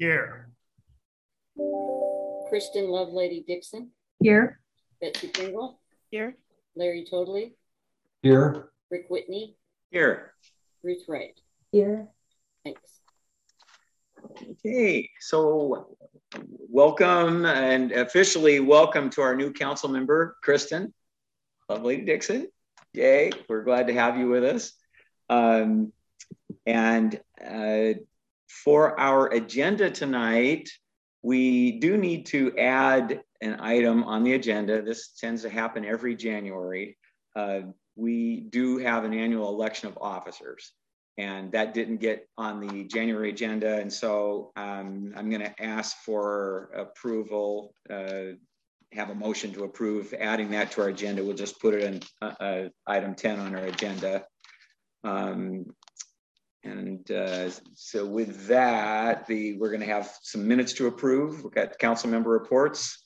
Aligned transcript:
Here. 0.00 0.48
Kristen 2.48 2.86
Lovelady 2.86 3.46
Dixon. 3.46 3.90
Here. 4.18 4.58
Betsy 4.98 5.28
Pringle. 5.28 5.78
Here. 6.10 6.38
Larry 6.74 7.06
Toedtli. 7.12 7.52
Here. 8.22 8.70
Rick 8.90 9.10
Whitney. 9.10 9.58
Here. 9.90 10.32
Ruth 10.82 11.02
Wright. 11.06 11.38
Here. 11.70 12.08
Thanks. 12.64 12.80
Okay, 14.64 15.10
so 15.20 15.94
welcome 16.70 17.44
and 17.44 17.92
officially 17.92 18.58
welcome 18.58 19.10
to 19.10 19.20
our 19.20 19.36
new 19.36 19.52
council 19.52 19.90
member, 19.90 20.38
Kristen 20.42 20.94
Lovelady 21.70 22.06
Dixon. 22.06 22.48
Yay, 22.94 23.32
we're 23.50 23.64
glad 23.64 23.88
to 23.88 23.92
have 23.92 24.16
you 24.16 24.30
with 24.30 24.44
us. 24.44 24.72
Um, 25.28 25.92
and 26.64 27.20
uh, 27.46 28.00
for 28.50 28.98
our 28.98 29.28
agenda 29.28 29.90
tonight, 29.90 30.68
we 31.22 31.78
do 31.78 31.96
need 31.96 32.26
to 32.26 32.56
add 32.58 33.22
an 33.40 33.60
item 33.60 34.02
on 34.04 34.24
the 34.24 34.34
agenda. 34.34 34.82
This 34.82 35.12
tends 35.18 35.42
to 35.42 35.48
happen 35.48 35.84
every 35.84 36.16
January. 36.16 36.98
Uh, 37.36 37.60
we 37.96 38.40
do 38.40 38.78
have 38.78 39.04
an 39.04 39.14
annual 39.14 39.48
election 39.50 39.88
of 39.88 39.98
officers, 40.00 40.72
and 41.16 41.52
that 41.52 41.74
didn't 41.74 41.98
get 41.98 42.28
on 42.36 42.60
the 42.60 42.84
January 42.84 43.30
agenda. 43.30 43.76
And 43.76 43.92
so 43.92 44.52
um, 44.56 45.12
I'm 45.16 45.30
going 45.30 45.42
to 45.42 45.62
ask 45.62 45.96
for 45.98 46.70
approval, 46.74 47.74
uh, 47.88 48.34
have 48.92 49.10
a 49.10 49.14
motion 49.14 49.52
to 49.52 49.64
approve 49.64 50.12
adding 50.18 50.50
that 50.50 50.72
to 50.72 50.82
our 50.82 50.88
agenda. 50.88 51.22
We'll 51.22 51.36
just 51.36 51.60
put 51.60 51.74
it 51.74 51.84
in 51.84 52.00
uh, 52.20 52.34
uh 52.40 52.68
item 52.86 53.14
10 53.14 53.38
on 53.38 53.54
our 53.54 53.66
agenda. 53.66 54.24
Um, 55.04 55.66
and 56.62 57.10
uh, 57.10 57.50
so 57.74 58.06
with 58.06 58.46
that, 58.48 59.26
the 59.26 59.56
we're 59.58 59.70
going 59.70 59.80
to 59.80 59.86
have 59.86 60.14
some 60.22 60.46
minutes 60.46 60.72
to 60.74 60.86
approve. 60.86 61.42
We've 61.42 61.52
got 61.52 61.78
council 61.78 62.10
member 62.10 62.30
reports. 62.30 63.04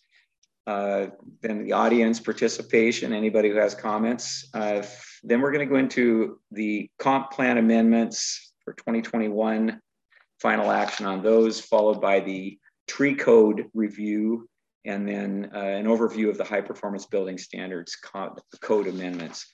Uh, 0.66 1.06
then 1.42 1.62
the 1.62 1.72
audience 1.72 2.18
participation, 2.18 3.12
anybody 3.12 3.50
who 3.50 3.56
has 3.56 3.74
comments. 3.74 4.48
Uh, 4.54 4.82
then 5.22 5.40
we're 5.40 5.52
going 5.52 5.66
to 5.66 5.72
go 5.72 5.78
into 5.78 6.40
the 6.50 6.88
comp 6.98 7.30
plan 7.30 7.58
amendments 7.58 8.52
for 8.64 8.72
2021, 8.72 9.78
final 10.40 10.70
action 10.70 11.04
on 11.06 11.22
those, 11.22 11.60
followed 11.60 12.00
by 12.00 12.20
the 12.20 12.58
tree 12.88 13.14
code 13.14 13.66
review, 13.74 14.48
and 14.86 15.06
then 15.06 15.50
uh, 15.54 15.58
an 15.58 15.86
overview 15.86 16.30
of 16.30 16.38
the 16.38 16.44
high 16.44 16.62
performance 16.62 17.06
building 17.06 17.36
standards 17.36 17.96
code 18.60 18.86
amendments 18.86 19.46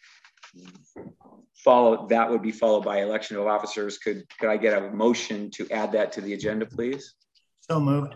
follow 1.54 2.06
that 2.08 2.30
would 2.30 2.42
be 2.42 2.52
followed 2.52 2.84
by 2.84 3.00
election 3.00 3.36
of 3.36 3.46
officers. 3.46 3.98
Could 3.98 4.24
could 4.38 4.48
I 4.48 4.56
get 4.56 4.80
a 4.80 4.90
motion 4.90 5.50
to 5.52 5.68
add 5.70 5.92
that 5.92 6.12
to 6.12 6.20
the 6.20 6.34
agenda, 6.34 6.66
please? 6.66 7.14
So 7.60 7.80
moved. 7.80 8.14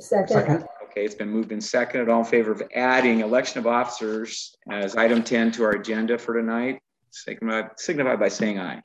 Second. 0.00 0.28
Second. 0.28 0.64
Okay, 0.84 1.04
it's 1.04 1.14
been 1.14 1.30
moved 1.30 1.52
and 1.52 1.62
seconded. 1.62 2.08
All 2.08 2.20
in 2.20 2.24
favor 2.24 2.52
of 2.52 2.62
adding 2.74 3.20
election 3.20 3.58
of 3.58 3.66
officers 3.66 4.56
as 4.70 4.96
item 4.96 5.22
10 5.22 5.52
to 5.52 5.64
our 5.64 5.72
agenda 5.72 6.16
for 6.18 6.34
tonight, 6.34 6.80
signify, 7.10 7.68
signify 7.76 8.16
by 8.16 8.28
saying 8.28 8.60
aye. 8.60 8.80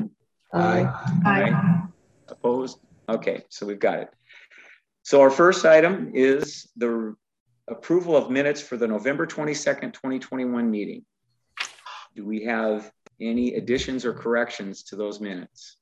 Aye. 0.53 0.91
Aye. 1.25 1.81
Opposed? 2.27 2.79
Okay, 3.07 3.43
so 3.49 3.65
we've 3.65 3.79
got 3.79 3.99
it. 3.99 4.09
So 5.03 5.21
our 5.21 5.29
first 5.29 5.65
item 5.65 6.11
is 6.13 6.67
the 6.77 7.15
approval 7.67 8.15
of 8.15 8.31
minutes 8.31 8.61
for 8.61 8.77
the 8.77 8.87
November 8.87 9.27
22nd, 9.27 9.93
2021 9.93 10.69
meeting. 10.69 11.05
Do 12.15 12.25
we 12.25 12.43
have 12.45 12.91
any 13.19 13.55
additions 13.55 14.05
or 14.05 14.13
corrections 14.13 14.83
to 14.83 14.95
those 14.95 15.19
minutes? 15.19 15.77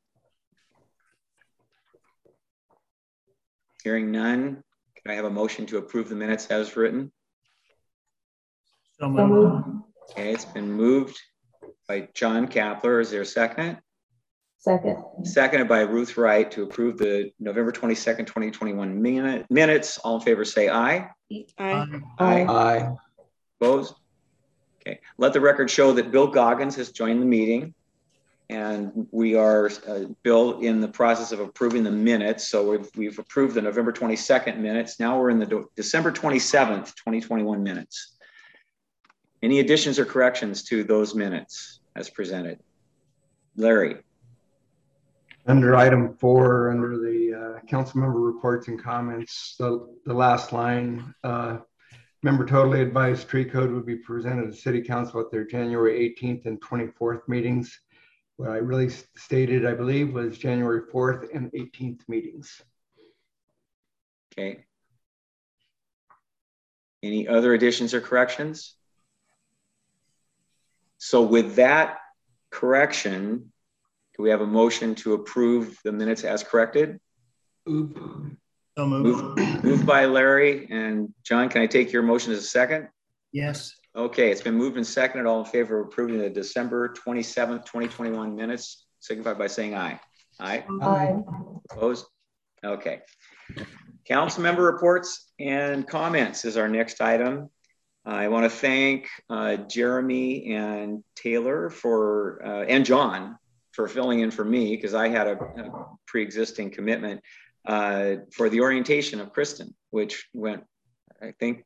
Hearing 3.84 4.12
none, 4.12 4.64
can 5.02 5.12
I 5.12 5.16
have 5.16 5.26
a 5.26 5.30
motion 5.30 5.66
to 5.68 5.78
approve 5.78 6.10
the 6.10 6.16
minutes 6.16 6.48
as 6.48 6.76
written? 6.76 7.12
So 9.00 9.10
moved. 9.10 9.66
Okay, 10.12 10.34
it's 10.34 10.46
been 10.46 10.72
moved 10.72 11.20
by 11.88 12.10
John 12.14 12.48
Kapler. 12.48 13.02
Is 13.02 13.12
there 13.12 13.22
a 13.22 13.26
second? 13.26 13.78
Second. 14.58 15.04
Seconded 15.24 15.68
by 15.68 15.82
Ruth 15.82 16.18
Wright 16.18 16.50
to 16.52 16.64
approve 16.64 16.98
the 16.98 17.32
November 17.40 17.72
22nd, 17.72 18.26
2021 18.26 19.02
minute, 19.02 19.46
minutes. 19.50 19.98
All 20.00 20.16
in 20.16 20.22
favor 20.22 20.44
say 20.44 20.68
aye. 20.68 21.10
Aye. 21.32 21.86
Aye. 22.20 22.46
Aye. 22.48 22.96
Opposed? 23.62 23.94
Okay, 24.88 25.00
let 25.18 25.34
the 25.34 25.42
record 25.42 25.70
show 25.70 25.92
that 25.94 26.12
Bill 26.12 26.28
Goggins 26.28 26.76
has 26.76 26.92
joined 26.92 27.22
the 27.22 27.26
meeting. 27.26 27.74
And 28.50 29.08
we 29.12 29.36
are, 29.36 29.70
uh, 29.86 30.06
Bill, 30.24 30.62
in 30.62 30.80
the 30.80 30.88
process 30.88 31.34
of 31.34 31.42
approving 31.42 31.84
the 31.84 31.92
minutes. 31.92 32.48
So 32.48 32.72
we've, 32.72 32.90
we've 32.96 33.20
approved 33.20 33.56
the 33.56 33.62
November 33.62 33.92
22nd 33.92 34.58
minutes. 34.60 34.98
Now 35.02 35.20
we're 35.20 35.32
in 35.32 35.40
the 35.40 35.66
December 35.76 36.14
27th, 36.14 36.96
2021 36.96 37.62
minutes. 37.62 38.16
Any 39.44 39.60
additions 39.60 40.00
or 40.00 40.06
corrections 40.06 40.64
to 40.64 40.86
those 40.86 41.14
minutes 41.14 41.82
as 41.98 42.10
presented? 42.10 42.60
Larry. 43.58 43.98
Under 45.46 45.76
item 45.76 46.16
four, 46.16 46.72
under 46.72 46.98
the 46.98 47.34
uh, 47.58 47.66
council 47.68 48.00
member 48.00 48.20
reports 48.20 48.70
and 48.70 48.82
comments, 48.82 49.56
the, 49.60 49.94
the 50.06 50.14
last 50.14 50.54
line, 50.54 51.14
uh, 51.26 51.58
member 52.24 52.46
Toedtli 52.46 52.82
advised 52.82 53.28
tree 53.28 53.46
code 53.46 53.72
would 53.72 53.86
be 53.86 53.98
presented 53.98 54.48
to 54.48 54.58
city 54.58 54.82
council 54.82 55.20
at 55.20 55.32
their 55.32 55.46
January 55.46 56.16
18th 56.20 56.46
and 56.46 56.62
24th 56.62 57.28
meetings. 57.28 57.80
What 58.38 58.50
I 58.50 58.58
really 58.58 58.90
stated, 59.16 59.66
I 59.66 59.74
believe, 59.74 60.14
was 60.14 60.38
January 60.38 60.82
4th 60.94 61.28
and 61.34 61.52
18th 61.52 62.02
meetings. 62.08 62.62
Okay. 64.34 64.66
Any 67.04 67.28
other 67.28 67.54
additions 67.54 67.94
or 67.94 68.02
corrections? 68.02 68.76
So 70.98 71.22
with 71.22 71.56
that 71.56 72.00
correction, 72.50 73.52
do 74.16 74.24
we 74.24 74.32
have 74.32 74.42
a 74.42 74.48
motion 74.48 74.96
to 74.96 75.14
approve 75.14 75.78
the 75.84 75.92
minutes 75.92 76.24
as 76.24 76.44
corrected? 76.44 77.00
Oop. 77.70 78.00
So 78.78 78.86
moved. 78.86 79.40
Moved, 79.40 79.64
moved 79.64 79.86
by 79.88 80.06
Larry 80.06 80.68
and 80.70 81.12
John. 81.24 81.50
Can 81.50 81.64
I 81.64 81.66
take 81.66 81.92
your 81.92 82.04
motion 82.04 82.32
as 82.32 82.38
a 82.38 82.44
second? 82.44 82.90
Yes. 83.32 83.74
Okay, 83.96 84.30
it's 84.30 84.42
been 84.42 84.54
moved 84.54 84.78
and 84.78 84.86
seconded. 84.86 85.26
All 85.26 85.40
in 85.40 85.48
favor 85.48 85.80
of 85.80 85.88
approving 85.88 86.20
the 86.20 86.30
December 86.30 86.90
27th, 86.90 87.66
2021 87.66 88.36
minutes, 88.36 88.86
signify 89.00 89.34
by 89.34 89.48
saying 89.48 89.74
aye. 89.74 90.00
Aye. 90.40 90.64
Aye. 90.84 91.16
Opposed? 91.72 92.06
Okay. 92.64 93.02
Council 94.06 94.44
member 94.44 94.62
reports 94.62 95.32
and 95.40 95.88
comments 95.88 96.46
is 96.46 96.56
our 96.56 96.70
next 96.70 97.02
item. 97.02 97.50
I 98.06 98.28
want 98.28 98.44
to 98.44 98.50
thank 98.56 99.10
uh, 99.28 99.56
Jeremy 99.56 100.54
and 100.54 101.04
Taylor 101.16 101.72
for, 101.72 102.46
uh, 102.46 102.66
and 102.66 102.86
John 102.86 103.40
for 103.72 103.88
filling 103.88 104.20
in 104.20 104.30
for 104.30 104.46
me 104.46 104.76
because 104.76 104.94
I 104.94 105.08
had 105.08 105.26
a, 105.26 105.34
a 105.34 105.98
pre-existing 106.06 106.70
commitment 106.70 107.22
uh, 107.68 108.16
for 108.32 108.50
the 108.50 108.62
orientation 108.62 109.20
of 109.20 109.34
Kristen, 109.34 109.74
which 109.92 110.28
went, 110.34 110.64
I 111.22 111.32
think, 111.40 111.64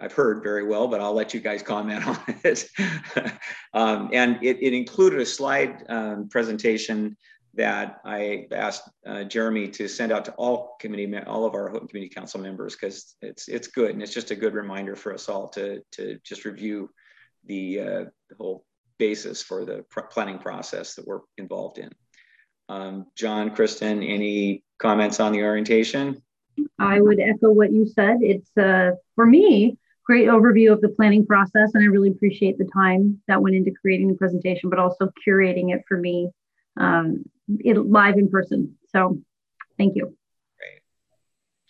I've 0.00 0.12
heard 0.12 0.42
very 0.42 0.64
well, 0.66 0.88
but 0.88 1.00
I'll 1.00 1.14
let 1.14 1.34
you 1.34 1.40
guys 1.40 1.62
comment 1.62 2.06
on 2.06 2.18
it. 2.44 2.68
um, 3.74 4.10
and 4.12 4.38
it, 4.42 4.58
it, 4.62 4.72
included 4.72 5.20
a 5.20 5.26
slide 5.26 5.84
um, 5.88 6.28
presentation 6.28 7.16
that 7.54 8.00
I 8.04 8.46
asked 8.52 8.88
uh, 9.06 9.24
Jeremy 9.24 9.68
to 9.68 9.88
send 9.88 10.12
out 10.12 10.24
to 10.26 10.32
all 10.32 10.76
committee, 10.80 11.18
all 11.26 11.44
of 11.44 11.54
our 11.54 11.68
community 11.70 12.08
council 12.08 12.40
members, 12.40 12.76
because 12.76 13.16
it's 13.22 13.48
it's 13.48 13.68
good 13.68 13.90
and 13.90 14.02
it's 14.02 14.14
just 14.14 14.30
a 14.30 14.36
good 14.36 14.54
reminder 14.54 14.94
for 14.94 15.12
us 15.12 15.28
all 15.28 15.48
to 15.48 15.82
to 15.92 16.18
just 16.22 16.44
review 16.44 16.90
the, 17.44 17.80
uh, 17.80 18.04
the 18.28 18.36
whole 18.38 18.64
basis 18.98 19.42
for 19.42 19.64
the 19.64 19.84
planning 20.10 20.38
process 20.38 20.94
that 20.94 21.06
we're 21.06 21.20
involved 21.38 21.78
in. 21.78 21.90
Um, 22.70 23.06
John, 23.16 23.50
Kristen, 23.52 24.00
any 24.00 24.62
comments 24.78 25.18
on 25.18 25.32
the 25.32 25.42
orientation? 25.42 26.22
I 26.78 27.00
would 27.00 27.18
echo 27.18 27.50
what 27.50 27.72
you 27.72 27.84
said. 27.84 28.18
It's 28.20 28.56
uh, 28.56 28.92
for 29.16 29.26
me 29.26 29.76
great 30.04 30.28
overview 30.28 30.72
of 30.72 30.80
the 30.80 30.90
planning 30.90 31.26
process, 31.26 31.72
and 31.74 31.82
I 31.82 31.86
really 31.86 32.10
appreciate 32.10 32.58
the 32.58 32.68
time 32.72 33.20
that 33.26 33.42
went 33.42 33.56
into 33.56 33.72
creating 33.72 34.06
the 34.06 34.14
presentation, 34.14 34.70
but 34.70 34.78
also 34.78 35.10
curating 35.26 35.74
it 35.74 35.82
for 35.88 35.96
me 35.96 36.30
um, 36.76 37.24
it, 37.58 37.76
live 37.76 38.18
in 38.18 38.30
person. 38.30 38.76
So, 38.94 39.18
thank 39.76 39.96
you. 39.96 40.16
Great, 40.56 40.82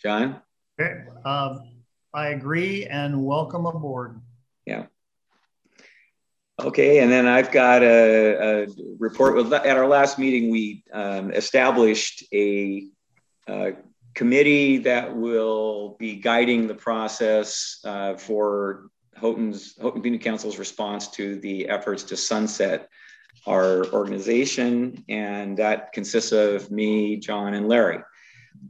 John. 0.03 0.39
Okay. 0.79 1.05
Um, 1.25 1.63
I 2.13 2.27
agree 2.27 2.85
and 2.85 3.25
welcome 3.25 3.65
aboard. 3.65 4.21
Yeah. 4.67 4.85
Okay, 6.63 6.99
and 6.99 7.11
then 7.11 7.27
I've 7.27 7.51
got 7.51 7.81
a, 7.81 8.63
a 8.63 8.67
report. 8.99 9.51
At 9.51 9.77
our 9.77 9.87
last 9.87 10.19
meeting, 10.19 10.51
we 10.51 10.83
um, 10.93 11.31
established 11.31 12.23
a, 12.31 12.87
a, 13.49 13.73
committee 14.13 14.77
that 14.77 15.15
will 15.15 15.95
be 15.97 16.15
guiding 16.15 16.67
the 16.67 16.75
process 16.75 17.79
uh, 17.83 18.15
for 18.15 18.89
Houghton's 19.15 19.75
Houghton 19.81 20.01
Community 20.01 20.23
Council's 20.23 20.59
response 20.59 21.07
to 21.11 21.39
the 21.39 21.67
efforts 21.67 22.03
to 22.03 22.17
sunset 22.17 22.89
our 23.47 23.87
organization, 23.87 25.03
and 25.09 25.57
that 25.57 25.93
consists 25.93 26.31
of 26.31 26.69
me, 26.69 27.17
John, 27.17 27.55
and 27.55 27.67
Larry. 27.67 28.03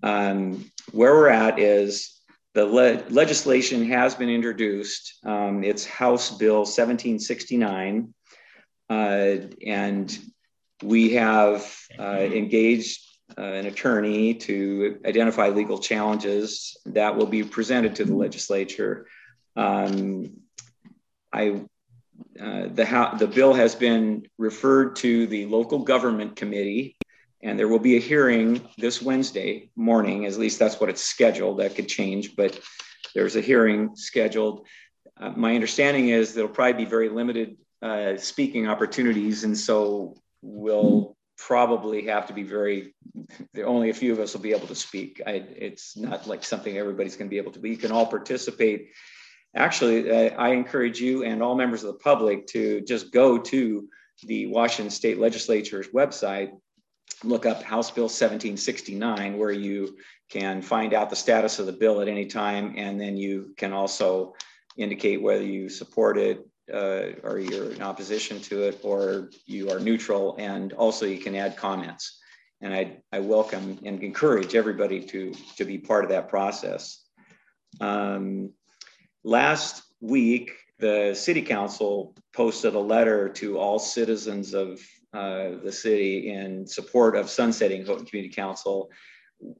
um, 0.03 0.71
where 0.93 1.13
we're 1.13 1.27
at 1.27 1.59
is 1.59 2.20
the 2.53 2.65
le- 2.65 3.03
legislation 3.09 3.85
has 3.85 4.15
been 4.15 4.29
introduced. 4.29 5.19
Um, 5.25 5.63
it's 5.63 5.85
House 5.85 6.31
Bill 6.31 6.59
1769. 6.59 8.13
Uh, 8.89 9.37
and 9.65 10.19
we 10.83 11.11
have 11.11 11.73
uh, 11.97 12.17
engaged 12.19 13.07
uh, 13.37 13.41
an 13.41 13.65
attorney 13.67 14.33
to 14.33 14.99
identify 15.05 15.47
legal 15.47 15.79
challenges 15.79 16.75
that 16.85 17.15
will 17.15 17.27
be 17.27 17.43
presented 17.43 17.95
to 17.95 18.03
the 18.03 18.15
legislature. 18.15 19.07
Um, 19.55 20.41
I, 21.31 21.61
uh, 22.37 22.67
the, 22.67 23.15
the 23.17 23.27
bill 23.27 23.53
has 23.53 23.75
been 23.75 24.27
referred 24.37 24.97
to 24.97 25.27
the 25.27 25.45
local 25.45 25.79
government 25.79 26.35
committee 26.35 26.97
and 27.43 27.57
there 27.57 27.67
will 27.67 27.79
be 27.79 27.97
a 27.97 27.99
hearing 27.99 28.67
this 28.77 29.01
Wednesday 29.01 29.69
morning. 29.75 30.25
At 30.25 30.37
least 30.37 30.59
that's 30.59 30.79
what 30.79 30.89
it's 30.89 31.03
scheduled. 31.03 31.59
That 31.59 31.75
could 31.75 31.87
change, 31.87 32.35
but 32.35 32.59
there's 33.15 33.35
a 33.35 33.41
hearing 33.41 33.95
scheduled. 33.95 34.67
Uh, 35.19 35.31
my 35.31 35.55
understanding 35.55 36.09
is 36.09 36.33
there'll 36.33 36.49
probably 36.49 36.85
be 36.85 36.89
very 36.89 37.09
limited 37.09 37.57
uh, 37.81 38.17
speaking 38.17 38.67
opportunities, 38.67 39.43
and 39.43 39.57
so 39.57 40.15
we'll 40.41 41.15
probably 41.37 42.05
have 42.05 42.27
to 42.27 42.33
be 42.33 42.43
very. 42.43 42.93
Only 43.63 43.89
a 43.89 43.93
few 43.93 44.11
of 44.11 44.19
us 44.19 44.33
will 44.33 44.41
be 44.41 44.53
able 44.53 44.67
to 44.67 44.75
speak. 44.75 45.21
I, 45.25 45.31
it's 45.31 45.97
not 45.97 46.27
like 46.27 46.43
something 46.43 46.77
everybody's 46.77 47.15
going 47.15 47.27
to 47.27 47.33
be 47.33 47.39
able 47.39 47.51
to. 47.53 47.59
But 47.59 47.71
you 47.71 47.77
can 47.77 47.91
all 47.91 48.05
participate. 48.05 48.89
Actually, 49.55 50.09
uh, 50.09 50.35
I 50.37 50.49
encourage 50.49 51.01
you 51.01 51.23
and 51.23 51.41
all 51.41 51.55
members 51.55 51.83
of 51.83 51.93
the 51.93 51.99
public 51.99 52.47
to 52.47 52.81
just 52.81 53.11
go 53.11 53.37
to 53.37 53.89
the 54.23 54.45
Washington 54.47 54.91
State 54.91 55.19
Legislature's 55.19 55.87
website 55.89 56.51
look 57.23 57.45
up 57.45 57.61
House 57.63 57.91
Bill 57.91 58.05
1769, 58.05 59.37
where 59.37 59.51
you 59.51 59.97
can 60.29 60.61
find 60.61 60.93
out 60.93 61.09
the 61.09 61.15
status 61.15 61.59
of 61.59 61.65
the 61.65 61.71
bill 61.71 62.01
at 62.01 62.07
any 62.07 62.25
time, 62.25 62.73
and 62.77 62.99
then 62.99 63.17
you 63.17 63.53
can 63.57 63.73
also 63.73 64.33
indicate 64.77 65.21
whether 65.21 65.43
you 65.43 65.69
support 65.69 66.17
it 66.17 66.47
uh, 66.73 67.11
or 67.23 67.39
you're 67.39 67.71
in 67.71 67.81
opposition 67.81 68.39
to 68.39 68.63
it 68.63 68.79
or 68.83 69.29
you 69.45 69.69
are 69.69 69.79
neutral, 69.79 70.35
and 70.39 70.73
also 70.73 71.05
you 71.05 71.19
can 71.19 71.35
add 71.35 71.57
comments. 71.57 72.19
And 72.61 72.73
I, 72.73 72.97
I 73.11 73.19
welcome 73.19 73.79
and 73.83 74.01
encourage 74.03 74.55
everybody 74.55 75.01
to, 75.07 75.33
to 75.57 75.65
be 75.65 75.77
part 75.77 76.03
of 76.03 76.11
that 76.11 76.29
process. 76.29 77.03
Um, 77.79 78.51
last 79.23 79.83
week, 79.99 80.51
the 80.79 81.13
city 81.13 81.41
council 81.41 82.15
posted 82.33 82.75
a 82.75 82.79
letter 82.79 83.29
to 83.29 83.57
all 83.57 83.79
citizens 83.79 84.53
of 84.53 84.79
uh, 85.13 85.51
the 85.63 85.71
city 85.71 86.29
in 86.29 86.65
support 86.65 87.15
of 87.15 87.29
sunsetting 87.29 87.85
Houghton 87.85 88.05
Community 88.05 88.33
Council. 88.33 88.89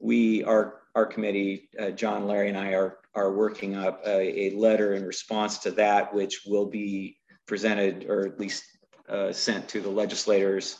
We, 0.00 0.44
our, 0.44 0.80
our 0.94 1.06
committee, 1.06 1.68
uh, 1.78 1.90
John, 1.90 2.26
Larry, 2.26 2.48
and 2.48 2.56
I 2.56 2.72
are, 2.72 2.98
are 3.14 3.32
working 3.32 3.76
up 3.76 4.00
a, 4.06 4.46
a, 4.46 4.56
letter 4.56 4.94
in 4.94 5.04
response 5.04 5.58
to 5.58 5.70
that, 5.72 6.14
which 6.14 6.42
will 6.46 6.66
be 6.66 7.18
presented 7.46 8.06
or 8.08 8.26
at 8.26 8.40
least 8.40 8.64
uh, 9.08 9.32
sent 9.32 9.68
to 9.68 9.80
the 9.80 9.90
legislators, 9.90 10.78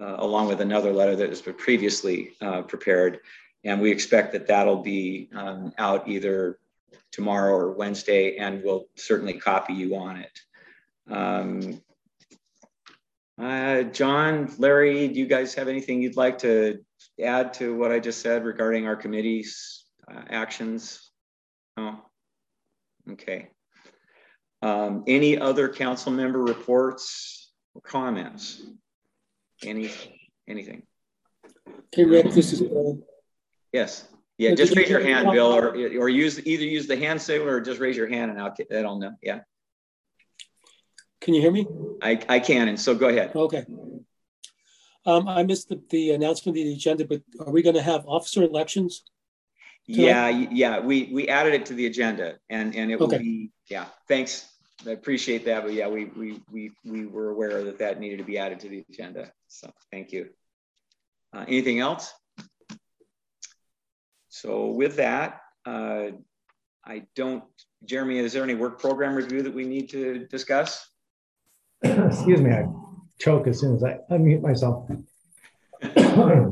uh, 0.00 0.16
along 0.18 0.48
with 0.48 0.60
another 0.60 0.92
letter 0.92 1.16
that 1.16 1.28
has 1.28 1.42
been 1.42 1.54
previously 1.54 2.32
uh, 2.40 2.62
prepared. 2.62 3.20
And 3.64 3.80
we 3.80 3.90
expect 3.90 4.32
that 4.32 4.46
that'll 4.46 4.82
be 4.82 5.28
um, 5.34 5.72
out 5.78 6.08
either 6.08 6.58
tomorrow 7.12 7.54
or 7.54 7.72
Wednesday, 7.72 8.36
and 8.36 8.62
we'll 8.62 8.86
certainly 8.96 9.34
copy 9.34 9.74
you 9.74 9.96
on 9.96 10.16
it. 10.16 10.40
Um, 11.10 11.82
uh, 13.40 13.82
John, 13.84 14.52
Larry, 14.58 15.08
do 15.08 15.18
you 15.18 15.26
guys 15.26 15.54
have 15.54 15.68
anything 15.68 16.00
you'd 16.00 16.16
like 16.16 16.38
to 16.38 16.78
add 17.22 17.54
to 17.54 17.76
what 17.76 17.90
I 17.90 17.98
just 17.98 18.20
said 18.20 18.44
regarding 18.44 18.86
our 18.86 18.96
committee's 18.96 19.84
uh, 20.10 20.22
actions? 20.28 21.10
No? 21.76 22.02
Okay. 23.10 23.48
Um, 24.62 25.04
any 25.06 25.38
other 25.38 25.68
council 25.68 26.12
member 26.12 26.42
reports 26.42 27.52
or 27.74 27.80
comments? 27.80 28.62
Any, 29.64 29.90
anything? 30.48 30.82
Hey, 31.92 32.04
Rick, 32.04 32.32
this 32.32 32.52
is 32.52 32.60
Bill. 32.62 33.00
Yes. 33.72 34.08
Yeah, 34.38 34.54
just 34.54 34.76
raise 34.76 34.88
your 34.88 35.00
hand, 35.00 35.30
Bill, 35.30 35.52
or, 35.52 35.68
or 35.70 36.08
use 36.08 36.44
either 36.44 36.64
use 36.64 36.86
the 36.86 36.96
hand 36.96 37.20
signal 37.20 37.48
or 37.48 37.60
just 37.60 37.80
raise 37.80 37.96
your 37.96 38.08
hand 38.08 38.30
and 38.30 38.40
I'll, 38.40 38.54
that'll 38.70 38.98
know. 38.98 39.12
Yeah. 39.22 39.40
Can 41.24 41.32
you 41.32 41.40
hear 41.40 41.50
me? 41.50 41.66
I, 42.02 42.22
I 42.28 42.38
can, 42.38 42.68
and 42.68 42.78
so 42.78 42.94
go 42.94 43.08
ahead. 43.08 43.34
Okay. 43.34 43.64
Um, 45.06 45.26
I 45.26 45.42
missed 45.42 45.70
the, 45.70 45.80
the 45.88 46.10
announcement 46.10 46.58
of 46.58 46.62
the 46.62 46.72
agenda, 46.74 47.06
but 47.06 47.22
are 47.40 47.50
we 47.50 47.62
going 47.62 47.76
to 47.76 47.82
have 47.82 48.04
officer 48.06 48.42
elections? 48.42 49.04
Tonight? 49.86 50.02
Yeah, 50.02 50.28
yeah, 50.28 50.80
we 50.80 51.10
we 51.14 51.28
added 51.28 51.54
it 51.54 51.66
to 51.66 51.74
the 51.74 51.86
agenda, 51.86 52.36
and 52.50 52.76
and 52.76 52.90
it 52.92 53.00
will 53.00 53.08
be 53.08 53.50
yeah. 53.70 53.86
Thanks, 54.06 54.46
I 54.86 54.90
appreciate 54.90 55.46
that, 55.46 55.62
but 55.62 55.72
yeah, 55.72 55.88
we 55.88 56.04
we 56.04 56.42
we 56.52 56.72
we 56.84 57.06
were 57.06 57.30
aware 57.30 57.64
that 57.64 57.78
that 57.78 58.00
needed 58.00 58.18
to 58.18 58.24
be 58.24 58.36
added 58.36 58.60
to 58.60 58.68
the 58.68 58.84
agenda. 58.90 59.32
So 59.48 59.70
thank 59.90 60.12
you. 60.12 60.28
Uh, 61.34 61.46
anything 61.48 61.80
else? 61.80 62.12
So 64.28 64.66
with 64.66 64.96
that, 64.96 65.40
uh, 65.64 66.08
I 66.84 67.06
don't. 67.16 67.44
Jeremy, 67.86 68.18
is 68.18 68.34
there 68.34 68.42
any 68.42 68.54
work 68.54 68.78
program 68.78 69.14
review 69.14 69.42
that 69.42 69.54
we 69.54 69.64
need 69.64 69.88
to 69.90 70.26
discuss? 70.26 70.86
excuse 71.82 72.40
me, 72.40 72.50
I 72.50 72.66
choke 73.18 73.46
as 73.46 73.60
soon 73.60 73.76
as 73.76 73.84
I 73.84 73.98
unmute 74.10 74.40
myself. 74.42 74.90
uh, 75.82 76.50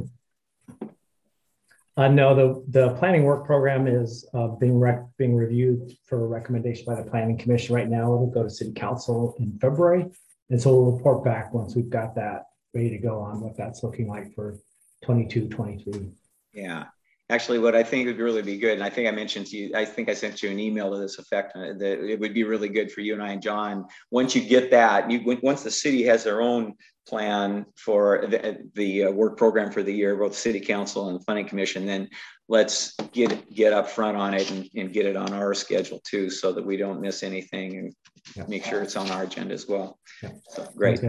no, 2.09 2.35
the, 2.35 2.65
the 2.69 2.95
planning 2.99 3.25
work 3.25 3.47
program 3.47 3.87
is 3.87 4.29
uh, 4.35 4.49
being 4.49 4.79
rec- 4.79 5.07
being 5.17 5.35
reviewed 5.35 5.97
for 6.07 6.29
recommendation 6.29 6.85
by 6.85 6.95
the 6.95 7.09
planning 7.09 7.39
commission 7.39 7.75
right 7.75 7.89
now. 7.89 8.15
It'll 8.15 8.27
go 8.27 8.43
to 8.43 8.51
city 8.51 8.73
council 8.73 9.35
in 9.39 9.59
February. 9.59 10.11
And 10.51 10.61
so 10.61 10.75
we'll 10.75 10.93
report 10.93 11.25
back 11.25 11.55
once 11.55 11.75
we've 11.75 11.89
got 11.89 12.15
that 12.17 12.49
ready 12.75 12.91
to 12.91 12.99
go 12.99 13.21
on 13.21 13.41
what 13.41 13.57
that's 13.57 13.83
looking 13.83 14.09
like 14.09 14.35
for 14.35 14.59
22, 15.03 15.49
23. 15.49 16.11
Yeah 16.53 16.85
actually 17.33 17.59
what 17.59 17.75
i 17.75 17.83
think 17.83 18.07
would 18.07 18.19
really 18.19 18.43
be 18.43 18.59
good 18.59 18.75
and 18.75 18.85
i 18.85 18.91
think 18.91 19.09
i 19.09 19.11
mentioned 19.11 19.47
to 19.47 19.57
you 19.57 19.73
i 19.75 19.85
think 19.85 20.09
i 20.09 20.15
sent 20.15 20.43
you 20.43 20.51
an 20.51 20.59
email 20.59 20.91
to 20.93 20.99
this 20.99 21.19
effect 21.19 21.57
uh, 21.57 21.73
that 21.79 22.05
it 22.05 22.21
would 22.21 22.35
be 22.35 22.45
really 22.45 22.69
good 22.69 22.93
for 22.93 23.01
you 23.01 23.15
and 23.15 23.23
i 23.23 23.31
and 23.31 23.43
john 23.43 23.87
once 24.11 24.37
you 24.37 24.43
get 24.43 24.71
that 24.71 25.11
you 25.11 25.39
once 25.43 25.63
the 25.63 25.71
city 25.71 26.03
has 26.03 26.23
their 26.23 26.43
own 26.43 26.75
plan 27.09 27.65
for 27.75 28.27
the, 28.29 28.59
the 28.75 29.05
uh, 29.05 29.11
work 29.11 29.37
program 29.37 29.73
for 29.73 29.83
the 29.83 29.93
year 29.93 30.15
both 30.15 30.37
city 30.37 30.61
council 30.61 31.09
and 31.09 31.19
the 31.19 31.25
planning 31.25 31.49
commission 31.49 31.87
then 31.87 32.09
let's 32.49 32.95
get 33.13 33.51
get 33.53 33.73
up 33.73 33.89
front 33.89 34.17
on 34.17 34.35
it 34.35 34.51
and, 34.51 34.69
and 34.77 34.93
get 34.93 35.07
it 35.07 35.17
on 35.17 35.33
our 35.33 35.55
schedule 35.55 36.01
too 36.05 36.29
so 36.29 36.53
that 36.53 36.65
we 36.65 36.77
don't 36.77 37.01
miss 37.01 37.23
anything 37.23 37.79
and 37.79 37.95
yeah. 38.37 38.45
make 38.47 38.65
sure 38.65 38.83
it's 38.83 38.95
on 38.97 39.11
our 39.11 39.25
agenda 39.25 39.55
as 39.55 39.67
well 39.67 39.99
yeah. 40.23 40.31
so 40.51 40.69
great 40.77 41.01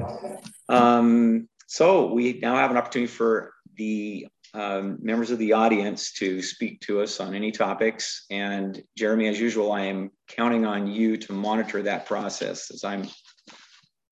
um, 0.69 1.47
so 1.67 2.13
we 2.13 2.39
now 2.41 2.55
have 2.55 2.71
an 2.71 2.77
opportunity 2.77 3.11
for 3.11 3.53
the 3.75 4.27
um, 4.53 4.99
members 5.01 5.31
of 5.31 5.39
the 5.39 5.53
audience 5.53 6.11
to 6.13 6.41
speak 6.41 6.79
to 6.81 7.01
us 7.01 7.19
on 7.19 7.33
any 7.33 7.51
topics. 7.51 8.25
And 8.29 8.81
Jeremy, 8.95 9.27
as 9.27 9.39
usual, 9.39 9.71
I 9.71 9.81
am 9.81 10.11
counting 10.27 10.65
on 10.65 10.87
you 10.87 11.17
to 11.17 11.33
monitor 11.33 11.81
that 11.83 12.05
process 12.05 12.69
as 12.71 12.83
I'm 12.83 13.07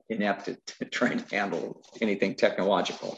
inept 0.09 0.49
at 0.49 0.57
trying 0.91 1.19
to 1.19 1.35
handle 1.35 1.81
anything 2.01 2.35
technological. 2.35 3.17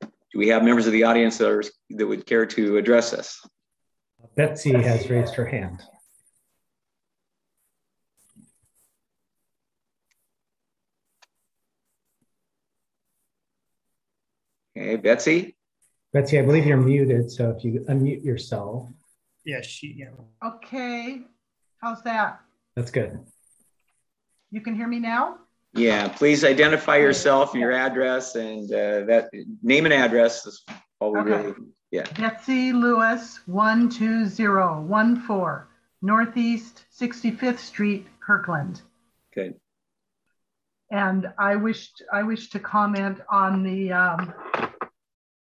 Do 0.00 0.38
we 0.38 0.48
have 0.48 0.64
members 0.64 0.86
of 0.86 0.92
the 0.92 1.04
audience 1.04 1.38
that, 1.38 1.50
are, 1.50 1.64
that 1.90 2.06
would 2.06 2.26
care 2.26 2.46
to 2.46 2.78
address 2.78 3.12
us? 3.12 3.40
Betsy 4.34 4.72
has 4.72 5.08
raised 5.08 5.34
her 5.34 5.46
hand. 5.46 5.82
Okay, 14.76 14.96
Betsy. 14.96 15.55
Betsy, 16.16 16.38
I 16.38 16.42
believe 16.42 16.64
you're 16.64 16.78
muted, 16.78 17.30
so 17.30 17.50
if 17.50 17.62
you 17.62 17.84
unmute 17.90 18.24
yourself. 18.24 18.88
Yes, 19.44 19.66
she, 19.66 19.94
yeah. 19.98 20.12
Okay, 20.42 21.20
how's 21.82 22.02
that? 22.04 22.40
That's 22.74 22.90
good. 22.90 23.18
You 24.50 24.62
can 24.62 24.74
hear 24.74 24.88
me 24.88 24.98
now? 24.98 25.40
Yeah, 25.74 26.08
please 26.08 26.42
identify 26.42 26.96
yourself, 26.96 27.52
your 27.52 27.70
address, 27.70 28.34
and 28.34 28.64
uh, 28.72 29.04
that 29.04 29.28
name 29.62 29.84
and 29.84 29.92
address 29.92 30.46
is 30.46 30.64
all 31.00 31.12
we 31.12 31.20
okay. 31.20 31.30
really, 31.30 31.52
yeah. 31.90 32.04
Betsy 32.18 32.72
Lewis, 32.72 33.40
12014, 33.46 35.66
Northeast 36.00 36.86
65th 36.98 37.58
Street, 37.58 38.06
Kirkland. 38.26 38.80
Good. 39.34 39.60
And 40.90 41.26
I 41.38 41.56
wished 41.56 42.02
I 42.10 42.22
wish 42.22 42.48
to 42.50 42.58
comment 42.58 43.20
on 43.28 43.62
the 43.62 43.92
um, 43.92 44.32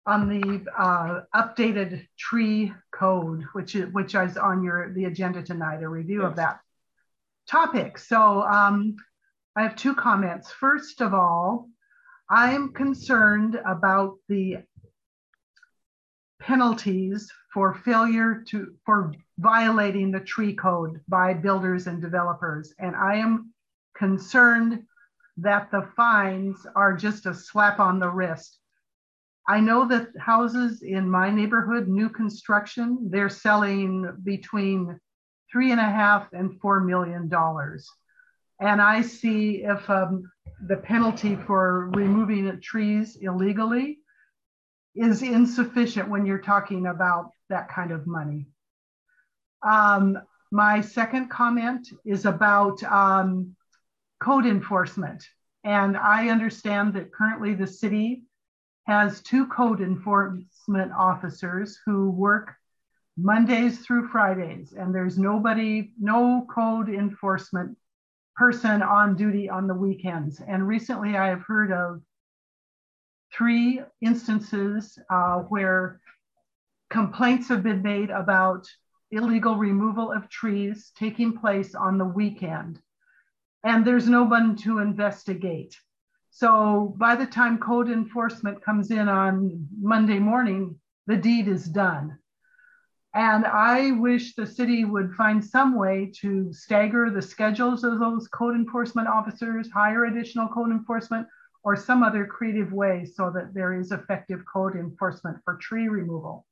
on 0.07 0.29
the 0.29 0.65
uh, 0.79 1.23
updated 1.35 2.07
tree 2.19 2.73
code, 2.93 3.45
which 3.53 3.75
is, 3.75 3.93
which 3.93 4.15
is 4.15 4.37
on 4.37 4.63
your 4.63 4.93
the 4.93 5.05
agenda 5.05 5.43
tonight, 5.43 5.83
a 5.83 5.89
review 5.89 6.23
yes. 6.23 6.31
of 6.31 6.37
that 6.37 6.61
topic. 7.49 7.99
So 7.99 8.43
um, 8.43 8.97
I 9.57 9.63
have 9.63 9.77
two 9.77 9.95
comments. 9.95 10.51
First 10.53 11.01
of 11.01 11.15
all, 11.15 11.69
I'm 12.29 12.73
concerned 12.73 13.61
about 13.67 14.17
the 14.29 14.59
penalties 16.41 17.31
for 17.53 17.75
failure 17.75 18.45
to 18.49 18.75
for 18.85 19.15
violating 19.39 20.11
the 20.11 20.21
tree 20.21 20.55
code 20.55 21.01
by 21.09 21.33
builders 21.33 21.87
and 21.87 22.03
developers. 22.03 22.75
And 22.79 22.95
I 22.95 23.17
am 23.17 23.53
concerned 23.97 24.83
that 25.39 25.71
the 25.71 25.89
fines 25.97 26.67
are 26.77 26.95
just 26.95 27.27
a 27.27 27.35
slap 27.35 27.81
on 27.81 27.99
the 27.99 28.09
wrist. 28.09 28.59
I 29.47 29.61
know 29.61 29.87
that 29.89 30.09
houses 30.19 30.83
in 30.83 31.11
my 31.11 31.31
neighborhood, 31.31 31.87
new 31.87 32.09
construction, 32.09 33.09
they're 33.11 33.29
selling 33.29 34.11
between 34.25 34.99
three 35.53 35.71
and 35.71 35.81
a 35.81 35.85
half 35.85 36.33
and 36.33 36.59
four 36.61 36.81
million 36.81 37.29
dollars. 37.29 37.89
And 38.61 38.81
I 38.81 39.03
see 39.03 39.63
if 39.65 39.89
um, 39.91 40.31
the 40.67 40.77
penalty 40.77 41.37
for 41.37 41.91
removing 41.91 42.61
trees 42.61 43.17
illegally 43.21 43.99
is 44.95 45.23
insufficient 45.23 46.09
when 46.09 46.25
you're 46.25 46.39
talking 46.39 46.87
about 46.87 47.31
that 47.51 47.69
kind 47.69 47.91
of 47.91 48.07
money. 48.07 48.47
Um, 49.63 50.19
my 50.51 50.81
second 50.81 51.29
comment 51.29 51.89
is 52.05 52.27
about 52.27 52.83
um, 52.85 53.57
code 54.21 54.47
enforcement. 54.47 55.27
And 55.65 55.97
I 55.97 56.29
understand 56.29 56.95
that 56.95 57.13
currently 57.13 57.55
the 57.55 57.67
city 57.67 58.23
has 58.85 59.21
two 59.23 59.47
code 59.47 59.81
enforcement 59.81 60.93
officers 60.93 61.79
who 61.85 62.11
work 62.11 62.55
Mondays 63.17 63.81
through 63.81 64.09
Fridays, 64.09 64.73
and 64.73 64.95
there's 64.95 65.19
nobody, 65.19 65.93
no 66.01 66.47
code 66.53 66.89
enforcement 66.89 67.77
person 68.37 68.83
on 68.83 69.17
duty 69.17 69.49
on 69.49 69.67
the 69.67 69.75
weekends. 69.75 70.41
And 70.41 70.67
recently 70.67 71.17
I 71.17 71.29
have 71.29 71.43
heard 71.43 71.73
of 71.73 72.03
three 73.33 73.81
instances 74.01 74.99
uh, 75.11 75.39
where 75.41 76.01
complaints 76.91 77.49
have 77.49 77.63
been 77.63 77.83
made 77.83 78.11
about 78.11 78.67
illegal 79.11 79.57
removal 79.57 80.13
of 80.13 80.29
trees 80.29 80.93
taking 80.99 81.39
place 81.39 81.75
on 81.75 81.99
the 81.99 82.05
weekend. 82.05 82.81
And 83.63 83.85
there's 83.85 84.09
no 84.09 84.25
one 84.25 84.57
to 84.57 84.81
investigate. 84.81 85.77
So 86.37 86.93
by 86.99 87.15
the 87.15 87.27
time 87.27 87.59
code 87.59 87.89
enforcement 87.89 88.61
comes 88.61 88.91
in 88.91 89.09
on 89.09 89.69
Monday 89.81 90.19
morning, 90.19 90.75
the 91.07 91.17
deed 91.17 91.47
is 91.47 91.65
done. 91.65 92.19
And 93.15 93.47
I 93.47 93.93
wish 93.93 94.35
the 94.35 94.45
city 94.45 94.85
would 94.85 95.15
find 95.15 95.45
some 95.45 95.79
way 95.79 96.11
to 96.23 96.53
stagger 96.53 97.09
the 97.09 97.23
schedules 97.23 97.85
of 97.85 98.01
those 98.01 98.27
code 98.27 98.57
enforcement 98.57 99.07
officers, 99.07 99.71
hire 99.71 100.07
additional 100.07 100.49
code 100.49 100.73
enforcement, 100.73 101.29
or 101.63 101.77
some 101.77 102.03
other 102.03 102.27
creative 102.27 102.73
way 102.73 103.05
so 103.05 103.31
that 103.31 103.55
there 103.55 103.73
is 103.73 103.93
effective 103.93 104.41
code 104.53 104.75
enforcement 104.75 105.37
for 105.45 105.57
tree 105.59 105.87
removal. 105.87 106.47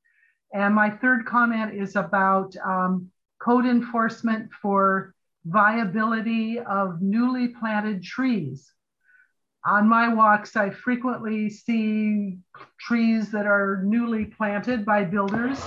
And 0.54 0.76
my 0.76 0.90
third 0.90 1.26
comment 1.26 1.74
is 1.74 1.96
about 1.96 2.54
um, 2.64 3.10
code 3.40 3.66
enforcement 3.66 4.48
for 4.62 5.12
viability 5.44 6.60
of 6.60 7.02
newly 7.02 7.48
planted 7.48 8.04
trees. 8.04 8.72
On 9.64 9.88
my 9.88 10.12
walks, 10.12 10.57
I 10.57 10.71
frequently 10.71 11.49
see 11.49 12.38
trees 12.81 13.31
that 13.31 13.47
are 13.47 13.83
newly 13.85 14.25
planted 14.25 14.85
by 14.85 15.04
builders 15.04 15.61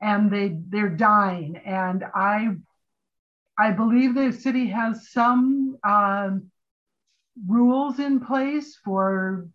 and 0.00 0.30
they, 0.30 0.58
they're 0.68 0.88
dying. 0.88 1.56
And 1.58 2.04
I, 2.14 2.56
I 3.58 3.70
believe 3.70 4.14
the 4.14 4.32
city 4.32 4.66
has 4.68 5.10
some 5.10 5.78
um, 5.84 6.50
rules 7.46 8.00
in 8.00 8.18
place 8.18 8.76
for 8.84 9.46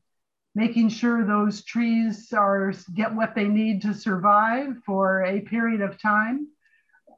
making 0.54 0.88
sure 0.88 1.26
those 1.26 1.66
trees 1.66 2.32
are 2.32 2.74
get 2.94 3.14
what 3.14 3.36
they 3.36 3.48
need 3.48 3.82
to 3.82 3.94
survive 3.94 4.78
for 4.86 5.24
a 5.24 5.42
period 5.42 5.82
of 5.82 6.02
time. 6.02 6.48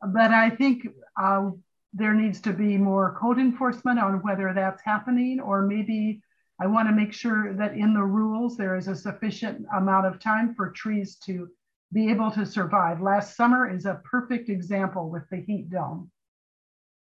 But 0.02 0.32
I 0.32 0.50
think 0.50 0.88
uh, 1.22 1.52
there 1.94 2.16
needs 2.16 2.42
to 2.42 2.54
be 2.54 2.78
more 2.78 3.16
code 3.20 3.38
enforcement 3.38 4.00
on 4.00 4.24
whether 4.24 4.54
that's 4.54 4.82
happening, 4.84 5.40
or 5.40 5.62
maybe 5.62 6.22
I 6.60 6.68
want 6.68 6.88
to 6.88 6.96
make 6.96 7.14
sure 7.14 7.54
that 7.54 7.76
in 7.76 7.94
the 7.94 8.04
rules 8.04 8.58
there 8.58 8.76
is 8.76 8.88
a 8.88 8.96
sufficient 8.96 9.66
amount 9.76 10.08
of 10.08 10.20
time 10.20 10.56
for 10.56 10.72
trees 10.72 11.16
to 11.26 11.50
be 11.94 12.10
able 12.10 12.32
to 12.32 12.46
survive. 12.46 13.02
Last 13.02 13.36
summer 13.36 13.74
is 13.74 13.86
a 13.86 14.02
perfect 14.04 14.50
example 14.50 15.10
with 15.10 15.24
the 15.30 15.38
heat 15.38 15.70
dome. 15.70 16.12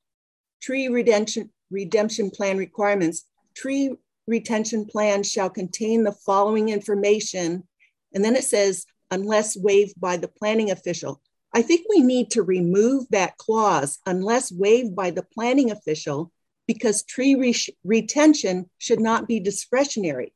tree 0.61 0.89
redemption, 0.89 1.51
redemption 1.71 2.31
plan 2.31 2.59
requirements. 2.59 3.25
Tree 3.55 3.97
retention 4.27 4.87
plan 4.87 5.23
shall 5.23 5.51
contain 5.51 6.05
the 6.05 6.13
following 6.13 6.71
information. 6.71 7.69
And 8.15 8.25
then 8.25 8.37
it 8.37 8.45
says, 8.45 8.87
unless 9.11 9.57
waived 9.57 10.01
by 10.01 10.17
the 10.17 10.29
planning 10.29 10.71
official. 10.71 11.21
I 11.53 11.61
think 11.63 11.87
we 11.89 12.01
need 12.01 12.31
to 12.33 12.43
remove 12.43 13.07
that 13.11 13.37
clause 13.37 13.99
unless 14.07 14.51
waived 14.51 14.97
by 14.97 15.11
the 15.11 15.23
planning 15.23 15.71
official 15.71 16.33
because 16.67 17.05
tree 17.05 17.35
re 17.35 17.55
retention 17.85 18.71
should 18.79 19.01
not 19.01 19.29
be 19.29 19.39
discretionary. 19.39 20.33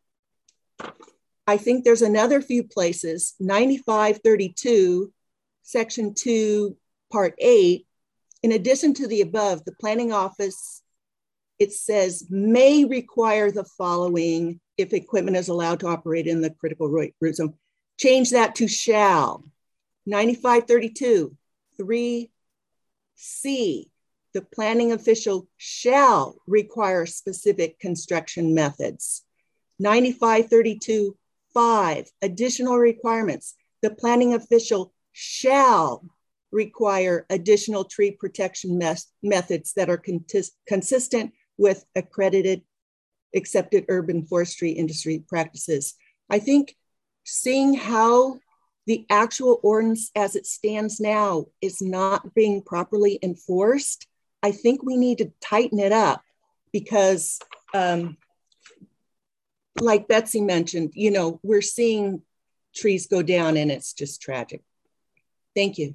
I 1.49 1.57
think 1.57 1.83
there's 1.83 2.03
another 2.03 2.43
few 2.43 2.63
places, 2.63 3.35
9532, 3.41 5.11
section 5.63 6.13
2, 6.13 6.77
part 7.11 7.35
8. 7.39 7.87
In 8.43 8.53
addition 8.53 8.93
to 8.93 9.09
the 9.09 9.23
above, 9.23 9.65
the 9.65 9.73
planning 9.81 10.13
office, 10.13 10.83
it 11.59 11.73
says 11.73 12.27
may 12.29 12.85
require 12.85 13.51
the 13.51 13.65
following 13.65 14.61
if 14.77 14.93
equipment 14.93 15.39
is 15.39 15.49
allowed 15.49 15.81
to 15.81 15.89
operate 15.89 16.27
in 16.27 16.43
the 16.43 16.51
critical 16.51 16.95
zone. 17.33 17.55
Change 17.99 18.29
that 18.33 18.57
to 18.57 18.69
shall. 18.69 19.43
9532, 20.05 21.35
3C, 21.81 22.29
the 24.35 24.43
planning 24.55 24.93
official 24.93 25.49
shall 25.57 26.37
require 26.47 27.07
specific 27.07 27.81
construction 27.81 28.53
methods. 28.53 29.23
9532, 29.79 31.17
5, 31.59 32.09
additional 32.23 32.79
requirements. 32.79 33.57
The 33.83 33.91
planning 33.91 34.33
official 34.33 34.93
shall 35.11 36.05
require 36.53 37.27
additional 37.31 37.83
tree 37.83 38.13
protection 38.13 38.79
methods 39.25 39.73
that 39.73 39.91
are 39.91 40.01
consistent 40.69 41.33
with 41.57 41.85
accredited, 41.97 42.63
accepted 43.35 43.87
urban 43.89 44.25
forestry 44.25 44.71
industry 44.71 45.25
practices. 45.29 45.95
I 46.31 46.39
think 46.39 46.77
seeing 47.25 47.75
how 47.75 48.39
the 48.87 49.05
actual 49.11 49.59
ordinance 49.65 50.13
as 50.15 50.37
it 50.37 50.47
stands 50.47 51.01
now 51.01 51.47
is 51.61 51.83
not 51.83 52.37
being 52.37 52.63
properly 52.63 53.19
enforced, 53.21 54.07
I 54.45 54.53
think 54.53 54.85
we 54.85 54.97
need 54.97 55.19
to 55.19 55.33
tighten 55.41 55.81
it 55.81 55.91
up 55.91 56.23
because, 56.73 57.41
um, 57.75 58.17
like 59.81 60.09
Betsy 60.09 60.41
mentioned, 60.41 60.93
you 60.95 61.11
know, 61.11 61.41
we're 61.43 61.63
seeing 61.63 62.23
trees 62.75 63.07
go 63.07 63.23
down 63.23 63.57
and 63.57 63.71
it's 63.71 63.93
just 63.93 64.23
tragic. 64.23 64.63
Thank 65.55 65.79
you. 65.79 65.95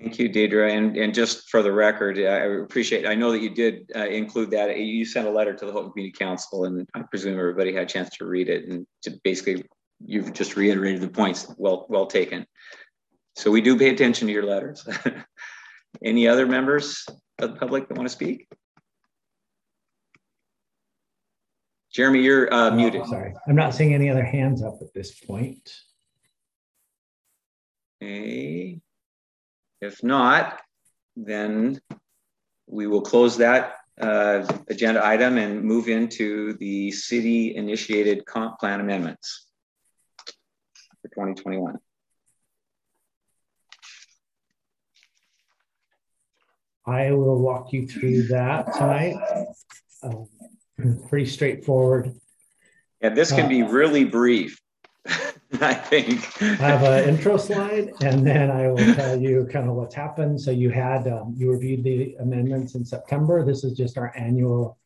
Thank 0.00 0.18
you, 0.18 0.28
Deidre. 0.28 0.76
And, 0.76 0.96
and 0.96 1.12
just 1.12 1.50
for 1.50 1.62
the 1.62 1.72
record, 1.72 2.18
I 2.18 2.62
appreciate, 2.62 3.04
I 3.06 3.16
know 3.16 3.32
that 3.32 3.40
you 3.40 3.50
did 3.50 3.90
uh, 3.96 4.06
include 4.06 4.52
that. 4.52 4.78
You 4.78 5.04
sent 5.04 5.26
a 5.26 5.30
letter 5.30 5.52
to 5.54 5.66
the 5.66 5.72
Houghton 5.72 5.90
Community 5.90 6.16
Council, 6.16 6.64
and 6.64 6.86
I 6.94 7.02
presume 7.02 7.38
everybody 7.38 7.72
had 7.72 7.82
a 7.82 7.86
chance 7.86 8.10
to 8.18 8.24
read 8.24 8.48
it. 8.48 8.68
And 8.68 8.86
to 9.02 9.18
basically, 9.24 9.64
you've 10.04 10.32
just 10.32 10.56
reiterated 10.56 11.00
the 11.00 11.08
points. 11.08 11.52
Well, 11.58 11.86
well 11.88 12.06
taken. 12.06 12.46
So 13.34 13.50
we 13.50 13.60
do 13.60 13.76
pay 13.76 13.90
attention 13.90 14.28
to 14.28 14.32
your 14.32 14.44
letters. 14.44 14.86
Any 16.04 16.28
other 16.28 16.46
members 16.46 17.04
of 17.40 17.52
the 17.52 17.56
public 17.56 17.88
that 17.88 17.96
want 17.96 18.08
to 18.08 18.14
speak? 18.14 18.46
Jeremy, 21.92 22.20
you're 22.20 22.52
uh, 22.52 22.70
Oh, 22.70 22.74
muted. 22.74 23.06
Sorry, 23.06 23.34
I'm 23.46 23.56
not 23.56 23.74
seeing 23.74 23.94
any 23.94 24.10
other 24.10 24.24
hands 24.24 24.62
up 24.62 24.78
at 24.80 24.92
this 24.94 25.18
point. 25.18 25.72
Okay. 28.02 28.80
If 29.80 30.02
not, 30.02 30.60
then 31.16 31.80
we 32.66 32.86
will 32.86 33.00
close 33.00 33.38
that 33.38 33.76
uh, 34.00 34.46
agenda 34.68 35.04
item 35.04 35.38
and 35.38 35.62
move 35.64 35.88
into 35.88 36.54
the 36.54 36.90
city 36.92 37.56
initiated 37.56 38.24
comp 38.26 38.58
plan 38.58 38.80
amendments 38.80 39.46
for 41.02 41.08
2021. 41.08 41.76
I 46.86 47.12
will 47.12 47.38
walk 47.38 47.72
you 47.72 47.86
through 47.86 48.28
that 48.28 48.72
tonight. 48.74 49.16
Um, 50.02 50.26
Pretty 51.08 51.26
straightforward. 51.26 52.14
And 53.00 53.16
this 53.16 53.30
can 53.32 53.48
be 53.48 53.62
really 53.62 54.04
brief, 54.04 54.60
I 55.60 55.74
think. 55.74 56.42
I 56.42 56.54
have 56.54 56.82
an 56.82 57.08
intro 57.08 57.36
slide 57.36 57.92
and 58.00 58.26
then 58.26 58.50
I 58.50 58.68
will 58.68 58.94
tell 58.94 59.16
you 59.20 59.48
kind 59.52 59.68
of 59.68 59.76
what's 59.76 59.94
happened. 59.94 60.40
So 60.40 60.50
you 60.50 60.70
had, 60.70 61.06
um, 61.06 61.34
you 61.36 61.50
reviewed 61.50 61.84
the 61.84 62.16
amendments 62.20 62.74
in 62.74 62.84
September. 62.84 63.44
This 63.44 63.64
is 63.64 63.76
just 63.76 63.98
our 63.98 64.12
annual 64.16 64.78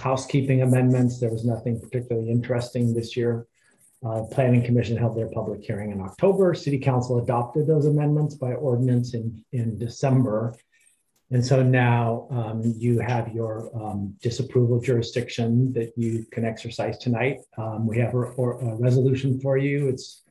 housekeeping 0.00 0.62
amendments. 0.62 1.20
There 1.20 1.30
was 1.30 1.44
nothing 1.44 1.80
particularly 1.80 2.30
interesting 2.30 2.94
this 2.94 3.16
year. 3.16 3.46
Uh, 4.04 4.22
Planning 4.30 4.62
Commission 4.62 4.96
held 4.96 5.16
their 5.16 5.28
public 5.28 5.62
hearing 5.62 5.90
in 5.90 6.00
October. 6.00 6.54
City 6.54 6.78
Council 6.78 7.18
adopted 7.18 7.66
those 7.66 7.86
amendments 7.86 8.34
by 8.34 8.52
ordinance 8.52 9.14
in, 9.14 9.44
in 9.52 9.76
December. 9.76 10.54
And 11.30 11.44
so 11.44 11.62
now 11.62 12.26
um, 12.30 12.62
you 12.78 13.00
have 13.00 13.34
your 13.34 13.70
um, 13.74 14.14
disapproval 14.22 14.80
jurisdiction 14.80 15.74
that 15.74 15.92
you 15.96 16.24
can 16.30 16.46
exercise 16.46 16.96
tonight. 16.96 17.40
Um, 17.58 17.86
we 17.86 17.98
have 17.98 18.14
a, 18.14 18.20
a 18.20 18.76
resolution 18.76 19.38
for 19.38 19.58
you. 19.58 19.88
It's 19.88 20.22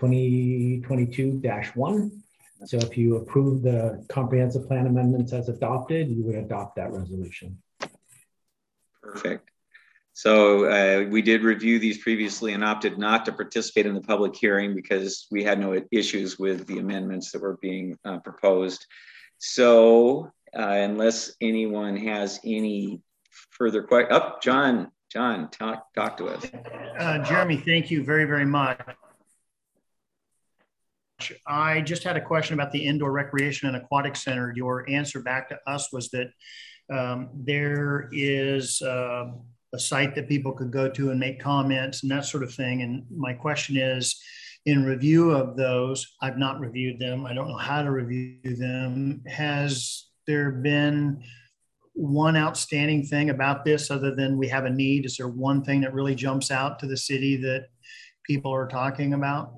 2022-1. 0.00 2.10
So 2.66 2.78
if 2.78 2.96
you 2.96 3.16
approve 3.16 3.62
the 3.62 4.06
comprehensive 4.08 4.68
plan 4.68 4.86
amendments 4.86 5.32
as 5.32 5.48
adopted, 5.48 6.08
you 6.08 6.22
would 6.24 6.36
adopt 6.36 6.76
that 6.76 6.92
resolution. 6.92 7.60
Perfect. 9.02 9.50
So 10.12 10.66
uh, 10.66 11.08
we 11.08 11.20
did 11.20 11.42
review 11.42 11.80
these 11.80 11.98
previously 11.98 12.52
and 12.52 12.64
opted 12.64 12.98
not 12.98 13.24
to 13.24 13.32
participate 13.32 13.86
in 13.86 13.94
the 13.94 14.00
public 14.00 14.36
hearing 14.36 14.76
because 14.76 15.26
we 15.32 15.42
had 15.42 15.58
no 15.58 15.82
issues 15.90 16.38
with 16.38 16.68
the 16.68 16.78
amendments 16.78 17.32
that 17.32 17.42
were 17.42 17.58
being 17.60 17.98
uh, 18.04 18.20
proposed. 18.20 18.86
So 19.38 20.30
uh, 20.56 20.62
unless 20.62 21.32
anyone 21.40 21.96
has 21.96 22.40
any 22.44 23.00
further 23.50 23.82
questions, 23.82 24.16
up, 24.16 24.34
oh, 24.36 24.38
John, 24.42 24.90
John, 25.12 25.50
talk, 25.50 25.92
talk 25.94 26.16
to 26.18 26.26
us. 26.26 26.44
Uh, 26.98 27.18
Jeremy, 27.18 27.56
thank 27.56 27.90
you 27.90 28.04
very, 28.04 28.24
very 28.24 28.46
much. 28.46 28.80
I 31.46 31.80
just 31.80 32.02
had 32.02 32.16
a 32.16 32.20
question 32.20 32.54
about 32.54 32.72
the 32.72 32.84
indoor 32.84 33.12
recreation 33.12 33.68
and 33.68 33.76
aquatic 33.76 34.16
center. 34.16 34.52
Your 34.54 34.88
answer 34.90 35.20
back 35.20 35.48
to 35.48 35.58
us 35.66 35.92
was 35.92 36.10
that 36.10 36.30
um, 36.92 37.30
there 37.34 38.08
is 38.12 38.82
uh, 38.82 39.30
a 39.72 39.78
site 39.78 40.14
that 40.14 40.28
people 40.28 40.52
could 40.52 40.70
go 40.70 40.88
to 40.90 41.10
and 41.10 41.20
make 41.20 41.40
comments 41.40 42.02
and 42.02 42.10
that 42.10 42.24
sort 42.24 42.42
of 42.42 42.52
thing. 42.52 42.82
And 42.82 43.04
my 43.10 43.32
question 43.32 43.76
is, 43.76 44.20
in 44.66 44.84
review 44.84 45.30
of 45.30 45.56
those, 45.56 46.14
I've 46.22 46.38
not 46.38 46.58
reviewed 46.58 46.98
them. 46.98 47.26
I 47.26 47.34
don't 47.34 47.48
know 47.48 47.56
how 47.56 47.82
to 47.82 47.90
review 47.90 48.56
them. 48.56 49.22
Has 49.26 50.06
there 50.26 50.50
been 50.50 51.22
one 51.94 52.36
outstanding 52.36 53.04
thing 53.04 53.30
about 53.30 53.64
this 53.64 53.90
other 53.90 54.14
than 54.14 54.36
we 54.36 54.48
have 54.48 54.64
a 54.64 54.70
need? 54.70 55.06
Is 55.06 55.16
there 55.16 55.28
one 55.28 55.62
thing 55.62 55.80
that 55.82 55.94
really 55.94 56.14
jumps 56.14 56.50
out 56.50 56.78
to 56.80 56.86
the 56.86 56.96
city 56.96 57.36
that 57.38 57.68
people 58.24 58.52
are 58.52 58.66
talking 58.66 59.14
about? 59.14 59.54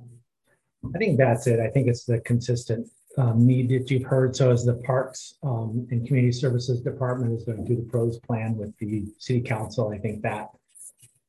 I 0.95 0.99
think 0.99 1.19
that's 1.19 1.47
it. 1.47 1.59
I 1.61 1.69
think 1.69 1.89
it's 1.89 2.05
the 2.05 2.21
consistent 2.21 2.89
um, 3.19 3.47
need 3.47 3.71
that 3.71 3.91
you've 3.91 4.05
heard. 4.05 4.37
So 4.37 4.51
as 4.51 4.65
the 4.65 4.75
Parks 4.75 5.35
um, 5.43 5.87
and 5.91 6.07
Community 6.07 6.33
Services 6.33 6.81
Department 6.83 7.33
is 7.33 7.45
going 7.45 7.67
through 7.67 7.77
the 7.77 7.89
pros 7.91 8.19
plan 8.21 8.57
with 8.57 8.77
the 8.79 9.07
City 9.19 9.41
Council, 9.41 9.91
I 9.91 9.99
think 9.99 10.23
that 10.23 10.51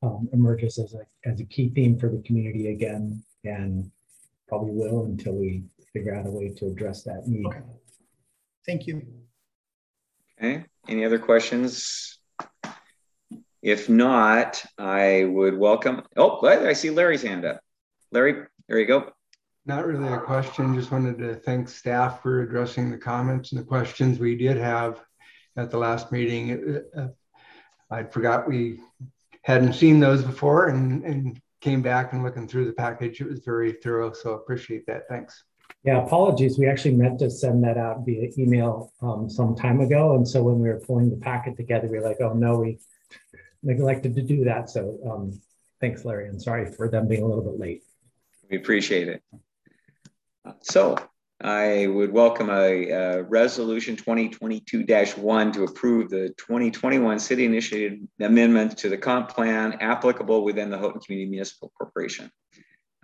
um, 0.03 0.29
emerges 0.33 0.77
as 0.77 0.93
a, 0.93 1.29
as 1.29 1.39
a 1.39 1.45
key 1.45 1.69
theme 1.69 1.97
for 1.97 2.09
the 2.09 2.21
community 2.23 2.71
again 2.71 3.23
and 3.45 3.89
probably 4.47 4.71
will 4.71 5.05
until 5.05 5.33
we 5.33 5.63
figure 5.93 6.13
out 6.13 6.27
a 6.27 6.29
way 6.29 6.49
to 6.49 6.67
address 6.67 7.03
that 7.03 7.27
need. 7.27 7.45
Okay. 7.47 7.61
Thank 8.65 8.85
you. 8.85 9.01
Okay, 10.39 10.65
any 10.87 11.03
other 11.03 11.17
questions? 11.17 12.19
If 13.63 13.89
not, 13.89 14.63
I 14.77 15.23
would 15.25 15.57
welcome, 15.57 16.03
oh, 16.15 16.45
I 16.45 16.73
see 16.73 16.91
Larry's 16.91 17.23
hand 17.23 17.43
up. 17.43 17.59
Larry, 18.11 18.45
there 18.67 18.79
you 18.79 18.85
go. 18.85 19.11
Not 19.65 19.87
really 19.87 20.07
a 20.07 20.19
question, 20.19 20.75
just 20.75 20.91
wanted 20.91 21.17
to 21.17 21.35
thank 21.35 21.67
staff 21.67 22.21
for 22.21 22.43
addressing 22.43 22.91
the 22.91 22.97
comments 22.97 23.51
and 23.51 23.59
the 23.59 23.65
questions 23.65 24.19
we 24.19 24.35
did 24.35 24.57
have 24.57 25.01
at 25.57 25.71
the 25.71 25.77
last 25.77 26.11
meeting. 26.11 26.83
Uh, 26.95 27.07
I 27.89 28.03
forgot 28.03 28.47
we 28.47 28.79
hadn't 29.43 29.73
seen 29.73 29.99
those 29.99 30.23
before 30.23 30.67
and, 30.67 31.03
and 31.03 31.41
came 31.61 31.81
back 31.81 32.13
and 32.13 32.23
looking 32.23 32.47
through 32.47 32.65
the 32.65 32.73
package. 32.73 33.21
It 33.21 33.29
was 33.29 33.39
very 33.39 33.73
thorough, 33.73 34.13
so 34.13 34.33
appreciate 34.33 34.85
that. 34.85 35.07
Thanks. 35.09 35.43
Yeah, 35.87 36.03
apologies. 36.03 36.59
We 36.59 36.67
actually 36.67 36.95
meant 36.95 37.17
to 37.19 37.31
send 37.31 37.63
that 37.63 37.77
out 37.77 38.05
via 38.05 38.29
email 38.37 38.91
um, 39.01 39.29
some 39.29 39.55
time 39.55 39.79
ago. 39.79 40.15
And 40.15 40.27
so 40.27 40.43
when 40.43 40.59
we 40.59 40.67
were 40.67 40.81
pulling 40.81 41.09
the 41.09 41.15
packet 41.15 41.55
together, 41.55 41.87
we 41.87 41.97
were 41.97 42.03
like, 42.03 42.19
oh 42.19 42.33
no, 42.33 42.59
we 42.59 42.79
neglected 43.63 44.13
to 44.15 44.21
do 44.21 44.43
that. 44.43 44.69
So 44.69 44.99
um, 45.09 45.41
thanks, 45.79 46.03
Larry. 46.03 46.27
And 46.27 46.41
sorry 46.41 46.69
for 46.73 46.89
them 46.89 47.07
being 47.07 47.23
a 47.23 47.25
little 47.25 47.41
bit 47.41 47.57
late. 47.57 47.83
We 48.51 48.57
appreciate 48.57 49.07
it. 49.07 49.23
So 50.59 50.97
I 51.39 51.87
would 51.87 52.11
welcome 52.11 52.49
a, 52.49 52.89
a 52.89 53.23
resolution 53.23 53.95
2022-1 53.95 55.53
to 55.53 55.63
approve 55.63 56.09
the 56.09 56.33
2021 56.37 57.17
city 57.17 57.45
initiated 57.45 58.05
amendment 58.19 58.77
to 58.79 58.89
the 58.89 58.97
comp 58.97 59.29
plan 59.29 59.77
applicable 59.79 60.43
within 60.43 60.69
the 60.69 60.77
Houghton 60.77 60.99
Community 60.99 61.31
Municipal 61.31 61.71
Corporation 61.77 62.29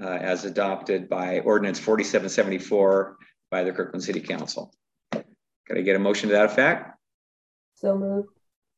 uh, 0.03 0.17
as 0.17 0.45
adopted 0.45 1.09
by 1.09 1.39
ordinance 1.39 1.79
4774 1.79 3.17
by 3.49 3.63
the 3.63 3.71
Kirkland 3.71 4.03
City 4.03 4.19
Council. 4.19 4.73
Could 5.11 5.77
I 5.77 5.81
get 5.81 5.95
a 5.95 5.99
motion 5.99 6.29
to 6.29 6.35
that 6.35 6.45
effect? 6.45 6.97
So 7.75 7.97
moved. 7.97 8.29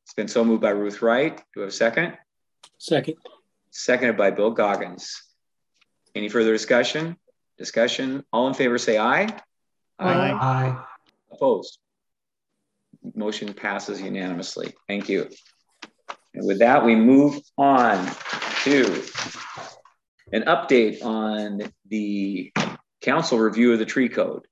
It's 0.04 0.14
been 0.14 0.28
so 0.28 0.46
moved 0.46 0.62
by 0.62 0.70
Ruth 0.70 1.02
Wright. 1.02 1.36
Do 1.36 1.44
we 1.56 1.62
have 1.62 1.70
a 1.70 1.74
second? 1.74 2.18
Second. 2.78 3.16
Seconded 3.72 4.18
by 4.18 4.32
Bill 4.32 4.52
Goggins. 4.52 5.24
Any 6.14 6.30
further 6.30 6.52
discussion? 6.52 7.18
Discussion. 7.58 8.24
All 8.32 8.48
in 8.48 8.54
favor 8.54 8.78
say 8.78 8.98
aye. 8.98 9.28
Aye. 9.98 10.32
Aye. 10.32 10.84
Opposed? 11.32 11.80
Motion 13.16 13.54
passes 13.54 14.02
unanimously. 14.02 14.74
Thank 14.88 15.10
you. 15.10 15.30
And 16.34 16.46
with 16.46 16.60
that, 16.60 16.86
we 16.86 16.96
move 16.96 17.40
on 17.58 18.06
to 18.64 19.04
an 20.32 20.44
update 20.44 21.04
on 21.04 21.62
the 21.88 22.52
council 23.02 23.40
review 23.40 23.74
of 23.74 23.80
the 23.80 23.86
tree 23.86 24.10
code. 24.10 24.48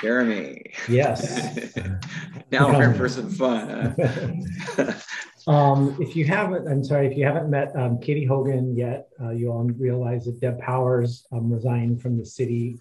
Jeremy. 0.00 0.72
Yes. 0.88 1.74
now 2.52 2.76
we're 2.76 2.92
for 2.94 3.08
some 3.08 3.30
fun. 3.30 3.94
Huh? 3.98 4.92
um, 5.50 5.96
if 5.98 6.14
you 6.14 6.26
haven't, 6.26 6.68
I'm 6.68 6.84
sorry, 6.84 7.06
if 7.06 7.16
you 7.16 7.24
haven't 7.24 7.48
met 7.48 7.74
um, 7.74 7.98
Katie 7.98 8.26
Hogan 8.26 8.76
yet, 8.76 9.08
uh, 9.20 9.30
you 9.30 9.50
all 9.50 9.64
realize 9.64 10.26
that 10.26 10.40
Deb 10.40 10.58
Powers 10.58 11.26
um, 11.32 11.50
resigned 11.50 12.02
from 12.02 12.18
the 12.18 12.26
city 12.26 12.78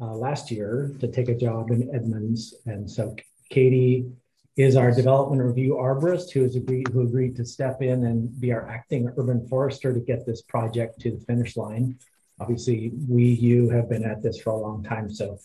uh, 0.00 0.14
last 0.14 0.50
year 0.50 0.96
to 1.00 1.06
take 1.06 1.28
a 1.28 1.34
job 1.34 1.70
in 1.70 1.94
Edmonds. 1.94 2.54
And 2.66 2.90
so 2.90 3.14
Katie 3.50 4.10
is 4.58 4.74
our 4.74 4.90
development 4.90 5.40
review 5.40 5.74
arborist 5.74 6.32
who 6.32 6.42
has 6.42 6.56
agreed 6.56 6.88
who 6.88 7.02
agreed 7.02 7.36
to 7.36 7.44
step 7.44 7.80
in 7.80 8.04
and 8.06 8.40
be 8.40 8.52
our 8.52 8.68
acting 8.68 9.08
urban 9.16 9.46
forester 9.46 9.94
to 9.94 10.00
get 10.00 10.26
this 10.26 10.42
project 10.42 11.00
to 11.00 11.12
the 11.12 11.20
finish 11.20 11.56
line. 11.56 11.96
Obviously, 12.40 12.90
we 13.08 13.22
you 13.22 13.70
have 13.70 13.88
been 13.88 14.04
at 14.04 14.20
this 14.20 14.40
for 14.40 14.50
a 14.50 14.56
long 14.56 14.82
time, 14.82 15.08
so 15.08 15.38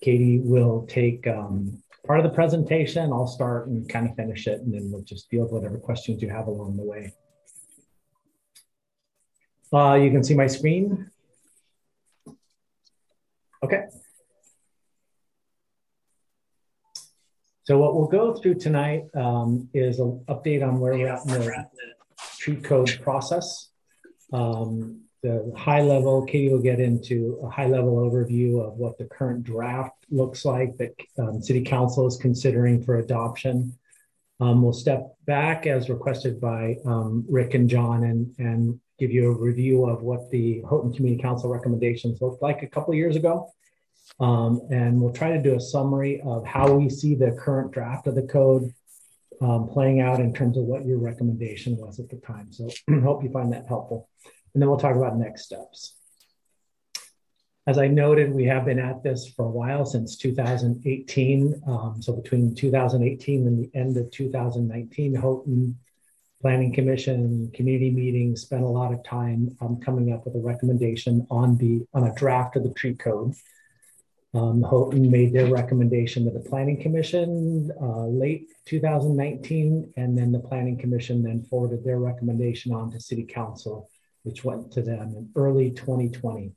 Katie 0.00 0.38
will 0.38 0.86
take 0.88 1.26
um, 1.26 1.82
part 2.06 2.20
of 2.20 2.24
the 2.24 2.30
presentation. 2.30 3.12
I'll 3.12 3.26
start 3.26 3.66
and 3.66 3.88
kind 3.88 4.08
of 4.08 4.14
finish 4.14 4.46
it, 4.46 4.60
and 4.60 4.72
then 4.72 4.92
we'll 4.92 5.02
just 5.02 5.28
deal 5.28 5.42
with 5.42 5.50
whatever 5.50 5.78
questions 5.78 6.22
you 6.22 6.30
have 6.30 6.46
along 6.46 6.76
the 6.76 6.84
way. 6.84 7.14
Uh, 9.72 9.94
you 9.94 10.12
can 10.12 10.22
see 10.22 10.34
my 10.34 10.46
screen. 10.46 11.10
Okay. 13.64 13.86
So 17.64 17.78
what 17.78 17.94
we'll 17.94 18.08
go 18.08 18.34
through 18.34 18.56
tonight 18.56 19.04
um, 19.14 19.68
is 19.72 20.00
an 20.00 20.24
update 20.28 20.66
on 20.66 20.80
where 20.80 20.94
we're 20.94 21.08
at 21.08 21.22
in 21.26 21.32
the 21.32 21.66
tree 22.38 22.56
code 22.56 22.98
process. 23.02 23.68
Um, 24.32 25.02
the 25.22 25.52
high 25.56 25.82
level, 25.82 26.24
Katie 26.24 26.48
will 26.48 26.60
get 26.60 26.80
into 26.80 27.38
a 27.44 27.48
high 27.48 27.68
level 27.68 27.94
overview 27.96 28.66
of 28.66 28.74
what 28.74 28.98
the 28.98 29.04
current 29.04 29.44
draft 29.44 29.94
looks 30.10 30.44
like 30.44 30.76
that 30.78 30.96
um, 31.18 31.40
City 31.40 31.62
Council 31.62 32.08
is 32.08 32.16
considering 32.16 32.82
for 32.82 32.96
adoption. 32.96 33.78
Um, 34.40 34.60
we'll 34.60 34.72
step 34.72 35.14
back 35.24 35.68
as 35.68 35.88
requested 35.88 36.40
by 36.40 36.78
um, 36.84 37.24
Rick 37.28 37.54
and 37.54 37.70
John 37.70 38.02
and, 38.02 38.34
and 38.38 38.80
give 38.98 39.12
you 39.12 39.30
a 39.30 39.40
review 39.40 39.84
of 39.86 40.02
what 40.02 40.28
the 40.32 40.62
Houghton 40.62 40.92
Community 40.92 41.22
Council 41.22 41.48
recommendations 41.48 42.20
looked 42.20 42.42
like 42.42 42.64
a 42.64 42.66
couple 42.66 42.92
years 42.92 43.14
ago. 43.14 43.52
Um, 44.20 44.60
and 44.70 45.00
we'll 45.00 45.12
try 45.12 45.30
to 45.32 45.42
do 45.42 45.56
a 45.56 45.60
summary 45.60 46.20
of 46.24 46.46
how 46.46 46.72
we 46.72 46.88
see 46.88 47.14
the 47.14 47.32
current 47.32 47.72
draft 47.72 48.06
of 48.06 48.14
the 48.14 48.22
code 48.22 48.72
um, 49.40 49.68
playing 49.68 50.00
out 50.00 50.20
in 50.20 50.32
terms 50.32 50.56
of 50.56 50.64
what 50.64 50.86
your 50.86 50.98
recommendation 50.98 51.76
was 51.76 51.98
at 51.98 52.08
the 52.08 52.16
time. 52.16 52.52
So 52.52 52.68
hope 53.02 53.24
you 53.24 53.30
find 53.30 53.52
that 53.52 53.66
helpful. 53.66 54.08
And 54.54 54.62
then 54.62 54.68
we'll 54.68 54.78
talk 54.78 54.96
about 54.96 55.16
next 55.16 55.44
steps. 55.44 55.94
As 57.66 57.78
I 57.78 57.86
noted, 57.86 58.32
we 58.32 58.44
have 58.46 58.64
been 58.64 58.80
at 58.80 59.04
this 59.04 59.28
for 59.28 59.44
a 59.44 59.50
while 59.50 59.86
since 59.86 60.16
2018. 60.16 61.62
Um, 61.66 61.96
so 62.00 62.12
between 62.12 62.54
2018 62.54 63.46
and 63.46 63.58
the 63.58 63.78
end 63.78 63.96
of 63.96 64.10
2019, 64.10 65.14
Houghton 65.14 65.78
Planning 66.40 66.72
Commission 66.72 67.52
community 67.54 67.90
meetings 67.90 68.42
spent 68.42 68.64
a 68.64 68.68
lot 68.68 68.92
of 68.92 69.04
time 69.04 69.56
um, 69.60 69.78
coming 69.80 70.12
up 70.12 70.24
with 70.24 70.34
a 70.34 70.40
recommendation 70.40 71.24
on 71.30 71.56
the 71.56 71.86
on 71.94 72.08
a 72.08 72.14
draft 72.16 72.56
of 72.56 72.64
the 72.64 72.74
tree 72.74 72.94
code. 72.94 73.32
Um, 74.34 74.62
Houghton 74.62 75.10
made 75.10 75.34
their 75.34 75.46
recommendation 75.46 76.24
to 76.24 76.30
the 76.30 76.48
Planning 76.48 76.80
Commission 76.80 77.70
uh, 77.80 78.06
late 78.06 78.48
2019, 78.64 79.92
and 79.96 80.16
then 80.16 80.32
the 80.32 80.38
Planning 80.38 80.78
Commission 80.78 81.22
then 81.22 81.42
forwarded 81.42 81.84
their 81.84 81.98
recommendation 81.98 82.72
on 82.72 82.90
to 82.92 83.00
City 83.00 83.24
Council, 83.24 83.90
which 84.22 84.42
went 84.42 84.72
to 84.72 84.82
them 84.82 85.14
in 85.16 85.30
early 85.36 85.70
2020. 85.70 86.52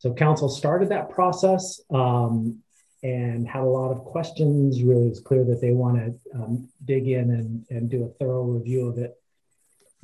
So 0.00 0.12
Council 0.12 0.50
started 0.50 0.90
that 0.90 1.08
process 1.08 1.80
um, 1.90 2.58
and 3.02 3.48
had 3.48 3.62
a 3.62 3.66
lot 3.66 3.90
of 3.90 4.04
questions. 4.04 4.82
Really, 4.82 5.08
it's 5.08 5.20
clear 5.20 5.44
that 5.44 5.62
they 5.62 5.72
want 5.72 5.96
to 5.96 6.14
um, 6.34 6.68
dig 6.84 7.08
in 7.08 7.30
and, 7.30 7.64
and 7.70 7.90
do 7.90 8.04
a 8.04 8.08
thorough 8.08 8.42
review 8.42 8.88
of 8.88 8.98
it. 8.98 9.14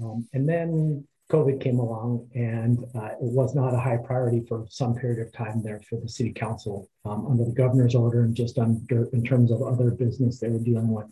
Um, 0.03 0.27
and 0.33 0.49
then 0.49 1.07
COVID 1.31 1.61
came 1.61 1.81
along, 1.81 2.29
and 2.35 2.79
uh, 2.95 3.11
it 3.13 3.17
was 3.21 3.55
not 3.55 3.75
a 3.75 3.79
high 3.79 3.97
priority 3.97 4.45
for 4.49 4.65
some 4.69 4.95
period 4.95 5.27
of 5.27 5.33
time 5.33 5.61
there 5.63 5.81
for 5.89 5.99
the 6.01 6.09
city 6.09 6.33
council 6.33 6.89
um, 7.05 7.27
under 7.27 7.45
the 7.45 7.53
governor's 7.53 7.97
order 7.97 8.23
and 8.23 8.35
just 8.35 8.59
under 8.59 9.07
in 9.13 9.25
terms 9.25 9.51
of 9.51 9.61
other 9.61 9.91
business 9.91 10.39
they 10.39 10.49
were 10.49 10.61
dealing 10.61 10.89
with. 10.89 11.07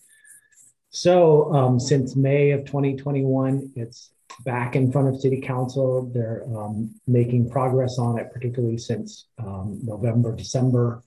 So 0.90 1.53
um, 1.53 1.81
since 1.81 2.14
May 2.14 2.53
of 2.53 2.64
2021, 2.64 3.72
it's 3.74 4.12
back 4.44 4.77
in 4.77 4.92
front 4.92 5.09
of 5.09 5.20
city 5.20 5.40
council. 5.40 6.09
They're 6.14 6.44
um, 6.57 6.94
making 7.09 7.50
progress 7.50 7.98
on 7.98 8.18
it, 8.18 8.33
particularly 8.33 8.79
since 8.79 9.27
um, 9.38 9.81
November, 9.83 10.37
December, 10.37 11.03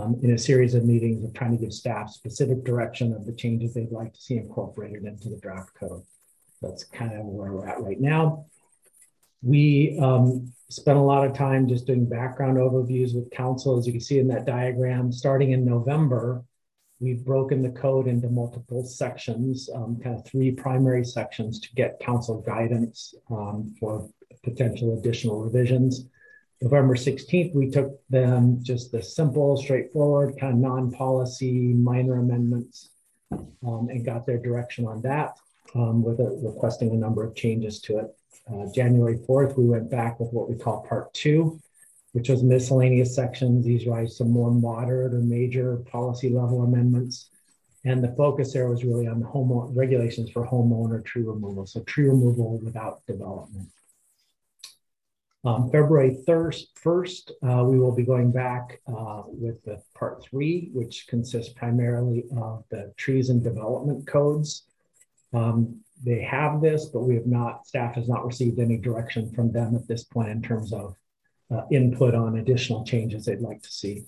um, 0.00 0.18
in 0.22 0.32
a 0.32 0.38
series 0.38 0.74
of 0.74 0.84
meetings 0.84 1.24
of 1.24 1.32
trying 1.34 1.52
to 1.52 1.56
give 1.56 1.72
staff 1.72 2.10
specific 2.10 2.64
direction 2.64 3.12
of 3.12 3.26
the 3.26 3.32
changes 3.32 3.74
they'd 3.74 3.92
like 3.92 4.12
to 4.12 4.20
see 4.20 4.36
incorporated 4.36 5.04
into 5.04 5.28
the 5.28 5.38
draft 5.38 5.70
code. 5.78 6.02
That's 6.62 6.84
kind 6.84 7.12
of 7.12 7.24
where 7.24 7.52
we're 7.52 7.68
at 7.68 7.82
right 7.82 8.00
now. 8.00 8.46
We 9.42 9.98
um, 10.00 10.52
spent 10.68 10.98
a 10.98 11.02
lot 11.02 11.26
of 11.26 11.34
time 11.34 11.68
just 11.68 11.86
doing 11.86 12.06
background 12.06 12.58
overviews 12.58 13.14
with 13.14 13.30
council. 13.30 13.78
As 13.78 13.86
you 13.86 13.92
can 13.92 14.00
see 14.00 14.18
in 14.18 14.28
that 14.28 14.46
diagram, 14.46 15.10
starting 15.12 15.52
in 15.52 15.64
November, 15.64 16.44
we've 17.00 17.24
broken 17.24 17.62
the 17.62 17.70
code 17.70 18.06
into 18.06 18.28
multiple 18.28 18.84
sections, 18.84 19.70
um, 19.74 19.98
kind 20.02 20.16
of 20.16 20.26
three 20.26 20.50
primary 20.50 21.04
sections 21.04 21.58
to 21.60 21.74
get 21.74 22.00
council 22.00 22.42
guidance 22.42 23.14
um, 23.30 23.74
for 23.80 24.10
potential 24.44 24.98
additional 24.98 25.40
revisions. 25.40 26.06
November 26.60 26.94
16th, 26.94 27.54
we 27.54 27.70
took 27.70 27.98
them 28.10 28.62
just 28.62 28.92
the 28.92 29.02
simple, 29.02 29.56
straightforward, 29.56 30.34
kind 30.38 30.52
of 30.52 30.58
non-policy 30.58 31.72
minor 31.72 32.18
amendments 32.18 32.90
um, 33.32 33.88
and 33.90 34.04
got 34.04 34.26
their 34.26 34.38
direction 34.38 34.86
on 34.86 35.00
that 35.00 35.38
um, 35.74 36.02
with 36.02 36.20
a, 36.20 36.40
requesting 36.42 36.90
a 36.90 36.94
number 36.94 37.24
of 37.24 37.34
changes 37.34 37.80
to 37.82 37.98
it. 37.98 38.06
Uh, 38.50 38.66
January 38.74 39.18
4th, 39.28 39.56
we 39.56 39.66
went 39.66 39.90
back 39.90 40.18
with 40.18 40.32
what 40.32 40.48
we 40.48 40.56
call 40.56 40.82
part 40.82 41.12
two, 41.14 41.60
which 42.12 42.28
was 42.28 42.42
miscellaneous 42.42 43.14
sections. 43.14 43.64
These 43.64 43.86
were 43.86 44.06
some 44.06 44.30
more 44.30 44.50
moderate 44.50 45.14
or 45.14 45.20
major 45.20 45.76
policy 45.90 46.30
level 46.30 46.62
amendments. 46.62 47.30
And 47.84 48.04
the 48.04 48.14
focus 48.14 48.52
there 48.52 48.68
was 48.68 48.84
really 48.84 49.06
on 49.06 49.20
the 49.20 49.26
home 49.26 49.52
regulations 49.74 50.30
for 50.30 50.46
homeowner 50.46 51.04
tree 51.04 51.22
removal. 51.22 51.66
So 51.66 51.82
tree 51.84 52.08
removal 52.08 52.58
without 52.58 53.06
development. 53.06 53.68
Um, 55.42 55.70
February 55.70 56.18
1st, 56.28 56.64
1st 56.84 57.30
uh, 57.42 57.64
we 57.64 57.78
will 57.78 57.94
be 57.94 58.02
going 58.02 58.30
back 58.30 58.80
uh, 58.86 59.22
with 59.26 59.64
the 59.64 59.80
part 59.94 60.22
three, 60.22 60.68
which 60.74 61.06
consists 61.08 61.54
primarily 61.54 62.24
of 62.36 62.64
the 62.70 62.92
trees 62.98 63.30
and 63.30 63.42
development 63.42 64.06
codes. 64.06 64.64
Um, 65.32 65.80
they 66.04 66.22
have 66.22 66.60
this, 66.60 66.86
but 66.86 67.00
we 67.00 67.14
have 67.14 67.26
not, 67.26 67.66
staff 67.66 67.94
has 67.94 68.08
not 68.08 68.24
received 68.24 68.58
any 68.58 68.78
direction 68.78 69.30
from 69.32 69.52
them 69.52 69.74
at 69.76 69.86
this 69.86 70.04
point 70.04 70.30
in 70.30 70.42
terms 70.42 70.72
of 70.72 70.96
uh, 71.50 71.62
input 71.70 72.14
on 72.14 72.38
additional 72.38 72.84
changes 72.84 73.24
they'd 73.24 73.40
like 73.40 73.62
to 73.62 73.70
see. 73.70 74.04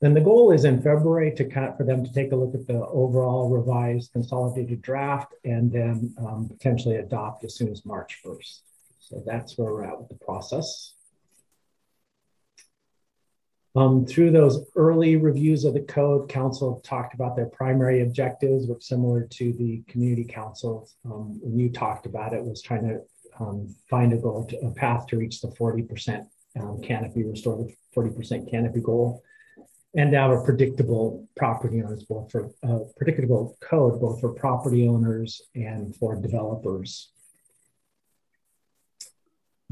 Then 0.00 0.14
the 0.14 0.20
goal 0.20 0.50
is 0.50 0.64
in 0.64 0.82
February 0.82 1.32
to 1.34 1.44
kind 1.44 1.76
for 1.76 1.84
them 1.84 2.04
to 2.04 2.12
take 2.12 2.32
a 2.32 2.36
look 2.36 2.54
at 2.54 2.66
the 2.66 2.86
overall 2.86 3.50
revised 3.50 4.12
consolidated 4.12 4.80
draft 4.80 5.34
and 5.44 5.70
then 5.70 6.14
um, 6.18 6.48
potentially 6.48 6.96
adopt 6.96 7.44
as 7.44 7.54
soon 7.54 7.68
as 7.68 7.84
March 7.84 8.20
1st. 8.24 8.60
So 8.98 9.22
that's 9.26 9.58
where 9.58 9.72
we're 9.72 9.84
at 9.84 9.98
with 9.98 10.08
the 10.08 10.24
process. 10.24 10.94
Um, 13.76 14.04
through 14.04 14.32
those 14.32 14.64
early 14.74 15.14
reviews 15.16 15.64
of 15.64 15.74
the 15.74 15.80
code, 15.80 16.28
council 16.28 16.80
talked 16.84 17.14
about 17.14 17.36
their 17.36 17.46
primary 17.46 18.00
objectives, 18.02 18.66
which 18.66 18.82
similar 18.82 19.22
to 19.22 19.52
the 19.52 19.82
community 19.86 20.24
council, 20.24 20.88
um, 21.04 21.38
when 21.40 21.58
you 21.58 21.70
talked 21.70 22.06
about 22.06 22.32
it, 22.32 22.44
was 22.44 22.62
trying 22.62 22.88
to 22.88 23.00
um, 23.38 23.74
find 23.88 24.12
a 24.12 24.16
goal, 24.16 24.44
to, 24.46 24.58
a 24.58 24.70
path 24.72 25.06
to 25.08 25.16
reach 25.16 25.40
the 25.40 25.48
40% 25.48 26.26
um, 26.60 26.80
canopy, 26.82 27.22
restore 27.22 27.56
the 27.56 27.72
40% 27.96 28.50
canopy 28.50 28.80
goal, 28.80 29.22
and 29.94 30.14
have 30.14 30.32
a 30.32 30.42
predictable 30.42 31.28
property 31.36 31.80
owners, 31.80 32.02
both 32.04 32.30
for 32.30 32.50
uh, 32.64 32.80
predictable 32.96 33.56
code, 33.60 34.00
both 34.00 34.20
for 34.20 34.32
property 34.32 34.88
owners 34.88 35.42
and 35.54 35.94
for 35.94 36.16
developers. 36.16 37.12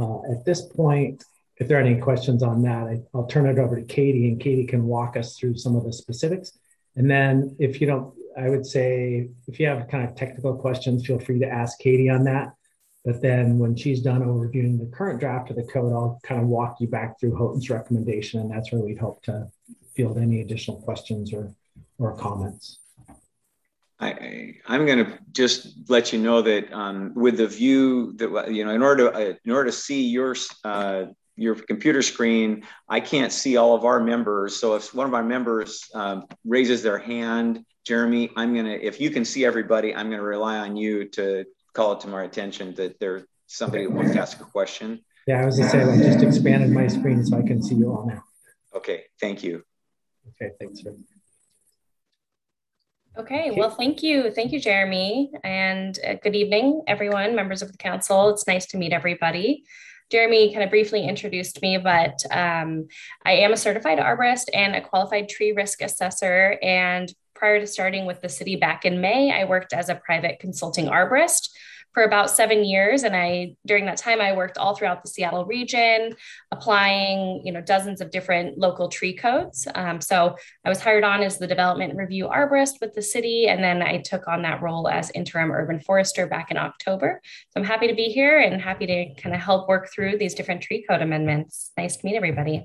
Uh, 0.00 0.20
at 0.30 0.44
this 0.44 0.62
point, 0.62 1.24
if 1.59 1.66
there 1.66 1.79
are 1.79 1.83
any 1.83 2.01
questions 2.01 2.42
on 2.42 2.62
that, 2.62 2.85
I, 2.85 3.03
will 3.12 3.27
turn 3.27 3.47
it 3.47 3.59
over 3.59 3.77
to 3.77 3.83
Katie 3.83 4.29
and 4.29 4.40
Katie 4.40 4.66
can 4.66 4.85
walk 4.85 5.16
us 5.16 5.37
through 5.37 5.57
some 5.57 5.77
of 5.77 5.85
the 5.85 5.92
specifics. 5.92 6.53
And 6.97 7.11
then 7.11 7.57
if 7.59 7.81
you 7.81 7.87
don't, 7.87 8.14
I 8.37 8.49
would 8.49 8.64
say 8.64 9.31
if 9.49 9.59
you 9.59 9.66
have 9.66 9.88
kind 9.88 10.09
of 10.09 10.14
technical 10.14 10.55
questions, 10.57 11.05
feel 11.05 11.18
free 11.18 11.40
to 11.40 11.49
ask 11.49 11.79
Katie 11.79 12.11
on 12.11 12.25
that. 12.25 12.55
But 13.05 13.23
then 13.23 13.59
when 13.59 13.75
she's 13.75 14.03
done 14.03 14.23
overviewing 14.23 14.79
the 14.79 14.90
current 14.94 15.18
draft 15.18 15.51
of 15.51 15.57
the 15.57 15.64
code, 15.64 15.92
I'll 15.92 16.21
kind 16.23 16.40
of 16.40 16.49
walk 16.49 16.77
you 16.81 16.88
back 16.88 17.18
through 17.18 17.37
Houghton's 17.37 17.71
recommendation. 17.71 18.40
And 18.40 18.51
that's 18.51 18.71
where 18.71 18.83
we'd 18.83 18.99
hope 18.99 19.23
to 19.25 19.49
field 19.94 20.18
any 20.18 20.40
additional 20.40 20.81
questions 20.83 21.33
or, 21.33 21.53
or 21.99 22.16
comments. 22.16 22.79
I, 24.01 24.55
I'm 24.66 24.87
going 24.87 25.05
to 25.05 25.18
just 25.33 25.88
let 25.88 26.12
you 26.12 26.21
know 26.21 26.42
that 26.42 26.73
um, 26.73 27.14
with 27.14 27.38
the 27.38 27.49
view 27.49 28.12
that 28.16 28.53
you 28.53 28.64
know, 28.64 28.71
in 28.73 28.83
order 28.83 29.11
to 29.11 29.16
uh, 29.16 29.35
in 29.44 29.51
order 29.51 29.71
to 29.71 29.77
see 29.77 30.07
your 30.07 30.37
uh, 30.62 31.07
your 31.38 31.55
computer 31.55 32.03
screen, 32.03 32.64
I 32.88 33.01
can't 33.01 33.33
see 33.33 33.57
all 33.57 33.74
of 33.74 33.85
our 33.85 34.01
members. 34.01 34.57
So 34.57 34.74
if 34.74 34.92
one 34.92 35.07
of 35.07 35.14
our 35.14 35.22
members 35.22 35.88
um, 35.94 36.27
raises 36.44 36.83
their 36.83 36.98
hand, 36.98 37.64
Jeremy, 37.87 38.31
I'm 38.37 38.55
gonna, 38.55 38.70
if 38.70 39.01
you 39.01 39.11
can 39.11 39.24
see 39.24 39.44
everybody, 39.44 39.94
I'm 39.94 40.11
gonna 40.11 40.22
rely 40.22 40.59
on 40.59 40.77
you 40.77 41.09
to 41.11 41.44
call 41.72 41.92
it 41.92 42.01
to 42.01 42.09
my 42.09 42.24
attention 42.24 42.74
that 42.74 42.98
there's 42.98 43.22
somebody 43.46 43.85
that 43.85 43.92
wants 43.92 44.12
to 44.12 44.20
ask 44.20 44.40
a 44.40 44.44
question. 44.44 45.01
Yeah, 45.27 45.42
I 45.42 45.46
was 45.46 45.59
gonna 45.59 45.70
say, 45.70 45.83
I 45.83 45.96
just 45.96 46.22
expanded 46.22 46.70
my 46.70 46.88
screen 46.88 47.24
so 47.24 47.38
I 47.38 47.42
can 47.42 47.62
see 47.62 47.77
you 47.77 47.90
all 47.90 48.07
now. 48.07 48.22
Okay, 48.74 49.05
thank 49.20 49.42
you. 49.44 49.62
Okay, 50.42 50.53
thanks. 50.59 50.83
Sir. 50.83 50.94
Okay, 53.16 53.51
well, 53.51 53.70
thank 53.70 54.03
you. 54.03 54.31
Thank 54.31 54.53
you, 54.53 54.61
Jeremy. 54.61 55.33
And 55.42 55.98
uh, 56.07 56.14
good 56.22 56.37
evening, 56.37 56.83
everyone, 56.87 57.35
members 57.35 57.62
of 57.62 57.72
the 57.72 57.79
council. 57.79 58.29
It's 58.29 58.46
nice 58.46 58.66
to 58.66 58.77
meet 58.77 58.92
everybody. 58.92 59.64
Jeremy 60.11 60.53
kind 60.53 60.64
of 60.64 60.71
briefly 60.71 61.07
introduced 61.07 61.61
me, 61.61 61.79
but 61.79 62.18
um, 62.31 62.88
I 63.25 63.33
am 63.33 63.53
a 63.53 63.57
certified 63.57 63.99
arborist 63.99 64.47
and 64.55 64.75
a 64.75 64.81
qualified 64.81 65.29
tree 65.29 65.53
risk 65.53 65.83
assessor. 65.83 66.59
And 66.62 67.12
prior 67.35 67.61
to 67.61 67.66
starting 67.66 68.07
with 68.07 68.21
the 68.21 68.29
city 68.29 68.57
back 68.57 68.85
in 68.85 69.01
May, 69.01 69.31
I 69.31 69.44
worked 69.44 69.73
as 69.73 69.88
a 69.88 69.94
private 69.94 70.38
consulting 70.40 70.87
arborist 70.87 71.51
for 71.98 72.04
about 72.04 72.30
seven 72.30 72.64
years. 72.64 73.02
And 73.02 73.16
I, 73.16 73.56
during 73.66 73.84
that 73.87 73.96
time, 73.96 74.20
I 74.20 74.32
worked 74.32 74.56
all 74.56 74.76
throughout 74.76 75.02
the 75.02 75.08
Seattle 75.08 75.44
region, 75.46 76.14
applying, 76.52 77.42
you 77.44 77.50
know, 77.50 77.61
dozens 77.61 78.00
of 78.00 78.12
different 78.12 78.56
local 78.56 78.88
tree 78.88 79.12
codes. 79.12 79.66
Um, 79.74 80.00
so 80.00 80.37
I 80.64 80.68
was 80.68 80.78
hired 80.78 81.02
on 81.02 81.24
as 81.24 81.38
the 81.38 81.48
development 81.48 81.96
review 81.96 82.28
arborist 82.28 82.74
with 82.80 82.94
the 82.94 83.02
city. 83.02 83.48
And 83.48 83.64
then 83.64 83.82
I 83.82 83.98
took 83.98 84.28
on 84.28 84.42
that 84.42 84.62
role 84.62 84.87
as 84.87 85.11
interim 85.11 85.50
urban 85.50 85.80
forester 85.80 86.28
back 86.28 86.52
in 86.52 86.56
October. 86.56 87.20
So 87.50 87.61
I'm 87.61 87.66
happy 87.66 87.88
to 87.88 87.96
be 87.96 88.04
here 88.04 88.38
and 88.38 88.62
happy 88.62 88.87
to 88.87 89.20
kind 89.20 89.34
of 89.34 89.40
help 89.40 89.68
work 89.68 89.90
through 89.92 90.18
these 90.18 90.34
different 90.34 90.62
tree 90.62 90.84
code 90.88 91.02
amendments. 91.02 91.72
Nice 91.76 91.96
to 91.96 92.06
meet 92.06 92.14
everybody. 92.14 92.64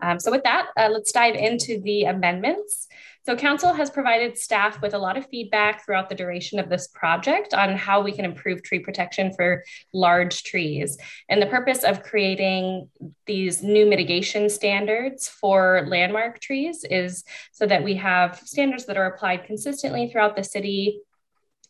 Um, 0.00 0.18
so 0.18 0.30
with 0.30 0.44
that, 0.44 0.68
uh, 0.78 0.88
let's 0.90 1.12
dive 1.12 1.34
into 1.34 1.78
the 1.82 2.04
amendments. 2.04 2.88
So 3.30 3.36
council 3.36 3.72
has 3.72 3.90
provided 3.90 4.36
staff 4.36 4.82
with 4.82 4.92
a 4.92 4.98
lot 4.98 5.16
of 5.16 5.24
feedback 5.28 5.84
throughout 5.84 6.08
the 6.08 6.16
duration 6.16 6.58
of 6.58 6.68
this 6.68 6.88
project 6.88 7.54
on 7.54 7.76
how 7.76 8.00
we 8.00 8.10
can 8.10 8.24
improve 8.24 8.60
tree 8.60 8.80
protection 8.80 9.32
for 9.32 9.62
large 9.92 10.42
trees. 10.42 10.98
And 11.28 11.40
the 11.40 11.46
purpose 11.46 11.84
of 11.84 12.02
creating 12.02 12.88
these 13.26 13.62
new 13.62 13.86
mitigation 13.86 14.50
standards 14.50 15.28
for 15.28 15.84
landmark 15.86 16.40
trees 16.40 16.84
is 16.90 17.22
so 17.52 17.68
that 17.68 17.84
we 17.84 17.94
have 17.94 18.40
standards 18.44 18.86
that 18.86 18.96
are 18.96 19.06
applied 19.06 19.44
consistently 19.44 20.10
throughout 20.10 20.34
the 20.34 20.42
city. 20.42 20.98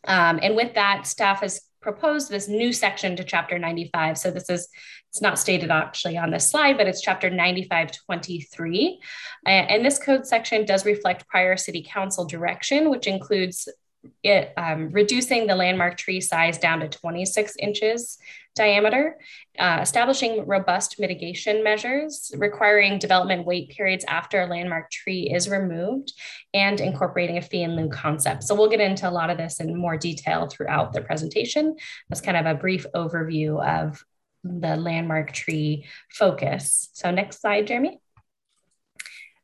Um, 0.05 0.41
and 0.43 0.57
with 0.57 0.77
that, 0.77 1.07
staff 1.07 1.41
has 1.41 1.61
proposed 1.81 2.31
this 2.31 2.49
new 2.49 2.73
section 2.73 3.17
to 3.17 3.25
chapter 3.25 3.59
95. 3.59 4.19
So 4.19 4.31
this 4.31 4.51
is, 4.51 4.69
it's 5.09 5.23
not 5.23 5.39
stated 5.39 5.71
actually 5.71 6.19
on 6.19 6.31
this 6.31 6.51
slide, 6.51 6.77
but 6.77 6.87
it's 6.87 7.01
chapter 7.01 7.31
9523. 7.31 9.01
And 9.47 9.85
this 9.85 9.99
code 9.99 10.27
section 10.27 10.65
does 10.65 10.85
reflect 10.85 11.29
prior 11.29 11.57
city 11.57 11.87
council 11.89 12.27
direction, 12.27 12.91
which 12.91 13.07
includes 13.07 13.69
it 14.23 14.53
um, 14.57 14.91
reducing 14.91 15.47
the 15.47 15.55
landmark 15.55 15.97
tree 15.97 16.21
size 16.21 16.59
down 16.59 16.81
to 16.81 16.89
26 16.89 17.57
inches 17.59 18.19
diameter, 18.55 19.17
uh, 19.59 19.79
establishing 19.81 20.47
robust 20.47 20.99
mitigation 20.99 21.63
measures, 21.63 22.33
requiring 22.37 22.99
development 22.99 23.47
wait 23.47 23.71
periods 23.71 24.05
after 24.09 24.41
a 24.41 24.47
landmark 24.47 24.91
tree 24.91 25.33
is 25.33 25.49
removed, 25.49 26.13
and 26.53 26.81
incorporating 26.81 27.39
a 27.39 27.43
fee 27.43 27.63
in 27.63 27.77
lieu 27.77 27.89
concept. 27.89 28.43
So 28.43 28.55
we'll 28.55 28.71
get 28.71 28.81
into 28.81 29.09
a 29.09 29.11
lot 29.11 29.31
of 29.31 29.39
this 29.39 29.61
in 29.61 29.77
more 29.77 29.97
detail 29.97 30.49
throughout 30.49 30.93
the 30.93 31.01
presentation. 31.01 31.77
That's 32.09 32.21
kind 32.21 32.37
of 32.37 32.47
a 32.47 32.59
brief 32.59 32.87
overview 32.95 33.65
of 33.65 34.05
the 34.43 34.77
landmark 34.77 35.33
tree 35.33 35.87
focus. 36.11 36.91
So 36.93 37.11
next 37.11 37.41
slide, 37.41 37.67
Jeremy. 37.67 38.01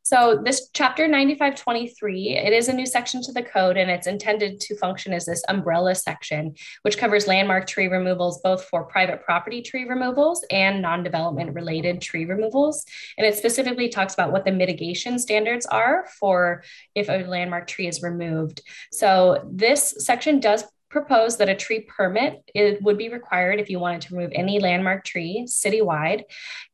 So 0.07 0.41
this 0.41 0.71
chapter 0.73 1.09
9523, 1.09 2.37
it 2.37 2.53
is 2.53 2.69
a 2.69 2.73
new 2.73 2.87
section 2.87 3.21
to 3.23 3.33
the 3.33 3.43
code 3.43 3.77
and 3.77 3.91
it's 3.91 4.07
intended 4.07 4.61
to 4.61 4.77
function 4.77 5.13
as 5.13 5.25
this 5.25 5.43
umbrella 5.49 5.97
section, 5.97 6.55
which 6.83 6.97
covers 6.97 7.27
landmark 7.27 7.67
tree 7.67 7.89
removals, 7.89 8.41
both 8.41 8.65
for 8.67 8.85
private 8.85 9.25
property 9.25 9.63
tree 9.63 9.83
removals 9.83 10.47
and 10.53 10.81
non-development 10.81 11.55
related 11.55 12.01
tree 12.01 12.25
removals. 12.25 12.85
And 13.19 13.27
it 13.27 13.35
specifically 13.35 13.89
talks 13.89 14.15
about 14.15 14.31
what 14.31 14.45
the 14.45 14.53
mitigation 14.53 15.19
standards 15.19 15.67
are 15.67 16.07
for 16.21 16.63
if 16.95 17.09
a 17.09 17.29
landmark 17.29 17.67
tree 17.67 17.89
is 17.89 18.01
removed. 18.01 18.63
So 18.93 19.45
this 19.51 19.93
section 19.99 20.39
does 20.39 20.63
propose 20.89 21.39
that 21.39 21.49
a 21.49 21.55
tree 21.57 21.81
permit 21.81 22.49
it 22.55 22.81
would 22.81 22.97
be 22.97 23.09
required 23.09 23.59
if 23.59 23.69
you 23.69 23.81
wanted 23.81 24.03
to 24.03 24.15
remove 24.15 24.31
any 24.33 24.61
landmark 24.61 25.05
tree 25.05 25.45
citywide, 25.49 26.23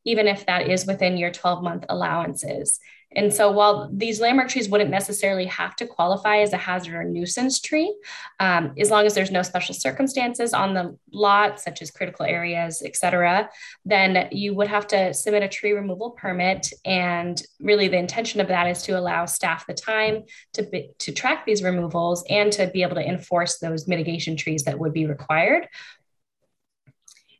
even 0.05 0.27
if 0.27 0.45
that 0.45 0.69
is 0.69 0.85
within 0.85 1.17
your 1.17 1.31
12 1.31 1.63
month 1.63 1.85
allowances. 1.89 2.79
And 3.15 3.33
so 3.33 3.51
while 3.51 3.89
these 3.93 4.19
landmark 4.19 4.49
trees 4.49 4.69
wouldn't 4.69 4.89
necessarily 4.89 5.45
have 5.45 5.75
to 5.77 5.87
qualify 5.87 6.37
as 6.37 6.53
a 6.53 6.57
hazard 6.57 6.95
or 6.95 7.03
nuisance 7.03 7.59
tree, 7.59 7.95
um, 8.39 8.73
as 8.77 8.89
long 8.89 9.05
as 9.05 9.13
there's 9.13 9.31
no 9.31 9.41
special 9.41 9.75
circumstances 9.75 10.53
on 10.53 10.73
the 10.73 10.97
lot, 11.11 11.59
such 11.59 11.81
as 11.81 11.91
critical 11.91 12.25
areas, 12.25 12.81
et 12.85 12.95
cetera, 12.95 13.49
then 13.85 14.27
you 14.31 14.53
would 14.53 14.67
have 14.67 14.87
to 14.87 15.13
submit 15.13 15.43
a 15.43 15.47
tree 15.47 15.71
removal 15.71 16.11
permit. 16.11 16.71
And 16.85 17.41
really 17.59 17.87
the 17.87 17.97
intention 17.97 18.41
of 18.41 18.47
that 18.47 18.67
is 18.67 18.83
to 18.83 18.97
allow 18.97 19.25
staff 19.25 19.67
the 19.67 19.73
time 19.73 20.23
to, 20.53 20.63
be, 20.63 20.89
to 20.99 21.11
track 21.11 21.45
these 21.45 21.63
removals 21.63 22.23
and 22.29 22.51
to 22.53 22.67
be 22.67 22.83
able 22.83 22.95
to 22.95 23.07
enforce 23.07 23.59
those 23.59 23.87
mitigation 23.87 24.35
trees 24.35 24.63
that 24.63 24.79
would 24.79 24.93
be 24.93 25.05
required 25.05 25.67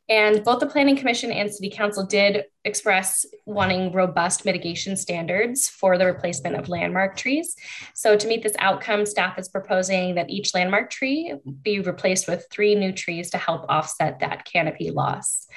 and 0.09 0.43
both 0.43 0.59
the 0.59 0.67
Planning 0.67 0.97
Commission 0.97 1.31
and 1.31 1.53
City 1.53 1.69
Council 1.69 2.05
did 2.05 2.43
express 2.65 3.25
wanting 3.45 3.93
robust 3.93 4.43
mitigation 4.43 4.97
standards 4.97 5.69
for 5.69 5.97
the 5.97 6.05
replacement 6.05 6.57
of 6.57 6.67
landmark 6.67 7.15
trees. 7.15 7.55
So, 7.93 8.17
to 8.17 8.27
meet 8.27 8.43
this 8.43 8.55
outcome, 8.59 9.05
staff 9.05 9.39
is 9.39 9.47
proposing 9.47 10.15
that 10.15 10.29
each 10.29 10.53
landmark 10.53 10.89
tree 10.89 11.33
be 11.61 11.79
replaced 11.79 12.27
with 12.27 12.45
three 12.51 12.75
new 12.75 12.91
trees 12.91 13.29
to 13.31 13.37
help 13.37 13.65
offset 13.69 14.19
that 14.19 14.45
canopy 14.45 14.91
loss. 14.91 15.47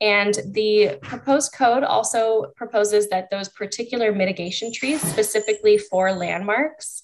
And 0.00 0.34
the 0.52 0.98
proposed 1.02 1.52
code 1.52 1.84
also 1.84 2.52
proposes 2.56 3.08
that 3.10 3.28
those 3.30 3.50
particular 3.50 4.12
mitigation 4.12 4.72
trees, 4.72 5.02
specifically 5.02 5.76
for 5.76 6.12
landmarks, 6.12 7.02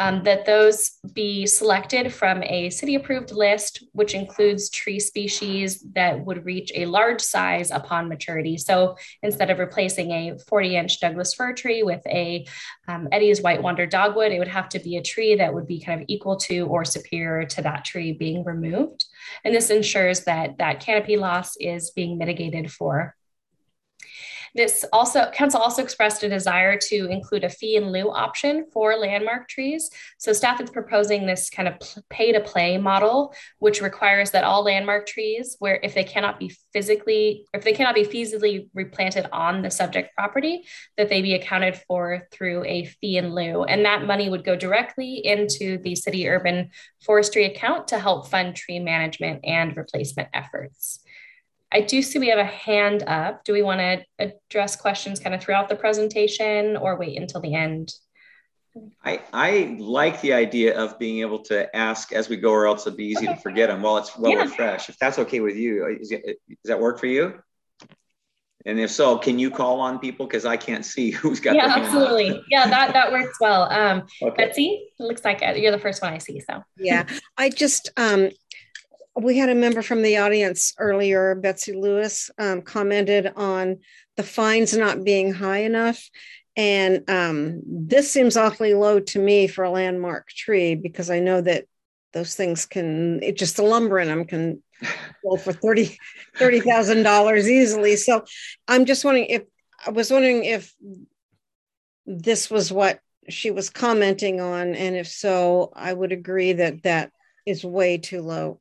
um, 0.00 0.22
that 0.22 0.46
those 0.46 0.92
be 1.12 1.44
selected 1.46 2.12
from 2.12 2.42
a 2.44 2.70
city 2.70 2.94
approved 2.94 3.32
list, 3.32 3.82
which 3.92 4.14
includes 4.14 4.70
tree 4.70 5.00
species 5.00 5.84
that 5.94 6.24
would 6.24 6.44
reach 6.44 6.70
a 6.74 6.86
large 6.86 7.20
size 7.20 7.70
upon 7.70 8.08
maturity. 8.08 8.56
So 8.56 8.96
instead 9.22 9.50
of 9.50 9.58
replacing 9.58 10.12
a 10.12 10.38
40 10.38 10.76
inch 10.76 11.00
Douglas 11.00 11.34
fir 11.34 11.52
tree 11.52 11.82
with 11.82 12.02
a 12.06 12.46
um, 12.86 13.08
Eddie's 13.10 13.42
White 13.42 13.62
Wonder 13.62 13.86
Dogwood, 13.86 14.30
it 14.30 14.38
would 14.38 14.48
have 14.48 14.68
to 14.70 14.78
be 14.78 14.96
a 14.96 15.02
tree 15.02 15.34
that 15.34 15.52
would 15.52 15.66
be 15.66 15.80
kind 15.80 16.00
of 16.00 16.06
equal 16.08 16.36
to 16.36 16.66
or 16.66 16.84
superior 16.84 17.44
to 17.46 17.62
that 17.62 17.84
tree 17.84 18.12
being 18.12 18.44
removed. 18.44 19.04
And 19.44 19.54
this 19.54 19.70
ensures 19.70 20.24
that 20.24 20.58
that 20.58 20.80
canopy 20.80 21.16
loss 21.16 21.56
is 21.56 21.90
being 21.90 22.18
mitigated 22.18 22.70
for 22.70 23.16
this 24.54 24.84
also, 24.92 25.30
council 25.30 25.60
also 25.60 25.82
expressed 25.82 26.22
a 26.22 26.28
desire 26.28 26.76
to 26.88 27.06
include 27.06 27.44
a 27.44 27.48
fee 27.48 27.76
in 27.76 27.90
lieu 27.92 28.10
option 28.10 28.66
for 28.72 28.96
landmark 28.96 29.48
trees. 29.48 29.90
So 30.18 30.32
staff 30.32 30.60
is 30.60 30.70
proposing 30.70 31.26
this 31.26 31.50
kind 31.50 31.68
of 31.68 31.74
pay 32.10 32.32
to 32.32 32.40
play 32.40 32.78
model, 32.78 33.34
which 33.58 33.80
requires 33.80 34.30
that 34.32 34.44
all 34.44 34.64
landmark 34.64 35.06
trees, 35.06 35.56
where 35.58 35.78
if 35.82 35.94
they 35.94 36.04
cannot 36.04 36.38
be 36.38 36.54
physically, 36.72 37.46
if 37.52 37.64
they 37.64 37.72
cannot 37.72 37.94
be 37.94 38.04
feasibly 38.04 38.68
replanted 38.74 39.26
on 39.32 39.62
the 39.62 39.70
subject 39.70 40.14
property, 40.14 40.64
that 40.96 41.08
they 41.08 41.22
be 41.22 41.34
accounted 41.34 41.76
for 41.86 42.26
through 42.32 42.64
a 42.64 42.84
fee 42.84 43.16
in 43.16 43.34
lieu. 43.34 43.64
And 43.64 43.84
that 43.84 44.04
money 44.04 44.28
would 44.28 44.44
go 44.44 44.56
directly 44.56 45.24
into 45.24 45.78
the 45.78 45.94
city 45.94 46.28
urban 46.28 46.70
forestry 47.04 47.44
account 47.44 47.88
to 47.88 47.98
help 47.98 48.28
fund 48.28 48.56
tree 48.56 48.78
management 48.78 49.40
and 49.44 49.76
replacement 49.76 50.28
efforts. 50.32 51.00
I 51.70 51.82
do 51.82 52.00
see 52.00 52.18
we 52.18 52.28
have 52.28 52.38
a 52.38 52.44
hand 52.44 53.04
up. 53.06 53.44
Do 53.44 53.52
we 53.52 53.62
want 53.62 53.80
to 53.80 54.04
address 54.18 54.76
questions 54.76 55.20
kind 55.20 55.34
of 55.34 55.42
throughout 55.42 55.68
the 55.68 55.76
presentation 55.76 56.76
or 56.76 56.96
wait 56.96 57.18
until 57.18 57.40
the 57.40 57.54
end? 57.54 57.92
I, 59.04 59.20
I 59.32 59.76
like 59.78 60.20
the 60.20 60.32
idea 60.32 60.78
of 60.78 60.98
being 60.98 61.20
able 61.20 61.40
to 61.44 61.74
ask 61.74 62.12
as 62.12 62.28
we 62.28 62.36
go, 62.36 62.50
or 62.50 62.66
else 62.66 62.86
it'd 62.86 62.96
be 62.96 63.06
easy 63.06 63.26
okay. 63.26 63.34
to 63.34 63.40
forget 63.40 63.68
them 63.68 63.82
while 63.82 63.98
it's 63.98 64.16
well 64.16 64.32
yeah. 64.32 64.46
fresh. 64.46 64.88
If 64.88 64.98
that's 64.98 65.18
okay 65.18 65.40
with 65.40 65.56
you, 65.56 65.98
is 66.00 66.12
it, 66.12 66.24
does 66.48 66.56
that 66.64 66.80
work 66.80 66.98
for 66.98 67.06
you? 67.06 67.40
And 68.66 68.78
if 68.78 68.90
so, 68.90 69.16
can 69.16 69.38
you 69.38 69.50
call 69.50 69.80
on 69.80 69.98
people 69.98 70.26
because 70.26 70.44
I 70.44 70.56
can't 70.56 70.84
see 70.84 71.10
who's 71.12 71.40
got? 71.40 71.54
Yeah, 71.54 71.74
absolutely. 71.76 72.42
yeah, 72.50 72.68
that 72.68 72.92
that 72.92 73.12
works 73.12 73.38
well. 73.40 73.62
Um, 73.70 74.06
okay. 74.22 74.46
Betsy, 74.46 74.90
it 74.98 75.02
looks 75.02 75.24
like 75.24 75.40
you're 75.56 75.72
the 75.72 75.78
first 75.78 76.02
one 76.02 76.12
I 76.12 76.18
see. 76.18 76.40
So 76.40 76.62
yeah, 76.76 77.06
I 77.36 77.50
just 77.50 77.90
um, 77.96 78.30
we 79.22 79.38
had 79.38 79.48
a 79.48 79.54
member 79.54 79.82
from 79.82 80.02
the 80.02 80.18
audience 80.18 80.74
earlier, 80.78 81.34
Betsy 81.34 81.72
Lewis, 81.72 82.30
um, 82.38 82.62
commented 82.62 83.32
on 83.36 83.78
the 84.16 84.22
fines 84.22 84.76
not 84.76 85.04
being 85.04 85.32
high 85.32 85.58
enough. 85.58 86.02
And 86.56 87.08
um, 87.08 87.62
this 87.66 88.10
seems 88.10 88.36
awfully 88.36 88.74
low 88.74 89.00
to 89.00 89.18
me 89.18 89.46
for 89.46 89.64
a 89.64 89.70
landmark 89.70 90.28
tree 90.28 90.74
because 90.74 91.10
I 91.10 91.20
know 91.20 91.40
that 91.40 91.66
those 92.12 92.34
things 92.34 92.66
can, 92.66 93.22
it 93.22 93.36
just 93.36 93.56
the 93.56 93.62
lumber 93.62 93.98
in 93.98 94.08
them 94.08 94.24
can 94.24 94.62
go 95.22 95.36
for 95.36 95.52
$30,000 95.52 95.96
$30, 96.36 97.44
easily. 97.46 97.96
So 97.96 98.24
I'm 98.66 98.86
just 98.86 99.04
wondering 99.04 99.26
if, 99.26 99.42
I 99.86 99.90
was 99.90 100.10
wondering 100.10 100.44
if 100.44 100.74
this 102.06 102.50
was 102.50 102.72
what 102.72 103.00
she 103.28 103.50
was 103.50 103.70
commenting 103.70 104.40
on. 104.40 104.74
And 104.74 104.96
if 104.96 105.06
so, 105.06 105.72
I 105.76 105.92
would 105.92 106.10
agree 106.10 106.54
that 106.54 106.82
that 106.82 107.12
is 107.46 107.64
way 107.64 107.98
too 107.98 108.22
low. 108.22 108.60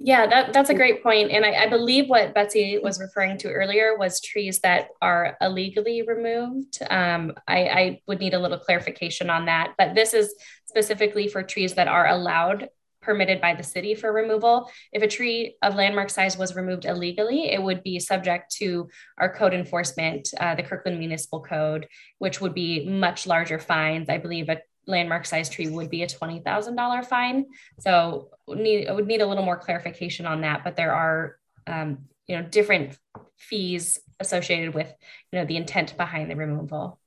Yeah, 0.00 0.28
that, 0.28 0.52
that's 0.52 0.70
a 0.70 0.74
great 0.74 1.02
point. 1.02 1.32
And 1.32 1.44
I, 1.44 1.64
I, 1.64 1.68
believe 1.68 2.08
what 2.08 2.32
Betsy 2.32 2.78
was 2.78 3.00
referring 3.00 3.36
to 3.38 3.50
earlier 3.50 3.98
was 3.98 4.20
trees 4.20 4.60
that 4.60 4.90
are 5.02 5.36
illegally 5.40 6.02
removed. 6.02 6.78
Um, 6.88 7.32
I, 7.48 7.58
I 7.66 8.00
would 8.06 8.20
need 8.20 8.32
a 8.32 8.38
little 8.38 8.58
clarification 8.58 9.28
on 9.28 9.46
that. 9.46 9.74
But 9.76 9.96
this 9.96 10.14
is 10.14 10.32
specifically 10.66 11.26
for 11.26 11.42
trees 11.42 11.74
that 11.74 11.88
are 11.88 12.06
allowed, 12.06 12.68
permitted 13.00 13.40
by 13.40 13.54
the 13.54 13.62
city 13.62 13.94
for 13.94 14.12
removal. 14.12 14.70
If 14.92 15.02
a 15.02 15.08
tree 15.08 15.56
of 15.62 15.74
landmark 15.74 16.10
size 16.10 16.36
was 16.36 16.54
removed 16.54 16.84
illegally, 16.84 17.50
it 17.50 17.62
would 17.62 17.82
be 17.82 17.98
subject 17.98 18.54
to 18.56 18.88
our 19.18 19.32
code 19.32 19.54
enforcement, 19.54 20.28
uh, 20.38 20.54
the 20.54 20.62
Kirkland 20.62 20.98
Municipal 20.98 21.42
Code, 21.42 21.88
which 22.18 22.40
would 22.40 22.54
be 22.54 22.88
much 22.88 23.26
larger 23.26 23.58
fines. 23.58 24.08
I 24.08 24.18
believe 24.18 24.48
a 24.48 24.58
landmark 24.88 25.26
size 25.26 25.48
tree 25.48 25.68
would 25.68 25.90
be 25.90 26.02
a 26.02 26.06
$20,000 26.06 27.04
fine. 27.04 27.46
So 27.78 28.30
need, 28.48 28.88
I 28.88 28.92
would 28.92 29.06
need 29.06 29.20
a 29.20 29.26
little 29.26 29.44
more 29.44 29.58
clarification 29.58 30.26
on 30.26 30.40
that, 30.40 30.64
but 30.64 30.74
there 30.76 30.94
are, 30.94 31.38
um, 31.66 31.98
you 32.26 32.36
know, 32.36 32.42
different 32.42 32.98
fees 33.36 34.00
associated 34.18 34.74
with, 34.74 34.92
you 35.30 35.38
know, 35.38 35.44
the 35.44 35.56
intent 35.56 35.96
behind 35.96 36.30
the 36.30 36.36
removal. 36.36 36.98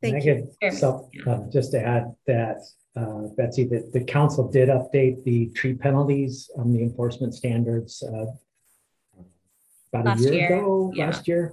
Thank 0.00 0.24
you. 0.24 0.50
So 0.72 1.10
um, 1.26 1.50
just 1.52 1.72
to 1.72 1.84
add 1.84 2.14
that, 2.26 2.58
uh, 2.96 3.28
Betsy, 3.36 3.64
that 3.64 3.92
the 3.92 4.04
council 4.04 4.48
did 4.48 4.68
update 4.68 5.24
the 5.24 5.46
tree 5.48 5.74
penalties 5.74 6.48
on 6.56 6.72
the 6.72 6.80
enforcement 6.80 7.34
standards 7.34 8.02
uh, 8.02 8.26
about 9.92 10.04
last 10.04 10.20
a 10.20 10.22
year, 10.22 10.32
year. 10.32 10.58
ago, 10.58 10.92
Yeah. 10.94 11.06
last 11.06 11.26
year. 11.28 11.52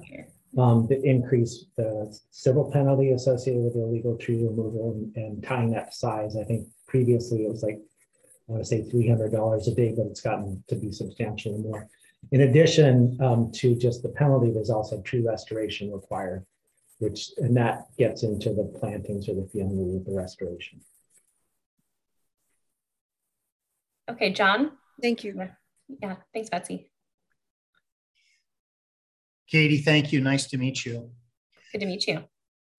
Um, 0.55 0.87
to 0.87 1.01
increase 1.01 1.65
the 1.77 2.15
civil 2.29 2.69
penalty 2.69 3.09
associated 3.09 3.63
with 3.63 3.75
illegal 3.75 4.15
tree 4.17 4.35
removal 4.35 4.91
and, 4.91 5.15
and 5.15 5.43
tying 5.43 5.71
that 5.71 5.89
to 5.89 5.97
size. 5.97 6.37
I 6.37 6.43
think 6.43 6.67
previously 6.87 7.45
it 7.45 7.49
was 7.49 7.63
like, 7.63 7.79
I 8.47 8.51
want 8.51 8.63
to 8.63 8.67
say 8.67 8.83
$300 8.83 9.67
a 9.67 9.71
day, 9.73 9.95
but 9.97 10.05
it's 10.05 10.21
gotten 10.21 10.63
to 10.67 10.75
be 10.75 10.91
substantially 10.91 11.57
more. 11.57 11.89
In 12.31 12.41
addition 12.41 13.17
um, 13.19 13.51
to 13.53 13.75
just 13.75 14.03
the 14.03 14.09
penalty, 14.09 14.51
there's 14.51 14.69
also 14.69 15.01
tree 15.01 15.21
restoration 15.21 15.91
required, 15.91 16.45
which, 16.99 17.31
and 17.37 17.57
that 17.57 17.87
gets 17.97 18.21
into 18.21 18.53
the 18.53 18.65
plantings 18.79 19.27
or 19.27 19.35
the 19.35 19.47
fee 19.51 19.61
in 19.61 19.75
lieu 19.75 19.97
of 19.97 20.05
the 20.05 20.13
restoration. 20.13 20.81
Okay, 24.09 24.31
John? 24.31 24.73
Thank 25.01 25.23
you. 25.23 25.49
Yeah, 26.01 26.15
thanks, 26.33 26.49
Betsy. 26.49 26.91
Katie, 29.53 29.77
thank 29.77 30.11
you. 30.11 30.19
Nice 30.19 30.47
to 30.47 30.57
meet 30.57 30.83
you. 30.83 31.11
Good 31.71 31.81
to 31.81 31.85
meet 31.85 32.07
you. 32.07 32.23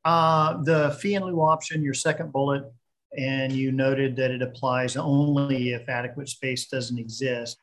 Uh, 0.04 0.60
the 0.64 0.98
fee 1.00 1.14
and 1.14 1.24
lieu 1.24 1.40
option, 1.40 1.84
your 1.84 1.94
second 1.94 2.32
bullet, 2.32 2.64
and 3.16 3.52
you 3.52 3.70
noted 3.70 4.16
that 4.16 4.32
it 4.32 4.42
applies 4.42 4.96
only 4.96 5.70
if 5.70 5.88
adequate 5.88 6.28
space 6.28 6.66
doesn't 6.66 6.98
exist. 6.98 7.58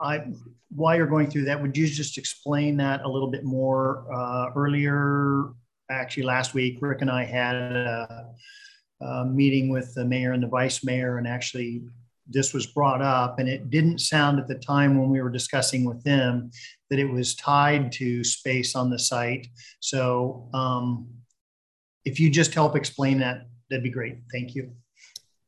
I, 0.00 0.22
while 0.70 0.94
you're 0.94 1.08
going 1.08 1.30
through 1.30 1.46
that, 1.46 1.60
would 1.60 1.76
you 1.76 1.88
just 1.88 2.16
explain 2.16 2.76
that 2.76 3.02
a 3.02 3.08
little 3.08 3.28
bit 3.28 3.42
more? 3.42 4.06
Uh, 4.14 4.50
earlier, 4.54 5.46
actually 5.90 6.22
last 6.22 6.54
week, 6.54 6.78
Rick 6.80 7.00
and 7.00 7.10
I 7.10 7.24
had 7.24 7.56
a, 7.56 8.28
a 9.00 9.24
meeting 9.24 9.68
with 9.68 9.94
the 9.94 10.04
mayor 10.04 10.30
and 10.30 10.44
the 10.44 10.46
vice 10.46 10.84
mayor, 10.84 11.18
and 11.18 11.26
actually 11.26 11.82
this 12.28 12.54
was 12.54 12.66
brought 12.66 13.02
up, 13.02 13.38
and 13.38 13.48
it 13.48 13.70
didn't 13.70 13.98
sound 13.98 14.38
at 14.38 14.48
the 14.48 14.54
time 14.54 14.98
when 14.98 15.10
we 15.10 15.20
were 15.20 15.30
discussing 15.30 15.84
with 15.84 16.02
them 16.04 16.50
that 16.90 16.98
it 16.98 17.10
was 17.10 17.34
tied 17.34 17.92
to 17.92 18.22
space 18.24 18.74
on 18.76 18.90
the 18.90 18.98
site. 18.98 19.46
So 19.80 20.48
um, 20.54 21.08
if 22.04 22.20
you 22.20 22.30
just 22.30 22.54
help 22.54 22.76
explain 22.76 23.18
that, 23.18 23.46
that'd 23.70 23.82
be 23.82 23.90
great. 23.90 24.18
Thank 24.30 24.54
you. 24.54 24.72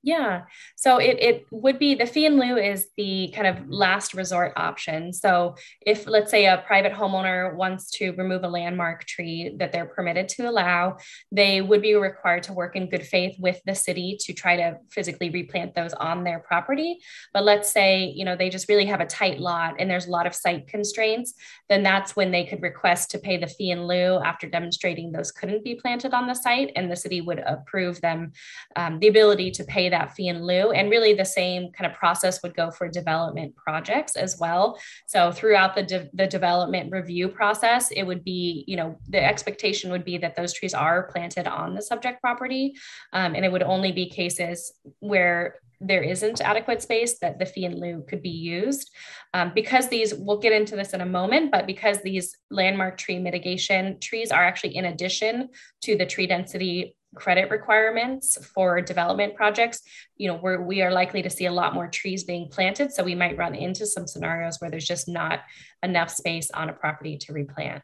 Yeah. 0.04 0.42
So 0.76 0.98
it, 0.98 1.16
it 1.18 1.46
would 1.50 1.78
be 1.78 1.94
the 1.94 2.04
fee 2.04 2.26
in 2.26 2.38
lieu 2.38 2.58
is 2.58 2.88
the 2.98 3.32
kind 3.34 3.46
of 3.46 3.70
last 3.70 4.12
resort 4.12 4.52
option. 4.54 5.14
So 5.14 5.56
if 5.80 6.06
let's 6.06 6.30
say 6.30 6.44
a 6.44 6.58
private 6.58 6.92
homeowner 6.92 7.54
wants 7.54 7.90
to 7.92 8.10
remove 8.10 8.44
a 8.44 8.48
landmark 8.48 9.06
tree 9.06 9.56
that 9.58 9.72
they're 9.72 9.86
permitted 9.86 10.28
to 10.30 10.50
allow, 10.50 10.98
they 11.32 11.62
would 11.62 11.80
be 11.80 11.94
required 11.94 12.42
to 12.44 12.52
work 12.52 12.76
in 12.76 12.90
good 12.90 13.02
faith 13.02 13.36
with 13.38 13.62
the 13.64 13.74
city 13.74 14.18
to 14.20 14.34
try 14.34 14.56
to 14.56 14.76
physically 14.90 15.30
replant 15.30 15.74
those 15.74 15.94
on 15.94 16.22
their 16.22 16.40
property. 16.40 16.98
But 17.32 17.44
let's 17.44 17.72
say, 17.72 18.12
you 18.14 18.26
know, 18.26 18.36
they 18.36 18.50
just 18.50 18.68
really 18.68 18.84
have 18.84 19.00
a 19.00 19.06
tight 19.06 19.40
lot 19.40 19.76
and 19.78 19.90
there's 19.90 20.06
a 20.06 20.10
lot 20.10 20.26
of 20.26 20.34
site 20.34 20.68
constraints, 20.68 21.32
then 21.70 21.82
that's 21.82 22.14
when 22.14 22.30
they 22.30 22.44
could 22.44 22.60
request 22.60 23.10
to 23.12 23.18
pay 23.18 23.38
the 23.38 23.46
fee 23.46 23.70
in 23.70 23.86
lieu 23.86 24.20
after 24.22 24.50
demonstrating 24.50 25.12
those 25.12 25.32
couldn't 25.32 25.64
be 25.64 25.76
planted 25.76 26.12
on 26.12 26.26
the 26.26 26.34
site 26.34 26.72
and 26.76 26.92
the 26.92 26.96
city 26.96 27.22
would 27.22 27.38
approve 27.38 28.02
them 28.02 28.32
um, 28.76 28.98
the 28.98 29.08
ability 29.08 29.50
to 29.50 29.64
pay 29.64 29.88
that 29.94 30.14
fee 30.14 30.28
in 30.28 30.44
lieu. 30.44 30.66
And 30.72 30.90
really 30.90 31.14
the 31.14 31.24
same 31.24 31.70
kind 31.72 31.90
of 31.90 31.96
process 31.96 32.42
would 32.42 32.54
go 32.54 32.70
for 32.70 32.88
development 32.88 33.54
projects 33.56 34.16
as 34.16 34.38
well. 34.38 34.78
So 35.06 35.32
throughout 35.32 35.74
the, 35.74 35.84
de- 35.84 36.10
the 36.12 36.26
development 36.26 36.92
review 36.92 37.28
process, 37.28 37.90
it 37.90 38.04
would 38.04 38.24
be, 38.24 38.64
you 38.66 38.76
know, 38.76 38.98
the 39.08 39.22
expectation 39.24 39.90
would 39.92 40.04
be 40.04 40.18
that 40.18 40.34
those 40.36 40.52
trees 40.52 40.74
are 40.74 41.04
planted 41.12 41.46
on 41.46 41.74
the 41.74 41.82
subject 41.82 42.20
property. 42.20 42.74
Um, 43.12 43.34
and 43.34 43.44
it 43.44 43.52
would 43.52 43.62
only 43.62 43.92
be 43.92 44.08
cases 44.10 44.72
where 45.00 45.60
there 45.80 46.02
isn't 46.02 46.40
adequate 46.40 46.80
space 46.82 47.18
that 47.18 47.38
the 47.38 47.46
fee 47.46 47.64
in 47.64 47.78
lieu 47.78 48.04
could 48.08 48.22
be 48.22 48.30
used. 48.30 48.90
Um, 49.34 49.52
because 49.54 49.88
these, 49.88 50.14
we'll 50.14 50.38
get 50.38 50.52
into 50.52 50.76
this 50.76 50.94
in 50.94 51.00
a 51.00 51.06
moment, 51.06 51.50
but 51.50 51.66
because 51.66 52.00
these 52.00 52.36
landmark 52.50 52.96
tree 52.96 53.18
mitigation 53.18 53.98
trees 54.00 54.30
are 54.30 54.44
actually 54.44 54.76
in 54.76 54.86
addition 54.86 55.50
to 55.82 55.96
the 55.96 56.06
tree 56.06 56.26
density 56.26 56.96
credit 57.14 57.50
requirements 57.50 58.44
for 58.54 58.80
development 58.80 59.34
projects, 59.34 59.82
you 60.16 60.28
know, 60.28 60.38
we're, 60.42 60.60
we 60.60 60.82
are 60.82 60.92
likely 60.92 61.22
to 61.22 61.30
see 61.30 61.46
a 61.46 61.52
lot 61.52 61.74
more 61.74 61.88
trees 61.88 62.24
being 62.24 62.48
planted. 62.48 62.92
So 62.92 63.02
we 63.02 63.14
might 63.14 63.36
run 63.36 63.54
into 63.54 63.86
some 63.86 64.06
scenarios 64.06 64.60
where 64.60 64.70
there's 64.70 64.86
just 64.86 65.08
not 65.08 65.40
enough 65.82 66.10
space 66.10 66.50
on 66.50 66.68
a 66.68 66.72
property 66.72 67.16
to 67.18 67.32
replant. 67.32 67.82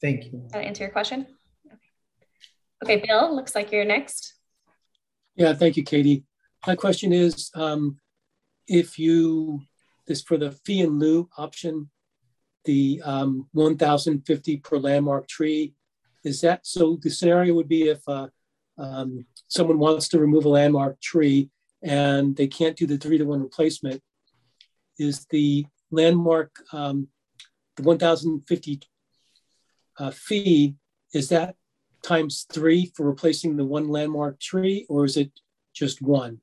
Thank 0.00 0.24
you. 0.24 0.40
Does 0.42 0.52
that 0.52 0.64
answer 0.64 0.84
your 0.84 0.92
question? 0.92 1.26
Okay, 2.82 2.96
okay 2.96 3.04
Bill, 3.06 3.34
looks 3.34 3.54
like 3.54 3.72
you're 3.72 3.84
next. 3.84 4.34
Yeah, 5.36 5.52
thank 5.52 5.76
you, 5.76 5.82
Katie. 5.82 6.24
My 6.66 6.74
question 6.74 7.12
is, 7.12 7.50
um, 7.54 7.98
if 8.66 8.98
you, 8.98 9.60
this 10.06 10.22
for 10.22 10.36
the 10.36 10.50
fee 10.50 10.80
and 10.82 10.98
lieu 10.98 11.28
option, 11.36 11.90
the 12.66 13.00
um, 13.04 13.48
1,050 13.52 14.58
per 14.58 14.76
landmark 14.76 15.26
tree, 15.26 15.74
is 16.24 16.40
that, 16.42 16.66
so 16.66 16.98
the 17.00 17.08
scenario 17.08 17.54
would 17.54 17.68
be 17.68 17.88
if 17.88 18.06
uh, 18.08 18.26
um, 18.76 19.24
someone 19.48 19.78
wants 19.78 20.08
to 20.08 20.18
remove 20.18 20.44
a 20.44 20.50
landmark 20.50 21.00
tree 21.00 21.48
and 21.82 22.36
they 22.36 22.46
can't 22.46 22.76
do 22.76 22.86
the 22.86 22.98
three 22.98 23.16
to 23.16 23.24
one 23.24 23.40
replacement, 23.40 24.02
is 24.98 25.26
the 25.30 25.66
landmark, 25.90 26.50
um, 26.72 27.08
the 27.76 27.82
1,050 27.82 28.80
uh, 29.98 30.10
fee, 30.10 30.74
is 31.14 31.28
that 31.28 31.54
times 32.02 32.46
three 32.52 32.92
for 32.94 33.06
replacing 33.06 33.56
the 33.56 33.64
one 33.64 33.88
landmark 33.88 34.38
tree 34.40 34.86
or 34.88 35.04
is 35.04 35.16
it 35.16 35.30
just 35.74 36.02
one? 36.02 36.40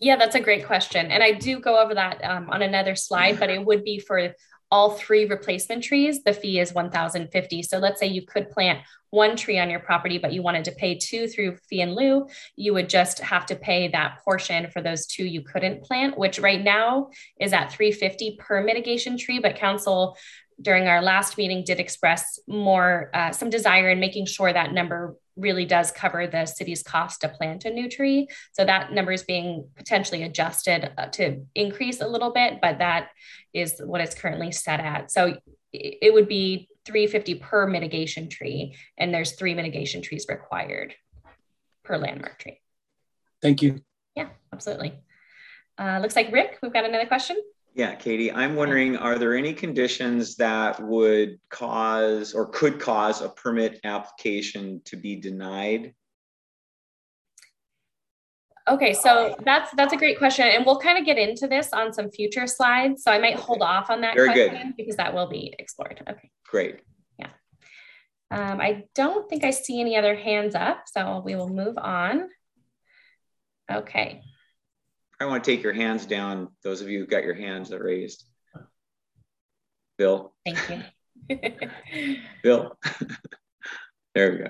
Yeah, 0.00 0.16
that's 0.16 0.34
a 0.34 0.40
great 0.40 0.66
question. 0.66 1.10
And 1.10 1.22
I 1.22 1.32
do 1.32 1.60
go 1.60 1.78
over 1.80 1.94
that 1.94 2.22
um, 2.24 2.50
on 2.50 2.62
another 2.62 2.94
slide, 2.94 3.38
but 3.38 3.48
it 3.48 3.64
would 3.64 3.84
be 3.84 3.98
for 3.98 4.34
all 4.74 4.90
three 4.90 5.24
replacement 5.26 5.84
trees, 5.84 6.24
the 6.24 6.32
fee 6.32 6.58
is 6.58 6.74
1050. 6.74 7.62
So 7.62 7.78
let's 7.78 8.00
say 8.00 8.08
you 8.08 8.26
could 8.26 8.50
plant 8.50 8.80
one 9.10 9.36
tree 9.36 9.56
on 9.56 9.70
your 9.70 9.78
property, 9.78 10.18
but 10.18 10.32
you 10.32 10.42
wanted 10.42 10.64
to 10.64 10.72
pay 10.72 10.98
two 10.98 11.28
through 11.28 11.58
fee 11.68 11.82
and 11.82 11.94
lieu, 11.94 12.26
you 12.56 12.74
would 12.74 12.88
just 12.88 13.20
have 13.20 13.46
to 13.46 13.54
pay 13.54 13.86
that 13.86 14.18
portion 14.24 14.68
for 14.72 14.82
those 14.82 15.06
two 15.06 15.24
you 15.24 15.42
couldn't 15.42 15.84
plant, 15.84 16.18
which 16.18 16.40
right 16.40 16.60
now 16.60 17.10
is 17.38 17.52
at 17.52 17.70
350 17.70 18.36
per 18.40 18.64
mitigation 18.64 19.16
tree, 19.16 19.38
but 19.38 19.54
council 19.54 20.16
during 20.60 20.88
our 20.88 21.02
last 21.02 21.38
meeting 21.38 21.62
did 21.64 21.78
express 21.78 22.40
more 22.48 23.10
uh, 23.14 23.30
some 23.30 23.50
desire 23.50 23.90
in 23.90 24.00
making 24.00 24.26
sure 24.26 24.52
that 24.52 24.72
number 24.72 25.16
really 25.36 25.64
does 25.64 25.90
cover 25.90 26.26
the 26.26 26.46
city's 26.46 26.82
cost 26.82 27.20
to 27.20 27.28
plant 27.28 27.64
a 27.64 27.70
new 27.70 27.88
tree. 27.88 28.28
So 28.52 28.64
that 28.64 28.92
number 28.92 29.12
is 29.12 29.22
being 29.22 29.68
potentially 29.76 30.22
adjusted 30.22 30.92
uh, 30.96 31.06
to 31.06 31.44
increase 31.54 32.00
a 32.00 32.08
little 32.08 32.30
bit 32.32 32.60
but 32.60 32.78
that 32.78 33.08
is 33.52 33.80
what 33.84 34.00
it's 34.00 34.14
currently 34.14 34.52
set 34.52 34.80
at. 34.80 35.10
So 35.10 35.36
it 35.72 36.14
would 36.14 36.28
be 36.28 36.68
350 36.84 37.36
per 37.36 37.66
mitigation 37.66 38.28
tree 38.28 38.76
and 38.96 39.12
there's 39.12 39.32
three 39.32 39.54
mitigation 39.54 40.02
trees 40.02 40.26
required 40.28 40.94
per 41.82 41.98
landmark 41.98 42.38
tree. 42.38 42.60
Thank 43.42 43.62
you. 43.62 43.80
Yeah 44.14 44.28
absolutely. 44.52 44.94
Uh, 45.76 45.98
looks 46.00 46.14
like 46.14 46.32
rick 46.32 46.58
we've 46.62 46.72
got 46.72 46.84
another 46.84 47.06
question 47.06 47.36
yeah, 47.74 47.96
Katie, 47.96 48.30
I'm 48.30 48.54
wondering 48.54 48.96
are 48.96 49.18
there 49.18 49.34
any 49.34 49.52
conditions 49.52 50.36
that 50.36 50.80
would 50.80 51.40
cause 51.50 52.32
or 52.32 52.46
could 52.46 52.78
cause 52.78 53.20
a 53.20 53.28
permit 53.28 53.80
application 53.82 54.80
to 54.84 54.96
be 54.96 55.16
denied? 55.16 55.92
Okay, 58.66 58.94
so 58.94 59.36
that's 59.44 59.70
that's 59.76 59.92
a 59.92 59.96
great 59.96 60.18
question, 60.18 60.46
and 60.46 60.64
we'll 60.64 60.78
kind 60.78 60.98
of 60.98 61.04
get 61.04 61.18
into 61.18 61.48
this 61.48 61.72
on 61.72 61.92
some 61.92 62.10
future 62.10 62.46
slides. 62.46 63.02
So 63.02 63.10
I 63.10 63.18
might 63.18 63.36
hold 63.36 63.60
off 63.60 63.90
on 63.90 64.00
that 64.02 64.14
Very 64.14 64.28
question 64.28 64.68
good. 64.68 64.76
because 64.76 64.96
that 64.96 65.12
will 65.12 65.26
be 65.26 65.52
explored. 65.58 66.00
Okay. 66.08 66.30
Great. 66.46 66.80
Yeah. 67.18 67.28
Um, 68.30 68.60
I 68.60 68.84
don't 68.94 69.28
think 69.28 69.44
I 69.44 69.50
see 69.50 69.80
any 69.80 69.96
other 69.96 70.14
hands 70.14 70.54
up, 70.54 70.84
so 70.86 71.20
we 71.24 71.34
will 71.34 71.50
move 71.50 71.76
on. 71.76 72.28
Okay. 73.70 74.22
I 75.24 75.26
want 75.26 75.42
to 75.42 75.50
take 75.50 75.62
your 75.62 75.72
hands 75.72 76.04
down, 76.04 76.48
those 76.62 76.82
of 76.82 76.90
you 76.90 76.98
who 76.98 77.06
got 77.06 77.24
your 77.24 77.32
hands 77.32 77.72
raised. 77.72 78.24
Bill. 79.96 80.34
Thank 80.44 80.84
you. 81.30 81.38
Bill. 82.42 82.78
there 84.14 84.32
we 84.32 84.38
go. 84.38 84.48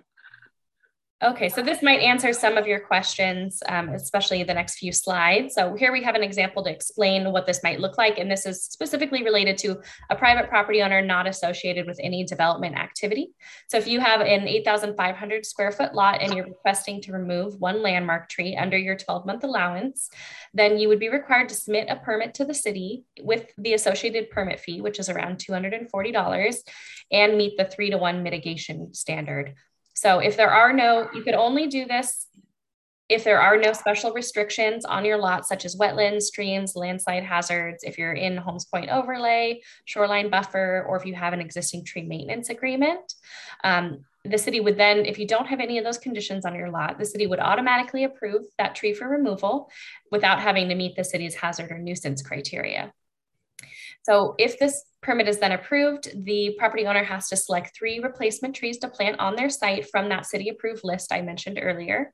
Okay, 1.24 1.48
so 1.48 1.62
this 1.62 1.82
might 1.82 2.00
answer 2.00 2.34
some 2.34 2.58
of 2.58 2.66
your 2.66 2.80
questions, 2.80 3.62
um, 3.70 3.88
especially 3.88 4.42
the 4.42 4.52
next 4.52 4.76
few 4.76 4.92
slides. 4.92 5.54
So 5.54 5.74
here 5.74 5.90
we 5.90 6.02
have 6.02 6.14
an 6.14 6.22
example 6.22 6.62
to 6.62 6.70
explain 6.70 7.32
what 7.32 7.46
this 7.46 7.62
might 7.62 7.80
look 7.80 7.96
like. 7.96 8.18
And 8.18 8.30
this 8.30 8.44
is 8.44 8.62
specifically 8.62 9.24
related 9.24 9.56
to 9.58 9.80
a 10.10 10.16
private 10.16 10.50
property 10.50 10.82
owner 10.82 11.00
not 11.00 11.26
associated 11.26 11.86
with 11.86 11.98
any 12.02 12.24
development 12.24 12.76
activity. 12.76 13.32
So 13.68 13.78
if 13.78 13.86
you 13.86 14.00
have 14.00 14.20
an 14.20 14.46
8,500 14.46 15.46
square 15.46 15.72
foot 15.72 15.94
lot 15.94 16.20
and 16.20 16.34
you're 16.34 16.44
requesting 16.44 17.00
to 17.02 17.12
remove 17.12 17.58
one 17.58 17.80
landmark 17.80 18.28
tree 18.28 18.54
under 18.54 18.76
your 18.76 18.94
12 18.94 19.24
month 19.24 19.44
allowance, 19.44 20.10
then 20.52 20.76
you 20.76 20.88
would 20.88 21.00
be 21.00 21.08
required 21.08 21.48
to 21.48 21.54
submit 21.54 21.88
a 21.88 21.96
permit 21.96 22.34
to 22.34 22.44
the 22.44 22.52
city 22.52 23.04
with 23.22 23.46
the 23.56 23.72
associated 23.72 24.28
permit 24.28 24.60
fee, 24.60 24.82
which 24.82 24.98
is 24.98 25.08
around 25.08 25.38
$240, 25.38 26.58
and 27.10 27.38
meet 27.38 27.56
the 27.56 27.64
three 27.64 27.88
to 27.88 27.96
one 27.96 28.22
mitigation 28.22 28.92
standard. 28.92 29.54
So 29.95 30.18
if 30.18 30.36
there 30.36 30.51
are 30.51 30.72
no, 30.72 31.09
you 31.14 31.22
could 31.22 31.34
only 31.34 31.66
do 31.66 31.86
this 31.86 32.26
if 33.09 33.22
there 33.22 33.40
are 33.40 33.59
no 33.59 33.72
special 33.72 34.12
restrictions 34.12 34.84
on 34.84 35.05
your 35.05 35.18
lot, 35.18 35.47
such 35.47 35.64
as 35.64 35.76
wetlands, 35.76 36.22
streams, 36.22 36.74
landslide 36.74 37.22
hazards, 37.22 37.84
if 37.84 37.99
you're 37.99 38.14
in 38.14 38.36
Holmes 38.36 38.64
Point 38.64 38.90
overlay, 38.90 39.61
shoreline 39.84 40.30
buffer, 40.30 40.84
or 40.88 40.97
if 40.97 41.05
you 41.05 41.14
have 41.14 41.34
an 41.34 41.40
existing 41.40 41.84
tree 41.84 42.03
maintenance 42.03 42.49
agreement. 42.49 43.14
Um, 43.62 44.05
the 44.24 44.38
city 44.38 44.61
would 44.61 44.78
then, 44.78 45.05
if 45.05 45.18
you 45.18 45.26
don't 45.26 45.47
have 45.47 45.61
any 45.61 45.76
of 45.76 45.84
those 45.84 45.99
conditions 45.99 46.47
on 46.47 46.55
your 46.55 46.70
lot, 46.70 46.99
the 46.99 47.05
city 47.05 47.26
would 47.26 47.40
automatically 47.40 48.05
approve 48.05 48.45
that 48.57 48.74
tree 48.74 48.95
for 48.95 49.07
removal 49.07 49.70
without 50.11 50.40
having 50.40 50.70
to 50.70 50.74
meet 50.74 50.97
the 50.97 51.05
city's 51.05 51.34
hazard 51.34 51.70
or 51.70 51.78
nuisance 51.78 52.22
criteria. 52.22 52.90
So 54.05 54.34
if 54.38 54.59
this 54.59 54.82
permit 55.05 55.28
is 55.28 55.38
then 55.38 55.52
approved, 55.52 56.09
the 56.24 56.57
property 56.59 56.86
owner 56.86 57.05
has 57.05 57.28
to 57.28 57.36
select 57.36 57.76
three 57.76 58.00
replacement 58.00 58.57
trees 58.57 58.78
to 58.78 58.88
plant 58.88 59.20
on 59.20 59.36
their 59.36 59.50
site 59.50 59.88
from 59.90 60.09
that 60.09 60.26
city 60.26 60.48
approved 60.48 60.82
list 60.82 61.12
I 61.12 61.20
mentioned 61.20 61.61
earlier. 61.61 62.12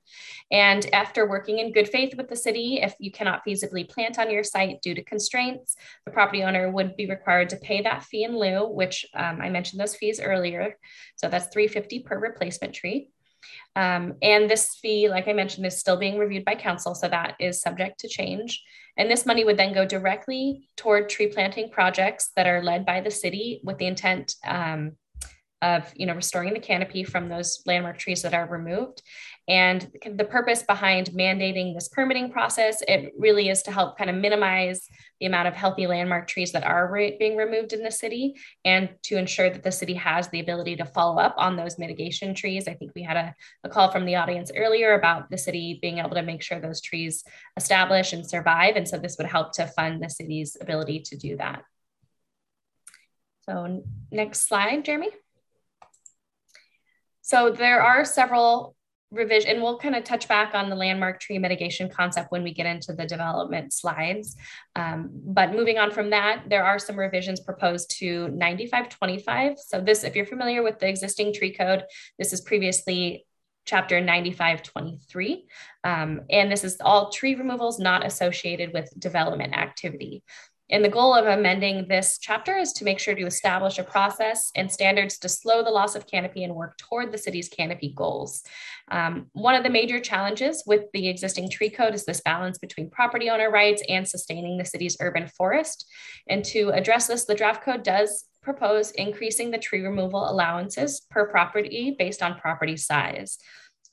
And 0.51 0.85
after 0.93 1.29
working 1.29 1.59
in 1.59 1.73
good 1.73 1.89
faith 1.89 2.17
with 2.17 2.29
the 2.29 2.37
city, 2.37 2.81
if 2.83 2.95
you 2.99 3.13
cannot 3.13 3.43
feasibly 3.47 3.89
plant 3.89 4.19
on 4.19 4.31
your 4.31 4.45
site 4.45 4.83
due 4.83 4.95
to 4.95 5.05
constraints, 5.05 5.77
the 6.05 6.11
property 6.11 6.43
owner 6.43 6.71
would 6.71 6.97
be 6.97 7.07
required 7.07 7.49
to 7.51 7.57
pay 7.57 7.81
that 7.83 8.03
fee 8.03 8.25
in 8.25 8.37
lieu, 8.37 8.67
which 8.67 9.07
um, 9.15 9.41
I 9.41 9.49
mentioned 9.49 9.81
those 9.81 9.95
fees 9.95 10.21
earlier. 10.21 10.77
So 11.17 11.29
that's 11.29 11.47
350 11.47 12.01
per 12.01 12.19
replacement 12.19 12.75
tree. 12.75 13.09
Um, 13.77 14.15
and 14.23 14.49
this 14.49 14.77
fee, 14.81 15.09
like 15.09 15.29
I 15.29 15.33
mentioned, 15.33 15.67
is 15.67 15.79
still 15.79 15.97
being 15.97 16.19
reviewed 16.19 16.45
by 16.45 16.55
council, 16.55 16.95
so 16.95 17.09
that 17.09 17.37
is 17.39 17.61
subject 17.61 18.01
to 18.01 18.09
change. 18.09 18.63
And 18.97 19.11
this 19.11 19.27
money 19.27 19.45
would 19.45 19.57
then 19.57 19.73
go 19.73 19.87
directly 19.87 20.69
toward 20.77 21.09
tree 21.09 21.29
planting 21.29 21.71
projects 21.71 22.31
that 22.37 22.47
are 22.47 22.63
led 22.63 22.85
by 22.85 23.01
the 23.01 23.11
city 23.11 23.61
with 23.65 23.79
the 23.79 23.87
intent 23.87 24.35
um, 24.45 24.93
of 25.63 25.93
you 25.95 26.07
know 26.07 26.15
restoring 26.15 26.55
the 26.55 26.61
canopy 26.61 27.05
from 27.05 27.29
those 27.29 27.63
landmark 27.67 27.99
trees 27.99 28.23
that 28.23 28.35
are 28.35 28.47
removed 28.47 29.03
and 29.51 29.91
the 30.15 30.25
purpose 30.25 30.63
behind 30.63 31.09
mandating 31.09 31.75
this 31.75 31.89
permitting 31.89 32.31
process 32.31 32.85
it 32.87 33.13
really 33.19 33.49
is 33.49 33.63
to 33.65 33.73
help 33.73 33.99
kind 33.99 34.09
of 34.09 34.15
minimize 34.15 34.89
the 35.19 35.27
amount 35.27 35.49
of 35.49 35.55
healthy 35.55 35.89
landmark 35.89 36.29
trees 36.29 36.53
that 36.53 36.63
are 36.63 36.89
re- 36.91 37.17
being 37.19 37.37
removed 37.37 37.73
in 37.73 37.83
the 37.83 37.91
city 37.91 38.37
and 38.65 38.89
to 39.03 39.17
ensure 39.17 39.51
that 39.51 39.65
the 39.65 39.73
city 39.73 39.95
has 39.95 40.29
the 40.29 40.39
ability 40.39 40.77
to 40.77 40.85
follow 40.85 41.21
up 41.21 41.35
on 41.37 41.57
those 41.57 41.79
mitigation 41.79 42.33
trees. 42.33 42.69
I 42.69 42.75
think 42.75 42.93
we 42.95 43.03
had 43.03 43.17
a, 43.17 43.35
a 43.65 43.69
call 43.69 43.91
from 43.91 44.07
the 44.07 44.15
audience 44.15 44.53
earlier 44.57 44.95
about 44.95 45.31
the 45.31 45.37
city 45.37 45.81
being 45.83 45.99
able 45.99 46.11
to 46.11 46.23
make 46.23 46.43
sure 46.43 46.61
those 46.61 46.81
trees 46.81 47.25
establish 47.57 48.13
and 48.13 48.25
survive 48.25 48.77
and 48.77 48.89
so 48.89 48.99
this 48.99 49.17
would 49.19 49.27
help 49.27 49.53
to 49.55 49.67
fund 49.67 50.01
the 50.01 50.09
city's 50.09 50.57
ability 50.61 51.01
to 51.01 51.17
do 51.17 51.37
that. 51.39 51.65
So 53.43 53.83
next 54.13 54.47
slide 54.47 54.85
jeremy. 54.85 55.11
So 57.21 57.51
there 57.51 57.83
are 57.83 58.05
several 58.05 58.77
revision, 59.11 59.51
and 59.51 59.63
we'll 59.63 59.79
kind 59.79 59.97
of 59.97 60.05
touch 60.05 60.29
back 60.29 60.55
on 60.55 60.71
the 60.71 60.77
landmark 60.77 61.21
tree 61.21 61.39
mitigation 61.39 61.89
concept 61.89 62.31
when 62.31 62.43
we 62.43 62.55
get 62.55 62.67
into 62.67 62.93
the 62.93 63.07
development 63.07 63.73
slides. 63.73 64.37
Um, 64.77 65.11
but 65.13 65.53
moving 65.53 65.79
on 65.79 65.91
from 65.91 66.11
that, 66.11 66.45
there 66.49 66.65
are 66.65 66.79
some 66.79 66.99
revisions 66.99 67.41
proposed 67.41 67.97
to 67.99 68.29
9525. 68.29 69.59
So 69.59 69.81
this, 69.81 70.05
if 70.05 70.15
you're 70.15 70.27
familiar 70.27 70.63
with 70.63 70.79
the 70.79 70.89
existing 70.89 71.35
tree 71.35 71.55
code, 71.55 71.85
this 72.19 72.33
is 72.33 72.41
previously 72.41 73.27
chapter 73.67 74.01
9523. 74.01 75.47
Um, 75.85 76.23
and 76.31 76.51
this 76.51 76.65
is 76.65 76.79
all 76.81 77.11
tree 77.11 77.35
removals 77.35 77.79
not 77.79 78.05
associated 78.05 78.73
with 78.73 78.93
development 78.99 79.55
activity. 79.55 80.23
And 80.71 80.85
the 80.85 80.89
goal 80.89 81.15
of 81.15 81.27
amending 81.27 81.89
this 81.89 82.19
chapter 82.19 82.57
is 82.57 82.73
to 82.75 82.85
make 82.85 82.99
sure 82.99 83.15
to 83.15 83.27
establish 83.27 83.79
a 83.79 83.85
process 83.85 84.51
and 84.55 84.71
standards 84.71 85.19
to 85.19 85.29
slow 85.29 85.65
the 85.65 85.71
loss 85.71 85.97
of 85.97 86.07
canopy 86.07 86.45
and 86.45 86.55
work 86.55 86.79
toward 86.79 87.13
the 87.13 87.19
city's 87.19 87.49
canopy 87.49 87.93
goals. 87.95 88.43
Um, 88.91 89.27
one 89.33 89.55
of 89.55 89.65
the 89.65 89.71
major 89.71 90.01
challenges 90.01 90.63
with 90.67 90.85
the 90.93 91.09
existing 91.09 91.51
tree 91.51 91.71
code 91.71 91.95
is 91.95 92.05
this 92.05 92.21
balance 92.21 92.59
between 92.59 92.89
property 92.91 93.29
owner 93.31 93.51
rights 93.51 93.83
and 93.89 94.07
sustaining 94.07 94.59
the 94.59 94.65
city's 94.65 94.97
urban 95.01 95.27
forest. 95.27 95.87
And 96.29 96.45
to 96.47 96.71
address 96.71 97.09
this, 97.09 97.25
the 97.25 97.35
draft 97.35 97.65
code 97.65 97.83
does 97.83 98.27
propose 98.43 98.91
increasing 98.93 99.51
the 99.51 99.59
tree 99.59 99.83
removal 99.83 100.31
allowances 100.31 101.03
per 101.11 101.29
property 101.29 101.95
based 101.99 102.23
on 102.23 102.39
property 102.39 102.77
size. 102.77 103.39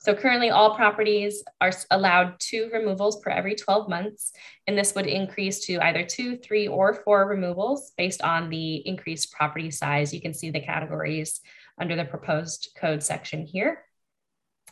So 0.08 0.14
currently 0.14 0.48
all 0.48 0.74
properties 0.74 1.44
are 1.60 1.70
allowed 1.90 2.40
two 2.40 2.70
removals 2.72 3.20
per 3.20 3.28
every 3.28 3.54
12 3.54 3.90
months, 3.90 4.32
and 4.66 4.78
this 4.78 4.94
would 4.94 5.04
increase 5.04 5.60
to 5.66 5.78
either 5.84 6.02
two, 6.02 6.38
three, 6.38 6.66
or 6.66 6.94
four 6.94 7.28
removals 7.28 7.92
based 7.98 8.22
on 8.22 8.48
the 8.48 8.76
increased 8.88 9.30
property 9.32 9.70
size. 9.70 10.14
You 10.14 10.22
can 10.22 10.32
see 10.32 10.48
the 10.48 10.62
categories 10.62 11.42
under 11.78 11.94
the 11.94 12.06
proposed 12.06 12.70
code 12.80 13.02
section 13.02 13.44
here. 13.44 13.84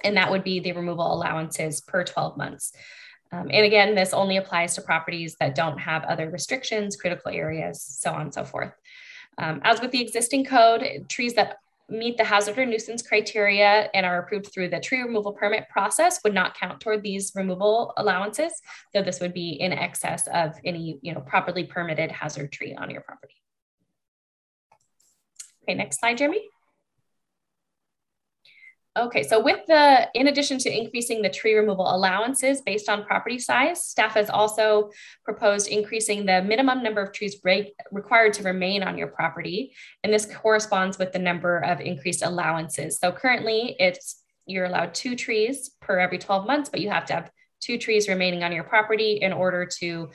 And 0.03 0.17
that 0.17 0.31
would 0.31 0.43
be 0.43 0.59
the 0.59 0.73
removal 0.73 1.13
allowances 1.13 1.83
per 1.83 2.03
12 2.03 2.39
months. 2.39 2.73
Um, 3.31 3.51
and 3.51 3.67
again, 3.67 3.95
this 3.95 4.15
only 4.15 4.39
applies 4.39 4.75
to 4.77 4.81
properties 4.81 5.37
that 5.39 5.55
don't 5.55 5.77
have 5.77 6.05
other 6.05 6.31
restrictions, 6.31 6.97
critical 6.97 7.31
areas, 7.31 7.83
so 7.83 8.11
on 8.11 8.23
and 8.23 8.33
so 8.33 8.45
forth. 8.45 8.73
Um, 9.37 9.61
as 9.65 9.83
with 9.83 9.91
the 9.91 10.01
existing 10.01 10.47
code, 10.47 11.05
trees 11.11 11.35
that 11.35 11.59
meet 11.89 12.17
the 12.17 12.25
hazard 12.25 12.59
or 12.59 12.67
nuisance 12.67 13.03
criteria 13.03 13.89
and 13.95 14.05
are 14.05 14.19
approved 14.19 14.53
through 14.53 14.69
the 14.69 14.81
tree 14.81 15.01
removal 15.01 15.33
permit 15.33 15.69
process 15.69 16.21
would 16.25 16.35
not 16.35 16.59
count 16.59 16.81
toward 16.81 17.03
these 17.03 17.33
removal 17.35 17.93
allowances. 17.97 18.53
So 18.95 19.03
this 19.03 19.21
would 19.21 19.33
be 19.33 19.51
in 19.51 19.73
excess 19.73 20.27
of 20.29 20.57
any 20.65 20.99
you 21.03 21.15
know, 21.15 21.21
properly 21.21 21.65
permitted 21.65 22.11
hazard 22.11 22.51
tree 22.53 22.75
on 22.75 22.91
your 22.91 23.03
property. 23.03 23.35
Okay, 25.63 25.75
next 25.75 26.01
slide, 26.01 26.19
Jeremy. 26.19 26.49
Okay, 28.97 29.23
so 29.23 29.39
with 29.39 29.61
the, 29.67 30.09
in 30.15 30.29
addition 30.29 30.57
to 30.59 30.75
increasing 30.75 31.21
the 31.21 31.29
tree 31.29 31.55
removal 31.55 31.95
allowances 31.95 32.63
based 32.63 32.89
on 32.89 33.05
property 33.05 33.39
size, 33.39 33.85
staff 33.85 34.15
has 34.15 34.31
also 34.31 34.91
proposed 35.23 35.69
increasing 35.69 36.25
the 36.25 36.41
minimum 36.41 36.83
number 36.83 37.03
of 37.03 37.13
trees 37.13 37.37
re 37.45 37.75
required 37.93 38.33
to 38.35 38.43
remain 38.43 38.83
on 38.83 38.97
your 38.97 39.09
property. 39.09 39.75
And 40.03 40.11
this 40.11 40.25
corresponds 40.25 40.99
with 40.99 41.13
the 41.13 41.19
number 41.19 41.59
of 41.59 41.83
increased 41.83 42.23
allowances. 42.23 42.99
So 42.99 43.13
currently 43.13 43.77
it's, 43.79 44.23
you're 44.47 44.65
allowed 44.65 44.95
two 44.95 45.15
trees 45.15 45.73
per 45.83 45.99
every 45.99 46.19
12 46.19 46.47
months, 46.47 46.71
but 46.71 46.81
you 46.81 46.89
have 46.89 47.05
to 47.07 47.13
have 47.13 47.31
two 47.61 47.77
trees 47.77 48.09
remaining 48.09 48.45
on 48.45 48.53
your 48.53 48.65
property 48.65 49.19
in 49.21 49.33
order 49.33 49.67
to 49.79 50.09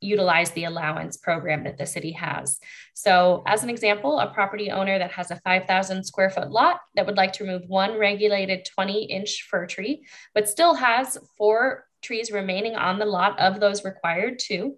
utilize 0.00 0.50
the 0.50 0.64
allowance 0.64 1.16
program 1.16 1.64
that 1.64 1.78
the 1.78 1.86
city 1.86 2.12
has. 2.12 2.58
So 2.94 3.42
as 3.46 3.62
an 3.62 3.70
example, 3.70 4.18
a 4.18 4.32
property 4.32 4.70
owner 4.70 4.98
that 4.98 5.12
has 5.12 5.30
a 5.30 5.40
5,000 5.40 6.04
square 6.04 6.30
foot 6.30 6.50
lot 6.50 6.80
that 6.94 7.06
would 7.06 7.16
like 7.16 7.32
to 7.34 7.44
remove 7.44 7.62
one 7.66 7.98
regulated 7.98 8.68
20 8.74 9.04
inch 9.04 9.46
fir 9.50 9.66
tree, 9.66 10.06
but 10.34 10.48
still 10.48 10.74
has 10.74 11.18
four 11.36 11.86
trees 12.02 12.30
remaining 12.30 12.76
on 12.76 12.98
the 12.98 13.06
lot 13.06 13.38
of 13.38 13.58
those 13.58 13.84
required 13.84 14.38
two. 14.38 14.76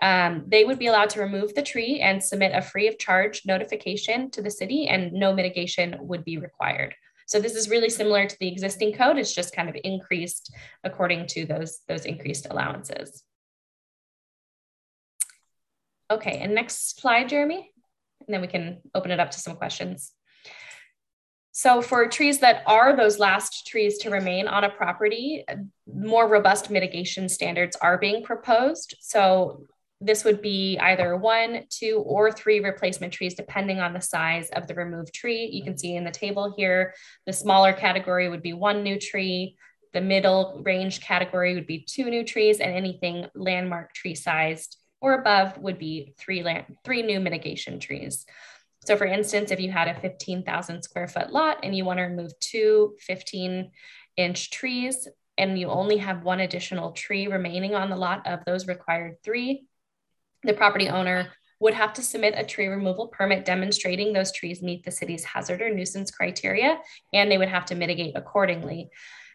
Um, 0.00 0.44
they 0.46 0.64
would 0.64 0.78
be 0.78 0.86
allowed 0.86 1.10
to 1.10 1.20
remove 1.20 1.54
the 1.54 1.62
tree 1.62 2.00
and 2.00 2.22
submit 2.22 2.52
a 2.54 2.62
free 2.62 2.86
of 2.86 2.98
charge 2.98 3.42
notification 3.46 4.30
to 4.32 4.42
the 4.42 4.50
city 4.50 4.86
and 4.86 5.12
no 5.12 5.34
mitigation 5.34 5.96
would 6.00 6.24
be 6.24 6.38
required. 6.38 6.94
So 7.26 7.40
this 7.40 7.54
is 7.54 7.68
really 7.68 7.90
similar 7.90 8.26
to 8.26 8.36
the 8.40 8.48
existing 8.48 8.94
code. 8.94 9.18
It's 9.18 9.34
just 9.34 9.54
kind 9.54 9.68
of 9.68 9.76
increased 9.84 10.54
according 10.84 11.26
to 11.28 11.44
those, 11.44 11.80
those 11.86 12.06
increased 12.06 12.46
allowances. 12.48 13.24
Okay, 16.10 16.38
and 16.38 16.54
next 16.54 16.98
slide, 17.00 17.28
Jeremy, 17.28 17.70
and 18.26 18.34
then 18.34 18.40
we 18.40 18.46
can 18.46 18.78
open 18.94 19.10
it 19.10 19.20
up 19.20 19.30
to 19.32 19.40
some 19.40 19.56
questions. 19.56 20.12
So 21.52 21.82
for 21.82 22.06
trees 22.06 22.38
that 22.38 22.62
are 22.66 22.96
those 22.96 23.18
last 23.18 23.66
trees 23.66 23.98
to 23.98 24.10
remain 24.10 24.46
on 24.46 24.64
a 24.64 24.70
property, 24.70 25.44
more 25.92 26.28
robust 26.28 26.70
mitigation 26.70 27.28
standards 27.28 27.76
are 27.76 27.98
being 27.98 28.22
proposed. 28.22 28.96
So 29.00 29.64
this 30.00 30.24
would 30.24 30.40
be 30.40 30.78
either 30.78 31.16
one, 31.16 31.64
two, 31.68 32.02
or 32.06 32.30
three 32.30 32.60
replacement 32.60 33.12
trees, 33.12 33.34
depending 33.34 33.80
on 33.80 33.92
the 33.92 34.00
size 34.00 34.48
of 34.50 34.68
the 34.68 34.74
removed 34.74 35.12
tree. 35.12 35.50
You 35.52 35.64
can 35.64 35.76
see 35.76 35.96
in 35.96 36.04
the 36.04 36.12
table 36.12 36.54
here, 36.56 36.94
the 37.26 37.32
smaller 37.32 37.72
category 37.72 38.28
would 38.28 38.42
be 38.42 38.52
one 38.52 38.84
new 38.84 38.98
tree, 38.98 39.56
the 39.92 40.00
middle 40.00 40.62
range 40.64 41.00
category 41.00 41.54
would 41.54 41.66
be 41.66 41.80
two 41.80 42.08
new 42.08 42.24
trees, 42.24 42.60
and 42.60 42.72
anything 42.72 43.26
landmark 43.34 43.92
tree 43.94 44.14
sized 44.14 44.76
or 45.00 45.14
above 45.14 45.58
would 45.58 45.78
be 45.78 46.14
three, 46.18 46.42
land, 46.42 46.76
three 46.84 47.02
new 47.02 47.20
mitigation 47.20 47.80
trees. 47.80 48.26
So 48.84 48.96
for 48.96 49.06
instance, 49.06 49.50
if 49.50 49.60
you 49.60 49.70
had 49.70 49.88
a 49.88 50.00
15,000 50.00 50.82
square 50.82 51.08
foot 51.08 51.32
lot 51.32 51.58
and 51.62 51.76
you 51.76 51.84
want 51.84 51.98
to 51.98 52.04
remove 52.04 52.38
two 52.40 52.96
15 53.00 53.70
inch 54.16 54.50
trees 54.50 55.08
and 55.36 55.58
you 55.58 55.68
only 55.68 55.98
have 55.98 56.24
one 56.24 56.40
additional 56.40 56.92
tree 56.92 57.28
remaining 57.28 57.74
on 57.74 57.90
the 57.90 57.96
lot 57.96 58.26
of 58.26 58.44
those 58.44 58.66
required 58.66 59.16
three, 59.22 59.66
the 60.42 60.52
property 60.52 60.88
owner 60.88 61.28
would 61.60 61.74
have 61.74 61.92
to 61.92 62.02
submit 62.02 62.34
a 62.36 62.44
tree 62.44 62.68
removal 62.68 63.08
permit 63.08 63.44
demonstrating 63.44 64.12
those 64.12 64.32
trees 64.32 64.62
meet 64.62 64.84
the 64.84 64.90
city's 64.90 65.24
hazard 65.24 65.60
or 65.60 65.74
nuisance 65.74 66.10
criteria, 66.10 66.78
and 67.12 67.30
they 67.30 67.38
would 67.38 67.48
have 67.48 67.64
to 67.64 67.74
mitigate 67.74 68.16
accordingly. 68.16 68.88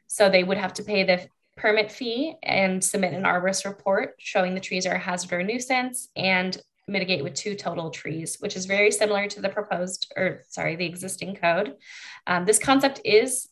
So 0.07 0.29
they 0.29 0.43
would 0.43 0.57
have 0.57 0.73
to 0.75 0.83
pay 0.83 1.03
the 1.03 1.27
permit 1.55 1.91
fee 1.91 2.35
and 2.43 2.83
submit 2.83 3.13
an 3.13 3.23
arborist 3.23 3.65
report 3.65 4.15
showing 4.17 4.53
the 4.53 4.59
trees 4.59 4.85
are 4.85 4.95
a 4.95 4.99
hazard 4.99 5.33
or 5.33 5.39
a 5.39 5.43
nuisance 5.43 6.09
and 6.15 6.61
mitigate 6.87 7.23
with 7.23 7.33
two 7.33 7.55
total 7.55 7.89
trees, 7.89 8.37
which 8.39 8.55
is 8.55 8.65
very 8.65 8.91
similar 8.91 9.27
to 9.27 9.41
the 9.41 9.49
proposed, 9.49 10.11
or 10.17 10.43
sorry, 10.49 10.75
the 10.75 10.85
existing 10.85 11.35
code. 11.35 11.75
Um, 12.27 12.45
this 12.45 12.59
concept 12.59 13.01
is 13.05 13.49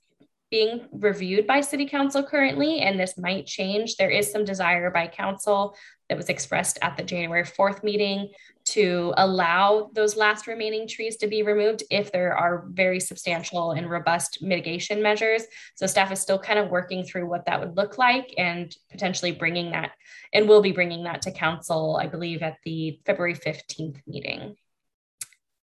being 0.50 0.82
reviewed 0.92 1.48
by 1.48 1.62
city 1.62 1.86
council 1.86 2.24
currently, 2.24 2.82
and 2.82 3.00
this 3.00 3.18
might 3.18 3.46
change. 3.46 3.96
There 3.96 4.10
is 4.10 4.30
some 4.30 4.44
desire 4.44 4.92
by 4.92 5.08
council 5.08 5.76
that 6.10 6.18
was 6.18 6.28
expressed 6.28 6.78
at 6.82 6.98
the 6.98 7.04
January 7.04 7.46
4th 7.46 7.84
meeting 7.84 8.32
to 8.66 9.14
allow 9.18 9.90
those 9.94 10.16
last 10.16 10.48
remaining 10.48 10.88
trees 10.88 11.18
to 11.18 11.28
be 11.28 11.44
removed 11.44 11.84
if 11.90 12.12
there 12.12 12.36
are 12.36 12.66
very 12.70 13.00
substantial 13.00 13.72
and 13.72 13.90
robust 13.90 14.42
mitigation 14.42 15.02
measures. 15.02 15.44
So 15.76 15.88
staff 15.88 16.12
is 16.12 16.20
still 16.20 16.40
kind 16.40 16.60
of 16.60 16.70
working 16.70 17.04
through 17.04 17.28
what 17.28 17.46
that 17.46 17.60
would 17.60 17.76
look 17.76 17.98
like 17.98 18.34
and 18.38 18.76
potentially 18.90 19.32
bringing 19.32 19.72
that, 19.72 19.92
and 20.34 20.48
we'll 20.48 20.62
be 20.62 20.72
bringing 20.72 21.04
that 21.04 21.22
to 21.24 21.32
council, 21.32 22.00
I 22.02 22.08
believe, 22.08 22.42
at 22.42 22.58
the 22.64 23.00
February 23.06 23.36
15th 23.36 24.00
meeting. 24.08 24.56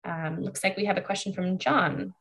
Um, 0.03 0.41
looks 0.41 0.63
like 0.63 0.77
we 0.77 0.85
have 0.85 0.97
a 0.97 1.01
question 1.01 1.33
from 1.33 1.57
John. 1.57 2.13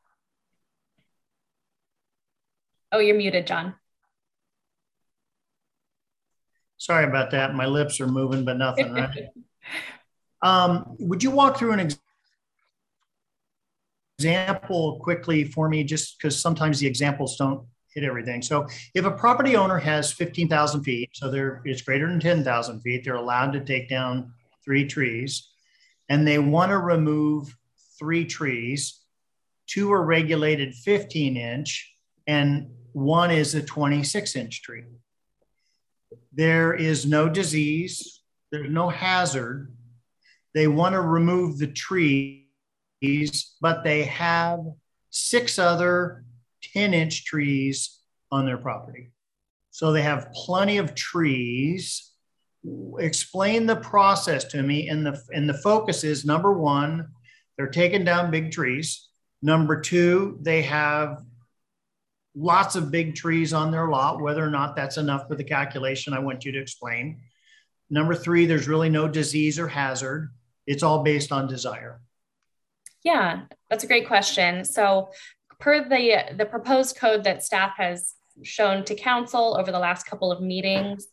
Oh, 2.91 2.99
you're 2.99 3.17
muted, 3.17 3.47
John. 3.47 3.75
Sorry 6.79 7.05
about 7.05 7.33
that. 7.33 7.55
My 7.55 7.67
lips 7.67 8.01
are 8.01 8.07
moving, 8.07 8.45
but 8.45 8.57
nothing, 8.57 8.93
right? 8.93 9.29
um, 10.43 10.97
would 10.99 11.23
you 11.23 11.31
walk 11.31 11.59
through 11.59 11.73
an 11.73 11.81
ex 11.81 11.99
example 14.19 14.99
quickly 15.01 15.45
for 15.45 15.69
me, 15.69 15.85
just 15.85 16.19
because 16.19 16.37
sometimes 16.39 16.81
the 16.81 16.87
examples 16.87 17.37
don't 17.37 17.65
hit 17.95 18.03
everything. 18.03 18.43
So 18.43 18.67
if 18.95 19.05
a 19.05 19.11
property 19.11 19.55
owner 19.55 19.79
has 19.79 20.13
15,000 20.13 20.83
feet, 20.83 21.11
so 21.13 21.31
there 21.31 21.63
it's 21.65 21.83
greater 21.83 22.09
than 22.09 22.19
10,000 22.19 22.81
feet, 22.81 23.05
they're 23.05 23.15
allowed 23.15 23.53
to 23.53 23.61
take 23.61 23.89
down 23.89 24.33
three 24.65 24.87
trees 24.87 25.49
and 26.09 26.27
they 26.27 26.39
want 26.39 26.71
to 26.71 26.79
remove 26.79 27.55
three 27.99 28.25
trees. 28.25 29.01
Two 29.67 29.93
are 29.93 30.03
regulated 30.03 30.75
15 30.75 31.37
inch 31.37 31.95
and 32.27 32.71
one 32.93 33.31
is 33.31 33.55
a 33.55 33.63
26 33.63 34.37
inch 34.37 34.63
tree. 34.63 34.85
There 36.33 36.75
is 36.75 37.07
no 37.07 37.29
disease, 37.29 38.21
there's 38.51 38.71
no 38.71 38.89
hazard. 38.89 39.73
They 40.59 40.67
want 40.67 40.95
to 40.95 41.01
remove 41.01 41.57
the 41.57 41.69
trees, 41.69 42.43
but 43.61 43.85
they 43.85 44.03
have 44.03 44.59
six 45.09 45.57
other 45.57 46.25
10 46.75 46.95
inch 46.95 47.25
trees 47.25 48.01
on 48.33 48.45
their 48.45 48.59
property. 48.59 49.13
So 49.71 49.93
they 49.93 50.03
have 50.03 50.33
plenty 50.33 50.79
of 50.79 50.97
trees. 50.97 52.11
Explain 52.99 53.67
the 53.67 53.77
process 53.77 54.43
to 54.47 54.65
me. 54.65 54.89
And 54.89 55.07
the, 55.07 55.23
and 55.31 55.49
the 55.49 55.55
focus 55.55 56.03
is 56.03 56.25
number 56.25 56.53
one, 56.53 57.07
they're 57.57 57.69
taking 57.69 58.03
down 58.03 58.33
big 58.33 58.51
trees. 58.51 59.11
Number 59.41 59.81
two, 59.81 60.39
they 60.43 60.63
have 60.63 61.23
lots 62.35 62.75
of 62.75 62.91
big 62.91 63.15
trees 63.15 63.53
on 63.53 63.71
their 63.71 63.91
lot, 63.91 64.21
whether 64.21 64.45
or 64.45 64.51
not 64.51 64.75
that's 64.75 64.97
enough 64.97 65.29
for 65.29 65.37
the 65.37 65.45
calculation 65.45 66.15
I 66.15 66.19
want 66.19 66.45
you 66.45 66.51
to 66.51 66.61
explain. 66.61 67.21
Number 67.91 68.17
three, 68.17 68.45
there's 68.45 68.67
really 68.67 68.89
no 68.89 69.07
disease 69.07 69.61
or 69.61 69.69
hazard. 69.69 70.33
It's 70.69 70.83
all 70.83 71.03
based 71.03 71.33
on 71.33 71.49
desire. 71.49 72.01
Yeah, 73.03 73.43
that's 73.71 73.85
a 73.85 73.87
great 73.87 74.07
question. 74.07 74.65
So 74.65 75.11
per 75.59 75.89
the, 75.89 76.35
the 76.37 76.45
proposed 76.45 76.97
code 76.97 77.25
that 77.25 77.43
staff 77.43 77.73
has 77.79 78.15
shown 78.45 78.85
to 78.85 78.95
council 78.95 79.57
over 79.59 79.73
the 79.73 79.79
last 79.79 80.05
couple 80.05 80.31
of 80.31 80.43
meetings, 80.43 81.07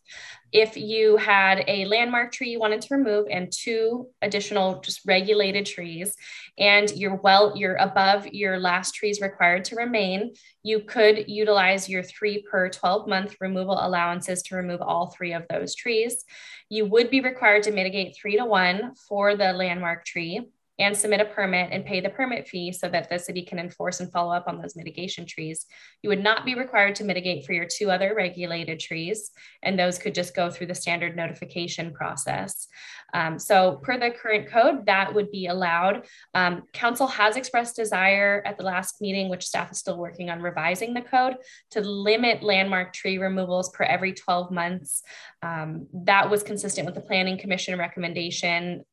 if 0.52 0.76
you 0.76 1.16
had 1.16 1.64
a 1.66 1.84
landmark 1.86 2.32
tree 2.32 2.50
you 2.50 2.58
wanted 2.58 2.80
to 2.80 2.94
remove 2.94 3.26
and 3.30 3.52
two 3.52 4.08
additional 4.22 4.80
just 4.80 5.00
regulated 5.06 5.66
trees 5.66 6.14
and 6.58 6.90
you're 6.96 7.16
well 7.16 7.56
you're 7.56 7.76
above 7.76 8.26
your 8.28 8.58
last 8.58 8.94
trees 8.94 9.20
required 9.20 9.64
to 9.64 9.76
remain 9.76 10.32
you 10.66 10.80
could 10.80 11.28
utilize 11.28 11.88
your 11.88 12.02
three 12.02 12.42
per 12.42 12.68
12 12.68 13.06
month 13.06 13.36
removal 13.40 13.78
allowances 13.80 14.42
to 14.42 14.56
remove 14.56 14.82
all 14.82 15.06
three 15.06 15.32
of 15.32 15.44
those 15.48 15.76
trees. 15.76 16.24
You 16.68 16.86
would 16.86 17.08
be 17.08 17.20
required 17.20 17.62
to 17.64 17.70
mitigate 17.70 18.16
three 18.16 18.36
to 18.36 18.44
one 18.44 18.94
for 19.08 19.36
the 19.36 19.52
landmark 19.52 20.04
tree 20.04 20.40
and 20.78 20.96
submit 20.96 21.20
a 21.20 21.24
permit 21.24 21.70
and 21.72 21.84
pay 21.84 22.00
the 22.00 22.10
permit 22.10 22.46
fee 22.46 22.70
so 22.70 22.88
that 22.88 23.08
the 23.08 23.18
city 23.18 23.42
can 23.42 23.58
enforce 23.58 24.00
and 24.00 24.12
follow 24.12 24.32
up 24.32 24.44
on 24.46 24.60
those 24.60 24.76
mitigation 24.76 25.24
trees. 25.24 25.66
You 26.02 26.10
would 26.10 26.22
not 26.22 26.44
be 26.44 26.54
required 26.54 26.94
to 26.96 27.04
mitigate 27.04 27.46
for 27.46 27.52
your 27.52 27.66
two 27.66 27.90
other 27.90 28.14
regulated 28.14 28.78
trees, 28.78 29.30
and 29.62 29.78
those 29.78 29.98
could 29.98 30.14
just 30.14 30.36
go 30.36 30.50
through 30.50 30.66
the 30.66 30.74
standard 30.74 31.16
notification 31.16 31.92
process. 31.92 32.68
Um, 33.14 33.38
so, 33.38 33.80
per 33.82 33.98
the 33.98 34.10
current 34.10 34.48
code, 34.48 34.86
that 34.86 35.14
would 35.14 35.30
be 35.30 35.46
allowed. 35.46 36.06
Um, 36.34 36.64
council 36.72 37.06
has 37.06 37.36
expressed 37.36 37.76
desire 37.76 38.42
at 38.44 38.58
the 38.58 38.64
last 38.64 39.00
meeting, 39.00 39.28
which 39.28 39.46
staff 39.46 39.70
is 39.70 39.78
still 39.78 39.96
working 39.96 40.28
on 40.28 40.42
revising 40.42 40.92
the 40.92 41.02
code, 41.02 41.36
to 41.70 41.80
limit 41.80 42.42
landmark 42.42 42.92
tree 42.92 43.18
removals 43.18 43.70
per 43.70 43.84
every 43.84 44.12
12 44.12 44.50
months. 44.50 45.02
Um, 45.42 45.86
that 46.04 46.28
was 46.28 46.42
consistent 46.42 46.84
with 46.84 46.94
the 46.94 47.00
Planning 47.00 47.38
Commission 47.38 47.78
recommendation 47.78 48.84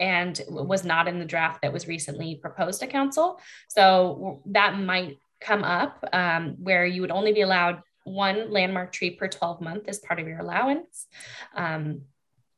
and 0.00 0.40
was 0.48 0.84
not 0.84 1.08
in 1.08 1.18
the 1.18 1.24
draft 1.24 1.62
that 1.62 1.72
was 1.72 1.86
recently 1.86 2.36
proposed 2.36 2.80
to 2.80 2.86
council. 2.86 3.40
So 3.68 4.42
that 4.46 4.78
might 4.78 5.18
come 5.40 5.64
up 5.64 6.04
um, 6.12 6.56
where 6.58 6.86
you 6.86 7.00
would 7.02 7.10
only 7.10 7.32
be 7.32 7.42
allowed 7.42 7.82
one 8.04 8.50
landmark 8.50 8.92
tree 8.92 9.10
per 9.10 9.28
12 9.28 9.60
month 9.60 9.88
as 9.88 9.98
part 9.98 10.20
of 10.20 10.26
your 10.26 10.38
allowance. 10.38 11.06
Um, 11.54 12.02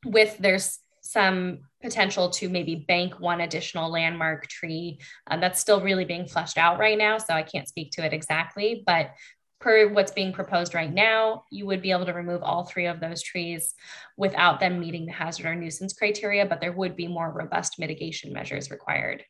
with 0.05 0.37
there's 0.37 0.79
some 1.01 1.59
potential 1.81 2.29
to 2.29 2.49
maybe 2.49 2.75
bank 2.75 3.19
one 3.19 3.41
additional 3.41 3.89
landmark 3.89 4.47
tree. 4.47 4.99
Uh, 5.29 5.37
that's 5.37 5.59
still 5.59 5.81
really 5.81 6.05
being 6.05 6.27
fleshed 6.27 6.57
out 6.57 6.79
right 6.79 6.97
now, 6.97 7.17
so 7.17 7.33
I 7.33 7.43
can't 7.43 7.67
speak 7.67 7.91
to 7.91 8.05
it 8.05 8.13
exactly, 8.13 8.83
but 8.85 9.11
per 9.59 9.89
what's 9.89 10.11
being 10.11 10.33
proposed 10.33 10.73
right 10.73 10.93
now, 10.93 11.43
you 11.51 11.65
would 11.65 11.81
be 11.81 11.91
able 11.91 12.05
to 12.05 12.13
remove 12.13 12.43
all 12.43 12.65
three 12.65 12.85
of 12.85 12.99
those 12.99 13.21
trees 13.21 13.73
without 14.15 14.59
them 14.59 14.79
meeting 14.79 15.05
the 15.05 15.11
hazard 15.11 15.45
or 15.45 15.55
nuisance 15.55 15.93
criteria, 15.93 16.45
but 16.45 16.61
there 16.61 16.73
would 16.73 16.95
be 16.95 17.07
more 17.07 17.31
robust 17.31 17.79
mitigation 17.79 18.31
measures 18.33 18.69
required. 18.69 19.23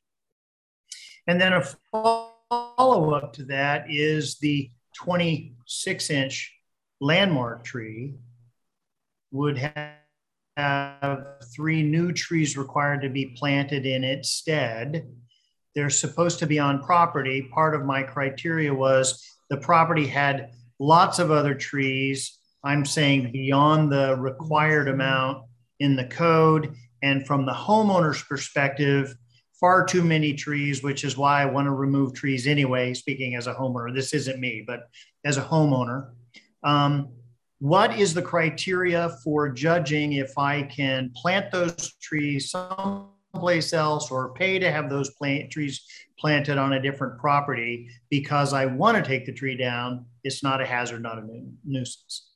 And 1.27 1.39
then 1.39 1.53
a 1.53 1.63
follow 1.91 3.13
up 3.13 3.33
to 3.33 3.43
that 3.45 3.85
is 3.89 4.37
the 4.39 4.71
26 4.95 6.09
inch 6.09 6.53
landmark 6.99 7.63
tree 7.63 8.15
would 9.31 9.57
have 9.57 11.17
three 11.55 11.83
new 11.83 12.11
trees 12.11 12.57
required 12.57 13.01
to 13.01 13.09
be 13.09 13.35
planted 13.37 13.85
in 13.85 14.03
its 14.03 14.29
stead. 14.29 15.07
They're 15.77 15.91
supposed 15.91 16.39
to 16.39 16.47
be 16.47 16.57
on 16.57 16.81
property. 16.81 17.43
Part 17.53 17.75
of 17.75 17.85
my 17.85 18.01
criteria 18.01 18.73
was 18.73 19.37
the 19.51 19.57
property 19.57 20.07
had 20.07 20.49
lots 20.79 21.19
of 21.19 21.29
other 21.29 21.53
trees. 21.53 22.39
I'm 22.63 22.83
saying 22.83 23.31
beyond 23.31 23.91
the 23.91 24.15
required 24.15 24.87
amount 24.87 25.43
in 25.79 25.95
the 25.95 26.05
code. 26.05 26.73
And 27.03 27.27
from 27.27 27.45
the 27.45 27.53
homeowner's 27.53 28.23
perspective, 28.23 29.15
far 29.59 29.85
too 29.85 30.03
many 30.03 30.33
trees, 30.33 30.81
which 30.81 31.03
is 31.03 31.15
why 31.15 31.43
I 31.43 31.45
want 31.45 31.67
to 31.67 31.71
remove 31.73 32.15
trees 32.15 32.47
anyway, 32.47 32.95
speaking 32.95 33.35
as 33.35 33.45
a 33.45 33.53
homeowner. 33.53 33.93
This 33.93 34.15
isn't 34.15 34.39
me, 34.39 34.63
but 34.65 34.89
as 35.25 35.37
a 35.37 35.43
homeowner. 35.43 36.09
Um, 36.63 37.09
what 37.59 37.99
is 37.99 38.15
the 38.15 38.23
criteria 38.23 39.11
for 39.23 39.47
judging 39.47 40.13
if 40.13 40.35
I 40.39 40.63
can 40.63 41.11
plant 41.15 41.51
those 41.51 41.93
trees 42.01 42.49
someplace 43.37 43.71
else 43.71 44.09
or 44.09 44.33
pay 44.33 44.57
to 44.57 44.71
have 44.71 44.89
those 44.89 45.11
plant 45.11 45.51
trees 45.51 45.85
planted 46.17 46.57
on 46.57 46.73
a 46.73 46.81
different 46.81 47.19
property 47.19 47.87
because 48.09 48.51
I 48.51 48.65
want 48.65 48.97
to 48.97 49.07
take 49.07 49.27
the 49.27 49.31
tree 49.31 49.55
down, 49.55 50.05
it's 50.23 50.41
not 50.41 50.59
a 50.59 50.65
hazard, 50.65 51.03
not 51.03 51.19
a 51.19 51.23
nuisance. 51.63 52.29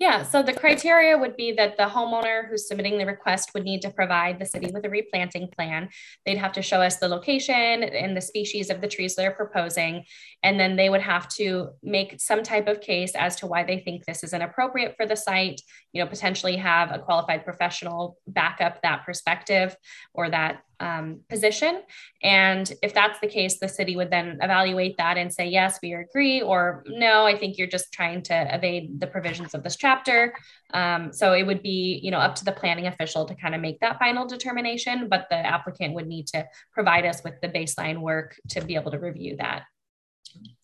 Yeah, 0.00 0.24
so 0.24 0.42
the 0.42 0.52
criteria 0.52 1.16
would 1.16 1.36
be 1.36 1.52
that 1.52 1.76
the 1.76 1.84
homeowner 1.84 2.48
who's 2.48 2.66
submitting 2.66 2.98
the 2.98 3.06
request 3.06 3.50
would 3.54 3.62
need 3.62 3.80
to 3.82 3.90
provide 3.90 4.40
the 4.40 4.44
city 4.44 4.68
with 4.72 4.84
a 4.84 4.90
replanting 4.90 5.48
plan. 5.56 5.88
They'd 6.26 6.36
have 6.36 6.50
to 6.54 6.62
show 6.62 6.82
us 6.82 6.96
the 6.96 7.06
location 7.06 7.84
and 7.84 8.16
the 8.16 8.20
species 8.20 8.70
of 8.70 8.80
the 8.80 8.88
trees 8.88 9.14
they're 9.14 9.30
proposing. 9.30 10.04
And 10.42 10.58
then 10.58 10.74
they 10.74 10.90
would 10.90 11.00
have 11.00 11.28
to 11.36 11.70
make 11.80 12.20
some 12.20 12.42
type 12.42 12.66
of 12.66 12.80
case 12.80 13.14
as 13.14 13.36
to 13.36 13.46
why 13.46 13.62
they 13.62 13.78
think 13.78 14.04
this 14.04 14.24
is 14.24 14.32
inappropriate 14.32 14.96
for 14.96 15.06
the 15.06 15.16
site, 15.16 15.60
you 15.92 16.02
know, 16.02 16.10
potentially 16.10 16.56
have 16.56 16.90
a 16.90 16.98
qualified 16.98 17.44
professional 17.44 18.18
back 18.26 18.60
up 18.60 18.82
that 18.82 19.04
perspective 19.06 19.76
or 20.12 20.28
that 20.28 20.62
um, 20.80 21.20
position. 21.28 21.82
And 22.22 22.72
if 22.82 22.94
that's 22.94 23.20
the 23.20 23.26
case, 23.26 23.58
the 23.58 23.68
city 23.68 23.96
would 23.96 24.10
then 24.10 24.38
evaluate 24.42 24.96
that 24.98 25.16
and 25.16 25.32
say, 25.32 25.46
yes, 25.48 25.78
we 25.82 25.94
agree, 25.94 26.42
or 26.42 26.84
no, 26.86 27.24
I 27.26 27.36
think 27.36 27.58
you're 27.58 27.66
just 27.66 27.92
trying 27.92 28.22
to 28.22 28.54
evade 28.54 29.00
the 29.00 29.06
provisions 29.06 29.54
of 29.54 29.62
this 29.62 29.76
chapter. 29.76 30.34
Um, 30.72 31.12
so 31.12 31.32
it 31.32 31.44
would 31.44 31.62
be, 31.62 32.00
you 32.02 32.10
know, 32.10 32.18
up 32.18 32.34
to 32.36 32.44
the 32.44 32.52
planning 32.52 32.86
official 32.86 33.24
to 33.26 33.34
kind 33.34 33.54
of 33.54 33.60
make 33.60 33.80
that 33.80 33.98
final 33.98 34.26
determination, 34.26 35.08
but 35.08 35.26
the 35.30 35.36
applicant 35.36 35.94
would 35.94 36.06
need 36.06 36.26
to 36.28 36.46
provide 36.72 37.06
us 37.06 37.22
with 37.22 37.40
the 37.40 37.48
baseline 37.48 38.00
work 38.00 38.36
to 38.50 38.60
be 38.60 38.74
able 38.74 38.90
to 38.90 38.98
review 38.98 39.36
that. 39.36 39.62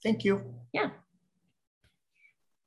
Thank 0.03 0.25
you. 0.25 0.55
Yeah. 0.73 0.91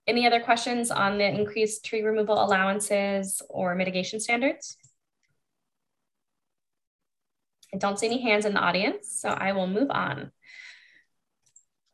Any 0.06 0.28
other 0.28 0.42
questions 0.42 0.92
on 0.92 1.18
the 1.18 1.26
increased 1.26 1.86
tree 1.86 2.02
removal 2.02 2.44
allowances 2.44 3.42
or 3.50 3.74
mitigation 3.74 4.20
standards? 4.20 4.78
I 7.74 7.78
don't 7.78 7.98
see 7.98 8.06
any 8.06 8.22
hands 8.22 8.46
in 8.46 8.54
the 8.54 8.60
audience, 8.60 9.20
so 9.20 9.30
I 9.30 9.54
will 9.54 9.68
move 9.68 9.90
on. 9.90 10.32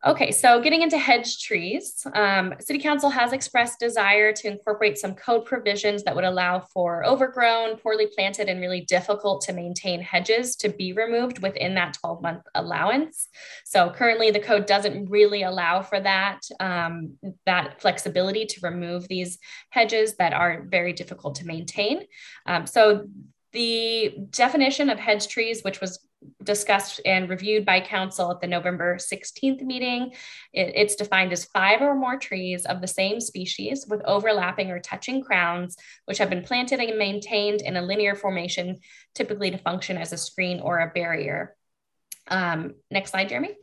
Okay, 0.05 0.31
so 0.31 0.61
getting 0.61 0.81
into 0.81 0.97
hedge 0.97 1.43
trees, 1.43 2.07
um, 2.13 2.53
City 2.61 2.79
Council 2.79 3.09
has 3.09 3.33
expressed 3.33 3.79
desire 3.79 4.31
to 4.31 4.47
incorporate 4.47 4.97
some 4.97 5.13
code 5.13 5.43
provisions 5.43 6.03
that 6.03 6.15
would 6.15 6.23
allow 6.23 6.61
for 6.61 7.05
overgrown, 7.05 7.75
poorly 7.75 8.07
planted, 8.07 8.47
and 8.47 8.61
really 8.61 8.79
difficult 8.79 9.41
to 9.41 9.51
maintain 9.51 9.99
hedges 9.99 10.55
to 10.55 10.69
be 10.69 10.93
removed 10.93 11.39
within 11.39 11.75
that 11.75 11.95
12 11.95 12.21
month 12.21 12.43
allowance. 12.55 13.27
So 13.65 13.89
currently, 13.89 14.31
the 14.31 14.39
code 14.39 14.65
doesn't 14.65 15.09
really 15.09 15.43
allow 15.43 15.81
for 15.81 15.99
that, 15.99 16.39
um, 16.61 17.17
that 17.45 17.81
flexibility 17.81 18.45
to 18.45 18.61
remove 18.63 19.05
these 19.09 19.37
hedges 19.69 20.15
that 20.15 20.31
are 20.31 20.63
very 20.65 20.93
difficult 20.93 21.35
to 21.35 21.45
maintain. 21.45 22.05
Um, 22.45 22.67
so 22.67 23.09
the 23.51 24.15
definition 24.29 24.89
of 24.89 24.99
hedge 24.99 25.27
trees, 25.27 25.63
which 25.63 25.81
was 25.81 25.99
discussed 26.43 26.99
and 27.05 27.29
reviewed 27.29 27.65
by 27.65 27.79
council 27.79 28.29
at 28.31 28.41
the 28.41 28.47
November 28.47 28.97
16th 28.97 29.61
meeting, 29.61 30.11
it, 30.53 30.73
it's 30.75 30.95
defined 30.95 31.31
as 31.31 31.45
five 31.45 31.81
or 31.81 31.95
more 31.95 32.17
trees 32.17 32.65
of 32.65 32.81
the 32.81 32.87
same 32.87 33.19
species 33.21 33.85
with 33.89 34.01
overlapping 34.05 34.69
or 34.69 34.79
touching 34.79 35.21
crowns, 35.21 35.77
which 36.05 36.17
have 36.17 36.29
been 36.29 36.43
planted 36.43 36.79
and 36.79 36.97
maintained 36.97 37.61
in 37.61 37.77
a 37.77 37.81
linear 37.81 38.15
formation, 38.15 38.77
typically 39.15 39.51
to 39.51 39.57
function 39.57 39.97
as 39.97 40.11
a 40.13 40.17
screen 40.17 40.59
or 40.59 40.79
a 40.79 40.91
barrier. 40.93 41.55
Um, 42.27 42.75
next 42.91 43.11
slide, 43.11 43.29
Jeremy. 43.29 43.55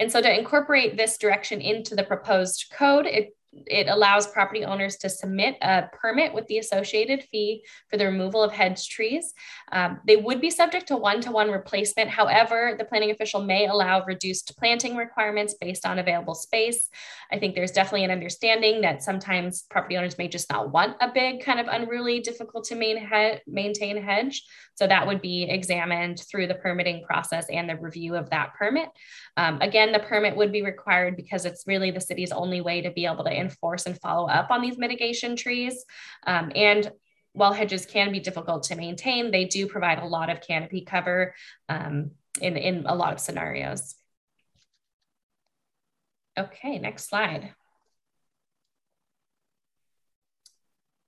And 0.00 0.10
so 0.10 0.22
to 0.22 0.38
incorporate 0.38 0.96
this 0.96 1.18
direction 1.18 1.60
into 1.60 1.94
the 1.94 2.02
proposed 2.02 2.72
code, 2.72 3.06
it 3.06 3.36
it 3.66 3.88
allows 3.88 4.28
property 4.28 4.64
owners 4.64 4.96
to 4.96 5.08
submit 5.08 5.56
a 5.60 5.84
permit 5.92 6.32
with 6.32 6.46
the 6.46 6.58
associated 6.58 7.24
fee 7.24 7.64
for 7.88 7.96
the 7.96 8.06
removal 8.06 8.42
of 8.42 8.52
hedge 8.52 8.88
trees. 8.88 9.34
Um, 9.72 10.00
they 10.06 10.16
would 10.16 10.40
be 10.40 10.50
subject 10.50 10.88
to 10.88 10.96
one-to-one 10.96 11.50
replacement. 11.50 12.10
However, 12.10 12.76
the 12.78 12.84
planning 12.84 13.10
official 13.10 13.42
may 13.42 13.66
allow 13.66 14.04
reduced 14.04 14.56
planting 14.56 14.96
requirements 14.96 15.54
based 15.60 15.84
on 15.84 15.98
available 15.98 16.34
space. 16.34 16.88
I 17.32 17.38
think 17.38 17.54
there's 17.54 17.72
definitely 17.72 18.04
an 18.04 18.10
understanding 18.10 18.82
that 18.82 19.02
sometimes 19.02 19.64
property 19.70 19.96
owners 19.96 20.18
may 20.18 20.28
just 20.28 20.50
not 20.50 20.72
want 20.72 20.96
a 21.00 21.10
big 21.12 21.44
kind 21.44 21.58
of 21.58 21.66
unruly, 21.68 22.20
difficult 22.20 22.64
to 22.64 22.80
he 22.80 23.40
maintain 23.46 24.02
hedge. 24.02 24.42
So 24.74 24.86
that 24.86 25.06
would 25.06 25.20
be 25.20 25.42
examined 25.42 26.20
through 26.30 26.46
the 26.46 26.54
permitting 26.54 27.04
process 27.04 27.46
and 27.50 27.68
the 27.68 27.76
review 27.76 28.16
of 28.16 28.30
that 28.30 28.54
permit. 28.54 28.88
Um, 29.36 29.60
again, 29.60 29.92
the 29.92 29.98
permit 29.98 30.36
would 30.36 30.52
be 30.52 30.62
required 30.62 31.16
because 31.16 31.44
it's 31.44 31.64
really 31.66 31.90
the 31.90 32.00
city's 32.00 32.32
only 32.32 32.60
way 32.60 32.80
to 32.80 32.90
be 32.90 33.04
able 33.04 33.24
to 33.24 33.30
enforce 33.40 33.86
and 33.86 34.00
follow 34.00 34.28
up 34.28 34.50
on 34.50 34.62
these 34.62 34.78
mitigation 34.78 35.36
trees. 35.36 35.84
Um, 36.26 36.52
and 36.54 36.90
while 37.32 37.52
hedges 37.52 37.86
can 37.86 38.12
be 38.12 38.20
difficult 38.20 38.64
to 38.64 38.76
maintain, 38.76 39.30
they 39.30 39.44
do 39.44 39.66
provide 39.66 39.98
a 39.98 40.06
lot 40.06 40.30
of 40.30 40.40
canopy 40.40 40.82
cover 40.82 41.34
um, 41.68 42.12
in, 42.40 42.56
in 42.56 42.86
a 42.86 42.94
lot 42.94 43.12
of 43.12 43.20
scenarios. 43.20 43.94
Okay, 46.38 46.78
next 46.78 47.08
slide. 47.08 47.54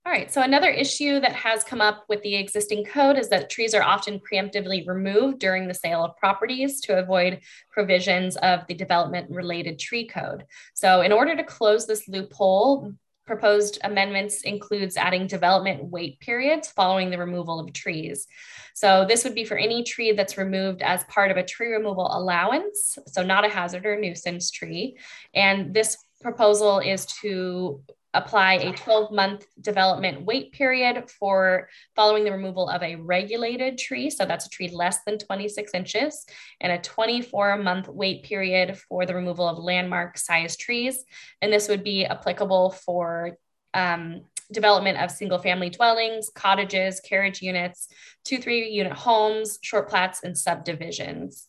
All 0.05 0.11
right, 0.11 0.31
so 0.33 0.41
another 0.41 0.69
issue 0.69 1.21
that 1.21 1.31
has 1.31 1.63
come 1.63 1.79
up 1.79 2.03
with 2.09 2.21
the 2.23 2.35
existing 2.35 2.83
code 2.83 3.17
is 3.17 3.29
that 3.29 3.49
trees 3.49 3.73
are 3.73 3.81
often 3.81 4.19
preemptively 4.19 4.85
removed 4.85 5.39
during 5.39 5.65
the 5.65 5.73
sale 5.73 6.03
of 6.03 6.17
properties 6.17 6.81
to 6.81 6.99
avoid 6.99 7.39
provisions 7.71 8.35
of 8.37 8.67
the 8.67 8.73
development 8.73 9.29
related 9.29 9.79
tree 9.79 10.05
code. 10.05 10.43
So 10.73 11.01
in 11.01 11.13
order 11.13 11.37
to 11.37 11.43
close 11.45 11.87
this 11.87 12.09
loophole, 12.09 12.91
proposed 13.25 13.79
amendments 13.85 14.41
includes 14.41 14.97
adding 14.97 15.25
development 15.25 15.85
wait 15.85 16.19
periods 16.19 16.67
following 16.67 17.09
the 17.09 17.17
removal 17.17 17.61
of 17.61 17.71
trees. 17.71 18.27
So 18.75 19.05
this 19.07 19.23
would 19.23 19.35
be 19.35 19.45
for 19.45 19.55
any 19.55 19.85
tree 19.85 20.11
that's 20.11 20.37
removed 20.37 20.81
as 20.81 21.05
part 21.05 21.31
of 21.31 21.37
a 21.37 21.45
tree 21.45 21.71
removal 21.71 22.09
allowance, 22.11 22.97
so 23.07 23.23
not 23.23 23.45
a 23.45 23.49
hazard 23.49 23.85
or 23.85 23.97
nuisance 23.97 24.51
tree. 24.51 24.97
And 25.33 25.73
this 25.73 25.95
proposal 26.21 26.79
is 26.79 27.05
to 27.21 27.81
apply 28.13 28.53
a 28.55 28.73
12 28.73 29.11
month 29.11 29.45
development 29.59 30.23
wait 30.25 30.51
period 30.51 31.09
for 31.09 31.69
following 31.95 32.23
the 32.23 32.31
removal 32.31 32.69
of 32.69 32.83
a 32.83 32.95
regulated 32.95 33.77
tree. 33.77 34.09
So 34.09 34.25
that's 34.25 34.45
a 34.45 34.49
tree 34.49 34.69
less 34.69 34.99
than 35.05 35.17
26 35.17 35.71
inches, 35.73 36.25
and 36.61 36.71
a 36.71 36.77
24 36.77 37.57
month 37.57 37.87
wait 37.87 38.23
period 38.23 38.77
for 38.77 39.05
the 39.05 39.15
removal 39.15 39.47
of 39.47 39.57
landmark 39.57 40.17
size 40.17 40.55
trees. 40.55 41.03
And 41.41 41.51
this 41.51 41.67
would 41.67 41.83
be 41.83 42.05
applicable 42.05 42.71
for 42.71 43.37
um, 43.73 44.21
development 44.51 44.99
of 44.99 45.11
single 45.11 45.39
family 45.39 45.69
dwellings, 45.69 46.29
cottages, 46.33 46.99
carriage 46.99 47.41
units, 47.41 47.87
two, 48.23 48.37
three 48.37 48.69
unit 48.69 48.93
homes, 48.93 49.57
short 49.61 49.89
plats, 49.89 50.23
and 50.23 50.37
subdivisions. 50.37 51.47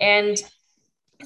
And 0.00 0.36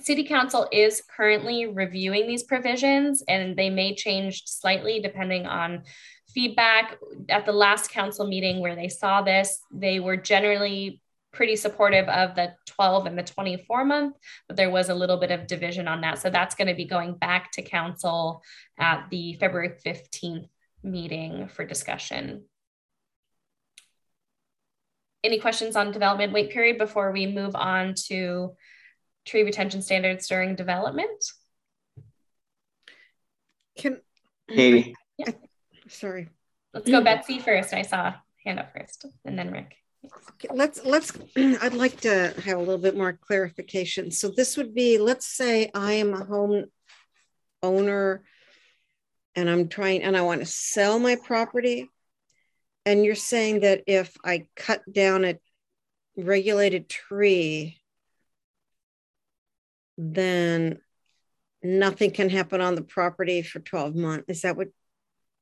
City 0.02 0.24
Council 0.24 0.68
is 0.72 1.02
currently 1.14 1.66
reviewing 1.66 2.26
these 2.26 2.42
provisions 2.42 3.22
and 3.28 3.56
they 3.56 3.70
may 3.70 3.94
change 3.94 4.42
slightly 4.46 5.00
depending 5.00 5.46
on 5.46 5.82
feedback. 6.34 6.96
At 7.28 7.46
the 7.46 7.52
last 7.52 7.90
council 7.90 8.26
meeting 8.26 8.60
where 8.60 8.76
they 8.76 8.88
saw 8.88 9.22
this, 9.22 9.60
they 9.72 10.00
were 10.00 10.16
generally 10.16 11.00
pretty 11.32 11.56
supportive 11.56 12.08
of 12.08 12.34
the 12.34 12.54
12 12.66 13.06
and 13.06 13.18
the 13.18 13.22
24 13.22 13.84
month, 13.84 14.16
but 14.48 14.56
there 14.56 14.70
was 14.70 14.88
a 14.88 14.94
little 14.94 15.18
bit 15.18 15.30
of 15.30 15.46
division 15.46 15.86
on 15.86 16.00
that. 16.00 16.18
So 16.18 16.30
that's 16.30 16.54
going 16.54 16.68
to 16.68 16.74
be 16.74 16.86
going 16.86 17.14
back 17.14 17.52
to 17.52 17.62
council 17.62 18.42
at 18.78 19.08
the 19.10 19.34
February 19.34 19.74
15th 19.84 20.48
meeting 20.82 21.48
for 21.48 21.64
discussion. 21.64 22.44
Any 25.22 25.38
questions 25.38 25.76
on 25.76 25.90
development 25.90 26.32
wait 26.32 26.50
period 26.50 26.78
before 26.78 27.12
we 27.12 27.26
move 27.26 27.54
on 27.54 27.94
to 28.08 28.54
tree 29.26 29.42
retention 29.42 29.82
standards 29.82 30.28
during 30.28 30.54
development? 30.54 31.24
Can 33.76 34.00
Katie. 34.48 34.94
Yeah. 35.18 35.32
Sorry. 35.88 36.28
Let's 36.72 36.88
go 36.88 37.02
Betsy 37.02 37.40
first. 37.40 37.74
I 37.74 37.82
saw 37.82 38.14
hand 38.44 38.58
up 38.58 38.72
first 38.72 39.06
and 39.24 39.38
then 39.38 39.50
Rick. 39.50 39.76
Okay, 40.32 40.48
let's 40.54 40.84
let's 40.84 41.12
I'd 41.36 41.74
like 41.74 42.00
to 42.02 42.34
have 42.44 42.56
a 42.56 42.60
little 42.60 42.78
bit 42.78 42.96
more 42.96 43.12
clarification. 43.12 44.10
So 44.10 44.28
this 44.28 44.56
would 44.56 44.74
be 44.74 44.98
let's 44.98 45.26
say 45.26 45.70
I 45.74 45.94
am 45.94 46.14
a 46.14 46.24
home 46.24 46.66
owner 47.62 48.22
and 49.34 49.50
I'm 49.50 49.68
trying 49.68 50.02
and 50.02 50.16
I 50.16 50.22
want 50.22 50.40
to 50.40 50.46
sell 50.46 50.98
my 50.98 51.16
property 51.16 51.90
and 52.84 53.04
you're 53.04 53.14
saying 53.16 53.60
that 53.60 53.82
if 53.86 54.16
I 54.24 54.46
cut 54.54 54.80
down 54.90 55.24
a 55.24 55.38
regulated 56.16 56.88
tree 56.88 57.78
then 59.96 60.80
nothing 61.62 62.10
can 62.10 62.28
happen 62.28 62.60
on 62.60 62.74
the 62.74 62.82
property 62.82 63.42
for 63.42 63.60
12 63.60 63.94
months. 63.94 64.24
Is 64.28 64.42
that 64.42 64.56
what 64.56 64.68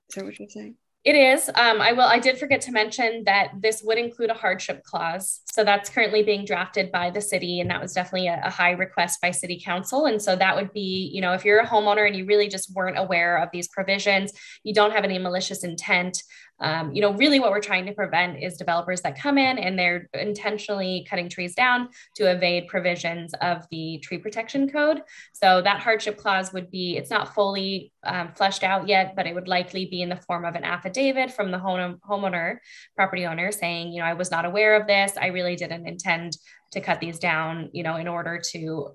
is 0.09 0.15
that 0.17 0.25
what 0.25 0.39
you're 0.39 0.49
saying? 0.49 0.77
It 1.05 1.17
is. 1.17 1.51
Um, 1.51 1.83
I 1.83 1.93
will. 1.93 2.01
I 2.01 2.19
did 2.19 2.39
forget 2.39 2.63
to 2.63 2.73
mention 2.73 3.25
that 3.27 3.53
this 3.61 3.83
would 3.83 3.99
include 3.99 4.31
a 4.31 4.35
hardship 4.35 4.83
clause. 4.85 5.43
So 5.45 5.63
that's 5.63 5.91
currently 5.91 6.23
being 6.23 6.47
drafted 6.47 6.91
by 6.91 7.11
the 7.11 7.21
city, 7.21 7.61
and 7.61 7.69
that 7.69 7.83
was 7.83 7.93
definitely 7.93 8.29
a, 8.29 8.41
a, 8.43 8.49
high 8.49 8.71
request 8.71 9.21
by 9.21 9.31
City 9.31 9.61
Council. 9.63 10.07
And 10.07 10.21
so 10.21 10.35
that 10.35 10.57
would 10.57 10.73
be, 10.73 11.11
you 11.13 11.21
know, 11.21 11.35
if 11.35 11.45
you're 11.45 11.61
a 11.61 11.67
homeowner 11.67 12.07
and 12.07 12.17
you 12.17 12.25
really 12.25 12.49
just 12.49 12.75
weren't 12.75 12.99
aware 12.99 13.37
of 13.37 13.51
these 13.53 13.69
provisions, 13.69 14.33
you 14.63 14.73
don't 14.73 14.93
have 14.93 15.05
any 15.05 15.19
malicious 15.19 15.63
intent. 15.63 16.23
Um, 16.61 16.93
you 16.93 17.01
know, 17.01 17.13
really 17.15 17.41
what 17.41 17.51
we're 17.51 17.61
trying 17.61 17.87
to 17.87 17.93
prevent 17.93 18.43
is 18.43 18.57
developers 18.57 19.01
that 19.03 19.19
come 19.19 19.39
in 19.39 19.59
and 19.59 19.79
they're 19.79 20.09
intentionally 20.15 21.07
cutting 21.09 21.29
trees 21.29 21.55
down 21.55 21.89
to 22.17 22.31
evade 22.31 22.69
provisions 22.69 23.35
of 23.41 23.67
the 23.71 23.99
tree 24.03 24.19
protection 24.19 24.69
code. 24.69 25.03
So 25.33 25.61
that 25.63 25.81
hardship 25.81 26.17
clause 26.17 26.53
would 26.53 26.71
be, 26.71 26.97
it's 26.97 27.11
not 27.11 27.35
fully 27.35 27.93
um, 28.05 28.33
fleshed 28.35 28.63
out 28.63 28.89
yet, 28.89 29.15
but 29.17 29.27
it 29.27 29.35
would 29.35 29.49
likely 29.49 29.87
be 29.87 30.03
in 30.03 30.09
the 30.09 30.17
form 30.17 30.45
of 30.45 30.55
an 30.55 30.65
affidavit 30.65 31.33
from 31.33 31.51
the 31.51 31.59
home, 31.59 32.01
homeowner, 32.09 32.59
property 32.95 33.27
owner 33.27 33.51
saying, 33.51 33.93
you 33.93 34.01
know, 34.01 34.07
I 34.07 34.15
was 34.15 34.31
not 34.31 34.45
aware 34.45 34.81
of 34.81 34.87
this. 34.87 35.13
I 35.21 35.27
really 35.29 35.57
didn't 35.57 35.87
intend 35.87 36.37
to 36.73 36.81
cut 36.81 37.01
these 37.01 37.19
down, 37.19 37.71
you 37.73 37.83
know, 37.83 37.97
in 37.97 38.09
order 38.09 38.41
to 38.53 38.91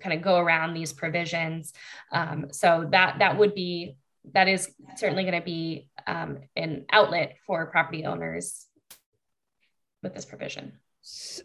kind 0.00 0.14
of 0.14 0.22
go 0.22 0.38
around 0.38 0.74
these 0.74 0.92
provisions. 0.92 1.72
Um, 2.12 2.46
so 2.52 2.86
that 2.90 3.18
that 3.18 3.38
would 3.38 3.54
be 3.54 3.96
that 4.32 4.48
is 4.48 4.70
certainly 4.96 5.24
going 5.24 5.38
to 5.38 5.44
be 5.44 5.88
um, 6.06 6.38
an 6.56 6.86
outlet 6.90 7.36
for 7.46 7.66
property 7.66 8.04
owners 8.04 8.66
with 10.02 10.14
this 10.14 10.24
provision. 10.24 10.72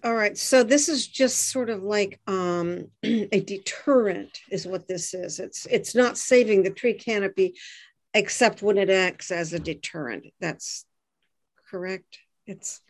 All 0.04 0.14
right. 0.14 0.38
So 0.38 0.64
this 0.64 0.88
is 0.88 1.08
just 1.08 1.50
sort 1.50 1.70
of 1.70 1.84
like 1.84 2.20
um, 2.28 2.88
a 3.04 3.42
deterrent, 3.42 4.40
is 4.50 4.66
what 4.66 4.88
this 4.88 5.14
is. 5.14 5.40
It's 5.40 5.66
it's 5.66 5.96
not 5.96 6.18
saving 6.18 6.64
the 6.64 6.70
tree 6.70 6.94
canopy, 6.94 7.56
except 8.14 8.62
when 8.62 8.78
it 8.78 8.90
acts 8.90 9.32
as 9.32 9.52
a 9.52 9.60
deterrent. 9.60 10.28
That's 10.40 10.86
correct. 11.70 12.20
It's 12.46 12.82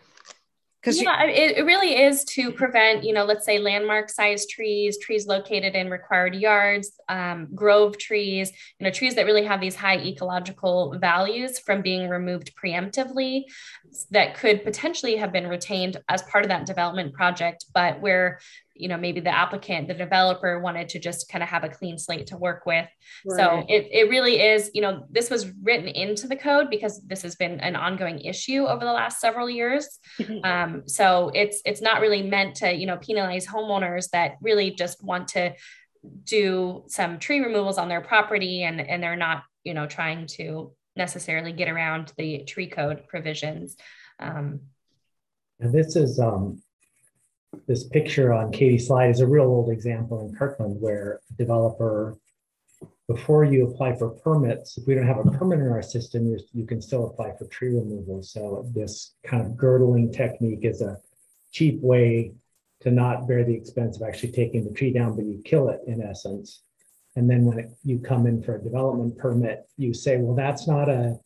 because 0.82 1.01
yeah, 1.01 1.25
it, 1.25 1.57
it 1.57 1.65
really 1.65 2.01
is 2.01 2.23
to 2.23 2.51
prevent, 2.51 3.03
you 3.03 3.11
know, 3.11 3.25
let's 3.25 3.45
say 3.45 3.59
landmark 3.59 4.09
size 4.09 4.47
trees, 4.47 4.97
trees 4.97 5.27
located 5.27 5.75
in 5.75 5.89
required 5.89 6.36
yards, 6.36 6.91
um, 7.09 7.49
grove 7.53 7.97
trees, 7.97 8.51
you 8.80 8.86
know, 8.86 8.91
trees 8.91 9.15
that 9.15 9.25
really 9.25 9.43
have 9.43 9.59
these 9.59 9.75
high 9.75 9.97
ecological 9.97 10.97
values 10.97 11.59
from 11.59 11.82
being 11.82 12.07
removed 12.07 12.53
preemptively 12.55 13.43
that 14.11 14.36
could 14.36 14.63
potentially 14.63 15.17
have 15.17 15.34
been 15.34 15.47
retained 15.47 15.97
as 16.07 16.21
part 16.23 16.45
of 16.45 16.49
that 16.49 16.65
development 16.65 17.13
project, 17.13 17.65
but 17.73 17.99
where 17.99 18.39
you 18.80 18.88
know 18.88 18.97
maybe 18.97 19.19
the 19.19 19.36
applicant 19.36 19.88
the 19.88 19.93
developer 19.93 20.59
wanted 20.59 20.89
to 20.89 20.99
just 20.99 21.30
kind 21.30 21.43
of 21.43 21.49
have 21.49 21.63
a 21.63 21.69
clean 21.69 21.97
slate 21.97 22.27
to 22.27 22.38
work 22.38 22.65
with. 22.65 22.88
Right. 23.25 23.38
so 23.38 23.65
it, 23.67 23.88
it 23.91 24.09
really 24.09 24.41
is 24.41 24.71
you 24.73 24.82
know 24.82 25.05
this 25.09 25.30
was 25.30 25.51
written 25.61 25.88
into 25.88 26.27
the 26.27 26.36
code 26.36 26.69
because 26.69 27.01
this 27.05 27.21
has 27.23 27.36
been 27.36 27.59
an 27.59 27.75
ongoing 27.75 28.19
issue 28.21 28.65
over 28.65 28.86
the 28.86 28.93
last 28.93 29.19
several 29.19 29.49
years. 29.49 29.99
Um, 30.43 30.84
so 30.86 31.32
it's 31.34 31.61
it's 31.65 31.82
not 31.82 32.01
really 32.01 32.21
meant 32.21 32.55
to 32.57 32.73
you 32.73 32.86
know 32.86 32.97
penalize 32.97 33.45
homeowners 33.45 34.09
that 34.11 34.36
really 34.41 34.71
just 34.71 35.03
want 35.03 35.27
to 35.30 35.53
do 36.23 36.84
some 36.88 37.19
tree 37.19 37.41
removals 37.41 37.77
on 37.77 37.89
their 37.89 38.01
property 38.01 38.63
and 38.63 38.80
and 38.80 39.03
they're 39.03 39.17
not 39.17 39.43
you 39.63 39.73
know 39.73 39.86
trying 39.86 40.27
to 40.27 40.71
necessarily 40.95 41.51
get 41.51 41.67
around 41.67 42.13
the 42.17 42.43
tree 42.43 42.67
code 42.67 43.07
provisions. 43.07 43.75
Um, 44.19 44.61
and 45.59 45.73
this 45.73 45.95
is 45.95 46.19
um, 46.19 46.61
this 47.68 47.84
picture 47.86 48.34
on 48.34 48.52
Katie's 48.52 48.88
slide 48.88 49.10
is 49.10 49.20
a 49.20 49.28
real 49.28 49.45
old 49.45 49.72
example 49.72 50.28
in 50.28 50.36
Kirkland 50.36 50.80
where 50.80 51.20
a 51.30 51.34
developer, 51.34 52.18
before 53.08 53.43
you 53.43 53.68
apply 53.68 53.95
for 53.95 54.10
permits, 54.10 54.78
if 54.78 54.88
we 54.88 54.95
don't 54.95 55.08
have 55.08 55.26
a 55.26 55.32
permit 55.32 55.60
in 55.60 55.68
our 55.68 55.82
system, 55.82 56.28
you, 56.28 56.39
you 56.54 56.66
can 56.66 56.82
still 56.82 57.08
apply 57.08 57.34
for 57.38 57.45
tree 57.45 57.70
removal. 57.70 58.22
So 58.24 58.70
this 58.74 59.16
kind 59.24 59.45
of 59.45 59.58
girdling 59.58 60.12
technique 60.12 60.64
is 60.64 60.82
a 60.82 60.97
cheap 61.52 61.80
way 61.82 62.34
to 62.82 62.91
not 62.91 63.28
bear 63.28 63.43
the 63.43 63.56
expense 63.56 63.97
of 63.97 64.08
actually 64.08 64.32
taking 64.32 64.64
the 64.64 64.74
tree 64.74 64.93
down, 64.93 65.16
but 65.16 65.26
you 65.26 65.41
kill 65.43 65.70
it 65.70 65.82
in 65.88 66.02
essence. 66.02 66.62
And 67.16 67.30
then 67.30 67.45
when 67.45 67.60
it, 67.60 67.72
you 67.84 68.00
come 68.00 68.28
in 68.28 68.41
for 68.41 68.56
a 68.56 68.64
development 68.64 69.18
permit, 69.18 69.68
you 69.78 69.93
say, 69.93 70.18
well, 70.18 70.36
that's 70.36 70.68
not 70.68 70.88
a 70.88 71.20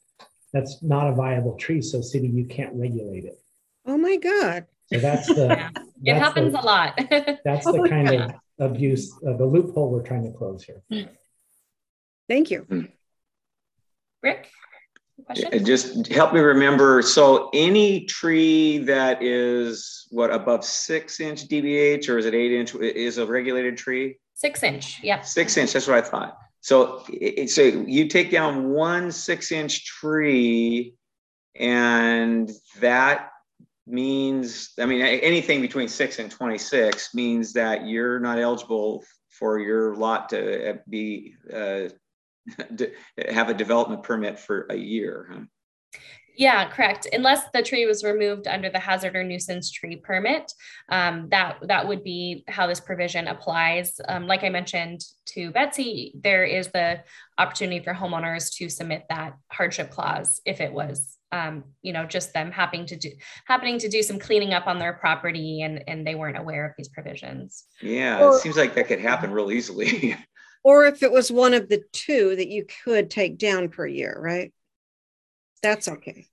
that's 0.52 0.84
not 0.84 1.08
a 1.08 1.16
viable 1.16 1.58
tree. 1.58 1.82
So 1.82 2.02
city, 2.02 2.28
you 2.28 2.46
can't 2.46 2.74
regulate 2.76 3.26
it. 3.26 3.40
Oh 3.86 3.98
my 3.98 4.18
God. 4.18 4.66
So 4.88 5.00
that's 5.00 5.28
the. 5.28 5.72
yeah. 6.04 6.18
It 6.18 6.20
happens 6.20 6.54
the, 6.54 6.62
a 6.62 6.62
lot. 6.62 6.94
that's 7.46 7.66
the 7.66 7.88
kind 7.90 8.10
of 8.10 8.32
abuse, 8.60 9.14
uh, 9.26 9.38
the 9.38 9.46
loophole 9.46 9.90
we're 9.90 10.04
trying 10.04 10.24
to 10.24 10.38
close 10.38 10.64
here. 10.64 10.84
Hmm. 10.92 11.10
Thank 12.28 12.52
you. 12.52 12.62
Hmm. 12.62 12.82
Rick? 14.22 14.50
Uh, 15.20 15.24
Question? 15.26 15.66
Just 15.66 16.08
help 16.08 16.34
me 16.34 16.42
remember. 16.42 17.02
So 17.02 17.50
any 17.54 18.06
tree 18.06 18.80
that 18.80 19.24
is 19.24 20.08
what 20.10 20.34
above 20.34 20.66
six 20.66 21.20
inch 21.22 21.48
DBH 21.48 22.10
or 22.10 22.18
is 22.18 22.26
it 22.26 22.34
eight 22.34 22.52
inch 22.52 22.76
is 22.76 23.18
a 23.18 23.26
regulated 23.26 23.78
tree? 23.78 24.18
Six 24.34 24.62
inch. 24.64 25.00
yeah. 25.04 25.22
Six 25.22 25.56
inch. 25.56 25.72
That's 25.72 25.88
what 25.88 25.98
I 25.98 26.02
thought. 26.02 26.38
So, 26.60 27.06
so 27.48 27.62
you 27.62 28.08
take 28.08 28.32
down 28.32 28.70
one 28.70 29.12
six 29.12 29.52
inch 29.52 29.86
tree 29.86 30.96
and 31.56 32.52
that 32.80 33.30
means, 33.86 34.72
I 34.80 34.86
mean, 34.86 35.02
anything 35.02 35.62
between 35.62 35.88
six 35.88 36.20
and 36.20 36.32
26 36.32 37.14
means 37.14 37.54
that 37.54 37.88
you're 37.88 38.20
not 38.20 38.40
eligible 38.40 39.04
for 39.30 39.60
your 39.60 39.96
lot 39.96 40.30
to 40.30 40.72
uh, 40.72 40.78
be, 40.90 41.36
uh, 41.52 41.90
have 43.30 43.50
a 43.50 43.54
development 43.54 44.04
permit 44.04 44.40
for 44.40 44.68
a 44.70 44.76
year. 44.76 45.48
Huh? 46.34 46.38
Yeah, 46.38 46.70
correct. 46.70 47.08
Unless 47.14 47.52
the 47.54 47.62
tree 47.62 47.86
was 47.86 48.04
removed 48.04 48.48
under 48.48 48.70
the 48.70 48.80
hazard 48.80 49.16
or 49.16 49.24
nuisance 49.24 49.72
tree 49.72 49.98
permit, 49.98 50.52
um, 50.90 51.28
that 51.30 51.58
that 51.64 51.88
would 51.88 52.04
be 52.04 52.44
how 52.48 52.68
this 52.68 52.80
provision 52.80 53.28
applies. 53.28 54.00
Um, 54.08 54.28
like 54.28 54.44
I 54.44 54.50
mentioned 54.50 55.02
to 55.28 55.52
Betsy, 55.52 56.14
there 56.22 56.44
is 56.44 56.70
the 56.70 57.04
opportunity 57.38 57.84
for 57.84 57.94
homeowners 57.94 58.56
to 58.58 58.70
submit 58.70 59.06
that 59.10 59.34
hardship 59.52 59.92
clause 59.92 60.42
if 60.46 60.62
it 60.62 60.74
was 60.74 61.18
um, 61.34 61.64
you 61.82 61.94
know, 61.94 62.06
just 62.06 62.32
them 62.34 62.52
happening 62.52 62.86
to 62.86 62.96
do 62.96 63.10
happening 63.46 63.80
to 63.80 63.90
do 63.90 64.04
some 64.04 64.20
cleaning 64.20 64.54
up 64.54 64.68
on 64.68 64.78
their 64.78 64.94
property 64.94 65.64
and 65.64 65.84
and 65.88 66.06
they 66.06 66.16
weren't 66.16 66.38
aware 66.38 66.66
of 66.66 66.74
these 66.78 66.90
provisions. 66.90 67.66
Yeah, 67.82 68.24
or, 68.24 68.36
it 68.36 68.42
seems 68.42 68.56
like 68.56 68.76
that 68.76 68.88
could 68.88 69.00
happen 69.00 69.32
real 69.32 69.52
easily. 69.52 70.16
or 70.64 70.86
if 70.86 71.02
it 71.02 71.12
was 71.12 71.32
one 71.32 71.56
of 71.56 71.70
the 71.70 71.84
two 71.92 72.36
that 72.36 72.50
you 72.50 72.66
could 72.86 73.10
take 73.10 73.40
down 73.40 73.70
per 73.70 73.88
year, 73.88 74.16
right? 74.20 74.54
That's 75.64 75.88
okay. 75.88 76.28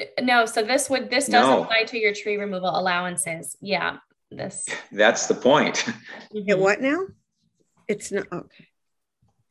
Uh, 0.00 0.04
no, 0.22 0.46
so 0.46 0.62
this 0.62 0.88
would 0.88 1.10
this 1.10 1.26
does 1.26 1.46
no. 1.46 1.62
apply 1.64 1.84
to 1.84 1.98
your 1.98 2.14
tree 2.14 2.36
removal 2.36 2.70
allowances. 2.70 3.56
Yeah, 3.60 3.98
this. 4.30 4.66
That's 4.92 5.26
the 5.26 5.34
point. 5.34 5.84
Mm-hmm. 6.34 6.60
What 6.60 6.80
now? 6.80 7.06
It's 7.88 8.12
not 8.12 8.26
okay. 8.32 8.66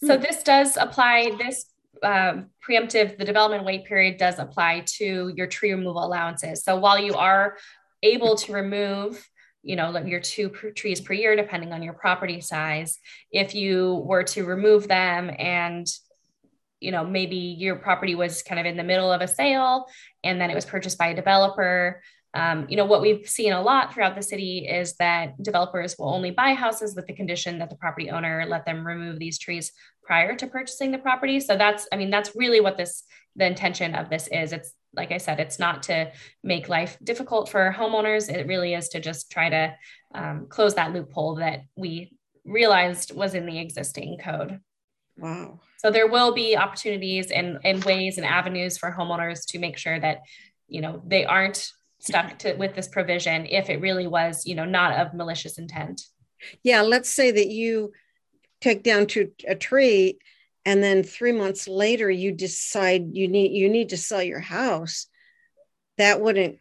So 0.03 0.15
this 0.15 0.43
does 0.43 0.77
apply. 0.77 1.35
This 1.37 1.65
um, 2.03 2.51
preemptive, 2.67 3.17
the 3.17 3.25
development 3.25 3.65
wait 3.65 3.85
period 3.85 4.17
does 4.17 4.39
apply 4.39 4.83
to 4.85 5.33
your 5.35 5.47
tree 5.47 5.71
removal 5.71 6.05
allowances. 6.05 6.63
So 6.63 6.77
while 6.77 6.99
you 6.99 7.15
are 7.15 7.57
able 8.03 8.35
to 8.35 8.53
remove, 8.53 9.27
you 9.63 9.75
know, 9.75 9.97
your 9.97 10.19
two 10.19 10.49
trees 10.49 11.01
per 11.01 11.13
year, 11.13 11.35
depending 11.35 11.73
on 11.73 11.81
your 11.81 11.93
property 11.93 12.41
size, 12.41 12.99
if 13.31 13.55
you 13.55 14.03
were 14.05 14.23
to 14.23 14.45
remove 14.45 14.87
them 14.87 15.31
and 15.37 15.87
you 16.79 16.91
know 16.91 17.03
maybe 17.03 17.35
your 17.35 17.75
property 17.75 18.15
was 18.15 18.43
kind 18.43 18.59
of 18.59 18.65
in 18.65 18.77
the 18.77 18.83
middle 18.83 19.11
of 19.11 19.21
a 19.21 19.27
sale 19.27 19.85
and 20.23 20.39
then 20.39 20.49
it 20.49 20.55
was 20.55 20.65
purchased 20.65 20.97
by 20.97 21.07
a 21.07 21.15
developer 21.15 22.01
um, 22.33 22.67
you 22.69 22.77
know 22.77 22.85
what 22.85 23.01
we've 23.01 23.27
seen 23.27 23.53
a 23.53 23.61
lot 23.61 23.93
throughout 23.93 24.15
the 24.15 24.21
city 24.21 24.67
is 24.69 24.95
that 24.97 25.41
developers 25.41 25.95
will 25.97 26.13
only 26.13 26.29
buy 26.29 26.53
houses 26.53 26.95
with 26.95 27.07
the 27.07 27.13
condition 27.13 27.59
that 27.59 27.69
the 27.69 27.77
property 27.77 28.11
owner 28.11 28.45
let 28.47 28.65
them 28.65 28.85
remove 28.85 29.17
these 29.17 29.39
trees 29.39 29.71
prior 30.07 30.35
to 30.35 30.47
purchasing 30.47 30.91
the 30.91 30.97
property. 30.97 31.39
So 31.39 31.57
that's, 31.57 31.87
I 31.91 31.97
mean, 31.97 32.09
that's 32.09 32.35
really 32.35 32.61
what 32.61 32.77
this, 32.77 33.03
the 33.35 33.45
intention 33.45 33.93
of 33.93 34.09
this 34.09 34.27
is. 34.31 34.53
It's 34.53 34.73
like 34.95 35.11
I 35.11 35.17
said, 35.17 35.39
it's 35.39 35.59
not 35.59 35.83
to 35.83 36.11
make 36.43 36.69
life 36.69 36.97
difficult 37.03 37.49
for 37.49 37.75
homeowners. 37.77 38.33
It 38.33 38.47
really 38.47 38.73
is 38.73 38.89
to 38.89 38.99
just 38.99 39.29
try 39.29 39.49
to 39.49 39.75
um, 40.15 40.47
close 40.49 40.75
that 40.75 40.93
loophole 40.93 41.35
that 41.35 41.65
we 41.75 42.13
realized 42.45 43.13
was 43.13 43.35
in 43.35 43.45
the 43.45 43.59
existing 43.59 44.17
code. 44.17 44.59
Wow. 45.17 45.59
So 45.77 45.91
there 45.91 46.07
will 46.07 46.33
be 46.33 46.57
opportunities 46.57 47.31
and, 47.31 47.59
and 47.63 47.83
ways 47.83 48.17
and 48.17 48.25
avenues 48.25 48.77
for 48.77 48.91
homeowners 48.91 49.45
to 49.49 49.59
make 49.59 49.77
sure 49.77 49.99
that, 49.99 50.21
you 50.67 50.81
know, 50.81 51.01
they 51.05 51.25
aren't 51.25 51.71
stuck 51.99 52.39
to 52.39 52.53
with 52.55 52.75
this 52.75 52.87
provision 52.87 53.45
if 53.45 53.69
it 53.69 53.81
really 53.81 54.07
was, 54.07 54.45
you 54.45 54.55
know, 54.55 54.65
not 54.65 54.99
of 54.99 55.13
malicious 55.13 55.57
intent. 55.57 56.01
Yeah, 56.63 56.81
let's 56.81 57.09
say 57.09 57.31
that 57.31 57.47
you 57.47 57.91
take 58.61 58.83
down 58.83 59.07
to 59.07 59.31
a 59.47 59.55
tree 59.55 60.17
and 60.67 60.83
then 60.83 61.01
three 61.01 61.31
months 61.31 61.67
later 61.67 62.09
you 62.09 62.31
decide 62.31 63.15
you 63.15 63.27
need 63.27 63.51
you 63.53 63.69
need 63.69 63.89
to 63.89 63.97
sell 63.97 64.21
your 64.21 64.41
house 64.41 65.07
that 65.97 66.21
wouldn't 66.21 66.57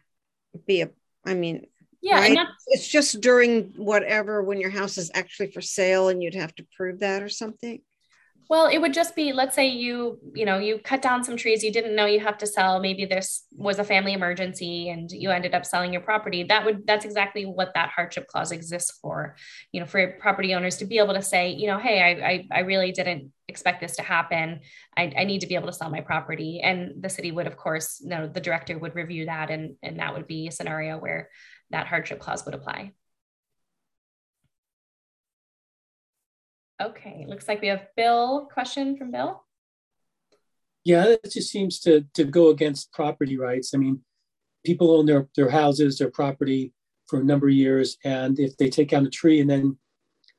be 0.65 0.81
a 0.81 0.89
i 1.25 1.33
mean 1.33 1.65
yeah 2.01 2.19
right? 2.19 2.47
it's 2.67 2.87
just 2.87 3.19
during 3.19 3.73
whatever 3.75 4.41
when 4.41 4.61
your 4.61 4.69
house 4.69 4.97
is 4.97 5.11
actually 5.13 5.51
for 5.51 5.61
sale 5.61 6.07
and 6.07 6.23
you'd 6.23 6.35
have 6.35 6.53
to 6.55 6.65
prove 6.77 6.99
that 6.99 7.21
or 7.21 7.29
something 7.29 7.81
well, 8.49 8.67
it 8.67 8.77
would 8.77 8.93
just 8.93 9.15
be, 9.15 9.33
let's 9.33 9.55
say 9.55 9.67
you, 9.67 10.19
you 10.33 10.45
know, 10.45 10.57
you 10.57 10.79
cut 10.79 11.01
down 11.01 11.23
some 11.23 11.35
trees 11.35 11.63
you 11.63 11.71
didn't 11.71 11.95
know 11.95 12.05
you 12.05 12.19
have 12.19 12.37
to 12.37 12.47
sell. 12.47 12.79
Maybe 12.79 13.05
this 13.05 13.45
was 13.51 13.79
a 13.79 13.83
family 13.83 14.13
emergency 14.13 14.89
and 14.89 15.11
you 15.11 15.31
ended 15.31 15.53
up 15.53 15.65
selling 15.65 15.91
your 15.91 16.01
property. 16.01 16.43
That 16.43 16.63
would, 16.63 16.87
that's 16.87 17.03
exactly 17.03 17.45
what 17.45 17.73
that 17.73 17.89
hardship 17.89 18.27
clause 18.27 18.51
exists 18.51 18.97
for, 19.01 19.35
you 19.71 19.79
know, 19.79 19.85
for 19.85 20.15
property 20.19 20.53
owners 20.55 20.77
to 20.77 20.85
be 20.85 20.97
able 20.97 21.13
to 21.13 21.21
say, 21.21 21.51
you 21.51 21.67
know, 21.67 21.77
hey, 21.77 22.01
I, 22.01 22.27
I, 22.27 22.47
I 22.51 22.59
really 22.61 22.91
didn't 22.91 23.31
expect 23.49 23.81
this 23.81 23.97
to 23.97 24.01
happen. 24.01 24.61
I, 24.95 25.13
I 25.17 25.23
need 25.25 25.41
to 25.41 25.47
be 25.47 25.55
able 25.55 25.67
to 25.67 25.73
sell 25.73 25.89
my 25.89 26.01
property. 26.01 26.61
And 26.63 27.01
the 27.01 27.09
city 27.09 27.31
would, 27.31 27.47
of 27.47 27.57
course, 27.57 27.99
you 28.01 28.09
know, 28.09 28.27
the 28.27 28.41
director 28.41 28.77
would 28.77 28.95
review 28.95 29.25
that 29.25 29.49
and, 29.49 29.75
and 29.83 29.99
that 29.99 30.13
would 30.13 30.27
be 30.27 30.47
a 30.47 30.51
scenario 30.51 30.97
where 30.97 31.29
that 31.71 31.87
hardship 31.87 32.19
clause 32.19 32.45
would 32.45 32.55
apply. 32.55 32.93
Okay, 36.81 37.25
looks 37.27 37.47
like 37.47 37.61
we 37.61 37.67
have 37.69 37.87
Bill. 37.95 38.47
Question 38.53 38.97
from 38.97 39.11
Bill. 39.11 39.43
Yeah, 40.83 41.05
it 41.05 41.31
just 41.31 41.51
seems 41.51 41.79
to 41.81 42.05
to 42.13 42.23
go 42.23 42.49
against 42.49 42.93
property 42.93 43.37
rights. 43.37 43.73
I 43.73 43.77
mean, 43.77 44.01
people 44.65 44.95
own 44.95 45.05
their 45.05 45.27
their 45.35 45.49
houses, 45.49 45.97
their 45.97 46.11
property 46.11 46.73
for 47.07 47.19
a 47.19 47.23
number 47.23 47.47
of 47.47 47.53
years, 47.53 47.97
and 48.03 48.39
if 48.39 48.55
they 48.57 48.69
take 48.69 48.89
down 48.89 49.05
a 49.05 49.09
tree 49.09 49.39
and 49.39 49.49
then 49.49 49.77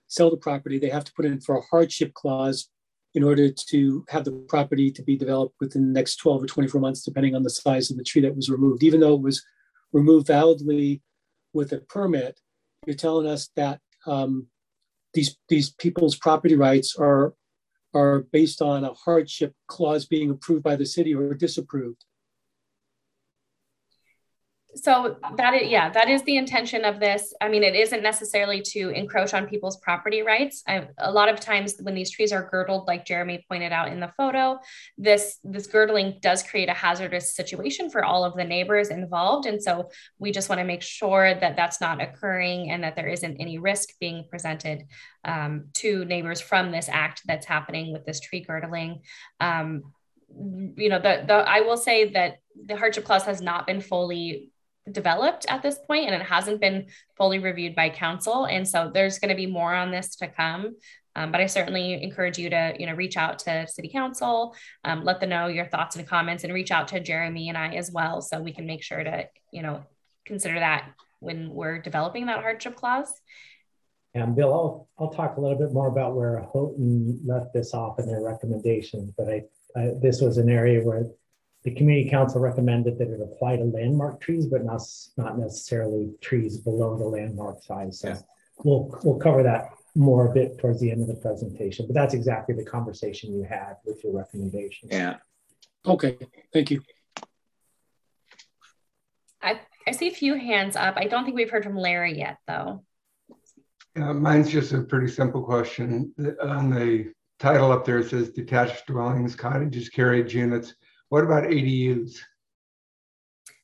sell 0.06 0.30
the 0.30 0.36
property, 0.36 0.78
they 0.78 0.90
have 0.90 1.04
to 1.04 1.12
put 1.14 1.24
in 1.24 1.40
for 1.40 1.56
a 1.56 1.62
hardship 1.70 2.14
clause 2.14 2.68
in 3.14 3.24
order 3.24 3.50
to 3.50 4.04
have 4.08 4.24
the 4.24 4.32
property 4.48 4.90
to 4.90 5.02
be 5.02 5.16
developed 5.16 5.54
within 5.60 5.86
the 5.86 5.92
next 5.92 6.16
12 6.16 6.42
or 6.42 6.46
24 6.46 6.80
months, 6.80 7.02
depending 7.02 7.34
on 7.34 7.42
the 7.42 7.50
size 7.50 7.90
of 7.90 7.96
the 7.96 8.04
tree 8.04 8.22
that 8.22 8.36
was 8.36 8.50
removed, 8.50 8.82
even 8.82 9.00
though 9.00 9.14
it 9.14 9.22
was 9.22 9.44
removed 9.92 10.26
validly 10.26 11.02
with 11.52 11.72
a 11.72 11.78
permit, 11.78 12.38
you're 12.86 12.94
telling 12.94 13.26
us 13.26 13.50
that 13.56 13.80
um, 14.06 14.46
these 15.14 15.36
these 15.48 15.70
people's 15.70 16.16
property 16.16 16.54
rights 16.54 16.96
are 16.98 17.34
are 17.94 18.20
based 18.32 18.60
on 18.60 18.84
a 18.84 18.92
hardship 18.92 19.54
clause 19.66 20.06
being 20.06 20.30
approved 20.30 20.62
by 20.62 20.76
the 20.76 20.86
city 20.86 21.14
or 21.14 21.34
disapproved 21.34 22.04
so 24.74 25.16
that 25.36 25.54
is 25.54 25.68
yeah 25.68 25.88
that 25.90 26.08
is 26.08 26.22
the 26.24 26.36
intention 26.36 26.84
of 26.84 27.00
this. 27.00 27.32
I 27.40 27.48
mean 27.48 27.62
it 27.62 27.74
isn't 27.74 28.02
necessarily 28.02 28.60
to 28.62 28.90
encroach 28.90 29.32
on 29.32 29.46
people's 29.46 29.78
property 29.78 30.22
rights. 30.22 30.62
I, 30.68 30.88
a 30.98 31.10
lot 31.10 31.28
of 31.28 31.40
times 31.40 31.76
when 31.80 31.94
these 31.94 32.10
trees 32.10 32.32
are 32.32 32.48
girdled 32.50 32.86
like 32.86 33.06
jeremy 33.06 33.44
pointed 33.48 33.72
out 33.72 33.88
in 33.88 34.00
the 34.00 34.12
photo 34.16 34.58
this 34.98 35.38
this 35.42 35.66
girdling 35.66 36.18
does 36.20 36.42
create 36.42 36.68
a 36.68 36.74
hazardous 36.74 37.34
situation 37.34 37.88
for 37.90 38.04
all 38.04 38.24
of 38.24 38.34
the 38.36 38.44
neighbors 38.44 38.90
involved. 38.90 39.46
And 39.46 39.62
so 39.62 39.90
we 40.18 40.32
just 40.32 40.48
want 40.48 40.60
to 40.60 40.64
make 40.64 40.82
sure 40.82 41.34
that 41.34 41.56
that's 41.56 41.80
not 41.80 42.02
occurring 42.02 42.70
and 42.70 42.82
that 42.84 42.94
there 42.94 43.08
isn't 43.08 43.38
any 43.40 43.58
risk 43.58 43.88
being 43.98 44.26
presented 44.30 44.84
um, 45.24 45.68
to 45.74 46.04
neighbors 46.04 46.40
from 46.40 46.70
this 46.70 46.88
act 46.90 47.22
that's 47.26 47.46
happening 47.46 47.92
with 47.92 48.04
this 48.04 48.20
tree 48.20 48.40
girdling. 48.40 49.00
Um, 49.40 49.92
you 50.76 50.90
know 50.90 50.98
the, 50.98 51.24
the 51.26 51.32
i 51.32 51.62
will 51.62 51.78
say 51.78 52.10
that 52.10 52.40
the 52.66 52.76
hardship 52.76 53.02
clause 53.02 53.24
has 53.24 53.40
not 53.40 53.66
been 53.66 53.80
fully 53.80 54.50
developed 54.92 55.46
at 55.48 55.62
this 55.62 55.78
point 55.86 56.06
and 56.06 56.14
it 56.14 56.22
hasn't 56.22 56.60
been 56.60 56.86
fully 57.16 57.38
reviewed 57.38 57.74
by 57.74 57.88
council. 57.90 58.44
And 58.44 58.66
so 58.66 58.90
there's 58.92 59.18
going 59.18 59.30
to 59.30 59.34
be 59.34 59.46
more 59.46 59.74
on 59.74 59.90
this 59.90 60.16
to 60.16 60.28
come. 60.28 60.76
Um, 61.16 61.32
but 61.32 61.40
i 61.40 61.46
certainly 61.46 62.00
encourage 62.00 62.38
you 62.38 62.48
to 62.50 62.74
you 62.78 62.86
know 62.86 62.94
reach 62.94 63.16
out 63.16 63.40
to 63.40 63.66
city 63.66 63.88
council 63.88 64.54
um, 64.84 65.02
let 65.02 65.18
them 65.18 65.30
know 65.30 65.48
your 65.48 65.66
thoughts 65.66 65.96
and 65.96 66.06
comments 66.06 66.44
and 66.44 66.54
reach 66.54 66.70
out 66.70 66.86
to 66.88 67.00
jeremy 67.00 67.48
and 67.48 67.58
i 67.58 67.74
as 67.74 67.90
well 67.90 68.20
so 68.20 68.40
we 68.40 68.52
can 68.52 68.66
make 68.66 68.84
sure 68.84 69.02
to 69.02 69.26
you 69.52 69.62
know 69.62 69.82
consider 70.24 70.60
that 70.60 70.90
when 71.18 71.50
we're 71.50 71.78
developing 71.80 72.26
that 72.26 72.40
hardship 72.42 72.76
clause. 72.76 73.12
And 74.14 74.36
bill 74.36 74.54
i'll, 74.54 74.88
I'll 74.96 75.12
talk 75.12 75.38
a 75.38 75.40
little 75.40 75.58
bit 75.58 75.72
more 75.72 75.88
about 75.88 76.14
where 76.14 76.40
houghton 76.52 77.20
left 77.24 77.52
this 77.52 77.74
off 77.74 77.98
in 77.98 78.06
their 78.06 78.22
recommendations 78.22 79.12
but 79.16 79.28
I, 79.28 79.42
I 79.76 79.94
this 80.00 80.20
was 80.20 80.38
an 80.38 80.48
area 80.48 80.80
where 80.84 81.04
the 81.64 81.72
community 81.72 82.08
council 82.08 82.40
recommended 82.40 82.98
that 82.98 83.08
it 83.08 83.20
apply 83.20 83.56
to 83.56 83.64
landmark 83.64 84.20
trees, 84.20 84.46
but 84.46 84.64
not, 84.64 84.80
not 85.16 85.38
necessarily 85.38 86.10
trees 86.20 86.58
below 86.58 86.96
the 86.96 87.04
landmark 87.04 87.62
size. 87.62 88.00
So 88.00 88.08
yeah. 88.08 88.18
we'll, 88.64 88.98
we'll 89.02 89.18
cover 89.18 89.42
that 89.42 89.70
more 89.94 90.30
a 90.30 90.32
bit 90.32 90.58
towards 90.58 90.80
the 90.80 90.90
end 90.90 91.00
of 91.02 91.08
the 91.08 91.20
presentation, 91.20 91.86
but 91.86 91.94
that's 91.94 92.14
exactly 92.14 92.54
the 92.54 92.64
conversation 92.64 93.34
you 93.34 93.42
had 93.42 93.74
with 93.84 94.02
your 94.04 94.16
recommendations. 94.16 94.92
Yeah. 94.92 95.16
Okay, 95.84 96.16
thank 96.52 96.70
you. 96.70 96.82
I, 99.42 99.60
I 99.86 99.90
see 99.92 100.08
a 100.08 100.14
few 100.14 100.34
hands 100.34 100.76
up. 100.76 100.94
I 100.96 101.06
don't 101.06 101.24
think 101.24 101.36
we've 101.36 101.50
heard 101.50 101.64
from 101.64 101.76
Larry 101.76 102.18
yet 102.18 102.38
though. 102.46 102.84
Uh, 103.96 104.12
mine's 104.12 104.50
just 104.50 104.72
a 104.72 104.82
pretty 104.82 105.08
simple 105.08 105.42
question. 105.42 106.12
On 106.42 106.70
the 106.70 107.12
title 107.38 107.72
up 107.72 107.84
there, 107.84 107.98
it 107.98 108.10
says 108.10 108.30
detached 108.30 108.86
dwellings, 108.86 109.34
cottages, 109.34 109.88
carriage 109.88 110.34
units. 110.34 110.74
What 111.08 111.24
about 111.24 111.44
ADUs? 111.44 112.18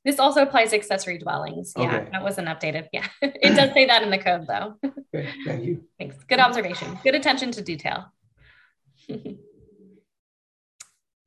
This 0.05 0.19
also 0.19 0.43
applies 0.43 0.71
to 0.71 0.77
accessory 0.77 1.19
dwellings. 1.19 1.73
Yeah, 1.77 1.97
okay. 1.97 2.09
that 2.13 2.23
wasn't 2.23 2.49
updated. 2.49 2.89
Yeah, 2.93 3.07
it 3.23 3.57
does 3.57 3.73
say 3.73 3.87
that 3.87 4.03
in 4.03 4.11
the 4.11 4.19
code 4.19 4.47
though. 4.47 4.75
Okay, 5.15 5.31
thank 5.45 5.65
you. 5.65 5.85
Thanks. 5.97 6.17
Good 6.25 6.41
observation. 6.41 6.99
Good 7.05 7.15
attention 7.15 7.53
to 7.53 7.63
detail. 7.63 8.13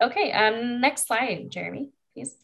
okay, 0.03 0.31
um, 0.33 0.81
next 0.81 1.07
slide, 1.07 1.47
Jeremy, 1.49 1.91
please. 2.13 2.35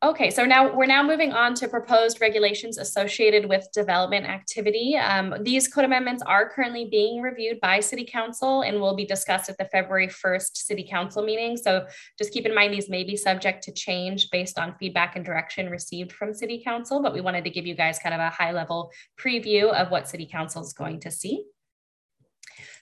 Okay, 0.00 0.30
so 0.30 0.44
now 0.44 0.72
we're 0.72 0.86
now 0.86 1.02
moving 1.02 1.32
on 1.32 1.54
to 1.54 1.66
proposed 1.66 2.20
regulations 2.20 2.78
associated 2.78 3.48
with 3.48 3.66
development 3.72 4.26
activity. 4.26 4.94
Um, 4.94 5.34
these 5.42 5.66
code 5.66 5.84
amendments 5.84 6.22
are 6.24 6.48
currently 6.48 6.84
being 6.88 7.20
reviewed 7.20 7.58
by 7.58 7.80
City 7.80 8.04
Council 8.04 8.62
and 8.62 8.80
will 8.80 8.94
be 8.94 9.04
discussed 9.04 9.50
at 9.50 9.58
the 9.58 9.64
February 9.64 10.06
1st 10.06 10.56
City 10.56 10.86
Council 10.88 11.24
meeting. 11.24 11.56
So 11.56 11.84
just 12.16 12.32
keep 12.32 12.46
in 12.46 12.54
mind 12.54 12.72
these 12.72 12.88
may 12.88 13.02
be 13.02 13.16
subject 13.16 13.64
to 13.64 13.72
change 13.72 14.30
based 14.30 14.56
on 14.56 14.76
feedback 14.78 15.16
and 15.16 15.24
direction 15.24 15.68
received 15.68 16.12
from 16.12 16.32
City 16.32 16.62
Council, 16.62 17.02
but 17.02 17.12
we 17.12 17.20
wanted 17.20 17.42
to 17.42 17.50
give 17.50 17.66
you 17.66 17.74
guys 17.74 17.98
kind 17.98 18.14
of 18.14 18.20
a 18.20 18.30
high 18.30 18.52
level 18.52 18.92
preview 19.20 19.72
of 19.72 19.90
what 19.90 20.06
City 20.06 20.28
Council 20.30 20.62
is 20.62 20.72
going 20.72 21.00
to 21.00 21.10
see. 21.10 21.42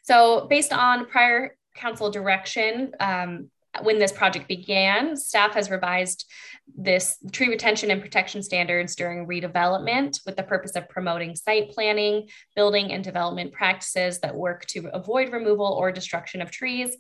So 0.03 0.47
based 0.51 0.71
on 0.75 1.07
prior 1.07 1.57
council 1.75 2.11
direction, 2.11 2.93
um, 3.01 3.49
when 3.83 3.99
this 3.99 4.13
project 4.13 4.49
began, 4.49 5.17
staff 5.17 5.55
has 5.55 5.71
revised 5.71 6.27
this 6.75 7.17
tree 7.33 7.49
retention 7.49 7.91
and 7.91 8.03
protection 8.03 8.43
standards 8.43 8.97
during 8.97 9.27
redevelopment 9.27 10.21
with 10.27 10.37
the 10.37 10.43
purpose 10.43 10.77
of 10.77 10.89
promoting 10.89 11.37
site 11.37 11.71
planning, 11.71 12.29
building 12.55 12.93
and 12.93 13.05
development 13.05 13.53
practices 13.53 14.19
that 14.21 14.35
work 14.35 14.67
to 14.67 14.89
avoid 14.93 15.33
removal 15.33 15.67
or 15.67 15.93
destruction 15.93 16.43
of 16.43 16.51
trees, 16.51 16.97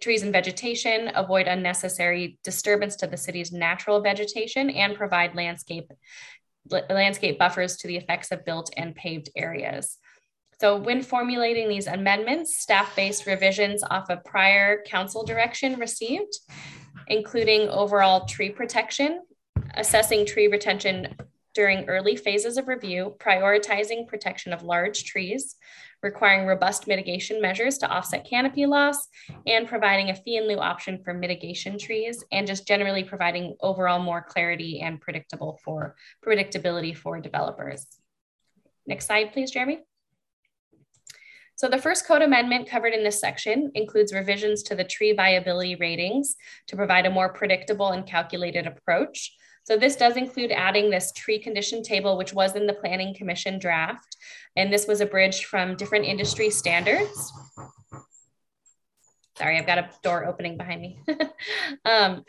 trees 0.00 0.22
and 0.22 0.32
vegetation, 0.32 1.10
avoid 1.14 1.46
unnecessary 1.46 2.38
disturbance 2.42 2.96
to 2.96 3.06
the 3.06 3.16
city's 3.16 3.52
natural 3.52 4.00
vegetation, 4.00 4.70
and 4.70 4.96
provide 4.96 5.34
landscape 5.34 5.92
landscape 6.88 7.38
buffers 7.38 7.76
to 7.76 7.88
the 7.88 7.96
effects 7.96 8.30
of 8.30 8.44
built 8.44 8.70
and 8.76 8.94
paved 8.94 9.28
areas. 9.36 9.98
So 10.62 10.76
when 10.76 11.02
formulating 11.02 11.68
these 11.68 11.88
amendments, 11.88 12.58
staff-based 12.58 13.26
revisions 13.26 13.82
off 13.82 14.08
of 14.10 14.22
prior 14.22 14.80
council 14.84 15.24
direction 15.24 15.76
received, 15.76 16.38
including 17.08 17.68
overall 17.68 18.26
tree 18.26 18.50
protection, 18.50 19.22
assessing 19.74 20.24
tree 20.24 20.46
retention 20.46 21.16
during 21.52 21.88
early 21.88 22.14
phases 22.14 22.58
of 22.58 22.68
review, 22.68 23.16
prioritizing 23.18 24.06
protection 24.06 24.52
of 24.52 24.62
large 24.62 25.02
trees, 25.02 25.56
requiring 26.00 26.46
robust 26.46 26.86
mitigation 26.86 27.42
measures 27.42 27.78
to 27.78 27.90
offset 27.90 28.24
canopy 28.24 28.64
loss, 28.64 29.08
and 29.48 29.66
providing 29.66 30.10
a 30.10 30.14
fee 30.14 30.36
in 30.36 30.46
lieu 30.46 30.60
option 30.60 31.02
for 31.02 31.12
mitigation 31.12 31.76
trees, 31.76 32.22
and 32.30 32.46
just 32.46 32.68
generally 32.68 33.02
providing 33.02 33.56
overall 33.62 33.98
more 33.98 34.22
clarity 34.22 34.78
and 34.78 35.00
predictable 35.00 35.58
for 35.64 35.96
predictability 36.24 36.96
for 36.96 37.20
developers. 37.20 37.84
Next 38.86 39.08
slide, 39.08 39.32
please, 39.32 39.50
Jeremy. 39.50 39.80
So 41.62 41.68
the 41.68 41.78
first 41.78 42.08
code 42.08 42.22
amendment 42.22 42.68
covered 42.68 42.92
in 42.92 43.04
this 43.04 43.20
section 43.20 43.70
includes 43.76 44.12
revisions 44.12 44.64
to 44.64 44.74
the 44.74 44.82
tree 44.82 45.12
viability 45.12 45.76
ratings 45.76 46.34
to 46.66 46.74
provide 46.74 47.06
a 47.06 47.10
more 47.10 47.32
predictable 47.32 47.90
and 47.90 48.04
calculated 48.04 48.66
approach. 48.66 49.32
So 49.62 49.76
this 49.76 49.94
does 49.94 50.16
include 50.16 50.50
adding 50.50 50.90
this 50.90 51.12
tree 51.12 51.38
condition 51.38 51.84
table, 51.84 52.18
which 52.18 52.34
was 52.34 52.56
in 52.56 52.66
the 52.66 52.72
planning 52.72 53.14
commission 53.14 53.60
draft. 53.60 54.16
And 54.56 54.72
this 54.72 54.88
was 54.88 55.00
abridged 55.00 55.44
from 55.44 55.76
different 55.76 56.04
industry 56.04 56.50
standards. 56.50 57.32
Sorry, 59.38 59.56
I've 59.56 59.64
got 59.64 59.78
a 59.78 59.88
door 60.02 60.26
opening 60.26 60.56
behind 60.56 60.80
me. 60.82 60.98
um, 61.84 62.24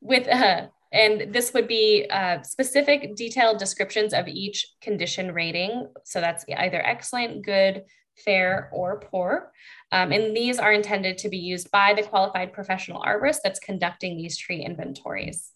with 0.00 0.26
uh, 0.28 0.68
and 0.94 1.34
this 1.34 1.52
would 1.52 1.68
be 1.68 2.06
uh, 2.10 2.40
specific 2.40 3.14
detailed 3.16 3.58
descriptions 3.58 4.14
of 4.14 4.28
each 4.28 4.66
condition 4.80 5.34
rating. 5.34 5.88
So 6.04 6.22
that's 6.22 6.46
either 6.48 6.80
excellent, 6.82 7.44
good, 7.44 7.84
fair, 8.24 8.68
or 8.72 9.00
poor. 9.00 9.52
Um, 9.92 10.12
and 10.12 10.36
these 10.36 10.58
are 10.58 10.72
intended 10.72 11.18
to 11.18 11.28
be 11.28 11.38
used 11.38 11.70
by 11.70 11.94
the 11.94 12.02
qualified 12.02 12.52
professional 12.52 13.02
arborist 13.02 13.38
that's 13.42 13.60
conducting 13.60 14.16
these 14.16 14.36
tree 14.36 14.64
inventories. 14.64 15.52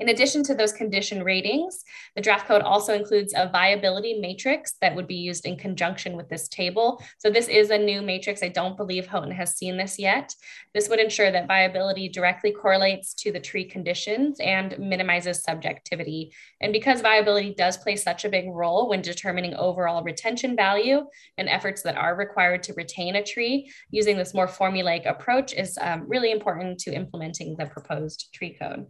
In 0.00 0.08
addition 0.08 0.42
to 0.44 0.54
those 0.54 0.72
condition 0.72 1.22
ratings, 1.22 1.84
the 2.16 2.22
draft 2.22 2.48
code 2.48 2.62
also 2.62 2.94
includes 2.94 3.34
a 3.36 3.50
viability 3.50 4.18
matrix 4.18 4.72
that 4.80 4.94
would 4.96 5.06
be 5.06 5.16
used 5.16 5.44
in 5.44 5.58
conjunction 5.58 6.16
with 6.16 6.30
this 6.30 6.48
table. 6.48 7.02
So 7.18 7.28
this 7.28 7.48
is 7.48 7.68
a 7.68 7.76
new 7.76 8.00
matrix. 8.00 8.42
I 8.42 8.48
don't 8.48 8.78
believe 8.78 9.06
Houghton 9.06 9.30
has 9.30 9.58
seen 9.58 9.76
this 9.76 9.98
yet. 9.98 10.34
This 10.72 10.88
would 10.88 11.00
ensure 11.00 11.30
that 11.30 11.46
viability 11.46 12.08
directly 12.08 12.50
correlates 12.50 13.12
to 13.16 13.30
the 13.30 13.40
tree 13.40 13.66
conditions 13.66 14.40
and 14.40 14.74
minimizes 14.78 15.42
subjectivity. 15.42 16.32
And 16.62 16.72
because 16.72 17.02
viability 17.02 17.52
does 17.52 17.76
play 17.76 17.96
such 17.96 18.24
a 18.24 18.30
big 18.30 18.46
role 18.48 18.88
when 18.88 19.02
determining 19.02 19.54
overall 19.54 20.02
retention 20.02 20.56
value 20.56 21.04
and 21.36 21.46
efforts 21.46 21.82
that 21.82 21.98
are 21.98 22.16
required 22.16 22.62
to 22.62 22.72
retain 22.72 23.16
a 23.16 23.22
tree, 23.22 23.70
using 23.90 24.16
this 24.16 24.32
more 24.32 24.48
formulaic 24.48 25.04
approach 25.04 25.52
is 25.52 25.76
um, 25.78 26.04
really 26.08 26.30
important 26.30 26.78
to 26.78 26.94
implementing 26.94 27.54
the 27.58 27.66
proposed 27.66 28.32
tree 28.32 28.56
code. 28.58 28.86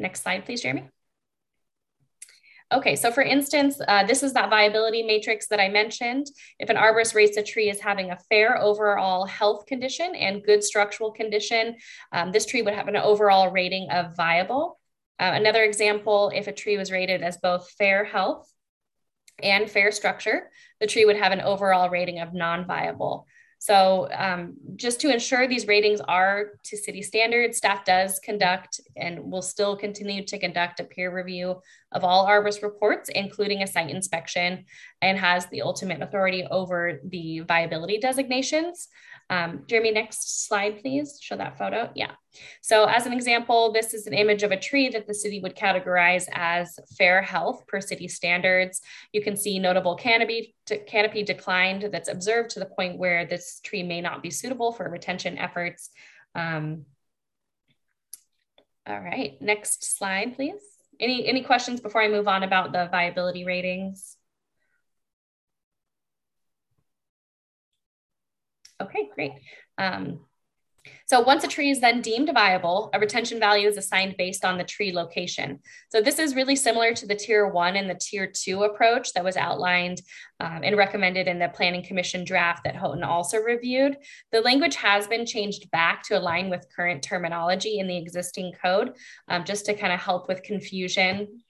Next 0.00 0.22
slide, 0.22 0.46
please, 0.46 0.62
Jeremy. 0.62 0.88
Okay, 2.72 2.94
so 2.96 3.10
for 3.10 3.22
instance, 3.22 3.80
uh, 3.86 4.04
this 4.04 4.22
is 4.22 4.32
that 4.32 4.48
viability 4.48 5.02
matrix 5.02 5.48
that 5.48 5.60
I 5.60 5.68
mentioned. 5.68 6.28
If 6.58 6.70
an 6.70 6.76
arborist 6.76 7.14
rates 7.14 7.36
a 7.36 7.42
tree 7.42 7.68
as 7.68 7.80
having 7.80 8.10
a 8.10 8.18
fair 8.28 8.56
overall 8.56 9.26
health 9.26 9.66
condition 9.66 10.14
and 10.14 10.42
good 10.42 10.62
structural 10.62 11.10
condition, 11.10 11.76
um, 12.12 12.30
this 12.30 12.46
tree 12.46 12.62
would 12.62 12.74
have 12.74 12.88
an 12.88 12.96
overall 12.96 13.50
rating 13.50 13.90
of 13.90 14.16
viable. 14.16 14.78
Uh, 15.18 15.32
another 15.34 15.64
example, 15.64 16.30
if 16.34 16.46
a 16.46 16.52
tree 16.52 16.78
was 16.78 16.92
rated 16.92 17.22
as 17.22 17.36
both 17.38 17.68
fair 17.72 18.04
health 18.04 18.48
and 19.42 19.68
fair 19.68 19.90
structure, 19.90 20.50
the 20.80 20.86
tree 20.86 21.04
would 21.04 21.16
have 21.16 21.32
an 21.32 21.40
overall 21.40 21.90
rating 21.90 22.20
of 22.20 22.32
non-viable. 22.32 23.26
So 23.60 24.08
um, 24.16 24.54
just 24.76 25.02
to 25.02 25.12
ensure 25.12 25.46
these 25.46 25.66
ratings 25.66 26.00
are 26.00 26.52
to 26.64 26.78
city 26.78 27.02
standards, 27.02 27.58
staff 27.58 27.84
does 27.84 28.18
conduct 28.18 28.80
and 28.96 29.30
will 29.30 29.42
still 29.42 29.76
continue 29.76 30.24
to 30.24 30.38
conduct 30.38 30.80
a 30.80 30.84
peer 30.84 31.14
review 31.14 31.60
of 31.92 32.02
all 32.02 32.26
arborist 32.26 32.62
reports, 32.62 33.10
including 33.10 33.62
a 33.62 33.66
site 33.66 33.90
inspection, 33.90 34.64
and 35.02 35.18
has 35.18 35.44
the 35.46 35.60
ultimate 35.60 36.00
authority 36.00 36.46
over 36.50 37.00
the 37.04 37.40
viability 37.40 37.98
designations. 37.98 38.88
Um, 39.30 39.62
Jeremy, 39.68 39.92
next 39.92 40.48
slide, 40.48 40.80
please. 40.82 41.18
Show 41.22 41.36
that 41.36 41.56
photo. 41.56 41.90
Yeah. 41.94 42.10
So 42.62 42.84
as 42.84 43.06
an 43.06 43.12
example, 43.12 43.72
this 43.72 43.94
is 43.94 44.08
an 44.08 44.12
image 44.12 44.42
of 44.42 44.50
a 44.50 44.58
tree 44.58 44.88
that 44.88 45.06
the 45.06 45.14
city 45.14 45.38
would 45.40 45.56
categorize 45.56 46.28
as 46.32 46.76
fair 46.98 47.22
health 47.22 47.64
per 47.68 47.80
city 47.80 48.08
standards. 48.08 48.80
You 49.12 49.22
can 49.22 49.36
see 49.36 49.60
notable 49.60 49.94
canopy, 49.94 50.56
canopy 50.88 51.22
declined 51.22 51.88
that's 51.92 52.08
observed 52.08 52.50
to 52.50 52.60
the 52.60 52.66
point 52.66 52.98
where 52.98 53.24
this 53.24 53.60
tree 53.62 53.84
may 53.84 54.00
not 54.00 54.20
be 54.20 54.30
suitable 54.30 54.72
for 54.72 54.90
retention 54.90 55.38
efforts. 55.38 55.90
Um, 56.34 56.86
all 58.86 59.00
right, 59.00 59.40
next 59.40 59.96
slide, 59.96 60.34
please. 60.34 60.60
Any, 60.98 61.26
any 61.26 61.42
questions 61.42 61.80
before 61.80 62.02
I 62.02 62.08
move 62.08 62.26
on 62.26 62.42
about 62.42 62.72
the 62.72 62.88
viability 62.90 63.44
ratings? 63.44 64.16
Okay, 68.80 69.08
great. 69.14 69.32
Um, 69.78 70.20
so 71.06 71.20
once 71.20 71.44
a 71.44 71.48
tree 71.48 71.70
is 71.70 71.80
then 71.80 72.00
deemed 72.00 72.30
viable, 72.32 72.88
a 72.94 73.00
retention 73.00 73.38
value 73.38 73.68
is 73.68 73.76
assigned 73.76 74.16
based 74.16 74.44
on 74.44 74.56
the 74.56 74.64
tree 74.64 74.92
location. 74.92 75.60
So 75.90 76.00
this 76.00 76.18
is 76.18 76.34
really 76.34 76.56
similar 76.56 76.94
to 76.94 77.06
the 77.06 77.14
tier 77.14 77.48
one 77.48 77.76
and 77.76 77.90
the 77.90 78.00
tier 78.00 78.26
two 78.26 78.62
approach 78.62 79.12
that 79.12 79.24
was 79.24 79.36
outlined 79.36 80.00
um, 80.38 80.60
and 80.62 80.76
recommended 80.76 81.28
in 81.28 81.38
the 81.38 81.48
planning 81.48 81.82
commission 81.82 82.24
draft 82.24 82.64
that 82.64 82.76
Houghton 82.76 83.02
also 83.02 83.38
reviewed. 83.38 83.98
The 84.32 84.40
language 84.40 84.76
has 84.76 85.06
been 85.06 85.26
changed 85.26 85.70
back 85.70 86.02
to 86.04 86.18
align 86.18 86.48
with 86.48 86.68
current 86.74 87.02
terminology 87.02 87.78
in 87.78 87.86
the 87.86 87.98
existing 87.98 88.52
code, 88.62 88.94
um, 89.28 89.44
just 89.44 89.66
to 89.66 89.74
kind 89.74 89.92
of 89.92 90.00
help 90.00 90.28
with 90.28 90.42
confusion 90.42 91.42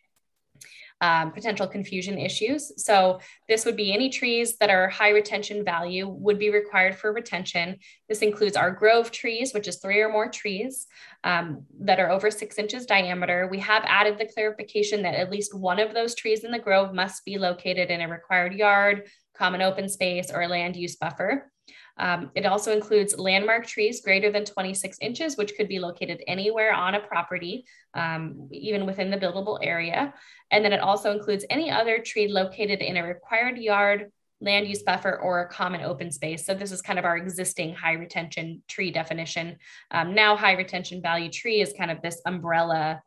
um, 1.00 1.32
potential 1.32 1.66
confusion 1.66 2.18
issues. 2.18 2.72
So 2.84 3.20
this 3.48 3.64
would 3.64 3.76
be 3.76 3.92
any 3.92 4.10
trees 4.10 4.56
that 4.58 4.70
are 4.70 4.88
high 4.88 5.10
retention 5.10 5.64
value 5.64 6.06
would 6.08 6.38
be 6.38 6.50
required 6.50 6.96
for 6.96 7.12
retention. 7.12 7.78
This 8.08 8.22
includes 8.22 8.56
our 8.56 8.70
grove 8.70 9.10
trees, 9.10 9.54
which 9.54 9.68
is 9.68 9.78
three 9.78 10.00
or 10.00 10.10
more 10.10 10.28
trees 10.30 10.86
um, 11.24 11.64
that 11.80 12.00
are 12.00 12.10
over 12.10 12.30
six 12.30 12.58
inches 12.58 12.86
diameter. 12.86 13.48
We 13.50 13.60
have 13.60 13.84
added 13.86 14.18
the 14.18 14.30
clarification 14.32 15.02
that 15.02 15.14
at 15.14 15.30
least 15.30 15.54
one 15.54 15.78
of 15.78 15.94
those 15.94 16.14
trees 16.14 16.44
in 16.44 16.50
the 16.50 16.58
grove 16.58 16.94
must 16.94 17.24
be 17.24 17.38
located 17.38 17.90
in 17.90 18.00
a 18.00 18.08
required 18.08 18.54
yard, 18.54 19.08
common 19.34 19.62
open 19.62 19.88
space, 19.88 20.30
or 20.30 20.46
land 20.48 20.76
use 20.76 20.96
buffer. 20.96 21.50
Um, 21.98 22.30
it 22.34 22.46
also 22.46 22.72
includes 22.72 23.18
landmark 23.18 23.66
trees 23.66 24.00
greater 24.00 24.30
than 24.30 24.44
26 24.44 24.98
inches, 25.00 25.36
which 25.36 25.54
could 25.56 25.68
be 25.68 25.78
located 25.78 26.22
anywhere 26.26 26.72
on 26.72 26.94
a 26.94 27.00
property, 27.00 27.64
um, 27.94 28.48
even 28.52 28.86
within 28.86 29.10
the 29.10 29.18
buildable 29.18 29.58
area. 29.62 30.14
And 30.50 30.64
then 30.64 30.72
it 30.72 30.80
also 30.80 31.12
includes 31.12 31.44
any 31.50 31.70
other 31.70 31.98
tree 31.98 32.28
located 32.28 32.80
in 32.80 32.96
a 32.96 33.06
required 33.06 33.58
yard, 33.58 34.10
land 34.40 34.66
use 34.66 34.82
buffer, 34.82 35.18
or 35.20 35.42
a 35.42 35.48
common 35.48 35.82
open 35.82 36.10
space. 36.10 36.46
So 36.46 36.54
this 36.54 36.72
is 36.72 36.80
kind 36.80 36.98
of 36.98 37.04
our 37.04 37.16
existing 37.16 37.74
high 37.74 37.92
retention 37.92 38.62
tree 38.68 38.90
definition. 38.90 39.58
Um, 39.90 40.14
now 40.14 40.36
high 40.36 40.54
retention 40.54 41.02
value 41.02 41.30
tree 41.30 41.60
is 41.60 41.74
kind 41.76 41.90
of 41.90 42.00
this 42.02 42.20
umbrella 42.24 43.02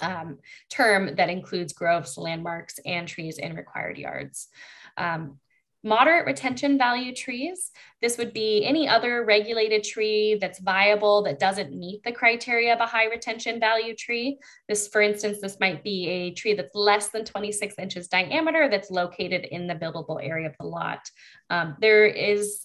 um, 0.00 0.38
term 0.70 1.16
that 1.16 1.30
includes 1.30 1.72
groves, 1.72 2.16
landmarks, 2.16 2.78
and 2.84 3.06
trees 3.06 3.38
in 3.38 3.54
required 3.54 3.98
yards. 3.98 4.48
Um, 4.96 5.38
Moderate 5.84 6.24
retention 6.24 6.78
value 6.78 7.14
trees, 7.14 7.70
this 8.00 8.16
would 8.16 8.32
be 8.32 8.64
any 8.64 8.88
other 8.88 9.24
regulated 9.24 9.84
tree 9.84 10.38
that's 10.40 10.58
viable 10.58 11.22
that 11.24 11.38
doesn't 11.38 11.78
meet 11.78 12.02
the 12.04 12.12
criteria 12.12 12.72
of 12.72 12.80
a 12.80 12.86
high 12.86 13.04
retention 13.04 13.60
value 13.60 13.94
tree. 13.94 14.38
This, 14.66 14.88
for 14.88 15.02
instance, 15.02 15.38
this 15.42 15.60
might 15.60 15.84
be 15.84 16.08
a 16.08 16.30
tree 16.32 16.54
that's 16.54 16.74
less 16.74 17.08
than 17.08 17.26
26 17.26 17.74
inches 17.78 18.08
diameter 18.08 18.68
that's 18.70 18.90
located 18.90 19.44
in 19.44 19.66
the 19.66 19.74
buildable 19.74 20.18
area 20.22 20.48
of 20.48 20.56
the 20.58 20.66
lot. 20.66 21.00
Um, 21.50 21.76
there 21.80 22.06
is 22.06 22.64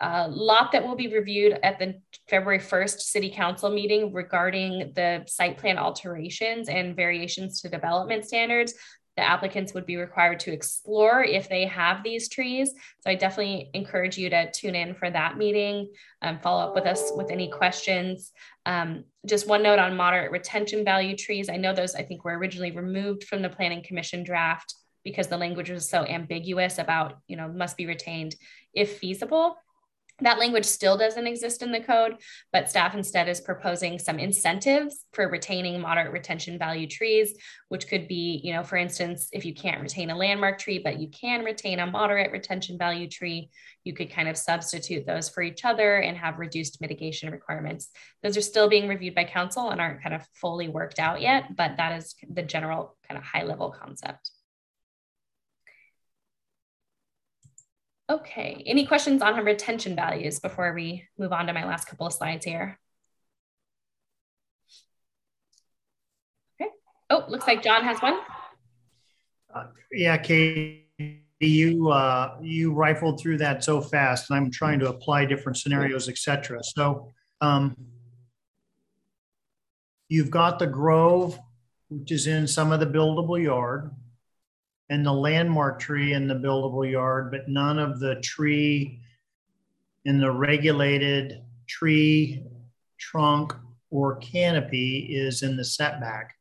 a 0.00 0.28
lot 0.28 0.70
that 0.72 0.86
will 0.86 0.94
be 0.94 1.08
reviewed 1.08 1.58
at 1.62 1.78
the 1.78 2.00
February 2.28 2.60
1st 2.60 3.00
City 3.00 3.30
Council 3.30 3.68
meeting 3.68 4.12
regarding 4.12 4.92
the 4.94 5.24
site 5.26 5.58
plan 5.58 5.76
alterations 5.76 6.68
and 6.68 6.94
variations 6.94 7.60
to 7.60 7.68
development 7.68 8.24
standards 8.24 8.74
the 9.18 9.28
applicants 9.28 9.74
would 9.74 9.84
be 9.84 9.96
required 9.96 10.38
to 10.38 10.52
explore 10.52 11.24
if 11.24 11.48
they 11.48 11.66
have 11.66 12.04
these 12.04 12.28
trees. 12.28 12.72
So 13.00 13.10
I 13.10 13.16
definitely 13.16 13.68
encourage 13.74 14.16
you 14.16 14.30
to 14.30 14.48
tune 14.52 14.76
in 14.76 14.94
for 14.94 15.10
that 15.10 15.36
meeting, 15.36 15.90
um, 16.22 16.38
follow 16.38 16.62
up 16.62 16.76
with 16.76 16.86
us 16.86 17.10
with 17.16 17.32
any 17.32 17.50
questions. 17.50 18.30
Um, 18.64 19.02
just 19.26 19.48
one 19.48 19.64
note 19.64 19.80
on 19.80 19.96
moderate 19.96 20.30
retention 20.30 20.84
value 20.84 21.16
trees. 21.16 21.48
I 21.48 21.56
know 21.56 21.74
those 21.74 21.96
I 21.96 22.04
think 22.04 22.24
were 22.24 22.38
originally 22.38 22.70
removed 22.70 23.24
from 23.24 23.42
the 23.42 23.48
planning 23.48 23.82
commission 23.82 24.22
draft 24.22 24.72
because 25.02 25.26
the 25.26 25.36
language 25.36 25.68
was 25.68 25.90
so 25.90 26.06
ambiguous 26.06 26.78
about, 26.78 27.18
you 27.26 27.36
know, 27.36 27.48
must 27.48 27.76
be 27.76 27.86
retained 27.86 28.36
if 28.72 28.98
feasible. 28.98 29.56
That 30.20 30.40
language 30.40 30.64
still 30.64 30.96
doesn't 30.96 31.28
exist 31.28 31.62
in 31.62 31.70
the 31.70 31.80
code, 31.80 32.16
but 32.52 32.68
staff 32.68 32.94
instead 32.94 33.28
is 33.28 33.40
proposing 33.40 34.00
some 34.00 34.18
incentives 34.18 35.04
for 35.12 35.28
retaining 35.28 35.80
moderate 35.80 36.12
retention 36.12 36.58
value 36.58 36.88
trees, 36.88 37.34
which 37.68 37.86
could 37.86 38.08
be, 38.08 38.40
you 38.42 38.52
know, 38.52 38.64
for 38.64 38.76
instance, 38.76 39.28
if 39.32 39.44
you 39.44 39.54
can't 39.54 39.80
retain 39.80 40.10
a 40.10 40.16
landmark 40.16 40.58
tree, 40.58 40.80
but 40.80 40.98
you 40.98 41.08
can 41.08 41.44
retain 41.44 41.78
a 41.78 41.86
moderate 41.86 42.32
retention 42.32 42.76
value 42.76 43.08
tree, 43.08 43.48
you 43.84 43.92
could 43.92 44.10
kind 44.10 44.28
of 44.28 44.36
substitute 44.36 45.06
those 45.06 45.28
for 45.28 45.40
each 45.40 45.64
other 45.64 45.98
and 45.98 46.16
have 46.16 46.40
reduced 46.40 46.80
mitigation 46.80 47.30
requirements. 47.30 47.90
Those 48.24 48.36
are 48.36 48.42
still 48.42 48.68
being 48.68 48.88
reviewed 48.88 49.14
by 49.14 49.24
council 49.24 49.70
and 49.70 49.80
aren't 49.80 50.02
kind 50.02 50.16
of 50.16 50.26
fully 50.34 50.68
worked 50.68 50.98
out 50.98 51.20
yet, 51.20 51.54
but 51.56 51.76
that 51.76 51.96
is 51.96 52.16
the 52.28 52.42
general 52.42 52.96
kind 53.08 53.18
of 53.18 53.24
high 53.24 53.44
level 53.44 53.70
concept. 53.70 54.32
Okay, 58.10 58.62
any 58.64 58.86
questions 58.86 59.20
on 59.20 59.36
retention 59.44 59.94
values 59.94 60.40
before 60.40 60.72
we 60.72 61.04
move 61.18 61.30
on 61.30 61.46
to 61.46 61.52
my 61.52 61.66
last 61.66 61.84
couple 61.84 62.06
of 62.06 62.12
slides 62.14 62.42
here? 62.42 62.78
Okay. 66.58 66.70
Oh, 67.10 67.26
looks 67.28 67.46
like 67.46 67.62
John 67.62 67.84
has 67.84 68.00
one. 68.00 68.18
Uh, 69.54 69.64
yeah, 69.92 70.16
Katie, 70.16 70.86
you 71.38 71.90
uh, 71.90 72.38
you 72.40 72.72
rifled 72.72 73.20
through 73.20 73.38
that 73.38 73.62
so 73.62 73.82
fast, 73.82 74.30
and 74.30 74.38
I'm 74.38 74.50
trying 74.50 74.78
to 74.78 74.88
apply 74.88 75.26
different 75.26 75.58
scenarios, 75.58 76.08
etc. 76.08 76.60
So 76.62 77.12
um, 77.42 77.76
you've 80.08 80.30
got 80.30 80.58
the 80.58 80.66
grove, 80.66 81.38
which 81.90 82.10
is 82.10 82.26
in 82.26 82.46
some 82.46 82.72
of 82.72 82.80
the 82.80 82.86
buildable 82.86 83.42
yard 83.42 83.90
and 84.90 85.04
the 85.04 85.12
landmark 85.12 85.78
tree 85.78 86.14
in 86.14 86.28
the 86.28 86.34
buildable 86.34 86.90
yard, 86.90 87.30
but 87.30 87.48
none 87.48 87.78
of 87.78 88.00
the 88.00 88.16
tree 88.16 89.00
in 90.04 90.18
the 90.18 90.30
regulated 90.30 91.42
tree 91.66 92.42
trunk 92.98 93.52
or 93.90 94.16
canopy 94.16 95.00
is 95.10 95.42
in 95.42 95.56
the 95.56 95.64
setback. 95.64 96.34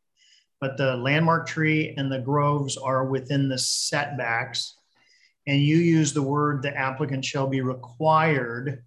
But 0.60 0.78
the 0.78 0.96
landmark 0.96 1.48
tree 1.48 1.94
and 1.98 2.12
the 2.12 2.20
groves 2.20 2.78
are 2.78 3.06
within 3.06 3.48
the 3.48 3.58
setbacks. 3.58 4.76
And 5.46 5.62
you 5.62 5.78
use 5.78 6.14
the 6.14 6.22
word 6.22 6.62
the 6.62 6.76
applicant 6.76 7.24
shall 7.24 7.48
be 7.48 7.62
required. 7.62 8.84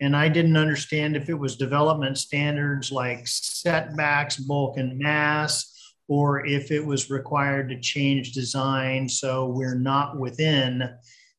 And 0.00 0.14
I 0.14 0.28
didn't 0.28 0.56
understand 0.56 1.16
if 1.16 1.28
it 1.28 1.34
was 1.34 1.56
development 1.56 2.18
standards 2.18 2.92
like 2.92 3.26
setbacks, 3.26 4.36
bulk, 4.36 4.76
and 4.76 4.98
mass, 4.98 5.77
or 6.08 6.44
if 6.46 6.70
it 6.70 6.84
was 6.84 7.10
required 7.10 7.68
to 7.68 7.80
change 7.80 8.32
design 8.32 9.08
so 9.08 9.46
we're 9.46 9.78
not 9.78 10.18
within 10.18 10.90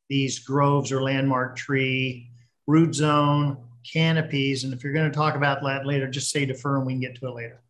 these 0.08 0.38
groves 0.38 0.90
or 0.90 1.02
landmark 1.02 1.56
tree 1.56 2.30
root 2.66 2.94
zone 2.94 3.56
canopies. 3.90 4.64
And 4.64 4.72
if 4.72 4.84
you're 4.84 4.92
going 4.92 5.10
to 5.10 5.16
talk 5.16 5.34
about 5.34 5.62
that 5.62 5.86
later 5.86 6.08
just 6.08 6.30
say 6.30 6.44
defer 6.44 6.76
and 6.76 6.86
we 6.86 6.94
can 6.94 7.00
get 7.00 7.14
to 7.16 7.28
it 7.28 7.34
later. 7.34 7.62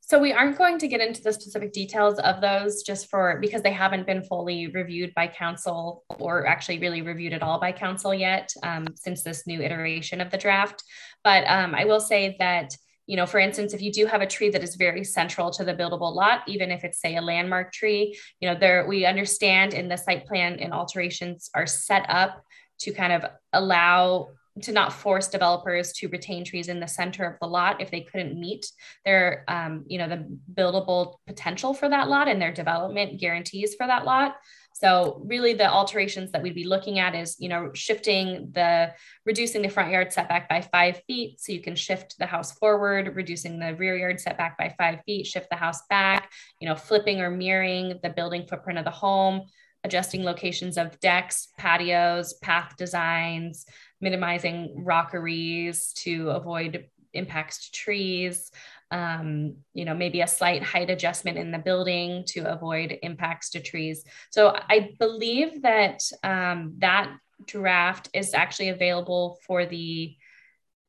So 0.00 0.18
we 0.18 0.32
aren't 0.32 0.58
going 0.58 0.78
to 0.78 0.88
get 0.88 1.00
into 1.00 1.22
the 1.22 1.32
specific 1.32 1.72
details 1.72 2.18
of 2.18 2.40
those 2.40 2.82
just 2.82 3.08
for 3.08 3.38
because 3.40 3.62
they 3.62 3.72
haven't 3.72 4.04
been 4.04 4.22
fully 4.22 4.66
reviewed 4.66 5.14
by 5.14 5.28
council 5.28 6.04
or 6.18 6.46
actually 6.46 6.80
really 6.80 7.00
reviewed 7.00 7.32
at 7.32 7.42
all 7.42 7.58
by 7.60 7.72
council 7.72 8.12
yet 8.12 8.52
um, 8.62 8.86
since 8.94 9.22
this 9.22 9.46
new 9.46 9.62
iteration 9.62 10.20
of 10.20 10.30
the 10.30 10.36
draft. 10.36 10.82
But 11.24 11.44
um, 11.48 11.74
i 11.74 11.84
will 11.84 12.00
say 12.00 12.36
that 12.40 12.76
you 13.06 13.16
know, 13.16 13.26
for 13.26 13.40
instance, 13.40 13.74
if 13.74 13.82
you 13.82 13.92
do 13.92 14.06
have 14.06 14.20
a 14.20 14.26
tree 14.26 14.50
that 14.50 14.62
is 14.62 14.76
very 14.76 15.04
central 15.04 15.50
to 15.52 15.64
the 15.64 15.74
buildable 15.74 16.14
lot, 16.14 16.42
even 16.46 16.70
if 16.70 16.84
it's 16.84 17.00
say 17.00 17.16
a 17.16 17.20
landmark 17.20 17.72
tree, 17.72 18.18
you 18.40 18.48
know, 18.48 18.58
there 18.58 18.86
we 18.86 19.04
understand 19.04 19.74
in 19.74 19.88
the 19.88 19.96
site 19.96 20.26
plan 20.26 20.58
and 20.60 20.72
alterations 20.72 21.50
are 21.54 21.66
set 21.66 22.06
up 22.08 22.42
to 22.80 22.92
kind 22.92 23.12
of 23.12 23.30
allow 23.52 24.28
to 24.60 24.72
not 24.72 24.92
force 24.92 25.28
developers 25.28 25.92
to 25.92 26.08
retain 26.08 26.44
trees 26.44 26.68
in 26.68 26.78
the 26.78 26.86
center 26.86 27.24
of 27.24 27.38
the 27.40 27.46
lot 27.46 27.80
if 27.80 27.90
they 27.90 28.02
couldn't 28.02 28.38
meet 28.38 28.70
their, 29.04 29.44
um, 29.48 29.84
you 29.86 29.96
know, 29.98 30.08
the 30.08 30.26
buildable 30.54 31.16
potential 31.26 31.72
for 31.72 31.88
that 31.88 32.08
lot 32.08 32.28
and 32.28 32.40
their 32.40 32.52
development 32.52 33.18
guarantees 33.18 33.74
for 33.74 33.86
that 33.86 34.04
lot. 34.04 34.36
So 34.74 35.22
really 35.24 35.54
the 35.54 35.70
alterations 35.70 36.32
that 36.32 36.42
we'd 36.42 36.54
be 36.54 36.66
looking 36.66 36.98
at 36.98 37.14
is, 37.14 37.36
you 37.38 37.48
know, 37.48 37.70
shifting 37.74 38.50
the, 38.52 38.92
reducing 39.24 39.62
the 39.62 39.68
front 39.68 39.90
yard 39.90 40.12
setback 40.12 40.48
by 40.48 40.60
five 40.60 41.02
feet. 41.06 41.40
So 41.40 41.52
you 41.52 41.60
can 41.60 41.76
shift 41.76 42.16
the 42.18 42.26
house 42.26 42.52
forward, 42.52 43.14
reducing 43.14 43.58
the 43.58 43.74
rear 43.74 43.96
yard 43.96 44.20
setback 44.20 44.58
by 44.58 44.74
five 44.78 45.00
feet, 45.06 45.26
shift 45.26 45.48
the 45.50 45.56
house 45.56 45.82
back, 45.88 46.32
you 46.60 46.68
know, 46.68 46.74
flipping 46.74 47.20
or 47.20 47.30
mirroring 47.30 47.98
the 48.02 48.10
building 48.10 48.46
footprint 48.46 48.78
of 48.78 48.84
the 48.84 48.90
home, 48.90 49.42
adjusting 49.84 50.24
locations 50.24 50.76
of 50.76 50.98
decks, 51.00 51.48
patios, 51.58 52.34
path 52.34 52.74
designs, 52.76 53.66
minimizing 54.00 54.84
rockeries 54.84 55.92
to 55.94 56.30
avoid 56.30 56.86
impacts 57.14 57.66
to 57.66 57.72
trees, 57.72 58.50
um, 58.92 59.56
you 59.72 59.86
know, 59.86 59.94
maybe 59.94 60.20
a 60.20 60.28
slight 60.28 60.62
height 60.62 60.90
adjustment 60.90 61.38
in 61.38 61.50
the 61.50 61.58
building 61.58 62.24
to 62.28 62.40
avoid 62.40 62.98
impacts 63.02 63.50
to 63.50 63.60
trees. 63.60 64.04
So 64.30 64.54
I 64.54 64.94
believe 64.98 65.62
that 65.62 66.02
um, 66.22 66.74
that 66.78 67.10
draft 67.46 68.10
is 68.12 68.34
actually 68.34 68.68
available 68.68 69.38
for 69.46 69.64
the, 69.64 70.14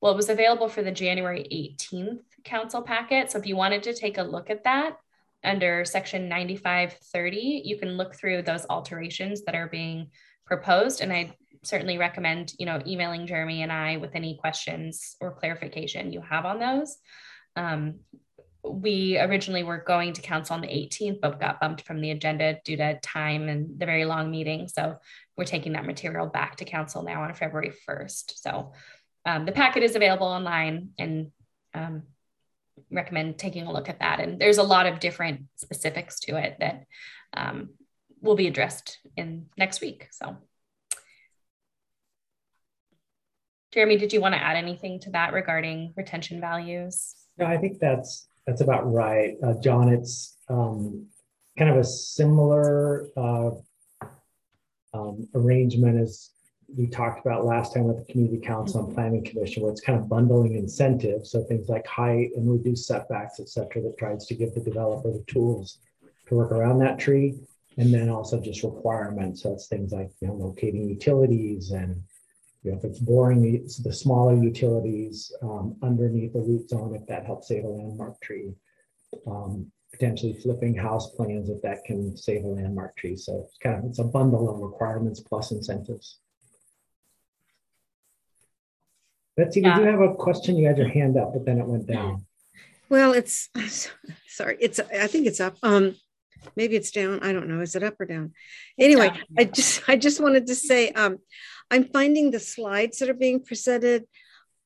well, 0.01 0.11
it 0.11 0.17
was 0.17 0.29
available 0.29 0.67
for 0.67 0.83
the 0.83 0.91
January 0.91 1.47
18th 1.49 2.19
council 2.43 2.81
packet. 2.81 3.31
So 3.31 3.39
if 3.39 3.47
you 3.47 3.55
wanted 3.55 3.83
to 3.83 3.93
take 3.93 4.17
a 4.17 4.23
look 4.23 4.49
at 4.49 4.65
that 4.65 4.97
under 5.45 5.85
section 5.85 6.27
9530, 6.27 7.61
you 7.63 7.77
can 7.77 7.95
look 7.95 8.15
through 8.15 8.41
those 8.41 8.65
alterations 8.69 9.43
that 9.45 9.55
are 9.55 9.67
being 9.67 10.09
proposed. 10.45 10.99
And 10.99 11.13
I 11.13 11.37
certainly 11.63 11.97
recommend, 11.97 12.53
you 12.59 12.65
know, 12.65 12.81
emailing 12.85 13.27
Jeremy 13.27 13.63
and 13.63 13.71
I 13.71 13.95
with 13.95 14.11
any 14.13 14.35
questions 14.35 15.15
or 15.21 15.31
clarification 15.31 16.11
you 16.11 16.19
have 16.19 16.45
on 16.45 16.59
those. 16.59 16.97
Um, 17.55 17.99
we 18.63 19.19
originally 19.19 19.63
were 19.63 19.77
going 19.77 20.13
to 20.13 20.21
council 20.21 20.53
on 20.53 20.61
the 20.61 20.67
18th, 20.67 21.19
but 21.21 21.39
got 21.39 21.59
bumped 21.59 21.81
from 21.85 21.99
the 21.99 22.11
agenda 22.11 22.59
due 22.63 22.77
to 22.77 22.99
time 23.01 23.49
and 23.49 23.77
the 23.77 23.85
very 23.85 24.05
long 24.05 24.31
meeting. 24.31 24.69
So 24.69 24.97
we're 25.35 25.43
taking 25.43 25.73
that 25.73 25.85
material 25.85 26.27
back 26.27 26.55
to 26.57 26.65
council 26.65 27.03
now 27.03 27.23
on 27.23 27.33
February 27.33 27.73
1st. 27.87 28.33
So 28.37 28.71
um, 29.25 29.45
the 29.45 29.51
packet 29.51 29.83
is 29.83 29.95
available 29.95 30.27
online 30.27 30.89
and 30.97 31.31
um, 31.73 32.03
recommend 32.89 33.37
taking 33.37 33.67
a 33.67 33.71
look 33.71 33.89
at 33.89 33.99
that. 33.99 34.19
And 34.19 34.39
there's 34.39 34.59
a 34.59 34.63
lot 34.63 34.85
of 34.85 34.99
different 34.99 35.41
specifics 35.55 36.21
to 36.21 36.37
it 36.37 36.57
that 36.59 36.85
um, 37.35 37.71
will 38.21 38.35
be 38.35 38.47
addressed 38.47 38.99
in 39.17 39.47
next 39.57 39.81
week. 39.81 40.07
So 40.11 40.37
Jeremy, 43.73 43.97
did 43.97 44.13
you 44.13 44.21
want 44.21 44.35
to 44.35 44.41
add 44.43 44.55
anything 44.55 44.99
to 45.01 45.09
that 45.11 45.33
regarding 45.33 45.93
retention 45.97 46.39
values? 46.39 47.15
No, 47.37 47.45
I 47.45 47.57
think 47.57 47.79
that's 47.79 48.27
that's 48.45 48.61
about 48.61 48.91
right, 48.91 49.35
uh, 49.43 49.53
John. 49.61 49.89
It's 49.89 50.37
um, 50.49 51.07
kind 51.57 51.71
of 51.71 51.77
a 51.77 51.83
similar 51.83 53.07
uh, 53.15 53.51
um, 54.93 55.27
arrangement 55.33 55.97
as 55.97 56.29
we 56.75 56.87
talked 56.87 57.25
about 57.25 57.45
last 57.45 57.73
time 57.73 57.85
with 57.85 57.97
the 58.05 58.11
community 58.11 58.39
council 58.39 58.85
and 58.85 58.93
planning 58.93 59.23
commission, 59.23 59.63
where 59.63 59.71
it's 59.71 59.81
kind 59.81 59.99
of 59.99 60.09
bundling 60.09 60.55
incentives, 60.55 61.31
so 61.31 61.43
things 61.43 61.69
like 61.69 61.85
height 61.85 62.31
and 62.35 62.49
reduced 62.49 62.87
setbacks, 62.87 63.39
et 63.39 63.49
cetera, 63.49 63.81
that 63.81 63.97
tries 63.97 64.25
to 64.25 64.35
give 64.35 64.53
the 64.53 64.61
developer 64.61 65.11
the 65.11 65.23
tools 65.27 65.79
to 66.27 66.35
work 66.35 66.51
around 66.51 66.79
that 66.79 66.99
tree, 66.99 67.35
and 67.77 67.93
then 67.93 68.09
also 68.09 68.39
just 68.39 68.63
requirements. 68.63 69.43
So 69.43 69.53
it's 69.53 69.67
things 69.67 69.91
like 69.91 70.11
you 70.19 70.27
know 70.27 70.35
locating 70.35 70.87
utilities 70.87 71.71
and 71.71 72.01
you 72.63 72.71
know, 72.71 72.77
if 72.77 72.83
it's 72.85 72.99
boring 72.99 73.41
the, 73.41 73.61
the 73.83 73.93
smaller 73.93 74.35
utilities 74.35 75.31
um, 75.41 75.75
underneath 75.83 76.33
the 76.33 76.39
root 76.39 76.69
zone, 76.69 76.95
if 76.95 77.05
that 77.07 77.25
helps 77.25 77.49
save 77.49 77.65
a 77.65 77.67
landmark 77.67 78.19
tree, 78.21 78.53
um, 79.27 79.69
potentially 79.91 80.33
flipping 80.33 80.73
house 80.73 81.11
plans 81.11 81.49
if 81.49 81.61
that 81.61 81.83
can 81.85 82.15
save 82.15 82.45
a 82.45 82.47
landmark 82.47 82.95
tree. 82.95 83.17
So 83.17 83.43
it's 83.45 83.57
kind 83.61 83.77
of 83.77 83.85
it's 83.85 83.99
a 83.99 84.03
bundle 84.05 84.49
of 84.49 84.59
requirements 84.59 85.19
plus 85.19 85.51
incentives. 85.51 86.19
Betsy, 89.35 89.61
yeah. 89.61 89.77
did 89.77 89.85
you 89.85 89.91
have 89.91 90.01
a 90.01 90.13
question? 90.13 90.55
You 90.55 90.67
had 90.67 90.77
your 90.77 90.89
hand 90.89 91.17
up, 91.17 91.33
but 91.33 91.45
then 91.45 91.59
it 91.59 91.67
went 91.67 91.87
down. 91.87 92.25
Well, 92.87 93.13
it's 93.13 93.49
sorry, 94.27 94.57
it's 94.61 94.79
I 94.79 95.07
think 95.07 95.27
it's 95.27 95.41
up. 95.41 95.57
Um, 95.63 95.95
maybe 96.55 96.75
it's 96.75 96.91
down. 96.91 97.19
I 97.21 97.33
don't 97.33 97.49
know. 97.49 97.59
Is 97.59 97.75
it 97.75 97.83
up 97.83 97.99
or 97.99 98.05
down? 98.05 98.33
Anyway. 98.79 99.11
I 99.37 99.43
just 99.45 99.87
I 99.89 99.97
just 99.97 100.21
wanted 100.21 100.47
to 100.47 100.55
say 100.55 100.91
um, 100.91 101.19
I'm 101.71 101.85
finding 101.85 102.31
the 102.31 102.39
slides 102.39 102.99
that 102.99 103.09
are 103.09 103.13
being 103.13 103.43
presented 103.43 104.05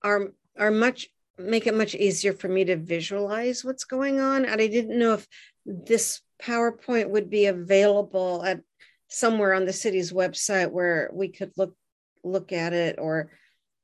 are 0.04 0.32
are 0.58 0.72
much 0.72 1.08
make 1.38 1.68
it 1.68 1.76
much 1.76 1.94
easier 1.94 2.34
for 2.34 2.48
me 2.48 2.66
to 2.66 2.76
visualize 2.76 3.64
what's 3.64 3.84
going 3.84 4.20
on. 4.20 4.46
And 4.46 4.60
I 4.60 4.68
didn't 4.68 4.98
know 4.98 5.14
if 5.14 5.28
this 5.66 6.22
PowerPoint 6.42 7.10
would 7.10 7.30
be 7.30 7.46
available 7.46 8.44
at 8.44 8.62
somewhere 9.08 9.54
on 9.54 9.66
the 9.66 9.74
city's 9.74 10.12
website 10.12 10.72
where 10.72 11.10
we 11.14 11.30
could 11.30 11.52
look 11.58 11.76
look 12.24 12.52
at 12.52 12.74
it 12.74 12.98
or 13.00 13.32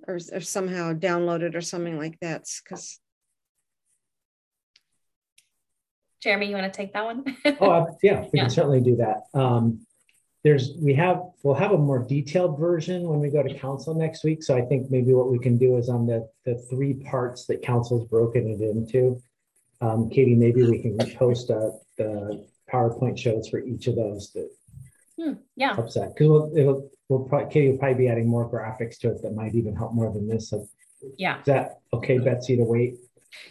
or, 0.08 0.20
or 0.32 0.42
somehow 0.42 0.94
download 0.94 1.42
it 1.42 1.56
or 1.56 1.62
something 1.62 1.98
like 1.98 2.20
that. 2.20 2.46
Because 2.64 3.00
Jeremy, 6.22 6.48
you 6.48 6.56
want 6.56 6.72
to 6.72 6.78
take 6.78 6.94
that 6.94 7.04
one? 7.04 7.24
oh, 7.62 7.98
yeah, 8.02 8.22
we 8.22 8.30
yeah. 8.34 8.44
can 8.44 8.50
certainly 8.50 8.82
do 8.82 8.96
that. 8.98 9.24
Um, 9.34 9.86
there's 10.44 10.74
we 10.78 10.94
have 10.94 11.22
we'll 11.42 11.56
have 11.56 11.72
a 11.72 11.78
more 11.78 12.00
detailed 12.00 12.60
version 12.60 13.08
when 13.08 13.20
we 13.20 13.30
go 13.30 13.42
to 13.42 13.58
council 13.58 13.94
next 13.94 14.24
week. 14.24 14.44
So 14.44 14.56
I 14.56 14.62
think 14.62 14.92
maybe 14.92 15.14
what 15.14 15.32
we 15.32 15.40
can 15.40 15.58
do 15.58 15.78
is 15.78 15.90
on 15.90 16.06
the 16.06 16.30
the 16.46 16.56
three 16.70 16.96
parts 16.96 17.46
that 17.46 17.62
council's 17.62 18.08
broken 18.10 18.48
it 18.50 18.62
into. 18.62 19.22
Um, 19.80 20.10
Katie, 20.10 20.36
maybe 20.36 20.64
we 20.64 20.82
can 20.82 20.98
post 21.16 21.50
a, 21.50 21.72
the 21.98 22.46
PowerPoint 22.72 23.18
shows 23.18 23.50
for 23.50 23.60
each 23.60 23.88
of 23.88 23.96
those 23.96 24.32
that 24.34 24.50
hmm, 25.18 25.34
yeah 25.56 25.76
helps 25.76 25.94
that 25.96 26.14
because 26.14 26.30
we'll 26.30 26.58
it'll 26.58 26.92
we'll 27.08 27.24
probably 27.24 27.52
Katie 27.52 27.70
will 27.70 27.78
probably 27.78 27.98
be 27.98 28.10
adding 28.10 28.28
more 28.28 28.50
graphics 28.50 28.98
to 29.00 29.12
it 29.12 29.22
that 29.22 29.34
might 29.34 29.56
even 29.56 29.76
help 29.76 29.94
more 29.94 30.12
than 30.12 30.28
this. 30.28 30.50
So 30.50 30.68
yeah, 31.18 31.40
is 31.40 31.46
that 31.46 31.80
okay, 31.94 32.18
Betsy, 32.18 32.58
to 32.58 32.64
wait? 32.64 32.96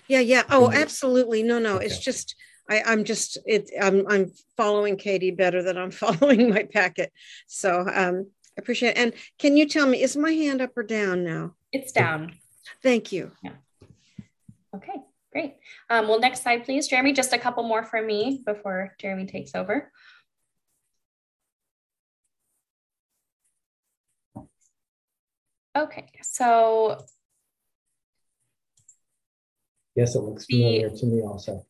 Yeah, 0.08 0.20
yeah. 0.20 0.42
Oh, 0.50 0.70
absolutely. 0.70 1.42
No, 1.42 1.58
no. 1.58 1.76
Okay. 1.76 1.86
It's 1.86 1.98
just 1.98 2.36
I, 2.72 2.82
I'm 2.86 3.04
just 3.04 3.36
it. 3.44 3.70
I'm 3.80 4.06
I'm 4.08 4.32
following 4.56 4.96
Katie 4.96 5.30
better 5.30 5.62
than 5.62 5.76
I'm 5.76 5.90
following 6.04 6.48
my 6.48 6.62
packet. 6.62 7.12
So 7.46 7.80
um, 7.80 8.30
I 8.56 8.58
appreciate 8.58 8.90
it. 8.90 8.98
And 8.98 9.12
can 9.38 9.56
you 9.58 9.68
tell 9.68 9.86
me, 9.86 10.02
is 10.02 10.16
my 10.16 10.32
hand 10.32 10.62
up 10.62 10.76
or 10.76 10.82
down 10.82 11.22
now? 11.22 11.54
It's 11.70 11.92
down. 11.92 12.34
Thank 12.82 13.12
you. 13.12 13.32
Yeah. 13.42 13.52
Okay, 14.74 15.02
great. 15.32 15.56
Um, 15.90 16.08
well, 16.08 16.18
next 16.18 16.42
slide, 16.42 16.64
please, 16.64 16.88
Jeremy. 16.88 17.12
Just 17.12 17.34
a 17.34 17.38
couple 17.38 17.62
more 17.62 17.84
for 17.84 18.00
me 18.00 18.42
before 18.46 18.94
Jeremy 18.98 19.26
takes 19.26 19.54
over. 19.54 19.92
Okay, 25.76 26.10
so. 26.22 27.04
Yes, 29.94 30.14
it 30.14 30.20
looks 30.20 30.46
familiar 30.46 30.88
the, 30.88 30.96
to 30.98 31.06
me 31.06 31.22
also. 31.22 31.66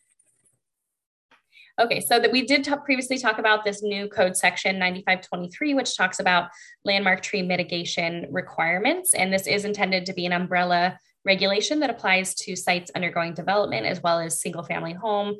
Okay, 1.80 2.00
so 2.00 2.20
that 2.20 2.30
we 2.30 2.44
did 2.44 2.68
previously 2.84 3.18
talk 3.18 3.38
about 3.38 3.64
this 3.64 3.82
new 3.82 4.08
code 4.08 4.36
section 4.36 4.78
9523, 4.78 5.74
which 5.74 5.96
talks 5.96 6.20
about 6.20 6.50
landmark 6.84 7.22
tree 7.22 7.42
mitigation 7.42 8.26
requirements. 8.30 9.14
And 9.14 9.32
this 9.32 9.46
is 9.46 9.64
intended 9.64 10.04
to 10.06 10.12
be 10.12 10.26
an 10.26 10.32
umbrella 10.32 10.98
regulation 11.24 11.80
that 11.80 11.90
applies 11.90 12.34
to 12.34 12.56
sites 12.56 12.90
undergoing 12.94 13.32
development 13.32 13.86
as 13.86 14.02
well 14.02 14.18
as 14.18 14.40
single 14.40 14.64
family 14.64 14.92
home, 14.92 15.36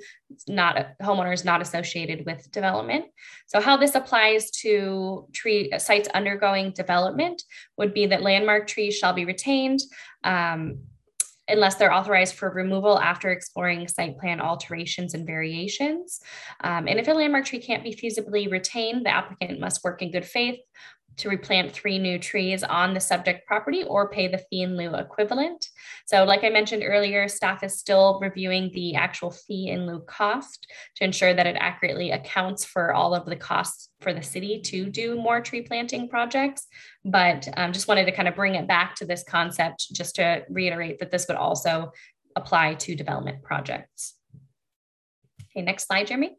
not 0.49 0.91
homeowners 1.03 1.45
not 1.45 1.61
associated 1.61 2.24
with 2.24 2.51
development. 2.53 3.07
So 3.47 3.61
how 3.61 3.76
this 3.76 3.95
applies 3.95 4.51
to 4.62 5.26
tree 5.33 5.72
sites 5.78 6.09
undergoing 6.14 6.71
development 6.71 7.42
would 7.76 7.92
be 7.92 8.07
that 8.07 8.22
landmark 8.22 8.68
trees 8.68 8.96
shall 8.96 9.13
be 9.13 9.25
retained. 9.25 9.80
Um, 10.22 10.84
unless 11.49 11.75
they're 11.75 11.93
authorized 11.93 12.35
for 12.35 12.51
removal 12.51 12.99
after 12.99 13.31
exploring 13.31 13.89
site 13.89 14.19
plan 14.19 14.41
alterations 14.41 15.14
and 15.14 15.27
variations. 15.27 16.21
Um, 16.61 16.87
and 16.87 16.99
if 17.01 17.09
a 17.09 17.13
landmark 17.13 17.47
tree 17.47 17.59
can't 17.59 17.83
be 17.83 17.95
feasibly 17.95 18.51
retained, 18.51 19.05
the 19.05 19.11
applicant 19.11 19.61
must 19.61 19.83
work 19.83 20.03
in 20.03 20.13
good 20.13 20.25
faith 20.25 20.61
to 21.18 21.29
replant 21.29 21.72
three 21.72 21.99
new 21.99 22.18
trees 22.18 22.63
on 22.63 22.95
the 22.95 23.01
subject 23.01 23.47
property 23.47 23.84
or 23.84 24.09
pay 24.09 24.29
the 24.29 24.39
fee 24.39 24.63
in 24.63 24.76
lieu 24.76 24.95
equivalent. 24.95 25.68
So 26.07 26.25
like 26.25 26.45
I 26.45 26.49
mentioned 26.49 26.83
earlier, 26.84 27.29
staff 27.29 27.63
is 27.63 27.79
still 27.79 28.18
reviewing 28.21 28.71
the 28.72 28.95
actual 28.95 29.30
fee 29.30 29.68
in 29.68 29.87
lieu 29.87 30.01
cost 30.01 30.67
to 30.97 31.05
ensure 31.05 31.34
that 31.34 31.47
it 31.47 31.57
accurately 31.59 32.11
accounts 32.11 32.64
for 32.64 32.93
all 32.93 33.14
of 33.14 33.26
the 33.26 33.37
costs 33.37 33.91
for 34.01 34.13
the 34.13 34.22
city 34.22 34.61
to 34.63 34.91
do 34.91 35.17
more 35.17 35.41
tree 35.41 35.63
planting 35.63 36.09
projects. 36.09 36.67
But 37.05 37.49
um, 37.57 37.72
just 37.72 37.89
wanted 37.89 38.07
to 38.07 38.13
kind 38.13 38.29
of 38.29 38.34
bring 38.34 38.55
it 38.55 38.67
back 38.67 38.97
to 38.97 39.05
this 39.05 39.25
concept 39.25 39.93
just 39.93 40.17
to 40.17 40.45
reiterate 40.49 40.99
that 41.01 41.11
this 41.11 41.26
would 41.29 41.37
also 41.37 41.93
apply 42.37 42.75
to 42.75 42.95
development 42.95 43.43
projects. 43.43 44.14
Okay, 45.55 45.63
next 45.63 45.87
slide, 45.87 46.07
Jeremy. 46.07 46.37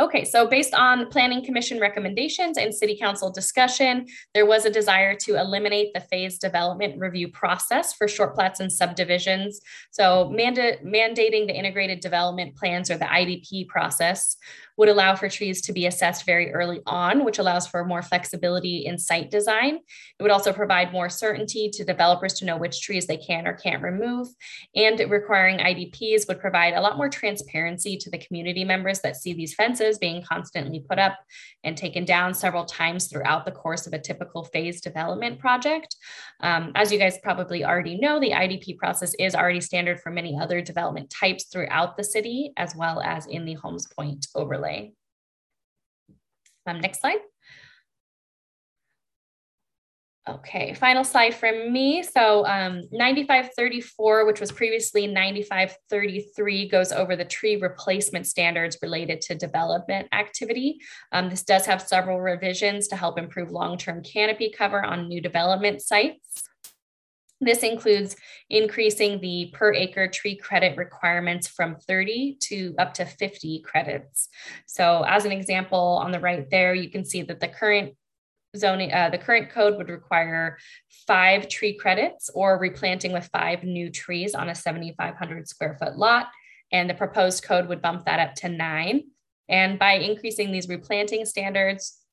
Okay, 0.00 0.24
so 0.24 0.48
based 0.48 0.74
on 0.74 1.06
Planning 1.06 1.44
Commission 1.44 1.78
recommendations 1.78 2.58
and 2.58 2.74
City 2.74 2.96
Council 2.98 3.30
discussion, 3.30 4.06
there 4.34 4.44
was 4.44 4.64
a 4.64 4.70
desire 4.70 5.14
to 5.14 5.36
eliminate 5.36 5.94
the 5.94 6.00
phase 6.00 6.36
development 6.36 6.98
review 6.98 7.28
process 7.28 7.94
for 7.94 8.08
short 8.08 8.34
plats 8.34 8.58
and 8.58 8.72
subdivisions. 8.72 9.60
So 9.92 10.30
manda- 10.34 10.78
mandating 10.78 11.46
the 11.46 11.56
integrated 11.56 12.00
development 12.00 12.56
plans 12.56 12.90
or 12.90 12.98
the 12.98 13.04
IDP 13.04 13.68
process 13.68 14.36
would 14.76 14.88
allow 14.88 15.14
for 15.14 15.28
trees 15.28 15.60
to 15.62 15.72
be 15.72 15.86
assessed 15.86 16.26
very 16.26 16.52
early 16.52 16.80
on, 16.86 17.24
which 17.24 17.38
allows 17.38 17.66
for 17.66 17.84
more 17.84 18.02
flexibility 18.02 18.86
in 18.86 18.98
site 18.98 19.30
design. 19.30 19.76
It 19.76 20.22
would 20.22 20.32
also 20.32 20.52
provide 20.52 20.92
more 20.92 21.08
certainty 21.08 21.70
to 21.70 21.84
developers 21.84 22.34
to 22.34 22.44
know 22.44 22.56
which 22.56 22.80
trees 22.80 23.06
they 23.06 23.16
can 23.16 23.46
or 23.46 23.54
can't 23.54 23.82
remove. 23.82 24.28
And 24.74 24.98
requiring 25.08 25.58
IDPs 25.58 26.26
would 26.28 26.40
provide 26.40 26.74
a 26.74 26.80
lot 26.80 26.96
more 26.96 27.08
transparency 27.08 27.96
to 27.98 28.10
the 28.10 28.18
community 28.18 28.64
members 28.64 29.00
that 29.00 29.16
see 29.16 29.32
these 29.32 29.54
fences 29.54 29.98
being 29.98 30.22
constantly 30.22 30.80
put 30.80 30.98
up 30.98 31.18
and 31.62 31.76
taken 31.76 32.04
down 32.04 32.34
several 32.34 32.64
times 32.64 33.06
throughout 33.06 33.44
the 33.44 33.52
course 33.52 33.86
of 33.86 33.92
a 33.92 33.98
typical 33.98 34.44
phase 34.44 34.80
development 34.80 35.38
project. 35.38 35.96
Um, 36.40 36.72
as 36.74 36.92
you 36.92 36.98
guys 36.98 37.18
probably 37.22 37.64
already 37.64 37.96
know, 37.96 38.18
the 38.18 38.32
IDP 38.32 38.76
process 38.76 39.14
is 39.18 39.34
already 39.34 39.60
standard 39.60 40.00
for 40.00 40.10
many 40.10 40.36
other 40.40 40.60
development 40.60 41.10
types 41.10 41.44
throughout 41.44 41.96
the 41.96 42.04
city, 42.04 42.52
as 42.56 42.74
well 42.74 43.00
as 43.00 43.26
in 43.26 43.44
the 43.44 43.54
Holmes 43.54 43.86
Point 43.86 44.26
overlay. 44.34 44.63
Um, 46.66 46.80
next 46.80 47.00
slide. 47.00 47.18
Okay, 50.26 50.72
final 50.72 51.04
slide 51.04 51.34
from 51.34 51.70
me. 51.70 52.02
So 52.02 52.46
um, 52.46 52.84
9534, 52.92 54.24
which 54.24 54.40
was 54.40 54.50
previously 54.50 55.06
9533, 55.06 56.68
goes 56.70 56.92
over 56.92 57.14
the 57.14 57.26
tree 57.26 57.56
replacement 57.56 58.26
standards 58.26 58.78
related 58.80 59.20
to 59.22 59.34
development 59.34 60.08
activity. 60.12 60.78
Um, 61.12 61.28
this 61.28 61.42
does 61.42 61.66
have 61.66 61.82
several 61.82 62.22
revisions 62.22 62.88
to 62.88 62.96
help 62.96 63.18
improve 63.18 63.50
long-term 63.50 64.02
canopy 64.02 64.50
cover 64.56 64.82
on 64.82 65.08
new 65.08 65.20
development 65.20 65.82
sites. 65.82 66.48
This 67.44 67.62
includes 67.62 68.16
increasing 68.50 69.20
the 69.20 69.50
per 69.52 69.72
acre 69.72 70.08
tree 70.08 70.36
credit 70.36 70.76
requirements 70.76 71.46
from 71.46 71.76
30 71.76 72.38
to 72.40 72.74
up 72.78 72.94
to 72.94 73.04
50 73.04 73.60
credits. 73.60 74.28
So 74.66 75.04
as 75.06 75.24
an 75.24 75.32
example 75.32 76.00
on 76.02 76.10
the 76.10 76.20
right 76.20 76.48
there, 76.50 76.74
you 76.74 76.90
can 76.90 77.04
see 77.04 77.22
that 77.22 77.40
the 77.40 77.48
current 77.48 77.94
zoning, 78.56 78.92
uh, 78.92 79.10
the 79.10 79.18
current 79.18 79.50
code 79.50 79.76
would 79.76 79.88
require 79.88 80.58
five 81.06 81.48
tree 81.48 81.76
credits 81.76 82.30
or 82.34 82.58
replanting 82.58 83.12
with 83.12 83.28
five 83.32 83.64
new 83.64 83.90
trees 83.90 84.34
on 84.34 84.48
a 84.48 84.54
7,500 84.54 85.48
square 85.48 85.76
foot 85.78 85.96
lot. 85.96 86.28
And 86.72 86.88
the 86.88 86.94
proposed 86.94 87.44
code 87.44 87.68
would 87.68 87.82
bump 87.82 88.06
that 88.06 88.20
up 88.20 88.34
to 88.36 88.48
nine. 88.48 89.04
And 89.48 89.78
by 89.78 89.94
increasing 89.94 90.50
these 90.50 90.68
replanting 90.68 91.26
standards, 91.26 92.03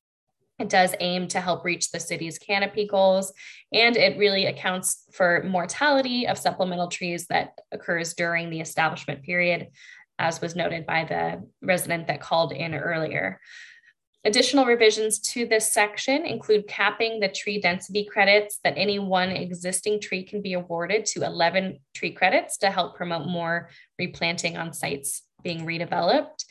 it 0.61 0.69
does 0.69 0.95
aim 0.99 1.27
to 1.29 1.41
help 1.41 1.65
reach 1.65 1.91
the 1.91 1.99
city's 1.99 2.37
canopy 2.39 2.87
goals, 2.87 3.33
and 3.73 3.97
it 3.97 4.17
really 4.17 4.45
accounts 4.45 5.05
for 5.11 5.43
mortality 5.43 6.27
of 6.27 6.37
supplemental 6.37 6.87
trees 6.87 7.27
that 7.27 7.57
occurs 7.71 8.13
during 8.13 8.49
the 8.49 8.61
establishment 8.61 9.23
period, 9.23 9.69
as 10.19 10.39
was 10.39 10.55
noted 10.55 10.85
by 10.85 11.03
the 11.03 11.43
resident 11.61 12.07
that 12.07 12.21
called 12.21 12.53
in 12.53 12.75
earlier. 12.75 13.39
Additional 14.23 14.65
revisions 14.65 15.17
to 15.17 15.47
this 15.47 15.73
section 15.73 16.27
include 16.27 16.67
capping 16.67 17.19
the 17.19 17.27
tree 17.27 17.59
density 17.59 18.05
credits 18.05 18.59
that 18.63 18.77
any 18.77 18.99
one 18.99 19.31
existing 19.31 19.99
tree 19.99 20.23
can 20.23 20.43
be 20.43 20.53
awarded 20.53 21.07
to 21.07 21.23
11 21.23 21.79
tree 21.95 22.11
credits 22.11 22.57
to 22.57 22.69
help 22.69 22.95
promote 22.95 23.25
more 23.25 23.69
replanting 23.97 24.57
on 24.57 24.73
sites 24.73 25.23
being 25.41 25.65
redeveloped. 25.65 26.45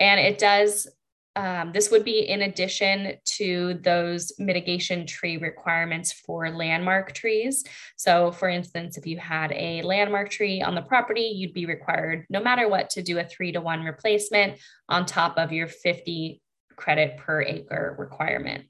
And 0.00 0.18
it 0.18 0.38
does, 0.38 0.88
um, 1.36 1.72
this 1.72 1.90
would 1.90 2.04
be 2.04 2.20
in 2.28 2.42
addition 2.42 3.14
to 3.24 3.74
those 3.82 4.32
mitigation 4.38 5.06
tree 5.06 5.36
requirements 5.36 6.12
for 6.12 6.48
landmark 6.50 7.12
trees. 7.12 7.64
So 7.96 8.30
for 8.30 8.48
instance, 8.48 8.96
if 8.96 9.06
you 9.06 9.18
had 9.18 9.50
a 9.52 9.82
landmark 9.82 10.30
tree 10.30 10.62
on 10.62 10.74
the 10.74 10.82
property, 10.82 11.32
you'd 11.34 11.54
be 11.54 11.66
required 11.66 12.26
no 12.30 12.40
matter 12.40 12.68
what 12.68 12.90
to 12.90 13.02
do 13.02 13.18
a 13.18 13.24
three 13.24 13.52
to 13.52 13.60
one 13.60 13.82
replacement 13.82 14.58
on 14.88 15.06
top 15.06 15.36
of 15.36 15.52
your 15.52 15.66
50 15.66 16.40
credit 16.76 17.16
per 17.16 17.42
acre 17.42 17.96
requirement. 17.98 18.64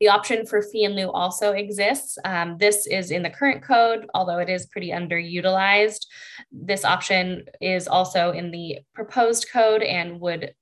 The 0.00 0.08
option 0.08 0.46
for 0.46 0.62
fee 0.62 0.84
and 0.84 0.94
lieu 0.94 1.10
also 1.10 1.52
exists. 1.52 2.18
Um, 2.24 2.56
this 2.58 2.86
is 2.86 3.10
in 3.10 3.24
the 3.24 3.30
current 3.30 3.62
code, 3.62 4.06
although 4.14 4.38
it 4.38 4.48
is 4.48 4.66
pretty 4.66 4.90
underutilized. 4.90 6.06
This 6.52 6.84
option 6.84 7.46
is 7.60 7.88
also 7.88 8.30
in 8.30 8.52
the 8.52 8.78
proposed 8.94 9.48
code 9.52 9.82
and 9.82 10.20
would 10.20 10.54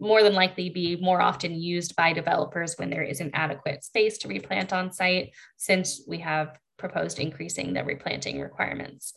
more 0.00 0.22
than 0.22 0.34
likely 0.34 0.68
be 0.68 0.96
more 0.96 1.20
often 1.20 1.54
used 1.54 1.96
by 1.96 2.12
developers 2.12 2.74
when 2.76 2.90
there 2.90 3.02
isn't 3.02 3.30
adequate 3.34 3.84
space 3.84 4.18
to 4.18 4.28
replant 4.28 4.72
on 4.72 4.92
site, 4.92 5.32
since 5.56 6.02
we 6.06 6.18
have 6.18 6.58
proposed 6.78 7.18
increasing 7.18 7.72
the 7.72 7.84
replanting 7.84 8.40
requirements. 8.40 9.14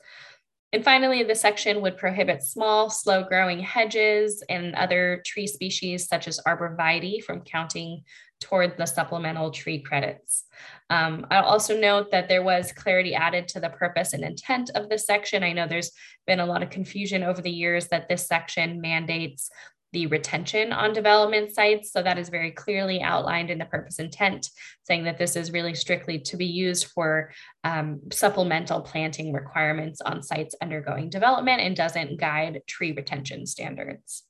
And 0.73 0.83
finally, 0.83 1.23
the 1.23 1.35
section 1.35 1.81
would 1.81 1.97
prohibit 1.97 2.43
small, 2.43 2.89
slow 2.89 3.23
growing 3.23 3.59
hedges 3.59 4.43
and 4.49 4.75
other 4.75 5.21
tree 5.25 5.47
species 5.47 6.07
such 6.07 6.27
as 6.27 6.41
arborvitae 6.45 7.23
from 7.23 7.41
counting 7.41 8.03
toward 8.41 8.77
the 8.77 8.85
supplemental 8.85 9.51
tree 9.51 9.79
credits. 9.79 10.43
Um, 10.89 11.25
I'll 11.31 11.45
also 11.45 11.79
note 11.79 12.11
that 12.11 12.27
there 12.27 12.43
was 12.43 12.73
clarity 12.73 13.15
added 13.15 13.47
to 13.49 13.61
the 13.61 13.69
purpose 13.69 14.11
and 14.11 14.23
intent 14.23 14.69
of 14.75 14.89
this 14.89 15.05
section. 15.05 15.43
I 15.43 15.53
know 15.53 15.65
there's 15.65 15.91
been 16.27 16.41
a 16.41 16.45
lot 16.45 16.61
of 16.61 16.69
confusion 16.69 17.23
over 17.23 17.41
the 17.41 17.49
years 17.49 17.87
that 17.87 18.09
this 18.09 18.27
section 18.27 18.81
mandates 18.81 19.49
the 19.95 20.07
retention 20.07 20.73
on 20.73 20.91
development 20.91 21.55
sites. 21.55 21.93
So 21.93 22.03
that 22.03 22.19
is 22.19 22.27
very 22.27 22.51
clearly 22.51 23.01
outlined 23.01 23.49
in 23.49 23.57
the 23.57 23.65
purpose 23.65 23.97
intent, 23.97 24.49
saying 24.83 25.05
that 25.05 25.17
this 25.17 25.37
is 25.37 25.53
really 25.53 25.73
strictly 25.73 26.19
to 26.19 26.35
be 26.35 26.45
used 26.45 26.87
for 26.87 27.31
um, 27.63 28.01
supplemental 28.11 28.81
planting 28.81 29.31
requirements 29.31 30.01
on 30.01 30.21
sites 30.21 30.53
undergoing 30.61 31.09
development 31.09 31.61
and 31.61 31.77
doesn't 31.77 32.19
guide 32.19 32.61
tree 32.67 32.91
retention 32.91 33.45
standards. 33.45 34.23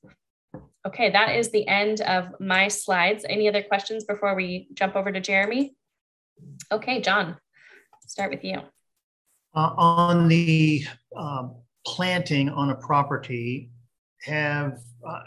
Okay, 0.86 1.10
that 1.10 1.34
is 1.34 1.50
the 1.50 1.66
end 1.66 2.00
of 2.02 2.28
my 2.38 2.68
slides. 2.68 3.26
Any 3.28 3.48
other 3.48 3.64
questions 3.64 4.04
before 4.04 4.36
we 4.36 4.68
jump 4.72 4.94
over 4.94 5.10
to 5.10 5.20
Jeremy? 5.20 5.74
Okay, 6.70 7.00
John, 7.00 7.36
start 8.06 8.30
with 8.30 8.44
you. 8.44 8.60
Uh, 9.52 9.74
on 9.76 10.28
the 10.28 10.84
uh, 11.16 11.48
planting 11.84 12.50
on 12.50 12.70
a 12.70 12.76
property, 12.76 13.72
have 14.22 14.78
uh, 15.06 15.22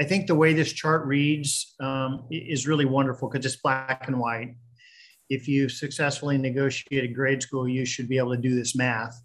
I 0.00 0.04
think 0.04 0.26
the 0.26 0.34
way 0.34 0.54
this 0.54 0.72
chart 0.72 1.04
reads 1.04 1.74
um, 1.78 2.24
is 2.30 2.66
really 2.66 2.86
wonderful 2.86 3.28
because 3.28 3.44
it's 3.44 3.60
black 3.60 4.08
and 4.08 4.18
white. 4.18 4.56
If 5.28 5.46
you 5.46 5.68
successfully 5.68 6.38
negotiated 6.38 7.14
grade 7.14 7.42
school, 7.42 7.68
you 7.68 7.84
should 7.84 8.08
be 8.08 8.16
able 8.16 8.34
to 8.34 8.40
do 8.40 8.54
this 8.54 8.74
math. 8.74 9.20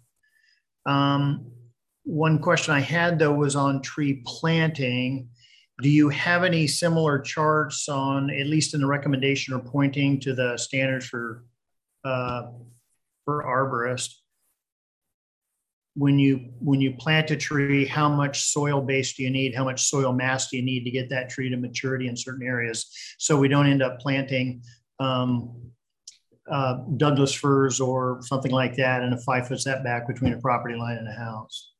Um, 0.84 1.50
one 2.04 2.38
question 2.38 2.74
I 2.74 2.80
had 2.80 3.18
though 3.18 3.32
was 3.32 3.56
on 3.56 3.80
tree 3.80 4.22
planting. 4.26 5.30
Do 5.82 5.88
you 5.88 6.10
have 6.10 6.44
any 6.44 6.66
similar 6.66 7.20
charts 7.20 7.88
on, 7.88 8.28
at 8.28 8.46
least 8.46 8.74
in 8.74 8.80
the 8.82 8.86
recommendation 8.86 9.54
or 9.54 9.60
pointing 9.60 10.20
to 10.20 10.34
the 10.34 10.58
standards 10.58 11.06
for 11.06 11.44
uh, 12.04 12.42
for 13.24 13.44
arborist? 13.44 14.10
When 15.96 16.18
you 16.18 16.50
when 16.60 16.80
you 16.80 16.92
plant 16.92 17.30
a 17.30 17.36
tree 17.36 17.86
how 17.86 18.08
much 18.08 18.42
soil 18.52 18.82
base 18.82 19.14
do 19.14 19.22
you 19.22 19.30
need? 19.30 19.54
How 19.54 19.64
much 19.64 19.88
soil 19.88 20.12
mass 20.12 20.50
do 20.50 20.58
you 20.58 20.62
need 20.62 20.84
to 20.84 20.90
get 20.90 21.08
that 21.08 21.30
tree 21.30 21.48
to 21.48 21.56
maturity 21.56 22.06
in 22.06 22.16
certain 22.16 22.46
areas? 22.46 22.90
So 23.18 23.38
we 23.38 23.48
don't 23.48 23.66
end 23.66 23.82
up 23.82 23.98
planting 23.98 24.62
um, 25.00 25.72
uh, 26.50 26.74
douglas 26.98 27.32
firs 27.32 27.80
or 27.80 28.20
something 28.22 28.52
like 28.52 28.76
that 28.76 29.02
in 29.02 29.14
a 29.14 29.18
five 29.22 29.48
foot 29.48 29.60
setback 29.60 30.06
between 30.06 30.34
a 30.34 30.38
property 30.38 30.76
line 30.76 30.98
and 30.98 31.08
a 31.08 31.12
house. 31.12 31.72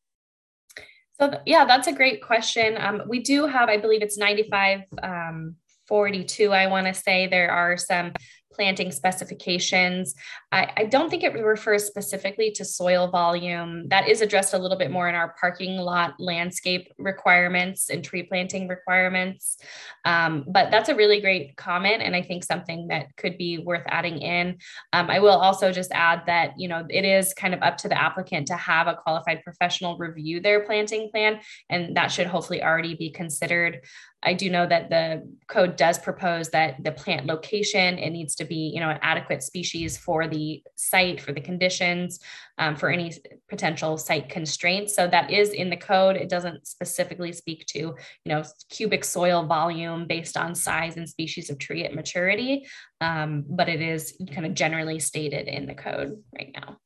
So 1.21 1.39
yeah 1.45 1.67
that's 1.67 1.87
a 1.87 1.93
great 1.93 2.23
question. 2.23 2.77
Um, 2.79 3.03
we 3.07 3.21
do 3.21 3.47
have 3.47 3.69
i 3.69 3.77
believe 3.77 4.03
it's 4.03 4.17
95 4.17 4.81
um, 5.03 5.57
42 5.89 6.53
i 6.53 6.67
want 6.67 6.87
to 6.87 6.95
say 6.95 7.29
there 7.29 7.51
are 7.51 7.77
some 7.77 8.13
planting 8.57 8.91
specifications. 8.91 10.15
I, 10.51 10.73
I, 10.77 10.85
don't 10.87 11.11
think 11.11 11.23
it 11.23 11.35
refers 11.35 11.85
specifically 11.85 12.51
to 12.53 12.65
soil 12.65 13.09
volume. 13.09 13.87
That 13.89 14.09
is 14.09 14.23
addressed 14.23 14.55
a 14.55 14.59
little 14.59 14.79
bit 14.79 14.91
more 14.91 15.09
in 15.09 15.15
our 15.15 15.35
parking 15.39 15.77
lot 15.77 16.15
landscape 16.19 16.91
requirements 16.99 17.91
and 17.91 18.03
tree 18.03 18.23
planting 18.23 18.67
requirements. 18.67 19.59
Um, 20.07 20.45
but 20.49 20.71
that's 20.71 20.89
a 20.89 20.95
really 20.95 21.21
great 21.21 21.57
comment, 21.57 22.03
and 22.03 22.17
I 22.17 22.23
think 22.23 22.43
something 22.43 22.89
that 22.89 23.15
could 23.17 23.37
be 23.37 23.59
worth 23.59 23.85
adding 23.89 24.19
in. 24.19 24.59
Um, 24.93 25.11
I 25.11 25.21
will 25.21 25.39
also 25.39 25.71
just 25.71 25.93
add 25.93 26.23
that 26.27 26.55
you 26.57 26.69
know 26.69 26.87
it 26.89 27.05
is 27.05 27.35
kind 27.35 27.53
of 27.53 27.63
up 27.63 27.77
to 27.79 27.89
the 27.89 28.01
applicant 28.01 28.47
to 28.49 28.57
have 28.57 28.87
a 28.87 28.95
qualified 28.95 29.43
professional 29.45 29.99
review 29.99 30.41
their 30.41 30.65
planting 30.65 31.11
plan, 31.11 31.41
and 31.69 31.97
that 31.97 32.11
should 32.11 32.27
hopefully 32.27 32.63
already 32.63 32.95
be 32.95 33.11
considered. 33.11 33.81
I 34.27 34.35
do 34.35 34.51
know 34.51 34.67
that 34.67 34.91
the 34.91 35.23
code 35.47 35.77
does 35.77 35.99
propose 36.01 36.49
that 36.51 36.83
the 36.83 36.91
plant 36.91 37.27
location 37.27 37.97
it 37.97 38.11
needs 38.11 38.35
to 38.35 38.45
be, 38.45 38.73
you 38.75 38.81
know, 38.81 38.91
an 38.91 38.99
adequate 39.01 39.45
species 39.45 39.97
for 39.97 40.27
the 40.27 40.63
site, 40.75 41.21
for 41.21 41.33
the 41.33 41.41
conditions, 41.41 42.19
um, 42.59 42.75
for 42.75 42.91
any 42.91 43.15
potential 43.49 43.97
site 43.97 44.29
constraints. 44.29 44.97
So 44.97 45.07
that 45.07 45.31
is 45.31 45.51
in 45.51 45.71
the 45.71 45.77
code. 45.77 46.17
It 46.17 46.29
doesn't 46.29 46.67
specifically 46.67 47.33
speak 47.33 47.67
to, 47.67 47.79
you 47.79 47.95
know, 48.27 48.43
cubic 48.69 49.05
soil 49.05 49.47
volume 49.47 50.09
based 50.09 50.37
on 50.37 50.57
size 50.57 50.97
and 50.97 51.09
species 51.09 51.49
of 51.49 51.61
tree 51.61 51.85
at 51.85 51.95
maturity, 51.95 52.67
um, 53.01 53.45
but 53.49 53.69
it 53.69 53.81
is 53.81 54.19
kind 54.35 54.45
of 54.45 54.55
generally 54.55 54.99
stated 54.99 55.47
in 55.47 55.67
the 55.67 55.75
code 55.75 56.21
right 56.37 56.51
now. 56.53 56.79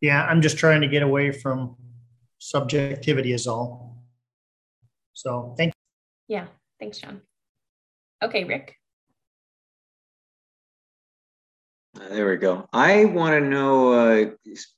Yeah, 0.00 0.24
I'm 0.24 0.40
just 0.40 0.56
trying 0.56 0.82
to 0.82 0.88
get 0.88 1.02
away 1.02 1.32
from 1.32 1.74
subjectivity 2.38 3.32
is 3.32 3.48
all. 3.48 4.04
So 5.14 5.54
thank 5.56 5.68
you. 5.68 6.36
Yeah, 6.36 6.46
thanks, 6.80 6.98
John. 6.98 7.22
Okay, 8.22 8.44
Rick. 8.44 8.76
There 11.94 12.28
we 12.28 12.36
go. 12.36 12.68
I 12.72 13.06
want 13.06 13.32
to 13.32 13.48
know 13.48 13.92
uh, 13.92 14.30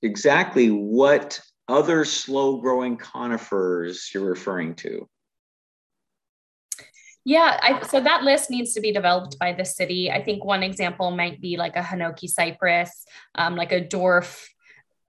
exactly 0.02 0.68
what 0.70 1.40
other 1.68 2.04
slow 2.04 2.58
growing 2.60 2.96
conifers 2.96 4.10
you're 4.14 4.24
referring 4.24 4.74
to. 4.76 5.08
Yeah, 7.24 7.58
I, 7.62 7.86
so 7.86 8.00
that 8.00 8.22
list 8.22 8.48
needs 8.48 8.72
to 8.72 8.80
be 8.80 8.90
developed 8.90 9.38
by 9.38 9.52
the 9.52 9.64
city. 9.64 10.10
I 10.10 10.22
think 10.22 10.44
one 10.44 10.62
example 10.62 11.10
might 11.10 11.40
be 11.42 11.58
like 11.58 11.76
a 11.76 11.82
Hinoki 11.82 12.26
cypress, 12.26 13.04
um, 13.34 13.54
like 13.54 13.72
a 13.72 13.82
dwarf 13.82 14.46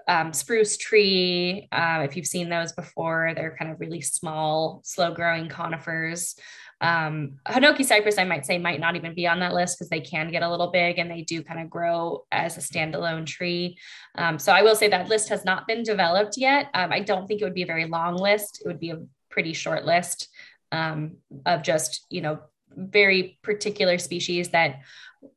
um, 0.10 0.34
spruce 0.34 0.76
tree. 0.76 1.68
Uh, 1.72 2.02
if 2.04 2.18
you've 2.18 2.26
seen 2.26 2.50
those 2.50 2.74
before, 2.74 3.34
they're 3.36 3.56
kind 3.56 3.72
of 3.72 3.80
really 3.80 4.02
small, 4.02 4.82
slow 4.84 5.14
growing 5.14 5.48
conifers. 5.48 6.36
Um, 6.82 7.38
Hinoki 7.48 7.86
cypress, 7.86 8.18
I 8.18 8.24
might 8.24 8.44
say, 8.44 8.58
might 8.58 8.80
not 8.80 8.96
even 8.96 9.14
be 9.14 9.28
on 9.28 9.40
that 9.42 9.54
list 9.54 9.78
because 9.78 9.90
they 9.90 10.02
can 10.02 10.32
get 10.32 10.42
a 10.42 10.50
little 10.50 10.72
big 10.72 10.98
and 10.98 11.12
they 11.12 11.22
do 11.22 11.44
kind 11.44 11.60
of 11.60 11.70
grow 11.70 12.26
as 12.32 12.58
a 12.58 12.60
standalone 12.60 13.28
tree. 13.28 13.78
Um, 14.16 14.40
so 14.40 14.52
I 14.52 14.64
will 14.64 14.76
say 14.76 14.88
that 14.88 15.10
list 15.10 15.30
has 15.30 15.46
not 15.46 15.68
been 15.68 15.84
developed 15.84 16.38
yet. 16.38 16.72
Um, 16.74 16.92
I 16.92 17.02
don't 17.02 17.28
think 17.28 17.42
it 17.42 17.44
would 17.44 17.54
be 17.54 17.64
a 17.64 17.68
very 17.68 17.86
long 17.86 18.16
list. 18.16 18.62
It 18.66 18.68
would 18.68 18.80
be 18.80 18.90
a 18.90 19.02
pretty 19.30 19.54
short 19.54 19.86
list 19.86 20.28
um, 20.72 21.18
of 21.46 21.62
just, 21.62 22.08
you 22.10 22.22
know, 22.22 22.40
very 22.76 23.40
particular 23.42 23.98
species 23.98 24.50
that 24.50 24.82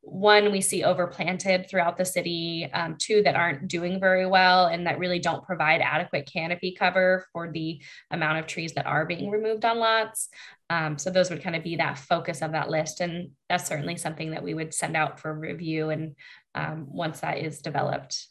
one 0.00 0.52
we 0.52 0.60
see 0.60 0.82
overplanted 0.82 1.68
throughout 1.68 1.96
the 1.96 2.04
city 2.04 2.70
um, 2.72 2.96
two 2.98 3.22
that 3.22 3.34
aren't 3.34 3.66
doing 3.66 3.98
very 3.98 4.26
well 4.26 4.66
and 4.66 4.86
that 4.86 4.98
really 4.98 5.18
don't 5.18 5.44
provide 5.44 5.80
adequate 5.80 6.30
canopy 6.32 6.72
cover 6.78 7.26
for 7.32 7.50
the 7.50 7.82
amount 8.10 8.38
of 8.38 8.46
trees 8.46 8.74
that 8.74 8.86
are 8.86 9.06
being 9.06 9.30
removed 9.30 9.64
on 9.64 9.78
lots. 9.78 10.28
Um, 10.70 10.98
so 10.98 11.10
those 11.10 11.30
would 11.30 11.42
kind 11.42 11.56
of 11.56 11.64
be 11.64 11.76
that 11.76 11.98
focus 11.98 12.42
of 12.42 12.52
that 12.52 12.70
list 12.70 13.00
and 13.00 13.30
that's 13.48 13.66
certainly 13.66 13.96
something 13.96 14.30
that 14.30 14.42
we 14.42 14.54
would 14.54 14.72
send 14.72 14.96
out 14.96 15.18
for 15.18 15.34
review 15.34 15.90
and 15.90 16.14
um, 16.54 16.86
once 16.88 17.20
that 17.20 17.38
is 17.38 17.60
developed. 17.60 18.28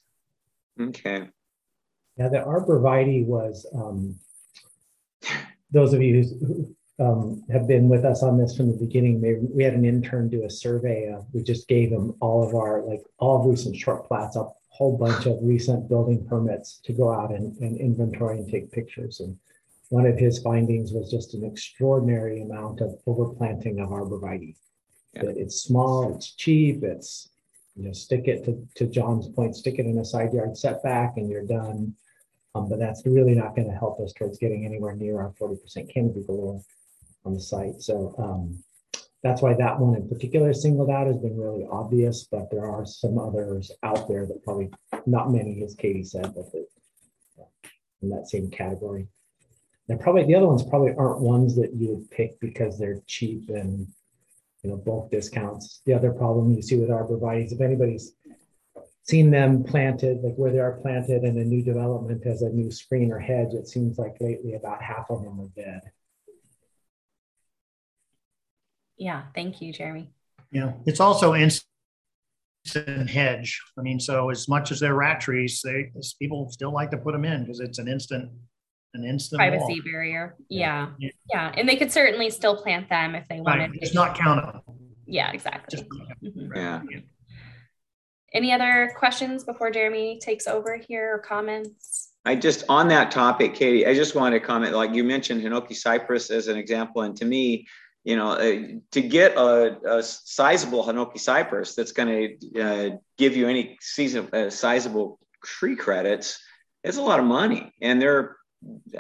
Okay. 0.79 1.27
Now 2.17 2.29
the 2.29 2.37
arborvitae 2.37 3.25
was 3.25 3.65
um, 3.75 4.15
those 5.71 5.93
of 5.93 6.01
you 6.01 6.23
who 6.23 6.75
um, 7.01 7.43
have 7.51 7.67
been 7.67 7.89
with 7.89 8.05
us 8.05 8.21
on 8.21 8.37
this 8.37 8.55
from 8.55 8.71
the 8.71 8.77
beginning. 8.77 9.21
They, 9.21 9.33
we 9.33 9.63
had 9.63 9.73
an 9.73 9.85
intern 9.85 10.29
do 10.29 10.45
a 10.45 10.49
survey. 10.49 11.11
Uh, 11.11 11.21
we 11.33 11.41
just 11.41 11.67
gave 11.67 11.89
them 11.89 12.15
all 12.19 12.47
of 12.47 12.53
our, 12.53 12.83
like 12.83 13.01
all 13.17 13.41
of 13.41 13.49
recent 13.49 13.75
short 13.75 14.07
plats, 14.07 14.35
a 14.35 14.47
whole 14.69 14.97
bunch 14.97 15.25
of 15.25 15.39
recent 15.41 15.89
building 15.89 16.25
permits 16.27 16.79
to 16.83 16.93
go 16.93 17.11
out 17.11 17.31
and, 17.31 17.57
and 17.57 17.77
inventory 17.77 18.37
and 18.37 18.47
take 18.47 18.71
pictures. 18.71 19.19
And 19.19 19.35
one 19.89 20.05
of 20.05 20.17
his 20.17 20.39
findings 20.39 20.91
was 20.91 21.09
just 21.09 21.33
an 21.33 21.43
extraordinary 21.43 22.43
amount 22.43 22.81
of 22.81 22.99
overplanting 23.07 23.81
of 23.81 23.89
arborvitae. 23.89 24.55
Yeah. 25.13 25.23
That 25.23 25.37
it's 25.37 25.63
small, 25.63 26.15
it's 26.15 26.31
cheap, 26.35 26.83
it's, 26.83 27.29
you 27.75 27.85
know, 27.85 27.93
stick 27.93 28.27
it 28.27 28.45
to, 28.45 28.67
to 28.75 28.85
John's 28.85 29.27
point, 29.27 29.55
stick 29.55 29.79
it 29.79 29.87
in 29.87 29.97
a 29.97 30.05
side 30.05 30.33
yard 30.33 30.55
setback 30.55 31.17
and 31.17 31.29
you're 31.29 31.45
done. 31.45 31.95
Um, 32.53 32.69
but 32.69 32.79
that's 32.79 33.05
really 33.05 33.33
not 33.33 33.55
going 33.55 33.69
to 33.69 33.75
help 33.75 33.99
us 34.01 34.13
towards 34.13 34.37
getting 34.37 34.65
anywhere 34.65 34.93
near 34.95 35.19
our 35.19 35.33
40% 35.39 35.91
canopy 35.91 36.21
below 36.21 36.61
on 37.25 37.33
the 37.33 37.39
site. 37.39 37.81
So 37.81 38.15
um, 38.17 38.63
that's 39.23 39.41
why 39.41 39.53
that 39.53 39.79
one 39.79 39.95
in 39.95 40.09
particular 40.09 40.53
singled 40.53 40.89
out 40.89 41.07
has 41.07 41.17
been 41.17 41.37
really 41.37 41.65
obvious, 41.69 42.27
but 42.29 42.49
there 42.49 42.65
are 42.65 42.85
some 42.85 43.19
others 43.19 43.71
out 43.83 44.07
there 44.07 44.25
that 44.25 44.43
probably 44.43 44.71
not 45.05 45.31
many, 45.31 45.63
as 45.63 45.75
Katie 45.75 46.03
said, 46.03 46.33
but 46.33 46.45
in 48.01 48.09
that 48.09 48.27
same 48.27 48.49
category. 48.49 49.07
And 49.89 49.99
probably 49.99 50.23
the 50.23 50.35
other 50.35 50.47
ones 50.47 50.63
probably 50.63 50.93
aren't 50.97 51.19
ones 51.19 51.55
that 51.57 51.73
you 51.73 51.89
would 51.89 52.09
pick 52.11 52.39
because 52.39 52.79
they're 52.79 53.01
cheap 53.07 53.49
and 53.49 53.87
you 54.63 54.69
know 54.69 54.77
bulk 54.77 55.11
discounts. 55.11 55.81
The 55.85 55.93
other 55.93 56.11
problem 56.11 56.51
you 56.51 56.61
see 56.61 56.77
with 56.77 56.89
arborvitaes, 56.89 57.51
if 57.51 57.61
anybody's 57.61 58.13
seen 59.03 59.31
them 59.31 59.63
planted, 59.63 60.21
like 60.23 60.35
where 60.35 60.51
they 60.51 60.59
are 60.59 60.79
planted 60.81 61.23
in 61.23 61.37
a 61.37 61.43
new 61.43 61.63
development 61.63 62.25
as 62.25 62.41
a 62.41 62.49
new 62.49 62.71
screen 62.71 63.11
or 63.11 63.19
hedge, 63.19 63.53
it 63.53 63.67
seems 63.67 63.97
like 63.97 64.15
lately 64.19 64.53
about 64.53 64.81
half 64.81 65.09
of 65.09 65.23
them 65.23 65.39
are 65.41 65.61
dead. 65.61 65.81
Yeah, 69.01 69.23
thank 69.33 69.63
you, 69.63 69.73
Jeremy. 69.73 70.11
Yeah, 70.51 70.73
it's 70.85 70.99
also 70.99 71.33
instant 71.33 71.65
hedge. 73.09 73.59
I 73.75 73.81
mean, 73.81 73.99
so 73.99 74.29
as 74.29 74.47
much 74.47 74.71
as 74.71 74.79
they're 74.79 74.93
rat 74.93 75.19
trees, 75.19 75.59
they 75.63 75.91
people 76.19 76.51
still 76.51 76.71
like 76.71 76.91
to 76.91 76.97
put 76.97 77.13
them 77.13 77.25
in 77.25 77.41
because 77.41 77.61
it's 77.61 77.79
an 77.79 77.87
instant, 77.87 78.29
an 78.93 79.03
instant 79.03 79.39
privacy 79.39 79.63
wall. 79.63 79.79
barrier. 79.83 80.35
Yeah. 80.49 80.89
yeah. 80.99 81.09
yeah, 81.33 81.51
and 81.57 81.67
they 81.67 81.77
could 81.77 81.91
certainly 81.91 82.29
still 82.29 82.55
plant 82.55 82.89
them 82.89 83.15
if 83.15 83.27
they 83.27 83.41
wanted. 83.41 83.71
Right. 83.71 83.79
It's 83.81 83.95
not 83.95 84.15
countable. 84.15 84.77
Yeah, 85.07 85.31
exactly. 85.31 85.83
Mm-hmm. 86.23 86.55
Yeah. 86.55 86.81
Any 88.35 88.53
other 88.53 88.93
questions 88.95 89.43
before 89.43 89.71
Jeremy 89.71 90.19
takes 90.21 90.45
over 90.45 90.77
here 90.77 91.15
or 91.15 91.19
comments? 91.19 92.11
I 92.23 92.35
just 92.35 92.65
on 92.69 92.87
that 92.89 93.09
topic, 93.09 93.55
Katie, 93.55 93.87
I 93.87 93.95
just 93.95 94.13
want 94.13 94.33
to 94.33 94.39
comment. 94.39 94.75
Like 94.75 94.93
you 94.93 95.03
mentioned, 95.03 95.41
Hinoki 95.41 95.75
cypress 95.75 96.29
as 96.29 96.47
an 96.47 96.55
example, 96.55 97.01
and 97.01 97.17
to 97.17 97.25
me, 97.25 97.65
you 98.03 98.15
know, 98.15 98.31
uh, 98.31 98.79
to 98.91 99.01
get 99.01 99.37
a, 99.37 99.97
a, 99.97 100.03
sizable 100.03 100.83
Hinoki 100.83 101.19
cypress 101.19 101.75
that's 101.75 101.91
going 101.91 102.37
to 102.39 102.61
uh, 102.61 102.89
give 103.17 103.35
you 103.35 103.47
any 103.47 103.77
season, 103.79 104.27
uh, 104.33 104.49
sizable 104.49 105.19
tree 105.43 105.75
credits, 105.75 106.39
it's 106.83 106.97
a 106.97 107.01
lot 107.01 107.19
of 107.19 107.25
money. 107.25 107.71
And 107.81 108.01
they're, 108.01 108.37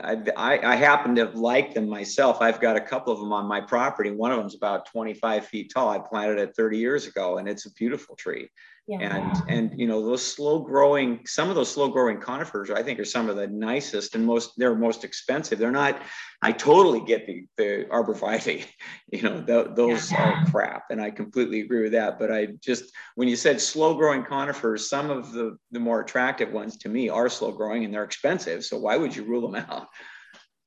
I, 0.01 0.19
I, 0.35 0.75
happen 0.75 1.15
to 1.15 1.25
like 1.25 1.73
them 1.73 1.89
myself. 1.89 2.41
I've 2.41 2.59
got 2.59 2.77
a 2.77 2.81
couple 2.81 3.13
of 3.13 3.19
them 3.19 3.33
on 3.33 3.45
my 3.45 3.61
property. 3.61 4.11
One 4.11 4.31
of 4.31 4.37
them's 4.37 4.55
about 4.55 4.87
25 4.87 5.45
feet 5.45 5.71
tall. 5.73 5.89
I 5.89 5.99
planted 5.99 6.39
it 6.39 6.55
30 6.55 6.77
years 6.77 7.05
ago, 7.05 7.37
and 7.37 7.47
it's 7.47 7.65
a 7.65 7.73
beautiful 7.73 8.15
tree. 8.15 8.49
Yeah. 8.87 9.15
And 9.15 9.43
and 9.47 9.79
you 9.79 9.87
know 9.87 10.03
those 10.03 10.25
slow 10.25 10.59
growing, 10.59 11.21
some 11.25 11.49
of 11.49 11.55
those 11.55 11.71
slow 11.71 11.87
growing 11.89 12.19
conifers, 12.19 12.71
I 12.71 12.81
think, 12.81 12.99
are 12.99 13.05
some 13.05 13.29
of 13.29 13.35
the 13.35 13.47
nicest 13.47 14.15
and 14.15 14.25
most. 14.25 14.53
They're 14.57 14.75
most 14.75 15.03
expensive. 15.03 15.59
They're 15.59 15.71
not. 15.71 16.01
I 16.41 16.51
totally 16.51 17.01
get 17.01 17.27
the 17.27 17.45
the 17.57 17.85
arborvitae. 17.91 18.65
You 19.13 19.23
know 19.23 19.43
th- 19.43 19.75
those 19.75 20.09
yeah. 20.09 20.23
are 20.23 20.45
crap, 20.45 20.83
and 20.89 21.01
I 21.01 21.11
completely 21.11 21.59
agree 21.61 21.83
with 21.83 21.91
that. 21.91 22.17
But 22.17 22.31
I 22.31 22.47
just 22.61 22.85
when 23.15 23.27
you 23.27 23.35
said 23.35 23.59
slow 23.59 23.93
growing 23.93 24.23
conifers, 24.23 24.89
some 24.89 25.09
of 25.09 25.31
the 25.33 25.57
the 25.71 25.79
more 25.79 25.99
attractive 25.99 26.51
ones 26.51 26.77
to 26.77 26.89
me 26.89 27.09
are 27.09 27.27
slow 27.27 27.51
growing 27.51 27.83
and 27.83 27.93
they're 27.93 28.05
expensive. 28.05 28.63
So 28.63 28.77
why 28.77 28.95
would 28.95 29.13
you 29.15 29.23
rule 29.23 29.41
them 29.41 29.63
out? 29.69 29.87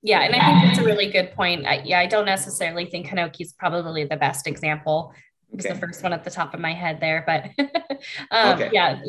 Yeah, 0.03 0.21
and 0.21 0.35
I 0.35 0.61
think 0.61 0.67
that's 0.67 0.79
a 0.79 0.85
really 0.85 1.11
good 1.11 1.33
point. 1.33 1.67
I, 1.67 1.81
yeah, 1.83 1.99
I 1.99 2.07
don't 2.07 2.27
necessarily 2.27 2.85
think 2.85 3.07
Hinoki 3.07 3.41
is 3.41 3.55
probably 3.55 4.05
the 4.05 4.19
best 4.19 4.47
example 4.47 5.15
was 5.57 5.67
okay. 5.67 5.75
the 5.75 5.81
first 5.81 6.03
one 6.03 6.13
at 6.13 6.25
the 6.25 6.31
top 6.31 6.55
of 6.55 6.61
my 6.61 6.73
head 6.73 7.01
there, 7.01 7.25
but 7.27 7.51
um, 8.31 8.55
okay. 8.55 8.71
yeah, 8.73 9.01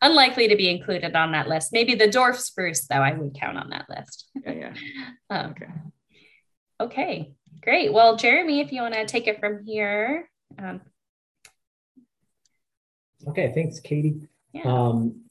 unlikely 0.00 0.48
to 0.48 0.56
be 0.56 0.68
included 0.68 1.14
on 1.14 1.32
that 1.32 1.48
list. 1.48 1.72
Maybe 1.72 1.94
the 1.94 2.08
dwarf 2.08 2.36
spruce, 2.36 2.86
though, 2.86 2.96
I 2.96 3.12
would 3.12 3.34
count 3.34 3.58
on 3.58 3.70
that 3.70 3.86
list. 3.88 4.28
yeah, 4.44 4.52
yeah. 4.52 4.74
Um, 5.30 5.50
okay. 5.50 5.72
Okay, 6.80 7.32
great. 7.62 7.92
Well, 7.92 8.16
Jeremy, 8.16 8.60
if 8.60 8.72
you 8.72 8.82
want 8.82 8.94
to 8.94 9.06
take 9.06 9.26
it 9.26 9.40
from 9.40 9.64
here. 9.64 10.28
Um, 10.58 10.80
okay, 13.28 13.52
thanks, 13.54 13.80
Katie. 13.80 14.28
Yeah. 14.52 14.62
Um, 14.64 15.22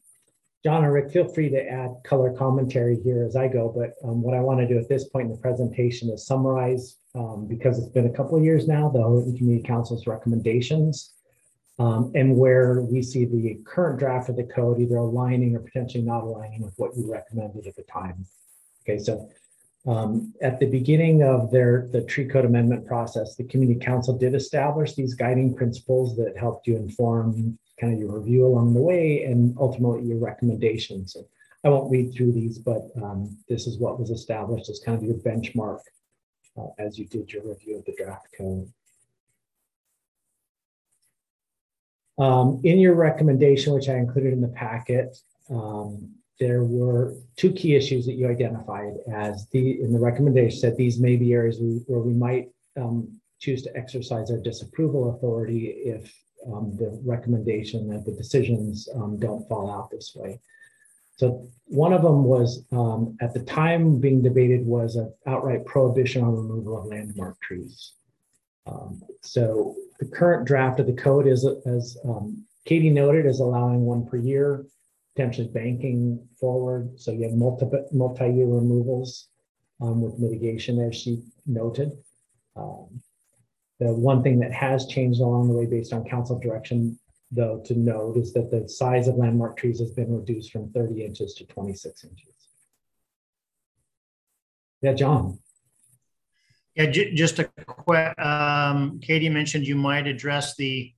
John 0.63 0.85
or 0.85 0.93
Rick, 0.93 1.11
feel 1.11 1.27
free 1.27 1.49
to 1.49 1.67
add 1.67 1.95
color 2.03 2.31
commentary 2.33 2.99
here 3.03 3.23
as 3.25 3.35
I 3.35 3.47
go, 3.47 3.73
but 3.75 3.93
um, 4.07 4.21
what 4.21 4.35
I 4.35 4.39
want 4.39 4.59
to 4.59 4.67
do 4.67 4.77
at 4.77 4.87
this 4.87 5.05
point 5.09 5.25
in 5.25 5.31
the 5.31 5.39
presentation 5.39 6.09
is 6.09 6.25
summarize 6.25 6.97
um, 7.15 7.45
because 7.47 7.77
it's 7.77 7.89
been 7.89 8.07
a 8.07 8.13
couple 8.13 8.37
of 8.37 8.43
years 8.43 8.67
now, 8.67 8.89
the 8.89 9.01
Houghton 9.01 9.37
Community 9.37 9.67
Council's 9.67 10.07
recommendations 10.07 11.13
um, 11.79 12.11
and 12.15 12.35
where 12.35 12.81
we 12.81 13.01
see 13.01 13.25
the 13.25 13.59
current 13.65 13.99
draft 13.99 14.29
of 14.29 14.35
the 14.35 14.43
code 14.43 14.79
either 14.79 14.97
aligning 14.97 15.55
or 15.55 15.59
potentially 15.59 16.03
not 16.03 16.23
aligning 16.23 16.61
with 16.61 16.73
what 16.77 16.95
you 16.95 17.11
recommended 17.11 17.67
at 17.67 17.75
the 17.75 17.83
time. 17.83 18.25
Okay, 18.83 18.99
so 18.99 19.29
um, 19.87 20.33
at 20.41 20.59
the 20.59 20.67
beginning 20.67 21.23
of 21.23 21.51
their 21.51 21.89
the 21.91 22.01
tree 22.03 22.27
code 22.27 22.45
amendment 22.45 22.85
process, 22.85 23.35
the 23.35 23.43
community 23.45 23.79
council 23.79 24.17
did 24.17 24.35
establish 24.35 24.93
these 24.93 25.15
guiding 25.15 25.55
principles 25.55 26.15
that 26.17 26.37
helped 26.37 26.67
you 26.67 26.75
inform 26.75 27.57
kind 27.79 27.93
of 27.93 27.99
your 27.99 28.19
review 28.19 28.45
along 28.45 28.73
the 28.73 28.81
way 28.81 29.23
and 29.23 29.55
ultimately 29.59 30.07
your 30.07 30.19
recommendations. 30.19 31.13
So 31.13 31.25
I 31.63 31.69
won't 31.69 31.91
read 31.91 32.13
through 32.13 32.33
these, 32.33 32.59
but 32.59 32.89
um, 33.01 33.35
this 33.49 33.65
is 33.65 33.79
what 33.79 33.99
was 33.99 34.11
established 34.11 34.69
as 34.69 34.81
kind 34.85 34.97
of 34.97 35.03
your 35.03 35.15
benchmark 35.15 35.79
uh, 36.57 36.67
as 36.77 36.97
you 36.97 37.05
did 37.05 37.31
your 37.31 37.43
review 37.47 37.77
of 37.77 37.85
the 37.85 37.95
draft 37.97 38.27
code. 38.37 38.71
Um, 42.17 42.61
in 42.63 42.79
your 42.79 42.93
recommendation, 42.93 43.73
which 43.73 43.89
I 43.89 43.95
included 43.95 44.33
in 44.33 44.41
the 44.41 44.47
packet, 44.49 45.17
um, 45.49 46.13
there 46.39 46.63
were 46.63 47.15
two 47.35 47.51
key 47.51 47.75
issues 47.75 48.05
that 48.05 48.13
you 48.13 48.27
identified 48.27 48.93
as 49.13 49.47
the 49.49 49.81
in 49.81 49.93
the 49.93 49.99
recommendation 49.99 50.61
that 50.61 50.77
these 50.77 50.99
may 50.99 51.15
be 51.15 51.33
areas 51.33 51.59
we, 51.59 51.81
where 51.87 51.99
we 51.99 52.13
might 52.13 52.49
um, 52.77 53.19
choose 53.39 53.61
to 53.63 53.75
exercise 53.77 54.31
our 54.31 54.37
disapproval 54.37 55.15
authority 55.15 55.67
if 55.67 56.13
um, 56.47 56.75
the 56.77 56.99
recommendation 57.05 57.87
that 57.89 58.05
the 58.05 58.11
decisions 58.11 58.89
um, 58.95 59.19
don't 59.19 59.47
fall 59.47 59.69
out 59.69 59.89
this 59.91 60.13
way. 60.15 60.39
So 61.17 61.47
one 61.65 61.93
of 61.93 62.01
them 62.01 62.23
was 62.23 62.65
um, 62.71 63.17
at 63.21 63.33
the 63.33 63.41
time 63.41 63.99
being 63.99 64.21
debated 64.21 64.65
was 64.65 64.95
an 64.95 65.13
outright 65.25 65.65
prohibition 65.65 66.23
on 66.23 66.35
removal 66.35 66.77
of 66.77 66.85
landmark 66.87 67.39
trees. 67.41 67.93
Um, 68.67 69.01
so 69.21 69.75
the 69.99 70.05
current 70.05 70.45
draft 70.45 70.79
of 70.79 70.87
the 70.87 70.93
code 70.93 71.27
is, 71.27 71.45
as 71.65 71.97
um, 72.05 72.45
Katie 72.65 72.89
noted, 72.89 73.25
is 73.25 73.39
allowing 73.39 73.81
one 73.81 74.05
per 74.05 74.17
year, 74.17 74.65
potentially 75.15 75.47
banking 75.47 76.27
forward. 76.39 76.99
So 76.99 77.11
you 77.11 77.23
have 77.23 77.33
multiple 77.33 77.87
multi-year 77.91 78.45
removals 78.45 79.29
um, 79.79 80.01
with 80.01 80.19
mitigation, 80.19 80.79
as 80.79 80.95
she 80.95 81.21
noted. 81.45 81.91
Um, 82.55 83.01
the 83.79 83.93
one 83.93 84.21
thing 84.21 84.39
that 84.39 84.51
has 84.51 84.85
changed 84.85 85.21
along 85.21 85.47
the 85.47 85.55
way 85.55 85.65
based 85.65 85.93
on 85.93 86.03
council 86.03 86.37
direction, 86.37 86.99
though, 87.31 87.61
to 87.65 87.75
note 87.75 88.17
is 88.17 88.33
that 88.33 88.51
the 88.51 88.67
size 88.67 89.07
of 89.07 89.15
landmark 89.15 89.57
trees 89.57 89.79
has 89.79 89.91
been 89.91 90.13
reduced 90.13 90.51
from 90.51 90.71
30 90.71 91.05
inches 91.05 91.33
to 91.35 91.45
26 91.45 92.03
inches. 92.03 92.33
Yeah, 94.81 94.93
John. 94.93 95.39
Yeah, 96.75 96.85
just 96.87 97.39
a 97.39 97.45
quick, 97.65 98.17
um, 98.19 98.99
Katie 99.01 99.29
mentioned 99.29 99.67
you 99.67 99.75
might 99.75 100.07
address 100.07 100.55
the 100.55 100.93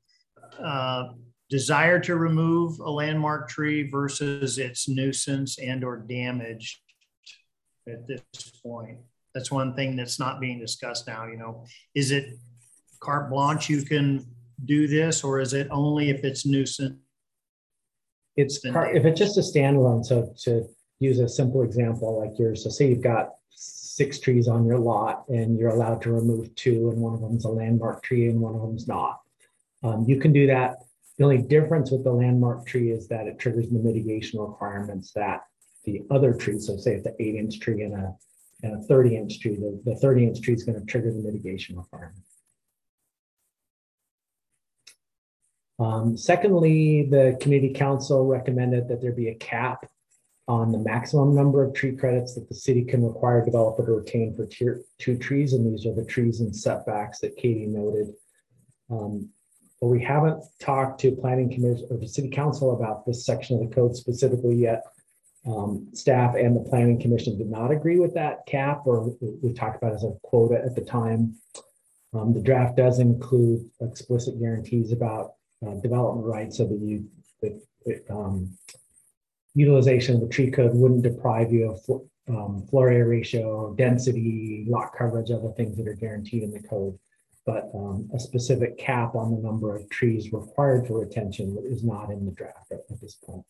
uh, 0.64 1.10
desire 1.50 2.00
to 2.00 2.16
remove 2.16 2.80
a 2.80 2.90
landmark 2.90 3.50
tree 3.50 3.90
versus 3.90 4.58
its 4.58 4.88
nuisance 4.88 5.60
and 5.60 5.84
or 5.84 5.98
damage 5.98 6.82
at 7.88 8.08
this 8.08 8.22
point. 8.64 9.00
That's 9.34 9.52
one 9.52 9.76
thing 9.76 9.96
that's 9.96 10.20
not 10.20 10.40
being 10.40 10.60
discussed 10.60 11.08
now, 11.08 11.26
you 11.26 11.38
know. 11.38 11.66
Is 11.96 12.12
it 12.12 12.38
carte 13.00 13.30
blanche 13.30 13.70
you 13.70 13.82
can 13.82 14.26
do 14.66 14.88
this 14.88 15.24
or 15.24 15.40
is 15.40 15.54
it 15.54 15.68
only 15.72 16.10
if 16.10 16.24
it's 16.24 16.46
nuisance? 16.46 16.98
It's 18.36 18.60
if 18.64 19.06
it's 19.06 19.20
just 19.20 19.38
a 19.38 19.42
standalone. 19.42 20.04
So 20.04 20.34
to 20.46 20.68
use 21.00 21.20
a 21.20 21.30
simple 21.30 21.62
example 21.62 22.20
like 22.20 22.38
yours, 22.40 22.64
so 22.64 22.70
say 22.70 22.90
you've 22.90 23.02
got 23.02 23.30
six 23.52 24.20
trees 24.20 24.48
on 24.48 24.66
your 24.66 24.80
lot 24.80 25.24
and 25.30 25.58
you're 25.60 25.70
allowed 25.70 26.02
to 26.02 26.12
remove 26.12 26.54
two 26.56 26.90
and 26.90 27.00
one 27.00 27.14
of 27.14 27.22
them 27.22 27.38
is 27.38 27.46
a 27.46 27.50
landmark 27.50 28.02
tree 28.02 28.28
and 28.28 28.40
one 28.40 28.56
of 28.56 28.62
them's 28.62 28.88
not. 28.88 29.20
Um, 29.84 30.06
you 30.08 30.20
can 30.20 30.34
do 30.34 30.48
that. 30.48 30.78
The 31.18 31.26
only 31.26 31.44
difference 31.44 31.92
with 31.92 32.04
the 32.04 32.12
landmark 32.12 32.66
tree 32.66 32.90
is 32.90 33.08
that 33.10 33.28
it 33.28 33.38
triggers 33.38 33.70
the 33.70 33.78
mitigation 33.78 34.40
requirements 34.40 35.12
that 35.14 35.42
the 35.86 36.02
other 36.10 36.34
tree, 36.34 36.58
so 36.60 36.78
say 36.78 36.96
it's 36.96 37.06
an 37.06 37.16
eight 37.20 37.36
inch 37.36 37.60
tree 37.60 37.84
and 37.84 37.94
a, 37.94 38.16
and 38.64 38.84
a 38.84 38.88
30 38.88 39.18
inch 39.18 39.40
tree, 39.42 39.56
the, 39.56 39.80
the 39.86 39.96
30 39.98 40.28
inch 40.28 40.42
tree 40.42 40.54
is 40.54 40.64
going 40.64 40.80
to 40.80 40.86
trigger 40.86 41.12
the 41.12 41.20
mitigation 41.20 41.78
requirement. 41.78 42.24
Um, 45.80 46.16
secondly, 46.18 47.08
the 47.10 47.38
community 47.42 47.74
council 47.74 48.26
recommended 48.26 48.88
that 48.88 49.02
there 49.02 49.12
be 49.12 49.30
a 49.30 49.36
cap 49.36 49.90
on 50.48 50.72
the 50.72 50.78
maximum 50.78 51.34
number 51.34 51.64
of 51.64 51.74
tree 51.74 51.96
credits 51.96 52.36
that 52.36 52.50
the 52.50 52.56
city 52.56 52.84
can 52.84 53.04
require 53.04 53.42
a 53.42 53.46
developer 53.46 53.86
to 53.86 53.94
retain 53.94 54.36
for 54.36 54.46
tier 54.46 54.82
two 55.00 55.18
trees. 55.18 55.54
And 55.54 55.66
these 55.66 55.86
are 55.86 55.96
the 55.96 56.06
trees 56.06 56.42
and 56.42 56.56
setbacks 56.56 57.20
that 57.20 57.38
Katie 57.38 57.66
noted. 57.66 58.14
Um, 58.90 59.30
but 59.80 59.88
we 59.88 60.02
haven't 60.02 60.44
talked 60.60 61.00
to 61.02 61.12
planning 61.12 61.52
commission 61.52 61.88
or 61.90 61.98
the 61.98 62.08
city 62.08 62.30
council 62.30 62.76
about 62.76 63.06
this 63.06 63.26
section 63.26 63.62
of 63.62 63.70
the 63.70 63.76
code 63.76 63.96
specifically 63.96 64.56
yet. 64.56 64.84
Um, 65.46 65.90
staff 65.94 66.36
and 66.36 66.56
the 66.56 66.70
planning 66.70 67.02
commission 67.02 67.38
did 67.38 67.50
not 67.50 67.72
agree 67.72 68.00
with 68.00 68.14
that 68.14 68.46
cap 68.46 68.84
or 68.86 69.14
we 69.42 69.52
talked 69.54 69.82
about 69.82 69.94
as 69.94 70.06
a 70.06 70.14
quota 70.24 70.62
at 70.64 70.76
the 70.76 70.82
time. 70.86 71.36
Um, 72.14 72.34
the 72.34 72.42
draft 72.42 72.78
does 72.78 73.00
include 73.00 73.70
explicit 73.82 74.40
guarantees 74.40 74.92
about 74.92 75.34
uh, 75.66 75.74
development 75.82 76.26
rights 76.26 76.58
so 76.58 76.66
that 76.66 76.80
you 76.80 77.08
that 77.42 78.06
um, 78.10 78.58
utilization 79.56 80.16
of 80.16 80.22
the 80.22 80.28
tree 80.28 80.50
code 80.50 80.74
wouldn't 80.74 81.04
deprive 81.04 81.52
you 81.52 81.72
of 81.72 82.02
um, 82.30 82.66
floor 82.70 82.90
area 82.90 83.06
ratio, 83.06 83.74
density, 83.76 84.66
lot 84.68 84.92
coverage, 84.98 85.32
other 85.32 85.52
things 85.56 85.78
that 85.78 85.88
are 85.88 85.94
guaranteed 85.94 86.44
in 86.44 86.52
the 86.52 86.62
code. 86.62 86.98
But 87.46 87.70
um, 87.76 88.10
a 88.14 88.20
specific 88.20 88.78
cap 88.78 89.16
on 89.16 89.32
the 89.32 89.42
number 89.42 89.76
of 89.76 89.90
trees 89.90 90.32
required 90.32 90.88
for 90.88 91.02
retention 91.02 91.58
is 91.70 91.84
not 91.84 92.10
in 92.10 92.26
the 92.26 92.32
draft 92.32 92.72
at, 92.72 92.80
at 92.90 93.02
this 93.02 93.16
point. 93.16 93.46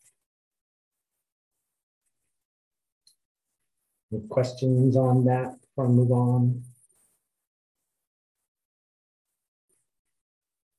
Any 4.11 4.27
questions 4.27 4.95
on 4.95 5.25
that 5.25 5.55
before 5.61 5.85
I 5.85 5.89
move 5.89 6.11
on? 6.11 6.63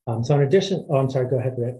Um, 0.06 0.22
so 0.24 0.34
in 0.34 0.42
addition, 0.42 0.86
oh, 0.90 0.96
I'm 0.96 1.10
sorry, 1.10 1.28
go 1.28 1.38
ahead, 1.38 1.54
Rick. 1.58 1.76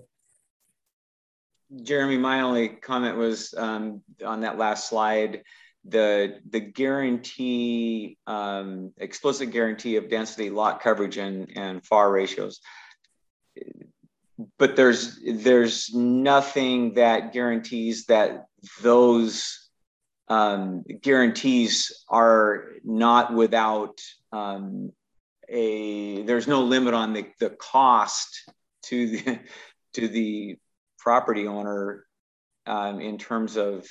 Jeremy, 1.82 2.18
my 2.18 2.40
only 2.42 2.68
comment 2.68 3.16
was 3.16 3.55
um, 3.56 4.02
on 4.24 4.42
that 4.42 4.59
last 4.59 4.88
slide, 4.88 5.42
the 5.84 6.38
the 6.48 6.60
guarantee, 6.60 8.16
um, 8.26 8.92
explicit 8.98 9.51
guarantee 9.51 9.96
of 9.96 10.09
density, 10.09 10.51
lot 10.51 10.80
coverage, 10.80 11.18
and 11.18 11.51
and 11.56 11.84
FAR 11.84 12.10
ratios. 12.10 12.60
But 14.59 14.76
there's 14.76 15.18
there's 15.26 15.92
nothing 15.94 16.94
that 16.94 17.32
guarantees 17.32 18.06
that 18.06 18.46
those 18.82 19.68
um, 20.28 20.84
guarantees 21.02 22.05
are 22.09 22.72
not 22.82 23.34
without 23.34 24.01
um, 24.32 24.92
a 25.49 26.23
there's 26.23 26.49
no 26.49 26.62
limit 26.62 26.95
on 26.95 27.12
the, 27.12 27.27
the 27.41 27.51
cost 27.51 28.51
to 28.85 29.09
the 29.09 29.41
to 29.95 30.09
the 30.09 30.57
property 30.99 31.47
owner 31.47 32.05
um, 32.66 33.01
in 33.01 33.19
terms 33.19 33.57
of 33.57 33.87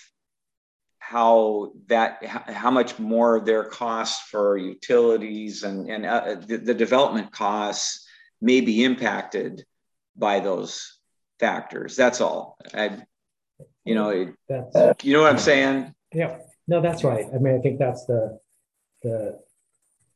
how 1.00 1.74
that 1.88 2.24
how 2.26 2.72
much 2.72 2.98
more 2.98 3.36
of 3.36 3.46
their 3.46 3.66
costs 3.66 4.30
for 4.30 4.58
utilities 4.58 5.64
and 5.64 5.90
and 5.90 6.06
uh, 6.06 6.36
the, 6.36 6.58
the, 6.58 6.74
development 6.74 7.32
costs 7.32 8.08
may 8.42 8.62
be 8.62 8.84
impacted 8.84 9.66
by 10.16 10.40
those 10.40 11.00
factors. 11.40 11.98
That's 11.98 12.22
all. 12.22 12.58
I, 12.74 13.04
you 13.84 13.96
know 13.96 14.10
it, 14.10 14.30
you 15.04 15.14
know 15.14 15.22
what 15.22 15.32
i'm 15.32 15.38
saying? 15.38 15.94
Yeah. 16.14 16.38
No 16.68 16.82
that's 16.82 17.04
right. 17.04 17.26
I 17.34 17.38
mean 17.38 17.56
i 17.56 17.60
think 17.60 17.80
that's 17.80 18.06
the 18.06 18.40
the 19.02 19.40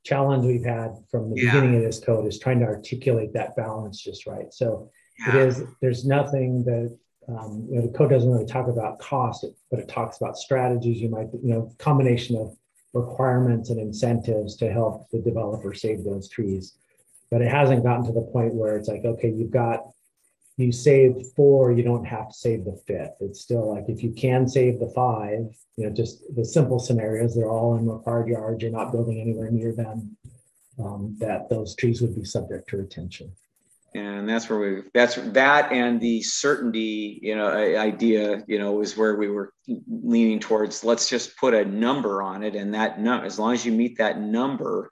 challenge 0.07 0.45
we've 0.45 0.63
had 0.63 0.95
from 1.11 1.29
the 1.29 1.41
yeah. 1.41 1.51
beginning 1.51 1.77
of 1.77 1.83
this 1.83 1.99
code 1.99 2.25
is 2.25 2.39
trying 2.39 2.59
to 2.59 2.65
articulate 2.65 3.33
that 3.33 3.55
balance 3.55 4.01
just 4.01 4.25
right. 4.25 4.53
So 4.53 4.89
yeah. 5.19 5.35
it 5.35 5.47
is, 5.47 5.63
there's 5.81 6.05
nothing 6.05 6.63
that, 6.63 6.97
um, 7.27 7.67
you 7.69 7.75
know, 7.75 7.87
the 7.87 7.97
code 7.97 8.11
doesn't 8.11 8.31
really 8.31 8.45
talk 8.45 8.67
about 8.67 8.99
cost, 8.99 9.45
but 9.69 9.79
it 9.79 9.89
talks 9.89 10.17
about 10.17 10.37
strategies 10.37 11.01
you 11.01 11.09
might, 11.09 11.27
you 11.43 11.53
know, 11.53 11.73
combination 11.77 12.37
of 12.37 12.55
requirements 12.93 13.69
and 13.69 13.79
incentives 13.79 14.55
to 14.55 14.71
help 14.71 15.09
the 15.11 15.19
developer 15.19 15.73
save 15.73 16.03
those 16.03 16.29
trees. 16.29 16.77
But 17.29 17.41
it 17.41 17.51
hasn't 17.51 17.83
gotten 17.83 18.05
to 18.05 18.13
the 18.13 18.21
point 18.21 18.53
where 18.53 18.77
it's 18.77 18.87
like, 18.87 19.03
okay, 19.03 19.29
you've 19.29 19.51
got 19.51 19.81
you 20.57 20.71
saved 20.71 21.23
four, 21.35 21.71
you 21.71 21.83
don't 21.83 22.05
have 22.05 22.29
to 22.29 22.33
save 22.33 22.65
the 22.65 22.81
fifth. 22.87 23.17
It's 23.21 23.41
still 23.41 23.73
like 23.73 23.85
if 23.87 24.03
you 24.03 24.11
can 24.11 24.47
save 24.47 24.79
the 24.79 24.89
five, 24.89 25.55
you 25.77 25.85
know, 25.85 25.91
just 25.91 26.23
the 26.35 26.43
simple 26.43 26.79
scenarios, 26.79 27.35
they're 27.35 27.49
all 27.49 27.77
in 27.77 27.87
required 27.87 28.27
yards, 28.27 28.63
you're 28.63 28.71
not 28.71 28.91
building 28.91 29.21
anywhere 29.21 29.51
near 29.51 29.71
them, 29.71 30.17
um, 30.79 31.15
that 31.19 31.47
those 31.47 31.75
trees 31.75 32.01
would 32.01 32.15
be 32.15 32.25
subject 32.25 32.69
to 32.69 32.77
retention. 32.77 33.31
And 33.93 34.27
that's 34.27 34.49
where 34.49 34.59
we, 34.59 34.81
that's 34.93 35.15
that 35.15 35.71
and 35.71 36.01
the 36.01 36.21
certainty, 36.21 37.19
you 37.21 37.35
know, 37.35 37.49
idea, 37.49 38.43
you 38.47 38.59
know, 38.59 38.81
is 38.81 38.97
where 38.97 39.15
we 39.15 39.29
were 39.29 39.53
leaning 39.87 40.39
towards. 40.39 40.83
Let's 40.83 41.07
just 41.07 41.37
put 41.37 41.53
a 41.53 41.65
number 41.65 42.21
on 42.21 42.43
it. 42.43 42.55
And 42.55 42.73
that, 42.73 42.99
no, 42.99 43.21
as 43.21 43.39
long 43.39 43.53
as 43.53 43.65
you 43.65 43.71
meet 43.71 43.99
that 43.99 44.19
number, 44.19 44.91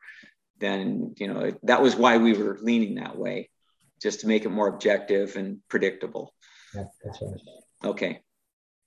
then, 0.60 1.14
you 1.18 1.28
know, 1.28 1.52
that 1.64 1.82
was 1.82 1.96
why 1.96 2.18
we 2.18 2.34
were 2.34 2.58
leaning 2.62 2.96
that 2.96 3.18
way 3.18 3.50
just 4.02 4.22
to 4.22 4.28
make 4.28 4.46
it 4.46 4.50
more 4.50 4.68
objective 4.68 5.36
and 5.36 5.60
predictable. 5.70 6.34
Yeah, 6.74 6.86
that's 7.04 7.22
right. 7.22 7.40
Okay, 7.84 8.20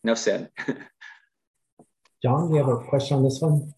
enough 0.05 0.19
said. 0.19 0.51
John, 2.23 2.49
do 2.49 2.55
you 2.55 2.61
have 2.61 2.69
a 2.69 2.79
question 2.85 3.19
on 3.19 3.25
this 3.25 3.41
one? 3.41 3.73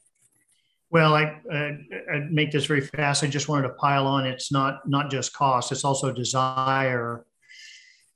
Well, 0.90 1.14
I, 1.14 1.40
uh, 1.52 1.70
I 2.12 2.18
make 2.30 2.50
this 2.50 2.66
very 2.66 2.80
fast. 2.80 3.22
I 3.22 3.28
just 3.28 3.48
wanted 3.48 3.68
to 3.68 3.74
pile 3.74 4.06
on. 4.06 4.26
It's 4.26 4.50
not 4.50 4.88
not 4.88 5.10
just 5.10 5.32
cost; 5.32 5.70
it's 5.70 5.84
also 5.84 6.12
desire 6.12 7.24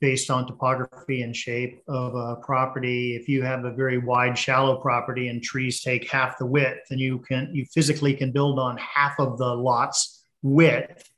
based 0.01 0.31
on 0.31 0.47
topography 0.47 1.23
and 1.23 1.35
shape 1.35 1.81
of 1.87 2.15
a 2.15 2.37
property. 2.37 3.17
If 3.17 3.29
you 3.29 3.43
have 3.43 3.65
a 3.65 3.73
very 3.73 3.99
wide, 3.99 4.37
shallow 4.37 4.81
property 4.81 5.29
and 5.29 5.43
trees 5.43 5.83
take 5.83 6.11
half 6.11 6.37
the 6.37 6.47
width, 6.47 6.81
then 6.91 6.99
you 6.99 7.21
can 7.21 7.51
you 7.55 7.65
physically 7.73 8.15
can 8.15 8.33
build 8.33 8.59
on 8.59 8.77
half 8.77 9.21
of 9.21 9.39
the 9.39 9.55
lot's 9.55 10.25
width 10.43 11.09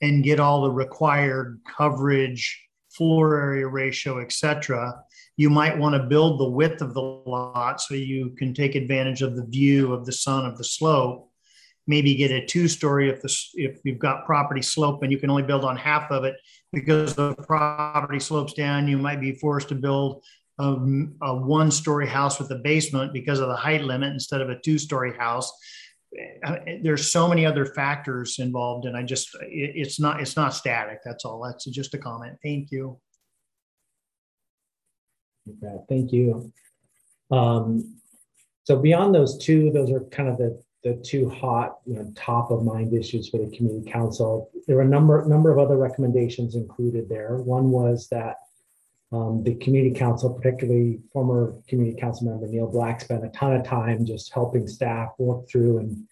and 0.00 0.24
get 0.24 0.40
all 0.40 0.62
the 0.62 0.70
required 0.70 1.60
coverage 1.76 2.62
floor 2.90 3.40
area 3.40 3.66
ratio, 3.66 4.18
et 4.18 4.32
cetera, 4.32 4.94
you 5.36 5.50
might 5.50 5.76
want 5.76 5.94
to 5.94 6.08
build 6.08 6.40
the 6.40 6.48
width 6.48 6.80
of 6.80 6.94
the 6.94 7.00
lot 7.00 7.80
so 7.80 7.94
you 7.94 8.30
can 8.38 8.54
take 8.54 8.74
advantage 8.74 9.22
of 9.22 9.36
the 9.36 9.44
view 9.44 9.92
of 9.92 10.06
the 10.06 10.12
sun 10.12 10.46
of 10.46 10.56
the 10.56 10.64
slope. 10.64 11.30
Maybe 11.86 12.14
get 12.14 12.30
a 12.30 12.44
two-story 12.44 13.10
if 13.10 13.20
the 13.20 13.32
if 13.54 13.78
you've 13.84 13.98
got 13.98 14.24
property 14.24 14.62
slope 14.62 15.02
and 15.02 15.12
you 15.12 15.18
can 15.18 15.30
only 15.30 15.44
build 15.44 15.64
on 15.64 15.76
half 15.76 16.10
of 16.10 16.24
it 16.24 16.34
because 16.72 17.14
the 17.14 17.34
property 17.34 18.18
slopes 18.18 18.54
down. 18.54 18.88
You 18.88 18.98
might 18.98 19.20
be 19.20 19.34
forced 19.34 19.68
to 19.68 19.74
build 19.74 20.24
a, 20.58 20.74
a 21.22 21.36
one-story 21.36 22.08
house 22.08 22.40
with 22.40 22.50
a 22.50 22.56
basement 22.56 23.12
because 23.12 23.40
of 23.40 23.48
the 23.48 23.56
height 23.56 23.84
limit 23.84 24.12
instead 24.12 24.40
of 24.40 24.50
a 24.50 24.58
two-story 24.58 25.16
house 25.16 25.52
there's 26.82 27.10
so 27.10 27.28
many 27.28 27.44
other 27.44 27.66
factors 27.66 28.38
involved 28.38 28.86
and 28.86 28.96
i 28.96 29.02
just 29.02 29.34
it, 29.42 29.72
it's 29.74 29.98
not 30.00 30.20
it's 30.20 30.36
not 30.36 30.54
static 30.54 31.00
that's 31.06 31.24
all. 31.24 31.40
That's 31.40 31.64
just 31.64 31.94
a 31.94 31.98
comment. 31.98 32.36
Thank 32.42 32.72
you. 32.72 32.98
Okay, 35.48 35.76
thank 35.88 36.12
you. 36.12 36.52
Um, 37.30 37.98
so 38.64 38.76
beyond 38.76 39.14
those 39.14 39.38
two 39.38 39.70
those 39.70 39.90
are 39.90 40.00
kind 40.00 40.28
of 40.28 40.36
the 40.36 40.60
the 40.82 40.94
two 41.04 41.28
hot 41.28 41.78
you 41.86 41.94
know 41.94 42.12
top 42.14 42.50
of 42.50 42.64
mind 42.64 42.92
issues 42.92 43.28
for 43.28 43.38
the 43.38 43.56
community 43.56 43.90
council. 43.90 44.50
There 44.66 44.76
were 44.76 44.82
a 44.82 44.88
number 44.88 45.24
number 45.26 45.50
of 45.50 45.58
other 45.58 45.76
recommendations 45.76 46.56
included 46.56 47.08
there. 47.08 47.36
One 47.38 47.70
was 47.70 48.08
that 48.08 48.36
um, 49.12 49.42
the 49.44 49.54
community 49.56 49.94
council, 49.94 50.32
particularly 50.34 51.00
former 51.12 51.54
community 51.68 51.98
council 52.00 52.26
member 52.26 52.46
Neil 52.48 52.66
Black, 52.66 53.00
spent 53.00 53.24
a 53.24 53.28
ton 53.28 53.54
of 53.54 53.64
time 53.64 54.04
just 54.04 54.32
helping 54.32 54.66
staff 54.66 55.10
work 55.18 55.48
through 55.48 55.78
and 55.78 56.06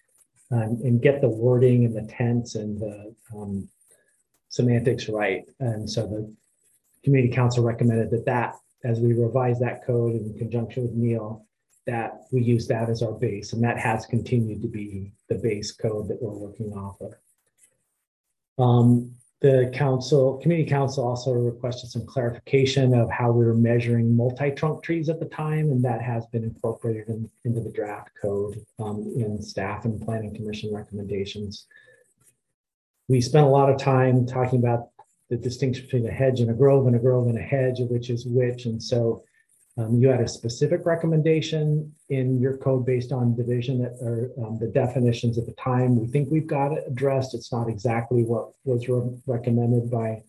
and, 0.51 0.79
and 0.81 1.01
get 1.01 1.21
the 1.21 1.29
wording 1.29 1.85
and 1.85 1.95
the 1.95 2.11
tense 2.11 2.55
and 2.55 2.79
the 2.79 3.15
um, 3.35 3.67
semantics 4.49 5.09
right. 5.09 5.43
And 5.59 5.89
so 5.89 6.05
the 6.07 6.33
community 7.03 7.33
council 7.33 7.63
recommended 7.63 8.11
that 8.11 8.25
that 8.25 8.55
as 8.83 8.99
we 8.99 9.13
revise 9.13 9.59
that 9.59 9.85
code 9.85 10.13
in 10.13 10.37
conjunction 10.37 10.83
with 10.83 10.93
Neil, 10.93 11.45
that 11.87 12.21
we 12.31 12.41
use 12.41 12.67
that 12.67 12.89
as 12.89 13.01
our 13.01 13.13
base, 13.13 13.53
and 13.53 13.63
that 13.63 13.79
has 13.79 14.05
continued 14.05 14.61
to 14.61 14.67
be 14.67 15.11
the 15.27 15.35
base 15.35 15.71
code 15.71 16.07
that 16.07 16.21
we're 16.21 16.31
working 16.31 16.71
off 16.73 16.97
of. 17.01 17.13
Um, 18.57 19.15
the 19.45 19.69
council, 19.75 20.39
community 20.41 20.67
council 20.67 21.07
also 21.07 21.31
requested 21.31 21.91
some 21.91 22.03
clarification 22.03 22.95
of 22.95 23.11
how 23.11 23.29
we 23.29 23.45
were 23.45 23.53
measuring 23.53 24.17
multi-trunk 24.17 24.81
trees 24.81 25.07
at 25.07 25.19
the 25.19 25.27
time, 25.27 25.69
and 25.69 25.85
that 25.85 26.01
has 26.01 26.25
been 26.25 26.43
incorporated 26.43 27.07
in, 27.09 27.29
into 27.43 27.61
the 27.61 27.69
draft 27.69 28.09
code 28.19 28.59
um, 28.79 29.13
in 29.15 29.39
staff 29.43 29.85
and 29.85 30.01
planning 30.01 30.33
commission 30.33 30.73
recommendations. 30.73 31.67
We 33.07 33.21
spent 33.21 33.45
a 33.45 33.49
lot 33.49 33.69
of 33.69 33.77
time 33.77 34.25
talking 34.25 34.57
about 34.57 34.89
the 35.29 35.37
distinction 35.37 35.85
between 35.85 36.07
a 36.07 36.11
hedge 36.11 36.39
and 36.39 36.49
a 36.49 36.55
grove 36.55 36.87
and 36.87 36.95
a 36.95 36.99
grove 36.99 37.27
and 37.27 37.37
a 37.37 37.43
hedge, 37.43 37.81
which 37.81 38.09
is 38.09 38.25
which. 38.25 38.65
And 38.65 38.81
so 38.81 39.23
um, 39.77 39.99
you 39.99 40.07
had 40.07 40.21
a 40.21 40.27
specific 40.27 40.85
recommendation 40.85 41.93
in 42.09 42.39
your 42.39 42.57
code 42.57 42.85
based 42.85 43.11
on 43.11 43.35
division 43.35 43.81
that 43.81 43.93
are 44.01 44.31
um, 44.45 44.57
the 44.57 44.67
definitions 44.67 45.37
at 45.37 45.45
the 45.45 45.51
time. 45.53 45.99
We 45.99 46.07
think 46.07 46.29
we've 46.31 46.47
got 46.47 46.71
it 46.71 46.85
addressed. 46.87 47.33
It's 47.33 47.51
not 47.51 47.67
exactly 47.67 48.23
what 48.23 48.51
was 48.63 48.87
re 48.87 49.01
recommended 49.27 49.91
by 49.91 50.23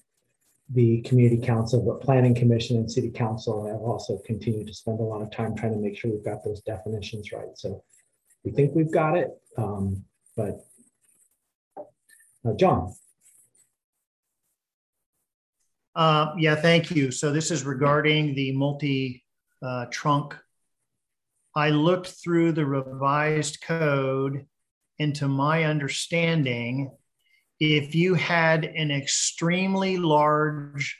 the 0.70 1.00
community 1.02 1.40
council, 1.40 1.80
but 1.80 2.04
planning 2.04 2.34
commission 2.34 2.76
and 2.76 2.90
city 2.90 3.08
council 3.10 3.66
have 3.66 3.80
also 3.82 4.18
continued 4.26 4.66
to 4.66 4.74
spend 4.74 4.98
a 4.98 5.04
lot 5.04 5.22
of 5.22 5.30
time 5.30 5.54
trying 5.54 5.72
to 5.72 5.78
make 5.78 5.96
sure 5.96 6.10
we've 6.10 6.24
got 6.24 6.42
those 6.42 6.60
definitions 6.62 7.30
right. 7.30 7.54
So 7.54 7.84
we 8.44 8.50
think 8.50 8.74
we've 8.74 8.90
got 8.90 9.16
it, 9.16 9.30
um, 9.56 10.04
but 10.36 10.66
uh, 12.44 12.54
John. 12.54 12.92
Uh, 15.94 16.34
yeah, 16.36 16.56
thank 16.56 16.90
you. 16.90 17.12
So 17.12 17.32
this 17.32 17.52
is 17.52 17.64
regarding 17.64 18.34
the 18.34 18.50
multi 18.52 19.22
uh, 19.66 19.86
trunk. 19.90 20.36
I 21.54 21.70
looked 21.70 22.08
through 22.08 22.52
the 22.52 22.66
revised 22.66 23.62
code, 23.62 24.46
and 24.98 25.14
to 25.16 25.28
my 25.28 25.64
understanding, 25.64 26.90
if 27.58 27.94
you 27.94 28.14
had 28.14 28.64
an 28.64 28.90
extremely 28.90 29.96
large 29.96 30.98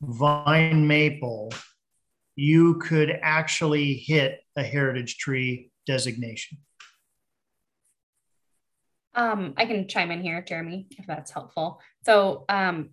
vine 0.00 0.86
maple, 0.86 1.52
you 2.36 2.76
could 2.76 3.18
actually 3.22 3.94
hit 3.94 4.40
a 4.56 4.62
heritage 4.62 5.18
tree 5.18 5.70
designation. 5.86 6.58
Um, 9.14 9.54
I 9.56 9.64
can 9.64 9.88
chime 9.88 10.10
in 10.10 10.22
here, 10.22 10.42
Jeremy, 10.42 10.86
if 10.98 11.06
that's 11.06 11.30
helpful. 11.30 11.80
So 12.04 12.44
um, 12.48 12.90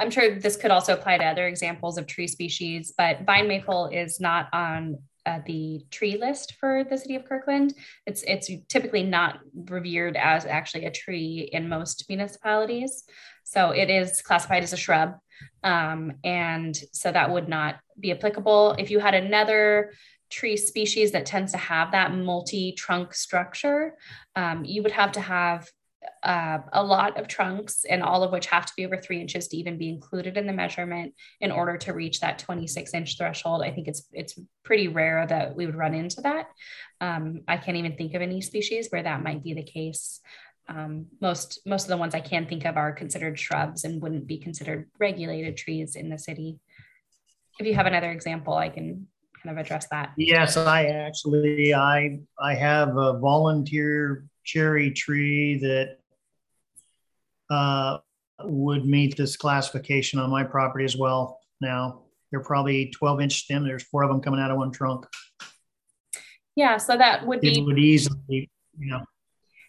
I'm 0.00 0.10
sure 0.10 0.34
this 0.34 0.56
could 0.56 0.70
also 0.70 0.94
apply 0.94 1.18
to 1.18 1.24
other 1.24 1.46
examples 1.46 1.98
of 1.98 2.06
tree 2.06 2.26
species, 2.26 2.92
but 2.96 3.24
vine 3.26 3.46
maple 3.46 3.86
is 3.86 4.18
not 4.18 4.48
on 4.52 4.98
uh, 5.26 5.40
the 5.46 5.84
tree 5.90 6.16
list 6.16 6.54
for 6.58 6.84
the 6.88 6.96
city 6.96 7.14
of 7.14 7.26
Kirkland. 7.26 7.74
It's 8.06 8.22
it's 8.26 8.50
typically 8.68 9.02
not 9.02 9.40
revered 9.54 10.16
as 10.16 10.46
actually 10.46 10.86
a 10.86 10.90
tree 10.90 11.50
in 11.52 11.68
most 11.68 12.06
municipalities, 12.08 13.04
so 13.44 13.70
it 13.70 13.90
is 13.90 14.22
classified 14.22 14.62
as 14.62 14.72
a 14.72 14.78
shrub, 14.78 15.14
um, 15.62 16.14
and 16.24 16.74
so 16.92 17.12
that 17.12 17.30
would 17.30 17.48
not 17.48 17.76
be 17.98 18.12
applicable. 18.12 18.76
If 18.78 18.90
you 18.90 18.98
had 18.98 19.14
another 19.14 19.92
tree 20.30 20.56
species 20.56 21.12
that 21.12 21.26
tends 21.26 21.52
to 21.52 21.58
have 21.58 21.92
that 21.92 22.14
multi-trunk 22.14 23.12
structure, 23.12 23.96
um, 24.36 24.64
you 24.64 24.82
would 24.82 24.92
have 24.92 25.12
to 25.12 25.20
have 25.20 25.68
uh, 26.22 26.58
a 26.72 26.82
lot 26.82 27.18
of 27.18 27.28
trunks 27.28 27.84
and 27.88 28.02
all 28.02 28.22
of 28.22 28.32
which 28.32 28.46
have 28.46 28.66
to 28.66 28.72
be 28.76 28.86
over 28.86 28.96
three 28.96 29.20
inches 29.20 29.48
to 29.48 29.56
even 29.56 29.76
be 29.76 29.88
included 29.88 30.36
in 30.36 30.46
the 30.46 30.52
measurement 30.52 31.14
in 31.40 31.50
order 31.50 31.76
to 31.76 31.92
reach 31.92 32.20
that 32.20 32.38
26 32.38 32.94
inch 32.94 33.18
threshold. 33.18 33.62
I 33.62 33.70
think 33.70 33.88
it's 33.88 34.04
it's 34.12 34.38
pretty 34.62 34.88
rare 34.88 35.26
that 35.26 35.54
we 35.54 35.66
would 35.66 35.74
run 35.74 35.94
into 35.94 36.20
that. 36.22 36.46
Um, 37.00 37.42
I 37.48 37.56
can't 37.56 37.76
even 37.76 37.96
think 37.96 38.14
of 38.14 38.22
any 38.22 38.40
species 38.40 38.88
where 38.90 39.02
that 39.02 39.22
might 39.22 39.42
be 39.42 39.54
the 39.54 39.62
case. 39.62 40.20
Um, 40.68 41.06
most 41.20 41.60
most 41.66 41.84
of 41.84 41.88
the 41.88 41.96
ones 41.96 42.14
I 42.14 42.20
can 42.20 42.46
think 42.46 42.64
of 42.64 42.76
are 42.76 42.92
considered 42.92 43.38
shrubs 43.38 43.84
and 43.84 44.00
wouldn't 44.00 44.26
be 44.26 44.38
considered 44.38 44.88
regulated 44.98 45.56
trees 45.56 45.96
in 45.96 46.08
the 46.08 46.18
city. 46.18 46.58
If 47.58 47.66
you 47.66 47.74
have 47.74 47.86
another 47.86 48.10
example, 48.10 48.54
I 48.54 48.70
can 48.70 49.06
kind 49.42 49.58
of 49.58 49.64
address 49.64 49.86
that. 49.90 50.12
Yes, 50.16 50.56
I 50.56 50.86
actually 50.86 51.74
I 51.74 52.20
I 52.38 52.54
have 52.54 52.96
a 52.96 53.18
volunteer 53.18 54.24
cherry 54.44 54.90
tree 54.90 55.58
that 55.58 55.98
uh, 57.50 57.98
would 58.44 58.86
meet 58.86 59.16
this 59.16 59.36
classification 59.36 60.18
on 60.18 60.30
my 60.30 60.44
property 60.44 60.84
as 60.84 60.96
well. 60.96 61.40
Now 61.60 62.02
they're 62.30 62.40
probably 62.40 62.90
12 62.90 63.20
inch 63.22 63.34
stem. 63.44 63.64
There's 63.64 63.82
four 63.82 64.02
of 64.02 64.10
them 64.10 64.20
coming 64.20 64.40
out 64.40 64.50
of 64.50 64.56
one 64.56 64.70
trunk. 64.70 65.06
Yeah, 66.56 66.76
so 66.76 66.96
that 66.96 67.26
would 67.26 67.40
be 67.40 67.58
it 67.58 67.64
would 67.64 67.78
easily, 67.78 68.50
you 68.78 68.90
know. 68.90 69.04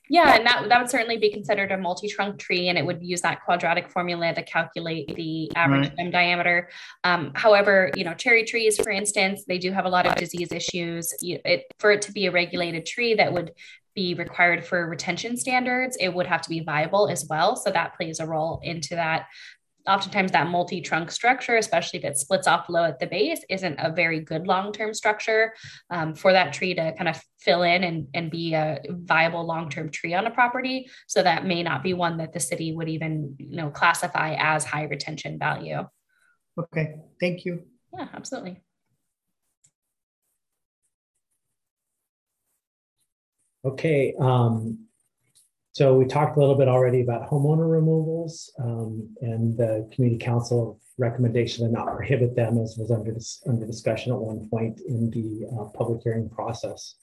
Yeah, 0.10 0.36
and 0.36 0.46
that, 0.46 0.66
that 0.68 0.82
would 0.82 0.90
certainly 0.90 1.18
be 1.18 1.32
considered 1.32 1.72
a 1.72 1.78
multi-trunk 1.78 2.38
tree, 2.38 2.68
and 2.68 2.78
it 2.78 2.86
would 2.86 3.02
use 3.02 3.22
that 3.22 3.46
quadratic 3.46 3.90
formula 3.90 4.34
to 4.34 4.44
calculate 4.44 5.16
the 5.16 5.50
average 5.56 5.88
right. 5.88 5.94
stem 5.94 6.12
diameter. 6.12 6.70
Um, 7.06 7.32
however, 7.34 7.92
you 7.96 8.04
know, 8.04 8.14
cherry 8.14 8.44
trees, 8.44 8.78
for 8.78 8.90
instance, 8.90 9.46
they 9.48 9.58
do 9.58 9.72
have 9.72 9.86
a 9.86 9.90
lot 9.90 10.06
of 10.06 10.16
disease 10.16 10.52
issues. 10.52 11.14
You, 11.22 11.40
it, 11.46 11.64
for 11.80 11.92
it 11.92 12.02
to 12.04 12.12
be 12.12 12.26
a 12.26 12.32
regulated 12.32 12.86
tree 12.86 13.14
that 13.14 13.32
would 13.32 13.52
be 13.96 14.14
required 14.14 14.66
for 14.66 14.88
retention 14.88 15.38
standards, 15.38 15.98
it 16.00 16.14
would 16.14 16.28
have 16.28 16.42
to 16.42 16.50
be 16.50 16.62
viable 16.62 17.08
as 17.08 17.26
well. 17.30 17.56
So 17.56 17.72
that 17.72 17.96
plays 17.96 18.20
a 18.20 18.26
role 18.26 18.60
into 18.64 18.96
that. 18.96 19.28
Oftentimes, 19.88 20.32
that 20.34 20.48
multi 20.48 20.80
trunk 20.80 21.10
structure, 21.10 21.58
especially 21.58 22.00
if 22.00 22.06
it 22.06 22.18
splits 22.18 22.48
off 22.48 22.70
low 22.70 22.84
at 22.84 23.00
the 23.00 23.08
base, 23.08 23.44
isn't 23.50 23.80
a 23.80 23.92
very 23.92 24.20
good 24.20 24.46
long 24.46 24.72
term 24.72 24.94
structure 24.94 25.56
um, 25.90 26.14
for 26.14 26.32
that 26.34 26.54
tree 26.54 26.76
to 26.76 26.94
kind 26.94 27.10
of 27.10 27.20
fill 27.40 27.64
in 27.64 27.84
and, 27.84 28.08
and 28.14 28.30
be 28.30 28.54
a 28.54 28.80
viable 28.88 29.44
long 29.44 29.72
term 29.72 29.90
tree 29.90 30.14
on 30.14 30.28
a 30.28 30.32
property. 30.32 30.88
So 31.08 31.24
that 31.24 31.46
may 31.46 31.64
not 31.64 31.82
be 31.82 31.96
one 31.96 32.18
that 32.18 32.32
the 32.32 32.40
city 32.40 32.76
would 32.76 32.90
even 32.90 33.36
you 33.40 33.56
know 33.58 33.72
classify 33.72 34.36
as 34.38 34.64
high 34.66 34.84
retention 34.84 35.40
value. 35.40 35.88
Okay, 36.60 36.98
thank 37.20 37.44
you. 37.46 37.64
Yeah, 37.92 38.08
absolutely. 38.14 38.62
Okay, 43.64 44.16
um, 44.20 44.88
so 45.74 45.96
we 45.96 46.06
talked 46.06 46.36
a 46.36 46.40
little 46.40 46.56
bit 46.56 46.68
already 46.68 47.02
about 47.02 47.30
homeowner 47.30 47.70
removals 47.70 48.52
um, 48.60 49.16
and 49.22 49.56
the 49.56 49.90
community 49.94 50.24
council 50.24 50.80
recommendation 50.98 51.66
to 51.66 51.72
not 51.72 51.96
prohibit 51.96 52.36
them 52.36 52.58
as 52.58 52.76
was 52.78 52.92
under, 52.92 53.16
under 53.48 53.66
discussion 53.66 54.12
at 54.12 54.18
one 54.18 54.50
point 54.50 54.82
in 54.88 55.10
the 55.12 55.48
uh, 55.56 55.66
public 55.78 56.02
hearing 56.04 56.30
process. 56.30 56.96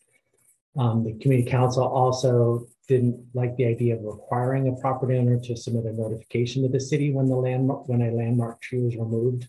Um, 0.76 1.04
the 1.04 1.14
community 1.18 1.48
council 1.48 1.84
also 1.84 2.66
didn't 2.88 3.24
like 3.34 3.56
the 3.56 3.66
idea 3.66 3.96
of 3.96 4.02
requiring 4.02 4.68
a 4.68 4.80
property 4.80 5.16
owner 5.16 5.38
to 5.40 5.56
submit 5.56 5.84
a 5.84 5.92
notification 5.92 6.62
to 6.62 6.68
the 6.68 6.80
city 6.80 7.12
when 7.12 7.28
the 7.28 7.36
landmark 7.36 7.88
when 7.88 8.02
a 8.02 8.10
landmark 8.10 8.60
tree 8.60 8.82
was 8.82 8.96
removed. 8.96 9.48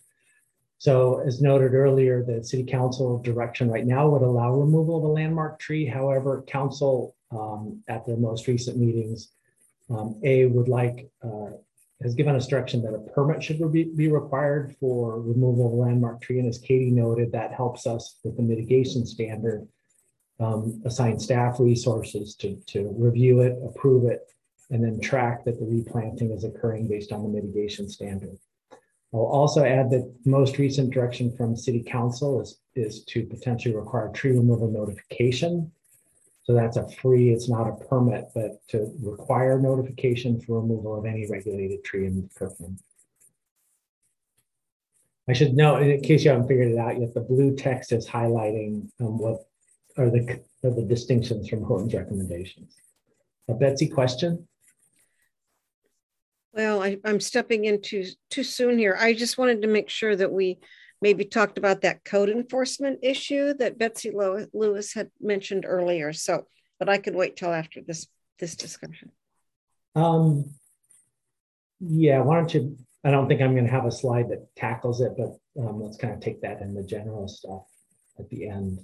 So 0.80 1.20
as 1.20 1.42
noted 1.42 1.74
earlier, 1.74 2.24
the 2.24 2.42
city 2.42 2.64
council 2.64 3.20
direction 3.20 3.70
right 3.70 3.86
now 3.86 4.08
would 4.10 4.22
allow 4.22 4.54
removal 4.54 4.98
of 4.98 5.04
a 5.04 5.08
landmark 5.08 5.60
tree. 5.60 5.86
However, 5.86 6.42
council 6.48 7.16
um, 7.32 7.84
at 7.90 8.06
their 8.06 8.16
most 8.16 8.48
recent 8.48 8.78
meetings, 8.78 9.30
um, 9.90 10.20
A 10.24 10.46
would 10.46 10.70
like 10.70 11.10
uh, 11.22 11.52
has 12.02 12.16
given 12.16 12.34
instruction 12.34 12.82
that 12.84 12.94
a 12.94 13.00
permit 13.12 13.44
should 13.44 13.60
be, 13.74 13.84
be 13.84 14.08
required 14.08 14.74
for 14.80 15.20
removal 15.20 15.68
of 15.68 15.74
a 15.74 15.76
landmark 15.76 16.22
tree. 16.22 16.40
And 16.40 16.48
as 16.48 16.58
Katie 16.58 16.92
noted, 16.92 17.34
that 17.34 17.54
helps 17.54 17.86
us 17.86 18.16
with 18.24 18.38
the 18.38 18.44
mitigation 18.44 19.06
standard, 19.06 19.68
um, 20.40 20.82
assign 20.86 21.20
staff 21.20 21.60
resources 21.60 22.36
to, 22.36 22.56
to 22.68 22.96
review 22.98 23.42
it, 23.42 23.58
approve 23.66 24.10
it, 24.10 24.22
and 24.70 24.82
then 24.82 25.02
track 25.02 25.44
that 25.44 25.60
the 25.60 25.66
replanting 25.66 26.32
is 26.32 26.46
occurring 26.46 26.88
based 26.88 27.12
on 27.12 27.22
the 27.22 27.28
mitigation 27.28 27.90
standard. 27.90 28.38
I'll 29.14 29.22
also 29.22 29.64
add 29.64 29.90
that 29.90 30.14
most 30.26 30.58
recent 30.58 30.94
direction 30.94 31.36
from 31.36 31.56
City 31.56 31.84
Council 31.84 32.42
is, 32.42 32.60
is 32.76 33.04
to 33.06 33.26
potentially 33.26 33.76
require 33.76 34.10
tree 34.10 34.32
removal 34.32 34.70
notification 34.70 35.72
so 36.50 36.56
that's 36.56 36.78
a 36.78 36.90
free, 36.90 37.32
it's 37.32 37.48
not 37.48 37.68
a 37.68 37.86
permit, 37.86 38.30
but 38.34 38.68
to 38.70 38.92
require 39.04 39.62
notification 39.62 40.42
for 40.42 40.60
removal 40.60 40.98
of 40.98 41.06
any 41.06 41.28
regulated 41.30 41.84
tree 41.84 42.08
in 42.08 42.28
Kirkland. 42.34 42.80
I 45.28 45.34
should 45.34 45.54
note, 45.54 45.84
in 45.84 46.02
case 46.02 46.24
you 46.24 46.32
haven't 46.32 46.48
figured 46.48 46.72
it 46.72 46.80
out 46.80 47.00
yet, 47.00 47.14
the 47.14 47.22
blue 47.22 47.56
text 47.56 47.92
is 47.92 48.08
highlighting 48.08 48.90
um, 49.00 49.20
what 49.20 49.46
are 50.00 50.10
the, 50.10 50.42
are 50.64 50.72
the 50.72 50.82
distinctions 50.82 51.48
from 51.48 51.64
Houghton's 51.64 51.94
recommendations. 51.94 52.76
A 53.48 53.54
Betsy, 53.54 53.88
question? 53.88 54.48
Well, 56.54 56.82
I, 56.82 56.98
am 57.06 57.20
stepping 57.20 57.66
in 57.66 57.82
too, 57.82 58.06
too 58.30 58.44
soon 58.44 58.78
here. 58.80 58.98
I 59.00 59.14
just 59.14 59.38
wanted 59.38 59.62
to 59.62 59.68
make 59.68 59.90
sure 59.90 60.16
that 60.16 60.32
we 60.32 60.60
maybe 61.02 61.26
talked 61.26 61.58
about 61.58 61.82
that 61.82 62.04
code 62.04 62.30
enforcement 62.30 63.00
issue 63.04 63.54
that 63.56 63.78
Betsy 63.78 64.12
Lewis 64.12 64.94
had 64.94 65.10
mentioned 65.22 65.66
earlier. 65.68 66.12
So, 66.12 66.46
but 66.80 66.90
I 66.90 66.98
could 66.98 67.16
wait 67.16 67.36
till 67.36 67.54
after 67.54 67.82
this 67.82 68.08
this 68.40 68.56
discussion. 68.56 69.12
Um, 69.96 70.52
yeah, 71.80 72.20
why 72.20 72.36
don't 72.36 72.54
you? 72.54 72.78
I 73.04 73.12
don't 73.12 73.28
think 73.28 73.42
I'm 73.42 73.54
going 73.54 73.66
to 73.66 73.72
have 73.72 73.86
a 73.86 73.92
slide 73.92 74.30
that 74.30 74.48
tackles 74.56 75.02
it, 75.02 75.14
but 75.18 75.38
um, 75.62 75.82
let's 75.82 75.98
kind 75.98 76.14
of 76.14 76.20
take 76.20 76.42
that 76.42 76.62
in 76.62 76.74
the 76.74 76.84
general 76.84 77.28
stuff 77.28 77.64
at 78.18 78.30
the 78.30 78.50
end. 78.50 78.80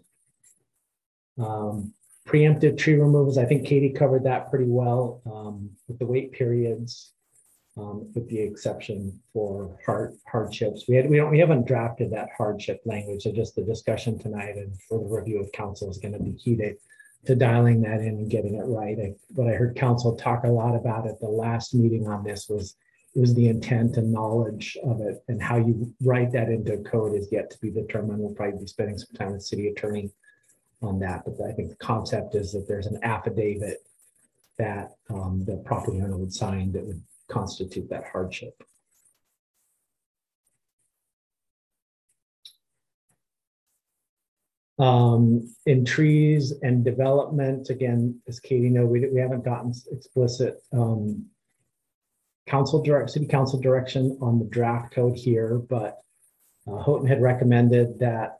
Um, 1.38 1.94
preemptive 2.26 2.78
tree 2.78 2.94
removals, 2.94 3.38
I 3.38 3.46
think 3.46 3.68
Katie 3.68 3.90
covered 3.90 4.24
that 4.24 4.50
pretty 4.50 4.70
well 4.70 5.22
um, 5.26 5.72
with 5.88 6.00
the 6.00 6.06
wait 6.06 6.32
periods 6.32 7.12
um, 7.77 8.10
with 8.14 8.30
the 8.30 8.39
exception 8.39 9.19
for 9.34 9.77
hard 9.85 10.18
hardships. 10.30 10.85
We 10.88 10.95
had 10.95 11.10
we 11.10 11.18
don't 11.18 11.31
we 11.31 11.39
haven't 11.39 11.68
drafted 11.68 12.11
that 12.11 12.30
hardship 12.38 12.81
language. 12.85 13.23
So 13.23 13.31
just 13.31 13.56
the 13.56 13.64
discussion 13.64 14.18
tonight 14.18 14.56
and 14.56 14.80
for 14.88 14.99
the 14.99 15.06
review 15.06 15.41
of 15.41 15.52
council 15.52 15.89
is 15.89 15.97
going 15.97 16.14
to 16.14 16.19
be 16.19 16.34
key 16.34 16.56
to, 16.57 16.76
to 17.26 17.35
dialing 17.35 17.81
that 17.81 17.99
in 17.99 18.07
and 18.07 18.30
getting 18.30 18.56
it 18.56 18.65
right. 18.65 18.97
I, 18.97 19.14
what 19.30 19.47
I 19.47 19.56
heard 19.56 19.76
council 19.76 20.15
talk 20.15 20.43
a 20.43 20.49
lot 20.49 20.76
about 20.76 21.07
at 21.07 21.19
the 21.19 21.27
last 21.27 21.73
meeting 21.73 22.07
on 22.07 22.23
this 22.23 22.47
was 22.47 22.76
was 23.14 23.34
the 23.34 23.47
intent 23.47 23.95
and 23.95 24.11
knowledge 24.11 24.77
of 24.84 24.99
it 24.99 25.23
and 25.30 25.41
how 25.41 25.56
you 25.56 25.93
write 26.02 26.34
that 26.34 26.49
into 26.49 26.77
code 26.80 27.15
is 27.15 27.30
yet 27.31 27.49
to 27.49 27.57
be 27.60 27.69
determined. 27.69 28.19
We'll 28.19 28.35
probably 28.35 28.60
be 28.60 28.68
spending 28.68 28.97
some 28.97 29.15
time 29.15 29.31
with 29.31 29.41
city 29.41 29.69
attorney 29.69 30.11
on 30.81 30.99
that. 30.99 31.23
But 31.26 31.45
I 31.45 31.53
think 31.53 31.69
the 31.69 31.77
concept 31.77 32.35
is 32.35 32.52
that 32.52 32.68
there's 32.68 32.88
an 32.88 32.99
affidavit 33.03 33.85
that 34.57 34.95
um, 35.10 35.43
the 35.45 35.57
property 35.65 36.02
owner 36.02 36.18
would 36.18 36.34
sign 36.34 36.73
that 36.73 36.85
would 36.85 37.02
constitute 37.27 37.89
that 37.89 38.06
hardship. 38.11 38.61
Um, 44.77 45.56
in 45.65 45.85
trees 45.85 46.53
and 46.61 46.84
development, 46.84 47.69
again, 47.69 48.22
as 48.27 48.41
Katie 48.41 48.69
know, 48.69 48.85
we, 48.85 49.07
we 49.07 49.22
haven't 49.22 49.45
gotten 49.45 49.73
explicit 49.91 50.61
um, 50.73 51.27
council 52.45 52.84
direct 52.84 53.10
city 53.10 53.26
council 53.26 53.60
direction 53.60 54.18
on 54.22 54.38
the 54.38 54.45
draft 54.45 54.93
code 54.93 55.15
here, 55.15 55.57
but 55.57 56.02
uh, 56.68 56.77
Houghton 56.77 57.07
had 57.07 57.22
recommended 57.22 57.99
that, 57.99 58.39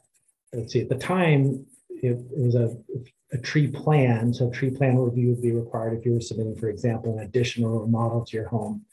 let's 0.54 0.74
see, 0.74 0.82
at 0.82 0.90
the 0.90 0.96
time, 0.96 1.66
it, 1.90 2.12
it 2.12 2.26
was 2.32 2.56
a, 2.56 2.76
a 3.32 3.38
tree 3.38 3.68
plan. 3.68 4.34
So 4.34 4.50
a 4.50 4.52
tree 4.52 4.72
plan 4.72 4.98
review 4.98 5.30
would 5.30 5.42
be 5.42 5.52
required 5.52 5.98
if 5.98 6.06
you 6.06 6.14
were 6.14 6.22
submitting, 6.22 6.56
for 6.56 6.70
example, 6.70 7.18
an 7.18 7.26
additional 7.26 7.80
remodel 7.80 8.26
to 8.26 8.38
your 8.38 8.48
home 8.48 8.86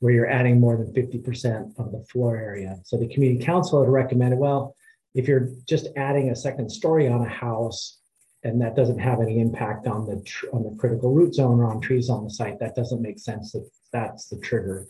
where 0.00 0.12
you're 0.12 0.30
adding 0.30 0.58
more 0.58 0.76
than 0.76 0.92
50% 0.92 1.78
of 1.78 1.92
the 1.92 2.04
floor 2.10 2.36
area. 2.36 2.80
So 2.84 2.96
the 2.96 3.06
community 3.06 3.44
council 3.44 3.80
had 3.80 3.88
recommended, 3.88 4.38
well, 4.38 4.74
if 5.14 5.28
you're 5.28 5.50
just 5.68 5.88
adding 5.96 6.30
a 6.30 6.36
second 6.36 6.70
story 6.70 7.06
on 7.06 7.22
a 7.22 7.28
house 7.28 7.98
and 8.42 8.60
that 8.60 8.74
doesn't 8.74 8.98
have 8.98 9.20
any 9.20 9.40
impact 9.40 9.86
on 9.86 10.04
the 10.06 10.16
on 10.52 10.64
the 10.64 10.74
critical 10.76 11.12
root 11.12 11.34
zone 11.34 11.60
or 11.60 11.66
on 11.66 11.80
trees 11.80 12.10
on 12.10 12.24
the 12.24 12.30
site, 12.30 12.58
that 12.58 12.74
doesn't 12.74 13.00
make 13.00 13.18
sense 13.18 13.52
that 13.52 13.68
that's 13.92 14.28
the 14.28 14.38
trigger. 14.38 14.88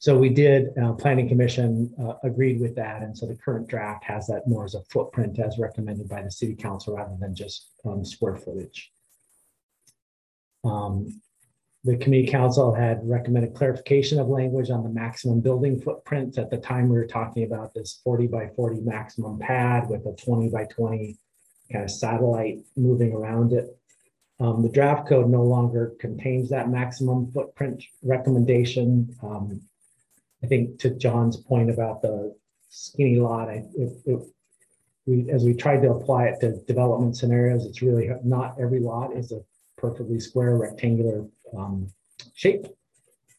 So 0.00 0.16
we 0.16 0.30
did, 0.30 0.70
uh, 0.82 0.94
Planning 0.94 1.28
Commission 1.28 1.94
uh, 2.02 2.14
agreed 2.22 2.58
with 2.58 2.74
that. 2.76 3.02
And 3.02 3.16
so 3.16 3.26
the 3.26 3.36
current 3.36 3.68
draft 3.68 4.02
has 4.04 4.26
that 4.28 4.48
more 4.48 4.64
as 4.64 4.74
a 4.74 4.80
footprint 4.84 5.38
as 5.38 5.58
recommended 5.58 6.08
by 6.08 6.22
the 6.22 6.30
City 6.30 6.54
Council 6.54 6.96
rather 6.96 7.14
than 7.20 7.34
just 7.34 7.68
um, 7.84 8.02
square 8.02 8.36
footage. 8.36 8.90
Um, 10.64 11.20
the 11.84 11.98
committee 11.98 12.28
Council 12.28 12.72
had 12.72 13.06
recommended 13.06 13.54
clarification 13.54 14.18
of 14.18 14.28
language 14.28 14.70
on 14.70 14.82
the 14.82 14.88
maximum 14.88 15.40
building 15.40 15.78
footprint. 15.78 16.38
At 16.38 16.48
the 16.48 16.56
time, 16.56 16.88
we 16.88 16.96
were 16.96 17.06
talking 17.06 17.44
about 17.44 17.74
this 17.74 18.00
40 18.02 18.26
by 18.26 18.48
40 18.56 18.80
maximum 18.80 19.38
pad 19.38 19.90
with 19.90 20.06
a 20.06 20.16
20 20.16 20.48
by 20.48 20.64
20 20.64 21.18
kind 21.70 21.84
of 21.84 21.90
satellite 21.90 22.60
moving 22.74 23.12
around 23.12 23.52
it. 23.52 23.66
Um, 24.40 24.62
the 24.62 24.70
draft 24.70 25.06
code 25.06 25.28
no 25.28 25.42
longer 25.42 25.92
contains 26.00 26.48
that 26.48 26.70
maximum 26.70 27.30
footprint 27.32 27.84
recommendation. 28.02 29.14
Um, 29.22 29.60
I 30.42 30.46
think 30.46 30.78
to 30.80 30.90
John's 30.90 31.36
point 31.36 31.70
about 31.70 32.02
the 32.02 32.34
skinny 32.68 33.18
lot, 33.18 33.48
I, 33.48 33.64
it, 33.76 33.92
it, 34.06 34.20
we, 35.06 35.30
as 35.30 35.44
we 35.44 35.54
tried 35.54 35.82
to 35.82 35.90
apply 35.90 36.26
it 36.26 36.40
to 36.40 36.62
development 36.66 37.16
scenarios, 37.16 37.64
it's 37.66 37.82
really 37.82 38.10
not 38.24 38.56
every 38.60 38.80
lot 38.80 39.16
is 39.16 39.32
a 39.32 39.42
perfectly 39.76 40.20
square 40.20 40.56
rectangular 40.56 41.26
um, 41.56 41.90
shape. 42.34 42.66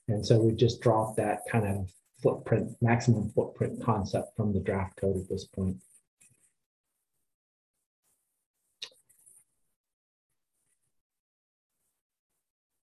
And 0.07 0.25
so 0.25 0.39
we 0.39 0.53
just 0.53 0.81
dropped 0.81 1.17
that 1.17 1.41
kind 1.49 1.65
of 1.65 1.91
footprint, 2.21 2.75
maximum 2.81 3.29
footprint 3.29 3.81
concept 3.83 4.35
from 4.35 4.53
the 4.53 4.59
draft 4.59 4.97
code 4.97 5.17
at 5.17 5.29
this 5.29 5.45
point. 5.45 5.77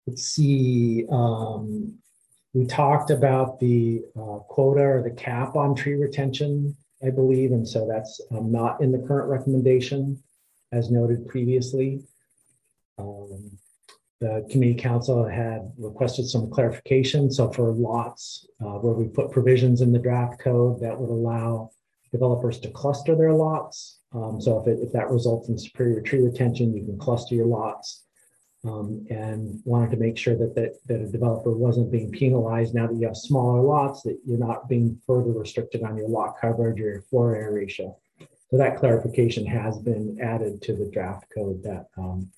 Let's 0.07 0.23
see, 0.23 1.07
um, 1.11 1.99
we 2.55 2.65
talked 2.67 3.11
about 3.11 3.59
the 3.59 4.03
uh, 4.17 4.39
quota 4.49 4.81
or 4.81 5.03
the 5.03 5.11
cap 5.11 5.57
on 5.57 5.75
tree 5.75 5.95
retention, 5.95 6.77
I 7.05 7.11
believe, 7.11 7.51
and 7.51 7.69
so 7.69 7.87
that's 7.87 8.21
um, 8.31 8.53
not 8.53 8.81
in 8.81 8.93
the 8.93 9.05
current 9.07 9.29
recommendation, 9.29 10.23
as 10.73 10.91
noted 10.91 11.27
previously. 11.27 12.05
Um, 12.97 13.59
the 14.21 14.47
community 14.51 14.81
council 14.81 15.27
had 15.27 15.73
requested 15.77 16.27
some 16.27 16.49
clarification. 16.49 17.31
So 17.31 17.51
for 17.51 17.73
lots 17.73 18.47
uh, 18.61 18.79
where 18.79 18.95
we 18.95 19.09
put 19.09 19.33
provisions 19.33 19.81
in 19.81 19.93
the 19.93 19.99
draft 19.99 20.39
code 20.39 20.81
that 20.81 20.99
would 20.99 21.11
allow 21.11 21.73
developers 22.13 22.61
to 22.61 22.71
cluster 22.71 23.17
their 23.17 23.33
lots. 23.33 23.99
Um, 24.15 24.41
so 24.41 24.61
if, 24.61 24.69
it, 24.69 24.79
if 24.81 24.93
that 24.93 25.11
results 25.11 25.49
in 25.49 25.59
superior 25.59 26.01
tree 26.01 26.23
retention, 26.23 26.73
you 26.73 26.85
can 26.85 26.97
cluster 26.97 27.35
your 27.35 27.47
lots 27.47 28.04
um, 28.65 29.07
and 29.11 29.61
wanted 29.65 29.91
to 29.91 29.97
make 29.97 30.17
sure 30.17 30.37
that, 30.37 30.55
that, 30.55 30.79
that 30.87 31.01
a 31.01 31.07
developer 31.07 31.53
wasn't 31.53 31.93
being 31.93 32.11
penalized 32.11 32.75
now 32.75 32.87
that 32.87 32.95
you 32.95 33.07
have 33.07 33.17
smaller 33.17 33.61
lots, 33.61 34.03
that 34.03 34.19
you're 34.25 34.39
not 34.39 34.69
being 34.69 35.01
further 35.07 35.33
restricted 35.33 35.83
on 35.83 35.97
your 35.97 36.09
lot 36.09 36.35
coverage 36.41 36.81
or 36.81 36.91
your 36.91 37.03
floor 37.03 37.37
area 37.37 37.53
ratio. 37.53 37.97
So 38.51 38.57
that 38.59 38.79
clarification 38.79 39.45
has 39.47 39.79
been 39.79 40.19
added 40.21 40.63
to 40.63 40.75
the 40.75 40.87
draft 40.87 41.27
code 41.35 41.63
that 41.65 41.89
um, 41.97 42.31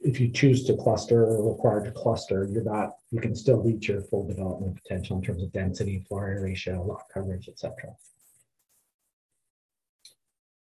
if 0.00 0.18
you 0.18 0.30
choose 0.30 0.64
to 0.64 0.76
cluster 0.76 1.24
or 1.24 1.52
required 1.52 1.84
to 1.84 1.90
cluster, 1.90 2.48
you're 2.50 2.64
not, 2.64 2.96
you 3.10 3.20
can 3.20 3.36
still 3.36 3.58
reach 3.58 3.88
your 3.88 4.02
full 4.02 4.26
development 4.26 4.80
potential 4.82 5.18
in 5.18 5.22
terms 5.22 5.42
of 5.42 5.52
density, 5.52 6.04
floor 6.08 6.26
area 6.28 6.40
ratio, 6.40 6.82
lot 6.82 7.04
coverage, 7.12 7.48
et 7.48 7.58
cetera. 7.58 7.94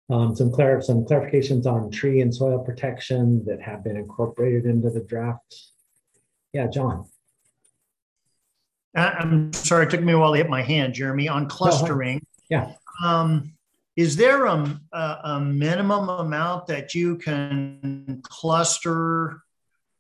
Um, 0.08 0.36
some, 0.36 0.52
clar 0.52 0.82
some 0.82 1.04
clarifications 1.04 1.66
on 1.66 1.90
tree 1.90 2.22
and 2.22 2.34
soil 2.34 2.60
protection 2.60 3.44
that 3.46 3.60
have 3.62 3.84
been 3.84 3.98
incorporated 3.98 4.66
into 4.66 4.92
the 4.92 5.02
draft. 5.02 5.56
Yeah, 6.54 6.68
John. 6.68 7.06
I'm 8.96 9.52
sorry, 9.52 9.88
it 9.88 9.90
took 9.90 10.02
me 10.02 10.14
a 10.14 10.20
while 10.20 10.32
to 10.32 10.38
hit 10.38 10.50
my 10.50 10.62
hand, 10.62 10.94
Jeremy, 10.94 11.28
on 11.28 11.48
clustering. 11.48 12.26
yeah. 12.50 12.74
Um, 13.04 13.56
is 13.96 14.16
there 14.16 14.46
a, 14.46 14.80
a, 14.94 15.20
a, 15.24 15.40
minimum 15.40 16.10
amount 16.10 16.68
that 16.68 16.94
you 16.94 17.18
can 17.18 18.22
cluster 18.24 19.42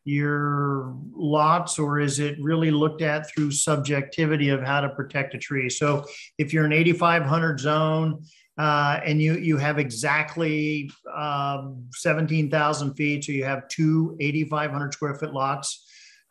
your 0.06 0.95
lots, 1.14 1.80
or 1.80 1.99
is 1.99 2.19
it 2.19 2.38
really 2.40 2.72
looked 2.72 3.02
at 3.02 3.30
through 3.30 3.52
subjectivity 3.52 4.49
of 4.49 4.61
how 4.61 4.82
to 4.82 4.90
protect 4.90 5.34
a 5.34 5.38
tree? 5.38 5.69
So 5.69 6.06
if 6.38 6.53
you're 6.53 6.65
an 6.65 6.73
8,500 6.73 7.60
zone 7.60 8.23
uh, 8.57 8.99
and 9.06 9.22
you 9.22 9.34
you 9.36 9.57
have 9.57 9.80
exactly 9.80 10.90
um, 11.14 11.86
17,000 11.94 12.94
feet, 12.95 13.26
so 13.26 13.32
you 13.32 13.44
have 13.44 13.68
two 13.68 14.15
8,500 14.19 14.94
square 14.94 15.15
foot 15.15 15.34
lots. 15.34 15.84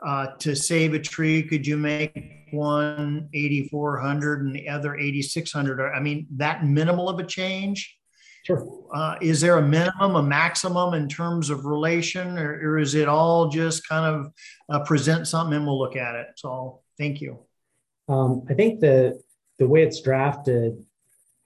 Uh, 0.04 0.26
to 0.38 0.54
save 0.54 0.92
a 0.92 0.98
tree, 0.98 1.42
could 1.42 1.66
you 1.66 1.78
make 1.78 2.48
one 2.50 3.28
8,400 3.32 4.42
and 4.42 4.54
the 4.54 4.68
other 4.68 4.96
8,600, 4.96 5.92
I 5.94 6.00
mean, 6.00 6.26
that 6.36 6.66
minimal 6.66 7.08
of 7.08 7.18
a 7.20 7.24
change? 7.24 7.96
Sure. 8.44 8.68
Uh, 8.92 9.16
is 9.22 9.40
there 9.40 9.56
a 9.56 9.62
minimum, 9.62 10.16
a 10.16 10.22
maximum 10.22 10.92
in 10.92 11.08
terms 11.08 11.48
of 11.48 11.64
relation, 11.64 12.38
or, 12.38 12.52
or 12.62 12.78
is 12.78 12.94
it 12.94 13.08
all 13.08 13.48
just 13.48 13.88
kind 13.88 14.04
of 14.04 14.32
uh, 14.68 14.84
present 14.84 15.26
something 15.26 15.56
and 15.56 15.66
we'll 15.66 15.78
look 15.78 15.96
at 15.96 16.14
it? 16.14 16.26
So, 16.36 16.82
thank 16.98 17.22
you. 17.22 17.38
Um, 18.08 18.44
I 18.50 18.54
think 18.54 18.80
the 18.80 19.22
the 19.58 19.66
way 19.66 19.82
it's 19.82 20.02
drafted 20.02 20.84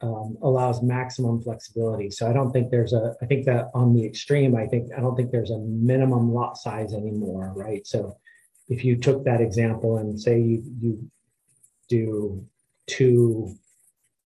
um, 0.01 0.39
allows 0.43 0.83
maximum 0.83 1.43
flexibility. 1.43 2.11
So 2.11 2.29
I 2.29 2.33
don't 2.33 2.53
think 2.53 2.71
there's 2.71 2.93
a. 2.93 3.17
I 3.21 3.27
think 3.27 3.47
that 3.47 3.71
on 3.75 3.95
the 3.95 4.05
extreme, 4.05 4.55
I 4.55 4.67
think 4.67 4.91
I 4.97 5.01
don't 5.01 5.17
think 5.17 5.31
there's 5.31 5.51
a 5.51 5.59
minimum 5.59 6.33
lot 6.33 6.57
size 6.57 6.93
anymore, 6.93 7.53
right? 7.57 7.87
So 7.87 8.17
if 8.69 8.85
you 8.85 8.97
took 8.97 9.25
that 9.25 9.41
example 9.41 9.97
and 9.97 10.21
say 10.21 10.39
you, 10.41 10.63
you 10.81 11.11
do 11.89 12.47
two 12.87 13.57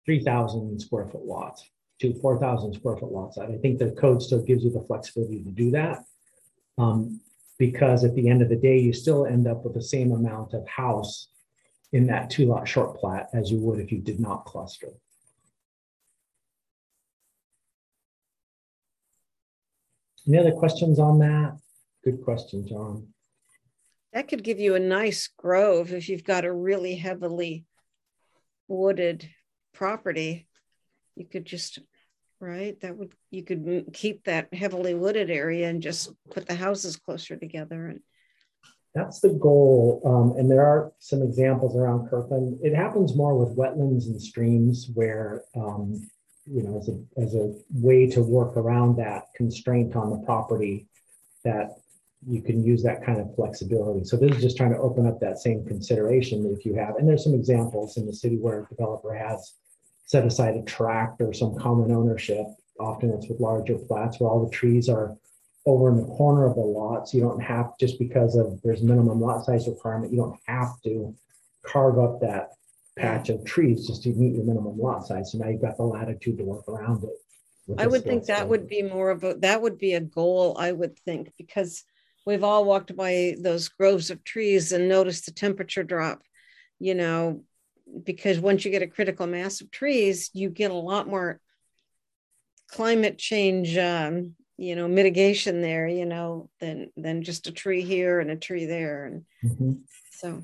3,000 0.06 0.80
square 0.80 1.06
foot 1.06 1.26
lots, 1.26 1.70
two 2.02 2.14
4,000 2.20 2.74
square 2.74 2.98
foot 2.98 3.12
lots, 3.12 3.38
I 3.38 3.58
think 3.58 3.78
the 3.78 3.92
code 3.92 4.24
still 4.24 4.42
gives 4.42 4.64
you 4.64 4.72
the 4.72 4.82
flexibility 4.82 5.44
to 5.44 5.52
do 5.52 5.72
that. 5.72 6.04
Um, 6.78 7.20
because 7.60 8.06
at 8.06 8.16
the 8.16 8.30
end 8.30 8.42
of 8.42 8.50
the 8.50 8.56
day, 8.56 8.80
you 8.80 8.94
still 8.94 9.26
end 9.26 9.46
up 9.46 9.66
with 9.66 9.74
the 9.74 9.84
same 9.84 10.14
amount 10.14 10.54
of 10.54 10.68
house 10.68 11.28
in 11.92 12.08
that 12.08 12.30
two 12.30 12.46
lot 12.46 12.68
short 12.68 12.98
plat 12.98 13.30
as 13.34 13.52
you 13.52 13.60
would 13.60 13.80
if 13.80 13.92
you 13.92 14.00
did 14.00 14.20
not 14.20 14.46
cluster. 14.46 14.88
Any 20.30 20.38
other 20.38 20.52
questions 20.52 21.00
on 21.00 21.18
that? 21.20 21.58
Good 22.04 22.24
question, 22.24 22.68
John. 22.68 23.08
That 24.14 24.28
could 24.28 24.44
give 24.44 24.60
you 24.60 24.76
a 24.76 24.80
nice 24.80 25.28
grove 25.28 25.92
if 25.92 26.08
you've 26.08 26.24
got 26.24 26.46
a 26.46 26.54
really 26.54 26.96
heavily 26.96 27.66
wooded 28.68 29.28
property. 29.74 30.48
You 31.16 31.26
could 31.26 31.46
just, 31.46 31.80
right? 32.40 32.80
That 32.82 32.96
would, 32.96 33.14
you 33.32 33.44
could 33.44 33.88
keep 33.92 34.26
that 34.26 34.54
heavily 34.54 34.94
wooded 34.94 35.32
area 35.32 35.68
and 35.68 35.82
just 35.82 36.12
put 36.30 36.48
the 36.48 36.56
houses 36.56 36.96
closer 36.96 37.36
together. 37.36 37.88
And 37.88 38.02
that's 38.94 39.22
the 39.22 39.30
goal. 39.30 40.02
Um, 40.06 40.38
and 40.40 40.50
there 40.50 40.66
are 40.66 40.92
some 41.00 41.24
examples 41.24 41.76
around 41.76 42.08
Kirkland. 42.08 42.60
It 42.64 42.76
happens 42.76 43.16
more 43.16 43.36
with 43.36 43.58
wetlands 43.58 44.06
and 44.06 44.22
streams 44.22 44.92
where, 44.94 45.44
um, 45.56 46.08
you 46.52 46.64
know, 46.64 46.78
as 46.78 46.90
a, 46.90 47.22
as 47.22 47.36
a 47.36 47.54
way 47.74 48.08
to 48.08 48.22
work 48.22 48.58
around 48.58 48.98
that 48.98 49.28
constraint 49.36 49.96
on 49.96 50.10
the 50.10 50.26
property 50.26 50.88
that 51.44 51.78
you 52.28 52.42
can 52.42 52.64
use 52.64 52.84
that 52.84 53.06
kind 53.06 53.20
of 53.20 53.34
flexibility. 53.36 54.04
So 54.04 54.18
this 54.18 54.36
is 54.36 54.42
just 54.42 54.58
trying 54.58 54.74
to 54.74 54.80
open 54.80 55.06
up 55.06 55.20
that 55.20 55.40
same 55.40 55.66
consideration 55.66 56.44
that 56.44 56.58
if 56.58 56.66
you 56.66 56.76
have, 56.76 56.96
and 56.96 57.08
there's 57.08 57.24
some 57.24 57.34
examples 57.34 57.98
in 57.98 58.06
the 58.06 58.14
city 58.14 58.38
where 58.38 58.62
a 58.62 58.68
developer 58.68 59.14
has 59.14 59.54
set 60.06 60.26
aside 60.26 60.56
a 60.56 60.64
tract 60.64 61.22
or 61.22 61.34
some 61.34 61.56
common 61.56 61.92
ownership. 61.92 62.46
Often 62.80 63.12
it's 63.12 63.28
with 63.28 63.40
larger 63.40 63.78
plats 63.78 64.20
where 64.20 64.30
all 64.30 64.44
the 64.44 64.52
trees 64.52 64.90
are 64.90 65.16
over 65.66 65.90
in 65.90 65.98
the 65.98 66.16
corner 66.16 66.46
of 66.48 66.56
the 66.56 66.62
lot. 66.62 67.08
So 67.08 67.18
you 67.18 67.24
don't 67.24 67.42
have, 67.42 67.78
just 67.80 68.00
because 68.00 68.36
of 68.36 68.60
there's 68.64 68.82
minimum 68.82 69.22
lot 69.22 69.46
size 69.46 69.68
requirement, 69.68 70.12
you 70.12 70.18
don't 70.18 70.40
have 70.48 70.82
to 70.84 71.16
carve 71.64 72.00
up 72.00 72.22
that 72.22 72.54
patch 73.00 73.30
of 73.30 73.44
trees 73.46 73.88
just 73.88 74.04
to 74.04 74.10
meet 74.10 74.36
your 74.36 74.46
minimum 74.46 74.78
lot 74.78 75.06
size. 75.06 75.32
So 75.32 75.38
now 75.38 75.50
you've 75.50 75.62
got 75.62 75.78
the 75.78 75.84
latitude 75.84 76.38
to 76.38 76.44
work 76.44 76.68
around 76.68 77.04
it. 77.04 77.10
I 77.78 77.88
would 77.88 78.04
think 78.04 78.26
that 78.26 78.48
would 78.48 78.68
be 78.68 78.82
more 78.82 79.12
of 79.12 79.24
a, 79.24 79.36
that 79.36 79.62
would 79.62 79.78
be 79.78 79.94
a 79.94 80.00
goal, 80.00 80.58
I 80.60 80.72
would 80.72 80.98
think, 81.00 81.32
because 81.38 81.84
we've 82.26 82.44
all 82.44 82.66
walked 82.66 82.96
by 82.96 83.36
those 83.40 83.70
groves 83.70 84.10
of 84.10 84.24
trees 84.24 84.72
and 84.72 84.90
noticed 84.90 85.26
the 85.26 85.32
temperature 85.32 85.84
drop, 85.84 86.24
you 86.80 86.96
know, 86.96 87.44
because 88.04 88.40
once 88.40 88.66
you 88.66 88.72
get 88.72 88.82
a 88.82 88.88
critical 88.88 89.28
mass 89.28 89.62
of 89.62 89.70
trees, 89.70 90.32
you 90.34 90.50
get 90.50 90.72
a 90.72 90.76
lot 90.76 91.08
more 91.08 91.40
climate 92.72 93.18
change, 93.18 93.78
um, 93.78 94.36
you 94.58 94.76
know, 94.76 94.88
mitigation 94.88 95.62
there, 95.62 95.88
you 95.88 96.06
know, 96.06 96.50
than 96.60 96.92
than 96.98 97.24
just 97.24 97.48
a 97.48 97.52
tree 97.52 97.82
here 97.82 98.20
and 98.20 98.30
a 98.30 98.36
tree 98.36 98.66
there, 98.66 99.06
and 99.06 99.26
mm-hmm. 99.44 99.72
so. 100.12 100.44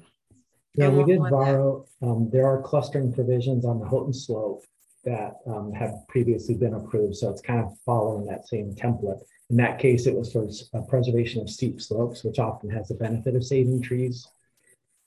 Yeah, 0.78 0.90
we 0.90 1.04
did 1.04 1.20
borrow. 1.20 1.86
Um, 2.02 2.30
there 2.32 2.46
are 2.46 2.62
clustering 2.62 3.14
provisions 3.14 3.66
on 3.66 3.80
the 3.80 3.86
Houghton 3.86 4.14
Slope 4.14 4.64
that 5.04 5.36
um, 5.48 5.72
have 5.74 5.94
previously 6.08 6.56
been 6.56 6.74
approved, 6.74 7.16
so 7.16 7.30
it's 7.30 7.42
kind 7.42 7.60
of 7.62 7.78
following 7.86 8.26
that 8.26 8.48
same 8.48 8.74
template. 8.74 9.20
In 9.50 9.58
that 9.58 9.80
case, 9.80 10.08
it 10.08 10.16
was 10.16 10.34
for 10.34 10.48
uh, 10.78 10.82
preservation 10.84 11.42
of 11.42 11.50
steep 11.50 11.80
slopes, 11.80 12.24
which 12.24 12.40
often 12.40 12.70
has 12.72 12.88
the 12.88 12.96
benefit 12.96 13.36
of 13.36 13.44
saving 13.44 13.82
trees. 13.82 14.28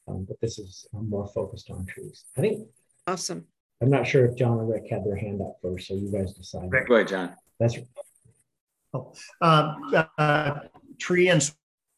Um, 0.06 0.24
but 0.26 0.40
this 0.40 0.58
is 0.58 0.86
um, 0.94 1.10
more 1.10 1.26
focused 1.26 1.70
on 1.70 1.84
trees. 1.86 2.24
I 2.36 2.40
think. 2.40 2.68
Awesome. 3.06 3.46
I'm 3.82 3.90
not 3.90 4.06
sure 4.06 4.26
if 4.26 4.36
John 4.36 4.58
and 4.58 4.68
Rick 4.68 4.84
had 4.90 5.04
their 5.04 5.16
hand 5.16 5.40
up 5.40 5.58
first, 5.62 5.88
so 5.88 5.94
you 5.94 6.10
guys 6.10 6.34
decide. 6.34 6.70
Rick, 6.70 6.88
go 6.88 6.94
ahead, 6.94 7.08
John. 7.08 7.36
That's. 7.58 7.76
Oh, 8.94 9.12
uh, 9.42 10.04
uh, 10.16 10.60
tree 10.98 11.28
and 11.28 11.42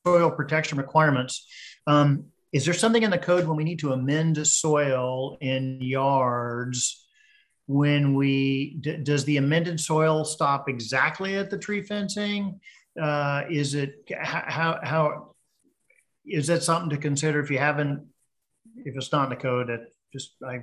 soil 0.05 0.30
protection 0.30 0.78
requirements. 0.78 1.47
Um, 1.86 2.26
is 2.52 2.64
there 2.64 2.74
something 2.74 3.02
in 3.02 3.10
the 3.10 3.18
code 3.18 3.47
when 3.47 3.56
we 3.56 3.64
need 3.64 3.78
to 3.81 3.93
amend 3.93 4.44
soil 4.47 5.39
in 5.40 5.81
yards 5.81 7.06
when 7.66 8.14
we 8.14 8.81
does 9.05 9.24
the 9.24 9.36
amended 9.36 9.78
soil 9.78 10.24
stop 10.24 10.68
exactly 10.68 11.36
at 11.36 11.51
the 11.51 11.59
tree 11.59 11.82
fencing? 11.82 12.60
Uh, 13.01 13.43
is 13.48 13.74
it 13.74 14.05
how 14.10 14.81
how 14.82 15.35
is 16.27 16.48
that 16.48 16.62
something 16.64 16.90
to 16.90 16.97
consider? 16.97 17.40
If 17.40 17.51
you 17.51 17.59
haven't 17.59 18.06
if 18.77 18.97
it's 18.97 19.12
not 19.12 19.24
in 19.24 19.31
the 19.31 19.36
code 19.36 19.68
it 19.68 19.93
just 20.12 20.35
i 20.47 20.62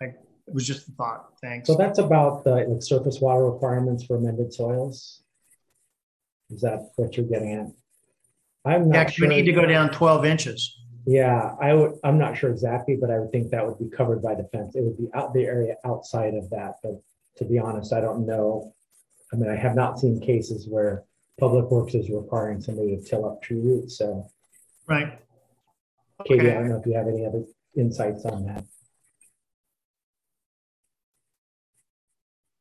i 0.00 0.04
it 0.04 0.54
was 0.54 0.66
just 0.66 0.88
a 0.88 0.92
thought. 0.92 1.26
Thanks. 1.42 1.68
So 1.68 1.76
that's 1.76 1.98
about 1.98 2.42
the 2.42 2.50
like, 2.50 2.82
surface 2.82 3.20
water 3.20 3.50
requirements 3.50 4.04
for 4.04 4.16
amended 4.16 4.52
soils. 4.52 5.22
Is 6.50 6.62
that 6.62 6.90
what 6.96 7.16
you're 7.16 7.26
getting 7.26 7.52
at? 7.52 7.66
I'm 8.64 8.88
not 8.88 8.94
yeah, 8.94 9.06
sure 9.10 9.28
we 9.28 9.36
need 9.36 9.44
to 9.44 9.52
go 9.52 9.66
down 9.66 9.90
12 9.90 10.24
inches 10.24 10.78
yeah, 11.08 11.54
I 11.58 11.72
would. 11.72 11.94
I'm 12.04 12.18
not 12.18 12.36
sure 12.36 12.50
exactly, 12.50 12.94
but 12.94 13.10
I 13.10 13.18
would 13.18 13.32
think 13.32 13.50
that 13.50 13.66
would 13.66 13.78
be 13.78 13.88
covered 13.88 14.22
by 14.22 14.34
the 14.34 14.44
fence. 14.52 14.76
It 14.76 14.82
would 14.82 14.98
be 14.98 15.08
out 15.14 15.32
the 15.32 15.44
area 15.44 15.76
outside 15.86 16.34
of 16.34 16.50
that. 16.50 16.74
But 16.82 17.00
to 17.38 17.46
be 17.46 17.58
honest, 17.58 17.94
I 17.94 18.02
don't 18.02 18.26
know. 18.26 18.74
I 19.32 19.36
mean, 19.36 19.48
I 19.48 19.56
have 19.56 19.74
not 19.74 19.98
seen 19.98 20.20
cases 20.20 20.68
where 20.68 21.04
Public 21.40 21.70
Works 21.70 21.94
is 21.94 22.10
requiring 22.10 22.60
somebody 22.60 22.94
to 22.94 23.02
till 23.02 23.24
up 23.24 23.40
tree 23.40 23.58
roots. 23.58 23.96
So, 23.96 24.28
right. 24.86 25.18
Katie, 26.26 26.40
okay. 26.40 26.50
I 26.50 26.54
don't 26.60 26.68
know 26.68 26.78
if 26.78 26.84
you 26.84 26.92
have 26.92 27.08
any 27.08 27.24
other 27.24 27.44
insights 27.74 28.26
on 28.26 28.44
that. 28.44 28.64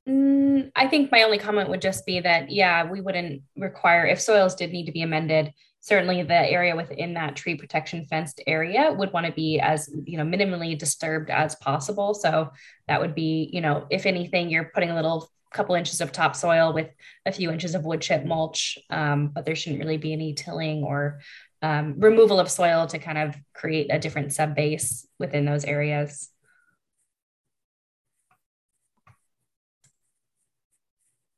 Mm, 0.07 0.71
I 0.73 0.87
think 0.87 1.11
my 1.11 1.23
only 1.23 1.37
comment 1.37 1.69
would 1.69 1.81
just 1.81 2.05
be 2.05 2.21
that, 2.21 2.49
yeah, 2.49 2.89
we 2.89 3.01
wouldn't 3.01 3.41
require, 3.57 4.05
if 4.05 4.21
soils 4.21 4.55
did 4.55 4.71
need 4.71 4.85
to 4.85 4.93
be 4.93 5.01
amended, 5.01 5.53
certainly 5.81 6.23
the 6.23 6.33
area 6.33 6.75
within 6.75 7.13
that 7.13 7.35
tree 7.35 7.55
protection 7.55 8.05
fenced 8.05 8.41
area 8.45 8.91
would 8.91 9.13
want 9.13 9.25
to 9.25 9.31
be 9.31 9.59
as 9.59 9.89
you 10.05 10.17
know 10.17 10.25
minimally 10.25 10.77
disturbed 10.77 11.29
as 11.29 11.55
possible. 11.55 12.13
So 12.13 12.51
that 12.87 12.99
would 13.01 13.15
be 13.15 13.49
you 13.53 13.61
know 13.61 13.87
if 13.89 14.05
anything 14.05 14.49
you're 14.49 14.71
putting 14.73 14.89
a 14.89 14.95
little 14.95 15.29
couple 15.53 15.75
inches 15.75 16.01
of 16.01 16.11
topsoil 16.11 16.73
with 16.73 16.89
a 17.25 17.31
few 17.31 17.49
inches 17.51 17.73
of 17.73 17.85
wood 17.85 18.01
chip 18.01 18.25
mulch 18.25 18.77
um, 18.89 19.29
but 19.29 19.45
there 19.45 19.55
shouldn't 19.55 19.79
really 19.79 19.97
be 19.97 20.11
any 20.11 20.33
tilling 20.33 20.83
or 20.83 21.19
um, 21.61 21.95
removal 21.97 22.39
of 22.39 22.51
soil 22.51 22.85
to 22.87 22.99
kind 22.99 23.17
of 23.17 23.35
create 23.53 23.87
a 23.89 23.97
different 23.97 24.33
sub 24.33 24.55
base 24.55 25.07
within 25.19 25.45
those 25.45 25.63
areas. 25.63 26.29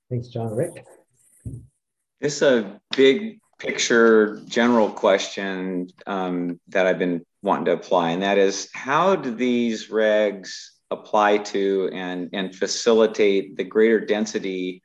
Thanks 0.10 0.28
john. 0.30 0.52
Rick? 0.56 0.84
This 2.20 2.38
is 2.38 2.42
a 2.42 2.82
big 2.98 3.40
picture 3.60 4.42
general 4.48 4.90
question 4.90 5.90
um, 6.08 6.60
that 6.70 6.88
I've 6.88 6.98
been 6.98 7.26
wanting 7.42 7.66
to 7.66 7.74
apply, 7.74 8.12
and 8.12 8.24
that 8.24 8.38
is 8.38 8.70
how 8.74 9.16
do 9.16 9.36
these 9.36 9.90
regs 9.90 10.50
apply 10.90 11.38
to 11.38 11.90
and, 11.94 12.30
and 12.34 12.56
facilitate 12.56 13.58
the 13.58 13.64
greater 13.64 14.00
density 14.00 14.82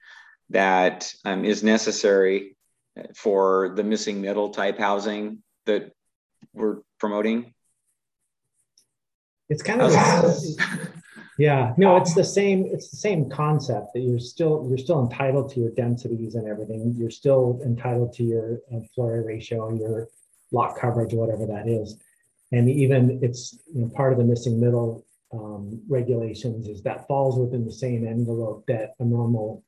that 0.51 1.12
um, 1.24 1.44
is 1.44 1.62
necessary 1.62 2.56
for 3.14 3.72
the 3.76 3.84
missing 3.84 4.20
middle 4.20 4.51
type 4.51 4.78
housing 4.78 5.42
that 5.66 5.92
we're 6.52 6.78
promoting? 6.98 7.55
It's 9.48 9.62
kind 9.62 9.82
of 9.82 9.92
Yeah, 11.39 11.74
no, 11.77 11.97
it's 11.97 12.15
the 12.15 12.24
same. 12.24 12.66
It's 12.66 12.90
the 12.90 12.97
same 12.97 13.28
concept 13.28 13.93
that 13.94 14.01
you're 14.01 14.20
still 14.20 14.66
you're 14.69 14.78
still 14.78 15.02
entitled 15.02 15.51
to 15.52 15.61
your 15.61 15.70
densities 15.70 16.36
and 16.36 16.47
everything. 16.47 16.94
You're 16.97 17.11
still 17.11 17.61
entitled 17.65 18.12
to 18.15 18.23
your 18.23 18.61
uh, 18.73 18.81
floor 18.94 19.12
area 19.12 19.27
ratio, 19.27 19.74
your 19.74 20.09
lot 20.52 20.77
coverage, 20.77 21.12
whatever 21.12 21.47
that 21.47 21.69
is. 21.69 21.97
And 22.52 22.70
even 22.70 23.19
it's 23.20 23.59
you 23.74 23.82
know, 23.82 23.89
part 23.89 24.12
of 24.12 24.19
the 24.19 24.24
missing 24.24 24.61
middle 24.61 25.05
um, 25.32 25.81
regulations 25.89 26.69
is 26.69 26.82
that 26.82 27.09
falls 27.09 27.36
within 27.36 27.65
the 27.65 27.73
same 27.73 28.06
envelope 28.06 28.65
that 28.69 28.94
a 29.01 29.05
normal 29.05 29.65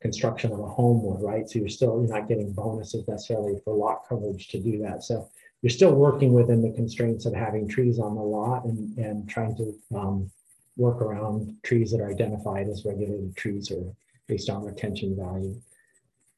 construction 0.00 0.52
of 0.52 0.60
a 0.60 0.66
home 0.66 1.02
would, 1.02 1.20
right? 1.20 1.50
So 1.50 1.58
you're 1.58 1.68
still 1.68 2.00
you're 2.00 2.16
not 2.16 2.28
getting 2.28 2.52
bonuses 2.52 3.08
necessarily 3.08 3.60
for 3.64 3.74
lot 3.74 4.02
coverage 4.08 4.46
to 4.48 4.60
do 4.60 4.78
that. 4.82 5.02
So 5.02 5.28
you're 5.62 5.70
still 5.70 5.94
working 5.94 6.32
within 6.32 6.62
the 6.62 6.70
constraints 6.70 7.26
of 7.26 7.34
having 7.34 7.66
trees 7.66 7.98
on 7.98 8.14
the 8.14 8.22
lot 8.22 8.64
and, 8.66 8.96
and 8.98 9.28
trying 9.28 9.56
to 9.56 9.74
um, 9.98 10.30
work 10.78 11.02
around 11.02 11.54
trees 11.62 11.90
that 11.90 12.00
are 12.00 12.10
identified 12.10 12.68
as 12.68 12.84
regulated 12.86 13.36
trees 13.36 13.70
or 13.70 13.94
based 14.28 14.48
on 14.48 14.64
retention 14.64 15.16
value. 15.16 15.60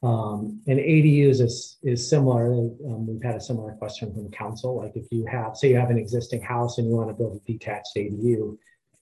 Um, 0.03 0.63
and 0.67 0.79
ADUs 0.79 1.41
is, 1.43 1.77
is 1.83 2.09
similar. 2.09 2.55
Um, 2.55 3.07
we've 3.07 3.23
had 3.23 3.37
a 3.37 3.41
similar 3.41 3.73
question 3.73 4.13
from 4.13 4.31
council. 4.31 4.79
Like 4.79 4.97
if 4.97 5.07
you 5.11 5.27
have, 5.27 5.57
say 5.57 5.69
you 5.69 5.77
have 5.77 5.91
an 5.91 5.99
existing 5.99 6.41
house 6.41 6.79
and 6.79 6.89
you 6.89 6.97
want 6.97 7.11
to 7.11 7.15
build 7.15 7.37
a 7.37 7.53
detached 7.53 7.97
ADU, 7.97 8.57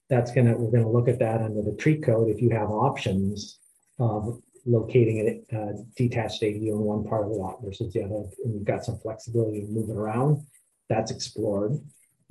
that's 0.09 0.31
gonna, 0.31 0.57
we're 0.57 0.71
gonna 0.71 0.91
look 0.91 1.07
at 1.07 1.19
that 1.19 1.41
under 1.41 1.61
the 1.61 1.75
tree 1.77 1.99
code. 1.99 2.29
If 2.29 2.41
you 2.41 2.49
have 2.49 2.69
options 2.69 3.59
of 3.97 4.41
locating 4.65 5.41
a, 5.51 5.55
a 5.55 5.73
detached 5.95 6.41
ADU 6.41 6.67
in 6.67 6.79
one 6.79 7.05
part 7.05 7.23
of 7.23 7.29
the 7.29 7.35
lot 7.35 7.59
versus 7.63 7.93
the 7.93 8.03
other, 8.03 8.25
and 8.43 8.53
you've 8.53 8.65
got 8.65 8.83
some 8.83 8.97
flexibility 8.97 9.61
to 9.61 9.67
move 9.67 9.89
it 9.89 9.95
around, 9.95 10.45
that's 10.89 11.11
explored. 11.11 11.79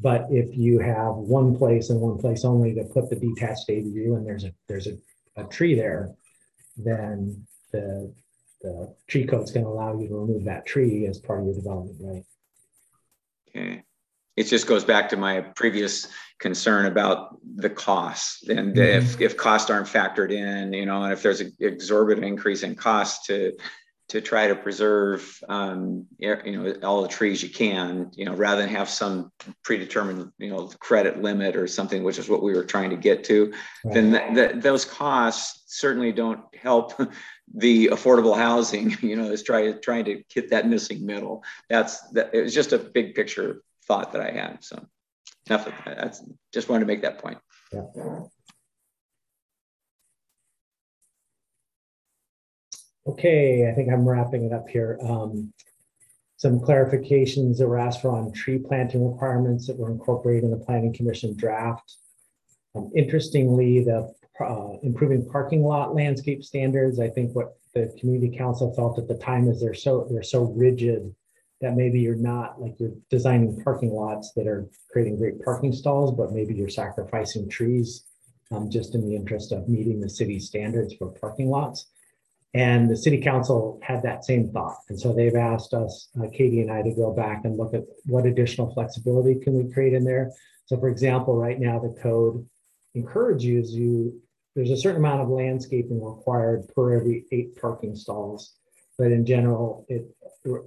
But 0.00 0.26
if 0.30 0.56
you 0.56 0.78
have 0.78 1.14
one 1.14 1.56
place 1.56 1.90
and 1.90 2.00
one 2.00 2.18
place 2.18 2.44
only 2.44 2.74
to 2.74 2.84
put 2.84 3.10
the 3.10 3.16
detached 3.16 3.68
ADU 3.68 4.16
and 4.16 4.26
there's 4.26 4.44
a 4.44 4.52
there's 4.68 4.86
a, 4.86 4.96
a 5.36 5.44
tree 5.44 5.74
there, 5.74 6.14
then 6.76 7.44
the 7.72 8.12
the 8.62 8.94
tree 9.06 9.26
code's 9.26 9.50
going 9.50 9.64
to 9.64 9.70
allow 9.70 9.98
you 9.98 10.08
to 10.08 10.14
remove 10.14 10.44
that 10.44 10.66
tree 10.66 11.06
as 11.06 11.18
part 11.18 11.40
of 11.40 11.46
your 11.46 11.54
development, 11.54 11.96
right? 12.00 12.24
Okay. 13.48 13.84
It 14.36 14.44
just 14.44 14.66
goes 14.66 14.84
back 14.84 15.08
to 15.10 15.16
my 15.16 15.40
previous 15.40 16.06
concern 16.38 16.86
about 16.86 17.38
the 17.56 17.70
costs 17.70 18.48
and 18.48 18.74
mm-hmm. 18.74 18.78
if, 18.80 19.20
if 19.20 19.36
costs 19.36 19.68
aren't 19.68 19.88
factored 19.88 20.30
in, 20.30 20.72
you 20.72 20.86
know, 20.86 21.02
and 21.02 21.12
if 21.12 21.22
there's 21.22 21.40
an 21.40 21.52
exorbitant 21.58 22.24
increase 22.24 22.62
in 22.62 22.76
cost 22.76 23.24
to 23.26 23.52
to 24.08 24.22
try 24.22 24.48
to 24.48 24.54
preserve 24.54 25.38
um, 25.48 26.06
you 26.18 26.56
know 26.56 26.74
all 26.82 27.02
the 27.02 27.08
trees 27.08 27.42
you 27.42 27.50
can 27.50 28.10
you 28.14 28.24
know 28.24 28.34
rather 28.34 28.62
than 28.62 28.70
have 28.70 28.88
some 28.88 29.30
predetermined 29.62 30.32
you 30.38 30.50
know 30.50 30.68
credit 30.80 31.22
limit 31.22 31.56
or 31.56 31.66
something 31.66 32.02
which 32.02 32.18
is 32.18 32.28
what 32.28 32.42
we 32.42 32.54
were 32.54 32.64
trying 32.64 32.90
to 32.90 32.96
get 32.96 33.24
to 33.24 33.52
right. 33.84 33.94
then 33.94 34.12
th- 34.12 34.34
th- 34.34 34.62
those 34.62 34.84
costs 34.84 35.64
certainly 35.66 36.10
don't 36.10 36.40
help 36.54 36.94
the 37.54 37.88
affordable 37.88 38.36
housing 38.36 38.96
you 39.00 39.16
know 39.16 39.30
is 39.30 39.42
trying 39.42 39.78
trying 39.82 40.04
to 40.04 40.22
hit 40.32 40.50
that 40.50 40.68
missing 40.68 41.04
middle 41.04 41.42
that's 41.68 42.00
that 42.10 42.34
it 42.34 42.42
was 42.42 42.54
just 42.54 42.72
a 42.72 42.78
big 42.78 43.14
picture 43.14 43.62
thought 43.86 44.12
that 44.12 44.22
i 44.22 44.30
had 44.30 44.62
so 44.64 44.82
enough 45.46 45.66
of 45.66 45.72
that 45.84 45.96
that's 45.96 46.22
just 46.52 46.68
wanted 46.68 46.80
to 46.80 46.86
make 46.86 47.02
that 47.02 47.18
point 47.18 47.38
yeah. 47.72 47.82
Okay, 53.08 53.66
I 53.66 53.72
think 53.72 53.90
I'm 53.90 54.06
wrapping 54.06 54.44
it 54.44 54.52
up 54.52 54.68
here. 54.68 54.98
Um, 55.02 55.50
some 56.36 56.60
clarifications 56.60 57.56
that 57.56 57.66
were 57.66 57.78
asked 57.78 58.02
for 58.02 58.10
on 58.10 58.32
tree 58.32 58.58
planting 58.58 59.10
requirements 59.10 59.66
that 59.66 59.78
were 59.78 59.90
incorporated 59.90 60.44
in 60.44 60.50
the 60.50 60.58
Planning 60.58 60.92
Commission 60.92 61.34
draft. 61.34 61.96
Um, 62.74 62.90
interestingly, 62.94 63.82
the 63.82 64.12
uh, 64.38 64.72
improving 64.82 65.26
parking 65.26 65.62
lot 65.62 65.94
landscape 65.94 66.44
standards, 66.44 67.00
I 67.00 67.08
think 67.08 67.34
what 67.34 67.56
the 67.74 67.90
community 67.98 68.36
council 68.36 68.74
felt 68.74 68.98
at 68.98 69.08
the 69.08 69.16
time 69.16 69.48
is 69.48 69.58
they're 69.58 69.72
so 69.72 70.06
they're 70.10 70.22
so 70.22 70.42
rigid 70.42 71.14
that 71.62 71.76
maybe 71.76 72.00
you're 72.00 72.14
not 72.14 72.60
like 72.60 72.74
you're 72.78 72.92
designing 73.08 73.58
parking 73.64 73.90
lots 73.90 74.32
that 74.36 74.46
are 74.46 74.68
creating 74.92 75.16
great 75.16 75.42
parking 75.42 75.72
stalls, 75.72 76.14
but 76.14 76.32
maybe 76.32 76.54
you're 76.54 76.68
sacrificing 76.68 77.48
trees 77.48 78.04
um, 78.52 78.68
just 78.70 78.94
in 78.94 79.00
the 79.08 79.16
interest 79.16 79.50
of 79.50 79.66
meeting 79.66 79.98
the 79.98 80.10
city 80.10 80.38
standards 80.38 80.94
for 80.94 81.08
parking 81.08 81.48
lots. 81.48 81.86
And 82.54 82.90
the 82.90 82.96
city 82.96 83.20
council 83.20 83.78
had 83.82 84.02
that 84.02 84.24
same 84.24 84.50
thought. 84.50 84.78
And 84.88 84.98
so 84.98 85.12
they've 85.12 85.34
asked 85.34 85.74
us, 85.74 86.08
uh, 86.18 86.28
Katie 86.32 86.62
and 86.62 86.70
I, 86.70 86.82
to 86.82 86.94
go 86.94 87.12
back 87.12 87.44
and 87.44 87.56
look 87.56 87.74
at 87.74 87.84
what 88.06 88.24
additional 88.24 88.72
flexibility 88.72 89.38
can 89.38 89.52
we 89.52 89.72
create 89.72 89.92
in 89.92 90.04
there. 90.04 90.32
So 90.66 90.78
for 90.78 90.88
example, 90.88 91.36
right 91.36 91.58
now 91.58 91.78
the 91.78 91.94
code 92.00 92.46
encourages 92.94 93.74
you, 93.74 94.20
there's 94.56 94.70
a 94.70 94.76
certain 94.76 95.00
amount 95.04 95.20
of 95.20 95.28
landscaping 95.28 96.02
required 96.02 96.68
per 96.74 96.94
every 96.94 97.26
eight 97.32 97.60
parking 97.60 97.94
stalls. 97.94 98.54
But 98.96 99.12
in 99.12 99.24
general, 99.26 99.84
it, 99.88 100.06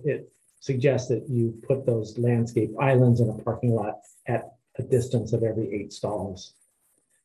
it 0.05 0.31
suggests 0.59 1.09
that 1.09 1.27
you 1.27 1.59
put 1.67 1.85
those 1.85 2.17
landscape 2.17 2.71
islands 2.79 3.19
in 3.19 3.29
a 3.29 3.43
parking 3.43 3.71
lot 3.71 3.95
at 4.27 4.53
a 4.77 4.83
distance 4.83 5.33
of 5.33 5.43
every 5.43 5.73
eight 5.73 5.91
stalls. 5.91 6.53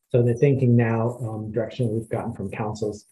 So 0.09 0.23
the 0.23 0.33
thinking 0.33 0.75
now, 0.75 1.17
um, 1.21 1.51
direction 1.51 1.93
we've 1.93 2.09
gotten 2.09 2.33
from 2.33 2.49
councils 2.49 3.05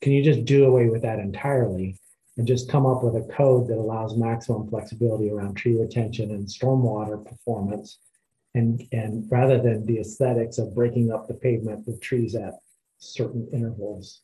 can 0.00 0.12
you 0.12 0.22
just 0.22 0.44
do 0.44 0.66
away 0.66 0.88
with 0.88 1.02
that 1.02 1.18
entirely 1.18 1.96
and 2.36 2.46
just 2.46 2.70
come 2.70 2.86
up 2.86 3.02
with 3.02 3.16
a 3.16 3.26
code 3.32 3.68
that 3.68 3.78
allows 3.78 4.16
maximum 4.16 4.68
flexibility 4.68 5.30
around 5.30 5.54
tree 5.54 5.76
retention 5.76 6.30
and 6.30 6.46
stormwater 6.46 7.24
performance? 7.24 7.98
And, 8.54 8.82
and 8.92 9.26
rather 9.30 9.60
than 9.60 9.84
the 9.84 9.98
aesthetics 9.98 10.58
of 10.58 10.74
breaking 10.74 11.12
up 11.12 11.28
the 11.28 11.34
pavement 11.34 11.86
with 11.86 12.00
trees 12.00 12.34
at 12.34 12.54
certain 12.98 13.46
intervals. 13.52 14.20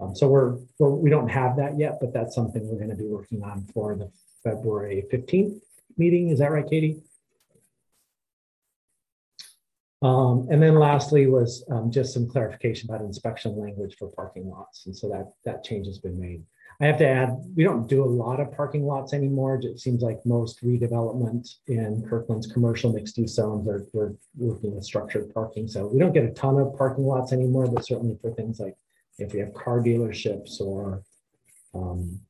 Um, 0.00 0.14
so 0.14 0.28
we're, 0.28 0.58
we're, 0.78 0.90
we 0.90 1.10
don't 1.10 1.28
have 1.28 1.56
that 1.56 1.76
yet, 1.76 1.98
but 2.00 2.12
that's 2.12 2.34
something 2.34 2.66
we're 2.66 2.76
going 2.78 2.90
to 2.90 2.96
be 2.96 3.08
working 3.08 3.42
on 3.42 3.66
for 3.74 3.96
the 3.96 4.10
February 4.44 5.04
15th 5.12 5.60
meeting. 5.96 6.28
Is 6.28 6.38
that 6.38 6.52
right, 6.52 6.68
Katie? 6.68 7.02
Um, 10.00 10.46
and 10.50 10.62
then 10.62 10.78
lastly 10.78 11.26
was 11.26 11.64
um, 11.70 11.90
just 11.90 12.14
some 12.14 12.28
clarification 12.28 12.88
about 12.88 13.04
inspection 13.04 13.56
language 13.58 13.96
for 13.98 14.08
parking 14.12 14.48
lots. 14.48 14.86
And 14.86 14.96
so 14.96 15.08
that, 15.08 15.32
that 15.44 15.64
change 15.64 15.86
has 15.86 15.98
been 15.98 16.20
made. 16.20 16.44
I 16.80 16.86
have 16.86 16.98
to 16.98 17.08
add, 17.08 17.30
we 17.56 17.64
don't 17.64 17.88
do 17.88 18.04
a 18.04 18.06
lot 18.06 18.38
of 18.38 18.52
parking 18.52 18.84
lots 18.84 19.12
anymore. 19.12 19.58
It 19.60 19.80
seems 19.80 20.00
like 20.00 20.24
most 20.24 20.62
redevelopment 20.62 21.48
in 21.66 22.06
Kirkland's 22.08 22.46
commercial 22.46 22.92
mixed 22.92 23.18
use 23.18 23.34
zones 23.34 23.66
are 23.66 23.84
we're 23.92 24.12
working 24.36 24.76
with 24.76 24.84
structured 24.84 25.34
parking. 25.34 25.66
So 25.66 25.88
we 25.88 25.98
don't 25.98 26.12
get 26.12 26.24
a 26.24 26.30
ton 26.30 26.60
of 26.60 26.76
parking 26.78 27.04
lots 27.04 27.32
anymore, 27.32 27.66
but 27.66 27.84
certainly 27.84 28.16
for 28.22 28.30
things 28.30 28.60
like 28.60 28.76
if 29.18 29.32
we 29.32 29.40
have 29.40 29.52
car 29.54 29.80
dealerships 29.80 30.60
or 30.60 31.02
um, 31.74 32.20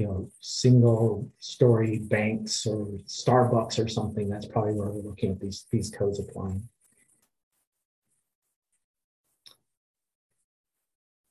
you 0.00 0.06
know, 0.06 0.30
single 0.40 1.30
story 1.40 1.98
banks 1.98 2.66
or 2.66 2.86
Starbucks 3.06 3.78
or 3.78 3.86
something, 3.86 4.30
that's 4.30 4.46
probably 4.46 4.72
where 4.72 4.88
we're 4.88 5.02
looking 5.02 5.30
at 5.30 5.38
these, 5.38 5.66
these 5.70 5.90
codes 5.90 6.18
applying. 6.18 6.66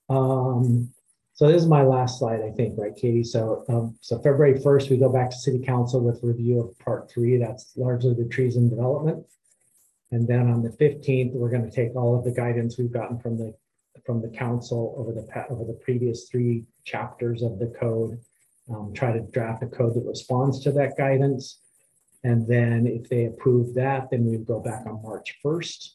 Um, 0.07 0.93
so 1.33 1.47
this 1.47 1.63
is 1.63 1.67
my 1.67 1.81
last 1.81 2.19
slide, 2.19 2.41
I 2.43 2.51
think, 2.51 2.77
right, 2.77 2.95
Katie? 2.95 3.23
So, 3.23 3.65
um, 3.69 3.97
so 4.01 4.17
February 4.17 4.59
1st, 4.59 4.91
we 4.91 4.97
go 4.97 5.11
back 5.11 5.31
to 5.31 5.35
City 5.35 5.59
Council 5.65 6.01
with 6.01 6.19
review 6.21 6.59
of 6.59 6.77
part 6.77 7.09
three. 7.09 7.37
That's 7.37 7.73
largely 7.75 8.13
the 8.13 8.29
trees 8.29 8.55
and 8.55 8.69
development. 8.69 9.25
And 10.11 10.27
then 10.27 10.47
on 10.47 10.61
the 10.61 10.69
15th, 10.69 11.33
we're 11.33 11.49
going 11.49 11.67
to 11.67 11.75
take 11.75 11.95
all 11.95 12.15
of 12.15 12.23
the 12.23 12.31
guidance 12.31 12.77
we've 12.77 12.93
gotten 12.93 13.19
from 13.19 13.37
the 13.37 13.55
from 14.05 14.21
the 14.21 14.29
council 14.29 14.95
over 14.97 15.11
the 15.11 15.27
over 15.49 15.65
the 15.65 15.77
previous 15.83 16.29
three 16.29 16.65
chapters 16.85 17.43
of 17.43 17.59
the 17.59 17.67
code 17.79 18.19
um, 18.69 18.93
try 18.93 19.11
to 19.11 19.21
draft 19.21 19.63
a 19.63 19.67
code 19.67 19.95
that 19.95 20.05
responds 20.05 20.59
to 20.61 20.71
that 20.73 20.97
guidance. 20.97 21.59
And 22.23 22.47
then 22.47 22.85
if 22.85 23.09
they 23.09 23.25
approve 23.25 23.73
that, 23.75 24.09
then 24.11 24.25
we 24.25 24.37
go 24.37 24.59
back 24.59 24.85
on 24.85 25.01
March 25.01 25.37
1st 25.43 25.91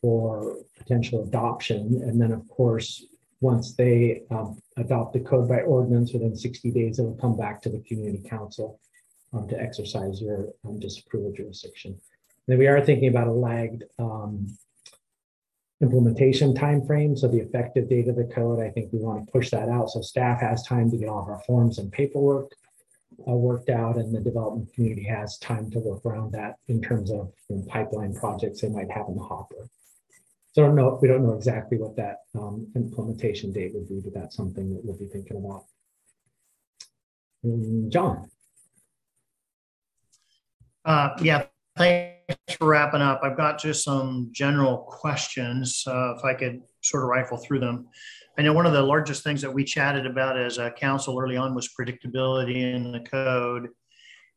for 0.00 0.56
potential 0.76 1.22
adoption. 1.22 2.00
And 2.04 2.20
then, 2.20 2.32
of 2.32 2.46
course, 2.48 3.04
once 3.40 3.74
they 3.74 4.22
um, 4.30 4.60
adopt 4.76 5.12
the 5.12 5.20
code 5.20 5.48
by 5.48 5.60
ordinance 5.60 6.12
within 6.12 6.36
60 6.36 6.70
days, 6.70 6.98
it 6.98 7.02
will 7.02 7.16
come 7.16 7.36
back 7.36 7.60
to 7.62 7.68
the 7.68 7.80
community 7.80 8.26
council 8.28 8.80
um, 9.32 9.48
to 9.48 9.60
exercise 9.60 10.20
your 10.20 10.48
um, 10.64 10.78
disapproval 10.78 11.32
jurisdiction. 11.32 12.00
Then 12.46 12.58
we 12.58 12.66
are 12.66 12.80
thinking 12.80 13.08
about 13.08 13.28
a 13.28 13.32
lagged 13.32 13.84
um, 13.98 14.46
implementation 15.82 16.54
timeframe. 16.54 17.18
So 17.18 17.28
the 17.28 17.40
effective 17.40 17.88
date 17.88 18.08
of 18.08 18.16
the 18.16 18.24
code, 18.24 18.60
I 18.60 18.70
think 18.70 18.92
we 18.92 19.00
want 19.00 19.26
to 19.26 19.32
push 19.32 19.50
that 19.50 19.68
out. 19.68 19.90
So 19.90 20.00
staff 20.00 20.40
has 20.40 20.62
time 20.62 20.90
to 20.90 20.96
get 20.96 21.08
all 21.08 21.22
of 21.22 21.28
our 21.28 21.42
forms 21.46 21.78
and 21.78 21.90
paperwork 21.92 22.52
uh, 23.28 23.32
worked 23.32 23.68
out 23.68 23.96
and 23.96 24.14
the 24.14 24.20
development 24.20 24.72
community 24.74 25.04
has 25.04 25.38
time 25.38 25.70
to 25.70 25.78
work 25.78 26.04
around 26.04 26.32
that 26.32 26.56
in 26.68 26.80
terms 26.80 27.10
of 27.10 27.32
you 27.48 27.56
know, 27.56 27.64
pipeline 27.68 28.14
projects 28.14 28.60
they 28.60 28.68
might 28.68 28.90
have 28.90 29.06
in 29.08 29.16
the 29.16 29.22
hopper. 29.22 29.68
So 30.52 30.62
I 30.62 30.66
don't 30.66 30.76
know, 30.76 30.98
we 31.00 31.08
don't 31.08 31.24
know 31.24 31.34
exactly 31.34 31.78
what 31.78 31.96
that 31.96 32.18
um, 32.34 32.66
implementation 32.76 33.52
date 33.52 33.72
would 33.74 33.88
be, 33.88 34.00
but 34.00 34.14
that's 34.14 34.36
something 34.36 34.72
that 34.74 34.84
we'll 34.84 34.98
be 34.98 35.06
thinking 35.06 35.38
about. 35.38 35.64
And 37.42 37.90
John. 37.90 38.30
Uh, 40.84 41.10
yeah, 41.20 41.44
thanks 42.46 42.58
for 42.58 42.68
wrapping 42.68 43.00
up. 43.00 43.20
I've 43.22 43.36
got 43.36 43.60
just 43.60 43.84
some 43.84 44.28
general 44.32 44.78
questions, 44.78 45.84
uh, 45.86 46.14
if 46.16 46.24
I 46.24 46.34
could 46.34 46.60
sort 46.82 47.02
of 47.02 47.08
rifle 47.08 47.38
through 47.38 47.60
them. 47.60 47.86
I 48.38 48.42
know 48.42 48.52
one 48.52 48.66
of 48.66 48.72
the 48.72 48.82
largest 48.82 49.22
things 49.22 49.42
that 49.42 49.52
we 49.52 49.64
chatted 49.64 50.06
about 50.06 50.38
as 50.38 50.58
a 50.58 50.70
council 50.70 51.18
early 51.18 51.36
on 51.36 51.54
was 51.54 51.70
predictability 51.78 52.74
in 52.74 52.92
the 52.92 53.00
code. 53.00 53.68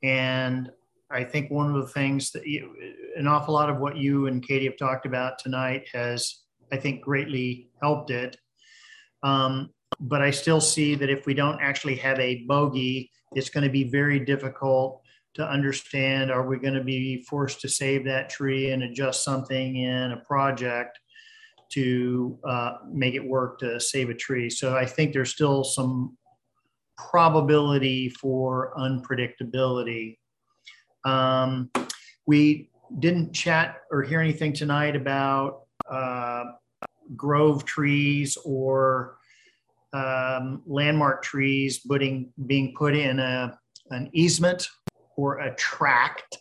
And 0.03 0.69
I 1.09 1.23
think 1.23 1.49
one 1.49 1.73
of 1.73 1.81
the 1.81 1.91
things 1.91 2.31
that 2.31 2.45
you, 2.45 2.73
an 3.15 3.27
awful 3.27 3.53
lot 3.53 3.69
of 3.69 3.77
what 3.77 3.95
you 3.95 4.27
and 4.27 4.45
Katie 4.45 4.65
have 4.65 4.77
talked 4.77 5.05
about 5.05 5.39
tonight 5.39 5.87
has, 5.93 6.41
I 6.71 6.77
think, 6.77 7.01
greatly 7.01 7.69
helped 7.81 8.11
it. 8.11 8.35
Um, 9.23 9.69
but 9.99 10.21
I 10.21 10.31
still 10.31 10.59
see 10.59 10.95
that 10.95 11.09
if 11.09 11.25
we 11.25 11.33
don't 11.33 11.61
actually 11.61 11.95
have 11.95 12.19
a 12.19 12.43
bogey, 12.47 13.11
it's 13.33 13.49
going 13.49 13.63
to 13.63 13.69
be 13.69 13.85
very 13.85 14.19
difficult 14.19 15.01
to 15.35 15.47
understand 15.47 16.31
are 16.31 16.47
we 16.47 16.57
going 16.57 16.73
to 16.73 16.83
be 16.83 17.23
forced 17.23 17.61
to 17.61 17.69
save 17.69 18.05
that 18.05 18.29
tree 18.29 18.71
and 18.71 18.83
adjust 18.83 19.23
something 19.23 19.75
in 19.75 20.11
a 20.13 20.17
project 20.17 20.97
to 21.69 22.39
uh, 22.47 22.77
make 22.89 23.15
it 23.15 23.23
work 23.23 23.59
to 23.59 23.79
save 23.79 24.09
a 24.09 24.13
tree. 24.13 24.49
So 24.49 24.75
I 24.75 24.85
think 24.85 25.13
there's 25.13 25.31
still 25.31 25.63
some 25.63 26.17
probability 26.97 28.09
for 28.09 28.73
unpredictability. 28.77 30.17
Um, 31.03 31.69
we 32.25 32.69
didn't 32.99 33.33
chat 33.33 33.81
or 33.91 34.03
hear 34.03 34.21
anything 34.21 34.53
tonight 34.53 34.95
about 34.95 35.63
uh, 35.89 36.45
grove 37.15 37.65
trees 37.65 38.37
or 38.45 39.17
um, 39.93 40.61
landmark 40.65 41.23
trees 41.23 41.79
putting, 41.79 42.31
being 42.45 42.73
put 42.77 42.95
in 42.95 43.19
a, 43.19 43.57
an 43.89 44.09
easement 44.13 44.67
or 45.17 45.39
a 45.39 45.55
tract. 45.55 46.37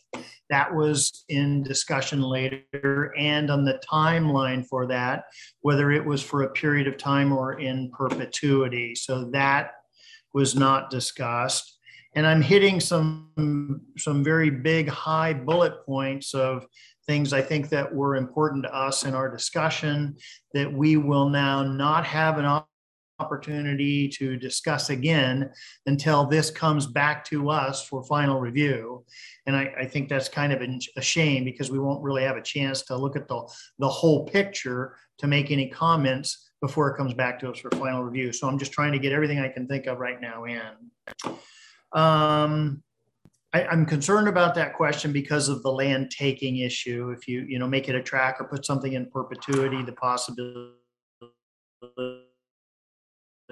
That 0.50 0.74
was 0.74 1.24
in 1.28 1.62
discussion 1.62 2.20
later 2.20 3.14
and 3.16 3.50
on 3.50 3.64
the 3.64 3.80
timeline 3.90 4.66
for 4.66 4.86
that, 4.86 5.24
whether 5.62 5.90
it 5.90 6.04
was 6.04 6.22
for 6.22 6.42
a 6.42 6.50
period 6.50 6.86
of 6.86 6.98
time 6.98 7.32
or 7.32 7.58
in 7.58 7.90
perpetuity. 7.90 8.94
So 8.94 9.30
that 9.30 9.72
was 10.32 10.54
not 10.54 10.90
discussed. 10.90 11.78
And 12.14 12.26
I'm 12.26 12.42
hitting 12.42 12.78
some, 12.78 13.80
some 13.98 14.22
very 14.22 14.50
big 14.50 14.88
high 14.88 15.32
bullet 15.32 15.84
points 15.84 16.34
of 16.34 16.66
things 17.06 17.32
I 17.32 17.42
think 17.42 17.68
that 17.70 17.92
were 17.92 18.16
important 18.16 18.64
to 18.64 18.74
us 18.74 19.04
in 19.04 19.14
our 19.14 19.30
discussion 19.30 20.16
that 20.52 20.72
we 20.72 20.96
will 20.96 21.28
now 21.28 21.62
not 21.62 22.06
have 22.06 22.38
an 22.38 22.44
opportunity 23.18 24.08
to 24.08 24.36
discuss 24.36 24.90
again 24.90 25.50
until 25.86 26.26
this 26.26 26.50
comes 26.50 26.86
back 26.86 27.24
to 27.26 27.48
us 27.48 27.86
for 27.86 28.02
final 28.04 28.40
review. 28.40 29.04
And 29.46 29.54
I, 29.54 29.72
I, 29.80 29.86
think 29.86 30.08
that's 30.08 30.28
kind 30.28 30.52
of 30.52 30.60
a 30.96 31.02
shame 31.02 31.44
because 31.44 31.70
we 31.70 31.78
won't 31.78 32.02
really 32.02 32.24
have 32.24 32.36
a 32.36 32.42
chance 32.42 32.82
to 32.82 32.96
look 32.96 33.16
at 33.16 33.28
the, 33.28 33.48
the 33.78 33.88
whole 33.88 34.24
picture 34.26 34.96
to 35.18 35.26
make 35.26 35.50
any 35.50 35.68
comments 35.68 36.50
before 36.60 36.90
it 36.90 36.96
comes 36.96 37.14
back 37.14 37.38
to 37.40 37.50
us 37.50 37.58
for 37.58 37.70
final 37.72 38.02
review. 38.02 38.32
So 38.32 38.48
I'm 38.48 38.58
just 38.58 38.72
trying 38.72 38.92
to 38.92 38.98
get 38.98 39.12
everything 39.12 39.38
I 39.38 39.48
can 39.48 39.68
think 39.68 39.86
of 39.86 39.98
right 39.98 40.20
now 40.20 40.44
in. 40.44 40.60
Um, 41.92 42.82
I, 43.52 43.72
am 43.72 43.86
concerned 43.86 44.26
about 44.26 44.56
that 44.56 44.74
question 44.74 45.12
because 45.12 45.48
of 45.48 45.62
the 45.62 45.70
land 45.70 46.10
taking 46.10 46.58
issue. 46.58 47.14
If 47.16 47.28
you, 47.28 47.42
you 47.42 47.60
know, 47.60 47.68
make 47.68 47.88
it 47.88 47.94
a 47.94 48.02
track 48.02 48.40
or 48.40 48.48
put 48.48 48.66
something 48.66 48.94
in 48.94 49.08
perpetuity, 49.10 49.82
the 49.82 49.92
possibility 49.92 50.72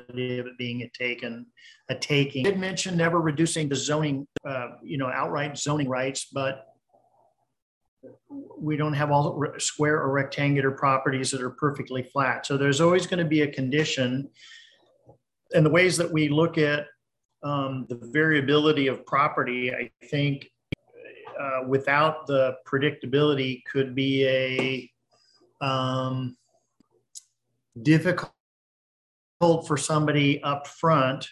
of 0.09 0.47
it 0.47 0.59
being 0.59 0.83
a 0.83 0.91
taken, 0.91 1.47
a 1.89 1.95
taking. 1.95 2.45
Did 2.45 2.59
mention 2.59 2.97
never 2.97 3.21
reducing 3.21 3.69
the 3.69 3.77
zoning, 3.77 4.27
uh, 4.47 4.69
you 4.83 4.99
know, 4.99 5.09
outright 5.09 5.57
zoning 5.59 5.89
rights, 5.89 6.27
but 6.33 6.67
we 8.59 8.77
don't 8.77 8.95
have 8.95 9.11
all 9.11 9.45
square 9.59 10.01
or 10.01 10.13
rectangular 10.13 10.71
properties 10.71 11.31
that 11.31 11.41
are 11.41 11.51
perfectly 11.51 12.03
flat. 12.03 12.47
So 12.47 12.57
there's 12.57 12.81
always 12.81 13.07
going 13.07 13.19
to 13.19 13.25
be 13.25 13.43
a 13.43 13.47
condition. 13.47 14.29
And 15.55 15.65
the 15.65 15.71
ways 15.71 15.97
that 15.99 16.11
we 16.11 16.29
look 16.29 16.59
at 16.59 16.87
um, 17.43 17.87
the 17.89 17.97
variability 18.13 18.87
of 18.87 19.05
property, 19.07 19.73
I 19.73 19.91
think 20.07 20.49
uh, 21.41 21.61
without 21.67 22.27
the 22.27 22.57
predictability 22.67 23.63
could 23.71 23.95
be 23.95 24.27
a 24.27 24.91
um, 25.65 26.37
difficult 27.83 28.33
for 29.43 29.77
somebody 29.77 30.41
up 30.43 30.67
front 30.67 31.29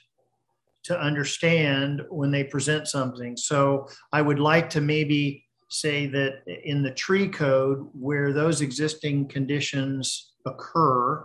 to 0.83 0.99
understand 0.99 2.03
when 2.11 2.31
they 2.31 2.43
present 2.43 2.89
something. 2.89 3.37
So 3.37 3.87
I 4.13 4.23
would 4.23 4.41
like 4.41 4.69
to 4.71 4.81
maybe 4.81 5.45
say 5.69 6.07
that 6.07 6.43
in 6.65 6.83
the 6.83 6.91
tree 6.91 7.29
code 7.29 7.89
where 7.93 8.33
those 8.33 8.61
existing 8.61 9.29
conditions 9.29 10.33
occur, 10.47 11.25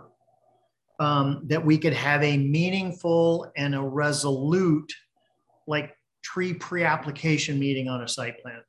um, 1.00 1.42
that 1.46 1.64
we 1.64 1.76
could 1.76 1.92
have 1.92 2.22
a 2.22 2.36
meaningful 2.36 3.50
and 3.56 3.74
a 3.74 3.80
resolute, 3.80 4.92
like 5.66 5.92
tree 6.22 6.54
pre-application 6.54 7.58
meeting 7.58 7.88
on 7.88 8.02
a 8.02 8.08
site 8.08 8.40
plan. 8.40 8.60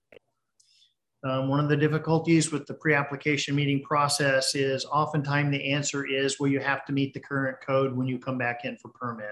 Um, 1.28 1.50
one 1.50 1.60
of 1.60 1.68
the 1.68 1.76
difficulties 1.76 2.52
with 2.52 2.66
the 2.68 2.74
pre-application 2.74 3.56
meeting 3.56 3.84
process 3.84 4.56
is 4.56 4.86
oftentimes 4.86 5.52
the 5.52 5.72
answer 5.72 6.06
is, 6.06 6.40
well, 6.40 6.50
you 6.50 6.60
have 6.60 6.86
to 6.86 6.94
meet 6.94 7.14
the 7.14 7.20
current 7.20 7.58
code 7.66 7.96
when 7.96 8.08
you 8.08 8.18
come 8.18 8.38
back 8.38 8.64
in 8.64 8.78
for 8.78 8.90
permit. 8.90 9.32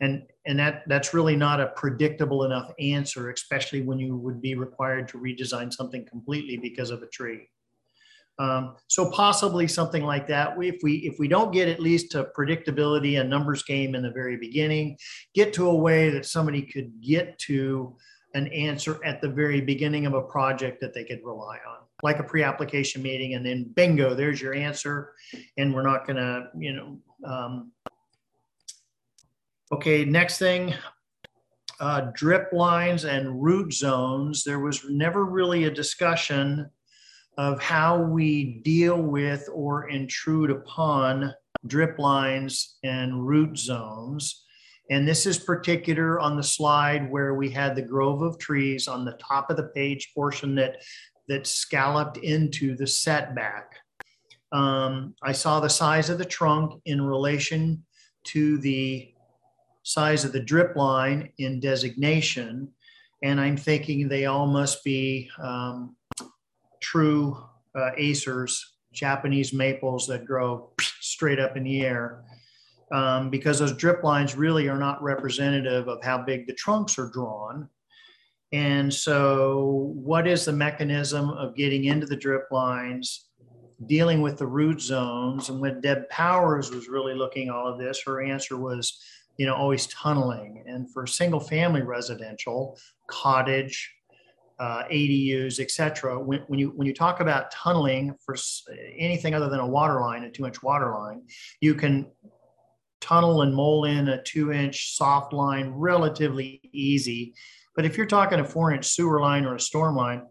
And, 0.00 0.24
and 0.44 0.58
that, 0.58 0.82
that's 0.88 1.14
really 1.14 1.36
not 1.36 1.58
a 1.58 1.68
predictable 1.68 2.44
enough 2.44 2.70
answer, 2.78 3.30
especially 3.30 3.80
when 3.80 3.98
you 3.98 4.16
would 4.16 4.42
be 4.42 4.54
required 4.54 5.08
to 5.08 5.18
redesign 5.18 5.72
something 5.72 6.04
completely 6.04 6.58
because 6.58 6.90
of 6.90 7.02
a 7.02 7.06
tree. 7.06 7.48
Um, 8.38 8.76
so 8.88 9.10
possibly 9.10 9.66
something 9.66 10.04
like 10.04 10.26
that. 10.26 10.56
If 10.58 10.82
we 10.82 10.96
if 10.96 11.18
we 11.18 11.26
don't 11.26 11.52
get 11.52 11.68
at 11.68 11.80
least 11.80 12.14
a 12.14 12.28
predictability, 12.38 13.18
and 13.18 13.30
numbers 13.30 13.62
game 13.62 13.94
in 13.94 14.02
the 14.02 14.10
very 14.10 14.36
beginning, 14.36 14.98
get 15.34 15.54
to 15.54 15.68
a 15.70 15.74
way 15.74 16.10
that 16.10 16.26
somebody 16.26 16.60
could 16.60 17.00
get 17.00 17.38
to 17.40 17.96
an 18.36 18.46
answer 18.48 19.02
at 19.02 19.22
the 19.22 19.28
very 19.28 19.62
beginning 19.62 20.04
of 20.04 20.12
a 20.12 20.20
project 20.20 20.80
that 20.82 20.92
they 20.92 21.04
could 21.04 21.20
rely 21.24 21.58
on, 21.66 21.78
like 22.02 22.18
a 22.18 22.22
pre-application 22.22 23.02
meeting, 23.02 23.34
and 23.34 23.44
then 23.44 23.64
bingo, 23.74 24.14
there's 24.14 24.40
your 24.40 24.54
answer, 24.54 25.14
and 25.56 25.74
we're 25.74 25.82
not 25.82 26.06
going 26.06 26.16
to, 26.16 26.48
you 26.58 26.74
know. 26.74 26.98
Um, 27.24 27.72
okay, 29.72 30.04
next 30.04 30.38
thing, 30.38 30.74
uh, 31.80 32.10
drip 32.12 32.52
lines 32.52 33.06
and 33.06 33.42
root 33.42 33.72
zones. 33.72 34.44
There 34.44 34.60
was 34.60 34.84
never 34.88 35.24
really 35.24 35.64
a 35.64 35.70
discussion 35.70 36.68
of 37.38 37.60
how 37.62 38.02
we 38.02 38.60
deal 38.64 39.00
with 39.00 39.48
or 39.52 39.88
intrude 39.88 40.50
upon 40.50 41.34
drip 41.66 41.98
lines 41.98 42.76
and 42.84 43.26
root 43.26 43.56
zones. 43.58 44.45
And 44.90 45.06
this 45.06 45.26
is 45.26 45.38
particular 45.38 46.20
on 46.20 46.36
the 46.36 46.42
slide 46.42 47.10
where 47.10 47.34
we 47.34 47.50
had 47.50 47.74
the 47.74 47.82
grove 47.82 48.22
of 48.22 48.38
trees 48.38 48.86
on 48.86 49.04
the 49.04 49.18
top 49.20 49.50
of 49.50 49.56
the 49.56 49.70
page 49.74 50.12
portion 50.14 50.54
that, 50.56 50.82
that 51.28 51.46
scalloped 51.46 52.18
into 52.18 52.76
the 52.76 52.86
setback. 52.86 53.74
Um, 54.52 55.14
I 55.22 55.32
saw 55.32 55.58
the 55.58 55.68
size 55.68 56.08
of 56.08 56.18
the 56.18 56.24
trunk 56.24 56.80
in 56.84 57.02
relation 57.02 57.84
to 58.24 58.58
the 58.58 59.12
size 59.82 60.24
of 60.24 60.32
the 60.32 60.40
drip 60.40 60.76
line 60.76 61.30
in 61.38 61.60
designation. 61.60 62.68
And 63.22 63.40
I'm 63.40 63.56
thinking 63.56 64.08
they 64.08 64.26
all 64.26 64.46
must 64.46 64.84
be 64.84 65.30
um, 65.42 65.96
true 66.80 67.36
uh, 67.74 67.90
acers, 67.98 68.58
Japanese 68.92 69.52
maples 69.52 70.06
that 70.06 70.24
grow 70.24 70.70
straight 71.00 71.40
up 71.40 71.56
in 71.56 71.64
the 71.64 71.82
air 71.82 72.24
um, 72.92 73.30
because 73.30 73.58
those 73.58 73.76
drip 73.76 74.02
lines 74.02 74.36
really 74.36 74.68
are 74.68 74.78
not 74.78 75.02
representative 75.02 75.88
of 75.88 76.02
how 76.02 76.18
big 76.18 76.46
the 76.46 76.54
trunks 76.54 76.98
are 76.98 77.10
drawn. 77.10 77.68
And 78.52 78.92
so, 78.92 79.92
what 79.94 80.26
is 80.28 80.44
the 80.44 80.52
mechanism 80.52 81.30
of 81.30 81.56
getting 81.56 81.84
into 81.84 82.06
the 82.06 82.16
drip 82.16 82.44
lines, 82.52 83.26
dealing 83.86 84.22
with 84.22 84.38
the 84.38 84.46
root 84.46 84.80
zones? 84.80 85.48
And 85.48 85.60
when 85.60 85.80
Deb 85.80 86.08
Powers 86.10 86.70
was 86.70 86.88
really 86.88 87.14
looking 87.14 87.50
all 87.50 87.66
of 87.66 87.78
this, 87.78 88.00
her 88.06 88.22
answer 88.22 88.56
was, 88.56 89.02
you 89.36 89.46
know, 89.46 89.54
always 89.54 89.88
tunneling. 89.88 90.62
And 90.66 90.90
for 90.92 91.06
single 91.08 91.40
family 91.40 91.82
residential, 91.82 92.78
cottage, 93.08 93.92
uh, 94.58 94.84
ADUs, 94.84 95.60
et 95.60 95.70
cetera, 95.70 96.18
when, 96.18 96.40
when, 96.46 96.58
you, 96.58 96.70
when 96.70 96.86
you 96.86 96.94
talk 96.94 97.20
about 97.20 97.50
tunneling 97.50 98.14
for 98.24 98.36
anything 98.96 99.34
other 99.34 99.50
than 99.50 99.60
a 99.60 99.66
water 99.66 100.00
line, 100.00 100.24
a 100.24 100.30
two 100.30 100.46
inch 100.46 100.62
water 100.62 100.92
line, 100.92 101.22
you 101.60 101.74
can 101.74 102.06
tunnel 103.00 103.42
and 103.42 103.54
mole 103.54 103.84
in 103.84 104.08
a 104.08 104.22
two 104.22 104.52
inch 104.52 104.96
soft 104.96 105.32
line 105.32 105.70
relatively 105.70 106.60
easy. 106.72 107.34
But 107.74 107.84
if 107.84 107.96
you're 107.96 108.06
talking 108.06 108.40
a 108.40 108.44
four 108.44 108.72
inch 108.72 108.86
sewer 108.86 109.20
line 109.20 109.44
or 109.44 109.54
a 109.54 109.60
storm 109.60 109.96
line, 109.96 110.22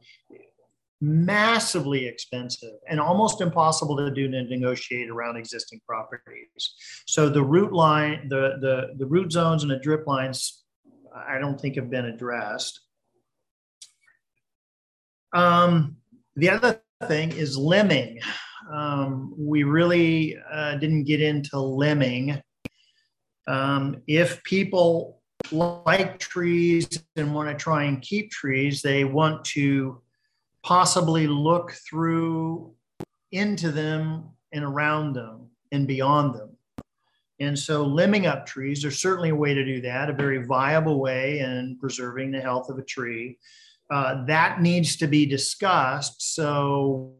massively 1.02 2.08
expensive 2.08 2.74
and 2.90 3.00
almost 3.00 3.42
impossible 3.42 3.98
to 3.98 4.10
do 4.10 4.30
to 4.30 4.44
negotiate 4.44 5.10
around 5.10 5.38
existing 5.38 5.80
properties. 5.88 6.74
So 7.06 7.30
the 7.30 7.44
root 7.44 7.74
line, 7.74 8.28
the, 8.30 8.58
the, 8.62 8.96
the 8.98 9.06
root 9.06 9.32
zones 9.32 9.64
and 9.64 9.72
the 9.72 9.78
drip 9.78 10.08
lines, 10.08 10.64
I 11.14 11.38
don't 11.38 11.60
think 11.60 11.76
have 11.76 11.90
been 11.90 12.06
addressed. 12.06 12.80
Um, 15.34 15.98
the 16.36 16.50
other 16.50 16.82
thing 17.08 17.32
is 17.32 17.58
limbing. 17.58 18.22
Um, 18.72 19.34
we 19.38 19.64
really 19.64 20.38
uh, 20.52 20.76
didn't 20.76 21.04
get 21.04 21.22
into 21.22 21.58
limbing 21.58 22.42
um, 23.48 24.02
if 24.08 24.44
people 24.44 25.22
like 25.52 26.18
trees 26.20 27.04
and 27.16 27.34
want 27.34 27.50
to 27.50 27.56
try 27.56 27.84
and 27.84 28.02
keep 28.02 28.32
trees, 28.32 28.82
they 28.82 29.04
want 29.04 29.46
to 29.46 30.02
possibly 30.64 31.28
look 31.28 31.72
through 31.72 32.74
into 33.32 33.72
them 33.72 34.30
and 34.52 34.64
around 34.64 35.14
them 35.14 35.48
and 35.72 35.88
beyond 35.88 36.34
them. 36.34 36.50
And 37.40 37.58
so 37.58 37.86
limbing 37.86 38.26
up 38.26 38.46
trees, 38.46 38.82
there's 38.82 39.02
certainly 39.02 39.30
a 39.30 39.36
way 39.36 39.54
to 39.54 39.66
do 39.66 39.82
that, 39.82 40.10
a 40.10 40.14
very 40.14 40.44
viable 40.46 41.00
way 41.00 41.40
in 41.40 41.78
preserving 41.80 42.32
the 42.32 42.40
health 42.40 42.70
of 42.70 42.78
a 42.78 42.84
tree. 42.84 43.38
Uh, 43.92 44.26
that 44.26 44.62
needs 44.62 44.96
to 44.96 45.08
be 45.08 45.26
discussed. 45.26 46.34
So 46.34 47.14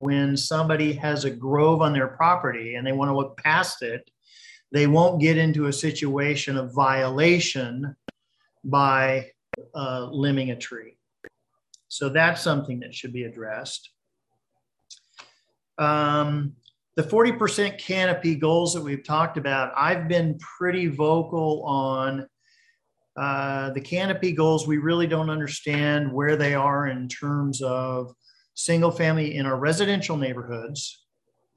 when 0.00 0.36
somebody 0.36 0.92
has 0.94 1.24
a 1.24 1.30
grove 1.30 1.80
on 1.80 1.92
their 1.92 2.08
property 2.08 2.74
and 2.74 2.86
they 2.86 2.92
want 2.92 3.08
to 3.08 3.16
look 3.16 3.36
past 3.38 3.82
it, 3.82 4.10
they 4.72 4.86
won't 4.86 5.20
get 5.20 5.36
into 5.36 5.66
a 5.66 5.72
situation 5.72 6.56
of 6.56 6.72
violation 6.72 7.94
by 8.64 9.30
uh, 9.74 10.08
limbing 10.10 10.52
a 10.52 10.56
tree. 10.56 10.96
So 11.88 12.08
that's 12.08 12.40
something 12.40 12.80
that 12.80 12.94
should 12.94 13.12
be 13.12 13.24
addressed. 13.24 13.90
Um, 15.78 16.54
the 16.96 17.02
40% 17.02 17.78
canopy 17.78 18.34
goals 18.34 18.72
that 18.74 18.82
we've 18.82 19.04
talked 19.04 19.36
about, 19.36 19.72
I've 19.76 20.08
been 20.08 20.38
pretty 20.38 20.88
vocal 20.88 21.62
on 21.64 22.26
uh, 23.16 23.70
the 23.70 23.80
canopy 23.80 24.32
goals. 24.32 24.66
We 24.66 24.78
really 24.78 25.06
don't 25.06 25.30
understand 25.30 26.10
where 26.10 26.36
they 26.36 26.54
are 26.54 26.88
in 26.88 27.08
terms 27.08 27.60
of 27.60 28.14
single 28.54 28.90
family 28.90 29.36
in 29.36 29.44
our 29.44 29.56
residential 29.56 30.16
neighborhoods, 30.16 31.04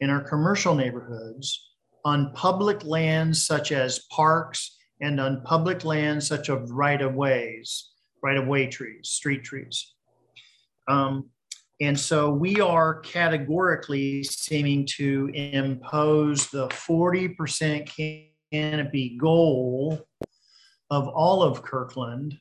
in 0.02 0.10
our 0.10 0.22
commercial 0.22 0.76
neighborhoods, 0.76 1.75
on 2.06 2.32
public 2.34 2.86
lands 2.86 3.46
such 3.46 3.72
as 3.72 4.06
parks 4.12 4.78
and 5.02 5.20
on 5.20 5.42
public 5.42 5.84
lands 5.84 6.28
such 6.28 6.50
as 6.50 6.72
right 6.72 7.02
of 7.02 7.16
ways, 7.16 7.90
right 8.24 8.38
of 8.38 8.48
way 8.48 8.68
trees, 8.68 9.10
street 9.10 9.44
trees. 9.44 9.94
Um, 10.88 11.32
and 11.82 12.00
so 12.00 12.32
we 12.32 12.62
are 12.62 13.00
categorically 13.02 14.24
seeming 14.24 14.86
to 14.98 15.30
impose 15.34 16.48
the 16.48 16.68
40% 16.70 18.24
canopy 18.52 19.18
goal 19.20 20.08
of 20.90 21.08
all 21.08 21.44
of 21.44 21.64
Kirkland 21.64 22.40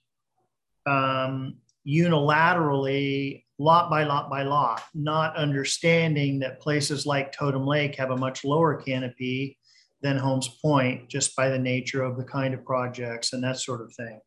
um, 0.86 1.56
unilaterally, 1.88 3.43
lot 3.58 3.90
by 3.90 4.04
lot 4.04 4.28
by 4.28 4.42
lot, 4.42 4.82
not 4.94 5.36
understanding 5.36 6.40
that 6.40 6.60
places 6.60 7.06
like 7.06 7.32
Totem 7.32 7.66
Lake 7.66 7.96
have 7.96 8.10
a 8.10 8.16
much 8.16 8.44
lower 8.44 8.76
canopy 8.76 9.58
than 10.02 10.16
Holmes 10.16 10.48
Point 10.60 11.08
just 11.08 11.34
by 11.36 11.48
the 11.48 11.58
nature 11.58 12.02
of 12.02 12.16
the 12.16 12.24
kind 12.24 12.52
of 12.52 12.64
projects 12.64 13.32
and 13.32 13.42
that 13.44 13.58
sort 13.58 13.80
of 13.80 13.92
thing. 13.94 14.20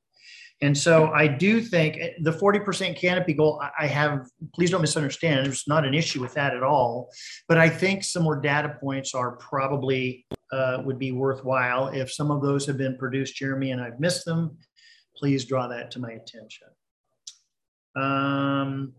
And 0.62 0.76
so 0.76 1.12
I 1.12 1.28
do 1.28 1.62
think 1.62 1.98
eh, 1.98 2.10
the 2.22 2.32
40% 2.32 2.98
canopy 2.98 3.34
goal, 3.34 3.62
I 3.78 3.86
have, 3.86 4.28
please 4.56 4.72
don't 4.72 4.82
misunderstand, 4.82 5.46
there's 5.46 5.68
not 5.68 5.86
an 5.86 5.94
issue 5.94 6.20
with 6.20 6.34
that 6.34 6.56
at 6.56 6.64
all. 6.64 7.10
But 7.48 7.60
I 7.60 7.70
think 7.70 8.04
some 8.04 8.24
more 8.24 8.42
data 8.42 8.76
points 8.82 9.14
are 9.14 9.38
probably 9.38 10.26
uh, 10.52 10.82
would 10.84 10.98
be 10.98 11.12
worthwhile. 11.12 11.90
If 11.90 12.12
some 12.12 12.32
of 12.32 12.42
those 12.42 12.66
have 12.66 12.78
been 12.78 12.98
produced, 12.98 13.36
Jeremy, 13.36 13.72
and 13.72 13.82
I've 13.82 14.00
missed 14.00 14.26
them, 14.26 14.58
please 15.16 15.46
draw 15.46 15.68
that 15.68 15.92
to 15.92 16.00
my 16.00 16.12
attention. 16.12 16.68
Um, 17.96 18.94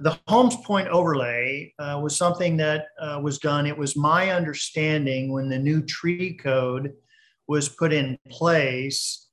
the 0.00 0.18
Holmes 0.26 0.56
Point 0.64 0.88
overlay 0.88 1.72
uh, 1.78 2.00
was 2.02 2.16
something 2.16 2.56
that 2.56 2.86
uh, 3.00 3.20
was 3.22 3.38
done. 3.38 3.66
It 3.66 3.76
was 3.76 3.96
my 3.96 4.30
understanding 4.30 5.32
when 5.32 5.48
the 5.48 5.58
new 5.58 5.82
tree 5.82 6.34
code 6.34 6.94
was 7.46 7.68
put 7.68 7.92
in 7.92 8.18
place, 8.30 9.28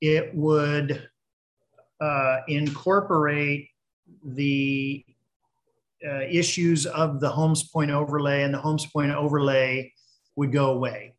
it 0.00 0.34
would 0.34 1.08
uh, 2.00 2.36
incorporate 2.48 3.68
the 4.24 5.04
uh, 6.06 6.20
issues 6.30 6.86
of 6.86 7.18
the 7.20 7.30
Holmes 7.30 7.68
Point 7.70 7.90
overlay, 7.90 8.42
and 8.42 8.54
the 8.54 8.58
Holmes 8.58 8.86
Point 8.86 9.12
overlay 9.12 9.92
would 10.36 10.52
go 10.52 10.72
away. 10.72 11.14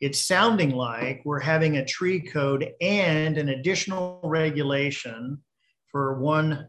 It's 0.00 0.20
sounding 0.20 0.70
like 0.70 1.22
we're 1.24 1.40
having 1.40 1.76
a 1.76 1.84
tree 1.84 2.20
code 2.20 2.70
and 2.80 3.36
an 3.36 3.48
additional 3.48 4.20
regulation 4.22 5.42
for 5.90 6.20
one 6.20 6.68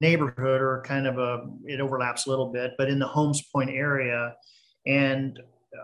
neighborhood 0.00 0.60
or 0.60 0.82
kind 0.86 1.06
of 1.06 1.18
a, 1.18 1.46
it 1.64 1.80
overlaps 1.80 2.26
a 2.26 2.30
little 2.30 2.50
bit, 2.52 2.72
but 2.78 2.88
in 2.88 2.98
the 2.98 3.06
Holmes 3.06 3.42
Point 3.52 3.70
area. 3.70 4.34
And 4.86 5.38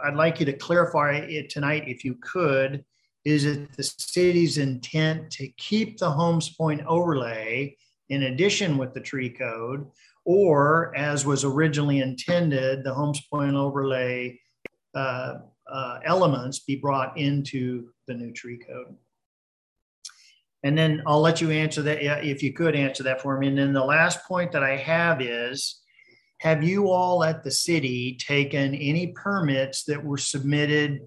I'd 0.05 0.17
like 0.17 0.41
you 0.41 0.47
to 0.47 0.53
clarify 0.53 1.17
it 1.17 1.51
tonight, 1.51 1.85
if 1.87 2.05
you 2.05 2.17
could. 2.23 2.85
Is 3.25 3.45
it 3.45 3.73
the 3.77 3.83
city's 3.83 4.59
intent 4.59 5.31
to 5.33 5.49
keep 5.57 5.99
the 5.99 6.11
Holmes 6.11 6.55
Point 6.57 6.83
overlay 6.87 7.77
in 8.11 8.25
addition 8.25 8.77
with 8.77 8.93
the 8.93 9.01
tree 9.01 9.31
code, 9.31 9.87
or 10.25 10.95
as 10.97 11.25
was 11.25 11.45
originally 11.45 12.01
intended, 12.01 12.85
the 12.85 12.93
Holmes 12.93 13.21
Point 13.31 13.57
overlay 13.57 14.39
uh, 14.95 15.35
uh, 15.71 15.99
elements 16.05 16.61
be 16.61 16.77
brought 16.77 17.17
into 17.17 17.89
the 18.07 18.15
new 18.15 18.33
tree 18.33 18.59
code? 18.59 18.95
And 20.65 20.77
then 20.77 21.03
I'll 21.07 21.21
let 21.21 21.43
you 21.43 21.51
answer 21.51 21.83
that 21.83 22.03
if 22.27 22.43
you 22.43 22.55
could 22.55 22.75
answer 22.75 23.03
that 23.03 23.21
for 23.21 23.39
me. 23.39 23.49
And 23.49 23.59
then 23.59 23.75
the 23.75 23.85
last 23.85 24.25
point 24.25 24.51
that 24.53 24.65
I 24.65 24.77
have 24.77 25.21
is 25.21 25.83
have 26.41 26.65
you 26.65 26.91
all 26.91 27.23
at 27.23 27.45
the 27.45 27.51
city 27.51 28.17
taken 28.19 28.75
any 28.75 29.09
permits 29.09 29.85
that 29.85 30.03
were 30.03 30.17
submitted, 30.17 31.03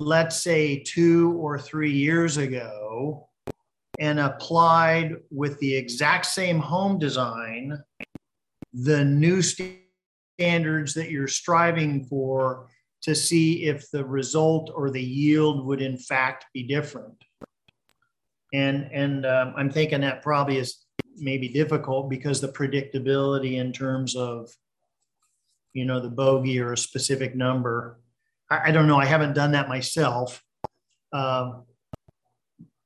let's 0.00 0.42
say 0.42 0.82
two 0.84 1.32
or 1.38 1.56
three 1.56 1.92
years 1.92 2.36
ago, 2.36 3.28
and 4.00 4.18
applied 4.18 5.14
with 5.30 5.58
the 5.60 5.76
exact 5.76 6.26
same 6.26 6.58
home 6.58 6.98
design, 6.98 7.78
the 8.72 9.04
new 9.04 9.40
standards 9.40 10.94
that 10.94 11.10
you're 11.10 11.28
striving 11.28 12.04
for 12.04 12.66
to 13.02 13.14
see 13.14 13.66
if 13.66 13.88
the 13.92 14.04
result 14.04 14.70
or 14.74 14.90
the 14.90 15.02
yield 15.02 15.64
would 15.64 15.80
in 15.80 15.96
fact 15.96 16.46
be 16.52 16.64
different? 16.64 17.14
And, 18.52 18.90
and 18.92 19.26
um, 19.26 19.54
I'm 19.56 19.70
thinking 19.70 20.00
that 20.02 20.22
probably 20.22 20.58
is 20.58 20.84
maybe 21.16 21.48
difficult 21.48 22.08
because 22.08 22.40
the 22.40 22.48
predictability 22.48 23.58
in 23.58 23.72
terms 23.72 24.16
of 24.16 24.50
you 25.72 25.84
know 25.84 26.00
the 26.00 26.08
bogey 26.08 26.60
or 26.60 26.72
a 26.72 26.76
specific 26.76 27.34
number. 27.34 28.00
I, 28.50 28.68
I 28.68 28.70
don't 28.70 28.86
know. 28.86 28.98
I 28.98 29.04
haven't 29.04 29.34
done 29.34 29.52
that 29.52 29.68
myself. 29.68 30.42
Um, 31.12 31.64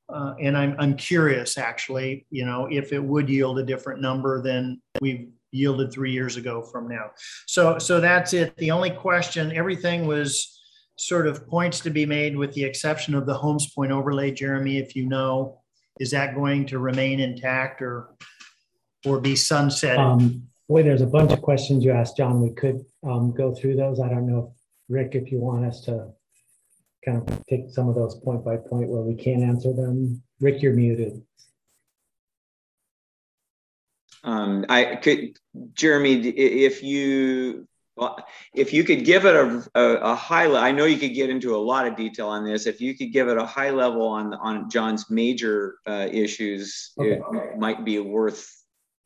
uh, 0.09 0.35
and 0.41 0.57
I'm, 0.57 0.77
I'm 0.79 0.95
curious 0.95 1.57
actually 1.57 2.27
you 2.31 2.45
know 2.45 2.69
if 2.71 2.93
it 2.93 3.03
would 3.03 3.29
yield 3.29 3.59
a 3.59 3.63
different 3.63 4.01
number 4.01 4.43
than 4.43 4.81
we've 5.01 5.29
yielded 5.53 5.93
three 5.93 6.13
years 6.13 6.37
ago 6.37 6.63
from 6.63 6.89
now. 6.89 7.11
So 7.47 7.79
so 7.79 8.01
that's 8.01 8.33
it. 8.33 8.57
The 8.57 8.71
only 8.71 8.91
question 8.91 9.53
everything 9.53 10.07
was 10.07 10.62
sort 10.97 11.27
of 11.27 11.47
points 11.49 11.81
to 11.81 11.91
be 11.91 12.07
made 12.07 12.37
with 12.37 12.53
the 12.53 12.65
exception 12.65 13.15
of 13.15 13.27
the 13.27 13.35
Holmes 13.35 13.73
Point 13.73 13.93
overlay 13.93 14.31
jeremy 14.31 14.79
if 14.79 14.95
you 14.95 15.07
know 15.07 15.63
is 16.01 16.11
that 16.11 16.35
going 16.35 16.67
to 16.67 16.79
remain 16.79 17.21
intact 17.21 17.83
or 17.83 18.09
or 19.05 19.21
be 19.21 19.37
sunset? 19.37 19.99
Um, 19.99 20.49
boy, 20.69 20.83
there's 20.83 21.03
a 21.03 21.07
bunch 21.07 21.33
of 21.33 21.43
questions 21.43 21.85
you 21.85 21.93
asked, 21.93 22.17
John. 22.17 22.41
We 22.41 22.51
could 22.55 22.85
um, 23.05 23.33
go 23.33 23.55
through 23.55 23.77
those. 23.77 24.01
I 24.01 24.09
don't 24.09 24.27
know, 24.27 24.53
if, 24.53 24.63
Rick, 24.89 25.15
if 25.15 25.31
you 25.31 25.39
want 25.39 25.65
us 25.65 25.83
to 25.83 26.09
kind 27.05 27.19
of 27.19 27.47
take 27.47 27.71
some 27.71 27.89
of 27.89 27.95
those 27.95 28.15
point 28.17 28.45
by 28.45 28.57
point 28.57 28.89
where 28.89 29.03
we 29.03 29.15
can't 29.15 29.43
answer 29.43 29.73
them. 29.73 30.23
Rick, 30.41 30.63
you're 30.63 30.75
muted. 30.75 31.23
Um, 34.25 34.65
I 34.69 34.97
could, 34.97 35.37
Jeremy, 35.75 36.15
if 36.29 36.83
you 36.83 37.67
well, 37.97 38.25
if 38.55 38.73
you 38.73 38.85
could 38.85 39.05
give 39.05 39.27
it 39.27 39.35
a, 39.35 39.69
a, 39.75 40.13
a 40.13 40.15
high 40.15 40.47
level, 40.47 40.65
I 40.65 40.73
know 40.73 40.87
you 40.87 40.97
could 40.97 41.15
get 41.15 41.29
into 41.29 41.55
a 41.55 41.59
lot 41.59 41.87
of 41.87 41.95
detail 41.95 42.29
on 42.29 42.45
this. 42.45 42.67
If 42.67 42.81
you 42.81 42.97
could 42.97 43.13
give 43.13 43.29
it 43.29 43.37
a 43.37 43.45
high 43.45 43.71
level 43.71 44.07
on 44.07 44.33
on 44.35 44.71
John's 44.71 45.11
major 45.11 45.77
uh, 45.87 46.09
issues, 46.11 46.93
okay. 46.99 47.21
it 47.21 47.59
might 47.59 47.85
be 47.85 47.99
worth 47.99 48.51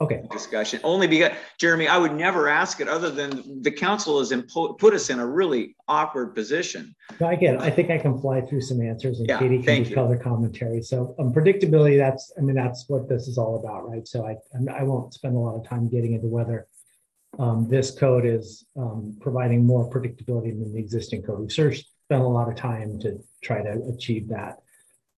okay 0.00 0.22
discussion. 0.30 0.78
Only 0.84 1.08
because 1.08 1.32
Jeremy, 1.58 1.88
I 1.88 1.98
would 1.98 2.14
never 2.14 2.48
ask 2.48 2.80
it 2.80 2.86
other 2.86 3.10
than 3.10 3.60
the 3.62 3.72
council 3.72 4.20
has 4.20 4.30
impo- 4.30 4.78
put 4.78 4.94
us 4.94 5.10
in 5.10 5.18
a 5.18 5.26
really 5.26 5.74
awkward 5.88 6.36
position. 6.36 6.94
No, 7.20 7.26
I 7.26 7.34
get 7.34 7.56
it. 7.56 7.60
I 7.62 7.70
think 7.70 7.90
I 7.90 7.98
can 7.98 8.20
fly 8.20 8.40
through 8.40 8.60
some 8.60 8.80
answers, 8.80 9.18
and 9.18 9.28
yeah, 9.28 9.40
Katie 9.40 9.62
can 9.62 9.82
do 9.82 9.94
color 9.96 10.16
commentary. 10.16 10.80
So 10.80 11.16
um, 11.18 11.34
predictability. 11.34 11.98
That's 11.98 12.32
I 12.38 12.42
mean 12.42 12.54
that's 12.54 12.84
what 12.86 13.08
this 13.08 13.26
is 13.26 13.36
all 13.36 13.58
about, 13.58 13.88
right? 13.88 14.06
So 14.06 14.24
I 14.24 14.36
I 14.72 14.84
won't 14.84 15.12
spend 15.12 15.34
a 15.34 15.40
lot 15.40 15.56
of 15.56 15.68
time 15.68 15.88
getting 15.88 16.12
into 16.12 16.28
whether 16.28 16.68
um, 17.38 17.68
this 17.68 17.90
code 17.90 18.24
is 18.24 18.64
um, 18.76 19.16
providing 19.20 19.64
more 19.64 19.88
predictability 19.90 20.58
than 20.58 20.72
the 20.72 20.78
existing 20.78 21.22
code. 21.22 21.40
We've 21.40 21.52
spent 21.52 22.22
a 22.22 22.26
lot 22.26 22.48
of 22.48 22.56
time 22.56 22.98
to 23.00 23.18
try 23.42 23.62
to 23.62 23.82
achieve 23.94 24.28
that. 24.28 24.58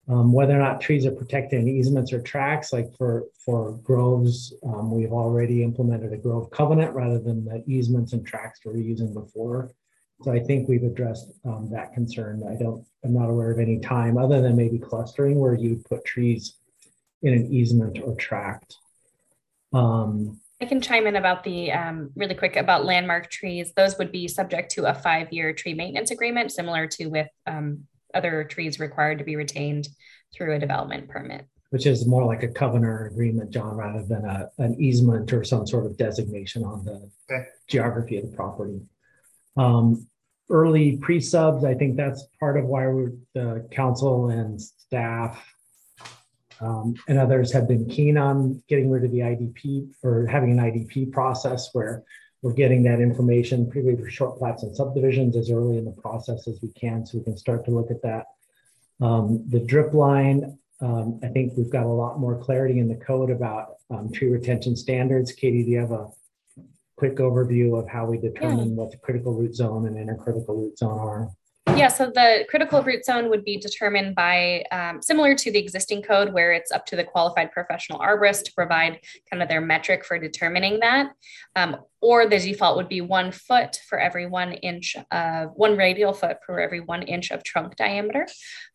Um, 0.09 0.33
whether 0.33 0.55
or 0.55 0.59
not 0.59 0.81
trees 0.81 1.05
are 1.05 1.11
protected 1.11 1.61
in 1.61 1.69
easements 1.69 2.15
or 2.15 2.23
tracks, 2.23 2.73
like 2.73 2.87
for, 2.97 3.25
for 3.45 3.73
groves, 3.83 4.55
um, 4.65 4.91
we've 4.91 5.13
already 5.13 5.63
implemented 5.63 6.15
a 6.15 6.17
grove 6.17 6.51
covenant 6.51 6.95
rather 6.95 7.19
than 7.19 7.45
the 7.45 7.63
easements 7.67 8.15
and 8.15 8.27
tracks 8.27 8.61
we 8.65 8.73
were 8.73 8.79
using 8.79 9.13
before. 9.13 9.71
So 10.23 10.33
I 10.33 10.41
think 10.41 10.67
we've 10.67 10.83
addressed 10.83 11.31
um, 11.45 11.69
that 11.73 11.93
concern. 11.93 12.43
I 12.49 12.61
don't, 12.61 12.85
I'm 13.05 13.13
not 13.13 13.29
aware 13.29 13.53
of 13.53 13.59
any 13.59 13.79
time 13.81 14.17
other 14.17 14.41
than 14.41 14.57
maybe 14.57 14.79
clustering 14.79 15.39
where 15.39 15.55
you 15.55 15.85
put 15.89 16.05
trees 16.07 16.55
in 17.23 17.35
an 17.35 17.53
easement 17.53 18.01
or 18.03 18.17
tract. 18.17 18.77
Um, 19.75 20.41
I 20.61 20.65
can 20.65 20.81
chime 20.81 21.07
in 21.07 21.17
about 21.17 21.45
the 21.45 21.71
um, 21.71 22.11
really 22.17 22.35
quick 22.35 22.57
about 22.57 22.85
landmark 22.85 23.31
trees. 23.31 23.73
Those 23.77 23.97
would 23.99 24.11
be 24.11 24.27
subject 24.27 24.73
to 24.73 24.87
a 24.87 24.95
five-year 24.95 25.53
tree 25.53 25.75
maintenance 25.75 26.11
agreement, 26.11 26.51
similar 26.51 26.87
to 26.89 27.07
with 27.07 27.29
um, 27.47 27.85
other 28.13 28.43
trees 28.45 28.81
required 28.81 29.19
to 29.19 29.25
be 29.25 29.37
retained 29.37 29.89
through 30.35 30.55
a 30.55 30.59
development 30.59 31.09
permit. 31.09 31.47
Which 31.71 31.87
is 31.87 32.07
more 32.07 32.25
like 32.25 32.43
a 32.43 32.49
covenant 32.49 33.13
agreement, 33.13 33.51
John, 33.51 33.77
rather 33.77 34.03
than 34.03 34.25
a, 34.25 34.51
an 34.59 34.81
easement 34.81 35.33
or 35.33 35.45
some 35.45 35.67
sort 35.67 35.87
of 35.87 35.97
designation 35.97 36.65
on 36.65 36.85
the 36.85 37.09
okay. 37.31 37.47
geography 37.69 38.17
of 38.17 38.29
the 38.29 38.37
property. 38.37 38.81
Um, 39.57 40.09
early 40.51 40.97
pre-subs, 40.97 41.65
I 41.65 41.75
think 41.75 41.97
that's 41.97 42.27
part 42.41 42.59
of 42.59 42.65
why 42.65 42.87
we're, 42.87 43.13
the 43.35 43.69
council 43.71 44.31
and 44.31 44.61
staff 44.61 45.45
um, 46.61 46.95
and 47.09 47.19
others 47.19 47.53
have 47.53 47.69
been 47.69 47.89
keen 47.89 48.17
on 48.17 48.63
getting 48.69 48.91
rid 48.91 49.05
of 49.05 49.13
the 49.13 49.21
IDP 49.21 49.89
or 50.03 50.27
having 50.27 50.51
an 50.51 50.59
IDP 50.59 51.13
process 51.13 51.71
where 51.73 52.05
we're 52.43 52.53
getting 52.53 52.83
that 52.85 53.01
information, 53.01 53.67
particularly 53.67 54.01
for 54.03 54.11
short 54.11 54.39
plats 54.39 54.63
and 54.63 54.75
subdivisions, 54.75 55.37
as 55.37 55.51
early 55.51 55.79
in 55.79 55.85
the 55.85 55.93
process 55.93 56.47
as 56.47 56.61
we 56.63 56.69
can, 56.71 57.05
so 57.05 57.19
we 57.19 57.25
can 57.25 57.37
start 57.37 57.65
to 57.65 57.71
look 57.71 57.91
at 57.91 58.03
that. 58.03 58.27
Um, 59.01 59.45
the 59.49 59.61
drip 59.61 59.93
line, 59.93 60.59
um, 60.81 61.19
I 61.23 61.29
think 61.29 61.55
we've 61.57 61.71
got 61.71 61.85
a 61.85 61.89
lot 61.89 62.21
more 62.21 62.37
clarity 62.37 62.79
in 62.79 62.89
the 62.89 62.97
code 62.97 63.31
about 63.31 63.77
um, 63.91 64.13
tree 64.13 64.29
retention 64.29 64.77
standards. 64.77 65.33
Katie, 65.33 65.65
do 65.65 65.71
you 65.71 65.79
have 65.79 65.93
a 65.93 66.09
quick 66.97 67.17
overview 67.17 67.79
of 67.79 67.89
how 67.89 68.07
we 68.07 68.19
determine 68.19 68.71
yeah. 68.71 68.75
what 68.75 68.91
the 68.91 68.99
critical 68.99 69.35
root 69.35 69.55
zone 69.55 69.87
and 69.87 69.97
inner 69.97 70.17
critical 70.17 70.57
root 70.57 70.79
zone 70.79 70.99
are? 70.99 71.31
Yeah, 71.79 71.89
so 71.89 72.07
the 72.07 72.45
critical 72.49 72.83
root 72.83 73.05
zone 73.05 73.31
would 73.31 73.45
be 73.45 73.57
determined 73.57 74.17
by 74.17 74.65
um, 74.73 75.01
similar 75.01 75.35
to 75.37 75.53
the 75.53 75.59
existing 75.59 76.03
code, 76.03 76.33
where 76.33 76.53
it's 76.53 76.73
up 76.73 76.87
to 76.87 76.97
the 76.97 77.05
qualified 77.05 77.53
professional 77.53 78.01
arborist 78.01 78.45
to 78.45 78.53
provide 78.53 79.01
kind 79.31 79.43
of 79.43 79.49
their 79.49 79.61
metric 79.61 80.05
for 80.05 80.19
determining 80.19 80.81
that. 80.81 81.13
Um, 81.55 81.77
or 82.01 82.27
the 82.27 82.39
default 82.39 82.77
would 82.77 82.89
be 82.89 83.01
one 83.01 83.31
foot 83.31 83.81
for 83.89 83.99
every 83.99 84.27
one 84.27 84.55
inch 84.55 84.97
of 85.13 85.51
one 85.55 85.77
radial 85.77 86.13
foot 86.13 86.39
per 86.45 86.59
every 86.59 86.81
one 86.81 87.03
inch 87.03 87.31
of 87.31 87.45
trunk 87.45 87.77
diameter. 87.77 88.27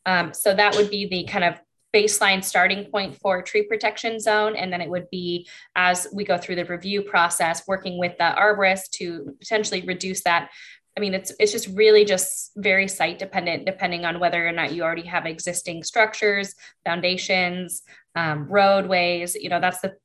Um, 0.06 0.34
so 0.34 0.54
that 0.54 0.76
would 0.76 0.90
be 0.90 1.08
the 1.08 1.26
kind 1.26 1.44
of 1.44 1.60
baseline 1.94 2.44
starting 2.44 2.86
point 2.86 3.16
for 3.16 3.42
tree 3.42 3.64
protection 3.64 4.20
zone. 4.20 4.56
And 4.56 4.74
then 4.74 4.82
it 4.82 4.90
would 4.90 5.10
be 5.12 5.48
as 5.76 6.08
we 6.12 6.24
go 6.24 6.38
through 6.38 6.56
the 6.56 6.66
review 6.66 7.04
process, 7.04 7.68
working 7.68 8.00
with 8.00 8.18
the 8.18 8.34
arborist 8.36 8.90
to 8.94 9.36
potentially 9.40 9.82
reduce 9.82 10.24
that 10.24 10.50
I 10.96 11.00
mean, 11.00 11.14
it's 11.14 11.32
it's 11.40 11.52
just 11.52 11.68
really 11.70 12.06
just 12.06 12.52
very 12.56 12.88
site 12.88 13.18
dependent, 13.18 13.66
depending 13.66 14.06
on 14.06 14.20
whether 14.20 14.48
or 14.48 14.52
not 14.52 14.74
you 14.74 14.84
already 14.84 15.08
have 15.08 15.26
existing 15.26 15.84
structures, 15.84 16.54
foundations, 16.86 17.82
um, 18.16 18.48
roadways. 18.48 19.36
You 19.36 19.50
know, 19.50 19.60
that's 19.60 19.80
the 19.80 19.96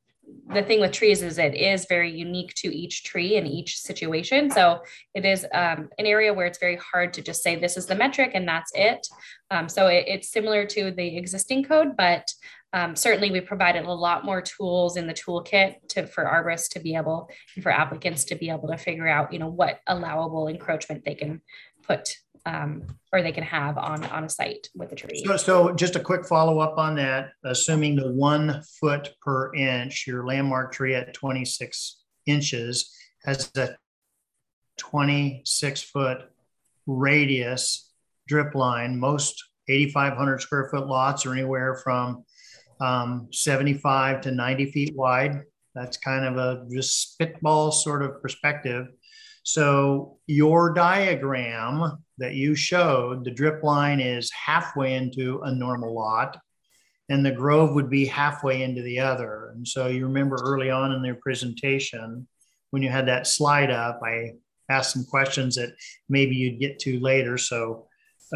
the 0.53 0.63
thing 0.63 0.81
with 0.81 0.93
trees 0.93 1.23
is 1.23 1.39
it 1.39 1.55
is 1.55 1.87
very 1.89 2.11
unique 2.11 2.55
to 2.55 2.75
each 2.75 3.05
tree 3.05 3.37
in 3.37 3.47
each 3.47 3.79
situation. 3.79 4.51
So 4.51 4.81
it 5.15 5.25
is 5.25 5.47
um, 5.53 5.89
an 5.99 6.07
area 6.07 6.33
where 6.33 6.47
it's 6.47 6.59
very 6.59 6.77
hard 6.77 7.13
to 7.15 7.23
just 7.23 7.43
say 7.43 7.57
this 7.57 7.77
is 7.77 7.87
the 7.87 7.95
metric 7.95 8.33
and 8.35 8.47
that's 8.47 8.71
it. 8.75 9.07
Um, 9.51 9.69
so 9.69 9.87
it, 9.87 10.05
it's 10.07 10.31
similar 10.31 10.67
to 10.67 10.91
the 10.91 11.17
existing 11.17 11.65
code, 11.65 11.97
but 11.97 12.31
um, 12.73 12.95
certainly 12.97 13.31
we 13.31 13.41
provided 13.41 13.85
a 13.85 13.93
lot 13.93 14.25
more 14.25 14.43
tools 14.43 14.97
in 14.97 15.07
the 15.07 15.15
toolkit 15.15 15.77
to 15.89 16.07
for 16.07 16.25
arborists 16.25 16.69
to 16.71 16.81
be 16.81 16.95
able 16.95 17.31
for 17.63 17.73
applicants 17.73 18.25
to 18.25 18.35
be 18.35 18.51
able 18.51 18.69
to 18.69 18.77
figure 18.77 19.09
out 19.09 19.33
you 19.33 19.39
know 19.39 19.49
what 19.49 19.81
allowable 19.87 20.49
encroachment 20.49 21.05
they 21.05 21.15
can 21.15 21.41
put 21.83 22.17
um, 22.47 22.83
or 23.13 23.23
they 23.23 23.33
can 23.33 23.45
have 23.45 23.79
on 23.79 24.05
on 24.07 24.25
a 24.25 24.29
site 24.29 24.69
with 24.75 24.93
a 24.93 24.95
tree. 24.95 25.25
So, 25.25 25.37
so 25.37 25.75
just 25.75 25.97
a 25.97 26.01
quick 26.01 26.27
follow 26.27 26.61
up 26.61 26.79
on 26.79 26.95
that. 26.97 27.31
Assuming 27.45 27.97
the 27.97 28.13
one 28.13 28.63
foot 28.81 29.11
per 29.21 29.55
inch, 29.55 30.07
your 30.07 30.27
landmark 30.27 30.73
tree 30.73 30.95
at 30.95 31.15
26 31.15 32.03
inches 32.27 32.95
has 33.25 33.51
a 33.57 33.77
26 34.77 35.83
foot 35.83 36.19
radius 36.87 37.93
drip 38.27 38.55
line. 38.55 38.99
Most 38.99 39.43
8,500 39.69 40.41
square 40.41 40.69
foot 40.71 40.87
lots 40.87 41.27
are 41.27 41.33
anywhere 41.33 41.75
from 41.83 42.25
um, 42.81 43.29
75 43.33 44.21
to 44.23 44.31
90 44.31 44.71
feet 44.71 44.97
wide. 44.97 45.43
That's 45.75 45.97
kind 45.97 46.25
of 46.25 46.37
a 46.37 46.67
just 46.71 47.13
spitball 47.13 47.73
sort 47.73 48.03
of 48.03 48.21
perspective. 48.23 48.89
So 49.43 50.19
your 50.27 50.75
diagram 50.75 51.99
that 52.19 52.35
you 52.35 52.55
showed, 52.55 53.25
the 53.25 53.31
drip 53.31 53.63
line 53.63 54.01
is 54.01 54.31
halfway 54.33 54.95
into 54.95 55.41
a 55.45 55.55
normal 55.55 55.95
lot 55.95 56.39
and 57.09 57.25
the 57.25 57.31
grove 57.31 57.75
would 57.75 57.89
be 57.89 58.05
halfway 58.05 58.63
into 58.63 58.83
the 58.83 58.99
other. 58.99 59.53
And 59.55 59.67
so 59.67 59.87
you 59.87 60.07
remember 60.07 60.37
early 60.43 60.71
on 60.71 60.93
in 60.93 61.03
their 61.03 61.15
presentation, 61.15 62.27
when 62.71 62.83
you 62.83 62.91
had 62.91 63.09
that 63.09 63.27
slide 63.27 63.71
up, 63.71 64.01
I 64.05 64.33
asked 64.69 64.93
some 64.93 65.05
questions 65.05 65.55
that 65.57 65.71
maybe 66.09 66.37
you'd 66.37 66.61
get 66.61 66.79
to 66.81 67.01
later. 67.01 67.39
So 67.39 67.87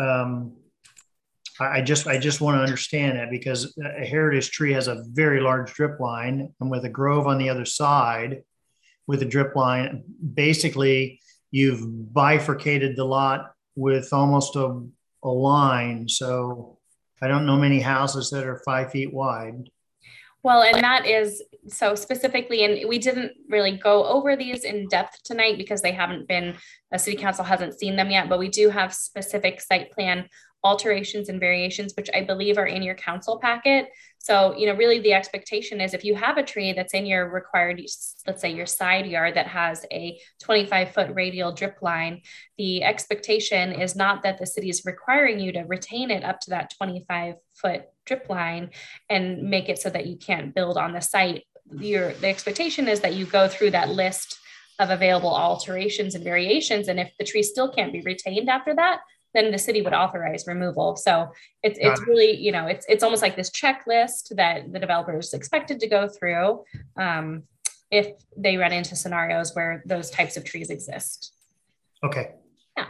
um, 0.01 0.57
I 1.71 1.83
just 1.83 2.07
I 2.07 2.19
just 2.19 2.41
want 2.41 2.57
to 2.57 2.63
understand 2.63 3.19
that 3.19 3.31
because 3.31 3.77
a 3.79 4.05
heritage 4.05 4.51
tree 4.51 4.73
has 4.73 4.89
a 4.89 5.05
very 5.09 5.41
large 5.41 5.73
drip 5.73 6.01
line, 6.01 6.53
and 6.61 6.71
with 6.71 6.85
a 6.85 6.89
grove 6.89 7.27
on 7.27 7.39
the 7.39 7.49
other 7.49 7.65
side, 7.65 8.43
with 9.07 9.23
a 9.23 9.27
drip 9.27 9.55
line, 9.57 10.05
basically 10.35 11.21
you've 11.51 12.15
bifurcated 12.15 12.97
the 12.97 13.05
lot 13.05 13.53
with 13.77 14.13
almost 14.13 14.57
a, 14.57 14.83
a 15.23 15.29
line. 15.29 16.09
So 16.09 16.79
I 17.21 17.29
don't 17.29 17.47
know 17.47 17.57
many 17.57 17.81
houses 17.81 18.31
that 18.31 18.47
are 18.47 18.63
five 18.65 18.91
feet 18.91 19.13
wide. 19.13 19.69
Well, 20.43 20.63
and 20.63 20.83
that 20.83 21.07
is 21.07 21.41
so 21.69 21.95
specifically, 21.95 22.65
and 22.65 22.89
we 22.89 22.99
didn't 22.99 23.33
really 23.49 23.77
go 23.77 24.05
over 24.05 24.35
these 24.35 24.65
in 24.65 24.89
depth 24.89 25.23
tonight 25.23 25.57
because 25.57 25.83
they 25.83 25.93
haven't 25.93 26.27
been, 26.27 26.57
a 26.93 26.99
city 26.99 27.17
council 27.17 27.45
hasn't 27.45 27.79
seen 27.79 27.95
them 27.95 28.11
yet, 28.11 28.29
but 28.29 28.41
we 28.41 28.49
do 28.49 28.69
have 28.69 28.93
specific 28.93 29.61
site 29.61 29.93
plan 29.93 30.29
alterations 30.65 31.29
and 31.29 31.41
variations, 31.41 31.95
which 31.97 32.09
I 32.15 32.23
believe 32.23 32.57
are 32.59 32.67
in 32.67 32.83
your 32.83 32.95
council 32.95 33.39
packet. 33.39 33.89
So, 34.19 34.57
you 34.57 34.67
know, 34.67 34.75
really 34.75 35.01
the 35.01 35.15
expectation 35.15 35.81
is 35.81 35.95
if 35.95 36.05
you 36.05 36.15
have 36.15 36.39
a 36.39 36.45
tree 36.45 36.73
that's 36.73 36.95
in 36.95 37.07
your 37.07 37.29
required, 37.29 37.81
let's 38.27 38.41
say 38.41 38.53
your 38.53 38.67
side 38.67 39.07
yard 39.07 39.35
that 39.35 39.49
has 39.49 39.85
a 39.91 40.21
25 40.43 40.93
foot 40.93 41.11
radial 41.15 41.53
drip 41.53 41.83
line, 41.83 42.23
the 42.57 42.85
expectation 42.85 43.73
is 43.73 43.97
not 43.97 44.23
that 44.23 44.39
the 44.39 44.47
city 44.47 44.71
is 44.71 44.85
requiring 44.85 45.41
you 45.41 45.51
to 45.53 45.63
retain 45.63 46.11
it 46.13 46.23
up 46.23 46.39
to 46.41 46.51
that 46.51 46.73
25 46.77 47.35
foot 47.55 47.83
drip 48.07 48.29
line 48.29 48.71
and 49.09 49.43
make 49.43 49.69
it 49.69 49.81
so 49.81 49.91
that 49.91 50.07
you 50.07 50.17
can't 50.17 50.55
build 50.55 50.77
on 50.77 50.93
the 50.93 51.01
site. 51.01 51.45
Your 51.73 52.13
the 52.15 52.29
expectation 52.29 52.87
is 52.87 53.01
that 53.01 53.15
you 53.15 53.27
go 53.27 53.49
through 53.49 53.71
that 53.73 53.89
list 53.89 54.39
of 54.79 54.91
available 54.91 55.35
alterations 55.35 56.15
and 56.15 56.25
variations. 56.25 56.89
And 56.89 57.01
if 57.01 57.13
the 57.19 57.25
tree 57.25 57.43
still 57.43 57.73
can't 57.73 57.93
be 57.93 58.03
retained 58.03 58.49
after 58.49 58.75
that, 58.75 59.01
then 59.35 59.51
the 59.51 59.59
city 59.59 59.83
would 59.83 59.93
authorize 59.93 60.47
removal. 60.47 60.97
So 60.97 61.33
it's 61.63 61.79
it's 61.81 62.01
really 62.03 62.37
you 62.37 62.53
know 62.53 62.67
it's 62.67 62.87
it's 62.89 63.03
almost 63.03 63.23
like 63.23 63.37
this 63.37 63.51
checklist 63.51 64.35
that 64.37 64.73
the 64.73 64.79
developer 64.79 65.19
is 65.19 65.35
expected 65.35 65.81
to 65.81 65.89
go 65.89 66.09
through 66.09 66.65
um, 66.97 67.45
if 67.91 68.09
they 68.37 68.57
run 68.57 68.73
into 68.73 68.97
scenarios 68.97 69.55
where 69.55 69.83
those 69.87 70.11
types 70.11 70.37
of 70.37 70.45
trees 70.45 70.71
exist. 70.71 71.35
Okay. 72.05 72.33
Yeah. 72.77 72.87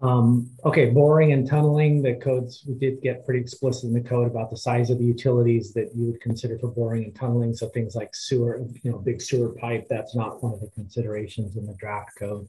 Um, 0.00 0.50
okay, 0.64 0.90
boring 0.90 1.32
and 1.32 1.46
tunneling. 1.46 2.02
The 2.02 2.14
codes 2.14 2.64
we 2.66 2.74
did 2.74 3.02
get 3.02 3.24
pretty 3.24 3.40
explicit 3.40 3.84
in 3.84 3.94
the 3.94 4.00
code 4.00 4.30
about 4.30 4.50
the 4.50 4.56
size 4.56 4.90
of 4.90 4.98
the 4.98 5.04
utilities 5.04 5.72
that 5.74 5.90
you 5.94 6.06
would 6.06 6.20
consider 6.20 6.58
for 6.58 6.68
boring 6.68 7.04
and 7.04 7.14
tunneling. 7.14 7.54
So 7.54 7.68
things 7.68 7.96
like 7.96 8.14
sewer, 8.14 8.60
you 8.82 8.92
know, 8.92 8.98
big 8.98 9.20
sewer 9.20 9.48
pipe. 9.48 9.86
That's 9.90 10.14
not 10.14 10.42
one 10.42 10.52
of 10.52 10.60
the 10.60 10.68
considerations 10.68 11.56
in 11.56 11.66
the 11.66 11.74
draft 11.74 12.10
code. 12.16 12.48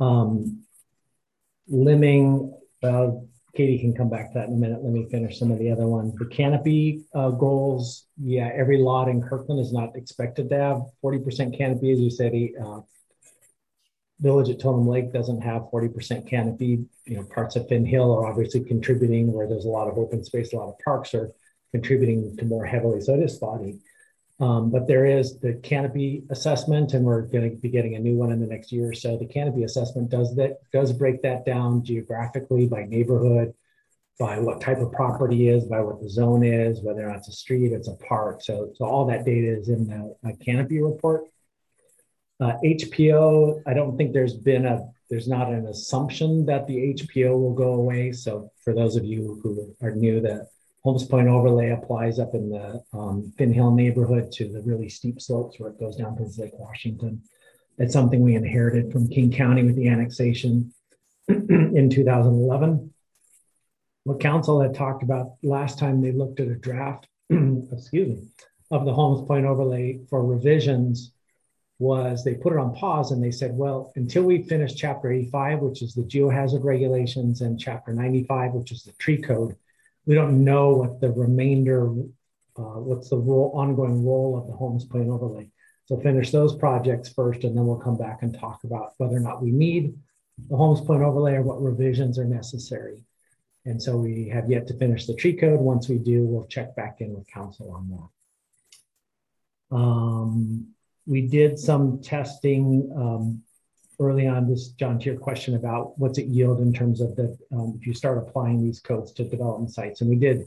Um, 0.00 0.64
limbing, 1.72 2.52
uh, 2.82 3.10
Katie 3.54 3.78
can 3.78 3.94
come 3.94 4.08
back 4.08 4.32
to 4.32 4.38
that 4.38 4.48
in 4.48 4.54
a 4.54 4.56
minute. 4.56 4.82
Let 4.82 4.92
me 4.92 5.08
finish 5.10 5.38
some 5.38 5.50
of 5.50 5.58
the 5.58 5.70
other 5.70 5.86
ones. 5.86 6.14
The 6.14 6.26
canopy 6.26 7.04
uh, 7.14 7.30
goals, 7.30 8.06
yeah, 8.22 8.50
every 8.54 8.78
lot 8.78 9.08
in 9.08 9.22
Kirkland 9.22 9.60
is 9.60 9.72
not 9.72 9.96
expected 9.96 10.48
to 10.50 10.56
have 10.56 10.82
40% 11.02 11.56
canopy, 11.56 11.90
as 11.90 11.98
you 11.98 12.10
said. 12.10 12.32
Uh, 12.60 12.80
Village 14.20 14.50
at 14.50 14.60
Totem 14.60 14.86
Lake 14.86 15.12
doesn't 15.12 15.40
have 15.42 15.62
40% 15.72 16.28
canopy. 16.28 16.84
You 17.06 17.16
know, 17.16 17.22
parts 17.24 17.56
of 17.56 17.68
Finn 17.68 17.86
Hill 17.86 18.12
are 18.12 18.26
obviously 18.26 18.64
contributing 18.64 19.32
where 19.32 19.46
there's 19.46 19.64
a 19.64 19.68
lot 19.68 19.88
of 19.88 19.96
open 19.96 20.24
space, 20.24 20.52
a 20.52 20.56
lot 20.56 20.68
of 20.68 20.78
parks 20.84 21.14
are 21.14 21.30
contributing 21.70 22.36
to 22.36 22.44
more 22.44 22.64
heavily. 22.64 23.00
So 23.00 23.14
it 23.14 23.22
is 23.22 23.36
spotty. 23.36 23.78
Um, 24.40 24.70
but 24.70 24.86
there 24.86 25.04
is 25.04 25.38
the 25.40 25.54
canopy 25.54 26.22
assessment, 26.30 26.94
and 26.94 27.04
we're 27.04 27.22
going 27.22 27.50
to 27.50 27.56
be 27.56 27.68
getting 27.68 27.96
a 27.96 27.98
new 27.98 28.14
one 28.16 28.30
in 28.30 28.38
the 28.38 28.46
next 28.46 28.70
year 28.70 28.90
or 28.90 28.94
so. 28.94 29.16
The 29.16 29.26
canopy 29.26 29.64
assessment 29.64 30.10
does 30.10 30.34
that 30.36 30.58
does 30.72 30.92
break 30.92 31.22
that 31.22 31.44
down 31.44 31.82
geographically 31.82 32.66
by 32.66 32.84
neighborhood, 32.84 33.52
by 34.18 34.38
what 34.38 34.60
type 34.60 34.78
of 34.78 34.92
property 34.92 35.48
is, 35.48 35.64
by 35.64 35.80
what 35.80 36.00
the 36.00 36.08
zone 36.08 36.44
is, 36.44 36.80
whether 36.82 37.04
or 37.04 37.08
not 37.08 37.18
it's 37.18 37.28
a 37.28 37.32
street, 37.32 37.72
it's 37.72 37.88
a 37.88 37.96
park. 37.96 38.40
So, 38.42 38.70
so 38.76 38.84
all 38.84 39.06
that 39.06 39.24
data 39.24 39.58
is 39.58 39.68
in 39.68 39.88
the 39.88 40.36
canopy 40.44 40.80
report. 40.80 41.24
Uh, 42.40 42.52
HPO, 42.64 43.62
I 43.66 43.74
don't 43.74 43.96
think 43.96 44.12
there's 44.12 44.34
been 44.34 44.66
a 44.66 44.88
there's 45.10 45.26
not 45.26 45.48
an 45.48 45.66
assumption 45.66 46.46
that 46.46 46.66
the 46.66 46.94
HPO 46.94 47.30
will 47.30 47.54
go 47.54 47.74
away. 47.74 48.12
So 48.12 48.52
for 48.62 48.74
those 48.74 48.94
of 48.94 49.04
you 49.04 49.40
who 49.42 49.74
are 49.80 49.94
new, 49.94 50.20
that 50.20 50.48
Holmes 50.84 51.04
Point 51.04 51.28
overlay 51.28 51.70
applies 51.70 52.18
up 52.18 52.34
in 52.34 52.50
the 52.50 52.82
um, 52.92 53.32
Finn 53.36 53.52
Hill 53.52 53.72
neighborhood 53.72 54.30
to 54.32 54.48
the 54.48 54.62
really 54.62 54.88
steep 54.88 55.20
slopes 55.20 55.58
where 55.58 55.70
it 55.70 55.80
goes 55.80 55.96
down 55.96 56.16
towards 56.16 56.38
Lake 56.38 56.52
Washington. 56.54 57.22
It's 57.78 57.92
something 57.92 58.20
we 58.20 58.36
inherited 58.36 58.92
from 58.92 59.08
King 59.08 59.30
County 59.30 59.62
with 59.62 59.76
the 59.76 59.88
annexation 59.88 60.72
in 61.28 61.90
2011. 61.90 62.92
What 64.04 64.20
council 64.20 64.60
had 64.60 64.74
talked 64.74 65.02
about 65.02 65.34
last 65.42 65.78
time 65.78 66.00
they 66.00 66.12
looked 66.12 66.40
at 66.40 66.48
a 66.48 66.54
draft, 66.54 67.06
excuse 67.30 68.08
me, 68.08 68.28
of 68.70 68.84
the 68.84 68.94
Holmes 68.94 69.26
Point 69.26 69.46
overlay 69.46 70.00
for 70.08 70.24
revisions 70.24 71.12
was 71.78 72.24
they 72.24 72.34
put 72.34 72.52
it 72.52 72.58
on 72.58 72.74
pause 72.74 73.12
and 73.12 73.22
they 73.22 73.30
said, 73.30 73.56
well, 73.56 73.92
until 73.94 74.24
we 74.24 74.42
finish 74.42 74.74
chapter 74.74 75.12
85, 75.12 75.60
which 75.60 75.82
is 75.82 75.94
the 75.94 76.02
geohazard 76.02 76.64
regulations, 76.64 77.40
and 77.40 77.60
chapter 77.60 77.92
95, 77.92 78.52
which 78.52 78.72
is 78.72 78.82
the 78.82 78.92
tree 78.92 79.20
code, 79.20 79.54
we 80.08 80.14
don't 80.14 80.42
know 80.42 80.70
what 80.70 81.00
the 81.02 81.12
remainder, 81.12 81.86
uh, 82.56 82.80
what's 82.80 83.10
the 83.10 83.16
role, 83.18 83.52
ongoing 83.54 84.02
role 84.06 84.38
of 84.38 84.46
the 84.46 84.54
Holmes 84.54 84.86
Point 84.86 85.10
overlay. 85.10 85.50
So 85.84 86.00
finish 86.00 86.30
those 86.30 86.56
projects 86.56 87.10
first, 87.10 87.44
and 87.44 87.54
then 87.54 87.66
we'll 87.66 87.76
come 87.76 87.98
back 87.98 88.22
and 88.22 88.34
talk 88.34 88.64
about 88.64 88.94
whether 88.96 89.16
or 89.16 89.20
not 89.20 89.42
we 89.42 89.52
need 89.52 89.94
the 90.48 90.56
Holmes 90.56 90.80
Point 90.80 91.02
overlay 91.02 91.34
or 91.34 91.42
what 91.42 91.62
revisions 91.62 92.18
are 92.18 92.24
necessary. 92.24 93.04
And 93.66 93.82
so 93.82 93.98
we 93.98 94.28
have 94.28 94.50
yet 94.50 94.66
to 94.68 94.78
finish 94.78 95.04
the 95.04 95.14
tree 95.14 95.34
code. 95.34 95.60
Once 95.60 95.90
we 95.90 95.98
do, 95.98 96.24
we'll 96.24 96.46
check 96.46 96.74
back 96.74 97.02
in 97.02 97.12
with 97.12 97.26
council 97.26 97.70
on 97.70 98.10
that. 99.70 99.76
Um, 99.76 100.68
we 101.06 101.26
did 101.26 101.58
some 101.58 102.00
testing 102.00 102.90
um, 102.96 103.42
early 104.00 104.26
on. 104.26 104.48
This, 104.48 104.68
John, 104.68 104.98
to 104.98 105.06
your 105.06 105.18
question 105.18 105.54
about 105.54 105.98
what's 105.98 106.18
it 106.18 106.26
yield 106.26 106.60
in 106.60 106.72
terms 106.72 107.00
of 107.00 107.16
the 107.16 107.36
um, 107.52 107.78
if 107.80 107.86
you 107.86 107.94
start 107.94 108.18
applying 108.18 108.62
these 108.62 108.80
codes 108.80 109.12
to 109.12 109.24
development 109.24 109.72
sites, 109.72 110.00
and 110.00 110.10
we 110.10 110.16
did 110.16 110.46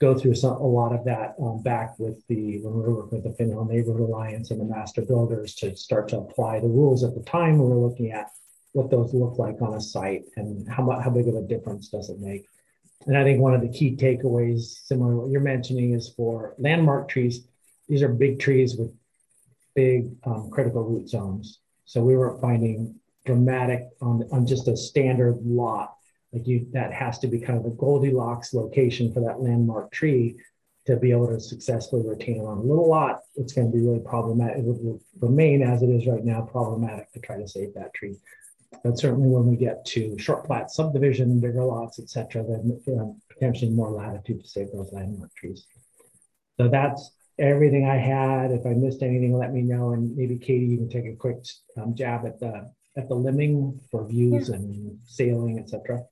go 0.00 0.16
through 0.16 0.34
some, 0.34 0.52
a 0.52 0.66
lot 0.66 0.94
of 0.94 1.04
that 1.04 1.34
um, 1.42 1.62
back 1.62 1.98
with 1.98 2.24
the 2.28 2.60
when 2.62 2.74
we 2.74 2.80
were 2.82 2.94
working 2.94 3.22
with 3.22 3.24
the 3.24 3.36
Finn 3.36 3.50
Hill 3.50 3.64
Neighborhood 3.64 4.08
Alliance 4.08 4.50
and 4.50 4.60
the 4.60 4.64
master 4.64 5.02
builders 5.02 5.54
to 5.56 5.76
start 5.76 6.08
to 6.08 6.18
apply 6.18 6.60
the 6.60 6.68
rules 6.68 7.04
at 7.04 7.14
the 7.14 7.22
time. 7.22 7.58
We 7.58 7.66
were 7.66 7.88
looking 7.88 8.12
at 8.12 8.30
what 8.72 8.90
those 8.90 9.12
look 9.14 9.38
like 9.38 9.60
on 9.60 9.74
a 9.74 9.80
site 9.80 10.24
and 10.36 10.68
how 10.68 10.84
much 10.84 11.02
how 11.02 11.10
big 11.10 11.28
of 11.28 11.34
a 11.34 11.42
difference 11.42 11.88
does 11.88 12.10
it 12.10 12.20
make. 12.20 12.46
And 13.06 13.16
I 13.16 13.24
think 13.24 13.40
one 13.40 13.54
of 13.54 13.60
the 13.60 13.68
key 13.68 13.96
takeaways, 13.96 14.84
similar 14.84 15.12
to 15.12 15.16
what 15.18 15.30
you're 15.30 15.40
mentioning, 15.40 15.92
is 15.92 16.12
for 16.16 16.54
landmark 16.58 17.08
trees. 17.08 17.46
These 17.88 18.02
are 18.02 18.08
big 18.08 18.38
trees 18.38 18.76
with 18.76 18.92
big 19.74 20.10
um, 20.24 20.50
critical 20.50 20.82
root 20.82 21.08
zones. 21.08 21.60
So 21.88 22.02
we 22.02 22.18
were 22.18 22.38
finding 22.38 22.94
dramatic 23.24 23.88
on, 24.02 24.22
on 24.30 24.46
just 24.46 24.68
a 24.68 24.76
standard 24.76 25.38
lot. 25.42 25.94
Like 26.34 26.46
you, 26.46 26.66
that 26.72 26.92
has 26.92 27.18
to 27.20 27.26
be 27.26 27.40
kind 27.40 27.58
of 27.58 27.64
a 27.64 27.70
Goldilocks 27.70 28.52
location 28.52 29.10
for 29.10 29.20
that 29.20 29.40
landmark 29.40 29.90
tree 29.90 30.36
to 30.84 30.96
be 30.96 31.12
able 31.12 31.28
to 31.28 31.40
successfully 31.40 32.06
retain 32.06 32.42
it 32.42 32.44
on 32.44 32.58
a 32.58 32.62
little 32.62 32.86
lot. 32.86 33.20
It's 33.36 33.54
going 33.54 33.70
to 33.70 33.74
be 33.74 33.82
really 33.82 34.00
problematic. 34.00 34.58
It 34.58 34.64
would 34.66 35.00
remain 35.18 35.62
as 35.62 35.82
it 35.82 35.88
is 35.88 36.06
right 36.06 36.22
now, 36.22 36.42
problematic 36.42 37.10
to 37.12 37.20
try 37.20 37.38
to 37.38 37.48
save 37.48 37.72
that 37.72 37.94
tree. 37.94 38.16
But 38.84 38.98
certainly 38.98 39.30
when 39.30 39.46
we 39.46 39.56
get 39.56 39.86
to 39.86 40.18
short 40.18 40.44
plat 40.44 40.70
subdivision, 40.70 41.40
bigger 41.40 41.64
lots, 41.64 41.98
et 41.98 42.10
cetera, 42.10 42.42
then 42.42 42.78
um, 42.98 43.18
potentially 43.30 43.70
more 43.70 43.90
latitude 43.90 44.42
to 44.42 44.48
save 44.48 44.72
those 44.72 44.92
landmark 44.92 45.34
trees. 45.34 45.66
So 46.58 46.68
that's 46.68 47.12
everything 47.38 47.88
I 47.88 47.96
had. 47.96 48.50
If 48.50 48.66
I 48.66 48.70
missed 48.70 49.02
anything, 49.02 49.36
let 49.36 49.52
me 49.52 49.62
know. 49.62 49.92
And 49.92 50.16
maybe 50.16 50.36
Katie, 50.36 50.66
you 50.66 50.78
can 50.78 50.88
take 50.88 51.06
a 51.06 51.16
quick 51.16 51.38
um, 51.76 51.94
jab 51.94 52.26
at 52.26 52.40
the 52.40 52.70
at 52.96 53.08
the 53.08 53.14
limbing 53.14 53.78
for 53.90 54.06
views 54.06 54.48
yeah. 54.48 54.56
and 54.56 54.98
sailing, 55.04 55.58
etc. 55.58 56.02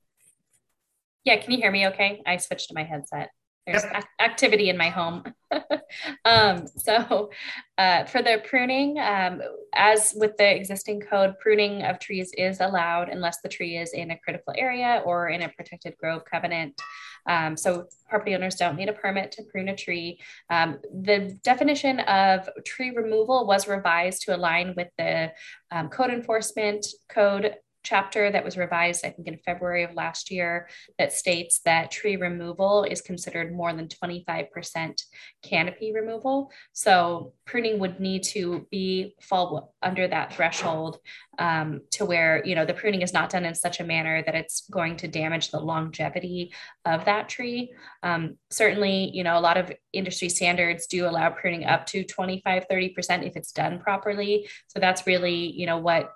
Yeah, 1.23 1.37
can 1.37 1.51
you 1.51 1.57
hear 1.57 1.71
me 1.71 1.87
okay? 1.87 2.21
I 2.25 2.37
switched 2.37 2.69
to 2.69 2.73
my 2.73 2.83
headset 2.83 3.31
there's 3.67 3.83
activity 4.19 4.69
in 4.69 4.77
my 4.77 4.89
home. 4.89 5.23
um, 6.25 6.67
so 6.67 7.29
uh, 7.77 8.05
for 8.05 8.21
the 8.21 8.41
pruning, 8.49 8.97
um, 8.97 9.41
as 9.75 10.13
with 10.15 10.37
the 10.37 10.55
existing 10.55 11.01
code, 11.01 11.35
pruning 11.39 11.83
of 11.83 11.99
trees 11.99 12.31
is 12.37 12.61
allowed 12.61 13.09
unless 13.09 13.41
the 13.41 13.49
tree 13.49 13.77
is 13.77 13.91
in 13.91 14.11
a 14.11 14.19
critical 14.19 14.53
area 14.57 15.03
or 15.05 15.27
in 15.27 15.41
a 15.41 15.49
protected 15.49 15.97
grove 15.97 16.23
covenant. 16.23 16.81
Um, 17.27 17.57
so 17.57 17.87
property 18.09 18.35
owners 18.35 18.55
don't 18.55 18.75
need 18.75 18.89
a 18.89 18.93
permit 18.93 19.31
to 19.33 19.43
prune 19.43 19.69
a 19.69 19.75
tree. 19.75 20.19
Um, 20.49 20.79
the 21.03 21.37
definition 21.43 21.99
of 22.01 22.49
tree 22.65 22.91
removal 22.91 23.45
was 23.45 23.67
revised 23.67 24.23
to 24.23 24.35
align 24.35 24.73
with 24.75 24.87
the 24.97 25.31
um, 25.71 25.89
code 25.89 26.11
enforcement 26.11 26.85
code 27.09 27.55
chapter 27.87 28.29
that 28.29 28.43
was 28.43 28.57
revised, 28.57 29.05
I 29.05 29.11
think, 29.11 29.27
in 29.27 29.37
February 29.37 29.83
of 29.83 29.93
last 29.93 30.29
year 30.29 30.67
that 30.99 31.13
states 31.13 31.61
that 31.63 31.89
tree 31.89 32.17
removal 32.17 32.83
is 32.83 33.01
considered 33.01 33.55
more 33.55 33.73
than 33.73 33.87
25% 33.87 35.01
canopy 35.41 35.93
removal. 35.93 36.51
So 36.73 37.33
pruning 37.45 37.79
would 37.79 38.01
need 38.01 38.23
to 38.23 38.67
be 38.69 39.15
fall 39.21 39.73
under 39.81 40.05
that 40.07 40.33
threshold 40.33 40.97
um, 41.39 41.81
to 41.91 42.03
where, 42.03 42.43
you 42.45 42.55
know, 42.55 42.65
the 42.65 42.73
pruning 42.73 43.03
is 43.03 43.13
not 43.13 43.29
done 43.29 43.45
in 43.45 43.55
such 43.55 43.79
a 43.79 43.85
manner 43.85 44.21
that 44.25 44.35
it's 44.35 44.67
going 44.69 44.97
to 44.97 45.07
damage 45.07 45.51
the 45.51 45.59
longevity 45.59 46.53
of 46.83 47.05
that 47.05 47.29
tree. 47.29 47.71
Um, 48.03 48.37
certainly, 48.49 49.11
you 49.13 49.23
know, 49.23 49.37
a 49.37 49.39
lot 49.39 49.57
of 49.57 49.71
industry 49.93 50.27
standards 50.27 50.87
do 50.87 51.07
allow 51.07 51.29
pruning 51.29 51.63
up 51.63 51.85
to 51.87 52.03
25, 52.03 52.65
30% 52.69 53.25
if 53.25 53.37
it's 53.37 53.53
done 53.53 53.79
properly. 53.79 54.49
So 54.67 54.79
that's 54.79 55.07
really, 55.07 55.51
you 55.51 55.65
know, 55.65 55.77
what 55.77 56.11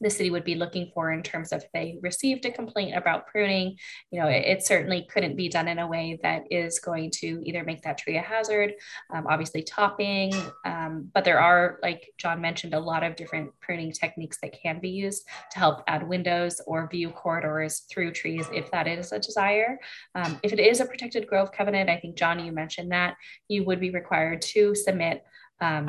the 0.00 0.10
city 0.10 0.30
would 0.30 0.44
be 0.44 0.54
looking 0.54 0.90
for 0.94 1.12
in 1.12 1.22
terms 1.22 1.52
of 1.52 1.58
if 1.62 1.72
they 1.72 1.98
received 2.02 2.44
a 2.44 2.50
complaint 2.50 2.96
about 2.96 3.26
pruning. 3.26 3.76
You 4.10 4.20
know, 4.20 4.28
it, 4.28 4.44
it 4.46 4.64
certainly 4.64 5.06
couldn't 5.10 5.36
be 5.36 5.48
done 5.48 5.68
in 5.68 5.78
a 5.78 5.86
way 5.86 6.18
that 6.22 6.44
is 6.50 6.78
going 6.78 7.10
to 7.16 7.40
either 7.44 7.64
make 7.64 7.82
that 7.82 7.98
tree 7.98 8.16
a 8.16 8.22
hazard, 8.22 8.74
um, 9.12 9.26
obviously 9.28 9.62
topping, 9.62 10.32
um, 10.64 11.10
but 11.12 11.24
there 11.24 11.40
are, 11.40 11.78
like 11.82 12.10
John 12.18 12.40
mentioned, 12.40 12.74
a 12.74 12.80
lot 12.80 13.02
of 13.02 13.16
different 13.16 13.50
pruning 13.60 13.92
techniques 13.92 14.38
that 14.42 14.56
can 14.60 14.80
be 14.80 14.90
used 14.90 15.26
to 15.52 15.58
help 15.58 15.82
add 15.86 16.06
windows 16.06 16.60
or 16.66 16.88
view 16.88 17.10
corridors 17.10 17.80
through 17.90 18.12
trees 18.12 18.46
if 18.52 18.70
that 18.70 18.86
is 18.86 19.12
a 19.12 19.18
desire. 19.18 19.78
Um, 20.14 20.38
if 20.42 20.52
it 20.52 20.60
is 20.60 20.80
a 20.80 20.86
protected 20.86 21.26
grove 21.26 21.52
covenant, 21.52 21.90
I 21.90 21.98
think 21.98 22.16
John, 22.16 22.44
you 22.44 22.52
mentioned 22.52 22.92
that 22.92 23.16
you 23.48 23.64
would 23.64 23.80
be 23.80 23.90
required 23.90 24.42
to 24.42 24.74
submit 24.74 25.24
um, 25.60 25.88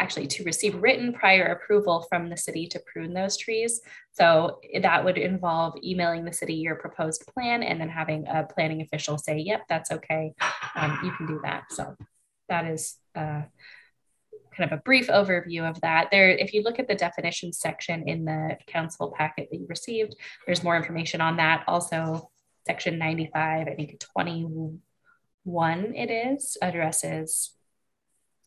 actually 0.00 0.26
to 0.26 0.44
receive 0.44 0.82
written 0.82 1.12
prior 1.12 1.44
approval 1.44 2.04
from 2.08 2.28
the 2.28 2.36
city 2.36 2.66
to 2.66 2.80
prune 2.92 3.14
those 3.14 3.36
trees. 3.36 3.80
So 4.12 4.60
that 4.80 5.04
would 5.04 5.18
involve 5.18 5.74
emailing 5.82 6.24
the 6.24 6.32
city 6.32 6.54
your 6.54 6.74
proposed 6.74 7.24
plan 7.26 7.62
and 7.62 7.80
then 7.80 7.88
having 7.88 8.26
a 8.26 8.44
planning 8.44 8.82
official 8.82 9.18
say, 9.18 9.38
yep, 9.38 9.62
that's 9.68 9.90
okay. 9.92 10.34
Um, 10.74 10.98
you 11.04 11.12
can 11.12 11.26
do 11.26 11.40
that. 11.44 11.64
So 11.70 11.94
that 12.48 12.66
is 12.66 12.96
uh, 13.14 13.42
kind 14.56 14.70
of 14.70 14.72
a 14.72 14.82
brief 14.82 15.08
overview 15.08 15.68
of 15.68 15.80
that. 15.82 16.08
There, 16.10 16.28
if 16.28 16.52
you 16.52 16.62
look 16.62 16.78
at 16.78 16.88
the 16.88 16.94
definitions 16.94 17.58
section 17.58 18.08
in 18.08 18.24
the 18.24 18.58
council 18.66 19.14
packet 19.16 19.48
that 19.50 19.58
you 19.58 19.66
received, 19.68 20.16
there's 20.46 20.64
more 20.64 20.76
information 20.76 21.20
on 21.20 21.36
that. 21.36 21.64
Also, 21.68 22.30
section 22.66 22.98
95, 22.98 23.68
I 23.68 23.74
think 23.74 24.00
21 24.00 24.80
it 25.94 26.10
is, 26.10 26.56
addresses 26.60 27.52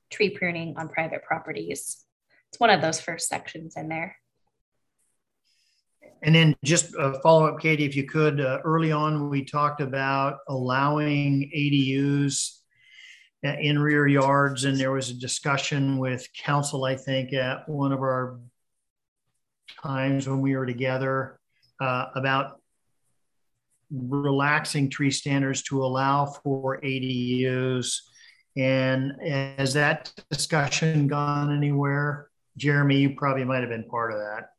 tree 0.10 0.30
pruning 0.30 0.76
on 0.78 0.90
private 0.90 1.24
properties. 1.24 2.04
It's 2.50 2.60
one 2.60 2.70
of 2.70 2.82
those 2.82 3.00
first 3.00 3.28
sections 3.28 3.76
in 3.76 3.90
there. 3.90 4.16
And 6.24 6.34
then 6.34 6.56
just 6.64 6.96
a 6.96 7.20
follow 7.22 7.46
up, 7.46 7.60
Katie, 7.60 7.86
if 7.86 7.96
you 7.96 8.06
could. 8.06 8.42
Uh, 8.42 8.60
early 8.64 8.92
on, 8.92 9.30
we 9.30 9.44
talked 9.44 9.82
about 9.82 10.40
allowing 10.48 11.52
ADUs 11.56 12.58
in 13.44 13.78
rear 13.78 14.08
yards, 14.08 14.66
and 14.66 14.80
there 14.80 14.92
was 14.92 15.10
a 15.10 15.14
discussion 15.14 15.98
with 16.00 16.28
council, 16.34 16.86
I 16.86 16.96
think, 16.96 17.34
at 17.34 17.70
one 17.70 17.92
of 17.92 18.00
our 18.00 18.40
times 19.84 20.28
when 20.28 20.42
we 20.42 20.56
were 20.56 20.66
together 20.66 21.40
uh, 21.80 22.06
about 22.16 22.60
relaxing 23.92 24.90
tree 24.90 25.12
standards 25.12 25.62
to 25.64 25.84
allow 25.84 26.26
for 26.26 26.82
ADUs 26.82 28.00
and 28.58 29.14
has 29.22 29.74
that 29.74 30.14
discussion 30.32 31.08
gone 31.08 31.56
anywhere? 31.56 32.30
Jeremy, 32.58 32.98
you 32.98 33.16
probably 33.16 33.44
might 33.44 33.62
have 33.62 33.70
been 33.70 33.84
part 33.84 34.12
of 34.12 34.20
that. 34.20 34.50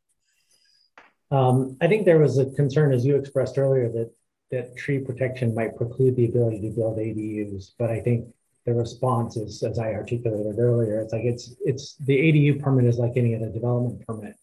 Um, 1.30 1.76
I 1.80 1.88
think 1.88 2.04
there 2.04 2.18
was 2.18 2.38
a 2.38 2.46
concern, 2.52 2.92
as 2.92 3.04
you 3.04 3.16
expressed 3.16 3.58
earlier, 3.58 3.88
that 3.90 4.10
that 4.50 4.76
tree 4.76 4.98
protection 4.98 5.54
might 5.54 5.76
preclude 5.76 6.16
the 6.16 6.26
ability 6.26 6.60
to 6.60 6.70
build 6.70 6.96
ADUs. 6.96 7.72
But 7.78 7.90
I 7.90 8.00
think 8.00 8.28
the 8.64 8.72
response 8.72 9.36
is, 9.36 9.62
as 9.62 9.78
I 9.78 9.92
articulated 9.92 10.58
earlier, 10.58 11.00
it's 11.00 11.12
like 11.12 11.24
it's 11.24 11.54
it's 11.64 11.96
the 11.96 12.16
ADU 12.16 12.62
permit 12.62 12.86
is 12.86 12.98
like 12.98 13.16
any 13.16 13.34
other 13.34 13.50
development 13.50 14.06
permit, 14.06 14.36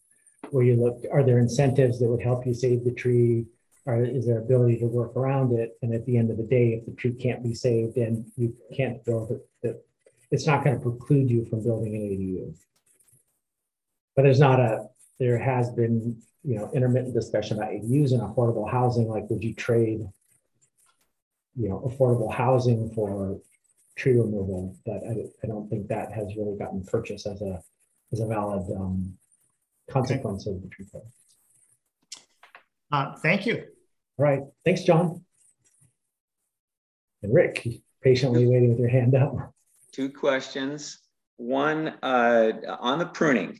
where 0.51 0.63
you 0.63 0.75
look, 0.75 1.03
are 1.11 1.23
there 1.23 1.39
incentives 1.39 1.99
that 1.99 2.07
would 2.07 2.21
help 2.21 2.45
you 2.45 2.53
save 2.53 2.83
the 2.83 2.93
tree? 2.93 3.45
Or 3.85 4.03
is 4.03 4.25
there 4.25 4.39
ability 4.39 4.79
to 4.79 4.87
work 4.87 5.15
around 5.15 5.57
it? 5.57 5.77
And 5.81 5.93
at 5.93 6.05
the 6.05 6.17
end 6.17 6.31
of 6.31 6.37
the 6.37 6.43
day, 6.43 6.73
if 6.73 6.85
the 6.85 6.91
tree 6.93 7.13
can't 7.13 7.43
be 7.43 7.53
saved 7.53 7.97
and 7.97 8.25
you 8.35 8.55
can't 8.75 9.03
build 9.05 9.39
it, 9.63 9.85
it's 10.31 10.47
not 10.47 10.63
going 10.63 10.75
to 10.75 10.81
preclude 10.81 11.29
you 11.29 11.45
from 11.45 11.63
building 11.63 11.95
an 11.95 12.01
ADU. 12.01 12.55
But 14.15 14.23
there's 14.23 14.39
not 14.39 14.59
a, 14.59 14.87
there 15.19 15.37
has 15.37 15.69
been, 15.69 16.21
you 16.43 16.57
know, 16.57 16.71
intermittent 16.73 17.13
discussion 17.13 17.57
about 17.57 17.71
ADUs 17.71 18.11
and 18.11 18.21
affordable 18.21 18.69
housing. 18.69 19.07
Like, 19.07 19.29
would 19.29 19.43
you 19.43 19.53
trade 19.53 20.07
you 21.55 21.69
know, 21.69 21.79
affordable 21.79 22.33
housing 22.33 22.89
for 22.91 23.39
tree 23.95 24.13
removal, 24.13 24.75
But 24.85 25.01
I, 25.07 25.25
I 25.43 25.47
don't 25.47 25.69
think 25.69 25.87
that 25.87 26.11
has 26.11 26.35
really 26.35 26.57
gotten 26.57 26.83
purchased 26.83 27.25
as 27.27 27.41
a, 27.41 27.63
as 28.11 28.19
a 28.19 28.27
valid 28.27 28.69
um, 28.75 29.17
consequence 29.89 30.47
of 30.47 30.61
the 30.61 30.67
tree 30.67 30.85
code. 30.91 31.03
Uh, 32.91 33.15
thank 33.17 33.45
you. 33.45 33.63
All 34.17 34.25
right, 34.25 34.43
thanks, 34.63 34.83
John. 34.83 35.23
And 37.21 37.33
Rick, 37.33 37.67
patiently 38.01 38.45
waiting 38.45 38.69
with 38.69 38.79
your 38.79 38.89
hand 38.89 39.15
up. 39.15 39.35
Two 39.91 40.09
questions. 40.09 40.99
One 41.37 41.89
uh, 42.01 42.51
on 42.79 42.99
the 42.99 43.05
pruning. 43.05 43.59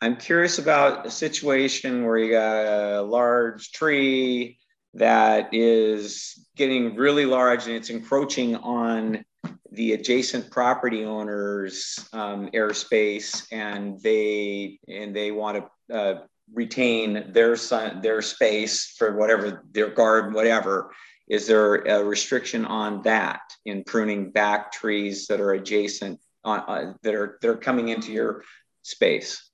I'm 0.00 0.16
curious 0.16 0.58
about 0.58 1.06
a 1.06 1.10
situation 1.10 2.04
where 2.04 2.18
you 2.18 2.32
got 2.32 2.98
a 2.98 3.02
large 3.02 3.72
tree 3.72 4.58
that 4.94 5.52
is 5.52 6.46
getting 6.56 6.96
really 6.96 7.24
large 7.24 7.66
and 7.66 7.76
it's 7.76 7.90
encroaching 7.90 8.56
on 8.56 9.24
the 9.70 9.92
adjacent 9.92 10.50
property 10.50 11.04
owners 11.04 11.98
um, 12.12 12.50
airspace 12.50 13.46
and 13.50 14.00
they 14.02 14.78
and 14.86 15.16
they 15.16 15.30
want 15.30 15.64
to 15.88 15.94
uh, 15.94 16.20
retain 16.52 17.32
their 17.32 17.56
son, 17.56 18.00
their 18.00 18.22
space 18.22 18.94
for 18.98 19.16
whatever 19.16 19.64
their 19.72 19.90
garden 19.90 20.32
whatever 20.32 20.92
is 21.28 21.46
there 21.46 21.76
a 21.76 22.04
restriction 22.04 22.64
on 22.64 23.02
that 23.02 23.40
in 23.64 23.84
pruning 23.84 24.30
back 24.30 24.72
trees 24.72 25.26
that 25.28 25.40
are 25.40 25.52
adjacent 25.52 26.20
on 26.44 26.60
uh, 26.60 26.92
that 27.02 27.14
are 27.14 27.38
that 27.40 27.48
are 27.48 27.56
coming 27.56 27.88
into 27.88 28.12
your 28.12 28.42
space 28.82 29.50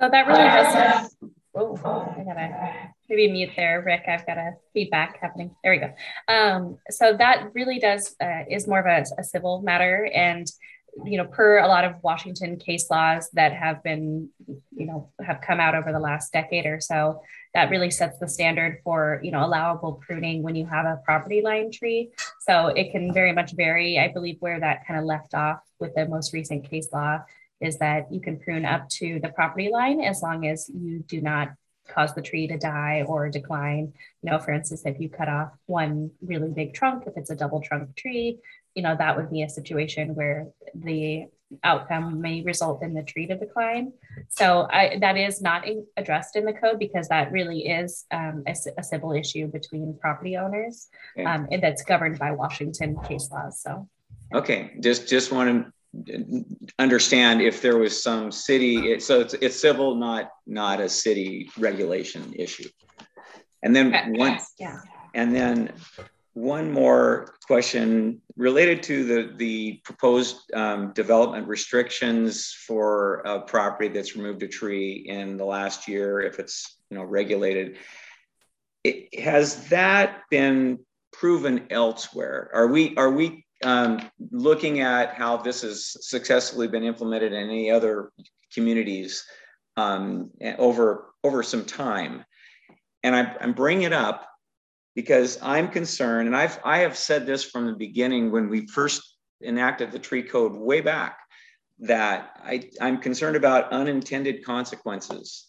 so 0.00 0.08
that 0.08 0.26
really 0.26 0.38
does 0.38 1.16
oh 1.54 1.76
i 2.18 2.24
gotta 2.24 2.92
maybe 3.08 3.30
mute 3.30 3.50
there, 3.56 3.82
Rick. 3.84 4.02
I've 4.08 4.26
got 4.26 4.38
a 4.38 4.52
feedback 4.72 5.18
happening. 5.20 5.54
There 5.62 5.72
we 5.72 5.78
go. 5.78 5.92
Um, 6.32 6.78
so 6.90 7.16
that 7.16 7.50
really 7.54 7.78
does 7.78 8.14
uh, 8.20 8.44
is 8.48 8.66
more 8.66 8.80
of 8.80 8.86
a, 8.86 9.04
a, 9.20 9.24
civil 9.24 9.62
matter, 9.62 10.08
and 10.14 10.46
you 11.04 11.18
know, 11.18 11.24
per 11.24 11.58
a 11.58 11.66
lot 11.66 11.84
of 11.84 12.02
Washington 12.02 12.56
case 12.56 12.90
laws 12.90 13.28
that 13.32 13.52
have 13.52 13.82
been, 13.82 14.28
you 14.46 14.86
know, 14.86 15.10
have 15.20 15.40
come 15.40 15.60
out 15.60 15.74
over 15.74 15.92
the 15.92 15.98
last 15.98 16.32
decade 16.32 16.66
or 16.66 16.80
so, 16.80 17.20
that 17.52 17.70
really 17.70 17.90
sets 17.90 18.18
the 18.18 18.28
standard 18.28 18.78
for 18.84 19.20
you 19.22 19.30
know 19.30 19.44
allowable 19.44 20.00
pruning 20.06 20.42
when 20.42 20.54
you 20.54 20.66
have 20.66 20.86
a 20.86 21.00
property 21.04 21.42
line 21.42 21.70
tree. 21.70 22.10
So 22.40 22.68
it 22.68 22.92
can 22.92 23.12
very 23.12 23.32
much 23.32 23.52
vary. 23.52 23.98
I 23.98 24.08
believe 24.08 24.36
where 24.40 24.60
that 24.60 24.86
kind 24.86 24.98
of 24.98 25.06
left 25.06 25.34
off 25.34 25.60
with 25.80 25.94
the 25.94 26.06
most 26.06 26.32
recent 26.32 26.68
case 26.68 26.88
law 26.92 27.20
is 27.60 27.78
that 27.78 28.12
you 28.12 28.20
can 28.20 28.38
prune 28.38 28.64
up 28.64 28.88
to 28.88 29.20
the 29.20 29.28
property 29.30 29.70
line 29.70 30.00
as 30.00 30.22
long 30.22 30.46
as 30.46 30.70
you 30.72 31.00
do 31.00 31.20
not 31.20 31.50
cause 31.88 32.14
the 32.14 32.22
tree 32.22 32.46
to 32.48 32.56
die 32.56 33.04
or 33.06 33.28
decline. 33.28 33.92
You 34.22 34.30
know, 34.30 34.38
for 34.38 34.52
instance, 34.52 34.82
if 34.84 34.98
you 35.00 35.08
cut 35.08 35.28
off 35.28 35.52
one 35.66 36.10
really 36.22 36.50
big 36.50 36.74
trunk, 36.74 37.04
if 37.06 37.16
it's 37.16 37.30
a 37.30 37.36
double 37.36 37.60
trunk 37.60 37.94
tree, 37.96 38.38
you 38.74 38.82
know, 38.82 38.96
that 38.98 39.16
would 39.16 39.30
be 39.30 39.42
a 39.42 39.48
situation 39.48 40.14
where 40.14 40.48
the 40.74 41.26
outcome 41.62 42.20
may 42.20 42.42
result 42.42 42.82
in 42.82 42.94
the 42.94 43.02
tree 43.02 43.26
to 43.26 43.36
decline. 43.36 43.92
So 44.28 44.66
I, 44.70 44.98
that 45.00 45.16
is 45.16 45.40
not 45.40 45.66
in, 45.66 45.86
addressed 45.96 46.36
in 46.36 46.44
the 46.44 46.52
code 46.52 46.78
because 46.78 47.08
that 47.08 47.30
really 47.30 47.68
is 47.68 48.04
um, 48.10 48.42
a, 48.46 48.54
a, 48.78 48.82
civil 48.82 49.12
issue 49.12 49.46
between 49.46 49.96
property 50.00 50.36
owners 50.36 50.88
um, 51.24 51.46
and 51.52 51.62
that's 51.62 51.84
governed 51.84 52.18
by 52.18 52.32
Washington 52.32 52.96
case 53.06 53.30
laws. 53.30 53.60
So. 53.60 53.88
Okay, 54.34 54.72
just 54.80 55.06
just 55.06 55.30
want 55.30 55.66
to 56.06 56.44
understand 56.78 57.40
if 57.40 57.62
there 57.62 57.76
was 57.78 58.02
some 58.02 58.32
city 58.32 58.98
so 58.98 59.20
it's 59.20 59.34
it's 59.34 59.60
civil 59.60 59.94
not 59.94 60.30
not 60.44 60.80
a 60.80 60.88
city 60.88 61.48
regulation 61.56 62.34
issue 62.36 62.68
and 63.62 63.76
then 63.76 63.92
one 64.16 64.38
yeah 64.58 64.80
and 65.14 65.32
then 65.32 65.72
one 66.34 66.70
more 66.72 67.32
question 67.46 68.20
related 68.36 68.82
to 68.82 69.04
the 69.04 69.32
the 69.36 69.80
proposed 69.84 70.52
um, 70.52 70.92
development 70.92 71.46
restrictions 71.46 72.52
for 72.66 73.20
a 73.20 73.40
property 73.40 73.88
that's 73.88 74.16
removed 74.16 74.42
a 74.42 74.48
tree 74.48 75.06
in 75.08 75.36
the 75.36 75.44
last 75.44 75.88
year 75.88 76.20
if 76.20 76.38
it's 76.38 76.76
you 76.90 76.98
know 76.98 77.04
regulated. 77.04 77.78
It, 78.82 79.18
has 79.18 79.68
that 79.68 80.22
been 80.28 80.80
proven 81.12 81.68
elsewhere? 81.70 82.50
Are 82.52 82.66
we 82.66 82.96
are 82.96 83.10
we 83.10 83.46
um, 83.62 84.00
looking 84.32 84.80
at 84.80 85.14
how 85.14 85.36
this 85.36 85.62
has 85.62 85.96
successfully 86.00 86.66
been 86.66 86.82
implemented 86.82 87.32
in 87.32 87.48
any 87.48 87.70
other 87.70 88.10
communities 88.52 89.24
um, 89.76 90.30
over 90.58 91.06
over 91.22 91.44
some 91.44 91.64
time, 91.64 92.24
and 93.04 93.14
I, 93.14 93.36
I'm 93.40 93.52
bringing 93.52 93.84
it 93.84 93.92
up 93.92 94.28
because 94.94 95.38
I'm 95.42 95.68
concerned, 95.68 96.28
and 96.28 96.36
I've 96.36 96.58
I 96.64 96.78
have 96.78 96.96
said 96.96 97.26
this 97.26 97.44
from 97.44 97.66
the 97.66 97.74
beginning 97.74 98.30
when 98.30 98.48
we 98.48 98.66
first 98.66 99.02
enacted 99.42 99.92
the 99.92 99.98
tree 99.98 100.22
code 100.22 100.54
way 100.54 100.80
back 100.80 101.18
that 101.80 102.38
I, 102.42 102.70
I'm 102.80 102.98
concerned 102.98 103.36
about 103.36 103.72
unintended 103.72 104.44
consequences. 104.44 105.46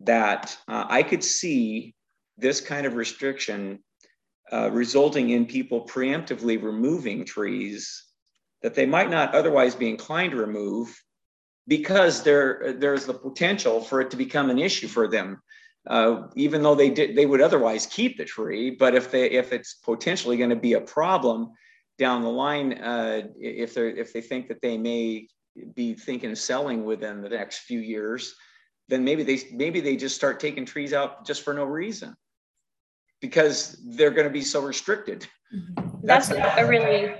That 0.00 0.56
uh, 0.68 0.84
I 0.88 1.02
could 1.02 1.24
see 1.24 1.94
this 2.36 2.60
kind 2.60 2.86
of 2.86 2.94
restriction 2.94 3.80
uh, 4.52 4.70
resulting 4.70 5.30
in 5.30 5.44
people 5.44 5.86
preemptively 5.86 6.62
removing 6.62 7.24
trees 7.24 8.04
that 8.62 8.74
they 8.74 8.86
might 8.86 9.10
not 9.10 9.34
otherwise 9.34 9.74
be 9.74 9.88
inclined 9.88 10.32
to 10.32 10.38
remove 10.38 10.96
because 11.66 12.22
there, 12.22 12.74
there's 12.78 13.06
the 13.06 13.14
potential 13.14 13.80
for 13.80 14.00
it 14.00 14.10
to 14.10 14.16
become 14.16 14.50
an 14.50 14.58
issue 14.58 14.88
for 14.88 15.06
them. 15.06 15.42
Uh, 15.86 16.26
even 16.36 16.62
though 16.62 16.74
they 16.74 16.90
did, 16.90 17.16
they 17.16 17.26
would 17.26 17.40
otherwise 17.40 17.86
keep 17.86 18.18
the 18.18 18.24
tree. 18.24 18.70
But 18.70 18.94
if 18.94 19.10
they, 19.10 19.30
if 19.30 19.52
it's 19.52 19.74
potentially 19.74 20.36
going 20.36 20.50
to 20.50 20.56
be 20.56 20.74
a 20.74 20.80
problem 20.80 21.52
down 21.98 22.22
the 22.22 22.28
line, 22.28 22.74
uh, 22.74 23.22
if 23.38 23.74
they 23.74 23.88
if 23.90 24.12
they 24.12 24.20
think 24.20 24.48
that 24.48 24.60
they 24.60 24.76
may 24.76 25.28
be 25.74 25.94
thinking 25.94 26.30
of 26.30 26.38
selling 26.38 26.84
within 26.84 27.22
the 27.22 27.28
next 27.28 27.60
few 27.60 27.80
years, 27.80 28.34
then 28.88 29.02
maybe 29.04 29.22
they 29.22 29.40
maybe 29.52 29.80
they 29.80 29.96
just 29.96 30.14
start 30.14 30.40
taking 30.40 30.64
trees 30.64 30.92
out 30.92 31.26
just 31.26 31.42
for 31.42 31.54
no 31.54 31.64
reason 31.64 32.14
because 33.20 33.82
they're 33.88 34.10
going 34.10 34.26
to 34.26 34.32
be 34.32 34.42
so 34.42 34.60
restricted. 34.60 35.26
Mm-hmm. 35.54 36.06
That's, 36.06 36.28
That's 36.28 36.60
a 36.60 36.66
really 36.66 37.14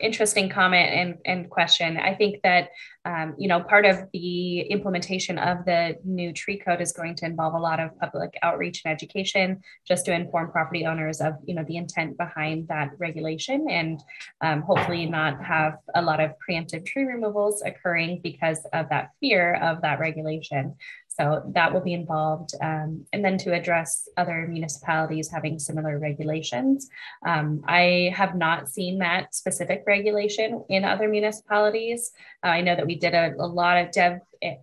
interesting 0.00 0.48
comment 0.48 0.90
and, 0.90 1.18
and 1.24 1.50
question. 1.50 1.96
I 1.96 2.14
think 2.14 2.42
that, 2.42 2.70
um, 3.04 3.34
you 3.38 3.48
know, 3.48 3.60
part 3.60 3.84
of 3.84 4.08
the 4.12 4.60
implementation 4.60 5.38
of 5.38 5.64
the 5.64 5.96
new 6.04 6.32
tree 6.32 6.58
code 6.58 6.80
is 6.80 6.92
going 6.92 7.14
to 7.16 7.26
involve 7.26 7.54
a 7.54 7.58
lot 7.58 7.80
of 7.80 7.96
public 7.98 8.34
outreach 8.42 8.82
and 8.84 8.92
education 8.92 9.62
just 9.86 10.04
to 10.06 10.12
inform 10.12 10.50
property 10.50 10.86
owners 10.86 11.20
of, 11.20 11.34
you 11.44 11.54
know, 11.54 11.64
the 11.68 11.76
intent 11.76 12.16
behind 12.18 12.68
that 12.68 12.90
regulation 12.98 13.66
and 13.70 14.00
um, 14.40 14.62
hopefully 14.62 15.06
not 15.06 15.42
have 15.44 15.74
a 15.94 16.02
lot 16.02 16.20
of 16.20 16.32
preemptive 16.48 16.84
tree 16.84 17.04
removals 17.04 17.62
occurring 17.62 18.20
because 18.22 18.60
of 18.72 18.88
that 18.88 19.10
fear 19.20 19.54
of 19.62 19.82
that 19.82 19.98
regulation. 19.98 20.74
So 21.18 21.42
that 21.54 21.72
will 21.72 21.80
be 21.80 21.94
involved. 21.94 22.50
Um, 22.60 23.06
and 23.12 23.24
then 23.24 23.38
to 23.38 23.54
address 23.54 24.06
other 24.18 24.46
municipalities 24.46 25.30
having 25.30 25.58
similar 25.58 25.98
regulations. 25.98 26.90
Um, 27.26 27.62
I 27.66 28.12
have 28.14 28.34
not 28.34 28.68
seen 28.68 28.98
that 28.98 29.34
specific 29.34 29.84
regulation 29.86 30.62
in 30.68 30.84
other 30.84 31.08
municipalities. 31.08 32.12
Uh, 32.44 32.48
I 32.48 32.60
know 32.60 32.76
that 32.76 32.86
we 32.86 32.96
did 32.96 33.14
a, 33.14 33.32
a, 33.38 33.46
lot 33.46 33.78
of 33.78 33.92
dev, 33.92 34.20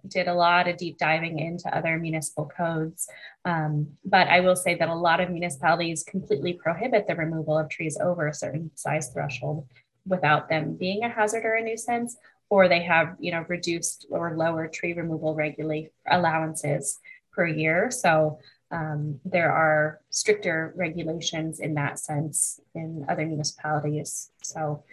did 0.07 0.27
a 0.27 0.33
lot 0.33 0.67
of 0.67 0.77
deep 0.77 0.99
diving 0.99 1.39
into 1.39 1.75
other 1.75 1.97
municipal 1.97 2.45
codes. 2.55 3.07
Um, 3.45 3.87
but 4.05 4.27
I 4.27 4.41
will 4.41 4.55
say 4.55 4.75
that 4.75 4.89
a 4.89 4.95
lot 4.95 5.21
of 5.21 5.31
municipalities 5.31 6.03
completely 6.03 6.53
prohibit 6.53 7.07
the 7.07 7.15
removal 7.15 7.57
of 7.57 7.69
trees 7.69 7.97
over 7.99 8.27
a 8.27 8.33
certain 8.33 8.69
size 8.75 9.09
threshold 9.09 9.67
without 10.05 10.49
them 10.49 10.75
being 10.75 11.03
a 11.03 11.09
hazard 11.09 11.45
or 11.45 11.55
a 11.55 11.63
nuisance 11.63 12.17
or 12.49 12.67
they 12.67 12.83
have 12.83 13.15
you 13.19 13.31
know 13.31 13.45
reduced 13.47 14.05
or 14.09 14.35
lower 14.37 14.67
tree 14.67 14.93
removal 14.93 15.35
regulate 15.35 15.91
allowances 16.09 16.99
per 17.31 17.47
year. 17.47 17.89
So 17.91 18.39
um, 18.71 19.19
there 19.25 19.51
are 19.51 20.01
stricter 20.09 20.73
regulations 20.75 21.59
in 21.59 21.75
that 21.75 21.99
sense 21.99 22.59
in 22.73 23.05
other 23.07 23.25
municipalities. 23.25 24.31
So 24.41 24.83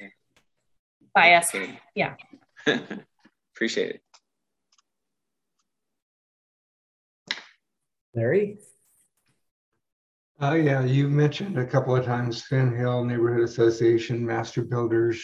by 1.14 1.34
us, 1.34 1.52
yeah. 1.94 2.14
Appreciate 3.54 3.96
it. 3.96 4.02
Larry? 8.14 8.58
Uh, 10.40 10.54
yeah, 10.54 10.82
you 10.82 11.08
mentioned 11.08 11.58
a 11.58 11.66
couple 11.66 11.94
of 11.94 12.04
times 12.04 12.42
Finn 12.42 12.74
Hill 12.74 13.04
Neighborhood 13.04 13.42
Association, 13.42 14.24
Master 14.24 14.62
Builders, 14.62 15.22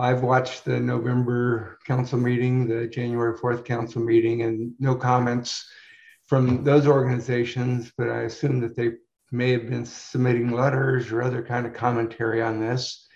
I've 0.00 0.22
watched 0.22 0.64
the 0.64 0.80
November 0.80 1.78
council 1.86 2.18
meeting, 2.18 2.66
the 2.66 2.86
January 2.86 3.36
4th 3.36 3.66
council 3.66 4.00
meeting, 4.02 4.42
and 4.42 4.72
no 4.78 4.94
comments 4.94 5.68
from 6.26 6.64
those 6.64 6.86
organizations, 6.86 7.92
but 7.98 8.08
I 8.08 8.22
assume 8.22 8.60
that 8.60 8.74
they 8.74 8.92
may 9.30 9.52
have 9.52 9.68
been 9.68 9.84
submitting 9.84 10.52
letters 10.52 11.12
or 11.12 11.20
other 11.20 11.42
kind 11.42 11.66
of 11.66 11.74
commentary 11.74 12.40
on 12.40 12.60
this. 12.60 13.08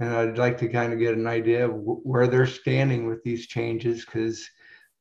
And 0.00 0.10
I'd 0.10 0.36
like 0.36 0.58
to 0.58 0.68
kind 0.68 0.92
of 0.92 0.98
get 0.98 1.14
an 1.14 1.28
idea 1.28 1.66
of 1.66 1.74
where 1.76 2.26
they're 2.26 2.46
standing 2.46 3.06
with 3.06 3.22
these 3.22 3.46
changes 3.46 4.04
because 4.04 4.44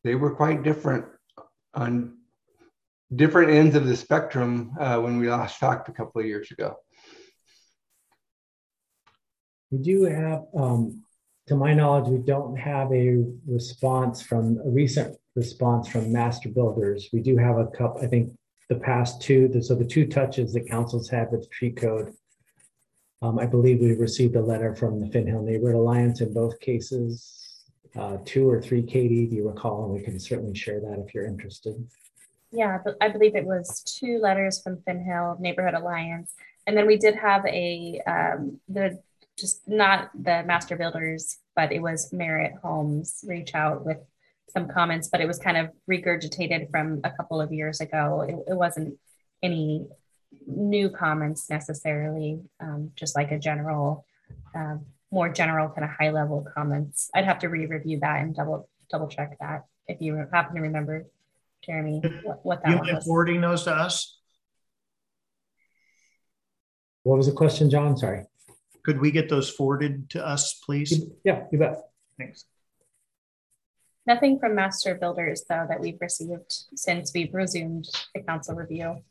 they 0.03 0.13
were 0.13 0.35
quite 0.35 0.61
different 0.61 1.05
on 1.73 2.17
different 3.15 3.49
ends 3.49 3.75
of 3.75 3.87
the 3.87 3.95
spectrum 3.95 4.73
uh, 4.79 4.99
when 4.99 5.17
we 5.17 5.27
last 5.27 5.59
talked 5.59 5.89
a 5.89 5.91
couple 5.91 6.21
of 6.21 6.27
years 6.27 6.51
ago. 6.51 6.75
We 9.71 9.79
do 9.79 10.03
have, 10.03 10.43
um, 10.55 11.03
to 11.51 11.57
my 11.57 11.73
knowledge, 11.73 12.07
we 12.07 12.17
don't 12.17 12.55
have 12.55 12.89
a 12.93 13.25
response 13.45 14.21
from, 14.21 14.57
a 14.65 14.69
recent 14.69 15.17
response 15.35 15.85
from 15.85 16.09
master 16.09 16.47
builders. 16.47 17.09
We 17.11 17.19
do 17.19 17.35
have 17.35 17.57
a 17.57 17.67
couple, 17.67 18.01
I 18.01 18.07
think 18.07 18.31
the 18.69 18.75
past 18.75 19.21
two, 19.21 19.49
the- 19.49 19.61
so 19.61 19.75
the 19.75 19.83
two 19.83 20.07
touches 20.07 20.53
that 20.53 20.69
councils 20.69 21.09
had 21.09 21.29
with 21.29 21.51
tree 21.51 21.73
code. 21.73 22.13
Um, 23.21 23.37
I 23.37 23.47
believe 23.47 23.81
we 23.81 23.93
received 23.95 24.37
a 24.37 24.41
letter 24.41 24.73
from 24.73 25.01
the 25.01 25.07
Finn 25.07 25.27
Hill 25.27 25.41
Neighborhood 25.41 25.75
Alliance 25.75 26.21
in 26.21 26.33
both 26.33 26.57
cases. 26.61 27.65
Uh, 27.97 28.19
two 28.23 28.49
or 28.49 28.61
three, 28.61 28.81
Katie, 28.81 29.27
do 29.27 29.35
you 29.35 29.49
recall? 29.49 29.83
And 29.83 29.93
we 29.93 30.01
can 30.01 30.17
certainly 30.21 30.55
share 30.55 30.79
that 30.79 31.03
if 31.05 31.13
you're 31.13 31.25
interested. 31.25 31.75
Yeah, 32.53 32.77
I 33.01 33.09
believe 33.09 33.35
it 33.35 33.45
was 33.45 33.83
two 33.83 34.19
letters 34.19 34.61
from 34.61 34.81
Finn 34.83 35.03
Hill 35.03 35.35
Neighborhood 35.41 35.73
Alliance. 35.73 36.33
And 36.65 36.77
then 36.77 36.87
we 36.87 36.95
did 36.95 37.15
have 37.15 37.45
a, 37.45 38.01
um, 38.07 38.61
the, 38.69 39.01
just 39.37 39.67
not 39.67 40.11
the 40.13 40.43
master 40.43 40.77
builders, 40.77 41.37
but 41.55 41.71
it 41.71 41.81
was 41.81 42.11
Merit 42.13 42.53
Homes 42.63 43.23
reach 43.27 43.53
out 43.55 43.85
with 43.85 43.97
some 44.49 44.67
comments, 44.67 45.09
but 45.09 45.21
it 45.21 45.27
was 45.27 45.39
kind 45.39 45.57
of 45.57 45.69
regurgitated 45.89 46.69
from 46.71 47.01
a 47.03 47.11
couple 47.11 47.39
of 47.39 47.51
years 47.51 47.79
ago. 47.79 48.21
It, 48.21 48.51
it 48.51 48.55
wasn't 48.55 48.97
any 49.41 49.87
new 50.45 50.89
comments 50.89 51.49
necessarily, 51.49 52.41
um, 52.59 52.91
just 52.95 53.15
like 53.15 53.31
a 53.31 53.39
general, 53.39 54.05
um, 54.55 54.85
more 55.11 55.29
general 55.29 55.69
kind 55.69 55.83
of 55.83 55.89
high 55.91 56.11
level 56.11 56.45
comments. 56.55 57.09
I'd 57.13 57.25
have 57.25 57.39
to 57.39 57.49
re-review 57.49 57.99
that 58.01 58.21
and 58.21 58.35
double 58.35 58.69
double 58.89 59.07
check 59.07 59.37
that 59.39 59.65
if 59.87 60.01
you 60.01 60.25
happen 60.33 60.55
to 60.55 60.61
remember, 60.61 61.05
Jeremy, 61.63 62.01
what, 62.23 62.45
what 62.45 62.63
that 62.63 62.69
You 62.69 62.75
one 62.77 62.85
mind 62.85 62.97
was. 62.97 63.05
forwarding 63.05 63.41
those 63.41 63.63
to 63.63 63.71
us? 63.71 64.17
What 67.03 67.17
was 67.17 67.27
the 67.27 67.33
question, 67.33 67.69
John? 67.69 67.97
Sorry. 67.97 68.25
Could 68.83 68.99
we 68.99 69.11
get 69.11 69.29
those 69.29 69.49
forwarded 69.49 70.09
to 70.11 70.25
us, 70.25 70.53
please? 70.53 71.05
Yeah, 71.23 71.43
you 71.51 71.59
bet. 71.59 71.77
Thanks. 72.17 72.45
Nothing 74.07 74.39
from 74.39 74.55
master 74.55 74.95
builders 74.95 75.43
though 75.47 75.65
that 75.69 75.79
we've 75.79 75.99
received 76.01 76.51
since 76.75 77.11
we've 77.13 77.33
resumed 77.33 77.87
the 78.15 78.21
council 78.21 78.55
review 78.55 79.03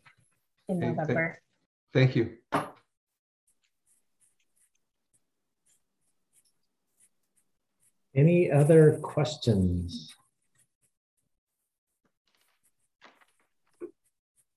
in 0.69 0.79
Okay, 0.79 0.87
thank- 0.87 0.97
November. 0.97 1.41
Thank 1.93 2.17
you. 2.17 2.37
Any 8.15 8.51
other 8.51 8.99
questions? 9.03 10.13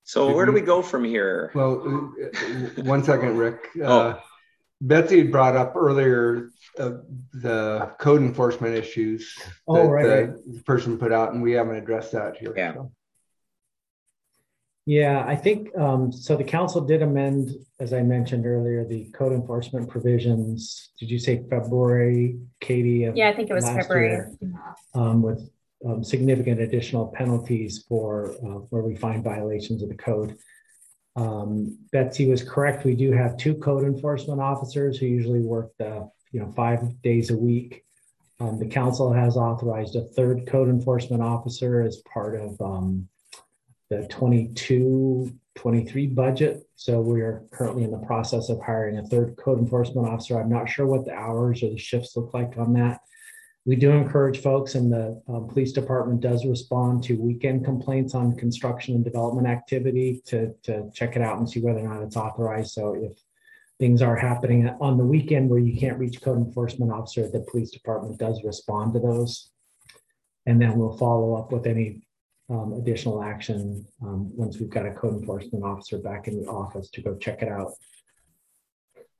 So 0.04 0.34
where 0.34 0.46
do 0.46 0.52
we 0.52 0.60
go 0.60 0.82
from 0.82 1.04
here? 1.04 1.50
Well, 1.54 2.12
uh, 2.22 2.26
uh, 2.26 2.82
one 2.84 3.02
second, 3.02 3.36
Rick. 3.36 3.68
Oh. 3.82 3.82
Uh, 4.10 4.20
Betsy 4.80 5.18
had 5.18 5.30
brought 5.32 5.56
up 5.56 5.74
earlier 5.76 6.50
uh, 6.78 6.92
the 7.32 7.90
code 7.98 8.20
enforcement 8.22 8.74
issues 8.74 9.38
Oh, 9.66 9.74
that 9.76 9.88
right, 9.88 10.04
the 10.06 10.26
right. 10.32 10.64
person 10.64 10.98
put 10.98 11.12
out, 11.12 11.32
and 11.32 11.42
we 11.42 11.52
haven't 11.52 11.76
addressed 11.76 12.12
that 12.12 12.36
here. 12.36 12.52
Yeah. 12.56 12.74
so. 12.74 12.92
Yeah, 14.86 15.24
I 15.26 15.34
think, 15.34 15.74
um, 15.78 16.12
so 16.12 16.36
the 16.36 16.44
council 16.44 16.82
did 16.82 17.00
amend, 17.00 17.52
as 17.80 17.94
I 17.94 18.02
mentioned 18.02 18.44
earlier, 18.44 18.84
the 18.84 19.04
code 19.14 19.32
enforcement 19.32 19.88
provisions. 19.88 20.90
Did 20.98 21.10
you 21.10 21.18
say 21.18 21.42
February, 21.48 22.38
Katie? 22.60 23.10
Yeah, 23.14 23.30
I 23.30 23.32
think 23.34 23.48
it 23.48 23.54
was 23.54 23.66
February. 23.66 24.10
year, 24.10 24.36
Um, 24.94 25.22
with, 25.22 25.48
um, 25.86 26.04
significant 26.04 26.60
additional 26.60 27.06
penalties 27.06 27.84
for, 27.88 28.32
uh, 28.44 28.58
where 28.68 28.82
we 28.82 28.94
find 28.94 29.24
violations 29.24 29.82
of 29.82 29.88
the 29.88 29.94
code. 29.96 30.36
Um, 31.16 31.78
Betsy 31.92 32.28
was 32.28 32.42
correct. 32.42 32.84
We 32.84 32.96
do 32.96 33.12
have 33.12 33.36
two 33.36 33.54
code 33.54 33.84
enforcement 33.84 34.40
officers 34.40 34.98
who 34.98 35.06
usually 35.06 35.40
work 35.40 35.72
the, 35.78 36.10
you 36.32 36.40
know, 36.40 36.50
five 36.52 37.00
days 37.02 37.30
a 37.30 37.36
week. 37.36 37.84
Um, 38.40 38.58
the 38.58 38.66
council 38.66 39.12
has 39.12 39.36
authorized 39.36 39.94
a 39.94 40.02
third 40.02 40.46
code 40.46 40.68
enforcement 40.68 41.22
officer 41.22 41.82
as 41.82 42.02
part 42.12 42.40
of, 42.40 42.60
um, 42.60 43.08
the 43.90 44.06
22, 44.08 45.32
23 45.54 46.06
budget. 46.08 46.66
So 46.74 47.00
we 47.00 47.20
are 47.20 47.44
currently 47.52 47.84
in 47.84 47.92
the 47.92 47.98
process 47.98 48.48
of 48.48 48.60
hiring 48.60 48.98
a 48.98 49.06
third 49.06 49.36
code 49.36 49.58
enforcement 49.58 50.08
officer. 50.08 50.40
I'm 50.40 50.48
not 50.48 50.68
sure 50.68 50.86
what 50.86 51.04
the 51.04 51.12
hours 51.12 51.62
or 51.62 51.70
the 51.70 51.78
shifts 51.78 52.16
look 52.16 52.34
like 52.34 52.58
on 52.58 52.72
that. 52.74 53.00
We 53.66 53.76
do 53.76 53.92
encourage 53.92 54.42
folks 54.42 54.74
and 54.74 54.92
the 54.92 55.22
um, 55.26 55.48
police 55.48 55.72
department 55.72 56.20
does 56.20 56.44
respond 56.44 57.02
to 57.04 57.14
weekend 57.14 57.64
complaints 57.64 58.14
on 58.14 58.36
construction 58.36 58.94
and 58.94 59.02
development 59.02 59.46
activity 59.46 60.20
to, 60.26 60.54
to 60.64 60.90
check 60.92 61.16
it 61.16 61.22
out 61.22 61.38
and 61.38 61.48
see 61.48 61.60
whether 61.60 61.80
or 61.80 61.88
not 61.88 62.02
it's 62.02 62.16
authorized. 62.16 62.72
So 62.72 62.94
if 62.94 63.12
things 63.78 64.02
are 64.02 64.16
happening 64.16 64.68
on 64.80 64.98
the 64.98 65.04
weekend 65.04 65.48
where 65.48 65.60
you 65.60 65.78
can't 65.80 65.98
reach 65.98 66.20
code 66.20 66.36
enforcement 66.36 66.92
officer, 66.92 67.26
the 67.26 67.46
police 67.50 67.70
department 67.70 68.18
does 68.18 68.44
respond 68.44 68.92
to 68.94 69.00
those. 69.00 69.50
And 70.44 70.60
then 70.60 70.78
we'll 70.78 70.98
follow 70.98 71.34
up 71.34 71.50
with 71.50 71.66
any 71.66 72.06
um, 72.50 72.74
additional 72.74 73.22
action 73.22 73.86
um, 74.02 74.30
once 74.36 74.58
we've 74.58 74.68
got 74.68 74.86
a 74.86 74.92
code 74.92 75.14
enforcement 75.14 75.64
officer 75.64 75.96
back 75.98 76.28
in 76.28 76.42
the 76.42 76.48
office 76.48 76.90
to 76.90 77.00
go 77.00 77.16
check 77.16 77.40
it 77.40 77.48
out. 77.48 77.72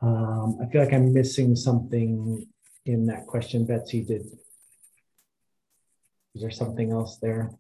Um, 0.03 0.59
I 0.63 0.71
feel 0.71 0.85
like 0.85 0.93
I'm 0.93 1.15
missing 1.15 1.57
something 1.57 2.47
in 2.87 3.07
that 3.07 3.27
question, 3.27 3.65
Betsy. 3.65 4.03
Did 4.05 4.27
is 6.35 6.43
there 6.43 6.51
something 6.51 6.91
else 6.91 7.19
there? 7.23 7.53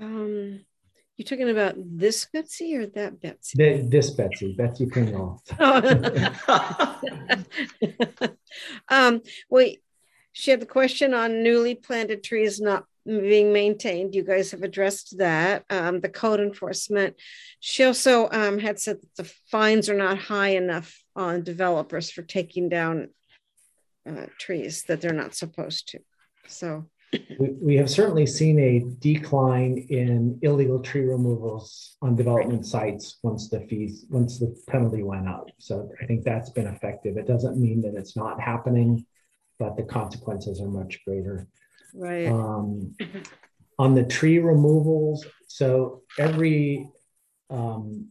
Um, 0.00 0.64
you 1.16 1.24
talking 1.24 1.50
about 1.50 1.74
this 1.76 2.26
Betsy 2.32 2.74
or 2.76 2.86
that 2.86 3.20
Betsy? 3.20 3.58
Th- 3.58 3.84
This 3.88 4.10
Betsy, 4.10 4.54
Betsy 4.54 4.86
Pringle. 4.86 5.42
um, 8.88 9.20
wait, 9.50 9.82
she 10.32 10.50
had 10.50 10.60
the 10.60 10.66
question 10.66 11.14
on 11.14 11.42
newly 11.42 11.74
planted 11.74 12.24
trees 12.24 12.60
not 12.60 12.86
being 13.06 13.52
maintained. 13.52 14.14
You 14.14 14.24
guys 14.24 14.50
have 14.50 14.62
addressed 14.62 15.18
that. 15.18 15.64
Um, 15.70 16.00
the 16.00 16.08
code 16.08 16.40
enforcement. 16.40 17.16
She 17.60 17.84
also 17.84 18.28
um, 18.30 18.58
had 18.58 18.78
said 18.80 19.00
that 19.00 19.14
the 19.16 19.32
fines 19.50 19.88
are 19.88 19.96
not 19.96 20.18
high 20.18 20.50
enough 20.50 21.02
on 21.14 21.42
developers 21.42 22.10
for 22.10 22.22
taking 22.22 22.68
down 22.68 23.08
uh, 24.08 24.26
trees 24.38 24.84
that 24.84 25.00
they're 25.00 25.12
not 25.12 25.34
supposed 25.34 25.88
to. 25.88 26.00
So, 26.46 26.86
We, 27.38 27.50
we 27.62 27.76
have 27.76 27.90
certainly 27.90 28.26
seen 28.26 28.58
a 28.58 28.84
decline 28.98 29.86
in 29.88 30.38
illegal 30.42 30.80
tree 30.80 31.04
removals 31.04 31.96
on 32.02 32.16
development 32.16 32.66
sites 32.66 33.18
once 33.22 33.48
the 33.48 33.60
fees, 33.60 34.06
once 34.10 34.38
the 34.38 34.54
penalty 34.68 35.02
went 35.02 35.28
up. 35.28 35.48
So 35.58 35.90
I 36.02 36.06
think 36.06 36.24
that's 36.24 36.50
been 36.50 36.66
effective. 36.66 37.16
It 37.16 37.26
doesn't 37.26 37.56
mean 37.56 37.82
that 37.82 37.94
it's 37.94 38.16
not 38.16 38.40
happening, 38.40 39.06
but 39.58 39.76
the 39.76 39.84
consequences 39.84 40.60
are 40.60 40.68
much 40.68 41.00
greater. 41.06 41.46
Right. 41.94 42.26
Um, 42.26 42.96
on 43.78 43.94
the 43.94 44.04
tree 44.04 44.38
removals, 44.38 45.26
so 45.48 46.02
every 46.18 46.88
um, 47.50 48.10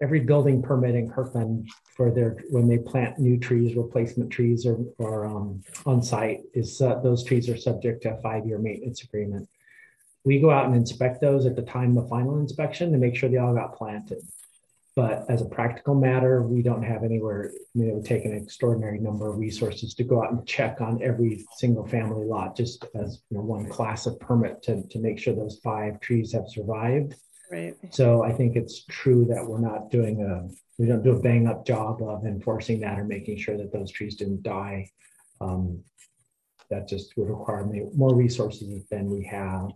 every 0.00 0.20
building 0.20 0.62
permit 0.62 0.94
in 0.94 1.10
Kirkland 1.10 1.68
for 1.96 2.10
their 2.10 2.36
when 2.50 2.68
they 2.68 2.78
plant 2.78 3.18
new 3.18 3.38
trees, 3.38 3.76
replacement 3.76 4.30
trees, 4.30 4.66
or 4.66 4.78
or 4.98 5.26
um, 5.26 5.62
on 5.86 6.02
site 6.02 6.40
is 6.54 6.80
uh, 6.80 7.00
those 7.00 7.24
trees 7.24 7.48
are 7.48 7.56
subject 7.56 8.02
to 8.02 8.14
a 8.14 8.22
five 8.22 8.46
year 8.46 8.58
maintenance 8.58 9.02
agreement. 9.02 9.48
We 10.24 10.40
go 10.40 10.50
out 10.50 10.66
and 10.66 10.74
inspect 10.74 11.20
those 11.20 11.46
at 11.46 11.56
the 11.56 11.62
time 11.62 11.96
of 11.96 12.08
final 12.08 12.38
inspection 12.38 12.92
to 12.92 12.98
make 12.98 13.16
sure 13.16 13.28
they 13.28 13.38
all 13.38 13.54
got 13.54 13.76
planted. 13.76 14.20
But 14.98 15.26
as 15.28 15.42
a 15.42 15.44
practical 15.44 15.94
matter, 15.94 16.42
we 16.42 16.60
don't 16.60 16.82
have 16.82 17.04
anywhere, 17.04 17.52
I 17.54 17.78
mean, 17.78 17.88
it 17.88 17.94
would 17.94 18.04
take 18.04 18.24
an 18.24 18.36
extraordinary 18.36 18.98
number 18.98 19.30
of 19.30 19.38
resources 19.38 19.94
to 19.94 20.02
go 20.02 20.24
out 20.24 20.32
and 20.32 20.44
check 20.44 20.80
on 20.80 21.00
every 21.00 21.46
single 21.56 21.86
family 21.86 22.26
lot, 22.26 22.56
just 22.56 22.84
as 22.96 23.22
you 23.30 23.36
know, 23.36 23.44
one 23.44 23.68
class 23.68 24.06
of 24.06 24.18
permit 24.18 24.60
to, 24.64 24.82
to 24.88 24.98
make 24.98 25.20
sure 25.20 25.36
those 25.36 25.60
five 25.62 26.00
trees 26.00 26.32
have 26.32 26.48
survived. 26.48 27.14
Right. 27.48 27.76
So 27.90 28.24
I 28.24 28.32
think 28.32 28.56
it's 28.56 28.86
true 28.86 29.24
that 29.26 29.46
we're 29.46 29.60
not 29.60 29.88
doing 29.92 30.20
a, 30.20 30.48
we 30.82 30.88
don't 30.88 31.04
do 31.04 31.12
a 31.12 31.20
bang 31.20 31.46
up 31.46 31.64
job 31.64 32.02
of 32.02 32.26
enforcing 32.26 32.80
that 32.80 32.98
or 32.98 33.04
making 33.04 33.38
sure 33.38 33.56
that 33.56 33.72
those 33.72 33.92
trees 33.92 34.16
didn't 34.16 34.42
die. 34.42 34.90
Um, 35.40 35.84
that 36.70 36.88
just 36.88 37.16
would 37.16 37.28
require 37.28 37.64
more 37.94 38.16
resources 38.16 38.84
than 38.90 39.08
we 39.08 39.22
have. 39.26 39.70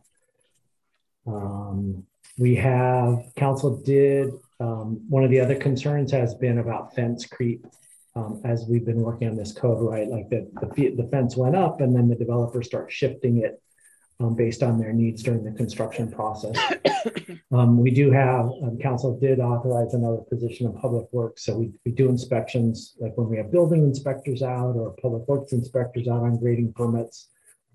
Um, 1.29 2.09
we 2.39 2.57
have, 2.57 3.23
council 3.37 3.77
did, 3.77 4.33
um, 4.63 5.01
one 5.09 5.25
of 5.25 5.31
the 5.31 5.41
other 5.41 5.57
concerns 5.57 6.13
has 6.13 6.35
been 6.35 6.59
about 6.59 6.95
fence 6.95 7.27
creep. 7.27 7.67
Um, 8.15 8.43
as 8.45 8.67
we've 8.69 8.85
been 8.85 9.01
working 9.01 9.27
on 9.27 9.37
this 9.37 9.53
code, 9.53 9.81
right? 9.91 10.07
Like 10.07 10.29
the, 10.29 10.47
the, 10.77 10.91
the 10.91 11.09
fence 11.11 11.35
went 11.35 11.57
up 11.57 11.81
and 11.81 11.97
then 11.97 12.11
the 12.11 12.15
developers 12.15 12.67
start 12.67 12.93
shifting 12.93 13.39
it 13.39 13.63
um, 14.21 14.35
based 14.35 14.63
on 14.63 14.79
their 14.79 14.93
needs 14.93 15.23
during 15.23 15.45
the 15.45 15.53
construction 15.53 16.11
process. 16.11 16.57
Um, 17.53 17.79
we 17.79 17.91
do 17.91 18.11
have, 18.11 18.47
um, 18.63 18.79
council 18.81 19.19
did 19.19 19.39
authorize 19.39 19.93
another 19.93 20.23
position 20.31 20.67
in 20.67 20.73
public 20.73 21.07
works. 21.13 21.45
So 21.45 21.59
we, 21.59 21.71
we 21.85 21.93
do 21.93 22.09
inspections, 22.09 22.95
like 22.99 23.13
when 23.17 23.29
we 23.29 23.37
have 23.37 23.53
building 23.53 23.83
inspectors 23.83 24.43
out 24.43 24.75
or 24.75 24.97
public 25.03 25.29
works 25.29 25.53
inspectors 25.53 26.09
out 26.09 26.23
on 26.23 26.39
grading 26.39 26.73
permits. 26.73 27.29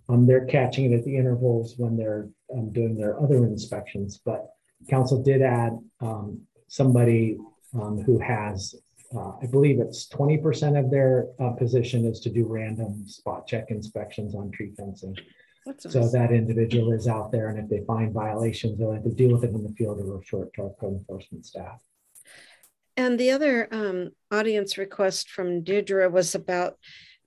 Um, 0.09 0.25
they're 0.25 0.45
catching 0.45 0.91
it 0.91 0.97
at 0.97 1.05
the 1.05 1.15
intervals 1.15 1.75
when 1.77 1.95
they're 1.95 2.27
um, 2.51 2.73
doing 2.73 2.97
their 2.97 3.21
other 3.21 3.45
inspections, 3.45 4.19
but 4.25 4.47
council 4.89 5.21
did 5.21 5.43
add 5.43 5.77
um, 6.01 6.41
somebody 6.67 7.37
um, 7.73 8.01
who 8.03 8.19
has 8.19 8.75
uh, 9.15 9.31
I 9.41 9.45
believe 9.45 9.79
it's 9.79 10.07
20% 10.09 10.77
of 10.77 10.91
their 10.91 11.27
uh, 11.39 11.51
position 11.51 12.05
is 12.05 12.19
to 12.21 12.29
do 12.29 12.45
random 12.45 13.07
spot 13.07 13.47
check 13.47 13.71
inspections 13.71 14.35
on 14.35 14.51
tree 14.51 14.73
fencing. 14.75 15.15
That's 15.65 15.91
So 15.91 16.01
nice. 16.01 16.11
that 16.11 16.31
individual 16.31 16.91
is 16.91 17.07
out 17.07 17.31
there 17.31 17.49
and 17.49 17.59
if 17.59 17.69
they 17.69 17.85
find 17.85 18.13
violations, 18.13 18.77
they'll 18.77 18.91
have 18.91 19.03
to 19.03 19.09
deal 19.09 19.31
with 19.31 19.43
it 19.43 19.51
in 19.51 19.63
the 19.63 19.73
field 19.77 19.99
or 19.99 20.17
refer 20.17 20.43
it 20.43 20.53
to 20.55 20.63
our 20.63 20.69
code 20.79 20.97
enforcement 20.97 21.45
staff. 21.45 21.79
And 22.95 23.19
the 23.19 23.31
other 23.31 23.67
um, 23.71 24.09
audience 24.31 24.77
request 24.77 25.29
from 25.29 25.63
Deirdre 25.63 26.09
was 26.09 26.35
about 26.35 26.77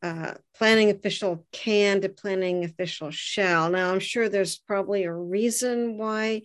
uh, 0.03 0.35
planning 0.57 0.91
official 0.91 1.47
can 1.53 2.01
to 2.01 2.09
planning 2.09 2.65
official 2.65 3.11
shall. 3.11 3.71
Now, 3.71 3.93
I'm 3.93 4.01
sure 4.01 4.29
there's 4.29 4.57
probably 4.57 5.05
a 5.05 5.12
reason 5.12 5.97
why 5.97 6.43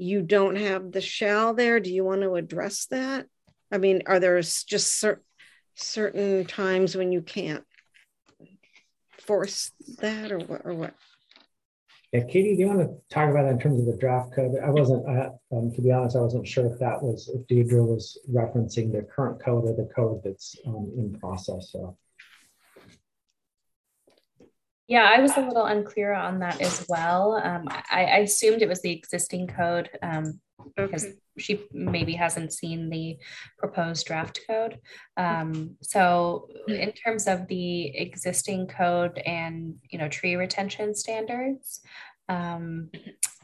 you 0.00 0.22
don't 0.22 0.56
have 0.56 0.92
the 0.92 1.00
shall 1.00 1.52
there. 1.52 1.78
Do 1.78 1.92
you 1.92 2.04
want 2.04 2.22
to 2.22 2.34
address 2.34 2.86
that? 2.86 3.26
I 3.70 3.78
mean, 3.78 4.02
are 4.06 4.18
there 4.18 4.40
just 4.40 4.98
cer- 4.98 5.22
certain 5.74 6.46
times 6.46 6.96
when 6.96 7.12
you 7.12 7.20
can't 7.20 7.64
force 9.18 9.72
that 9.98 10.32
or 10.32 10.38
what? 10.38 10.62
Or 10.64 10.74
what? 10.74 10.94
Yeah, 12.12 12.24
Katie, 12.24 12.56
do 12.56 12.62
you 12.62 12.66
want 12.66 12.80
to 12.80 13.14
talk 13.14 13.30
about 13.30 13.44
that 13.44 13.52
in 13.52 13.60
terms 13.60 13.78
of 13.78 13.86
the 13.86 13.96
draft 13.96 14.34
code? 14.34 14.56
I 14.64 14.70
wasn't, 14.70 15.06
uh, 15.06 15.30
um, 15.52 15.70
to 15.72 15.82
be 15.82 15.92
honest, 15.92 16.16
I 16.16 16.20
wasn't 16.20 16.48
sure 16.48 16.66
if 16.66 16.78
that 16.80 17.00
was, 17.00 17.30
if 17.32 17.46
Deidre 17.46 17.86
was 17.86 18.18
referencing 18.28 18.90
the 18.90 19.02
current 19.02 19.40
code 19.40 19.64
or 19.64 19.76
the 19.76 19.88
code 19.94 20.22
that's 20.24 20.56
um, 20.66 20.90
in 20.96 21.16
process. 21.20 21.70
So 21.70 21.96
Yeah, 24.90 25.08
I 25.08 25.20
was 25.20 25.36
a 25.36 25.40
little 25.40 25.66
unclear 25.66 26.12
on 26.12 26.40
that 26.40 26.60
as 26.60 26.84
well. 26.88 27.40
Um, 27.44 27.68
I, 27.68 28.04
I 28.04 28.18
assumed 28.18 28.60
it 28.60 28.68
was 28.68 28.82
the 28.82 28.90
existing 28.90 29.46
code 29.46 29.88
um, 30.02 30.40
because 30.76 31.04
Okay. 31.04 31.14
she 31.38 31.60
maybe 31.72 32.12
hasn't 32.14 32.52
seen 32.52 32.90
the 32.90 33.16
proposed 33.56 34.04
draft 34.04 34.40
code. 34.48 34.80
Um, 35.16 35.76
so 35.80 36.48
in 36.66 36.90
terms 36.90 37.28
of 37.28 37.46
the 37.46 37.96
existing 37.96 38.66
code 38.66 39.18
and, 39.24 39.76
you 39.90 39.98
know, 40.00 40.08
tree 40.08 40.34
retention 40.34 40.92
standards, 40.96 41.82
um, 42.28 42.90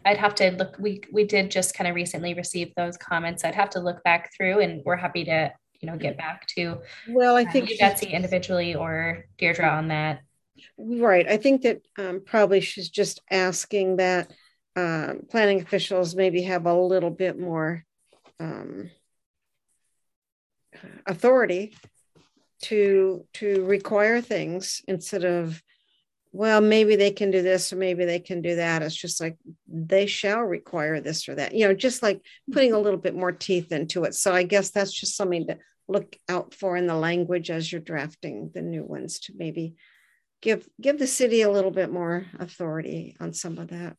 I'd 0.04 0.18
have 0.18 0.34
to 0.36 0.50
look, 0.50 0.76
we, 0.80 1.00
we 1.12 1.22
did 1.24 1.52
just 1.52 1.76
kind 1.76 1.86
of 1.88 1.94
recently 1.94 2.34
receive 2.34 2.74
those 2.74 2.96
comments. 2.96 3.44
I'd 3.44 3.54
have 3.54 3.70
to 3.70 3.80
look 3.80 4.02
back 4.02 4.32
through 4.36 4.58
and 4.60 4.82
we're 4.84 4.96
happy 4.96 5.24
to, 5.26 5.52
you 5.80 5.86
know, 5.88 5.96
get 5.96 6.18
back 6.18 6.48
to 6.56 6.78
Well, 7.08 7.36
I 7.36 7.44
uh, 7.44 7.52
think 7.52 7.70
you, 7.70 7.78
Betsy 7.78 8.08
individually 8.08 8.74
or 8.74 9.26
Deirdre 9.38 9.68
on 9.68 9.88
that. 9.88 10.22
Right. 10.78 11.26
I 11.28 11.36
think 11.36 11.62
that 11.62 11.82
um, 11.98 12.22
probably 12.24 12.60
she's 12.60 12.88
just 12.88 13.20
asking 13.30 13.96
that 13.96 14.30
um, 14.76 15.22
planning 15.30 15.60
officials 15.60 16.14
maybe 16.14 16.42
have 16.42 16.66
a 16.66 16.74
little 16.74 17.10
bit 17.10 17.38
more 17.38 17.84
um, 18.38 18.90
authority 21.06 21.74
to 22.62 23.24
to 23.34 23.64
require 23.64 24.20
things 24.20 24.82
instead 24.88 25.24
of 25.24 25.62
well 26.32 26.60
maybe 26.60 26.96
they 26.96 27.10
can 27.10 27.30
do 27.30 27.42
this 27.42 27.72
or 27.72 27.76
maybe 27.76 28.04
they 28.04 28.18
can 28.18 28.40
do 28.40 28.56
that 28.56 28.82
it's 28.82 28.94
just 28.94 29.20
like 29.20 29.36
they 29.68 30.06
shall 30.06 30.40
require 30.40 31.00
this 31.00 31.28
or 31.28 31.34
that 31.34 31.54
you 31.54 31.66
know 31.66 31.74
just 31.74 32.02
like 32.02 32.20
putting 32.52 32.72
a 32.72 32.78
little 32.78 32.98
bit 32.98 33.14
more 33.14 33.32
teeth 33.32 33.72
into 33.72 34.04
it 34.04 34.14
so 34.14 34.34
i 34.34 34.42
guess 34.42 34.70
that's 34.70 34.92
just 34.92 35.16
something 35.16 35.46
to 35.46 35.58
look 35.88 36.16
out 36.28 36.54
for 36.54 36.76
in 36.76 36.86
the 36.86 36.94
language 36.94 37.50
as 37.50 37.70
you're 37.70 37.80
drafting 37.80 38.50
the 38.54 38.62
new 38.62 38.82
ones 38.82 39.20
to 39.20 39.32
maybe 39.36 39.74
give 40.42 40.68
give 40.80 40.98
the 40.98 41.06
city 41.06 41.42
a 41.42 41.50
little 41.50 41.70
bit 41.70 41.90
more 41.90 42.26
authority 42.38 43.16
on 43.20 43.32
some 43.32 43.58
of 43.58 43.68
that. 43.68 43.96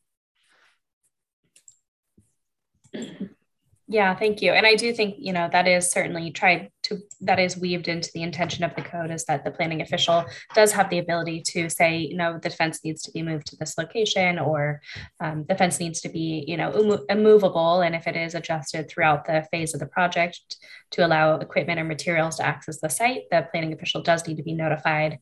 Yeah, 3.89 4.13
thank 4.15 4.41
you. 4.41 4.51
And 4.51 4.65
I 4.65 4.75
do 4.75 4.91
think, 4.91 5.15
you 5.17 5.31
know, 5.31 5.47
that 5.49 5.65
is 5.65 5.89
certainly 5.89 6.29
tried 6.31 6.71
to, 6.83 6.97
that 7.21 7.39
is 7.39 7.57
weaved 7.57 7.87
into 7.87 8.11
the 8.13 8.21
intention 8.21 8.65
of 8.65 8.75
the 8.75 8.81
code 8.81 9.11
is 9.11 9.23
that 9.25 9.45
the 9.45 9.51
planning 9.51 9.81
official 9.81 10.25
does 10.53 10.73
have 10.73 10.89
the 10.89 10.99
ability 10.99 11.41
to 11.51 11.69
say, 11.69 11.99
you 11.99 12.17
know, 12.17 12.37
the 12.37 12.49
fence 12.49 12.81
needs 12.83 13.01
to 13.03 13.11
be 13.13 13.21
moved 13.21 13.47
to 13.47 13.55
this 13.55 13.77
location 13.77 14.39
or 14.39 14.81
um, 15.21 15.45
the 15.47 15.55
fence 15.55 15.79
needs 15.79 16.01
to 16.01 16.09
be, 16.09 16.43
you 16.49 16.57
know, 16.57 16.73
immo- 16.77 17.05
immovable. 17.07 17.79
And 17.79 17.95
if 17.95 18.07
it 18.07 18.17
is 18.17 18.35
adjusted 18.35 18.89
throughout 18.89 19.23
the 19.23 19.47
phase 19.51 19.73
of 19.73 19.79
the 19.79 19.87
project 19.87 20.57
to 20.91 21.05
allow 21.05 21.35
equipment 21.35 21.79
or 21.79 21.85
materials 21.85 22.37
to 22.37 22.45
access 22.45 22.81
the 22.81 22.89
site, 22.89 23.21
the 23.31 23.47
planning 23.51 23.71
official 23.71 24.01
does 24.01 24.27
need 24.27 24.35
to 24.35 24.43
be 24.43 24.53
notified 24.53 25.19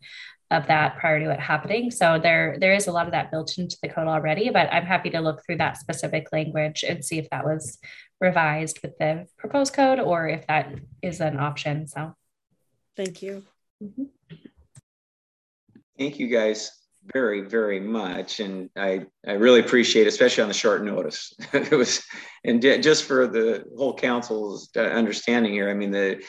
of 0.52 0.68
that 0.68 0.98
prior 0.98 1.20
to 1.20 1.32
it 1.32 1.40
happening. 1.40 1.90
So 1.92 2.20
there, 2.22 2.58
there 2.60 2.74
is 2.74 2.88
a 2.88 2.92
lot 2.92 3.08
of 3.08 3.14
that 3.14 3.32
built 3.32 3.58
into 3.58 3.78
the 3.82 3.90
code 3.90 4.08
already, 4.08 4.50
but 4.50 4.72
I'm 4.72 4.86
happy 4.86 5.10
to 5.12 5.20
look 5.20 5.44
through 5.44 5.58
that 5.58 5.78
specific 5.78 6.28
language 6.32 6.84
and 6.88 7.04
see 7.04 7.18
if 7.18 7.30
that 7.32 7.46
was 7.46 7.80
revised 8.22 8.80
with 8.82 8.98
the 9.00 9.26
proposed 9.38 9.74
code 9.74 10.00
or 10.00 10.28
if 10.28 10.46
that 10.48 10.74
is 11.02 11.20
an 11.20 11.40
option. 11.40 11.88
So 11.88 12.14
Thank 12.96 13.22
you. 13.22 13.44
Thank 15.98 16.20
you 16.20 16.28
guys 16.28 16.72
very, 17.14 17.42
very 17.42 17.80
much. 17.80 18.40
And 18.40 18.70
I, 18.76 19.06
I 19.28 19.34
really 19.34 19.60
appreciate, 19.60 20.08
especially 20.08 20.44
on 20.44 20.48
the 20.48 20.54
short 20.54 20.84
notice. 20.84 21.34
it 21.54 21.72
was, 21.72 22.04
and 22.44 22.62
just 22.62 23.04
for 23.04 23.28
the 23.28 23.66
whole 23.78 23.94
council's 23.94 24.70
uh, 24.76 24.82
understanding 24.82 25.54
here, 25.54 25.70
I 25.70 25.74
mean, 25.74 25.92
the, 25.92 26.24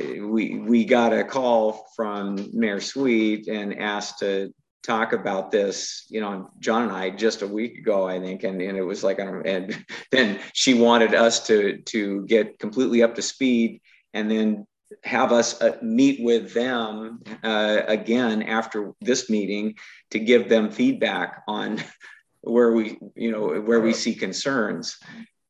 we, 0.00 0.58
we 0.58 0.84
got 0.84 1.12
a 1.12 1.24
call 1.24 1.86
from 1.94 2.50
Mayor 2.52 2.80
Sweet 2.80 3.48
and 3.48 3.78
asked 3.78 4.18
to 4.20 4.52
talk 4.82 5.12
about 5.12 5.50
this, 5.50 6.06
you 6.08 6.20
know, 6.20 6.50
John 6.60 6.82
and 6.82 6.92
I 6.92 7.10
just 7.10 7.42
a 7.42 7.46
week 7.46 7.78
ago, 7.78 8.06
I 8.06 8.20
think, 8.20 8.44
and, 8.44 8.60
and 8.62 8.78
it 8.78 8.82
was 8.82 9.02
like, 9.02 9.18
and 9.18 9.84
then 10.12 10.38
she 10.52 10.74
wanted 10.74 11.14
us 11.14 11.46
to, 11.48 11.78
to 11.78 12.24
get 12.26 12.58
completely 12.58 13.02
up 13.02 13.14
to 13.16 13.22
speed 13.22 13.80
and 14.14 14.30
then 14.30 14.66
have 15.02 15.32
us 15.32 15.60
uh, 15.60 15.76
meet 15.82 16.22
with 16.22 16.54
them 16.54 17.20
uh, 17.42 17.82
again 17.88 18.42
after 18.42 18.92
this 19.00 19.28
meeting 19.28 19.74
to 20.10 20.18
give 20.20 20.48
them 20.48 20.70
feedback 20.70 21.42
on 21.48 21.82
where 22.42 22.72
we, 22.72 22.98
you 23.16 23.32
know, 23.32 23.60
where 23.60 23.80
we 23.80 23.92
see 23.92 24.14
concerns. 24.14 24.96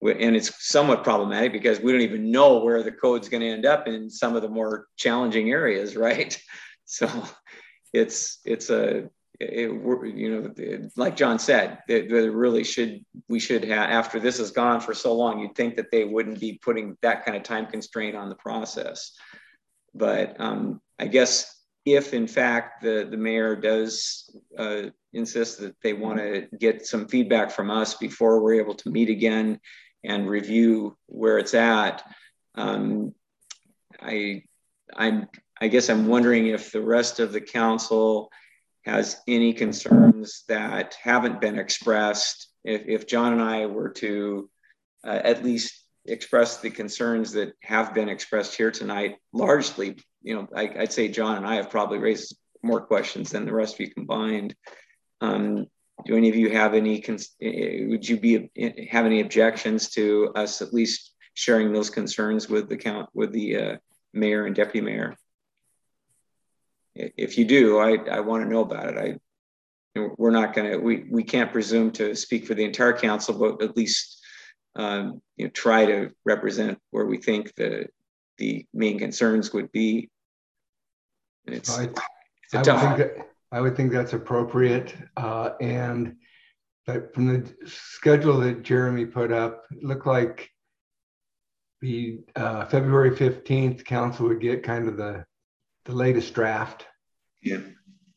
And 0.03 0.37
it's 0.37 0.67
somewhat 0.67 1.05
problematic 1.05 1.53
because 1.53 1.81
we 1.81 1.91
don't 1.91 2.03
even 2.03 2.31
know 2.31 2.59
where 2.59 2.83
the 2.83 2.93
code's 2.93 3.29
going 3.29 3.41
to 3.41 3.49
end 3.49 3.67
up 3.67 3.89
in 3.89 4.11
some 4.11 4.37
of 4.37 4.43
the 4.43 4.49
more 4.49 4.87
challenging 4.97 5.51
areas, 5.51 5.97
right? 5.97 6.39
So 6.89 7.11
it's 7.93 8.39
it's 8.45 8.71
a 8.71 9.11
it, 9.41 9.71
you 9.71 10.31
know 10.31 10.53
it, 10.57 10.93
like 10.97 11.17
John 11.17 11.39
said, 11.39 11.81
it, 11.89 12.11
really 12.11 12.65
should 12.65 13.05
we 13.29 13.41
should 13.41 13.65
have 13.65 13.91
after 13.91 14.21
this 14.21 14.39
has 14.39 14.51
gone 14.51 14.81
for 14.81 14.95
so 14.95 15.15
long, 15.15 15.41
you'd 15.41 15.55
think 15.55 15.77
that 15.77 15.91
they 15.91 16.05
wouldn't 16.05 16.41
be 16.41 16.61
putting 16.63 16.97
that 17.03 17.25
kind 17.25 17.37
of 17.37 17.43
time 17.43 17.67
constraint 17.67 18.17
on 18.17 18.29
the 18.29 18.37
process. 18.37 19.13
But 19.95 20.41
um, 20.41 20.81
I 20.99 21.07
guess 21.07 21.53
if 21.85 22.15
in 22.15 22.27
fact 22.27 22.83
the 22.83 23.09
the 23.11 23.17
mayor 23.17 23.57
does 23.57 24.31
uh, 24.59 24.83
insist 25.13 25.61
that 25.61 25.77
they 25.83 25.93
want 25.93 26.19
to 26.19 26.47
get 26.59 26.87
some 26.87 27.09
feedback 27.09 27.51
from 27.51 27.71
us 27.71 27.95
before 27.95 28.41
we're 28.43 28.61
able 28.61 28.75
to 28.75 28.91
meet 28.91 29.11
again 29.11 29.61
and 30.07 30.29
review 30.29 30.97
where 31.07 31.39
it's 31.39 31.55
at, 31.55 32.03
um, 32.55 33.15
I 34.01 34.43
I'm 34.95 35.29
I 35.61 35.69
guess 35.69 35.89
I'm 35.89 36.07
wondering 36.07 36.47
if 36.47 36.73
the 36.73 36.83
rest 36.83 37.19
of 37.21 37.33
the 37.33 37.41
council 37.41 38.31
has 38.85 39.21
any 39.27 39.53
concerns 39.53 40.45
that 40.49 40.97
haven't 41.03 41.41
been 41.41 41.59
expressed. 41.59 42.49
If, 42.65 42.83
if 42.87 43.07
John 43.07 43.33
and 43.33 43.43
I 43.43 43.67
were 43.67 43.89
to 43.91 44.49
uh, 45.05 45.21
at 45.25 45.45
least 45.45 45.83
express 46.05 46.59
the 46.59 46.71
concerns 46.71 47.33
that 47.33 47.53
have 47.63 47.95
been 47.95 48.09
expressed 48.09 48.57
here 48.57 48.71
tonight, 48.71 49.17
largely, 49.33 49.97
you 50.23 50.35
know, 50.35 50.47
I, 50.55 50.73
would 50.77 50.93
say 50.93 51.09
John 51.09 51.37
and 51.37 51.47
I 51.47 51.57
have 51.57 51.71
probably 51.71 51.99
raised 51.99 52.37
more 52.63 52.81
questions 52.81 53.31
than 53.31 53.45
the 53.45 53.55
rest 53.55 53.75
of 53.75 53.81
you 53.81 53.91
combined. 53.91 54.55
Um, 55.21 55.67
do 56.05 56.17
any 56.17 56.29
of 56.29 56.37
you 56.37 56.51
have 56.51 56.75
any? 56.75 57.03
Would 57.89 58.09
you 58.09 58.19
be 58.19 58.51
have 58.91 59.07
any 59.07 59.21
objections 59.21 59.91
to 59.91 60.33
us 60.35 60.61
at 60.61 60.75
least 60.75 61.13
sharing 61.35 61.73
those 61.73 61.91
concerns 61.91 62.49
with 62.49 62.69
the 62.69 62.77
count 62.77 63.09
with 63.15 63.33
the 63.33 63.57
uh, 63.57 63.77
mayor 64.13 64.47
and 64.47 64.55
deputy 64.55 64.83
mayor? 64.83 65.17
If 66.95 67.39
you 67.39 67.45
do, 67.45 67.79
I, 67.79 67.97
I 68.11 68.21
want 68.21 68.45
to 68.45 68.51
know 68.51 68.61
about 68.61 68.89
it. 68.89 68.99
I 68.99 69.19
we're 70.19 70.31
not 70.31 70.55
going 70.55 70.71
to 70.71 70.79
we 70.79 71.05
we 71.11 71.23
can't 71.23 71.53
presume 71.53 71.91
to 71.93 72.15
speak 72.15 72.47
for 72.47 72.55
the 72.55 72.65
entire 72.65 72.97
council, 72.97 73.35
but 73.39 73.63
at 73.63 73.77
least 73.77 74.21
um, 74.77 75.23
you 75.37 75.47
know 75.47 75.51
try 75.51 75.87
to 75.87 76.11
represent 76.25 76.79
where 76.91 77.07
we 77.07 77.17
think 77.17 77.55
the 77.55 77.87
the 78.39 78.67
main 78.75 78.99
concerns 78.99 79.53
would 79.53 79.73
be. 79.73 80.11
It's, 81.47 81.79
I, 81.79 81.85
it's 81.85 81.95
I 82.53 82.59
would, 82.59 82.65
tough. 82.65 82.83
think 82.83 82.99
that, 82.99 83.29
I 83.57 83.61
would 83.61 83.75
think 83.75 83.91
that's 83.91 84.13
appropriate. 84.13 84.95
Uh, 85.17 85.53
and 85.63 86.17
but 86.85 87.15
from 87.15 87.27
the 87.27 87.55
schedule 87.67 88.39
that 88.41 88.63
Jeremy 88.63 89.07
put 89.07 89.33
up, 89.33 89.65
it 89.71 89.83
looked 89.83 90.07
like 90.07 90.51
the 91.81 92.19
uh, 92.37 92.67
February 92.67 93.13
15th 93.13 93.83
council 93.87 94.29
would 94.29 94.43
get 94.43 94.63
kind 94.63 94.87
of 94.89 94.99
the 94.99 95.25
the 95.87 95.95
latest 95.95 96.35
draft. 96.35 96.85
Yeah. 97.43 97.61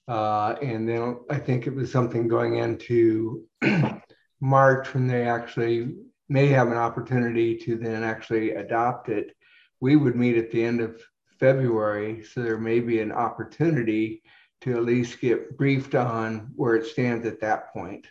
Uh, 0.09 0.56
and 0.61 0.90
then 0.90 1.19
I 1.30 1.38
think 1.38 1.68
it 1.68 1.74
was 1.74 1.90
something 1.90 2.27
going 2.27 2.58
into 2.58 3.45
March 4.42 4.93
when 4.93 5.08
they 5.08 5.26
actually 5.26 5.95
may 6.27 6.48
have 6.48 6.68
an 6.68 6.77
opportunity 6.77 7.56
to 7.59 7.77
then 7.77 8.03
actually 8.03 8.51
adopt 8.51 9.08
it. 9.08 9.34
We 9.80 9.95
would 9.95 10.18
meet 10.18 10.35
at 10.35 10.51
the 10.51 10.66
end 10.66 10.82
of 10.82 11.01
February, 11.40 12.24
so 12.24 12.43
there 12.43 12.58
may 12.58 12.82
be 12.82 13.00
an 13.00 13.14
opportunity 13.14 14.22
to 14.62 14.76
at 14.76 14.84
least 14.84 15.22
get 15.22 15.58
briefed 15.58 15.96
on 15.96 16.52
where 16.56 16.76
it 16.76 16.86
stands 16.86 17.26
at 17.26 17.42
that 17.42 17.74
point. 17.74 18.08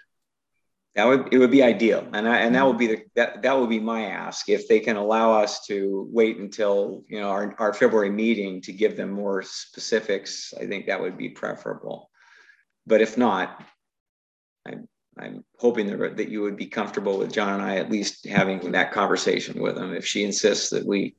That 0.94 1.06
would 1.06 1.32
it 1.32 1.38
would 1.38 1.50
be 1.50 1.62
ideal, 1.62 2.08
and 2.12 2.28
I, 2.28 2.38
and 2.38 2.54
that 2.56 2.66
would 2.66 2.78
be 2.78 2.88
the 2.88 3.04
that 3.14 3.42
that 3.42 3.56
would 3.56 3.70
be 3.70 3.78
my 3.78 4.06
ask 4.06 4.48
if 4.48 4.66
they 4.66 4.80
can 4.80 4.96
allow 4.96 5.32
us 5.32 5.64
to 5.66 6.08
wait 6.10 6.38
until 6.38 7.04
you 7.08 7.20
know 7.20 7.28
our, 7.28 7.54
our 7.58 7.72
February 7.72 8.10
meeting 8.10 8.60
to 8.62 8.72
give 8.72 8.96
them 8.96 9.10
more 9.10 9.42
specifics. 9.42 10.52
I 10.58 10.66
think 10.66 10.86
that 10.86 11.00
would 11.00 11.16
be 11.16 11.28
preferable, 11.28 12.10
but 12.84 13.00
if 13.00 13.16
not, 13.16 13.62
I'm 14.66 14.88
I'm 15.16 15.44
hoping 15.58 15.86
that 15.86 16.16
that 16.16 16.30
you 16.30 16.42
would 16.42 16.56
be 16.56 16.66
comfortable 16.66 17.18
with 17.18 17.32
John 17.32 17.60
and 17.60 17.62
I 17.62 17.76
at 17.76 17.92
least 17.92 18.26
having 18.26 18.72
that 18.72 18.90
conversation 18.90 19.60
with 19.60 19.76
them 19.76 19.94
if 19.94 20.04
she 20.04 20.24
insists 20.24 20.70
that 20.70 20.84
we 20.84 21.14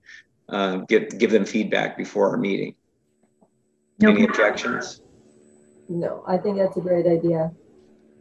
uh, 0.50 0.78
give 0.90 1.18
give 1.18 1.32
them 1.32 1.46
feedback 1.46 1.96
before 1.96 2.32
our 2.32 2.38
meeting. 2.38 2.76
No 4.02 4.10
Any 4.10 4.28
problem. 4.28 4.30
objections? 4.30 5.02
No, 5.90 6.24
I 6.28 6.38
think 6.38 6.58
that's 6.58 6.78
a 6.78 6.82
great 6.82 7.08
idea. 7.08 7.52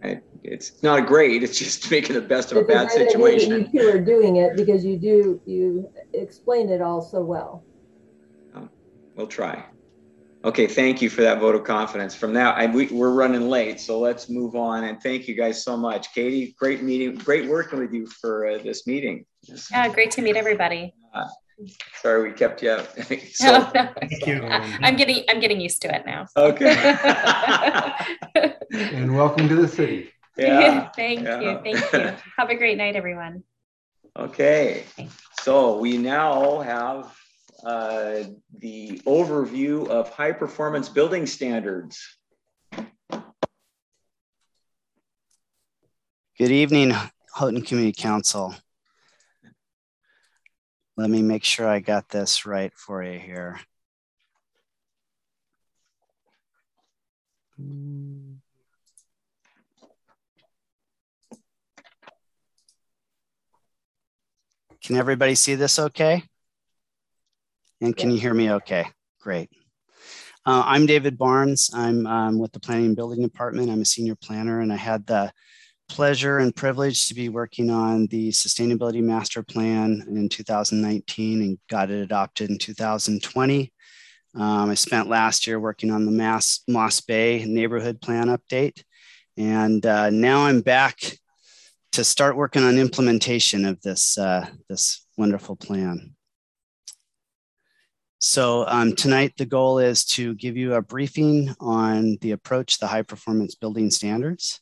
I, 0.02 0.20
it's 0.42 0.82
not 0.82 1.06
great. 1.06 1.42
It's 1.42 1.58
just 1.58 1.90
making 1.90 2.14
the 2.14 2.22
best 2.22 2.50
of 2.50 2.58
a 2.58 2.64
bad 2.64 2.88
great 2.88 3.10
situation. 3.10 3.68
You 3.72 3.80
two 3.80 3.88
are 3.88 4.00
doing 4.00 4.36
it 4.36 4.56
because 4.56 4.84
you 4.84 4.96
do, 4.96 5.40
you 5.44 5.88
explain 6.14 6.70
it 6.70 6.82
all 6.82 7.02
so 7.02 7.20
well. 7.20 7.64
We'll 9.18 9.26
try. 9.26 9.64
Okay, 10.44 10.68
thank 10.68 11.02
you 11.02 11.10
for 11.10 11.22
that 11.22 11.40
vote 11.40 11.56
of 11.56 11.64
confidence. 11.64 12.14
From 12.14 12.32
that, 12.34 12.56
I, 12.56 12.66
we, 12.66 12.86
we're 12.86 13.10
running 13.10 13.50
late, 13.50 13.80
so 13.80 13.98
let's 13.98 14.30
move 14.30 14.54
on. 14.54 14.84
And 14.84 15.02
thank 15.02 15.26
you 15.26 15.34
guys 15.34 15.64
so 15.64 15.76
much, 15.76 16.14
Katie. 16.14 16.54
Great 16.56 16.84
meeting, 16.84 17.16
great 17.16 17.48
working 17.48 17.80
with 17.80 17.92
you 17.92 18.06
for 18.06 18.46
uh, 18.46 18.58
this 18.62 18.86
meeting. 18.86 19.26
Yeah, 19.72 19.88
great 19.88 20.12
to 20.12 20.22
meet 20.22 20.36
everybody. 20.36 20.94
Uh, 21.12 21.26
sorry 22.00 22.30
we 22.30 22.34
kept 22.34 22.62
you 22.62 22.70
up. 22.70 22.88
So, 23.32 23.70
no. 23.74 23.88
Thank 24.00 24.26
you. 24.26 24.42
I'm 24.44 24.96
getting 24.96 25.24
I'm 25.28 25.40
getting 25.40 25.60
used 25.60 25.82
to 25.82 25.94
it 25.94 26.04
now. 26.06 26.26
okay. 26.36 26.94
And 28.70 29.16
welcome 29.16 29.48
to 29.48 29.56
the 29.56 29.66
city. 29.66 30.10
yeah. 30.36 30.90
thank 30.90 31.22
yeah. 31.22 31.40
you. 31.40 31.60
Thank 31.62 31.92
you. 31.92 32.14
Have 32.36 32.50
a 32.50 32.54
great 32.54 32.76
night, 32.76 32.96
everyone. 32.96 33.42
Okay. 34.16 34.84
So 35.40 35.78
we 35.78 35.96
now 35.96 36.60
have 36.60 37.16
uh, 37.64 38.24
the 38.58 39.00
overview 39.06 39.88
of 39.88 40.10
high 40.10 40.32
performance 40.32 40.88
building 40.88 41.24
standards. 41.24 42.18
Good 46.38 46.52
evening, 46.52 46.94
Houghton 47.34 47.62
Community 47.62 48.00
Council. 48.00 48.54
Let 50.98 51.10
me 51.10 51.22
make 51.22 51.44
sure 51.44 51.68
I 51.68 51.78
got 51.78 52.08
this 52.08 52.44
right 52.44 52.72
for 52.74 53.04
you 53.04 53.20
here. 53.20 53.60
Can 57.56 58.40
everybody 64.90 65.36
see 65.36 65.54
this 65.54 65.78
okay? 65.78 66.24
And 67.80 67.96
can 67.96 68.10
you 68.10 68.18
hear 68.18 68.34
me 68.34 68.50
okay? 68.50 68.86
Great. 69.20 69.50
Uh, 70.44 70.64
I'm 70.66 70.86
David 70.86 71.16
Barnes. 71.16 71.70
I'm 71.72 72.08
um, 72.08 72.40
with 72.40 72.50
the 72.50 72.58
Planning 72.58 72.86
and 72.86 72.96
Building 72.96 73.22
Department. 73.22 73.70
I'm 73.70 73.82
a 73.82 73.84
senior 73.84 74.16
planner 74.16 74.62
and 74.62 74.72
I 74.72 74.76
had 74.76 75.06
the 75.06 75.30
pleasure 75.88 76.38
and 76.38 76.54
privilege 76.54 77.08
to 77.08 77.14
be 77.14 77.28
working 77.28 77.70
on 77.70 78.06
the 78.06 78.30
Sustainability 78.30 79.02
Master 79.02 79.42
Plan 79.42 80.04
in 80.08 80.28
2019 80.28 81.42
and 81.42 81.58
got 81.68 81.90
it 81.90 82.02
adopted 82.02 82.50
in 82.50 82.58
2020. 82.58 83.72
Um, 84.34 84.70
I 84.70 84.74
spent 84.74 85.08
last 85.08 85.46
year 85.46 85.58
working 85.58 85.90
on 85.90 86.04
the 86.04 86.12
Mass, 86.12 86.60
Moss 86.68 87.00
Bay 87.00 87.44
Neighborhood 87.44 88.00
Plan 88.00 88.28
update. 88.28 88.82
And 89.36 89.84
uh, 89.84 90.10
now 90.10 90.46
I'm 90.46 90.60
back 90.60 91.00
to 91.92 92.04
start 92.04 92.36
working 92.36 92.62
on 92.62 92.78
implementation 92.78 93.64
of 93.64 93.80
this, 93.80 94.18
uh, 94.18 94.46
this 94.68 95.06
wonderful 95.16 95.56
plan. 95.56 96.14
So 98.20 98.66
um, 98.66 98.96
tonight, 98.96 99.34
the 99.36 99.46
goal 99.46 99.78
is 99.78 100.04
to 100.06 100.34
give 100.34 100.56
you 100.56 100.74
a 100.74 100.82
briefing 100.82 101.54
on 101.60 102.18
the 102.20 102.32
approach 102.32 102.78
the 102.78 102.88
high 102.88 103.02
performance 103.02 103.54
building 103.54 103.90
standards, 103.90 104.60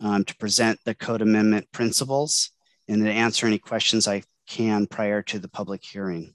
um, 0.00 0.24
to 0.24 0.36
present 0.36 0.78
the 0.84 0.94
code 0.94 1.22
amendment 1.22 1.66
principles, 1.72 2.50
and 2.88 3.04
to 3.04 3.10
answer 3.10 3.46
any 3.46 3.58
questions 3.58 4.08
I 4.08 4.22
can 4.46 4.86
prior 4.86 5.22
to 5.22 5.38
the 5.38 5.48
public 5.48 5.84
hearing. 5.84 6.34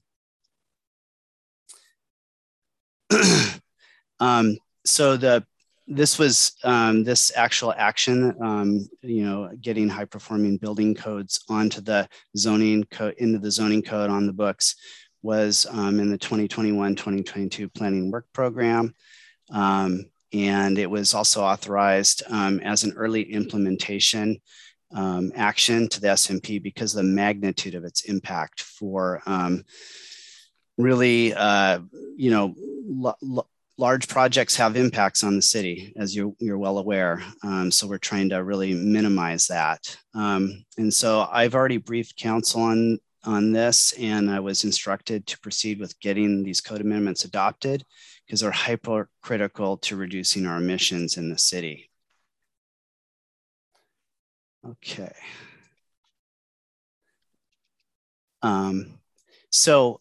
um, 4.20 4.58
so 4.86 5.18
the 5.18 5.46
this 5.86 6.18
was 6.18 6.54
um, 6.64 7.04
this 7.04 7.32
actual 7.36 7.74
action, 7.76 8.34
um, 8.42 8.88
you 9.02 9.26
know, 9.26 9.52
getting 9.60 9.90
high 9.90 10.06
performing 10.06 10.58
building 10.58 10.96
codes 10.96 11.44
onto 11.50 11.82
the 11.82 12.08
zoning 12.38 12.86
code 12.86 13.16
into 13.18 13.38
the 13.38 13.52
zoning 13.52 13.82
code 13.82 14.10
on 14.10 14.26
the 14.26 14.34
books 14.34 14.76
was 15.22 15.66
um, 15.72 16.00
in 16.00 16.10
the 16.10 16.18
2021-2022 16.18 17.74
planning 17.74 18.12
work 18.12 18.26
program. 18.34 18.94
Um, 19.52 20.06
and 20.34 20.78
it 20.78 20.90
was 20.90 21.14
also 21.14 21.44
authorized 21.44 22.24
um, 22.30 22.60
as 22.62 22.84
an 22.84 22.94
early 22.96 23.22
implementation 23.22 24.42
um, 24.94 25.32
action 25.36 25.88
to 25.90 26.02
the 26.02 26.08
SMP 26.08 26.62
because 26.62 26.96
of 26.96 27.04
the 27.04 27.12
magnitude 27.12 27.76
of 27.76 27.84
its 27.84 28.02
impact 28.06 28.62
for 28.62 29.22
um, 29.26 29.64
really, 30.78 31.34
uh, 31.34 31.80
you 32.16 32.32
know, 32.32 33.46
large 33.78 34.08
projects 34.08 34.56
have 34.56 34.76
impacts 34.76 35.24
on 35.24 35.36
the 35.36 35.42
city, 35.42 35.94
as 35.98 36.16
you're, 36.16 36.34
you're 36.40 36.58
well 36.58 36.78
aware. 36.78 37.24
Um, 37.44 37.72
so 37.72 37.88
we're 37.88 37.98
trying 37.98 38.30
to 38.30 38.44
really 38.44 38.74
minimize 38.74 39.48
that. 39.48 39.96
Um, 40.14 40.64
and 40.78 40.94
so 40.94 41.28
I've 41.32 41.56
already 41.56 41.78
briefed 41.78 42.18
council 42.18 42.62
on, 42.62 43.00
on 43.24 43.52
this, 43.52 43.94
and 43.94 44.30
I 44.30 44.40
was 44.40 44.64
instructed 44.64 45.26
to 45.28 45.40
proceed 45.40 45.80
with 45.80 46.00
getting 46.00 46.44
these 46.44 46.62
code 46.62 46.82
amendments 46.82 47.26
adopted 47.26 47.84
because 48.26 48.40
they're 48.40 48.52
hypercritical 48.52 49.78
to 49.78 49.96
reducing 49.96 50.46
our 50.46 50.58
emissions 50.58 51.18
in 51.18 51.30
the 51.30 51.38
city. 51.38 51.90
Okay. 54.66 55.14
Um, 58.42 59.00
so 59.52 60.00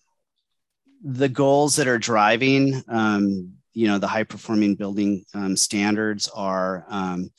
the 1.02 1.28
goals 1.28 1.76
that 1.76 1.88
are 1.88 1.98
driving 1.98 2.82
um, 2.88 3.54
you 3.74 3.86
know 3.88 3.98
the 3.98 4.06
high 4.06 4.24
performing 4.24 4.74
building 4.74 5.24
um, 5.34 5.56
standards 5.56 6.28
are 6.28 6.84
um, 6.88 7.30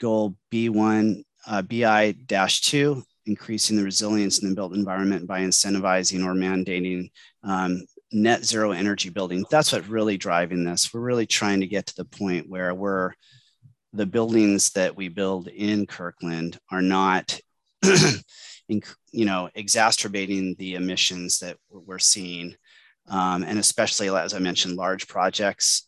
goal 0.00 0.36
b1 0.52 1.22
uh, 1.46 1.62
bi-2 1.62 3.02
increasing 3.26 3.76
the 3.76 3.84
resilience 3.84 4.42
in 4.42 4.48
the 4.48 4.54
built 4.54 4.74
environment 4.74 5.26
by 5.26 5.40
incentivizing 5.40 6.24
or 6.24 6.34
mandating 6.34 7.10
um, 7.42 7.84
net 8.12 8.44
zero 8.44 8.70
energy 8.72 9.10
building 9.10 9.44
that's 9.50 9.72
what 9.72 9.88
really 9.88 10.16
driving 10.16 10.64
this 10.64 10.92
we're 10.92 11.00
really 11.00 11.26
trying 11.26 11.60
to 11.60 11.66
get 11.66 11.86
to 11.86 11.96
the 11.96 12.04
point 12.04 12.48
where 12.48 12.74
we're 12.74 13.12
the 13.92 14.06
buildings 14.06 14.70
that 14.70 14.94
we 14.96 15.08
build 15.08 15.48
in 15.48 15.86
kirkland 15.86 16.58
are 16.70 16.82
not 16.82 17.38
you 18.68 19.24
know 19.24 19.48
exacerbating 19.54 20.54
the 20.58 20.74
emissions 20.74 21.40
that 21.40 21.56
we're 21.70 21.98
seeing 21.98 22.54
um, 23.08 23.42
and 23.42 23.58
especially, 23.58 24.08
as 24.08 24.34
I 24.34 24.38
mentioned, 24.38 24.76
large 24.76 25.08
projects 25.08 25.86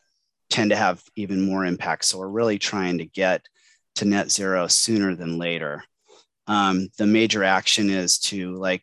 tend 0.51 0.71
to 0.71 0.77
have 0.77 1.03
even 1.17 1.47
more 1.47 1.65
impact. 1.65 2.05
So 2.05 2.19
we're 2.19 2.29
really 2.29 2.59
trying 2.59 2.99
to 2.99 3.07
get 3.07 3.47
to 3.97 4.05
net 4.05 4.31
zero 4.31 4.67
sooner 4.67 5.17
than 5.17 5.39
later. 5.39 5.83
Um, 6.47 6.89
the 6.99 7.07
major 7.07 7.43
action 7.43 7.91
is 7.91 8.19
to 8.21 8.55
like 8.57 8.83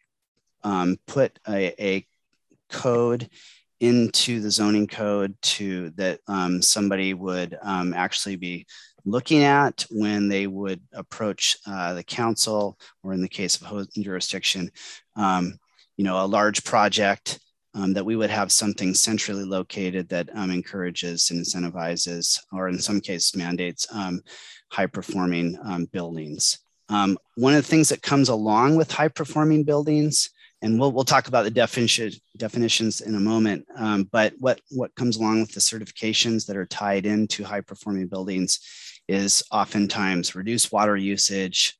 um, 0.64 0.98
put 1.08 1.38
a, 1.48 1.74
a, 1.84 2.08
code 2.74 3.30
into 3.80 4.40
the 4.40 4.50
zoning 4.50 4.88
code 4.88 5.36
to 5.42 5.90
that 5.92 6.20
um, 6.28 6.62
somebody 6.62 7.14
would 7.14 7.58
um, 7.62 7.94
actually 7.94 8.38
be 8.38 8.66
looking 9.06 9.44
at 9.44 9.86
when 9.92 10.30
they 10.30 10.48
would 10.48 10.80
approach 10.94 11.58
uh, 11.68 11.94
the 11.94 12.04
council 12.04 12.80
or 13.04 13.12
in 13.12 13.22
the 13.22 13.28
case 13.28 13.60
of 13.60 13.68
host 13.68 13.90
jurisdiction, 14.00 14.72
um, 15.18 15.60
you 15.98 16.06
know, 16.06 16.24
a 16.24 16.26
large 16.26 16.64
project 16.64 17.40
um, 17.76 17.92
that 17.92 18.06
we 18.06 18.16
would 18.16 18.30
have 18.30 18.54
something 18.54 18.94
centrally 18.94 19.44
located 19.44 20.08
that 20.08 20.30
um, 20.34 20.50
encourages 20.50 21.30
and 21.32 21.42
incentivizes, 21.42 22.40
or 22.54 22.70
in 22.70 22.80
some 22.80 23.02
cases 23.02 23.36
mandates, 23.36 23.86
um, 23.92 24.22
high 24.72 24.88
performing 24.88 25.58
buildings. 25.92 26.60
One 26.88 27.54
of 27.54 27.64
the 27.64 27.70
things 27.70 27.90
that 27.90 28.02
comes 28.02 28.30
along 28.30 28.78
with 28.78 28.92
high 28.92 29.10
performing 29.10 29.64
buildings, 29.64 30.30
and 30.64 30.80
we'll, 30.80 30.92
we'll 30.92 31.04
talk 31.04 31.28
about 31.28 31.44
the 31.44 31.52
definition, 31.52 32.12
definitions 32.38 33.02
in 33.02 33.16
a 33.16 33.20
moment, 33.20 33.68
um, 33.76 34.10
but 34.12 34.34
what, 34.40 34.62
what 34.72 34.96
comes 34.96 35.18
along 35.18 35.42
with 35.42 35.52
the 35.52 35.60
certifications 35.60 36.48
that 36.48 36.58
are 36.58 36.66
tied 36.66 37.06
into 37.06 37.44
high 37.44 37.62
performing 37.62 38.08
buildings 38.08 38.60
is 39.08 39.44
oftentimes 39.52 40.34
reduced 40.34 40.72
water 40.72 40.98
usage, 40.98 41.78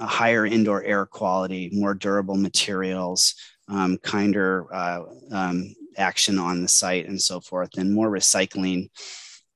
a 0.00 0.06
higher 0.06 0.46
indoor 0.46 0.82
air 0.82 1.06
quality, 1.06 1.70
more 1.72 1.94
durable 1.94 2.36
materials, 2.36 3.34
um, 3.68 3.98
kinder 3.98 4.66
uh, 4.74 5.02
um, 5.32 5.74
action 5.96 6.38
on 6.38 6.62
the 6.62 6.68
site 6.68 7.06
and 7.06 7.20
so 7.20 7.40
forth, 7.40 7.70
and 7.76 7.92
more 7.92 8.10
recycling 8.10 8.90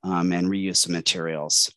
um, 0.02 0.32
and 0.32 0.48
reuse 0.48 0.86
of 0.86 0.92
materials. 0.92 1.72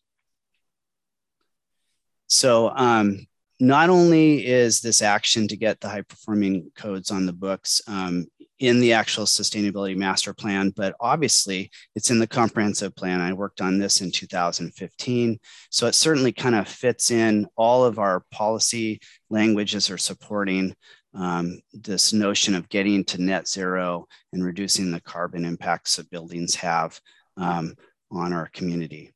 So 2.28 2.70
um, 2.70 3.28
not 3.60 3.90
only 3.90 4.46
is 4.46 4.82
this 4.82 5.02
action 5.02 5.48
to 5.48 5.58
get 5.58 5.80
the 5.80 5.90
high 5.90 6.02
performing 6.02 6.72
codes 6.76 7.10
on 7.10 7.26
the 7.26 7.34
books 7.34 7.82
um, 7.88 8.26
in 8.60 8.80
the 8.80 8.94
actual 8.94 9.26
sustainability 9.26 9.96
master 9.96 10.34
plan, 10.34 10.72
but 10.76 10.96
obviously 11.00 11.70
it's 11.96 12.10
in 12.12 12.20
the 12.20 12.28
comprehensive 12.28 12.96
plan. 12.96 13.22
I 13.22 13.34
worked 13.34 13.62
on 13.62 13.78
this 13.78 14.02
in 14.02 14.12
2015. 14.12 15.40
So 15.70 15.88
it 15.88 15.96
certainly 15.96 16.32
kind 16.32 16.56
of 16.56 16.68
fits 16.68 17.12
in 17.12 17.48
all 17.56 17.84
of 17.84 18.00
our 18.00 18.24
policy 18.32 19.00
languages 19.30 19.90
are 19.90 19.98
supporting 19.98 20.76
um, 21.14 21.60
this 21.74 22.14
notion 22.14 22.54
of 22.54 22.70
getting 22.70 23.04
to 23.06 23.22
net 23.22 23.48
zero 23.48 24.08
and 24.34 24.44
reducing 24.44 24.92
the 24.92 25.02
carbon 25.02 25.46
impacts 25.46 25.96
that 25.96 26.10
buildings 26.10 26.56
have 26.56 27.00
um, 27.38 27.76
on 28.12 28.34
our 28.34 28.50
community. 28.54 29.12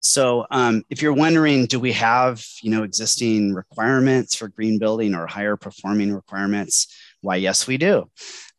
So 0.00 0.46
um, 0.50 0.82
if 0.88 1.02
you're 1.02 1.12
wondering, 1.12 1.66
do 1.66 1.78
we 1.78 1.92
have 1.92 2.44
you 2.62 2.70
know 2.70 2.82
existing 2.82 3.54
requirements 3.54 4.34
for 4.34 4.48
green 4.48 4.78
building 4.78 5.14
or 5.14 5.26
higher 5.26 5.56
performing 5.56 6.12
requirements? 6.12 6.88
Why, 7.20 7.36
yes, 7.36 7.66
we 7.66 7.76
do. 7.76 8.10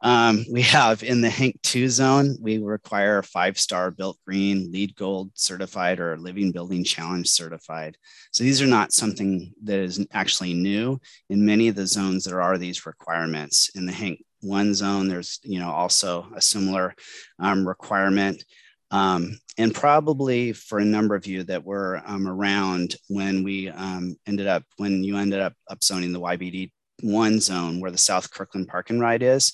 Um, 0.01 0.45
we 0.51 0.61
have 0.63 1.03
in 1.03 1.21
the 1.21 1.29
HENC 1.29 1.59
2 1.63 1.89
zone, 1.89 2.37
we 2.39 2.59
require 2.59 3.23
five 3.23 3.59
star 3.59 3.91
built 3.91 4.17
green, 4.25 4.71
LEED 4.71 4.95
gold 4.95 5.31
certified, 5.33 5.99
or 5.99 6.17
living 6.17 6.51
building 6.51 6.83
challenge 6.83 7.27
certified. 7.27 7.97
So 8.31 8.43
these 8.43 8.61
are 8.61 8.67
not 8.67 8.93
something 8.93 9.53
that 9.63 9.79
is 9.79 10.05
actually 10.11 10.53
new. 10.53 10.99
In 11.29 11.45
many 11.45 11.67
of 11.67 11.75
the 11.75 11.87
zones, 11.87 12.25
there 12.25 12.41
are 12.41 12.57
these 12.57 12.85
requirements. 12.85 13.71
In 13.75 13.85
the 13.85 13.91
HENC 13.91 14.19
1 14.41 14.73
zone, 14.73 15.07
there's 15.07 15.39
you 15.43 15.59
know 15.59 15.71
also 15.71 16.27
a 16.35 16.41
similar 16.41 16.93
um, 17.39 17.67
requirement. 17.67 18.43
Um, 18.91 19.39
and 19.57 19.73
probably 19.73 20.53
for 20.53 20.79
a 20.79 20.85
number 20.85 21.15
of 21.15 21.25
you 21.25 21.43
that 21.43 21.63
were 21.63 22.01
um, 22.05 22.27
around 22.27 22.95
when 23.07 23.43
we 23.43 23.69
um, 23.69 24.15
ended 24.25 24.47
up, 24.47 24.63
when 24.77 25.03
you 25.03 25.17
ended 25.17 25.39
up 25.39 25.53
upzoning 25.69 26.13
the 26.13 26.21
YBD 26.21 26.71
one 27.01 27.39
zone 27.39 27.79
where 27.79 27.91
the 27.91 27.97
South 27.97 28.31
Kirkland 28.31 28.67
Park 28.67 28.89
and 28.89 29.01
Ride 29.01 29.23
is, 29.23 29.53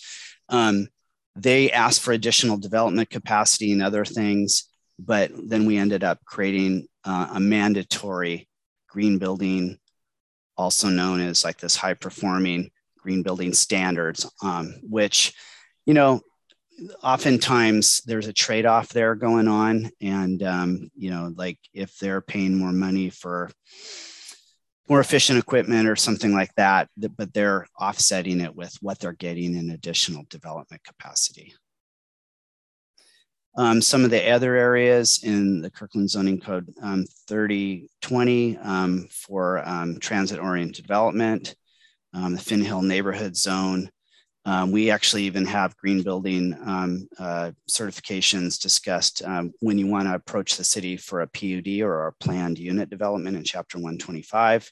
um, 0.50 0.88
they 1.36 1.72
asked 1.72 2.02
for 2.02 2.12
additional 2.12 2.58
development 2.58 3.10
capacity 3.10 3.72
and 3.72 3.82
other 3.82 4.06
things, 4.06 4.70
but 5.00 5.32
then 5.36 5.66
we 5.66 5.78
ended 5.78 6.04
up 6.04 6.20
creating 6.26 6.88
uh, 7.04 7.30
a 7.34 7.40
mandatory 7.40 8.48
green 8.90 9.18
building, 9.18 9.78
also 10.58 10.90
known 10.90 11.22
as 11.22 11.44
like 11.44 11.58
this 11.58 11.76
high 11.76 11.94
performing 11.94 12.72
green 12.98 13.22
building 13.22 13.54
standards, 13.54 14.30
um, 14.44 14.74
which, 14.84 15.34
you 15.86 15.94
know, 15.94 16.22
oftentimes 17.04 18.02
there's 18.06 18.28
a 18.28 18.34
trade-off 18.34 18.90
there 18.90 19.16
going 19.16 19.48
on 19.48 19.90
and 20.02 20.44
um, 20.44 20.90
you 20.96 21.10
know 21.10 21.34
like 21.36 21.58
if 21.74 21.98
they're 21.98 22.22
paying 22.22 22.56
more 22.56 22.72
money 22.72 23.10
for 23.10 23.50
more 24.88 25.00
efficient 25.00 25.40
equipment 25.40 25.88
or 25.88 25.96
something 25.96 26.34
like 26.34 26.54
that 26.56 26.88
but 27.18 27.34
they're 27.34 27.68
offsetting 27.80 28.42
it 28.42 28.56
with 28.56 28.76
what 28.82 29.00
they're 29.00 29.14
getting 29.14 29.56
in 29.56 29.72
additional 29.72 30.24
development 30.30 30.84
capacity. 30.84 31.54
Um, 33.58 33.82
some 33.82 34.06
of 34.06 34.12
the 34.12 34.30
other 34.30 34.56
areas 34.56 35.22
in 35.24 35.62
the 35.62 35.72
Kirkland 35.72 36.12
zoning 36.12 36.40
code 36.40 36.72
um, 36.80 37.06
3020 37.28 38.58
um, 38.58 39.08
for 39.10 39.68
um, 39.68 40.00
transit 40.00 40.40
oriented 40.40 40.86
development, 40.86 41.56
um, 42.14 42.34
the 42.34 42.40
Finn 42.40 42.62
Hill 42.62 42.84
neighborhood 42.84 43.36
zone, 43.36 43.90
um, 44.48 44.72
we 44.72 44.90
actually 44.90 45.24
even 45.24 45.46
have 45.46 45.76
green 45.76 46.04
building 46.04 46.56
um, 46.66 47.06
uh, 47.20 47.52
certifications 47.70 48.58
discussed 48.58 49.22
um, 49.26 49.52
when 49.60 49.78
you 49.78 49.88
want 49.88 50.08
to 50.08 50.16
approach 50.16 50.56
the 50.56 50.64
city 50.64 50.96
for 50.96 51.20
a 51.20 51.28
PUD 51.28 51.82
or 51.82 52.08
a 52.08 52.14
planned 52.14 52.58
unit 52.58 52.90
development 52.90 53.36
in 53.36 53.44
Chapter 53.44 53.78
125. 53.78 54.72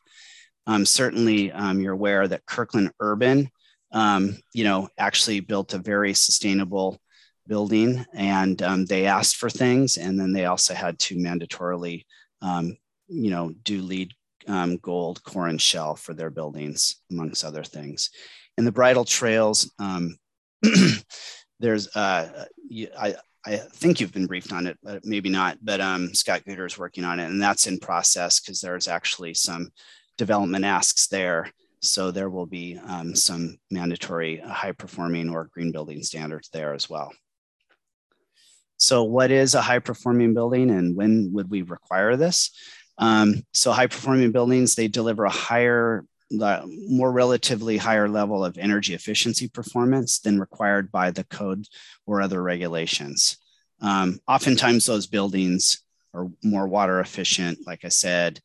Um, 0.65 0.85
certainly, 0.85 1.51
um, 1.51 1.81
you're 1.81 1.91
aware 1.91 2.25
that 2.25 2.45
Kirkland 2.45 2.91
Urban, 3.01 3.49
um, 3.91 4.37
you 4.53 4.63
know, 4.63 4.87
actually 4.97 5.41
built 5.41 5.73
a 5.73 5.77
very 5.77 6.13
sustainable 6.13 6.97
building, 7.45 8.05
and 8.13 8.57
they 8.87 9.07
asked 9.07 9.35
for 9.35 9.49
things, 9.49 9.97
and 9.97 10.17
then 10.17 10.31
they 10.31 10.45
also 10.45 10.73
had 10.73 10.97
to 10.99 11.17
mandatorily, 11.17 12.05
you 12.41 13.29
know, 13.29 13.51
do 13.63 13.81
LEED 13.81 14.13
gold 14.81 15.21
core 15.23 15.47
and 15.47 15.61
shell 15.61 15.97
for 15.97 16.13
their 16.13 16.29
buildings, 16.29 17.01
amongst 17.11 17.43
other 17.43 17.63
things 17.63 18.09
in 18.57 18.65
the 18.65 18.71
bridle 18.71 19.05
trails, 19.05 19.71
um, 19.79 20.17
there's 21.59 21.95
uh, 21.95 22.45
I 22.97 23.15
I 23.45 23.57
think 23.57 23.99
you've 23.99 24.13
been 24.13 24.25
briefed 24.25 24.51
on 24.51 24.65
it, 24.65 24.77
but 24.81 25.05
maybe 25.05 25.29
not. 25.29 25.57
But 25.61 25.79
um, 25.79 26.13
Scott 26.13 26.43
Guter 26.45 26.65
is 26.65 26.77
working 26.77 27.03
on 27.03 27.19
it, 27.19 27.25
and 27.25 27.41
that's 27.41 27.67
in 27.67 27.79
process 27.79 28.39
because 28.39 28.61
there's 28.61 28.87
actually 28.87 29.35
some 29.35 29.71
development 30.17 30.65
asks 30.65 31.07
there. 31.07 31.51
So 31.81 32.09
there 32.09 32.29
will 32.29 32.47
be 32.47 32.79
um, 32.87 33.15
some 33.15 33.57
mandatory 33.69 34.37
high 34.37 34.71
performing 34.71 35.29
or 35.29 35.49
green 35.53 35.71
building 35.71 36.01
standards 36.01 36.49
there 36.49 36.73
as 36.73 36.89
well. 36.89 37.11
So 38.77 39.03
what 39.03 39.31
is 39.31 39.53
a 39.53 39.61
high 39.61 39.79
performing 39.79 40.33
building 40.33 40.69
and 40.69 40.95
when 40.95 41.31
would 41.33 41.49
we 41.49 41.61
require 41.61 42.15
this? 42.17 42.51
Um, 42.97 43.43
so 43.53 43.71
high 43.71 43.87
performing 43.87 44.31
buildings, 44.31 44.75
they 44.75 44.87
deliver 44.87 45.25
a 45.25 45.29
higher 45.29 46.05
the 46.37 46.63
more 46.87 47.11
relatively 47.11 47.77
higher 47.77 48.07
level 48.07 48.43
of 48.43 48.57
energy 48.57 48.93
efficiency 48.93 49.47
performance 49.47 50.19
than 50.19 50.39
required 50.39 50.91
by 50.91 51.11
the 51.11 51.23
code 51.25 51.67
or 52.05 52.21
other 52.21 52.41
regulations. 52.41 53.37
Um, 53.81 54.19
oftentimes, 54.27 54.85
those 54.85 55.07
buildings 55.07 55.83
are 56.13 56.29
more 56.43 56.67
water 56.67 56.99
efficient, 56.99 57.59
like 57.67 57.83
I 57.83 57.89
said, 57.89 58.39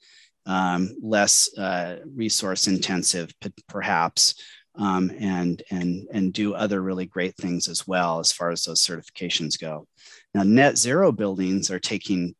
um, 0.46 0.96
less 1.02 1.56
uh, 1.56 1.98
resource 2.14 2.66
intensive, 2.66 3.32
perhaps, 3.68 4.34
um, 4.76 5.10
and 5.18 5.62
and 5.70 6.08
and 6.12 6.32
do 6.32 6.54
other 6.54 6.80
really 6.80 7.06
great 7.06 7.36
things 7.36 7.68
as 7.68 7.86
well 7.86 8.18
as 8.18 8.32
far 8.32 8.50
as 8.50 8.64
those 8.64 8.84
certifications 8.84 9.60
go. 9.60 9.86
Now, 10.34 10.42
net 10.42 10.78
zero 10.78 11.12
buildings 11.12 11.70
are 11.70 11.80
taking 11.80 12.34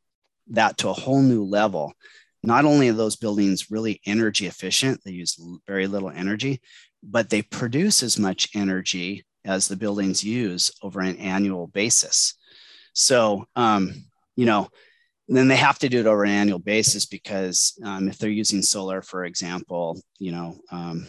that 0.49 0.79
to 0.79 0.89
a 0.89 0.93
whole 0.95 1.23
new 1.23 1.45
level 1.45 1.93
not 2.43 2.65
only 2.65 2.89
are 2.89 2.95
those 2.95 3.17
buildings 3.17 3.71
really 3.71 4.01
energy 4.07 4.47
efficient, 4.47 5.01
they 5.05 5.13
use 5.13 5.39
very 5.67 5.87
little 5.87 6.11
energy, 6.11 6.61
but 7.03 7.31
they 7.31 7.43
produce 7.43 8.03
as 8.03 8.19
much 8.19 8.49
energy 8.55 9.25
as 9.45 9.69
the 9.69 9.77
buildings 9.77 10.23
use 10.25 10.71
over 10.83 11.01
an 11.01 11.17
annual 11.17 11.67
basis. 11.67 12.35
So, 12.93 13.47
um, 13.57 13.93
you 14.37 14.47
know, 14.47 14.69
then 15.29 15.49
they 15.49 15.57
have 15.57 15.79
to 15.79 15.89
do 15.89 16.01
it 16.01 16.07
over 16.07 16.25
an 16.25 16.31
annual 16.31 16.59
basis 16.59 17.07
because 17.07 17.79
um, 17.85 18.09
if 18.09 18.19
they're 18.19 18.31
using 18.31 18.63
solar, 18.63 19.01
for 19.01 19.25
example, 19.25 20.01
you 20.19 20.33
know, 20.33 20.59
um, 20.73 21.07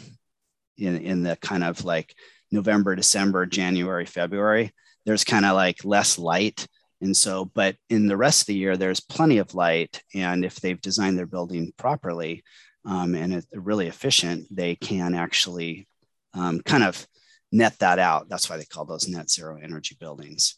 in, 0.77 0.98
in 0.98 1.24
the 1.24 1.35
kind 1.38 1.64
of 1.64 1.84
like 1.84 2.14
November, 2.51 2.95
December, 2.95 3.45
January, 3.45 4.06
February, 4.06 4.72
there's 5.06 5.24
kind 5.24 5.45
of 5.45 5.56
like 5.56 5.84
less 5.84 6.19
light 6.19 6.68
and 7.01 7.17
so, 7.17 7.45
but 7.45 7.75
in 7.89 8.07
the 8.07 8.17
rest 8.17 8.41
of 8.41 8.47
the 8.47 8.55
year, 8.55 8.77
there's 8.77 8.99
plenty 8.99 9.39
of 9.39 9.55
light. 9.55 10.03
And 10.13 10.45
if 10.45 10.61
they've 10.61 10.80
designed 10.80 11.17
their 11.17 11.25
building 11.25 11.73
properly 11.75 12.43
um, 12.85 13.15
and 13.15 13.33
it's 13.33 13.47
really 13.53 13.88
efficient, 13.88 14.47
they 14.51 14.75
can 14.75 15.15
actually 15.15 15.88
um, 16.33 16.61
kind 16.61 16.83
of 16.83 17.05
net 17.51 17.77
that 17.80 17.97
out. 17.97 18.30
That's 18.30 18.49
why 18.49 18.57
they 18.57 18.65
call 18.65 18.85
those 18.85 19.09
net 19.09 19.30
zero 19.30 19.57
energy 19.61 19.97
buildings. 19.99 20.55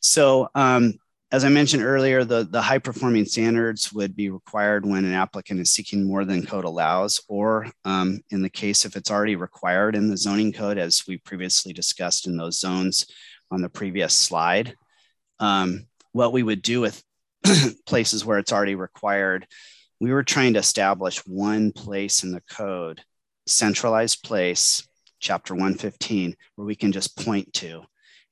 So, 0.00 0.48
um, 0.54 0.94
as 1.30 1.44
I 1.44 1.50
mentioned 1.50 1.82
earlier, 1.82 2.24
the, 2.24 2.48
the 2.50 2.62
high 2.62 2.78
performing 2.78 3.26
standards 3.26 3.92
would 3.92 4.16
be 4.16 4.30
required 4.30 4.86
when 4.86 5.04
an 5.04 5.12
applicant 5.12 5.60
is 5.60 5.70
seeking 5.70 6.06
more 6.06 6.24
than 6.24 6.46
code 6.46 6.64
allows, 6.64 7.20
or 7.28 7.70
um, 7.84 8.22
in 8.30 8.40
the 8.40 8.48
case 8.48 8.86
if 8.86 8.96
it's 8.96 9.10
already 9.10 9.36
required 9.36 9.94
in 9.94 10.08
the 10.08 10.16
zoning 10.16 10.54
code, 10.54 10.78
as 10.78 11.02
we 11.06 11.18
previously 11.18 11.74
discussed 11.74 12.26
in 12.26 12.38
those 12.38 12.58
zones 12.58 13.04
on 13.50 13.60
the 13.60 13.68
previous 13.68 14.14
slide 14.14 14.74
um, 15.40 15.86
what 16.12 16.32
we 16.32 16.42
would 16.42 16.62
do 16.62 16.80
with 16.80 17.02
places 17.86 18.24
where 18.24 18.38
it's 18.38 18.52
already 18.52 18.74
required, 18.74 19.46
we 20.00 20.12
were 20.12 20.22
trying 20.22 20.54
to 20.54 20.58
establish 20.60 21.26
one 21.26 21.72
place 21.72 22.22
in 22.22 22.30
the 22.32 22.42
code, 22.50 23.02
centralized 23.46 24.22
place, 24.22 24.86
chapter 25.20 25.54
115, 25.54 26.34
where 26.54 26.66
we 26.66 26.74
can 26.74 26.92
just 26.92 27.16
point 27.16 27.52
to 27.54 27.82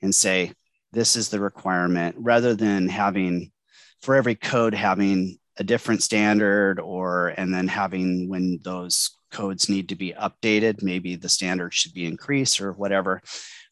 and 0.02 0.14
say, 0.14 0.52
this 0.92 1.16
is 1.16 1.28
the 1.28 1.40
requirement, 1.40 2.16
rather 2.18 2.54
than 2.54 2.88
having 2.88 3.50
for 4.02 4.14
every 4.14 4.34
code 4.34 4.74
having 4.74 5.38
a 5.58 5.64
different 5.64 6.02
standard 6.02 6.78
or 6.78 7.28
and 7.36 7.52
then 7.52 7.66
having 7.66 8.28
when 8.28 8.60
those 8.62 9.16
codes 9.32 9.68
need 9.68 9.88
to 9.88 9.96
be 9.96 10.12
updated, 10.12 10.82
maybe 10.82 11.16
the 11.16 11.28
standard 11.28 11.74
should 11.74 11.92
be 11.92 12.06
increased 12.06 12.60
or 12.60 12.72
whatever. 12.72 13.20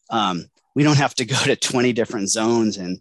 Um, 0.09 0.45
we 0.75 0.83
don't 0.83 0.97
have 0.97 1.15
to 1.15 1.25
go 1.25 1.37
to 1.37 1.55
20 1.55 1.93
different 1.93 2.29
zones 2.29 2.77
and 2.77 2.99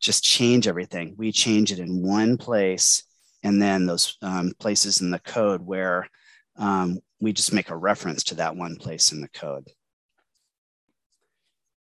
just 0.00 0.24
change 0.24 0.68
everything. 0.68 1.14
We 1.16 1.32
change 1.32 1.72
it 1.72 1.78
in 1.78 2.02
one 2.02 2.36
place, 2.36 3.02
and 3.42 3.60
then 3.60 3.86
those 3.86 4.16
um, 4.22 4.52
places 4.58 5.00
in 5.00 5.10
the 5.10 5.18
code 5.18 5.62
where 5.62 6.08
um, 6.56 7.00
we 7.20 7.32
just 7.32 7.52
make 7.52 7.70
a 7.70 7.76
reference 7.76 8.24
to 8.24 8.36
that 8.36 8.56
one 8.56 8.76
place 8.76 9.12
in 9.12 9.20
the 9.20 9.28
code. 9.28 9.68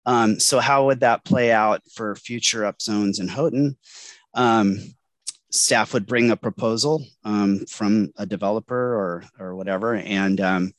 Um, 0.06 0.40
so 0.40 0.60
how 0.60 0.88
would 0.88 1.02
that 1.02 1.24
play 1.24 1.52
out 1.52 1.82
for 1.94 2.16
future 2.16 2.62
upzones 2.62 3.20
in 3.20 3.28
Houghton? 3.28 3.78
Um, 4.34 4.80
staff 5.52 5.94
would 5.94 6.08
bring 6.08 6.32
a 6.32 6.38
proposal 6.38 7.06
um, 7.24 7.66
from 7.68 8.12
a 8.18 8.26
developer 8.26 8.76
or 8.76 9.24
or 9.40 9.56
whatever, 9.56 9.96
and 9.96 10.40
um, 10.42 10.74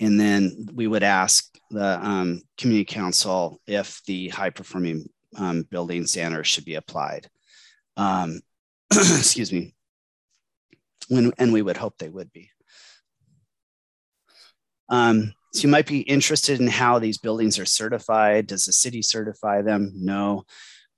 and 0.00 0.18
then 0.18 0.66
we 0.74 0.86
would 0.86 1.02
ask 1.02 1.54
the 1.70 2.04
um, 2.04 2.42
community 2.58 2.84
council 2.84 3.60
if 3.66 4.02
the 4.06 4.28
high 4.28 4.50
performing 4.50 5.08
um, 5.36 5.62
building 5.62 6.06
standards 6.06 6.48
should 6.48 6.64
be 6.64 6.74
applied. 6.74 7.28
Um, 7.96 8.40
excuse 8.92 9.52
me. 9.52 9.74
When, 11.08 11.32
and 11.38 11.52
we 11.52 11.62
would 11.62 11.76
hope 11.76 11.98
they 11.98 12.08
would 12.08 12.32
be. 12.32 12.50
Um, 14.88 15.34
so 15.52 15.62
you 15.62 15.68
might 15.68 15.86
be 15.86 16.00
interested 16.00 16.60
in 16.60 16.66
how 16.66 16.98
these 16.98 17.18
buildings 17.18 17.58
are 17.58 17.66
certified. 17.66 18.46
Does 18.46 18.64
the 18.64 18.72
city 18.72 19.02
certify 19.02 19.62
them? 19.62 19.92
No. 19.94 20.44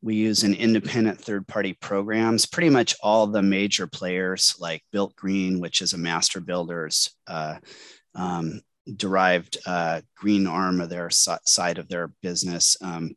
We 0.03 0.15
use 0.15 0.45
an 0.45 0.55
independent 0.55 1.21
third 1.21 1.47
party 1.47 1.73
programs. 1.73 2.47
Pretty 2.47 2.71
much 2.71 2.95
all 3.03 3.27
the 3.27 3.43
major 3.43 3.87
players 3.87 4.57
like 4.59 4.83
Built 4.93 5.17
Green, 5.17 5.61
which 5.61 5.83
is 5.83 5.93
a 5.93 5.99
master 5.99 6.41
builders, 6.41 7.11
uh, 7.27 7.57
um, 8.15 8.61
derived 8.95 9.59
uh, 9.67 10.01
green 10.17 10.47
arm 10.47 10.81
of 10.81 10.89
their 10.89 11.11
side 11.11 11.79
of 11.79 11.89
their 11.89 12.09
business 12.23 12.77
um, 12.81 13.15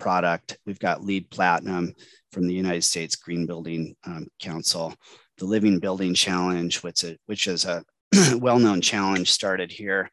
product. 0.00 0.58
We've 0.66 0.78
got 0.78 1.04
LEED 1.04 1.30
Platinum 1.30 1.94
from 2.32 2.46
the 2.46 2.54
United 2.54 2.82
States 2.82 3.16
Green 3.16 3.46
Building 3.46 3.94
um, 4.04 4.26
Council, 4.40 4.94
the 5.38 5.44
Living 5.44 5.78
Building 5.78 6.14
Challenge, 6.14 6.82
which, 6.82 7.04
is, 7.04 7.16
which 7.26 7.46
is 7.46 7.64
a 7.64 7.84
well-known 8.36 8.80
challenge 8.80 9.30
started 9.30 9.70
here. 9.70 10.10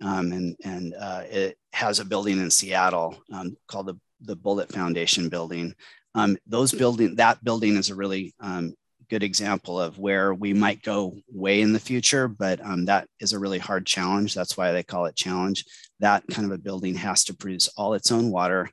Um, 0.00 0.32
and 0.32 0.56
and 0.64 0.94
uh, 0.94 1.22
it 1.28 1.58
has 1.72 1.98
a 1.98 2.04
building 2.04 2.38
in 2.38 2.50
Seattle 2.50 3.16
um, 3.32 3.56
called 3.66 3.86
the, 3.86 3.98
the 4.20 4.36
Bullitt 4.36 4.72
Foundation 4.72 5.28
Building. 5.28 5.74
Um, 6.14 6.36
those 6.46 6.72
building 6.72 7.16
that 7.16 7.42
building 7.42 7.76
is 7.76 7.90
a 7.90 7.96
really 7.96 8.34
um, 8.40 8.74
good 9.08 9.22
example 9.22 9.80
of 9.80 9.98
where 9.98 10.34
we 10.34 10.52
might 10.52 10.82
go 10.82 11.16
way 11.32 11.60
in 11.60 11.72
the 11.72 11.80
future, 11.80 12.28
but 12.28 12.64
um, 12.64 12.84
that 12.84 13.08
is 13.20 13.32
a 13.32 13.38
really 13.38 13.58
hard 13.58 13.86
challenge. 13.86 14.34
That's 14.34 14.56
why 14.56 14.72
they 14.72 14.82
call 14.82 15.06
it 15.06 15.16
challenge. 15.16 15.64
That 16.00 16.24
kind 16.30 16.46
of 16.46 16.52
a 16.52 16.62
building 16.62 16.94
has 16.94 17.24
to 17.24 17.34
produce 17.34 17.68
all 17.76 17.94
its 17.94 18.12
own 18.12 18.30
water, 18.30 18.70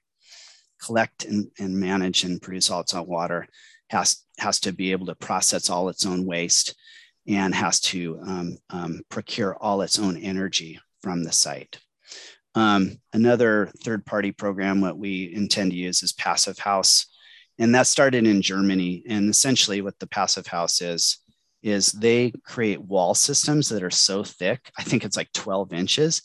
collect 0.84 1.26
and, 1.26 1.50
and 1.60 1.76
manage 1.76 2.24
and 2.24 2.42
produce 2.42 2.70
all 2.70 2.82
its 2.82 2.94
own 2.94 3.08
water, 3.08 3.48
has, 3.90 4.24
has 4.40 4.60
to 4.62 4.72
be 4.72 4.92
able 4.92 5.06
to 5.08 5.16
process 5.16 5.70
all 5.70 5.90
its 5.90 6.06
own 6.06 6.26
waste, 6.26 6.76
and 7.28 7.56
has 7.56 7.80
to 7.80 8.20
um, 8.26 8.58
um, 8.70 9.02
procure 9.10 9.56
all 9.56 9.82
its 9.82 9.98
own 9.98 10.18
energy 10.18 10.80
from 11.02 11.24
the 11.24 11.32
site. 11.32 11.80
Um, 12.54 13.00
another 13.14 13.72
third 13.84 14.06
party 14.06 14.32
program, 14.32 14.80
what 14.80 14.98
we 14.98 15.34
intend 15.34 15.72
to 15.72 15.78
use 15.78 16.04
is 16.04 16.14
Passive 16.14 16.60
House 16.60 17.08
and 17.58 17.74
that 17.74 17.88
started 17.88 18.28
in 18.28 18.42
Germany. 18.42 19.04
And 19.08 19.30
essentially, 19.30 19.82
what 19.82 19.98
the 20.00 20.08
passive 20.08 20.48
house 20.48 20.82
is, 20.82 21.20
is 21.64 21.92
they 21.92 22.32
create 22.44 22.82
wall 22.82 23.16
systems 23.16 23.70
that 23.70 23.84
are 23.84 23.92
so 23.92 24.24
thick, 24.24 24.72
I 24.78 24.84
think 24.84 25.04
it's 25.04 25.18
like 25.18 25.32
12 25.34 25.74
inches, 25.74 26.22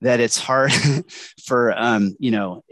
that 0.00 0.20
it's 0.20 0.38
hard 0.38 0.72
for, 1.44 1.76
um, 1.76 2.16
you 2.18 2.30
know, 2.30 2.62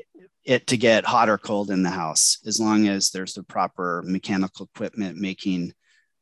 it 0.48 0.66
to 0.66 0.78
get 0.78 1.04
hot 1.04 1.28
or 1.28 1.36
cold 1.36 1.70
in 1.70 1.82
the 1.82 1.90
house 1.90 2.38
as 2.46 2.58
long 2.58 2.88
as 2.88 3.10
there's 3.10 3.34
the 3.34 3.42
proper 3.42 4.02
mechanical 4.06 4.64
equipment 4.74 5.18
making 5.18 5.74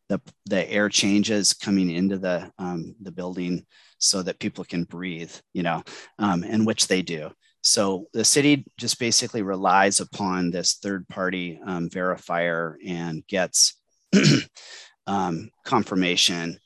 the, 0.08 0.20
the 0.46 0.68
air 0.68 0.88
changes 0.88 1.52
coming 1.52 1.90
into 1.90 2.18
the, 2.18 2.50
um, 2.58 2.96
the 3.00 3.12
building 3.12 3.64
so 3.98 4.22
that 4.22 4.40
people 4.40 4.64
can 4.64 4.82
breathe, 4.82 5.32
you 5.52 5.62
know, 5.62 5.80
um, 6.18 6.42
and 6.42 6.66
which 6.66 6.88
they 6.88 7.02
do. 7.02 7.30
So 7.62 8.06
the 8.12 8.24
city 8.24 8.64
just 8.78 8.98
basically 8.98 9.42
relies 9.42 10.00
upon 10.00 10.50
this 10.50 10.74
third 10.74 11.06
party 11.08 11.60
um, 11.64 11.88
verifier 11.88 12.74
and 12.84 13.24
gets 13.28 13.80
um, 15.06 15.50
confirmation. 15.64 16.58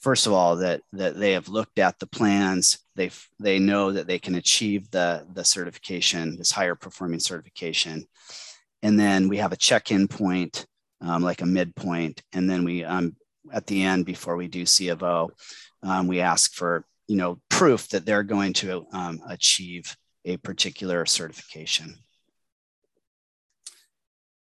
First 0.00 0.26
of 0.26 0.34
all, 0.34 0.56
that 0.56 0.82
that 0.92 1.18
they 1.18 1.32
have 1.32 1.48
looked 1.48 1.78
at 1.78 1.98
the 1.98 2.06
plans, 2.06 2.78
they 2.96 3.10
they 3.40 3.58
know 3.58 3.92
that 3.92 4.06
they 4.06 4.18
can 4.18 4.36
achieve 4.36 4.90
the 4.90 5.26
the 5.32 5.44
certification, 5.44 6.36
this 6.36 6.52
higher 6.52 6.74
performing 6.74 7.20
certification, 7.20 8.06
and 8.82 8.98
then 8.98 9.28
we 9.28 9.38
have 9.38 9.52
a 9.52 9.56
check-in 9.56 10.08
point, 10.08 10.66
um, 11.00 11.22
like 11.22 11.42
a 11.42 11.46
midpoint, 11.46 12.22
and 12.32 12.48
then 12.48 12.64
we 12.64 12.84
um, 12.84 13.16
at 13.52 13.66
the 13.66 13.82
end 13.82 14.06
before 14.06 14.36
we 14.36 14.48
do 14.48 14.66
C 14.66 14.88
of 14.88 15.02
O, 15.02 15.30
um, 15.82 16.06
we 16.06 16.20
ask 16.20 16.54
for 16.54 16.84
you 17.08 17.16
know 17.16 17.40
proof 17.48 17.88
that 17.88 18.06
they're 18.06 18.22
going 18.22 18.52
to 18.54 18.86
um, 18.92 19.20
achieve 19.28 19.96
a 20.24 20.36
particular 20.38 21.04
certification. 21.04 21.96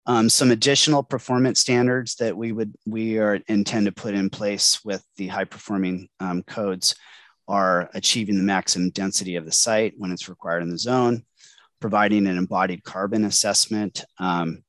Um, 0.05 0.29
some 0.29 0.51
additional 0.51 1.05
performance 1.05 1.61
standards 1.61 2.17
that 2.17 2.37
we 2.37 2.51
would 2.51 2.75
we 2.87 3.19
are 3.19 3.39
intend 3.47 3.87
to 3.87 3.93
put 3.93 4.15
in 4.15 4.31
place 4.31 4.85
with 4.85 5.05
the 5.17 5.29
high 5.29 5.45
performing 5.45 6.09
um, 6.19 6.43
codes 6.43 6.97
are 7.53 7.91
achieving 7.93 8.39
the 8.39 8.43
maximum 8.43 8.89
density 8.89 9.37
of 9.37 9.45
the 9.45 9.53
site 9.53 9.93
when 9.99 10.11
it's 10.11 10.31
required 10.31 10.63
in 10.63 10.71
the 10.71 10.79
zone, 10.79 11.23
providing 11.83 12.27
an 12.27 12.39
embodied 12.39 12.83
carbon 12.83 13.27
assessment, 13.27 14.03
um, 14.19 14.65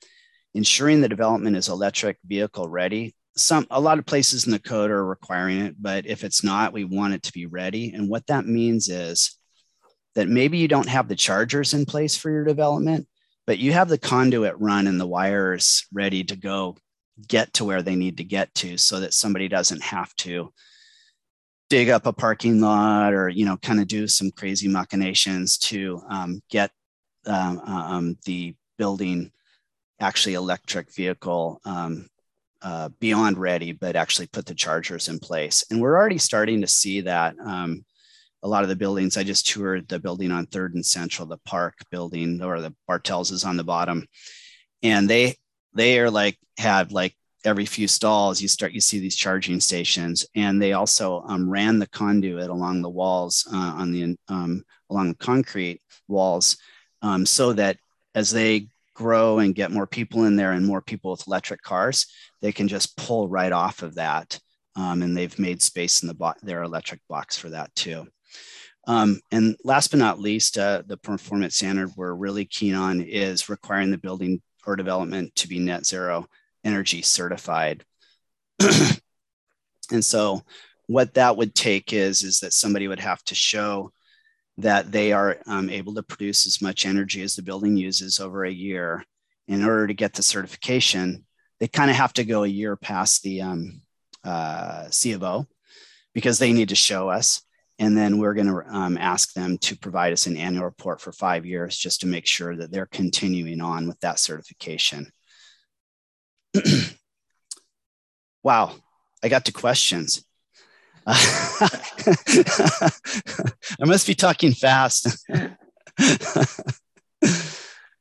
ensuring 0.54 1.00
the 1.00 1.08
development 1.08 1.56
is 1.56 1.70
electric 1.70 2.18
vehicle 2.26 2.68
ready. 2.68 3.16
Some 3.38 3.66
a 3.72 3.80
lot 3.80 4.00
of 4.00 4.06
places 4.06 4.46
in 4.46 4.52
the 4.52 4.60
code 4.60 4.92
are 4.92 5.06
requiring 5.06 5.62
it, 5.62 5.76
but 5.82 6.06
if 6.06 6.26
it's 6.26 6.44
not, 6.44 6.74
we 6.74 6.84
want 6.84 7.14
it 7.14 7.24
to 7.24 7.32
be 7.32 7.46
ready. 7.46 7.94
And 7.94 8.10
what 8.10 8.28
that 8.28 8.46
means 8.46 8.90
is 8.90 9.40
that 10.16 10.28
maybe 10.28 10.58
you 10.58 10.68
don't 10.68 10.90
have 10.90 11.08
the 11.08 11.16
chargers 11.16 11.74
in 11.74 11.86
place 11.86 12.18
for 12.18 12.30
your 12.32 12.44
development, 12.44 13.08
but 13.48 13.60
you 13.60 13.72
have 13.72 13.88
the 13.88 13.98
conduit 13.98 14.60
run 14.60 14.88
and 14.88 15.00
the 15.00 15.08
wires 15.08 15.88
ready 15.94 16.26
to 16.26 16.36
go 16.36 16.76
get 17.30 17.54
to 17.54 17.64
where 17.64 17.82
they 17.82 17.96
need 17.96 18.18
to 18.18 18.26
get 18.26 18.54
to 18.56 18.78
so 18.78 19.00
that 19.00 19.14
somebody 19.14 19.48
doesn't 19.48 19.82
have 19.82 20.14
to 20.18 20.52
dig 21.74 21.90
up 21.90 22.06
a 22.06 22.14
parking 22.14 22.62
lot 22.62 23.16
or 23.16 23.30
you 23.30 23.46
know 23.46 23.58
kind 23.58 23.80
of 23.80 23.88
do 23.88 24.08
some 24.08 24.30
crazy 24.30 24.68
machinations 24.68 25.58
to 25.58 26.00
um, 26.08 26.40
get 26.48 26.70
um, 27.26 27.58
um, 27.62 28.18
the 28.26 28.54
building 28.78 29.32
actually 30.00 30.36
electric 30.36 30.94
vehicle 30.94 31.60
um, 31.66 32.08
uh, 32.62 32.90
beyond 33.00 33.40
ready 33.40 33.72
but 33.72 33.96
actually 33.96 34.28
put 34.28 34.46
the 34.46 34.54
chargers 34.54 35.10
in 35.10 35.18
place 35.18 35.64
and 35.72 35.82
we're 35.82 35.98
already 35.98 36.20
starting 36.20 36.62
to 36.62 36.68
see 36.68 37.02
that 37.02 37.34
um, 37.44 37.84
a 38.44 38.48
lot 38.48 38.62
of 38.62 38.70
the 38.70 38.76
buildings. 38.76 39.18
I 39.18 39.24
just 39.24 39.48
toured 39.48 39.88
the 39.88 40.00
building 40.00 40.30
on 40.30 40.46
Third 40.46 40.76
and 40.76 40.86
Central, 40.86 41.26
the 41.26 41.38
Park 41.46 41.76
building, 41.90 42.44
or 42.44 42.60
the 42.60 42.76
Bartell's 42.88 43.32
is 43.32 43.46
on 43.46 43.56
the 43.56 43.64
bottom, 43.64 44.06
and 44.84 45.10
they 45.10 45.38
they 45.74 45.98
are 46.00 46.12
like 46.12 46.38
have 46.58 46.92
like 46.92 47.16
every 47.46 47.66
few 47.66 47.88
stalls 47.88 48.42
you 48.42 48.48
start 48.48 48.72
you 48.72 48.82
see 48.82 49.00
these 49.00 49.16
charging 49.16 49.60
stations, 49.60 50.26
and 50.36 50.62
they 50.62 50.74
also 50.74 51.24
um, 51.28 51.50
ran 51.50 51.80
the 51.80 51.88
conduit 51.88 52.50
along 52.50 52.82
the 52.82 52.90
walls 52.90 53.48
uh, 53.52 53.74
on 53.78 53.92
the 53.92 54.18
um, 54.28 54.64
along 54.90 55.10
the 55.10 55.16
concrete 55.16 55.82
walls, 56.08 56.58
um, 57.02 57.26
so 57.26 57.54
that 57.54 57.78
as 58.16 58.32
they 58.32 58.68
grow 58.94 59.40
and 59.40 59.56
get 59.56 59.72
more 59.72 59.88
people 59.88 60.26
in 60.26 60.36
there 60.36 60.52
and 60.52 60.66
more 60.66 60.82
people 60.82 61.12
with 61.12 61.28
electric 61.28 61.62
cars, 61.62 62.08
they 62.42 62.52
can 62.52 62.68
just 62.68 62.96
pull 62.96 63.28
right 63.28 63.52
off 63.52 63.82
of 63.82 63.96
that. 63.96 64.40
Um, 64.76 65.02
and 65.02 65.16
they've 65.16 65.38
made 65.38 65.62
space 65.62 66.02
in 66.02 66.08
the 66.08 66.14
bo- 66.14 66.34
their 66.42 66.64
electric 66.64 67.00
box 67.08 67.38
for 67.38 67.50
that 67.50 67.74
too. 67.76 68.08
Um, 68.86 69.20
and 69.32 69.56
last 69.64 69.92
but 69.92 70.00
not 70.00 70.20
least, 70.20 70.58
uh, 70.58 70.84
the 70.86 70.98
performance 70.98 71.56
standard 71.56 71.92
we're 71.96 72.14
really 72.14 72.46
keen 72.46 72.76
on 72.76 73.02
is 73.02 73.50
requiring 73.50 73.92
the 73.92 73.98
building 73.98 74.42
or 74.66 74.76
development 74.76 75.36
to 75.36 75.48
be 75.48 75.60
net 75.60 75.86
zero 75.86 76.28
energy 76.64 77.02
certified. 77.02 77.84
and 79.92 80.04
so 80.04 80.42
what 80.88 81.14
that 81.16 81.38
would 81.38 81.56
take 81.56 81.94
is, 81.94 82.24
is 82.24 82.40
that 82.42 82.54
somebody 82.54 82.88
would 82.88 83.00
have 83.00 83.24
to 83.26 83.36
show 83.36 83.92
that 84.58 84.92
they 84.92 85.12
are 85.12 85.38
um, 85.48 85.70
able 85.70 85.96
to 85.96 86.04
produce 86.04 86.46
as 86.46 86.62
much 86.62 86.86
energy 86.86 87.22
as 87.24 87.36
the 87.36 87.42
building 87.42 87.76
uses 87.76 88.20
over 88.20 88.46
a 88.46 88.52
year. 88.52 89.04
In 89.48 89.64
order 89.64 89.88
to 89.88 89.94
get 89.94 90.14
the 90.14 90.24
certification, 90.24 91.26
they 91.60 91.68
kind 91.68 91.92
of 91.92 91.98
have 91.98 92.14
to 92.14 92.24
go 92.24 92.44
a 92.44 92.48
year 92.48 92.76
past 92.76 93.24
the 93.24 93.42
um, 93.42 93.82
uh, 94.24 94.90
C 94.90 95.12
of 95.14 95.24
O 95.24 95.48
because 96.14 96.40
they 96.40 96.54
need 96.54 96.70
to 96.70 96.76
show 96.76 97.10
us 97.10 97.42
and 97.80 97.98
then 97.98 98.18
we're 98.18 98.34
going 98.34 98.48
to 98.48 98.64
um, 98.70 98.98
ask 98.98 99.34
them 99.34 99.58
to 99.60 99.78
provide 99.78 100.14
us 100.14 100.28
an 100.28 100.38
annual 100.38 100.64
report 100.64 101.02
for 101.02 101.12
five 101.12 101.46
years 101.46 101.78
just 101.78 102.02
to 102.02 102.08
make 102.08 102.26
sure 102.26 102.56
that 102.56 102.72
they're 102.72 102.86
continuing 102.86 103.62
on 103.62 103.88
with 103.88 104.00
that 104.02 104.20
certification. 104.20 105.12
wow, 108.44 108.76
I 109.24 109.30
got 109.30 109.46
to 109.46 109.52
questions. 109.52 110.26
I 111.08 112.90
must 113.80 114.08
be 114.08 114.16
talking 114.16 114.54
fast. 114.54 115.28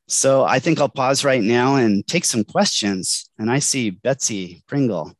so 0.07 0.43
I 0.43 0.59
think 0.59 0.79
I'll 0.79 0.89
pause 0.89 1.25
right 1.25 1.43
now 1.43 1.75
and 1.75 2.05
take 2.07 2.25
some 2.25 2.43
questions. 2.43 3.29
And 3.37 3.51
I 3.51 3.59
see 3.59 3.89
Betsy 3.89 4.63
Pringle. 4.67 5.13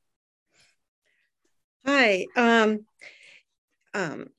Hi. 1.85 2.27
Um, 2.37 2.85
um, 3.93 4.29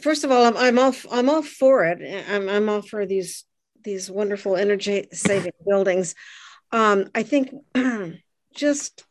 first 0.00 0.24
of 0.24 0.30
all, 0.30 0.46
I'm, 0.46 0.56
I'm 0.56 0.78
all 0.78 0.94
I'm 1.12 1.28
all 1.28 1.42
for 1.42 1.84
it. 1.84 2.24
I'm 2.30 2.48
I'm 2.48 2.68
all 2.68 2.82
for 2.82 3.04
these 3.04 3.44
these 3.82 4.10
wonderful 4.10 4.56
energy 4.56 5.06
saving 5.12 5.52
buildings. 5.66 6.14
Um, 6.72 7.10
I 7.14 7.22
think 7.22 7.52
just 8.56 9.04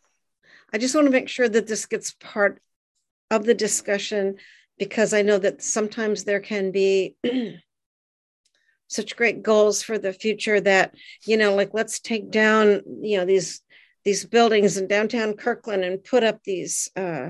I 0.74 0.78
just 0.78 0.96
want 0.96 1.06
to 1.06 1.12
make 1.12 1.30
sure 1.30 1.48
that 1.48 1.68
this 1.68 1.86
gets 1.86 2.16
part 2.20 2.62
of 3.32 3.46
the 3.46 3.54
discussion 3.54 4.36
because 4.78 5.14
I 5.14 5.22
know 5.22 5.38
that 5.38 5.62
sometimes 5.62 6.24
there 6.24 6.42
can 6.42 6.72
be 6.72 7.16
such 8.88 9.16
great 9.16 9.42
goals 9.42 9.82
for 9.82 9.98
the 9.98 10.14
future 10.14 10.60
that 10.60 10.94
you 11.26 11.38
know 11.38 11.56
like 11.56 11.70
let's 11.74 12.00
take 12.00 12.30
down 12.30 12.82
you 13.02 13.18
know 13.18 13.26
these 13.26 13.62
these 14.04 14.26
buildings 14.26 14.78
in 14.78 14.88
downtown 14.88 15.34
kirkland 15.34 15.84
and 15.84 16.04
put 16.04 16.24
up 16.24 16.44
these 16.44 16.90
uh, 16.96 17.30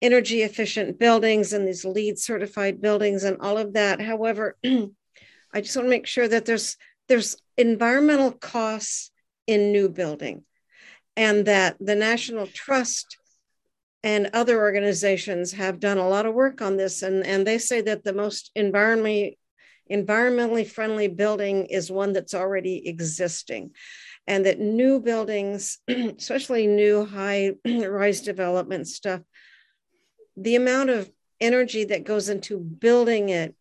energy 0.00 0.42
efficient 0.42 0.98
buildings 0.98 1.52
and 1.52 1.66
these 1.66 1.84
LEED 1.84 2.18
certified 2.18 2.80
buildings 2.80 3.24
and 3.24 3.38
all 3.40 3.58
of 3.58 3.72
that. 3.72 4.00
However 4.00 4.56
i 5.52 5.60
just 5.60 5.76
want 5.76 5.86
to 5.86 5.90
make 5.90 6.06
sure 6.06 6.28
that 6.28 6.44
there's 6.44 6.76
there's 7.08 7.36
environmental 7.56 8.32
costs 8.32 9.10
in 9.46 9.72
new 9.72 9.88
building 9.88 10.44
and 11.18 11.46
that 11.46 11.76
the 11.80 11.96
national 11.96 12.46
trust 12.46 13.18
and 14.04 14.30
other 14.32 14.56
organizations 14.58 15.52
have 15.52 15.80
done 15.80 15.98
a 15.98 16.08
lot 16.08 16.26
of 16.26 16.32
work 16.32 16.62
on 16.62 16.76
this. 16.76 17.02
And, 17.02 17.26
and 17.26 17.44
they 17.44 17.58
say 17.58 17.80
that 17.82 18.04
the 18.04 18.12
most 18.12 18.52
environmentally 18.56 19.36
environmentally 19.90 20.66
friendly 20.66 21.08
building 21.08 21.64
is 21.64 21.90
one 21.90 22.12
that's 22.12 22.34
already 22.34 22.86
existing. 22.86 23.70
And 24.26 24.44
that 24.46 24.60
new 24.60 25.00
buildings 25.00 25.78
especially 25.88 26.66
new 26.66 27.04
high 27.04 27.54
rise 27.66 28.20
development 28.20 28.86
stuff 28.86 29.22
the 30.36 30.54
amount 30.54 30.90
of 30.90 31.10
energy 31.40 31.84
that 31.84 32.04
goes 32.04 32.28
into 32.28 32.58
building 32.58 33.30
it 33.30 33.56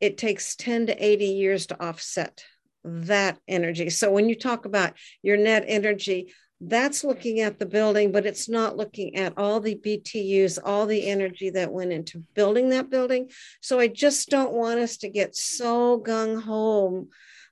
it 0.00 0.18
takes 0.18 0.56
10 0.56 0.86
to 0.86 1.04
80 1.04 1.26
years 1.26 1.66
to 1.66 1.80
offset 1.80 2.44
that 2.84 3.38
energy. 3.46 3.90
So 3.90 4.10
when 4.10 4.28
you 4.28 4.34
talk 4.34 4.64
about 4.64 4.94
your 5.22 5.36
net 5.36 5.64
energy 5.66 6.32
that's 6.64 7.02
looking 7.02 7.40
at 7.40 7.58
the 7.58 7.66
building, 7.66 8.12
but 8.12 8.24
it's 8.24 8.48
not 8.48 8.76
looking 8.76 9.16
at 9.16 9.36
all 9.36 9.58
the 9.58 9.74
BTUs, 9.74 10.58
all 10.64 10.86
the 10.86 11.08
energy 11.08 11.50
that 11.50 11.72
went 11.72 11.92
into 11.92 12.22
building 12.34 12.68
that 12.68 12.88
building. 12.88 13.30
So 13.60 13.80
I 13.80 13.88
just 13.88 14.28
don't 14.28 14.52
want 14.52 14.78
us 14.78 14.98
to 14.98 15.08
get 15.08 15.34
so 15.34 16.00
gung 16.00 16.40
ho 16.40 17.08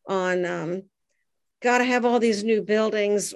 on 0.07 0.47
um, 0.47 0.83
got 1.61 1.79
to 1.79 1.85
have 1.85 2.05
all 2.05 2.21
these 2.21 2.45
new 2.45 2.63
buildings 2.63 3.35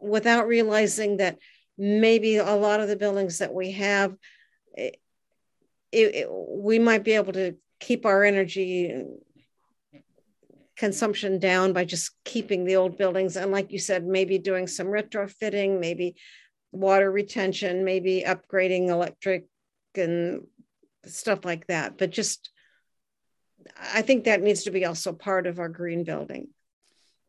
without 0.00 0.46
realizing 0.46 1.16
that 1.16 1.38
maybe 1.76 2.36
a 2.36 2.54
lot 2.54 2.80
of 2.80 2.88
the 2.88 2.96
buildings 2.96 3.38
that 3.38 3.52
we 3.52 3.72
have, 3.72 4.14
it, 4.74 5.00
it, 5.90 6.28
we 6.30 6.78
might 6.78 7.02
be 7.02 7.12
able 7.12 7.32
to 7.32 7.56
keep 7.80 8.06
our 8.06 8.22
energy 8.22 9.04
consumption 10.82 11.38
down 11.38 11.72
by 11.72 11.84
just 11.84 12.10
keeping 12.24 12.64
the 12.64 12.74
old 12.74 12.98
buildings. 12.98 13.36
And 13.36 13.52
like 13.52 13.70
you 13.70 13.78
said, 13.78 14.04
maybe 14.04 14.36
doing 14.36 14.66
some 14.66 14.88
retrofitting, 14.88 15.78
maybe 15.78 16.16
water 16.72 17.08
retention, 17.08 17.84
maybe 17.84 18.24
upgrading 18.26 18.88
electric 18.88 19.46
and 19.94 20.44
stuff 21.04 21.44
like 21.44 21.68
that. 21.68 21.98
But 21.98 22.10
just, 22.10 22.50
I 23.94 24.02
think 24.02 24.24
that 24.24 24.42
needs 24.42 24.64
to 24.64 24.72
be 24.72 24.84
also 24.84 25.12
part 25.12 25.46
of 25.46 25.60
our 25.60 25.68
green 25.68 26.02
building. 26.02 26.48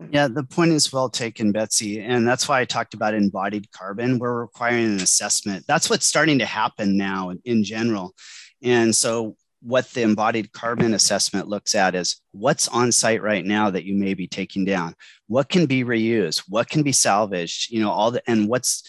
Yeah, 0.09 0.29
the 0.29 0.43
point 0.43 0.71
is 0.71 0.91
well 0.91 1.09
taken, 1.09 1.51
Betsy. 1.51 1.99
And 1.99 2.27
that's 2.27 2.49
why 2.49 2.59
I 2.59 2.65
talked 2.65 2.95
about 2.95 3.13
embodied 3.13 3.69
carbon. 3.69 4.17
We're 4.17 4.41
requiring 4.41 4.85
an 4.85 5.01
assessment. 5.01 5.65
That's 5.67 5.91
what's 5.91 6.07
starting 6.07 6.39
to 6.39 6.45
happen 6.47 6.97
now 6.97 7.31
in 7.45 7.63
general. 7.63 8.15
And 8.63 8.95
so 8.95 9.37
what 9.63 9.89
the 9.91 10.01
embodied 10.01 10.51
carbon 10.51 10.93
assessment 10.93 11.47
looks 11.47 11.73
at 11.73 11.95
is 11.95 12.21
what's 12.31 12.67
on 12.67 12.91
site 12.91 13.21
right 13.21 13.45
now 13.45 13.69
that 13.69 13.85
you 13.85 13.95
may 13.95 14.13
be 14.13 14.27
taking 14.27 14.65
down. 14.65 14.93
What 15.27 15.47
can 15.47 15.65
be 15.65 15.83
reused? 15.83 16.43
What 16.49 16.69
can 16.69 16.83
be 16.83 16.91
salvaged? 16.91 17.71
You 17.71 17.81
know 17.81 17.91
all 17.91 18.11
the 18.11 18.21
and 18.29 18.49
what's 18.49 18.83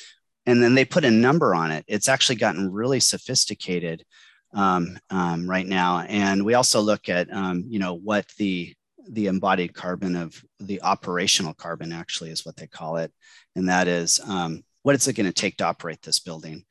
and 0.46 0.62
then 0.62 0.74
they 0.74 0.84
put 0.84 1.04
a 1.04 1.10
number 1.10 1.54
on 1.54 1.70
it. 1.70 1.84
It's 1.86 2.08
actually 2.08 2.36
gotten 2.36 2.72
really 2.72 3.00
sophisticated 3.00 4.04
um, 4.52 4.98
um, 5.10 5.48
right 5.48 5.66
now. 5.66 6.00
And 6.00 6.44
we 6.44 6.54
also 6.54 6.80
look 6.80 7.08
at 7.08 7.32
um, 7.32 7.64
you 7.68 7.78
know 7.78 7.94
what 7.94 8.26
the 8.38 8.74
the 9.08 9.26
embodied 9.26 9.74
carbon 9.74 10.16
of 10.16 10.42
the 10.58 10.82
operational 10.82 11.54
carbon 11.54 11.92
actually 11.92 12.30
is 12.30 12.44
what 12.44 12.56
they 12.56 12.66
call 12.66 12.96
it. 12.96 13.12
And 13.54 13.68
that 13.68 13.86
is 13.86 14.20
um, 14.26 14.64
what 14.82 14.94
is 14.94 15.06
it 15.06 15.12
going 15.12 15.26
to 15.26 15.32
take 15.32 15.58
to 15.58 15.64
operate 15.64 16.02
this 16.02 16.20
building 16.20 16.64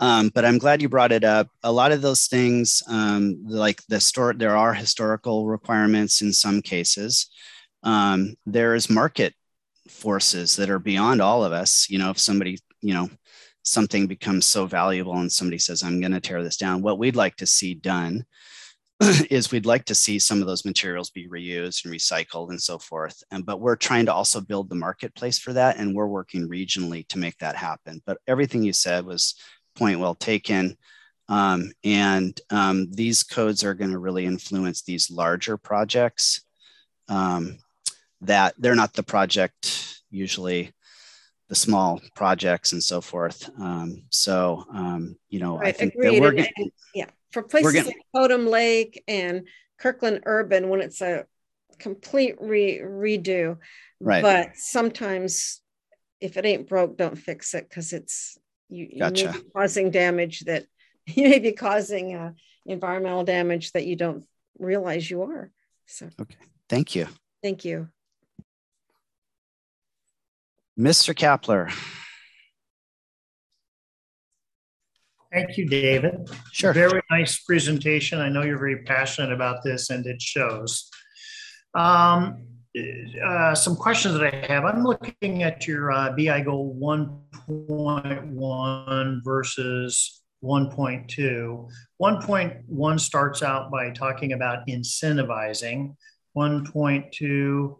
um, 0.00 0.30
but 0.34 0.44
I'm 0.44 0.58
glad 0.58 0.82
you 0.82 0.88
brought 0.88 1.12
it 1.12 1.24
up. 1.24 1.48
A 1.62 1.72
lot 1.72 1.92
of 1.92 2.02
those 2.02 2.26
things, 2.26 2.82
um, 2.88 3.44
like 3.46 3.82
the 3.86 4.00
store, 4.00 4.34
there 4.34 4.56
are 4.56 4.74
historical 4.74 5.46
requirements 5.46 6.20
in 6.20 6.32
some 6.32 6.62
cases. 6.62 7.28
Um, 7.82 8.34
there 8.46 8.74
is 8.74 8.90
market 8.90 9.34
forces 9.88 10.56
that 10.56 10.70
are 10.70 10.78
beyond 10.78 11.20
all 11.20 11.44
of 11.44 11.52
us. 11.52 11.88
You 11.88 11.98
know, 11.98 12.10
if 12.10 12.18
somebody, 12.18 12.58
you 12.80 12.94
know, 12.94 13.08
something 13.62 14.06
becomes 14.06 14.46
so 14.46 14.66
valuable 14.66 15.16
and 15.16 15.30
somebody 15.30 15.58
says, 15.58 15.82
I'm 15.82 16.00
going 16.00 16.12
to 16.12 16.20
tear 16.20 16.42
this 16.42 16.56
down, 16.56 16.82
what 16.82 16.98
we'd 16.98 17.16
like 17.16 17.36
to 17.36 17.46
see 17.46 17.74
done 17.74 18.24
is 19.30 19.50
we'd 19.50 19.66
like 19.66 19.84
to 19.86 19.94
see 19.94 20.18
some 20.18 20.40
of 20.40 20.46
those 20.46 20.64
materials 20.64 21.10
be 21.10 21.28
reused 21.28 21.84
and 21.84 21.94
recycled 21.94 22.50
and 22.50 22.60
so 22.60 22.78
forth. 22.78 23.22
And 23.30 23.44
but 23.44 23.60
we're 23.60 23.76
trying 23.76 24.06
to 24.06 24.12
also 24.12 24.40
build 24.40 24.68
the 24.68 24.74
marketplace 24.74 25.38
for 25.38 25.52
that, 25.52 25.78
and 25.78 25.94
we're 25.94 26.06
working 26.06 26.48
regionally 26.48 27.06
to 27.08 27.18
make 27.18 27.38
that 27.38 27.56
happen. 27.56 28.02
But 28.06 28.18
everything 28.26 28.62
you 28.62 28.72
said 28.72 29.04
was 29.04 29.34
point 29.74 30.00
well 30.00 30.14
taken. 30.14 30.76
Um, 31.28 31.72
and 31.82 32.38
um, 32.50 32.90
these 32.90 33.22
codes 33.22 33.64
are 33.64 33.74
going 33.74 33.92
to 33.92 33.98
really 33.98 34.26
influence 34.26 34.82
these 34.82 35.10
larger 35.10 35.56
projects 35.56 36.42
um, 37.08 37.58
that 38.20 38.54
they're 38.58 38.74
not 38.74 38.92
the 38.92 39.02
project 39.02 40.02
usually 40.10 40.72
the 41.48 41.54
small 41.54 42.00
projects 42.14 42.72
and 42.72 42.82
so 42.82 43.00
forth 43.00 43.50
um, 43.60 44.04
so 44.10 44.64
um, 44.72 45.16
you 45.28 45.40
know 45.40 45.58
right, 45.58 45.68
i 45.68 45.72
think 45.72 45.94
agreed. 45.94 46.14
that 46.14 46.20
we're 46.20 46.46
and, 46.56 46.70
yeah 46.94 47.06
for 47.32 47.42
places 47.42 47.72
gonna, 47.74 47.86
like 47.86 47.96
Totem 48.14 48.46
Lake 48.46 49.02
and 49.08 49.46
Kirkland 49.78 50.22
Urban 50.24 50.68
when 50.68 50.80
it's 50.80 51.00
a 51.00 51.26
complete 51.78 52.36
re- 52.40 52.78
redo 52.80 53.58
right 54.00 54.22
but 54.22 54.56
sometimes 54.56 55.60
if 56.20 56.36
it 56.36 56.46
ain't 56.46 56.68
broke 56.68 56.96
don't 56.96 57.18
fix 57.18 57.54
it 57.54 57.68
because 57.68 57.92
it's 57.92 58.38
you, 58.74 58.88
you 58.90 59.04
may 59.04 59.32
be 59.32 59.44
causing 59.54 59.90
damage 59.90 60.40
that 60.40 60.66
you 61.06 61.28
may 61.28 61.38
be 61.38 61.52
causing 61.52 62.14
uh, 62.14 62.32
environmental 62.66 63.24
damage 63.24 63.72
that 63.72 63.86
you 63.86 63.96
don't 63.96 64.24
realize 64.58 65.08
you 65.08 65.22
are. 65.22 65.50
So, 65.86 66.08
okay. 66.20 66.36
Thank 66.68 66.94
you. 66.94 67.08
Thank 67.42 67.64
you. 67.64 67.88
Mr. 70.78 71.14
Kapler. 71.14 71.72
Thank 75.32 75.56
you, 75.56 75.66
David. 75.66 76.30
Sure. 76.52 76.72
Very 76.72 77.02
nice 77.10 77.40
presentation. 77.40 78.20
I 78.20 78.28
know 78.28 78.42
you're 78.42 78.58
very 78.58 78.84
passionate 78.84 79.32
about 79.32 79.64
this 79.64 79.90
and 79.90 80.06
it 80.06 80.22
shows. 80.22 80.88
Um, 81.74 82.53
uh, 82.74 83.54
some 83.54 83.76
questions 83.76 84.18
that 84.18 84.34
I 84.34 84.46
have. 84.46 84.64
I'm 84.64 84.82
looking 84.82 85.42
at 85.42 85.66
your 85.66 85.92
uh, 85.92 86.14
BI 86.16 86.40
goal 86.40 86.74
1.1 86.80 89.24
versus 89.24 90.22
1.2. 90.42 91.68
1.1 92.02 93.00
starts 93.00 93.42
out 93.42 93.70
by 93.70 93.90
talking 93.90 94.32
about 94.32 94.66
incentivizing. 94.66 95.94
1.2 96.36 97.76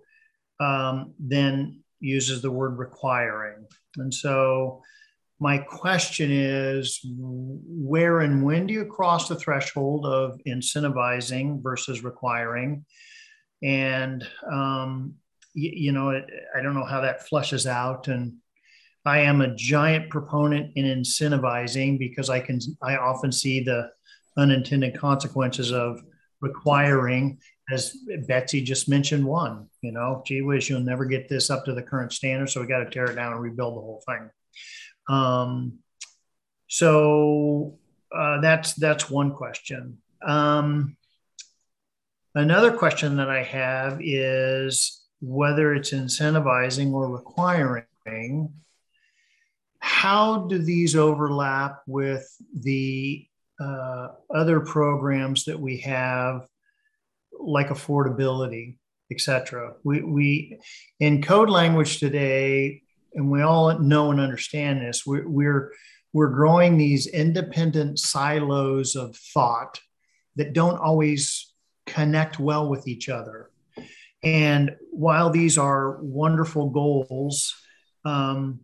um, 0.61 1.15
then 1.19 1.81
uses 2.01 2.43
the 2.43 2.51
word 2.51 2.79
requiring. 2.79 3.67
And 3.97 4.15
so 4.15 4.83
my 5.41 5.59
question 5.59 6.31
is 6.31 7.01
where 7.05 8.21
and 8.21 8.45
when 8.45 8.67
do 8.67 8.75
you 8.75 8.85
cross 8.85 9.29
the 9.29 9.35
threshold 9.35 10.07
of 10.07 10.39
incentivizing 10.47 11.61
versus 11.63 12.05
requiring? 12.05 12.85
And 13.65 14.27
um, 14.51 15.15
you, 15.55 15.71
you 15.75 15.93
know 15.93 16.11
it, 16.11 16.25
i 16.57 16.61
don't 16.61 16.75
know 16.75 16.85
how 16.85 17.01
that 17.01 17.27
flushes 17.27 17.67
out. 17.67 18.09
And 18.09 18.35
i 19.05 19.21
am 19.21 19.41
a 19.41 19.55
giant 19.55 20.11
proponent 20.11 20.73
in 20.77 20.85
incentivizing 20.85 21.99
because 21.99 22.31
i 22.31 22.41
can 22.41 22.61
i 22.83 22.97
often 22.97 23.33
see 23.33 23.63
the 23.63 23.91
unintended 24.37 24.99
consequences 24.99 25.73
of 25.73 26.01
requiring 26.41 27.39
as 27.71 27.97
betsy 28.27 28.61
just 28.61 28.89
mentioned 28.89 29.25
one 29.25 29.69
you 29.81 29.93
know 29.93 30.23
gee 30.27 30.43
whiz 30.43 30.69
you'll 30.69 30.81
never 30.81 31.05
get 31.05 31.29
this 31.29 31.51
up 31.51 31.65
to 31.65 31.73
the 31.73 31.83
current 31.83 32.13
standard 32.13 32.51
so 32.51 32.61
we 32.61 32.67
got 32.67 32.81
to 32.81 32.91
tear 32.91 33.05
it 33.05 33.15
down 33.15 33.33
and 33.33 33.41
rebuild 33.41 33.77
the 33.77 33.81
whole 33.81 34.03
thing. 34.07 34.31
Um, 35.09 35.79
so 36.69 37.79
uh, 38.15 38.41
that's 38.41 38.75
that's 38.75 39.11
one 39.11 39.33
question. 39.33 39.99
Um, 40.27 40.97
Another 42.35 42.73
question 42.73 43.17
that 43.17 43.31
I 43.31 43.43
have 43.43 44.01
is 44.03 45.03
whether 45.21 45.75
it's 45.75 45.93
incentivizing 45.93 46.93
or 46.93 47.09
requiring, 47.09 48.53
how 49.79 50.47
do 50.47 50.59
these 50.59 50.97
overlap 50.97 51.83
with 51.87 52.27
the 52.53 53.27
uh, 53.61 54.09
other 54.35 54.61
programs 54.61 55.45
that 55.45 55.61
we 55.61 55.79
have, 55.79 56.47
like 57.39 57.69
affordability? 57.69 58.77
etc. 59.11 59.75
We, 59.85 60.03
we 60.03 60.59
in 61.01 61.23
code 61.23 61.51
language 61.51 61.99
today, 62.01 62.83
and 63.15 63.31
we 63.31 63.43
all 63.43 63.79
know 63.79 64.11
and 64.11 64.21
understand 64.21 64.81
this. 64.81 65.07
We're, 65.07 65.29
we're 65.29 65.73
we're 66.13 66.31
growing 66.31 66.79
these 66.79 67.09
independent 67.09 67.99
silos 67.99 68.95
of 68.95 69.17
thought 69.17 69.81
that 70.37 70.53
don't 70.53 70.79
always 70.79 71.53
connect 71.87 72.39
well 72.39 72.69
with 72.69 72.89
each 72.89 73.09
other. 73.09 73.51
And 74.23 74.77
while 74.91 75.31
these 75.31 75.59
are 75.59 75.99
wonderful 76.01 76.71
goals, 76.71 77.55
um, 78.05 78.61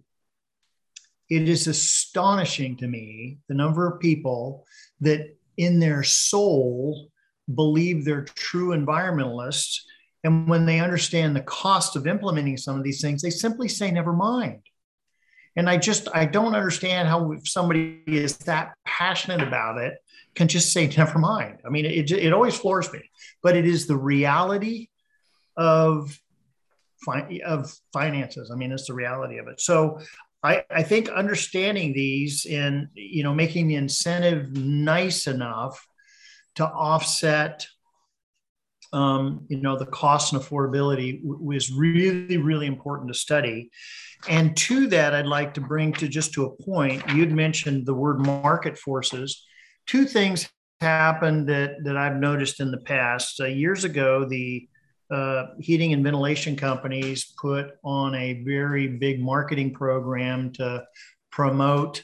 it 1.28 1.48
is 1.48 1.66
astonishing 1.66 2.76
to 2.78 2.88
me 2.88 3.38
the 3.48 3.54
number 3.54 3.86
of 3.86 4.00
people 4.00 4.66
that 5.00 5.36
in 5.56 5.78
their 5.78 6.02
soul 6.02 7.08
believe 7.54 8.04
they're 8.04 8.24
true 8.24 8.70
environmentalists. 8.70 9.80
And 10.24 10.48
when 10.48 10.66
they 10.66 10.80
understand 10.80 11.36
the 11.36 11.42
cost 11.42 11.96
of 11.96 12.06
implementing 12.06 12.56
some 12.56 12.76
of 12.76 12.82
these 12.82 13.00
things, 13.00 13.22
they 13.22 13.30
simply 13.30 13.68
say, 13.68 13.90
never 13.90 14.12
mind. 14.12 14.62
And 15.56 15.68
I 15.68 15.76
just, 15.76 16.08
I 16.14 16.26
don't 16.26 16.54
understand 16.54 17.08
how 17.08 17.32
if 17.32 17.46
somebody 17.46 18.02
is 18.06 18.36
that 18.38 18.74
passionate 18.86 19.46
about 19.46 19.78
it 19.78 19.94
can 20.34 20.48
just 20.48 20.72
say, 20.72 20.86
never 20.96 21.18
mind. 21.18 21.58
I 21.66 21.70
mean, 21.70 21.84
it, 21.84 22.10
it 22.10 22.32
always 22.32 22.56
floors 22.56 22.92
me, 22.92 23.10
but 23.42 23.56
it 23.56 23.66
is 23.66 23.86
the 23.86 23.96
reality 23.96 24.88
of, 25.56 26.18
of 27.44 27.74
finances. 27.92 28.50
I 28.52 28.56
mean, 28.56 28.72
it's 28.72 28.86
the 28.86 28.94
reality 28.94 29.38
of 29.38 29.48
it. 29.48 29.60
So 29.60 30.00
I, 30.42 30.64
I 30.70 30.82
think 30.82 31.08
understanding 31.08 31.92
these 31.92 32.46
and, 32.50 32.88
you 32.94 33.22
know, 33.22 33.34
making 33.34 33.68
the 33.68 33.74
incentive 33.76 34.56
nice 34.56 35.26
enough 35.26 35.86
to 36.56 36.66
offset 36.66 37.66
um, 38.92 39.46
you 39.48 39.60
know, 39.60 39.78
the 39.78 39.86
cost 39.86 40.32
and 40.32 40.42
affordability 40.42 41.20
was 41.22 41.70
really, 41.70 42.38
really 42.38 42.66
important 42.66 43.12
to 43.12 43.18
study. 43.18 43.70
And 44.28 44.56
to 44.56 44.88
that, 44.88 45.14
I'd 45.14 45.26
like 45.26 45.54
to 45.54 45.60
bring 45.60 45.92
to 45.94 46.08
just 46.08 46.32
to 46.34 46.44
a 46.44 46.62
point, 46.62 47.02
you'd 47.14 47.32
mentioned 47.32 47.86
the 47.86 47.94
word 47.94 48.24
market 48.24 48.76
forces. 48.76 49.46
Two 49.86 50.04
things 50.04 50.48
happened 50.80 51.48
that, 51.48 51.84
that 51.84 51.96
I've 51.96 52.16
noticed 52.16 52.60
in 52.60 52.70
the 52.70 52.78
past. 52.78 53.40
Uh, 53.40 53.46
years 53.46 53.84
ago, 53.84 54.24
the 54.24 54.68
uh, 55.10 55.46
heating 55.58 55.92
and 55.92 56.04
ventilation 56.04 56.56
companies 56.56 57.34
put 57.36 57.72
on 57.82 58.14
a 58.14 58.42
very 58.44 58.86
big 58.86 59.20
marketing 59.20 59.74
program 59.74 60.52
to 60.52 60.84
promote, 61.30 62.02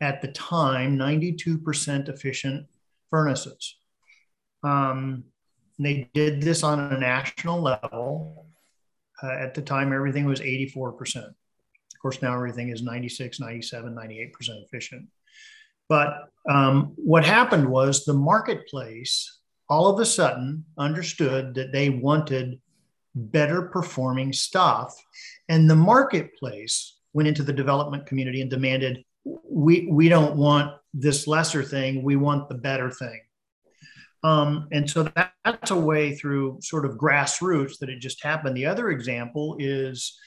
at 0.00 0.20
the 0.22 0.28
time, 0.28 0.98
92% 0.98 2.08
efficient 2.08 2.66
furnaces. 3.10 3.76
Um, 4.62 5.24
they 5.78 6.10
did 6.14 6.42
this 6.42 6.62
on 6.62 6.80
a 6.80 6.98
national 6.98 7.60
level. 7.60 8.46
Uh, 9.22 9.32
at 9.32 9.54
the 9.54 9.62
time, 9.62 9.92
everything 9.92 10.24
was 10.24 10.40
84%. 10.40 11.16
Of 11.16 11.34
course, 12.00 12.20
now 12.22 12.34
everything 12.34 12.70
is 12.70 12.82
96, 12.82 13.40
97, 13.40 13.94
98% 13.94 14.30
efficient. 14.64 15.08
But 15.88 16.28
um, 16.48 16.92
what 16.96 17.24
happened 17.24 17.68
was 17.68 18.04
the 18.04 18.14
marketplace 18.14 19.40
all 19.68 19.88
of 19.88 20.00
a 20.00 20.06
sudden 20.06 20.64
understood 20.78 21.54
that 21.54 21.72
they 21.72 21.90
wanted 21.90 22.60
better 23.14 23.62
performing 23.62 24.32
stuff. 24.32 24.94
And 25.48 25.68
the 25.68 25.76
marketplace 25.76 26.98
went 27.12 27.28
into 27.28 27.42
the 27.42 27.52
development 27.52 28.06
community 28.06 28.42
and 28.42 28.50
demanded, 28.50 29.02
we, 29.24 29.88
we 29.90 30.08
don't 30.08 30.36
want 30.36 30.74
this 30.92 31.26
lesser 31.26 31.62
thing, 31.62 32.02
we 32.02 32.16
want 32.16 32.48
the 32.48 32.54
better 32.54 32.90
thing. 32.90 33.20
Um, 34.22 34.68
and 34.72 34.88
so 34.88 35.04
that, 35.04 35.32
that's 35.44 35.70
a 35.70 35.78
way 35.78 36.14
through 36.14 36.58
sort 36.60 36.84
of 36.84 36.92
grassroots 36.92 37.78
that 37.78 37.88
it 37.88 38.00
just 38.00 38.22
happened. 38.22 38.56
The 38.56 38.66
other 38.66 38.90
example 38.90 39.56
is 39.58 40.18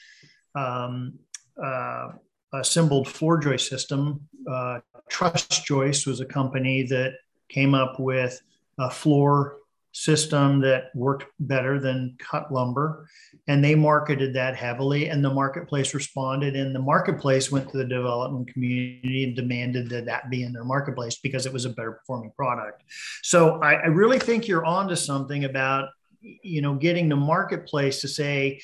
um, 0.54 1.18
uh, 1.62 2.08
assembled 2.52 3.08
floor 3.08 3.38
joist 3.38 3.68
system. 3.68 4.20
Uh, 4.50 4.80
Trus 5.08 5.46
Joist 5.48 6.06
was 6.06 6.20
a 6.20 6.24
company 6.24 6.84
that 6.84 7.14
came 7.48 7.74
up 7.74 7.98
with 7.98 8.40
a 8.78 8.90
floor 8.90 9.56
system 9.92 10.60
that 10.60 10.84
worked 10.94 11.24
better 11.40 11.80
than 11.80 12.16
cut 12.18 12.52
lumber 12.52 13.08
and 13.48 13.64
they 13.64 13.74
marketed 13.74 14.32
that 14.32 14.54
heavily 14.54 15.08
and 15.08 15.24
the 15.24 15.34
marketplace 15.34 15.94
responded 15.94 16.54
and 16.54 16.72
the 16.72 16.80
marketplace 16.80 17.50
went 17.50 17.68
to 17.68 17.76
the 17.76 17.84
development 17.84 18.46
community 18.52 19.24
and 19.24 19.34
demanded 19.34 19.88
that 19.90 20.04
that 20.04 20.30
be 20.30 20.44
in 20.44 20.52
their 20.52 20.62
marketplace 20.62 21.18
because 21.18 21.44
it 21.44 21.52
was 21.52 21.64
a 21.64 21.70
better 21.70 21.92
performing 21.92 22.30
product 22.36 22.84
so 23.22 23.60
i, 23.62 23.74
I 23.74 23.86
really 23.86 24.20
think 24.20 24.46
you're 24.46 24.64
onto 24.64 24.94
something 24.94 25.44
about 25.44 25.88
you 26.20 26.60
know 26.60 26.74
getting 26.74 27.08
the 27.08 27.16
marketplace 27.16 28.00
to 28.00 28.08
say 28.08 28.60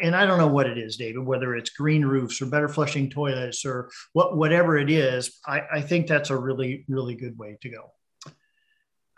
and 0.00 0.14
i 0.14 0.24
don't 0.24 0.38
know 0.38 0.46
what 0.46 0.66
it 0.68 0.78
is 0.78 0.96
david 0.96 1.24
whether 1.24 1.56
it's 1.56 1.70
green 1.70 2.04
roofs 2.04 2.40
or 2.40 2.46
better 2.46 2.68
flushing 2.68 3.10
toilets 3.10 3.64
or 3.64 3.90
what 4.12 4.36
whatever 4.36 4.78
it 4.78 4.90
is 4.90 5.40
i, 5.46 5.60
I 5.72 5.80
think 5.80 6.06
that's 6.06 6.30
a 6.30 6.36
really 6.36 6.84
really 6.88 7.16
good 7.16 7.36
way 7.36 7.58
to 7.62 7.68
go 7.68 7.92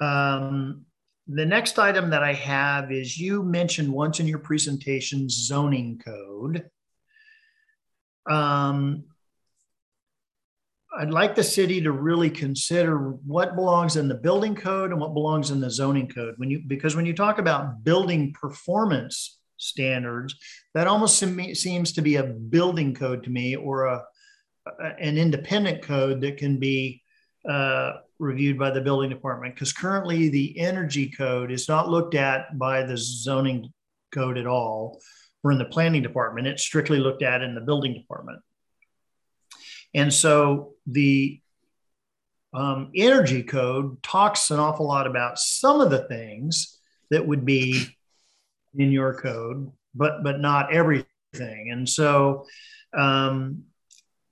um, 0.03 0.85
the 1.29 1.47
next 1.47 1.79
item 1.79 2.11
that 2.11 2.23
I 2.23 2.33
have 2.33 2.91
is 2.91 3.17
you 3.17 3.43
mentioned 3.43 3.93
once 3.93 4.21
in 4.21 4.27
your 4.27 4.41
presentation 4.41 5.29
zoning 5.29 6.01
code. 6.05 6.69
Um, 8.29 9.05
I'd 10.99 11.11
like 11.11 11.35
the 11.35 11.45
city 11.45 11.81
to 11.81 11.93
really 11.93 12.29
consider 12.29 12.99
what 12.99 13.57
belongs 13.57 13.97
in 13.97 14.09
the 14.09 14.15
building 14.15 14.55
code 14.55 14.91
and 14.91 15.01
what 15.01 15.15
belongs 15.15 15.51
in 15.51 15.61
the 15.61 15.71
zoning 15.71 16.09
code. 16.09 16.35
When 16.37 16.51
you 16.51 16.63
because 16.67 16.95
when 16.95 17.07
you 17.07 17.15
talk 17.15 17.39
about 17.39 17.83
building 17.83 18.33
performance 18.35 19.39
standards, 19.57 20.35
that 20.75 20.87
almost 20.87 21.19
seems 21.19 21.93
to 21.93 22.03
be 22.03 22.17
a 22.17 22.25
building 22.25 22.95
code 22.95 23.25
to 23.25 23.31
me 23.31 23.57
or 23.57 23.87
a, 23.87 24.05
an 25.01 25.17
independent 25.17 25.83
code 25.83 26.21
that 26.21 26.37
can 26.37 26.59
be 26.59 27.03
uh, 27.49 27.93
reviewed 28.19 28.59
by 28.59 28.71
the 28.71 28.81
building 28.81 29.11
department 29.11 29.55
because 29.55 29.73
currently 29.73 30.29
the 30.29 30.59
energy 30.59 31.09
code 31.09 31.51
is 31.51 31.69
not 31.69 31.89
looked 31.89 32.15
at 32.15 32.59
by 32.59 32.83
the 32.83 32.97
zoning 32.97 33.73
code 34.13 34.37
at 34.37 34.47
all 34.47 35.01
or 35.43 35.53
in 35.53 35.59
the 35.59 35.65
planning 35.65 36.03
department. 36.03 36.47
It's 36.47 36.63
strictly 36.63 36.99
looked 36.99 37.23
at 37.23 37.43
in 37.43 37.55
the 37.55 37.61
building 37.61 37.95
department. 37.95 38.41
And 39.95 40.13
so 40.13 40.75
the 40.87 41.41
um, 42.55 42.91
energy 42.95 43.43
code 43.43 44.03
talks 44.03 44.51
an 44.51 44.59
awful 44.59 44.87
lot 44.87 45.07
about 45.07 45.39
some 45.39 45.81
of 45.81 45.91
the 45.91 46.07
things 46.07 46.79
that 47.11 47.27
would 47.27 47.45
be 47.45 47.87
in 48.75 48.93
your 48.93 49.15
code, 49.15 49.71
but 49.95 50.23
but 50.23 50.41
not 50.41 50.73
everything. 50.73 51.71
And 51.71 51.89
so 51.89 52.47
um, 52.97 53.65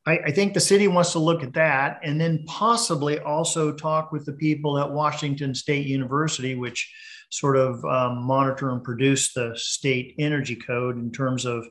I, 0.06 0.18
I, 0.18 0.30
think 0.32 0.52
the 0.52 0.60
city 0.60 0.86
wants 0.86 1.12
to 1.12 1.18
look 1.18 1.42
at 1.42 1.55
that 1.55 2.00
and 2.02 2.20
then 2.20 2.44
possibly 2.47 3.18
also 3.20 3.72
talk 3.72 4.12
with 4.12 4.26
the 4.26 4.34
people 4.34 4.78
at 4.78 4.90
Washington 4.90 5.55
State 5.55 5.86
University, 5.86 6.55
which 6.55 6.92
sort 7.30 7.56
of 7.56 7.82
um, 7.84 8.22
monitor 8.22 8.70
and 8.70 8.84
produce 8.84 9.32
the 9.32 9.52
state 9.55 10.14
energy 10.18 10.56
code 10.56 10.97
in 10.97 11.10
terms 11.10 11.44
of 11.44 11.66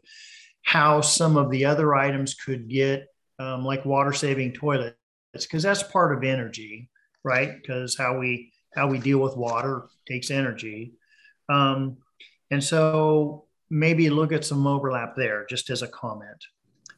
how 0.64 1.02
some 1.02 1.38
of 1.38 1.52
the 1.52 1.66
other 1.66 1.96
items 1.96 2.34
could 2.34 2.68
get, 2.70 3.08
um, 3.40 3.66
like 3.66 3.86
water 3.86 4.14
saving 4.14 4.54
toilets, 4.54 4.96
because 5.34 5.64
that's 5.64 5.84
part 5.84 6.16
of 6.16 6.24
energy, 6.24 6.90
right? 7.24 7.56
Because 7.62 7.98
how 7.98 8.18
we 8.18 8.52
how 8.76 8.88
we 8.88 9.00
deal 9.00 9.20
with 9.20 9.36
water 9.36 9.88
takes 10.08 10.30
energy, 10.30 10.94
um, 11.48 11.98
and 12.52 12.64
so 12.64 13.46
maybe 13.70 14.10
look 14.10 14.32
at 14.32 14.46
some 14.46 14.68
overlap 14.68 15.16
there, 15.16 15.46
just 15.50 15.70
as 15.70 15.82
a 15.82 15.88
comment. 15.88 16.44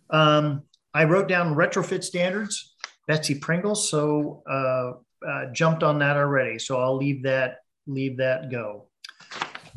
Um, 0.09 0.63
I 0.93 1.05
wrote 1.05 1.27
down 1.27 1.55
retrofit 1.55 2.03
standards, 2.03 2.75
Betsy 3.07 3.35
Pringle, 3.35 3.75
so 3.75 4.43
uh, 4.49 4.93
uh, 5.25 5.45
jumped 5.53 5.83
on 5.83 5.99
that 5.99 6.17
already. 6.17 6.59
So 6.59 6.79
I'll 6.79 6.97
leave 6.97 7.23
that 7.23 7.59
leave 7.87 8.17
that 8.17 8.51
go. 8.51 8.87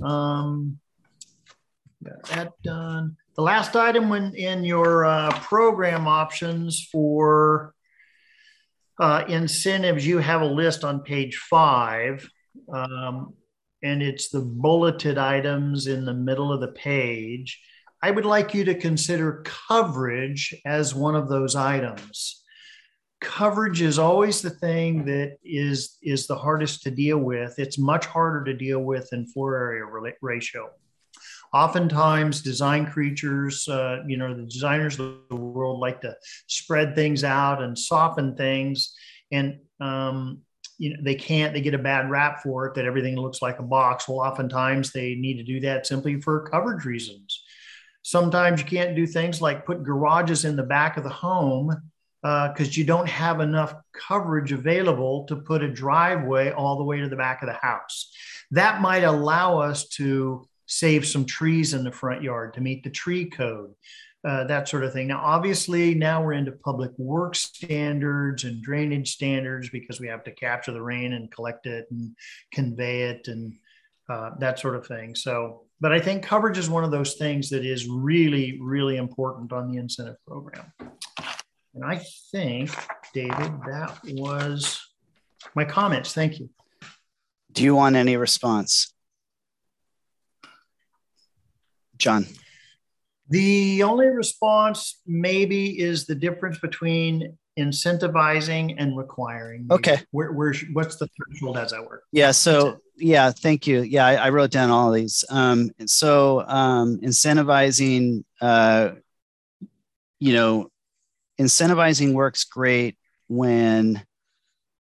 Um, 0.02 0.78
got 2.02 2.22
that 2.24 2.52
done. 2.62 3.16
The 3.36 3.42
last 3.42 3.74
item 3.74 4.08
when 4.08 4.34
in 4.36 4.62
your 4.62 5.04
uh, 5.04 5.32
program 5.40 6.06
options 6.06 6.88
for 6.92 7.74
uh, 9.00 9.24
incentives, 9.28 10.06
you 10.06 10.18
have 10.18 10.42
a 10.42 10.46
list 10.46 10.84
on 10.84 11.00
page 11.00 11.36
five, 11.36 12.30
um, 12.72 13.34
and 13.82 14.02
it's 14.02 14.28
the 14.28 14.40
bulleted 14.40 15.18
items 15.18 15.88
in 15.88 16.04
the 16.04 16.14
middle 16.14 16.52
of 16.52 16.60
the 16.60 16.68
page. 16.68 17.60
I 18.00 18.12
would 18.12 18.24
like 18.24 18.54
you 18.54 18.64
to 18.66 18.74
consider 18.74 19.42
coverage 19.44 20.54
as 20.64 20.94
one 20.94 21.16
of 21.16 21.28
those 21.28 21.56
items. 21.56 22.44
Coverage 23.20 23.82
is 23.82 23.98
always 23.98 24.42
the 24.42 24.50
thing 24.50 25.06
that 25.06 25.38
is, 25.42 25.96
is 26.02 26.28
the 26.28 26.36
hardest 26.36 26.82
to 26.82 26.90
deal 26.92 27.18
with. 27.18 27.58
It's 27.58 27.78
much 27.78 28.06
harder 28.06 28.44
to 28.44 28.54
deal 28.54 28.80
with 28.80 29.10
than 29.10 29.26
floor 29.26 29.56
area 29.56 29.84
ratio. 30.20 30.70
Oftentimes, 31.54 32.42
design 32.42 32.84
creatures, 32.84 33.68
uh, 33.68 34.02
you 34.06 34.16
know, 34.16 34.34
the 34.34 34.42
designers 34.42 34.98
of 34.98 35.20
the 35.30 35.36
world 35.36 35.78
like 35.78 36.00
to 36.00 36.16
spread 36.48 36.94
things 36.94 37.22
out 37.22 37.62
and 37.62 37.78
soften 37.78 38.36
things. 38.36 38.92
And 39.30 39.60
um, 39.80 40.42
you 40.78 40.90
know 40.90 40.96
they 41.02 41.14
can't 41.14 41.54
they 41.54 41.60
get 41.60 41.74
a 41.74 41.78
bad 41.78 42.10
rap 42.10 42.42
for 42.42 42.66
it 42.66 42.74
that 42.74 42.84
everything 42.84 43.16
looks 43.16 43.42
like 43.42 43.58
a 43.58 43.62
box. 43.62 44.08
Well 44.08 44.20
oftentimes 44.20 44.92
they 44.92 45.14
need 45.14 45.36
to 45.36 45.44
do 45.44 45.60
that 45.60 45.86
simply 45.86 46.20
for 46.20 46.48
coverage 46.48 46.84
reasons. 46.84 47.42
Sometimes 48.02 48.60
you 48.60 48.66
can't 48.66 48.96
do 48.96 49.06
things 49.06 49.40
like 49.40 49.64
put 49.64 49.82
garages 49.82 50.44
in 50.44 50.56
the 50.56 50.62
back 50.62 50.96
of 50.96 51.04
the 51.04 51.10
home 51.10 51.68
because 52.22 52.68
uh, 52.68 52.72
you 52.72 52.84
don't 52.84 53.08
have 53.08 53.40
enough 53.40 53.74
coverage 53.92 54.52
available 54.52 55.24
to 55.26 55.36
put 55.36 55.62
a 55.62 55.70
driveway 55.70 56.50
all 56.50 56.76
the 56.76 56.84
way 56.84 57.00
to 57.00 57.08
the 57.08 57.16
back 57.16 57.42
of 57.42 57.48
the 57.48 57.54
house. 57.54 58.12
That 58.50 58.80
might 58.80 59.04
allow 59.04 59.58
us 59.58 59.88
to 59.96 60.46
save 60.66 61.06
some 61.06 61.24
trees 61.24 61.74
in 61.74 61.84
the 61.84 61.92
front 61.92 62.22
yard 62.22 62.54
to 62.54 62.60
meet 62.60 62.82
the 62.82 62.90
tree 62.90 63.28
code 63.28 63.74
uh, 64.24 64.44
that 64.44 64.68
sort 64.68 64.84
of 64.84 64.92
thing. 64.92 65.06
Now, 65.06 65.20
obviously, 65.22 65.94
now 65.94 66.22
we're 66.22 66.32
into 66.32 66.52
public 66.52 66.92
work 66.96 67.34
standards 67.34 68.44
and 68.44 68.62
drainage 68.62 69.12
standards 69.12 69.68
because 69.68 70.00
we 70.00 70.08
have 70.08 70.24
to 70.24 70.30
capture 70.30 70.72
the 70.72 70.82
rain 70.82 71.12
and 71.12 71.30
collect 71.30 71.66
it 71.66 71.86
and 71.90 72.16
convey 72.50 73.02
it 73.02 73.28
and 73.28 73.54
uh, 74.08 74.30
that 74.38 74.58
sort 74.58 74.76
of 74.76 74.86
thing. 74.86 75.14
So, 75.14 75.64
but 75.80 75.92
I 75.92 76.00
think 76.00 76.22
coverage 76.22 76.56
is 76.56 76.70
one 76.70 76.84
of 76.84 76.90
those 76.90 77.14
things 77.14 77.50
that 77.50 77.66
is 77.66 77.86
really, 77.86 78.58
really 78.62 78.96
important 78.96 79.52
on 79.52 79.70
the 79.70 79.78
incentive 79.78 80.16
program. 80.26 80.72
And 81.74 81.84
I 81.84 82.02
think, 82.30 82.70
David, 83.12 83.52
that 83.66 83.98
was 84.04 84.80
my 85.54 85.64
comments. 85.64 86.14
Thank 86.14 86.38
you. 86.40 86.48
Do 87.52 87.62
you 87.62 87.74
want 87.74 87.96
any 87.96 88.16
response? 88.16 88.93
John. 91.98 92.26
The 93.28 93.82
only 93.82 94.06
response 94.08 95.00
maybe 95.06 95.80
is 95.80 96.06
the 96.06 96.14
difference 96.14 96.58
between 96.58 97.36
incentivizing 97.58 98.74
and 98.78 98.96
requiring. 98.96 99.66
Okay. 99.70 100.00
Where, 100.10 100.32
where, 100.32 100.54
what's 100.72 100.96
the 100.96 101.08
threshold? 101.16 101.56
as 101.56 101.72
I 101.72 101.80
work? 101.80 102.02
Yeah. 102.12 102.32
So, 102.32 102.78
yeah, 102.96 103.30
thank 103.30 103.66
you. 103.66 103.82
Yeah, 103.82 104.06
I, 104.06 104.14
I 104.14 104.28
wrote 104.30 104.50
down 104.50 104.70
all 104.70 104.88
of 104.88 104.94
these. 104.94 105.24
Um, 105.30 105.70
so, 105.86 106.44
um, 106.46 106.98
incentivizing, 107.00 108.24
uh, 108.40 108.90
you 110.18 110.32
know, 110.32 110.70
incentivizing 111.40 112.12
works 112.12 112.44
great 112.44 112.96
when 113.28 114.04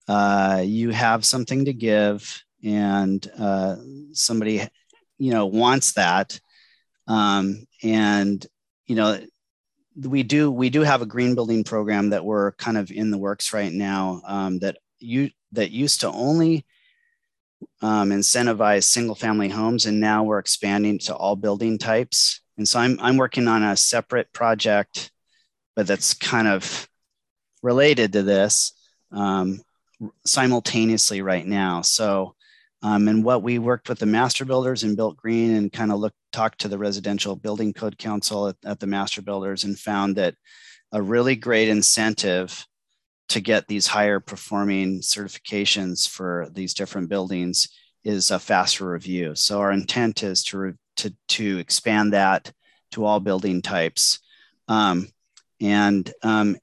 uh, 0.08 0.62
you 0.64 0.90
have 0.90 1.24
something 1.24 1.64
to 1.66 1.72
give 1.72 2.42
and 2.64 3.30
uh, 3.38 3.76
somebody, 4.12 4.66
you 5.18 5.32
know, 5.32 5.46
wants 5.46 5.92
that 5.92 6.40
um, 7.06 7.66
and 7.82 8.44
you 8.86 8.96
know, 8.96 9.18
we 9.96 10.22
do 10.22 10.50
we 10.50 10.70
do 10.70 10.82
have 10.82 11.02
a 11.02 11.06
green 11.06 11.34
building 11.34 11.64
program 11.64 12.10
that 12.10 12.24
we're 12.24 12.52
kind 12.52 12.78
of 12.78 12.90
in 12.90 13.10
the 13.10 13.18
works 13.18 13.52
right 13.52 13.72
now 13.72 14.22
um, 14.26 14.58
that 14.60 14.78
you 14.98 15.30
that 15.52 15.70
used 15.70 16.00
to 16.00 16.10
only 16.10 16.64
um, 17.80 18.10
incentivize 18.10 18.84
single 18.84 19.14
family 19.14 19.48
homes, 19.48 19.86
and 19.86 20.00
now 20.00 20.24
we're 20.24 20.38
expanding 20.38 20.98
to 21.00 21.14
all 21.14 21.36
building 21.36 21.78
types. 21.78 22.40
And 22.56 22.66
so 22.66 22.80
I'm 22.80 22.98
I'm 23.00 23.16
working 23.16 23.48
on 23.48 23.62
a 23.62 23.76
separate 23.76 24.32
project, 24.32 25.10
but 25.76 25.86
that's 25.86 26.14
kind 26.14 26.48
of 26.48 26.88
related 27.62 28.12
to 28.14 28.22
this 28.22 28.72
um, 29.12 29.60
simultaneously 30.26 31.22
right 31.22 31.46
now. 31.46 31.82
So 31.82 32.34
um, 32.82 33.08
and 33.08 33.24
what 33.24 33.42
we 33.42 33.58
worked 33.58 33.88
with 33.88 33.98
the 33.98 34.06
master 34.06 34.44
builders 34.44 34.82
and 34.82 34.96
built 34.96 35.16
green 35.16 35.54
and 35.54 35.72
kind 35.72 35.92
of 35.92 35.98
looked 35.98 36.16
talked 36.32 36.60
to 36.60 36.68
the 36.68 36.78
residential 36.78 37.36
building 37.36 37.72
code 37.72 37.98
council 37.98 38.48
at, 38.48 38.56
at 38.64 38.80
the 38.80 38.86
master 38.86 39.22
builders 39.22 39.64
and 39.64 39.78
found 39.78 40.16
that 40.16 40.34
a 40.92 41.00
really 41.00 41.36
great 41.36 41.68
incentive 41.68 42.66
to 43.28 43.40
get 43.40 43.66
these 43.66 43.86
higher 43.86 44.20
performing 44.20 45.00
certifications 45.00 46.08
for 46.08 46.48
these 46.52 46.74
different 46.74 47.08
buildings 47.08 47.68
is 48.04 48.30
a 48.30 48.38
faster 48.38 48.90
review. 48.90 49.34
So 49.34 49.60
our 49.60 49.72
intent 49.72 50.22
is 50.22 50.42
to 50.44 50.58
re- 50.58 50.72
to 50.96 51.14
to 51.28 51.58
expand 51.58 52.12
that 52.12 52.52
to 52.92 53.04
all 53.04 53.20
building 53.20 53.62
types. 53.62 54.18
Um, 54.68 55.08
and 55.60 56.12
um, 56.22 56.56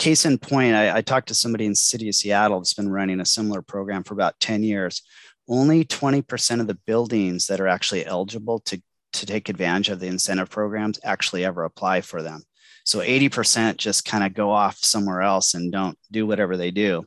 case 0.00 0.24
in 0.24 0.38
point, 0.38 0.74
I, 0.74 0.96
I 0.96 1.02
talked 1.02 1.28
to 1.28 1.34
somebody 1.34 1.66
in 1.66 1.72
the 1.72 1.76
city 1.76 2.08
of 2.08 2.14
Seattle 2.14 2.58
that's 2.58 2.74
been 2.74 2.88
running 2.88 3.20
a 3.20 3.24
similar 3.24 3.60
program 3.60 4.02
for 4.02 4.14
about 4.14 4.40
10 4.40 4.62
years. 4.62 5.02
Only 5.46 5.84
20% 5.84 6.60
of 6.60 6.66
the 6.66 6.78
buildings 6.86 7.46
that 7.46 7.60
are 7.60 7.68
actually 7.68 8.06
eligible 8.06 8.60
to, 8.60 8.82
to 9.12 9.26
take 9.26 9.48
advantage 9.48 9.90
of 9.90 10.00
the 10.00 10.06
incentive 10.06 10.48
programs 10.48 10.98
actually 11.04 11.44
ever 11.44 11.64
apply 11.64 12.00
for 12.00 12.22
them. 12.22 12.42
So 12.84 13.00
80% 13.00 13.76
just 13.76 14.06
kind 14.06 14.24
of 14.24 14.32
go 14.32 14.50
off 14.50 14.78
somewhere 14.78 15.20
else 15.20 15.52
and 15.52 15.70
don't 15.70 15.98
do 16.10 16.26
whatever 16.26 16.56
they 16.56 16.70
do. 16.70 17.04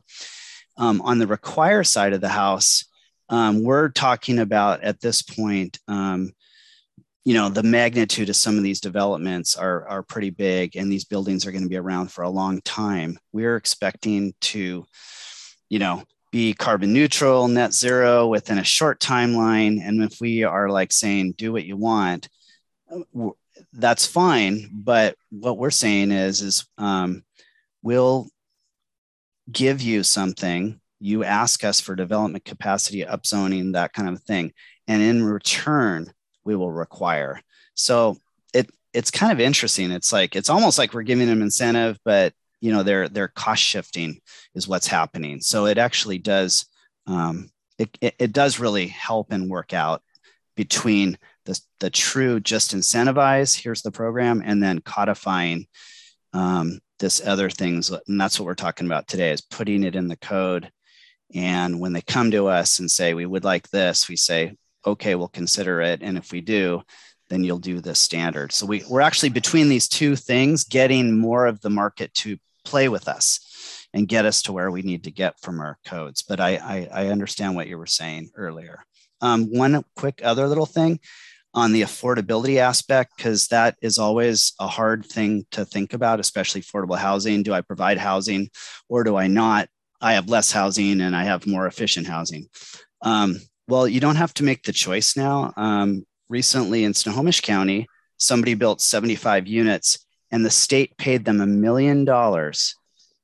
Um, 0.76 1.02
on 1.02 1.18
the 1.18 1.26
require 1.26 1.82
side 1.82 2.12
of 2.12 2.20
the 2.20 2.28
house, 2.28 2.84
um, 3.28 3.64
we're 3.64 3.88
talking 3.88 4.38
about 4.38 4.84
at 4.84 5.00
this 5.00 5.22
point 5.22 5.78
um, 5.88 6.30
you 7.24 7.34
know 7.34 7.48
the 7.48 7.62
magnitude 7.62 8.28
of 8.28 8.36
some 8.36 8.56
of 8.56 8.62
these 8.62 8.80
developments 8.80 9.56
are 9.56 9.86
are 9.88 10.02
pretty 10.02 10.30
big 10.30 10.76
and 10.76 10.90
these 10.90 11.04
buildings 11.04 11.46
are 11.46 11.52
going 11.52 11.62
to 11.62 11.68
be 11.68 11.76
around 11.76 12.12
for 12.12 12.22
a 12.22 12.30
long 12.30 12.60
time. 12.62 13.18
We're 13.32 13.56
expecting 13.56 14.34
to 14.42 14.84
you 15.68 15.78
know 15.78 16.02
be 16.30 16.52
carbon 16.52 16.92
neutral 16.92 17.48
net 17.48 17.72
zero 17.72 18.26
within 18.26 18.58
a 18.58 18.64
short 18.64 19.00
timeline 19.00 19.80
and 19.80 20.02
if 20.02 20.20
we 20.20 20.42
are 20.42 20.68
like 20.68 20.92
saying 20.92 21.32
do 21.38 21.52
what 21.52 21.64
you 21.64 21.76
want 21.76 22.28
that's 23.72 24.04
fine 24.04 24.68
but 24.72 25.14
what 25.30 25.58
we're 25.58 25.70
saying 25.70 26.10
is 26.10 26.42
is 26.42 26.66
um, 26.76 27.22
we'll 27.82 28.28
give 29.50 29.82
you 29.82 30.02
something. 30.02 30.80
You 31.00 31.24
ask 31.24 31.64
us 31.64 31.80
for 31.80 31.94
development 31.94 32.44
capacity 32.44 33.04
upzoning 33.04 33.72
that 33.72 33.92
kind 33.92 34.08
of 34.08 34.22
thing. 34.22 34.52
And 34.88 35.02
in 35.02 35.24
return 35.24 36.12
we 36.44 36.56
will 36.56 36.72
require. 36.72 37.40
So 37.74 38.18
it 38.52 38.70
it's 38.92 39.10
kind 39.10 39.32
of 39.32 39.40
interesting. 39.40 39.90
It's 39.90 40.12
like 40.12 40.36
it's 40.36 40.50
almost 40.50 40.78
like 40.78 40.94
we're 40.94 41.02
giving 41.02 41.28
them 41.28 41.42
incentive, 41.42 41.98
but 42.04 42.32
you 42.60 42.72
know 42.72 42.82
they're 42.82 43.08
they're 43.08 43.28
cost 43.28 43.62
shifting 43.62 44.20
is 44.54 44.68
what's 44.68 44.86
happening. 44.86 45.40
So 45.40 45.66
it 45.66 45.78
actually 45.78 46.18
does 46.18 46.66
um, 47.06 47.50
it, 47.78 47.96
it, 48.00 48.14
it 48.18 48.32
does 48.32 48.60
really 48.60 48.86
help 48.86 49.32
and 49.32 49.50
work 49.50 49.72
out 49.72 50.02
between 50.56 51.18
the, 51.44 51.58
the 51.80 51.90
true 51.90 52.40
just 52.40 52.74
incentivize 52.74 53.58
here's 53.58 53.82
the 53.82 53.90
program 53.90 54.42
and 54.44 54.62
then 54.62 54.80
codifying 54.80 55.66
um, 56.32 56.78
this 56.98 57.24
other 57.26 57.50
things 57.50 57.90
and 57.90 58.20
that's 58.20 58.38
what 58.38 58.46
we're 58.46 58.54
talking 58.54 58.86
about 58.86 59.08
today 59.08 59.30
is 59.30 59.40
putting 59.40 59.82
it 59.82 59.96
in 59.96 60.08
the 60.08 60.16
code 60.16 60.70
and 61.34 61.80
when 61.80 61.92
they 61.92 62.00
come 62.02 62.30
to 62.30 62.46
us 62.46 62.78
and 62.78 62.90
say 62.90 63.14
we 63.14 63.26
would 63.26 63.44
like 63.44 63.68
this 63.70 64.08
we 64.08 64.16
say 64.16 64.54
okay, 64.86 65.14
we'll 65.14 65.28
consider 65.28 65.80
it. 65.80 66.02
And 66.02 66.16
if 66.18 66.32
we 66.32 66.40
do, 66.40 66.82
then 67.30 67.44
you'll 67.44 67.58
do 67.58 67.80
the 67.80 67.94
standard. 67.94 68.52
So 68.52 68.66
we, 68.66 68.84
we're 68.88 69.00
actually 69.00 69.30
between 69.30 69.68
these 69.68 69.88
two 69.88 70.16
things, 70.16 70.64
getting 70.64 71.18
more 71.18 71.46
of 71.46 71.60
the 71.60 71.70
market 71.70 72.12
to 72.14 72.36
play 72.64 72.88
with 72.88 73.08
us 73.08 73.86
and 73.92 74.08
get 74.08 74.26
us 74.26 74.42
to 74.42 74.52
where 74.52 74.70
we 74.70 74.82
need 74.82 75.04
to 75.04 75.10
get 75.10 75.40
from 75.40 75.60
our 75.60 75.78
codes. 75.84 76.22
But 76.22 76.40
I, 76.40 76.56
I, 76.56 76.88
I 77.04 77.06
understand 77.08 77.54
what 77.54 77.68
you 77.68 77.78
were 77.78 77.86
saying 77.86 78.30
earlier. 78.34 78.84
Um, 79.20 79.46
one 79.46 79.84
quick 79.96 80.20
other 80.22 80.46
little 80.48 80.66
thing 80.66 81.00
on 81.54 81.72
the 81.72 81.82
affordability 81.82 82.56
aspect, 82.56 83.16
because 83.16 83.46
that 83.48 83.76
is 83.80 83.98
always 83.98 84.52
a 84.58 84.66
hard 84.66 85.06
thing 85.06 85.46
to 85.52 85.64
think 85.64 85.92
about, 85.92 86.18
especially 86.18 86.60
affordable 86.60 86.98
housing. 86.98 87.42
Do 87.42 87.54
I 87.54 87.60
provide 87.60 87.96
housing 87.96 88.50
or 88.88 89.04
do 89.04 89.16
I 89.16 89.28
not? 89.28 89.68
I 90.00 90.14
have 90.14 90.28
less 90.28 90.50
housing 90.50 91.00
and 91.00 91.14
I 91.14 91.24
have 91.24 91.46
more 91.46 91.66
efficient 91.66 92.06
housing. 92.06 92.48
Um, 93.02 93.38
well, 93.66 93.88
you 93.88 94.00
don't 94.00 94.16
have 94.16 94.34
to 94.34 94.44
make 94.44 94.62
the 94.62 94.72
choice 94.72 95.16
now. 95.16 95.52
Um, 95.56 96.04
recently 96.28 96.84
in 96.84 96.94
Snohomish 96.94 97.40
County, 97.40 97.86
somebody 98.16 98.54
built 98.54 98.80
75 98.80 99.46
units 99.46 100.04
and 100.30 100.44
the 100.44 100.50
state 100.50 100.96
paid 100.98 101.24
them 101.24 101.40
a 101.40 101.46
million 101.46 102.04
dollars 102.04 102.74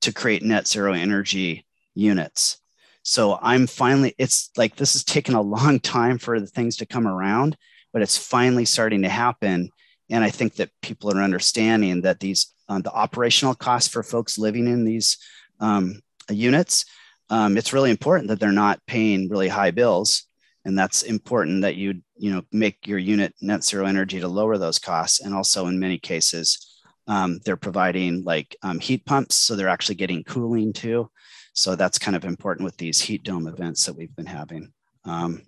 to 0.03 0.13
create 0.13 0.43
net 0.43 0.67
zero 0.67 0.93
energy 0.93 1.67
units. 1.95 2.59
So 3.03 3.39
I'm 3.41 3.67
finally, 3.67 4.15
it's 4.19 4.51
like 4.57 4.77
this 4.77 4.93
has 4.95 5.05
taken 5.05 5.35
a 5.35 5.43
long 5.57 5.81
time 5.81 6.19
for 6.19 6.41
the 6.41 6.47
things 6.47 6.77
to 6.77 6.87
come 6.87 7.07
around, 7.07 7.57
but 7.93 8.03
it's 8.03 8.17
finally 8.17 8.65
starting 8.65 9.03
to 9.03 9.09
happen. 9.09 9.71
And 10.09 10.25
I 10.25 10.31
think 10.31 10.57
that 10.57 10.71
people 10.83 11.11
are 11.11 11.23
understanding 11.23 12.03
that 12.03 12.21
these, 12.21 12.55
uh, 12.69 12.81
the 12.81 12.93
operational 12.93 13.55
costs 13.55 13.89
for 13.89 14.03
folks 14.03 14.39
living 14.39 14.67
in 14.67 14.85
these 14.85 15.19
um, 15.61 16.01
units, 16.29 16.85
um, 17.29 17.57
it's 17.57 17.73
really 17.73 17.91
important 17.91 18.29
that 18.29 18.41
they're 18.41 18.53
not 18.53 18.81
paying 18.87 19.29
really 19.29 19.49
high 19.49 19.71
bills 19.71 20.27
and 20.65 20.79
that's 20.79 21.03
important 21.03 21.63
that 21.63 21.77
you 21.77 22.03
you 22.17 22.31
know 22.31 22.43
make 22.53 22.87
your 22.87 22.99
unit 22.99 23.35
net 23.41 23.65
zero 23.65 23.87
energy 23.87 24.21
to 24.21 24.29
lower 24.29 24.59
those 24.59 24.79
costs. 24.79 25.21
And 25.21 25.35
also 25.35 25.67
in 25.67 25.79
many 25.79 25.99
cases 25.99 26.67
um, 27.07 27.41
they're 27.45 27.57
providing 27.57 28.23
like 28.25 28.57
um, 28.63 28.79
heat 28.79 29.05
pumps 29.05 29.35
so 29.35 29.57
they're 29.57 29.69
actually 29.69 29.95
getting 29.97 30.25
cooling 30.25 30.73
too. 30.73 31.11
So 31.53 31.75
that's 31.77 31.99
kind 31.99 32.17
of 32.17 32.25
important 32.25 32.65
with 32.65 32.77
these 32.77 33.01
heat 33.01 33.23
dome 33.23 33.47
events 33.47 33.87
that 33.87 33.97
we've 33.97 34.15
been 34.15 34.27
having. 34.27 34.73
Um, 35.05 35.43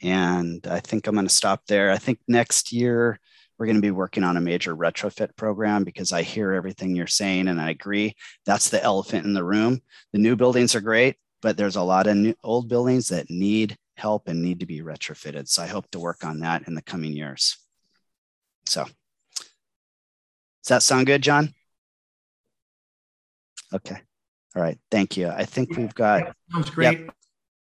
and 0.00 0.64
i 0.68 0.78
think 0.78 1.06
i'm 1.06 1.14
going 1.14 1.26
to 1.26 1.34
stop 1.34 1.62
there. 1.66 1.90
I 1.90 1.96
think 1.96 2.20
next 2.28 2.72
year 2.72 3.18
we're 3.58 3.66
going 3.66 3.76
to 3.76 3.82
be 3.82 3.90
working 3.90 4.22
on 4.22 4.36
a 4.36 4.40
major 4.40 4.76
retrofit 4.76 5.34
program 5.36 5.82
because 5.82 6.12
i 6.12 6.22
hear 6.22 6.52
everything 6.52 6.94
you're 6.94 7.06
saying 7.06 7.48
and 7.48 7.60
i 7.60 7.70
agree. 7.70 8.14
That's 8.46 8.68
the 8.68 8.82
elephant 8.82 9.24
in 9.26 9.34
the 9.34 9.44
room. 9.44 9.80
The 10.12 10.18
new 10.18 10.36
buildings 10.36 10.74
are 10.74 10.80
great 10.80 11.16
but 11.42 11.56
there's 11.56 11.76
a 11.76 11.82
lot 11.82 12.06
of 12.06 12.16
new, 12.16 12.34
old 12.42 12.68
buildings 12.68 13.08
that 13.08 13.30
need 13.30 13.76
help 13.98 14.28
and 14.28 14.42
need 14.42 14.60
to 14.60 14.66
be 14.66 14.80
retrofitted. 14.80 15.48
So 15.48 15.62
I 15.62 15.66
hope 15.66 15.90
to 15.90 15.98
work 15.98 16.24
on 16.24 16.40
that 16.40 16.66
in 16.68 16.74
the 16.74 16.82
coming 16.82 17.12
years. 17.12 17.58
So 18.66 18.84
does 18.84 20.68
that 20.68 20.82
sound 20.82 21.06
good, 21.06 21.22
John? 21.22 21.52
Okay. 23.72 23.96
All 24.56 24.62
right. 24.62 24.78
Thank 24.90 25.16
you. 25.16 25.28
I 25.28 25.44
think 25.44 25.76
we've 25.76 25.94
got. 25.94 26.34
Sounds 26.52 26.70
great. 26.70 27.00
Yep, 27.00 27.14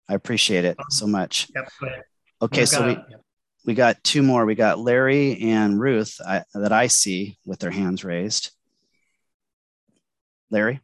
I 0.09 0.13
appreciate 0.15 0.65
it 0.65 0.77
so 0.89 1.07
much. 1.07 1.47
Yep, 1.55 1.69
okay. 2.41 2.65
So 2.65 2.87
we, 2.87 2.97
we 3.65 3.73
got 3.73 4.03
two 4.03 4.21
more. 4.21 4.45
We 4.45 4.55
got 4.55 4.79
Larry 4.79 5.39
and 5.41 5.79
Ruth 5.79 6.19
I, 6.25 6.43
that 6.53 6.71
I 6.71 6.87
see 6.87 7.37
with 7.45 7.59
their 7.59 7.71
hands 7.71 8.03
raised. 8.03 8.51
Larry? 10.51 10.81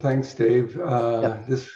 Thanks, 0.00 0.32
Dave. 0.34 0.78
Uh, 0.80 1.20
yep. 1.22 1.46
This 1.46 1.70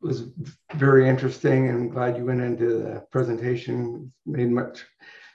was 0.00 0.28
very 0.74 1.08
interesting 1.08 1.68
and 1.68 1.90
glad 1.90 2.16
you 2.16 2.24
went 2.24 2.40
into 2.40 2.78
the 2.78 3.04
presentation. 3.10 4.12
Made 4.24 4.50
much 4.50 4.84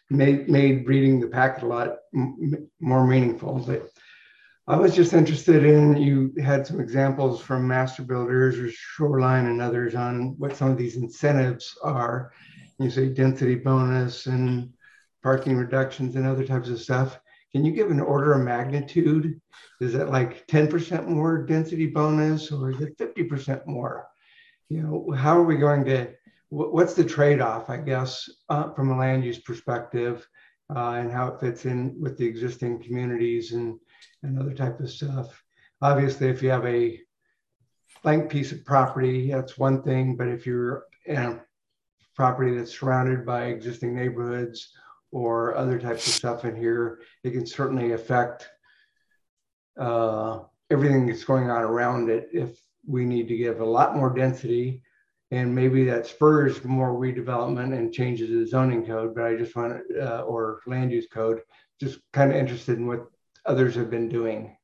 made 0.09 0.49
made 0.49 0.88
reading 0.88 1.19
the 1.19 1.27
packet 1.27 1.64
a 1.64 1.67
lot 1.67 1.98
more 2.80 3.07
meaningful. 3.07 3.64
But 3.65 3.90
I 4.67 4.77
was 4.77 4.95
just 4.95 5.14
interested 5.14 5.65
in 5.65 5.98
you 5.98 6.33
had 6.41 6.67
some 6.67 6.80
examples 6.80 7.41
from 7.41 7.67
master 7.67 8.03
builders 8.03 8.57
or 8.57 8.69
shoreline 8.72 9.48
and 9.48 9.61
others 9.61 9.95
on 9.95 10.35
what 10.38 10.56
some 10.56 10.69
of 10.69 10.77
these 10.77 10.98
incentives 10.98 11.77
are. 11.83 12.31
You 12.80 12.90
say 12.90 13.09
density 13.09 13.56
bonus 13.56 14.27
and 14.27 14.72
parking 15.23 15.56
reductions 15.56 16.15
and 16.15 16.25
other 16.25 16.45
types 16.45 16.69
of 16.69 16.81
stuff. 16.81 17.19
Can 17.51 17.65
you 17.65 17.73
give 17.73 17.91
an 17.91 17.99
order 17.99 18.33
of 18.33 18.45
magnitude? 18.45 19.40
Is 19.81 19.95
it 19.95 20.09
like 20.09 20.48
10% 20.48 21.07
more 21.07 21.45
density 21.45 21.88
bonus 21.88 22.51
or 22.51 22.72
is 22.72 22.81
it 22.81 22.98
50% 22.98 23.67
more? 23.67 24.07
You 24.72 24.83
know, 24.83 25.14
how 25.14 25.38
are 25.38 25.43
we 25.43 25.58
going 25.58 25.83
to, 25.85 26.14
what's 26.48 26.93
the 26.93 27.03
trade-off, 27.03 27.69
I 27.69 27.75
guess, 27.75 28.30
uh, 28.48 28.72
from 28.72 28.90
a 28.90 28.98
land 28.98 29.25
use 29.25 29.38
perspective 29.38 30.25
uh, 30.74 30.91
and 30.91 31.11
how 31.11 31.27
it 31.27 31.41
fits 31.41 31.66
in 31.66 32.00
with 32.00 32.17
the 32.17 32.25
existing 32.25 32.82
communities 32.82 33.51
and, 33.51 33.77
and 34.24 34.40
other 34.40 34.53
type 34.53 34.80
of 34.80 34.90
stuff? 34.90 35.43
Obviously, 35.82 36.30
if 36.30 36.41
you 36.41 36.50
have 36.51 36.66
a 36.66 36.98
blank 38.01 38.30
piece 38.30 38.53
of 38.53 38.64
property, 38.64 39.30
that's 39.30 39.58
one 39.58 39.83
thing, 39.83 40.16
but 40.16 40.30
if 40.30 40.45
you're 40.45 40.85
in 41.06 41.17
a 41.17 41.41
property 42.16 42.56
that's 42.56 42.80
surrounded 42.80 43.25
by 43.25 43.48
existing 43.48 43.93
neighborhoods 43.93 44.72
or 45.11 45.53
other 45.58 45.80
types 45.80 46.08
of 46.08 46.14
stuff 46.14 46.45
in 46.45 46.56
here, 46.56 47.01
it 47.25 47.32
can 47.32 47.45
certainly 47.45 47.91
affect 47.91 48.48
uh, 49.77 50.40
everything 50.69 51.08
that's 51.08 51.25
going 51.25 51.50
on 51.50 51.61
around 51.61 52.09
it 52.09 52.30
if 52.32 52.58
we 52.85 53.06
need 53.06 53.27
to 53.27 53.38
give 53.38 53.60
a 53.60 53.66
lot 53.66 53.95
more 53.95 54.14
density 54.14 54.82
and 55.32 55.53
maybe 55.53 55.85
that 55.85 56.06
spurs 56.06 56.64
more 56.66 56.92
redevelopment 56.92 57.77
and 57.77 57.93
changes 57.93 58.30
the 58.30 58.45
zoning 58.45 58.85
code 58.85 59.14
but 59.16 59.24
i 59.24 59.35
just 59.35 59.56
want 59.56 59.82
uh, 60.00 60.22
or 60.22 60.61
land 60.68 60.92
use 60.92 61.08
code 61.11 61.42
just 61.80 62.00
kind 62.14 62.32
of 62.32 62.38
interested 62.38 62.77
in 62.77 62.88
what 62.88 63.06
others 63.45 63.76
have 63.76 63.90
been 63.90 64.10
doing 64.10 64.56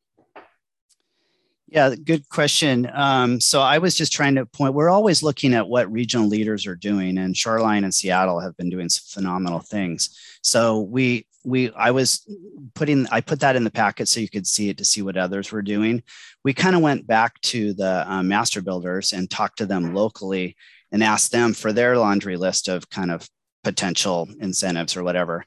yeah, 1.69 1.95
good 1.95 2.29
question. 2.29 2.89
Um, 2.93 3.41
so 3.41 3.59
I 3.59 3.77
was 3.79 3.93
just 3.93 4.13
trying 4.13 4.35
to 4.35 4.45
point, 4.45 4.73
we're 4.73 4.89
always 4.89 5.21
looking 5.21 5.53
at 5.53 5.67
what 5.67 5.91
regional 5.91 6.25
leaders 6.25 6.65
are 6.65 6.77
doing, 6.77 7.17
and 7.17 7.35
Shoreline 7.35 7.83
and 7.83 7.93
Seattle 7.93 8.39
have 8.39 8.55
been 8.55 8.69
doing 8.69 8.87
some 8.87 9.03
phenomenal 9.21 9.59
things. 9.59 10.17
So 10.41 10.79
we, 10.79 11.27
we, 11.47 11.71
I 11.71 11.91
was 11.91 12.27
putting, 12.75 13.07
I 13.07 13.21
put 13.21 13.39
that 13.39 13.55
in 13.55 13.63
the 13.63 13.71
packet 13.71 14.09
so 14.09 14.19
you 14.19 14.27
could 14.27 14.45
see 14.45 14.67
it 14.67 14.77
to 14.79 14.85
see 14.85 15.01
what 15.01 15.15
others 15.15 15.49
were 15.49 15.61
doing. 15.61 16.03
We 16.43 16.53
kind 16.53 16.75
of 16.75 16.81
went 16.81 17.07
back 17.07 17.39
to 17.43 17.73
the 17.73 18.05
uh, 18.05 18.21
master 18.21 18.61
builders 18.61 19.13
and 19.13 19.29
talked 19.29 19.59
to 19.59 19.65
them 19.65 19.93
locally 19.93 20.57
and 20.91 21.01
asked 21.01 21.31
them 21.31 21.53
for 21.53 21.71
their 21.71 21.97
laundry 21.97 22.35
list 22.35 22.67
of 22.67 22.89
kind 22.89 23.11
of 23.11 23.29
potential 23.63 24.27
incentives 24.41 24.97
or 24.97 25.03
whatever. 25.03 25.45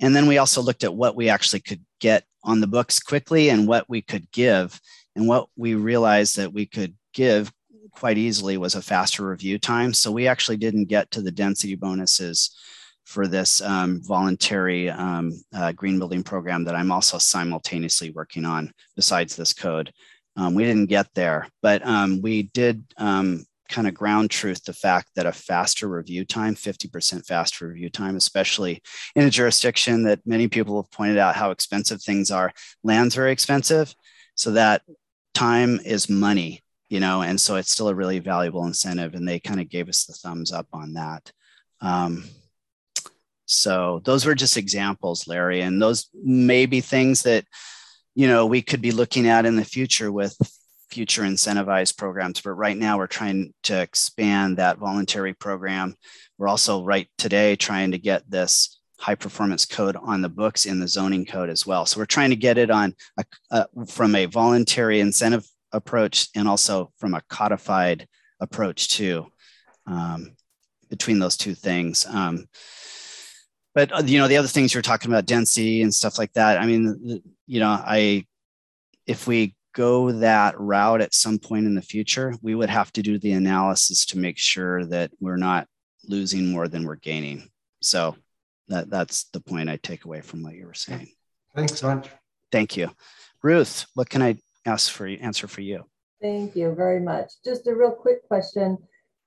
And 0.00 0.16
then 0.16 0.26
we 0.26 0.38
also 0.38 0.60
looked 0.60 0.82
at 0.82 0.94
what 0.94 1.14
we 1.14 1.28
actually 1.28 1.60
could 1.60 1.84
get 2.00 2.24
on 2.42 2.60
the 2.60 2.66
books 2.66 2.98
quickly 2.98 3.48
and 3.48 3.68
what 3.68 3.88
we 3.88 4.02
could 4.02 4.28
give 4.32 4.80
and 5.14 5.28
what 5.28 5.48
we 5.56 5.76
realized 5.76 6.36
that 6.38 6.52
we 6.52 6.66
could 6.66 6.96
give 7.14 7.52
quite 7.92 8.18
easily 8.18 8.56
was 8.56 8.74
a 8.74 8.82
faster 8.82 9.24
review 9.28 9.60
time. 9.60 9.94
So 9.94 10.10
we 10.10 10.26
actually 10.26 10.56
didn't 10.56 10.86
get 10.86 11.12
to 11.12 11.22
the 11.22 11.30
density 11.30 11.76
bonuses 11.76 12.50
for 13.06 13.28
this 13.28 13.62
um, 13.62 14.02
voluntary 14.02 14.90
um, 14.90 15.32
uh, 15.54 15.70
green 15.72 15.98
building 15.98 16.24
program 16.24 16.64
that 16.64 16.74
I'm 16.74 16.90
also 16.90 17.18
simultaneously 17.18 18.10
working 18.10 18.44
on 18.44 18.72
besides 18.96 19.36
this 19.36 19.52
code. 19.52 19.92
Um, 20.36 20.54
we 20.54 20.64
didn't 20.64 20.86
get 20.86 21.06
there, 21.14 21.48
but 21.62 21.86
um, 21.86 22.20
we 22.20 22.42
did 22.42 22.84
um, 22.98 23.46
kind 23.68 23.86
of 23.86 23.94
ground 23.94 24.30
truth 24.30 24.64
the 24.64 24.72
fact 24.72 25.08
that 25.14 25.24
a 25.24 25.32
faster 25.32 25.88
review 25.88 26.24
time, 26.24 26.56
50% 26.56 27.24
faster 27.24 27.68
review 27.68 27.90
time, 27.90 28.16
especially 28.16 28.82
in 29.14 29.24
a 29.24 29.30
jurisdiction 29.30 30.02
that 30.02 30.20
many 30.26 30.48
people 30.48 30.82
have 30.82 30.90
pointed 30.90 31.16
out 31.16 31.36
how 31.36 31.52
expensive 31.52 32.02
things 32.02 32.32
are. 32.32 32.52
Land's 32.82 33.14
very 33.14 33.30
expensive. 33.30 33.94
So 34.34 34.50
that 34.52 34.82
time 35.32 35.78
is 35.84 36.10
money, 36.10 36.62
you 36.88 36.98
know, 36.98 37.22
and 37.22 37.40
so 37.40 37.54
it's 37.54 37.70
still 37.70 37.88
a 37.88 37.94
really 37.94 38.18
valuable 38.18 38.66
incentive. 38.66 39.14
And 39.14 39.26
they 39.28 39.38
kind 39.38 39.60
of 39.60 39.68
gave 39.68 39.88
us 39.88 40.04
the 40.04 40.12
thumbs 40.12 40.52
up 40.52 40.66
on 40.72 40.94
that. 40.94 41.30
Um, 41.80 42.24
so 43.46 44.02
those 44.04 44.26
were 44.26 44.34
just 44.34 44.56
examples, 44.56 45.26
Larry, 45.26 45.62
and 45.62 45.80
those 45.80 46.08
may 46.12 46.66
be 46.66 46.80
things 46.80 47.22
that, 47.22 47.44
you 48.14 48.26
know, 48.26 48.46
we 48.46 48.60
could 48.60 48.82
be 48.82 48.90
looking 48.90 49.26
at 49.26 49.46
in 49.46 49.56
the 49.56 49.64
future 49.64 50.10
with 50.10 50.36
future 50.90 51.22
incentivized 51.22 51.96
programs. 51.96 52.40
But 52.40 52.52
right 52.52 52.76
now 52.76 52.98
we're 52.98 53.06
trying 53.06 53.54
to 53.64 53.80
expand 53.80 54.56
that 54.56 54.78
voluntary 54.78 55.32
program. 55.32 55.94
We're 56.38 56.48
also 56.48 56.82
right 56.82 57.08
today 57.18 57.56
trying 57.56 57.92
to 57.92 57.98
get 57.98 58.28
this 58.30 58.80
high 58.98 59.14
performance 59.14 59.64
code 59.64 59.96
on 59.96 60.22
the 60.22 60.28
books 60.28 60.66
in 60.66 60.80
the 60.80 60.88
zoning 60.88 61.26
code 61.26 61.50
as 61.50 61.66
well. 61.66 61.86
So 61.86 62.00
we're 62.00 62.06
trying 62.06 62.30
to 62.30 62.36
get 62.36 62.58
it 62.58 62.70
on 62.70 62.94
a, 63.50 63.66
from 63.86 64.14
a 64.14 64.26
voluntary 64.26 65.00
incentive 65.00 65.46
approach 65.72 66.28
and 66.34 66.48
also 66.48 66.92
from 66.98 67.14
a 67.14 67.22
codified 67.28 68.08
approach 68.40 68.88
too, 68.88 69.26
um, 69.86 70.34
between 70.88 71.18
those 71.18 71.36
two 71.36 71.54
things. 71.54 72.06
Um, 72.06 72.46
but 73.76 73.92
uh, 73.92 74.02
you 74.06 74.18
know 74.18 74.26
the 74.26 74.38
other 74.38 74.48
things 74.48 74.72
you're 74.72 74.82
talking 74.82 75.12
about 75.12 75.26
density 75.26 75.82
and 75.82 75.94
stuff 75.94 76.18
like 76.18 76.32
that. 76.32 76.58
I 76.58 76.64
mean, 76.64 77.22
you 77.46 77.60
know, 77.60 77.68
I 77.68 78.26
if 79.06 79.28
we 79.28 79.54
go 79.74 80.10
that 80.10 80.58
route 80.58 81.02
at 81.02 81.14
some 81.14 81.38
point 81.38 81.66
in 81.66 81.74
the 81.74 81.82
future, 81.82 82.34
we 82.40 82.54
would 82.54 82.70
have 82.70 82.90
to 82.94 83.02
do 83.02 83.18
the 83.18 83.32
analysis 83.32 84.06
to 84.06 84.18
make 84.18 84.38
sure 84.38 84.86
that 84.86 85.10
we're 85.20 85.36
not 85.36 85.68
losing 86.08 86.50
more 86.50 86.68
than 86.68 86.84
we're 86.84 86.96
gaining. 86.96 87.50
So 87.82 88.16
that 88.68 88.88
that's 88.88 89.24
the 89.24 89.40
point 89.40 89.68
I 89.68 89.76
take 89.76 90.06
away 90.06 90.22
from 90.22 90.42
what 90.42 90.54
you 90.54 90.66
were 90.66 90.74
saying. 90.74 91.10
Thanks 91.54 91.78
so 91.78 91.94
much. 91.94 92.08
Thank 92.50 92.78
you, 92.78 92.90
Ruth. 93.42 93.84
What 93.92 94.08
can 94.08 94.22
I 94.22 94.38
ask 94.64 94.90
for 94.90 95.06
you? 95.06 95.18
Answer 95.18 95.48
for 95.48 95.60
you? 95.60 95.84
Thank 96.22 96.56
you 96.56 96.74
very 96.74 97.00
much. 97.00 97.30
Just 97.44 97.66
a 97.66 97.74
real 97.74 97.92
quick 97.92 98.26
question. 98.26 98.78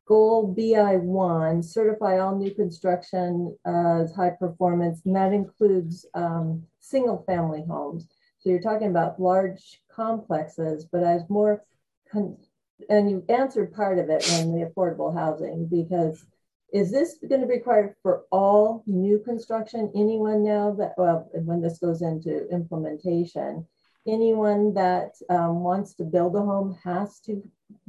Goal 0.09 0.55
BI1, 0.57 1.63
certify 1.63 2.17
all 2.17 2.35
new 2.35 2.51
construction 2.51 3.55
as 3.63 4.11
high 4.11 4.31
performance, 4.31 5.01
and 5.05 5.15
that 5.15 5.33
includes 5.33 6.03
um, 6.15 6.63
single 6.79 7.23
family 7.27 7.63
homes. 7.69 8.07
So 8.39 8.49
you're 8.49 8.59
talking 8.59 8.89
about 8.89 9.21
large 9.21 9.81
complexes, 9.91 10.87
but 10.91 11.03
as 11.03 11.29
more, 11.29 11.63
and 12.11 13.11
you 13.11 13.23
answered 13.29 13.71
part 13.71 13.99
of 13.99 14.09
it 14.09 14.27
in 14.39 14.51
the 14.51 14.65
affordable 14.65 15.13
housing 15.13 15.67
because 15.67 16.25
is 16.73 16.89
this 16.89 17.19
going 17.27 17.41
to 17.41 17.47
be 17.47 17.55
required 17.55 17.93
for 18.01 18.23
all 18.31 18.83
new 18.87 19.19
construction? 19.19 19.91
Anyone 19.95 20.43
now 20.43 20.71
that, 20.79 20.95
well, 20.97 21.29
when 21.33 21.61
this 21.61 21.77
goes 21.77 22.01
into 22.01 22.49
implementation, 22.49 23.67
anyone 24.07 24.73
that 24.73 25.11
um, 25.29 25.59
wants 25.59 25.93
to 25.95 26.03
build 26.03 26.35
a 26.35 26.39
home 26.39 26.75
has 26.83 27.19
to 27.21 27.43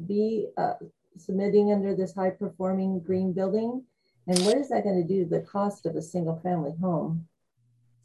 be 0.07 0.49
uh, 0.58 0.74
submitting 1.20 1.73
under 1.73 1.94
this 1.94 2.15
high 2.15 2.31
performing 2.31 3.00
green 3.00 3.32
building? 3.32 3.84
And 4.26 4.39
what 4.40 4.57
is 4.57 4.68
that 4.68 4.84
going 4.84 5.00
to 5.00 5.07
do 5.07 5.24
to 5.24 5.31
the 5.31 5.40
cost 5.40 5.86
of 5.86 5.97
a 5.97 6.02
single 6.02 6.40
family 6.42 6.73
home? 6.81 7.26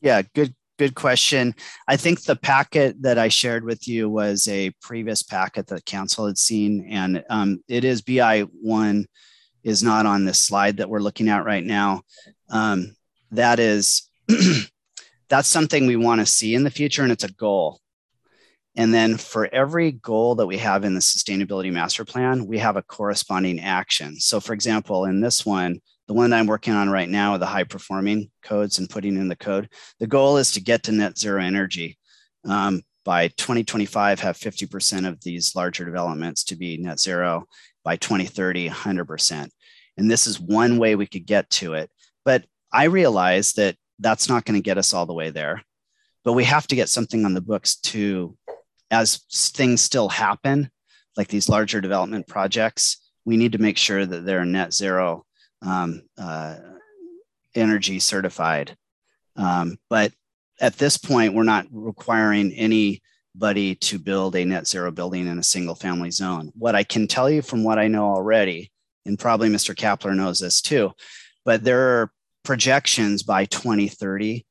Yeah, 0.01 0.21
good 0.33 0.55
good 0.77 0.95
question. 0.95 1.55
I 1.87 1.97
think 1.97 2.23
the 2.23 2.35
packet 2.35 3.01
that 3.01 3.17
I 3.17 3.29
shared 3.29 3.63
with 3.63 3.87
you 3.87 4.09
was 4.09 4.47
a 4.47 4.71
previous 4.81 5.23
packet 5.23 5.67
that 5.67 5.85
council 5.85 6.27
had 6.27 6.37
seen, 6.37 6.87
and 6.89 7.23
um, 7.29 7.63
it 7.67 7.83
is 7.83 8.01
BI 8.01 8.41
one 8.61 9.05
is 9.63 9.81
not 9.81 10.05
on 10.05 10.25
this 10.25 10.39
slide 10.39 10.77
that 10.77 10.89
we're 10.89 10.99
looking 10.99 11.29
at 11.29 11.45
right 11.45 11.63
now. 11.63 12.01
Um, 12.49 12.95
that 13.31 13.59
is, 13.59 14.09
that's 15.29 15.47
something 15.47 15.87
we 15.87 15.95
want 15.95 16.21
to 16.21 16.25
see 16.25 16.55
in 16.55 16.63
the 16.63 16.69
future, 16.69 17.03
and 17.03 17.11
it's 17.11 17.23
a 17.23 17.31
goal. 17.31 17.79
And 18.75 18.93
then 18.93 19.17
for 19.17 19.47
every 19.53 19.93
goal 19.93 20.35
that 20.35 20.47
we 20.47 20.57
have 20.57 20.83
in 20.83 20.93
the 20.93 20.99
sustainability 20.99 21.71
master 21.71 22.03
plan, 22.03 22.45
we 22.45 22.57
have 22.59 22.75
a 22.75 22.83
corresponding 22.83 23.59
action. 23.59 24.19
So, 24.19 24.39
for 24.39 24.53
example, 24.53 25.05
in 25.05 25.21
this 25.21 25.45
one, 25.45 25.79
the 26.07 26.13
one 26.13 26.29
that 26.29 26.39
I'm 26.39 26.47
working 26.47 26.73
on 26.73 26.89
right 26.89 27.09
now, 27.09 27.37
the 27.37 27.45
high 27.45 27.63
performing 27.63 28.29
codes 28.43 28.77
and 28.77 28.89
putting 28.89 29.15
in 29.15 29.27
the 29.27 29.35
code, 29.35 29.69
the 29.99 30.07
goal 30.07 30.37
is 30.37 30.51
to 30.51 30.61
get 30.61 30.83
to 30.83 30.91
net 30.91 31.17
zero 31.17 31.41
energy. 31.41 31.97
Um, 32.43 32.81
by 33.05 33.29
2025 33.29 34.19
have 34.19 34.37
50% 34.37 35.07
of 35.07 35.21
these 35.21 35.55
larger 35.55 35.85
developments 35.85 36.43
to 36.45 36.55
be 36.55 36.77
net 36.77 36.99
zero. 36.99 37.45
By 37.83 37.97
2030 37.97 38.69
100% 38.69 39.49
and 39.97 40.09
this 40.09 40.27
is 40.27 40.39
one 40.39 40.77
way 40.77 40.95
we 40.95 41.07
could 41.07 41.25
get 41.25 41.49
to 41.49 41.73
it. 41.73 41.89
But 42.23 42.45
i 42.71 42.85
realize 42.85 43.53
that 43.53 43.75
that's 43.99 44.27
not 44.27 44.43
going 44.43 44.59
to 44.59 44.63
get 44.63 44.77
us 44.77 44.93
all 44.93 45.05
the 45.05 45.13
way 45.13 45.29
there. 45.29 45.63
But 46.23 46.33
we 46.33 46.43
have 46.43 46.67
to 46.67 46.75
get 46.75 46.89
something 46.89 47.23
on 47.23 47.33
the 47.33 47.41
books 47.41 47.77
to 47.77 48.35
as 48.91 49.17
things 49.31 49.81
still 49.81 50.09
happen 50.09 50.69
like 51.17 51.27
these 51.27 51.49
larger 51.49 51.81
development 51.81 52.27
projects 52.27 53.09
we 53.25 53.37
need 53.37 53.53
to 53.53 53.61
make 53.61 53.77
sure 53.77 54.05
that 54.05 54.25
they're 54.25 54.45
net 54.45 54.73
zero 54.73 55.25
um, 55.61 56.01
uh, 56.17 56.55
energy 57.55 57.99
certified 57.99 58.75
um, 59.35 59.77
but 59.89 60.11
at 60.59 60.77
this 60.77 60.97
point, 60.97 61.33
we're 61.33 61.43
not 61.43 61.67
requiring 61.71 62.53
anybody 62.53 63.75
to 63.75 63.99
build 63.99 64.35
a 64.35 64.45
net 64.45 64.67
zero 64.67 64.91
building 64.91 65.27
in 65.27 65.39
a 65.39 65.43
single 65.43 65.75
family 65.75 66.11
zone. 66.11 66.51
What 66.55 66.75
I 66.75 66.83
can 66.83 67.07
tell 67.07 67.29
you 67.29 67.41
from 67.41 67.63
what 67.63 67.79
I 67.79 67.87
know 67.87 68.05
already, 68.05 68.71
and 69.05 69.19
probably 69.19 69.49
Mr. 69.49 69.75
Kapler 69.75 70.15
knows 70.15 70.39
this 70.39 70.61
too, 70.61 70.91
but 71.43 71.63
there 71.63 72.01
are 72.01 72.11
projections 72.43 73.23
by 73.23 73.45
2030 73.45 74.45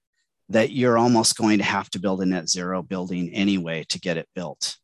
that 0.48 0.70
you're 0.70 0.98
almost 0.98 1.36
going 1.36 1.58
to 1.58 1.64
have 1.64 1.88
to 1.90 1.98
build 1.98 2.20
a 2.20 2.26
net 2.26 2.48
zero 2.48 2.82
building 2.82 3.30
anyway 3.32 3.84
to 3.88 4.00
get 4.00 4.16
it 4.16 4.28
built. 4.34 4.76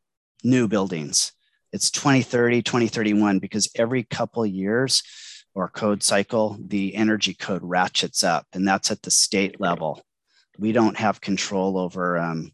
New 0.42 0.68
buildings. 0.68 1.32
It's 1.72 1.90
2030, 1.90 2.62
2031, 2.62 3.38
because 3.38 3.70
every 3.76 4.02
couple 4.02 4.44
years 4.46 5.02
or 5.54 5.68
code 5.68 6.02
cycle, 6.02 6.56
the 6.60 6.94
energy 6.94 7.34
code 7.34 7.62
ratchets 7.62 8.24
up, 8.24 8.46
and 8.52 8.66
that's 8.66 8.90
at 8.90 9.02
the 9.02 9.10
state 9.10 9.60
level 9.60 10.02
we 10.60 10.72
don't 10.72 10.98
have 10.98 11.22
control 11.22 11.78
over 11.78 12.18
um, 12.18 12.52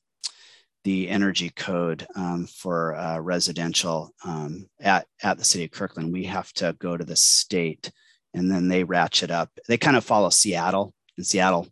the 0.85 1.09
energy 1.09 1.51
code 1.51 2.07
um, 2.15 2.47
for 2.47 2.95
uh, 2.95 3.19
residential 3.19 4.15
um, 4.25 4.69
at, 4.81 5.07
at 5.23 5.39
the 5.39 5.45
city 5.45 5.65
of 5.65 5.73
Kirkland. 5.73 6.13
We 6.13 6.25
have 6.25 6.53
to 6.55 6.77
go 6.79 6.97
to 6.97 7.05
the 7.05 7.17
state 7.17 7.91
and 8.33 8.51
then 8.51 8.69
they 8.69 8.85
ratchet 8.85 9.33
up. 9.33 9.51
They 9.67 9.77
kind 9.77 9.97
of 9.97 10.05
follow 10.05 10.31
Seattle, 10.31 10.95
and 11.17 11.27
Seattle 11.27 11.67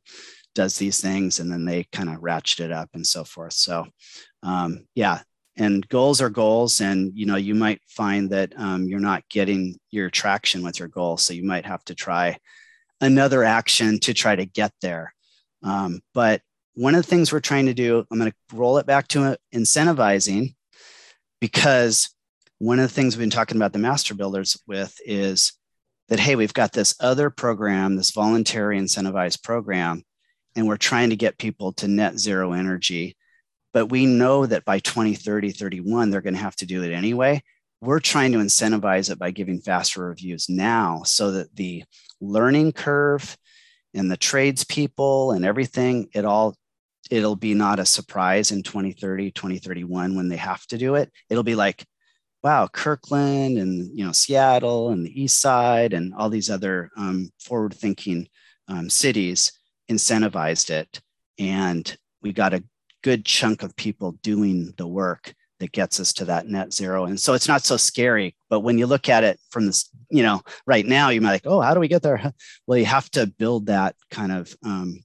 does 0.54 0.78
these 0.78 1.00
things 1.00 1.40
and 1.40 1.50
then 1.50 1.64
they 1.64 1.84
kind 1.92 2.08
of 2.08 2.22
ratchet 2.22 2.66
it 2.66 2.72
up 2.72 2.90
and 2.94 3.06
so 3.06 3.24
forth. 3.24 3.52
So, 3.52 3.86
um, 4.42 4.86
yeah. 4.94 5.20
And 5.56 5.86
goals 5.88 6.20
are 6.20 6.30
goals, 6.30 6.80
and 6.80 7.12
you 7.14 7.26
know 7.26 7.36
you 7.36 7.54
might 7.54 7.80
find 7.86 8.28
that 8.30 8.52
um, 8.56 8.88
you're 8.88 8.98
not 8.98 9.22
getting 9.28 9.78
your 9.92 10.10
traction 10.10 10.64
with 10.64 10.80
your 10.80 10.88
goal, 10.88 11.16
so 11.16 11.32
you 11.32 11.44
might 11.44 11.64
have 11.64 11.84
to 11.84 11.94
try 11.94 12.38
another 13.00 13.44
action 13.44 14.00
to 14.00 14.12
try 14.12 14.34
to 14.34 14.46
get 14.46 14.72
there. 14.82 15.14
Um, 15.62 16.00
but 16.12 16.42
one 16.74 16.94
of 16.94 17.04
the 17.04 17.08
things 17.08 17.32
we're 17.32 17.40
trying 17.40 17.66
to 17.66 17.74
do, 17.74 18.04
I'm 18.10 18.18
going 18.18 18.30
to 18.30 18.56
roll 18.56 18.78
it 18.78 18.86
back 18.86 19.08
to 19.08 19.36
incentivizing 19.54 20.54
because 21.40 22.10
one 22.58 22.78
of 22.78 22.88
the 22.88 22.94
things 22.94 23.16
we've 23.16 23.22
been 23.22 23.30
talking 23.30 23.56
about 23.56 23.72
the 23.72 23.78
master 23.78 24.14
builders 24.14 24.60
with 24.66 24.96
is 25.04 25.52
that, 26.08 26.20
hey, 26.20 26.36
we've 26.36 26.54
got 26.54 26.72
this 26.72 26.94
other 27.00 27.30
program, 27.30 27.96
this 27.96 28.10
voluntary 28.10 28.78
incentivized 28.78 29.42
program, 29.42 30.02
and 30.56 30.66
we're 30.66 30.76
trying 30.76 31.10
to 31.10 31.16
get 31.16 31.38
people 31.38 31.72
to 31.74 31.88
net 31.88 32.18
zero 32.18 32.52
energy. 32.52 33.16
But 33.72 33.86
we 33.86 34.06
know 34.06 34.46
that 34.46 34.64
by 34.64 34.78
2030, 34.78 35.50
31, 35.50 36.10
they're 36.10 36.20
going 36.20 36.34
to 36.34 36.40
have 36.40 36.56
to 36.56 36.66
do 36.66 36.82
it 36.84 36.92
anyway. 36.92 37.42
We're 37.80 38.00
trying 38.00 38.32
to 38.32 38.38
incentivize 38.38 39.10
it 39.10 39.18
by 39.18 39.30
giving 39.30 39.60
faster 39.60 40.02
reviews 40.02 40.48
now 40.48 41.02
so 41.04 41.32
that 41.32 41.54
the 41.56 41.84
learning 42.20 42.72
curve 42.72 43.36
and 43.92 44.10
the 44.10 44.16
tradespeople 44.16 45.32
and 45.32 45.44
everything, 45.44 46.08
it 46.14 46.24
all 46.24 46.56
it'll 47.10 47.36
be 47.36 47.52
not 47.52 47.78
a 47.78 47.84
surprise 47.84 48.50
in 48.50 48.62
2030, 48.62 49.30
2031 49.32 50.16
when 50.16 50.28
they 50.28 50.36
have 50.36 50.66
to 50.68 50.78
do 50.78 50.94
it. 50.94 51.12
It'll 51.28 51.42
be 51.42 51.54
like, 51.54 51.84
wow, 52.42 52.66
Kirkland 52.66 53.58
and 53.58 53.90
you 53.98 54.04
know 54.04 54.12
Seattle 54.12 54.90
and 54.90 55.04
the 55.04 55.22
East 55.22 55.40
Side 55.40 55.92
and 55.92 56.14
all 56.14 56.30
these 56.30 56.50
other 56.50 56.90
um, 56.96 57.30
forward-thinking 57.40 58.28
um, 58.68 58.88
cities 58.88 59.52
incentivized 59.90 60.70
it, 60.70 61.00
and 61.38 61.96
we 62.22 62.32
got 62.32 62.54
a 62.54 62.64
good 63.02 63.24
chunk 63.24 63.62
of 63.62 63.76
people 63.76 64.12
doing 64.22 64.72
the 64.76 64.86
work 64.86 65.34
that 65.60 65.72
gets 65.72 66.00
us 66.00 66.12
to 66.12 66.24
that 66.24 66.48
net 66.48 66.72
zero. 66.72 67.04
And 67.04 67.20
so 67.20 67.34
it's 67.34 67.48
not 67.48 67.62
so 67.62 67.76
scary. 67.76 68.34
But 68.50 68.60
when 68.60 68.78
you 68.78 68.86
look 68.86 69.08
at 69.08 69.24
it 69.24 69.38
from 69.50 69.66
this, 69.66 69.88
you 70.10 70.22
know, 70.22 70.42
right 70.66 70.84
now, 70.84 71.10
you 71.10 71.20
might 71.20 71.32
like, 71.32 71.46
oh, 71.46 71.60
how 71.60 71.74
do 71.74 71.80
we 71.80 71.88
get 71.88 72.02
there? 72.02 72.32
Well, 72.66 72.78
you 72.78 72.86
have 72.86 73.10
to 73.10 73.26
build 73.26 73.66
that 73.66 73.94
kind 74.10 74.32
of 74.32 74.56
um, 74.64 75.04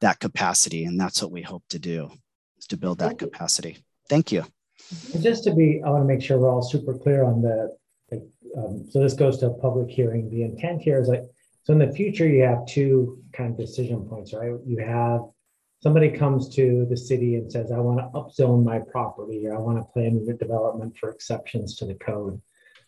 that 0.00 0.20
capacity, 0.20 0.84
and 0.84 0.98
that's 0.98 1.20
what 1.22 1.32
we 1.32 1.42
hope 1.42 1.64
to 1.70 1.78
do 1.78 2.10
is 2.58 2.66
to 2.68 2.76
build 2.76 2.98
that 2.98 3.18
capacity. 3.18 3.78
Thank 4.08 4.32
you. 4.32 4.44
Just 5.20 5.44
to 5.44 5.54
be, 5.54 5.82
I 5.84 5.90
want 5.90 6.02
to 6.02 6.06
make 6.06 6.22
sure 6.22 6.38
we're 6.38 6.50
all 6.50 6.62
super 6.62 6.94
clear 6.94 7.24
on 7.24 7.42
the. 7.42 7.76
um, 8.56 8.86
so 8.90 9.00
this 9.00 9.14
goes 9.14 9.38
to 9.38 9.46
a 9.46 9.54
public 9.54 9.90
hearing. 9.90 10.30
The 10.30 10.42
intent 10.42 10.82
here 10.82 11.00
is 11.00 11.08
like, 11.08 11.24
so 11.68 11.74
in 11.74 11.80
the 11.80 11.92
future, 11.92 12.26
you 12.26 12.44
have 12.44 12.64
two 12.64 13.22
kind 13.34 13.50
of 13.50 13.58
decision 13.58 14.00
points, 14.08 14.32
right? 14.32 14.54
You 14.66 14.78
have 14.78 15.20
somebody 15.82 16.08
comes 16.08 16.48
to 16.54 16.86
the 16.88 16.96
city 16.96 17.34
and 17.34 17.52
says, 17.52 17.70
I 17.70 17.76
want 17.76 17.98
to 17.98 18.18
upzone 18.18 18.64
my 18.64 18.78
property 18.78 19.46
or 19.46 19.54
I 19.54 19.58
want 19.58 19.76
to 19.76 19.92
plan 19.92 20.24
the 20.24 20.32
development 20.32 20.96
for 20.96 21.10
exceptions 21.10 21.76
to 21.76 21.84
the 21.84 21.92
code. 21.92 22.40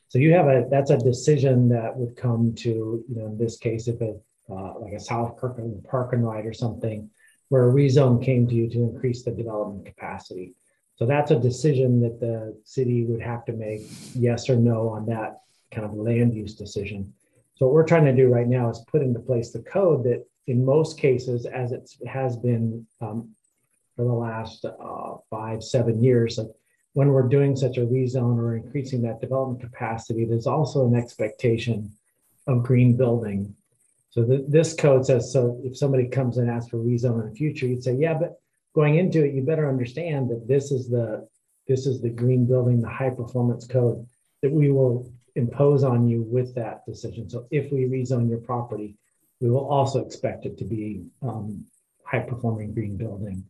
So 0.09 0.19
you 0.19 0.33
have 0.33 0.47
a, 0.47 0.65
that's 0.71 0.89
a 0.89 0.97
decision 0.97 1.69
that 1.69 1.95
would 1.95 2.17
come 2.17 2.55
to, 2.61 3.05
you 3.07 3.17
know, 3.17 3.27
in 3.27 3.37
this 3.37 3.59
case, 3.59 3.87
if 3.87 4.01
it, 4.01 4.19
uh, 4.49 4.79
like 4.79 4.95
a 4.95 4.99
South 4.99 5.37
Kirkland 5.37 5.85
park 5.85 6.15
and 6.15 6.27
ride 6.27 6.47
or 6.47 6.55
something, 6.55 7.11
where 7.51 7.69
a 7.69 7.73
rezone 7.75 8.25
came 8.25 8.49
to 8.49 8.55
you 8.55 8.71
to 8.71 8.79
increase 8.79 9.25
the 9.25 9.31
development 9.31 9.85
capacity. 9.85 10.55
So 10.97 11.05
that's 11.05 11.33
a 11.33 11.39
decision 11.39 12.01
that 12.01 12.19
the 12.19 12.59
city 12.65 13.05
would 13.05 13.21
have 13.21 13.45
to 13.45 13.53
make 13.53 13.83
yes 14.15 14.49
or 14.49 14.57
no 14.57 14.89
on 14.89 15.05
that 15.05 15.43
kind 15.71 15.85
of 15.85 15.93
land 15.93 16.33
use 16.33 16.55
decision. 16.55 17.13
So 17.61 17.67
what 17.67 17.75
we're 17.75 17.87
trying 17.87 18.07
to 18.07 18.17
do 18.17 18.29
right 18.29 18.49
now 18.49 18.71
is 18.71 18.83
put 18.91 19.03
into 19.03 19.21
place 19.21 19.51
the 19.51 19.59
code 19.61 20.05
that 20.05 20.25
in 20.47 20.65
most 20.65 20.99
cases, 20.99 21.45
as 21.45 21.73
it 21.73 21.91
has 22.09 22.35
been 22.39 22.87
um, 23.03 23.35
for 23.95 24.07
the 24.07 24.15
last 24.15 24.65
uh, 24.65 25.17
five, 25.29 25.63
seven 25.63 26.03
years, 26.03 26.39
like 26.39 26.47
when 26.95 27.09
we're 27.09 27.29
doing 27.29 27.55
such 27.55 27.77
a 27.77 27.83
rezone 27.83 28.39
or 28.39 28.57
increasing 28.57 29.03
that 29.03 29.21
development 29.21 29.61
capacity, 29.61 30.25
there's 30.25 30.47
also 30.47 30.87
an 30.87 30.95
expectation 30.97 31.93
of 32.47 32.63
green 32.63 32.97
building. 32.97 33.55
So 34.09 34.25
this 34.25 34.73
code 34.73 35.05
says, 35.05 35.31
so 35.31 35.61
if 35.63 35.77
somebody 35.77 36.09
comes 36.09 36.39
and 36.39 36.49
asks 36.49 36.71
for 36.71 36.79
rezone 36.79 37.23
in 37.25 37.29
the 37.29 37.37
future, 37.37 37.67
you'd 37.67 37.85
say, 37.85 37.93
yeah, 37.93 38.15
but 38.15 38.41
going 38.75 38.97
into 38.97 39.23
it, 39.23 39.35
you 39.35 39.43
better 39.43 39.69
understand 39.69 40.31
that 40.31 40.49
this 40.49 40.73
is 40.73 40.89
the 40.89 41.29
this 41.69 41.87
is 41.87 42.01
the 42.01 42.09
green 42.09 42.47
building, 42.47 42.81
the 42.81 42.89
high 42.89 43.11
performance 43.11 43.67
code 43.67 44.09
that 44.41 44.51
we 44.51 44.73
will 44.73 45.13
impose 45.41 45.83
on 45.93 46.09
you 46.11 46.23
with 46.37 46.55
that 46.55 46.77
decision. 46.87 47.29
So 47.29 47.47
if 47.51 47.73
we 47.73 47.81
rezone 47.97 48.29
your 48.29 48.43
property, 48.53 48.91
we 49.41 49.51
will 49.51 49.69
also 49.77 49.99
expect 50.05 50.47
it 50.49 50.59
to 50.59 50.65
be 50.65 50.87
um, 51.23 51.65
high 52.05 52.21
performing 52.21 52.75
green 52.75 52.97
building. 52.97 53.45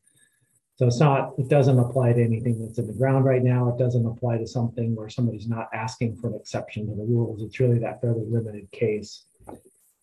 So 0.77 0.87
it's 0.87 1.01
not, 1.01 1.35
it 1.37 1.49
doesn't 1.49 1.79
apply 1.79 2.15
to 2.15 2.25
anything 2.25 2.57
that's 2.59 2.79
in 2.79 2.87
the 2.87 3.01
ground 3.01 3.27
right 3.27 3.43
now. 3.43 3.69
It 3.69 3.79
doesn't 3.79 4.07
apply 4.07 4.39
to 4.39 4.47
something 4.47 4.95
where 4.95 5.11
somebody's 5.11 5.49
not 5.57 5.69
asking 5.75 6.17
for 6.17 6.29
an 6.29 6.37
exception 6.41 6.87
to 6.87 6.95
the 6.95 7.05
rules. 7.05 7.43
It's 7.43 7.61
really 7.61 7.79
that 7.81 8.01
fairly 8.01 8.25
limited 8.27 8.71
case. 8.73 9.25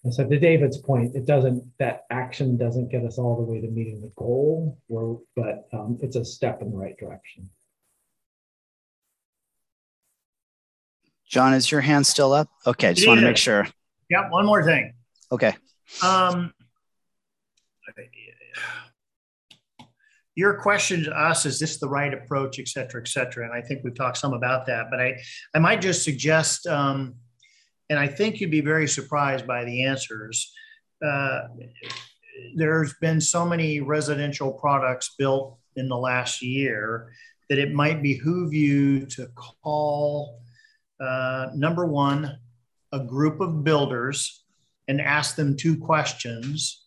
And 0.04 0.14
so 0.14 0.28
to 0.28 0.40
David's 0.40 0.78
point, 0.78 1.16
it 1.16 1.26
doesn't, 1.26 1.64
that 1.80 2.06
action 2.12 2.58
doesn't 2.58 2.92
get 2.92 3.04
us 3.04 3.18
all 3.18 3.36
the 3.36 3.52
way 3.52 3.60
to 3.60 3.68
meeting 3.68 4.02
the 4.02 4.12
goal, 4.16 4.78
but 5.36 5.68
um, 5.74 5.98
it's 6.02 6.16
a 6.16 6.24
step 6.24 6.62
in 6.62 6.70
the 6.70 6.78
right 6.78 6.98
direction. 6.98 7.50
John, 11.30 11.54
is 11.54 11.72
your 11.72 11.82
hand 11.82 12.08
still 12.08 12.34
up? 12.34 12.48
Okay, 12.66 12.94
just 12.94 13.08
want 13.08 13.20
to 13.20 13.26
make 13.26 13.38
sure. 13.38 13.68
Yeah, 14.10 14.30
one 14.30 14.46
more 14.46 14.64
thing. 14.64 14.94
Okay. 15.32 15.54
Um, 16.02 16.54
your 20.36 20.62
question 20.62 21.04
to 21.04 21.12
us 21.12 21.46
is 21.46 21.60
this 21.60 21.80
the 21.80 21.90
right 21.90 22.14
approach, 22.14 22.60
et 22.60 22.68
cetera, 22.68 23.02
et 23.02 23.08
cetera. 23.08 23.46
And 23.46 23.54
I 23.54 23.62
think 23.62 23.84
we've 23.84 23.96
talked 23.96 24.18
some 24.18 24.34
about 24.34 24.68
that, 24.68 24.90
but 24.90 25.02
I, 25.02 25.20
I 25.54 25.60
might 25.60 25.82
just 25.82 26.04
suggest, 26.04 26.68
um, 26.68 27.16
and 27.90 27.98
I 27.98 28.08
think 28.08 28.40
you'd 28.40 28.52
be 28.52 28.62
very 28.62 28.88
surprised 28.88 29.48
by 29.48 29.66
the 29.66 29.84
answers. 29.84 30.54
Uh, 31.06 31.42
there's 32.56 32.94
been 33.02 33.20
so 33.20 33.46
many 33.46 33.82
residential 33.82 34.54
products 34.54 35.16
built 35.18 35.58
in 35.76 35.90
the 35.90 35.98
last 35.98 36.42
year 36.42 37.12
that 37.50 37.58
it 37.58 37.74
might 37.74 38.04
behoove 38.04 38.54
you 38.54 39.06
to 39.08 39.28
call 39.36 40.40
uh, 41.00 41.48
number 41.56 41.86
one, 41.86 42.38
a 42.92 43.00
group 43.00 43.40
of 43.40 43.64
builders 43.64 44.44
and 44.88 45.02
ask 45.02 45.36
them 45.36 45.56
two 45.56 45.78
questions. 45.78 46.86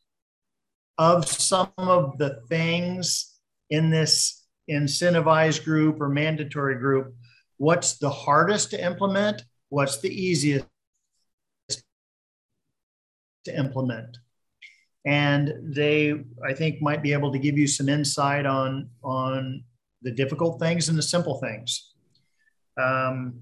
Of 0.99 1.27
some 1.27 1.73
of 1.79 2.19
the 2.19 2.43
things 2.49 3.39
in 3.71 3.91
this 3.91 4.47
incentivized 4.71 5.65
group 5.65 6.01
or 6.01 6.09
mandatory 6.09 6.77
group 6.77 7.15
what's 7.61 7.99
the 7.99 8.09
hardest 8.09 8.71
to 8.71 8.83
implement? 8.83 9.45
What's 9.69 10.01
the 10.01 10.09
easiest 10.09 10.67
to 13.45 13.57
implement? 13.57 14.17
And 15.05 15.75
they 15.75 16.25
i 16.45 16.53
think 16.53 16.83
might 16.83 17.03
be 17.03 17.13
able 17.13 17.33
to 17.33 17.39
give 17.39 17.57
you 17.57 17.67
some 17.67 17.89
insight 17.89 18.45
on 18.47 18.89
on 19.03 19.65
the 20.03 20.11
difficult 20.11 20.59
things 20.59 20.89
and 20.89 20.97
the 20.99 21.03
simple 21.03 21.39
things. 21.39 21.93
Um, 22.81 23.35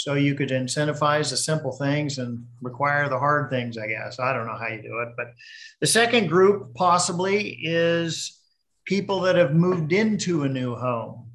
so 0.00 0.14
you 0.14 0.34
could 0.34 0.48
incentivize 0.48 1.28
the 1.28 1.36
simple 1.36 1.72
things 1.72 2.16
and 2.16 2.46
require 2.62 3.10
the 3.10 3.18
hard 3.18 3.50
things, 3.50 3.76
I 3.76 3.86
guess. 3.86 4.18
I 4.18 4.32
don't 4.32 4.46
know 4.46 4.56
how 4.56 4.68
you 4.68 4.80
do 4.80 5.00
it. 5.00 5.10
But 5.14 5.34
the 5.80 5.86
second 5.86 6.28
group 6.28 6.74
possibly 6.74 7.58
is 7.62 8.40
people 8.86 9.20
that 9.20 9.36
have 9.36 9.52
moved 9.52 9.92
into 9.92 10.44
a 10.44 10.48
new 10.48 10.74
home. 10.74 11.26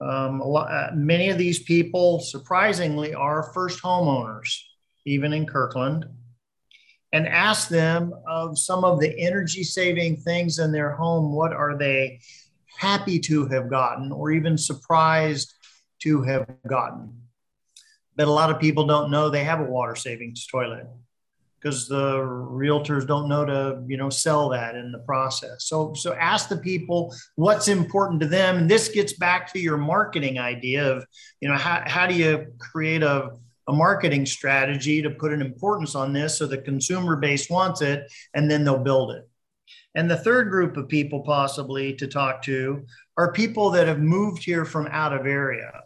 Um, 0.00 0.40
lot, 0.40 0.72
uh, 0.72 0.92
many 0.94 1.28
of 1.28 1.36
these 1.36 1.58
people, 1.58 2.20
surprisingly, 2.20 3.12
are 3.12 3.52
first 3.52 3.82
homeowners, 3.82 4.48
even 5.04 5.34
in 5.34 5.44
Kirkland, 5.44 6.06
and 7.12 7.28
ask 7.28 7.68
them 7.68 8.14
of 8.26 8.58
some 8.58 8.82
of 8.82 8.98
the 8.98 9.14
energy 9.20 9.62
saving 9.62 10.16
things 10.16 10.58
in 10.58 10.72
their 10.72 10.92
home. 10.92 11.34
What 11.34 11.52
are 11.52 11.76
they 11.76 12.20
happy 12.78 13.18
to 13.18 13.44
have 13.48 13.68
gotten, 13.68 14.10
or 14.10 14.30
even 14.30 14.56
surprised 14.56 15.52
to 15.98 16.22
have 16.22 16.48
gotten? 16.66 17.27
But 18.18 18.26
a 18.26 18.32
lot 18.32 18.50
of 18.50 18.58
people 18.58 18.84
don't 18.84 19.12
know 19.12 19.30
they 19.30 19.44
have 19.44 19.60
a 19.60 19.64
water 19.64 19.94
savings 19.94 20.44
toilet 20.46 20.86
because 21.60 21.88
the 21.88 22.16
realtors 22.18 23.06
don't 23.06 23.28
know 23.28 23.44
to 23.44 23.82
you 23.86 23.96
know 23.96 24.10
sell 24.10 24.48
that 24.48 24.74
in 24.74 24.90
the 24.90 24.98
process. 24.98 25.66
So 25.66 25.94
so 25.94 26.14
ask 26.14 26.48
the 26.48 26.58
people 26.58 27.14
what's 27.36 27.68
important 27.68 28.20
to 28.22 28.26
them. 28.26 28.56
And 28.56 28.68
this 28.68 28.88
gets 28.88 29.12
back 29.12 29.52
to 29.52 29.60
your 29.60 29.76
marketing 29.76 30.36
idea 30.38 30.92
of 30.92 31.06
you 31.40 31.48
know 31.48 31.56
how, 31.56 31.84
how 31.86 32.08
do 32.08 32.14
you 32.14 32.52
create 32.58 33.04
a, 33.04 33.30
a 33.68 33.72
marketing 33.72 34.26
strategy 34.26 35.00
to 35.00 35.10
put 35.10 35.32
an 35.32 35.40
importance 35.40 35.94
on 35.94 36.12
this 36.12 36.38
so 36.38 36.46
the 36.46 36.58
consumer 36.58 37.14
base 37.14 37.48
wants 37.48 37.82
it 37.82 38.12
and 38.34 38.50
then 38.50 38.64
they'll 38.64 38.78
build 38.82 39.12
it? 39.12 39.28
And 39.94 40.10
the 40.10 40.16
third 40.16 40.50
group 40.50 40.76
of 40.76 40.88
people 40.88 41.20
possibly 41.20 41.94
to 41.94 42.08
talk 42.08 42.42
to 42.42 42.84
are 43.16 43.32
people 43.32 43.70
that 43.70 43.86
have 43.86 44.00
moved 44.00 44.42
here 44.42 44.64
from 44.64 44.88
out 44.90 45.12
of 45.12 45.24
area 45.24 45.82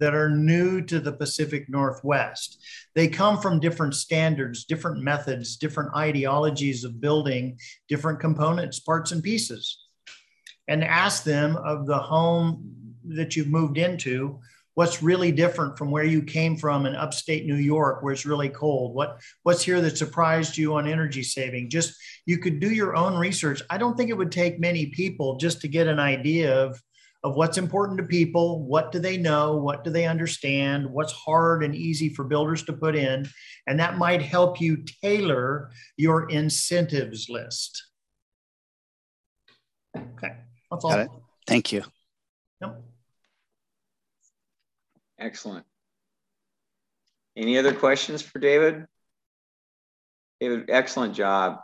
that 0.00 0.14
are 0.14 0.30
new 0.30 0.80
to 0.82 0.98
the 0.98 1.12
Pacific 1.12 1.68
Northwest. 1.68 2.62
They 2.94 3.06
come 3.06 3.38
from 3.38 3.60
different 3.60 3.94
standards, 3.94 4.64
different 4.64 5.02
methods, 5.02 5.56
different 5.56 5.94
ideologies 5.94 6.84
of 6.84 7.00
building 7.00 7.58
different 7.88 8.18
components, 8.18 8.80
parts, 8.80 9.12
and 9.12 9.22
pieces. 9.22 9.78
And 10.66 10.82
ask 10.82 11.24
them 11.24 11.56
of 11.56 11.86
the 11.86 11.98
home 11.98 12.94
that 13.04 13.36
you've 13.36 13.48
moved 13.48 13.76
into, 13.76 14.40
what's 14.74 15.02
really 15.02 15.32
different 15.32 15.76
from 15.76 15.90
where 15.90 16.04
you 16.04 16.22
came 16.22 16.56
from 16.56 16.86
in 16.86 16.94
upstate 16.94 17.44
New 17.44 17.56
York, 17.56 18.02
where 18.02 18.12
it's 18.12 18.24
really 18.24 18.48
cold? 18.48 18.94
What, 18.94 19.20
what's 19.42 19.62
here 19.62 19.80
that 19.80 19.98
surprised 19.98 20.56
you 20.56 20.74
on 20.74 20.86
energy 20.86 21.22
saving? 21.22 21.70
Just 21.70 21.94
you 22.24 22.38
could 22.38 22.60
do 22.60 22.70
your 22.70 22.94
own 22.94 23.16
research. 23.16 23.62
I 23.68 23.78
don't 23.78 23.96
think 23.96 24.10
it 24.10 24.16
would 24.16 24.32
take 24.32 24.60
many 24.60 24.86
people 24.86 25.36
just 25.36 25.60
to 25.62 25.68
get 25.68 25.88
an 25.88 25.98
idea 25.98 26.56
of 26.64 26.80
of 27.22 27.36
what's 27.36 27.58
important 27.58 27.98
to 27.98 28.04
people, 28.04 28.62
what 28.64 28.92
do 28.92 28.98
they 28.98 29.16
know, 29.16 29.56
what 29.56 29.84
do 29.84 29.90
they 29.90 30.06
understand, 30.06 30.90
what's 30.90 31.12
hard 31.12 31.62
and 31.62 31.74
easy 31.74 32.08
for 32.08 32.24
builders 32.24 32.62
to 32.64 32.72
put 32.72 32.96
in, 32.96 33.28
and 33.66 33.78
that 33.78 33.98
might 33.98 34.22
help 34.22 34.60
you 34.60 34.84
tailor 35.02 35.70
your 35.96 36.30
incentives 36.30 37.28
list. 37.28 37.84
Okay, 39.96 40.34
that's 40.70 40.84
all. 40.84 40.90
Got 40.90 41.00
it. 41.00 41.10
Thank 41.46 41.72
you. 41.72 41.82
Yep. 42.62 42.82
Excellent. 45.18 45.66
Any 47.36 47.58
other 47.58 47.74
questions 47.74 48.22
for 48.22 48.38
David? 48.38 48.86
David, 50.40 50.70
excellent 50.70 51.14
job 51.14 51.58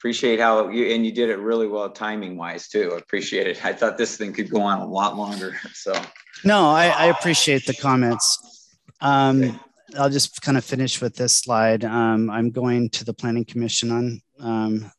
appreciate 0.00 0.40
how 0.40 0.68
you 0.70 0.94
and 0.94 1.04
you 1.04 1.12
did 1.12 1.28
it 1.28 1.38
really 1.38 1.66
well 1.66 1.90
timing 1.90 2.36
wise 2.36 2.68
too. 2.68 2.92
I 2.94 2.98
appreciate 2.98 3.46
it. 3.46 3.64
I 3.64 3.74
thought 3.74 3.98
this 3.98 4.16
thing 4.16 4.32
could 4.32 4.48
go 4.48 4.62
on 4.62 4.80
a 4.80 4.86
lot 4.86 5.16
longer. 5.16 5.56
So 5.74 5.92
no, 6.44 6.70
I, 6.70 6.86
I 6.86 7.06
appreciate 7.06 7.66
the 7.66 7.74
comments. 7.74 8.68
Um. 9.00 9.60
I'll 9.98 10.08
just 10.08 10.40
kind 10.40 10.56
of 10.56 10.64
finish 10.64 11.00
with 11.00 11.16
this 11.16 11.34
slide. 11.34 11.84
Um, 11.84 12.30
I'm 12.30 12.50
going 12.50 12.90
to 12.90 13.04
the 13.04 13.12
Planning 13.12 13.44
Commission 13.44 13.90
on 13.90 14.22
um, 14.38 14.92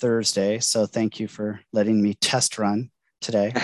Thursday, 0.00 0.58
so 0.58 0.84
thank 0.84 1.20
you 1.20 1.28
for 1.28 1.60
letting 1.72 2.02
me 2.02 2.14
test 2.14 2.58
run 2.58 2.90
today. 3.20 3.52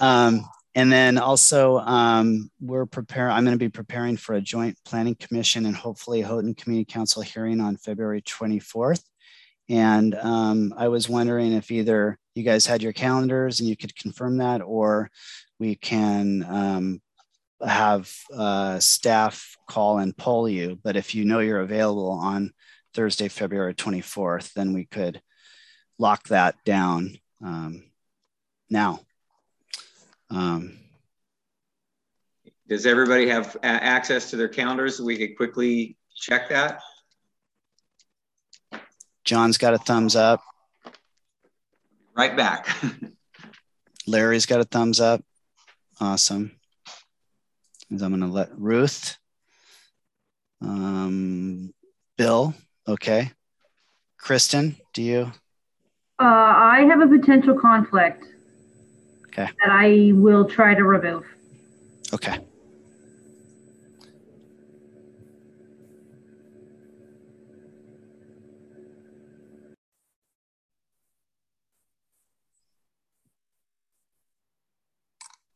Um, 0.00 0.44
and 0.74 0.90
then 0.90 1.16
also, 1.16 1.78
um, 1.78 2.50
we're 2.60 2.86
preparing. 2.86 3.32
I'm 3.32 3.44
going 3.44 3.56
to 3.56 3.64
be 3.64 3.68
preparing 3.68 4.16
for 4.16 4.34
a 4.34 4.40
joint 4.40 4.76
Planning 4.84 5.14
Commission 5.14 5.66
and 5.66 5.76
hopefully 5.76 6.22
Houghton 6.22 6.54
Community 6.54 6.90
Council 6.90 7.22
hearing 7.22 7.60
on 7.60 7.76
February 7.76 8.22
24th. 8.22 9.02
And 9.72 10.14
um, 10.16 10.74
I 10.76 10.88
was 10.88 11.08
wondering 11.08 11.54
if 11.54 11.70
either 11.70 12.18
you 12.34 12.42
guys 12.42 12.66
had 12.66 12.82
your 12.82 12.92
calendars 12.92 13.58
and 13.58 13.66
you 13.66 13.74
could 13.74 13.96
confirm 13.96 14.36
that, 14.36 14.60
or 14.60 15.10
we 15.58 15.76
can 15.76 16.44
um, 16.46 17.02
have 17.66 18.14
uh, 18.36 18.78
staff 18.80 19.56
call 19.66 19.96
and 19.96 20.14
poll 20.14 20.46
you. 20.46 20.78
But 20.84 20.96
if 20.96 21.14
you 21.14 21.24
know 21.24 21.38
you're 21.38 21.62
available 21.62 22.10
on 22.10 22.52
Thursday, 22.92 23.28
February 23.28 23.72
24th, 23.72 24.52
then 24.52 24.74
we 24.74 24.84
could 24.84 25.22
lock 25.98 26.28
that 26.28 26.56
down 26.66 27.16
um, 27.42 27.82
now. 28.68 29.00
Um, 30.28 30.76
Does 32.68 32.84
everybody 32.84 33.26
have 33.26 33.56
access 33.62 34.28
to 34.32 34.36
their 34.36 34.48
calendars? 34.48 35.00
We 35.00 35.16
could 35.16 35.34
quickly 35.34 35.96
check 36.14 36.50
that. 36.50 36.82
John's 39.24 39.58
got 39.58 39.74
a 39.74 39.78
thumbs 39.78 40.16
up. 40.16 40.42
Right 42.16 42.36
back. 42.36 42.68
Larry's 44.06 44.46
got 44.46 44.60
a 44.60 44.64
thumbs 44.64 45.00
up. 45.00 45.22
Awesome. 46.00 46.52
And 47.90 48.02
I'm 48.02 48.10
going 48.10 48.20
to 48.20 48.26
let 48.26 48.58
Ruth, 48.58 49.18
um, 50.60 51.72
Bill, 52.16 52.54
okay. 52.88 53.32
Kristen, 54.18 54.76
do 54.94 55.02
you? 55.02 55.32
Uh, 56.18 56.24
I 56.24 56.86
have 56.88 57.00
a 57.00 57.06
potential 57.06 57.58
conflict. 57.58 58.24
Okay. 59.26 59.48
That 59.60 59.70
I 59.70 60.12
will 60.14 60.44
try 60.44 60.74
to 60.74 60.84
remove. 60.84 61.24
Okay. 62.12 62.38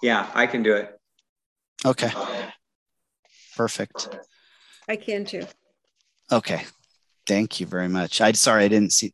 Yeah, 0.03 0.31
I 0.35 0.47
can 0.47 0.63
do 0.63 0.75
it. 0.75 0.99
Okay. 1.85 2.11
Perfect. 3.57 4.09
I 4.89 4.97
can 4.97 5.25
too. 5.25 5.47
Okay. 6.31 6.65
Thank 7.27 7.61
you 7.61 7.67
very 7.67 7.89
much. 7.89 8.21
I 8.21 8.33
sorry 8.33 8.65
I 8.65 8.69
didn't 8.69 8.93
see. 8.93 9.13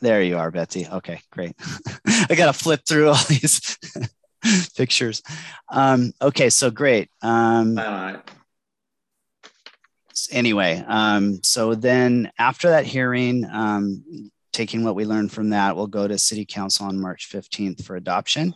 There 0.00 0.22
you 0.22 0.36
are, 0.38 0.50
Betsy. 0.50 0.86
Okay, 0.86 1.20
great. 1.30 1.54
I 2.06 2.34
got 2.34 2.46
to 2.46 2.52
flip 2.52 2.80
through 2.86 3.08
all 3.08 3.24
these 3.28 3.78
pictures. 4.76 5.22
Um, 5.70 6.12
okay, 6.20 6.50
so 6.50 6.70
great. 6.70 7.10
Um, 7.22 7.78
uh, 7.78 8.16
anyway, 10.30 10.82
um, 10.86 11.42
so 11.42 11.74
then 11.74 12.30
after 12.38 12.70
that 12.70 12.86
hearing, 12.86 13.44
um, 13.46 14.30
taking 14.52 14.84
what 14.84 14.94
we 14.94 15.04
learned 15.04 15.32
from 15.32 15.50
that, 15.50 15.76
we'll 15.76 15.86
go 15.86 16.08
to 16.08 16.18
City 16.18 16.44
Council 16.44 16.86
on 16.86 16.98
March 16.98 17.28
15th 17.30 17.84
for 17.84 17.96
adoption. 17.96 18.54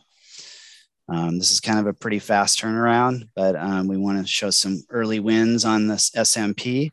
Um, 1.09 1.39
this 1.39 1.51
is 1.51 1.61
kind 1.61 1.78
of 1.78 1.87
a 1.87 1.95
pretty 1.95 2.19
fast 2.19 2.61
turnaround, 2.61 3.28
but 3.35 3.57
um, 3.57 3.89
we 3.89 3.97
want 3.97 4.20
to 4.20 4.27
show 4.31 4.51
some 4.51 4.83
early 4.91 5.20
wins 5.20 5.65
on 5.65 5.89
this 5.89 6.11
SMP. 6.11 6.91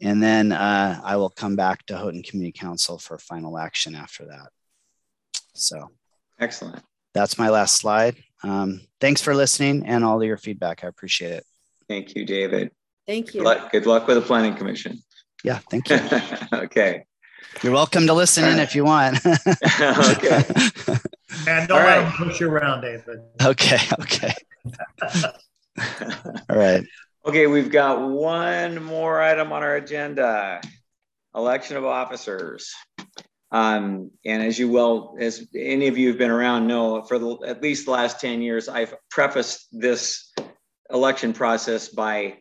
And 0.00 0.22
then 0.22 0.52
uh, 0.52 1.00
I 1.04 1.16
will 1.16 1.28
come 1.28 1.56
back 1.56 1.84
to 1.86 1.96
Houghton 1.96 2.22
Community 2.22 2.58
Council 2.58 2.98
for 2.98 3.18
final 3.18 3.58
action 3.58 3.94
after 3.94 4.24
that. 4.26 4.48
So 5.54 5.90
excellent. 6.38 6.82
That's 7.12 7.38
my 7.38 7.50
last 7.50 7.76
slide. 7.76 8.16
Um, 8.42 8.80
thanks 9.00 9.20
for 9.20 9.34
listening 9.34 9.84
and 9.86 10.04
all 10.04 10.20
of 10.20 10.26
your 10.26 10.38
feedback. 10.38 10.82
I 10.84 10.88
appreciate 10.88 11.32
it. 11.32 11.44
Thank 11.88 12.14
you, 12.14 12.24
David. 12.24 12.70
Thank 13.06 13.34
you. 13.34 13.40
Good 13.40 13.46
luck, 13.46 13.72
good 13.72 13.86
luck 13.86 14.06
with 14.06 14.16
the 14.16 14.22
Planning 14.22 14.54
Commission. 14.54 15.02
Yeah, 15.44 15.58
thank 15.70 15.90
you. 15.90 15.98
okay. 16.52 17.04
You're 17.62 17.72
welcome 17.72 18.06
to 18.06 18.14
listen 18.14 18.44
in 18.44 18.58
if 18.58 18.74
you 18.74 18.84
want. 18.84 19.18
okay. 19.80 20.44
And 21.46 21.68
don't 21.68 21.78
All 21.78 21.86
let 21.86 21.98
right. 21.98 22.18
them 22.18 22.28
push 22.28 22.40
you 22.40 22.50
around, 22.50 22.82
David. 22.82 23.20
Okay. 23.42 23.78
Okay. 24.00 24.34
All 26.50 26.56
right. 26.56 26.84
Okay, 27.26 27.46
we've 27.46 27.70
got 27.70 28.08
one 28.08 28.82
more 28.82 29.20
item 29.20 29.52
on 29.52 29.62
our 29.62 29.76
agenda 29.76 30.60
election 31.34 31.76
of 31.76 31.84
officers. 31.84 32.72
Um, 33.52 34.10
and 34.24 34.42
as 34.42 34.58
you 34.58 34.70
well, 34.70 35.16
as 35.20 35.46
any 35.54 35.88
of 35.88 35.98
you 35.98 36.08
have 36.08 36.18
been 36.18 36.30
around 36.30 36.66
know, 36.66 37.02
for 37.02 37.18
the, 37.18 37.36
at 37.46 37.62
least 37.62 37.84
the 37.84 37.92
last 37.92 38.20
10 38.20 38.42
years, 38.42 38.68
I've 38.68 38.94
prefaced 39.10 39.66
this 39.72 40.32
election 40.90 41.32
process 41.32 41.88
by 41.88 42.38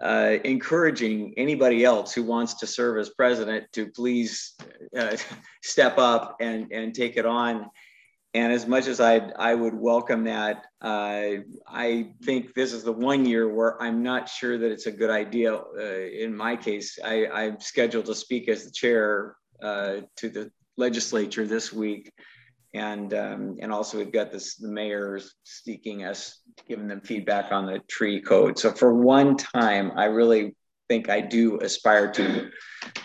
uh, 0.00 0.36
encouraging 0.44 1.34
anybody 1.36 1.84
else 1.84 2.12
who 2.12 2.22
wants 2.22 2.54
to 2.54 2.66
serve 2.66 2.98
as 2.98 3.10
president 3.10 3.66
to 3.72 3.90
please 3.90 4.54
uh, 4.96 5.16
step 5.62 5.98
up 5.98 6.36
and, 6.40 6.70
and 6.72 6.94
take 6.94 7.16
it 7.16 7.26
on 7.26 7.68
and 8.38 8.52
as 8.52 8.66
much 8.68 8.86
as 8.86 9.00
I 9.00 9.16
I 9.50 9.54
would 9.54 9.74
welcome 9.74 10.22
that, 10.24 10.66
uh, 10.80 11.42
I 11.66 12.12
think 12.22 12.54
this 12.54 12.72
is 12.72 12.84
the 12.84 12.92
one 12.92 13.26
year 13.26 13.52
where 13.52 13.80
I'm 13.82 14.00
not 14.02 14.28
sure 14.28 14.56
that 14.58 14.70
it's 14.70 14.86
a 14.86 14.92
good 14.92 15.10
idea. 15.10 15.54
Uh, 15.56 16.06
in 16.24 16.36
my 16.36 16.54
case, 16.54 16.98
I, 17.04 17.26
I'm 17.26 17.58
scheduled 17.58 18.06
to 18.06 18.14
speak 18.14 18.48
as 18.48 18.64
the 18.64 18.70
chair 18.70 19.36
uh, 19.60 19.96
to 20.16 20.28
the 20.28 20.52
legislature 20.76 21.46
this 21.48 21.72
week, 21.72 22.12
and 22.74 23.12
um, 23.12 23.56
and 23.60 23.72
also 23.72 23.98
we've 23.98 24.12
got 24.12 24.30
this 24.30 24.54
the 24.54 24.68
mayor 24.68 25.20
seeking 25.42 26.04
us, 26.04 26.40
giving 26.68 26.86
them 26.86 27.00
feedback 27.00 27.50
on 27.50 27.66
the 27.66 27.80
tree 27.88 28.20
code. 28.20 28.56
So 28.56 28.70
for 28.70 28.94
one 28.94 29.36
time, 29.36 29.90
I 29.96 30.04
really 30.04 30.54
think 30.88 31.08
I 31.08 31.20
do 31.20 31.58
aspire 31.60 32.10
to 32.12 32.50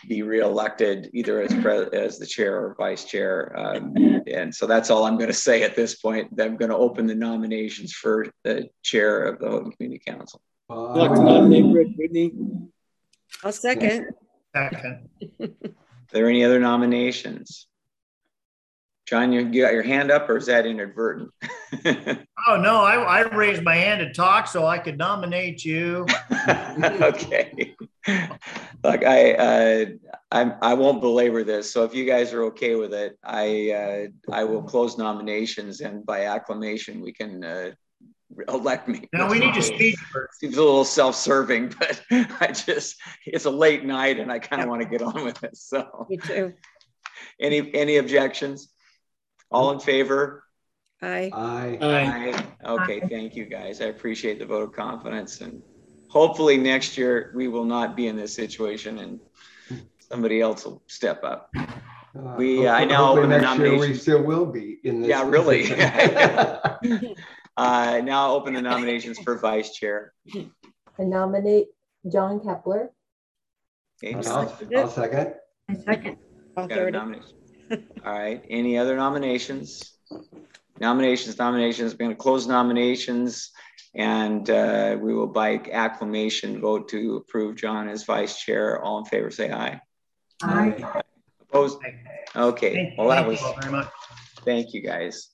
be 0.08 0.22
reelected 0.22 1.10
either 1.14 1.42
as 1.42 1.53
pre- 1.53 1.90
as 1.98 2.18
the 2.18 2.26
chair 2.26 2.58
or 2.58 2.76
vice 2.78 3.03
chair. 3.03 3.53
Um, 3.58 3.94
and 4.28 4.53
so 4.53 4.66
that's 4.66 4.90
all 4.90 5.06
I'm 5.06 5.18
going 5.18 5.30
to 5.30 5.34
say 5.34 5.64
at 5.64 5.76
this 5.76 5.95
point. 5.95 6.30
I'm 6.40 6.58
going 6.58 6.72
to 6.72 6.78
open 6.78 7.06
the 7.06 7.16
nominations 7.16 7.94
for 7.94 8.28
the 8.44 8.70
chair 8.82 9.24
of 9.26 9.40
the 9.40 9.50
Houghton 9.50 9.72
Community 9.74 10.03
Council. 10.06 10.42
I'd 10.70 10.76
like 10.76 11.14
to 11.14 11.24
nominate 11.24 11.74
Rick 11.74 11.90
Whitney. 11.98 12.34
I'll 13.44 13.52
second. 13.52 14.08
Second. 14.56 15.10
Are 15.42 15.50
there 16.12 16.30
any 16.30 16.45
other 16.45 16.60
nominations? 16.60 17.68
John, 19.06 19.33
you, 19.33 19.41
you 19.41 19.64
got 19.64 19.73
your 19.73 19.83
hand 19.83 20.11
up 20.11 20.30
or 20.30 20.38
is 20.38 20.45
that 20.48 20.65
inadvertent? 20.65 21.32
Oh, 22.45 22.57
no, 22.57 22.82
I, 22.82 22.95
I 22.95 23.22
raised 23.33 23.64
my 23.64 23.75
hand 23.75 24.01
to 24.01 24.11
talk 24.11 24.48
so 24.48 24.65
I 24.65 24.77
could 24.77 24.98
nominate 24.98 25.64
you. 25.64 26.06
okay. 26.49 27.73
Look, 28.83 29.06
I, 29.06 29.33
uh, 29.33 29.85
I 30.30 30.51
I 30.61 30.73
won't 30.73 30.99
belabor 30.99 31.43
this. 31.43 31.72
So 31.72 31.85
if 31.85 31.95
you 31.95 32.06
guys 32.06 32.33
are 32.33 32.43
okay 32.45 32.75
with 32.75 32.93
it, 32.93 33.17
I 33.23 33.72
uh, 33.72 34.33
I 34.33 34.43
will 34.43 34.64
close 34.64 34.98
nominations 34.98 35.80
and 35.80 36.06
by 36.06 36.25
acclamation 36.25 36.99
we 36.99 37.14
can 37.14 37.43
uh, 37.45 37.72
elect 38.49 38.88
me. 38.88 39.07
Now 39.14 39.30
we 39.30 39.40
need 39.40 39.53
to 39.53 39.61
speak 39.61 39.98
first. 40.11 40.40
Seems 40.40 40.57
a 40.57 40.64
little 40.64 40.83
self-serving, 40.83 41.75
but 41.80 42.01
I 42.41 42.48
just 42.48 42.98
it's 43.25 43.45
a 43.45 43.51
late 43.51 43.85
night 43.85 44.19
and 44.19 44.32
I 44.32 44.40
kind 44.40 44.61
of 44.61 44.67
want 44.67 44.82
to 44.82 44.88
get 44.88 45.01
on 45.01 45.23
with 45.23 45.41
it. 45.43 45.56
So 45.56 46.07
Me 46.09 46.17
too. 46.17 46.53
any 47.40 47.73
any 47.73 47.98
objections? 47.98 48.73
All 49.53 49.72
in 49.72 49.80
favor? 49.80 50.43
Aye. 51.01 51.30
Aye. 51.33 51.77
Aye. 51.82 52.45
Okay, 52.65 52.99
thank 53.01 53.35
you 53.35 53.45
guys. 53.45 53.82
I 53.82 53.85
appreciate 53.85 54.40
the 54.40 54.45
vote 54.45 54.64
of 54.64 54.72
confidence 54.73 55.41
and 55.41 55.61
hopefully 56.09 56.57
next 56.57 56.98
year 56.98 57.32
we 57.35 57.48
will 57.48 57.65
not 57.65 57.95
be 57.95 58.07
in 58.07 58.15
this 58.15 58.33
situation 58.33 58.99
and 58.99 59.19
somebody 59.99 60.41
else 60.41 60.65
will 60.65 60.82
step 60.88 61.23
up. 61.23 61.51
Uh, 61.56 62.35
We, 62.38 62.67
I 62.67 62.85
now 62.85 63.11
open 63.11 63.30
the 63.30 63.40
next 63.40 63.57
year 63.57 63.64
We 63.64 63.69
nominations. 63.77 64.01
still 64.01 64.23
will 64.23 64.45
be 64.45 64.80
in 64.83 65.01
this. 65.01 65.09
Yeah, 65.09 65.27
really. 65.27 65.64
Uh, 67.56 68.01
now 68.03 68.33
open 68.33 68.56
the 68.56 68.61
nominations 68.64 69.19
for 69.19 69.38
vice 69.38 69.75
chair. 69.75 70.14
I 70.35 71.03
nominate 71.03 71.67
John 72.11 72.40
Kepler. 72.43 72.90
Okay, 74.03 74.15
I'll, 74.15 74.57
I'll 74.75 74.90
second. 74.90 75.35
I 75.69 75.75
second. 75.75 76.17
I'll 76.57 76.67
got 76.67 76.77
a 76.77 76.82
third 76.82 76.88
it. 76.95 76.98
nomination. 76.98 77.35
All 78.06 78.11
right, 78.14 78.43
any 78.50 78.77
other 78.77 78.95
nominations? 78.95 79.98
Nominations, 80.80 81.38
nominations, 81.38 81.93
we're 81.93 82.06
gonna 82.06 82.16
close 82.16 82.48
nominations 82.48 83.52
and 83.95 84.50
uh, 84.50 84.98
we 85.00 85.14
will 85.14 85.27
by 85.27 85.58
acclamation 85.72 86.60
vote 86.60 86.90
to 86.90 87.18
approve 87.18 87.56
John 87.56 87.88
as 87.88 88.03
vice 88.03 88.40
chair. 88.40 88.82
All 88.82 88.98
in 89.00 89.06
favor, 89.06 89.30
say 89.30 89.52
aye. 89.52 89.80
Aye. 90.42 91.02
Opposed? 91.50 91.77
Okay, 92.35 92.74
Thank- 92.74 92.98
well, 92.98 93.10
that 93.10 93.18
thank 93.18 93.27
was, 93.27 93.40
you 93.42 93.45
all 93.48 93.56
very 93.61 93.72
much. 93.72 93.88
thank 94.43 94.74
you, 94.74 94.82
guys. 94.82 95.30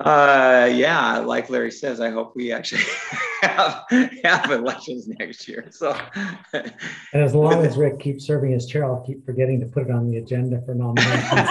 Uh, 0.00 0.68
yeah, 0.72 1.18
like 1.18 1.50
Larry 1.50 1.70
says, 1.70 2.00
I 2.00 2.10
hope 2.10 2.34
we 2.34 2.52
actually 2.52 2.82
have, 3.42 3.84
have 4.24 4.50
elections 4.50 5.06
next 5.06 5.46
year, 5.46 5.66
so. 5.70 5.98
And 6.52 6.72
as 7.12 7.34
long 7.34 7.64
as 7.66 7.76
Rick 7.76 8.00
keeps 8.00 8.26
serving 8.26 8.54
as 8.54 8.66
chair, 8.66 8.84
I'll 8.86 9.04
keep 9.04 9.24
forgetting 9.26 9.60
to 9.60 9.66
put 9.66 9.84
it 9.84 9.90
on 9.90 10.08
the 10.10 10.16
agenda 10.16 10.62
for 10.62 10.74
nominations. 10.74 11.48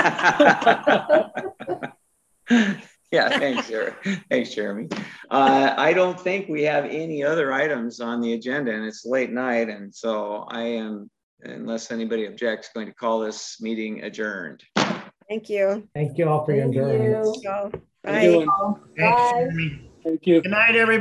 Yeah, 3.12 3.40
thanks, 3.40 3.68
Jeremy. 3.68 3.96
Thanks, 4.30 4.54
Jeremy. 4.54 4.88
Uh, 5.32 5.74
I 5.76 5.94
don't 5.94 6.20
think 6.20 6.48
we 6.48 6.64
have 6.64 6.86
any 6.86 7.24
other 7.24 7.52
items 7.52 8.00
on 8.02 8.22
the 8.22 8.34
agenda 8.34 8.72
and 8.72 8.86
it's 8.86 9.04
late 9.04 9.32
night. 9.32 9.68
And 9.68 9.94
so 9.94 10.46
I 10.48 10.62
am, 10.62 11.10
unless 11.42 11.92
anybody 11.92 12.28
objects, 12.28 12.70
going 12.74 12.86
to 12.86 12.94
call 12.94 13.20
this 13.20 13.60
meeting 13.62 14.04
adjourned. 14.04 14.64
Thank 15.28 15.50
you. 15.50 15.88
Thank 15.96 16.20
you 16.20 16.30
all 16.30 16.46
for 16.46 16.54
your 16.54 16.66
Thank 16.66 16.76
endurance. 16.76 17.42
you. 17.44 17.82
Go. 18.06 18.12
How 18.14 18.20
you 18.20 18.46
Bye. 18.46 18.74
Thanks, 18.98 19.56
Bye. 19.56 19.80
Thank 20.04 20.28
you. 20.28 20.42
Good 20.42 20.52
night, 20.52 20.76
everybody. 20.76 21.00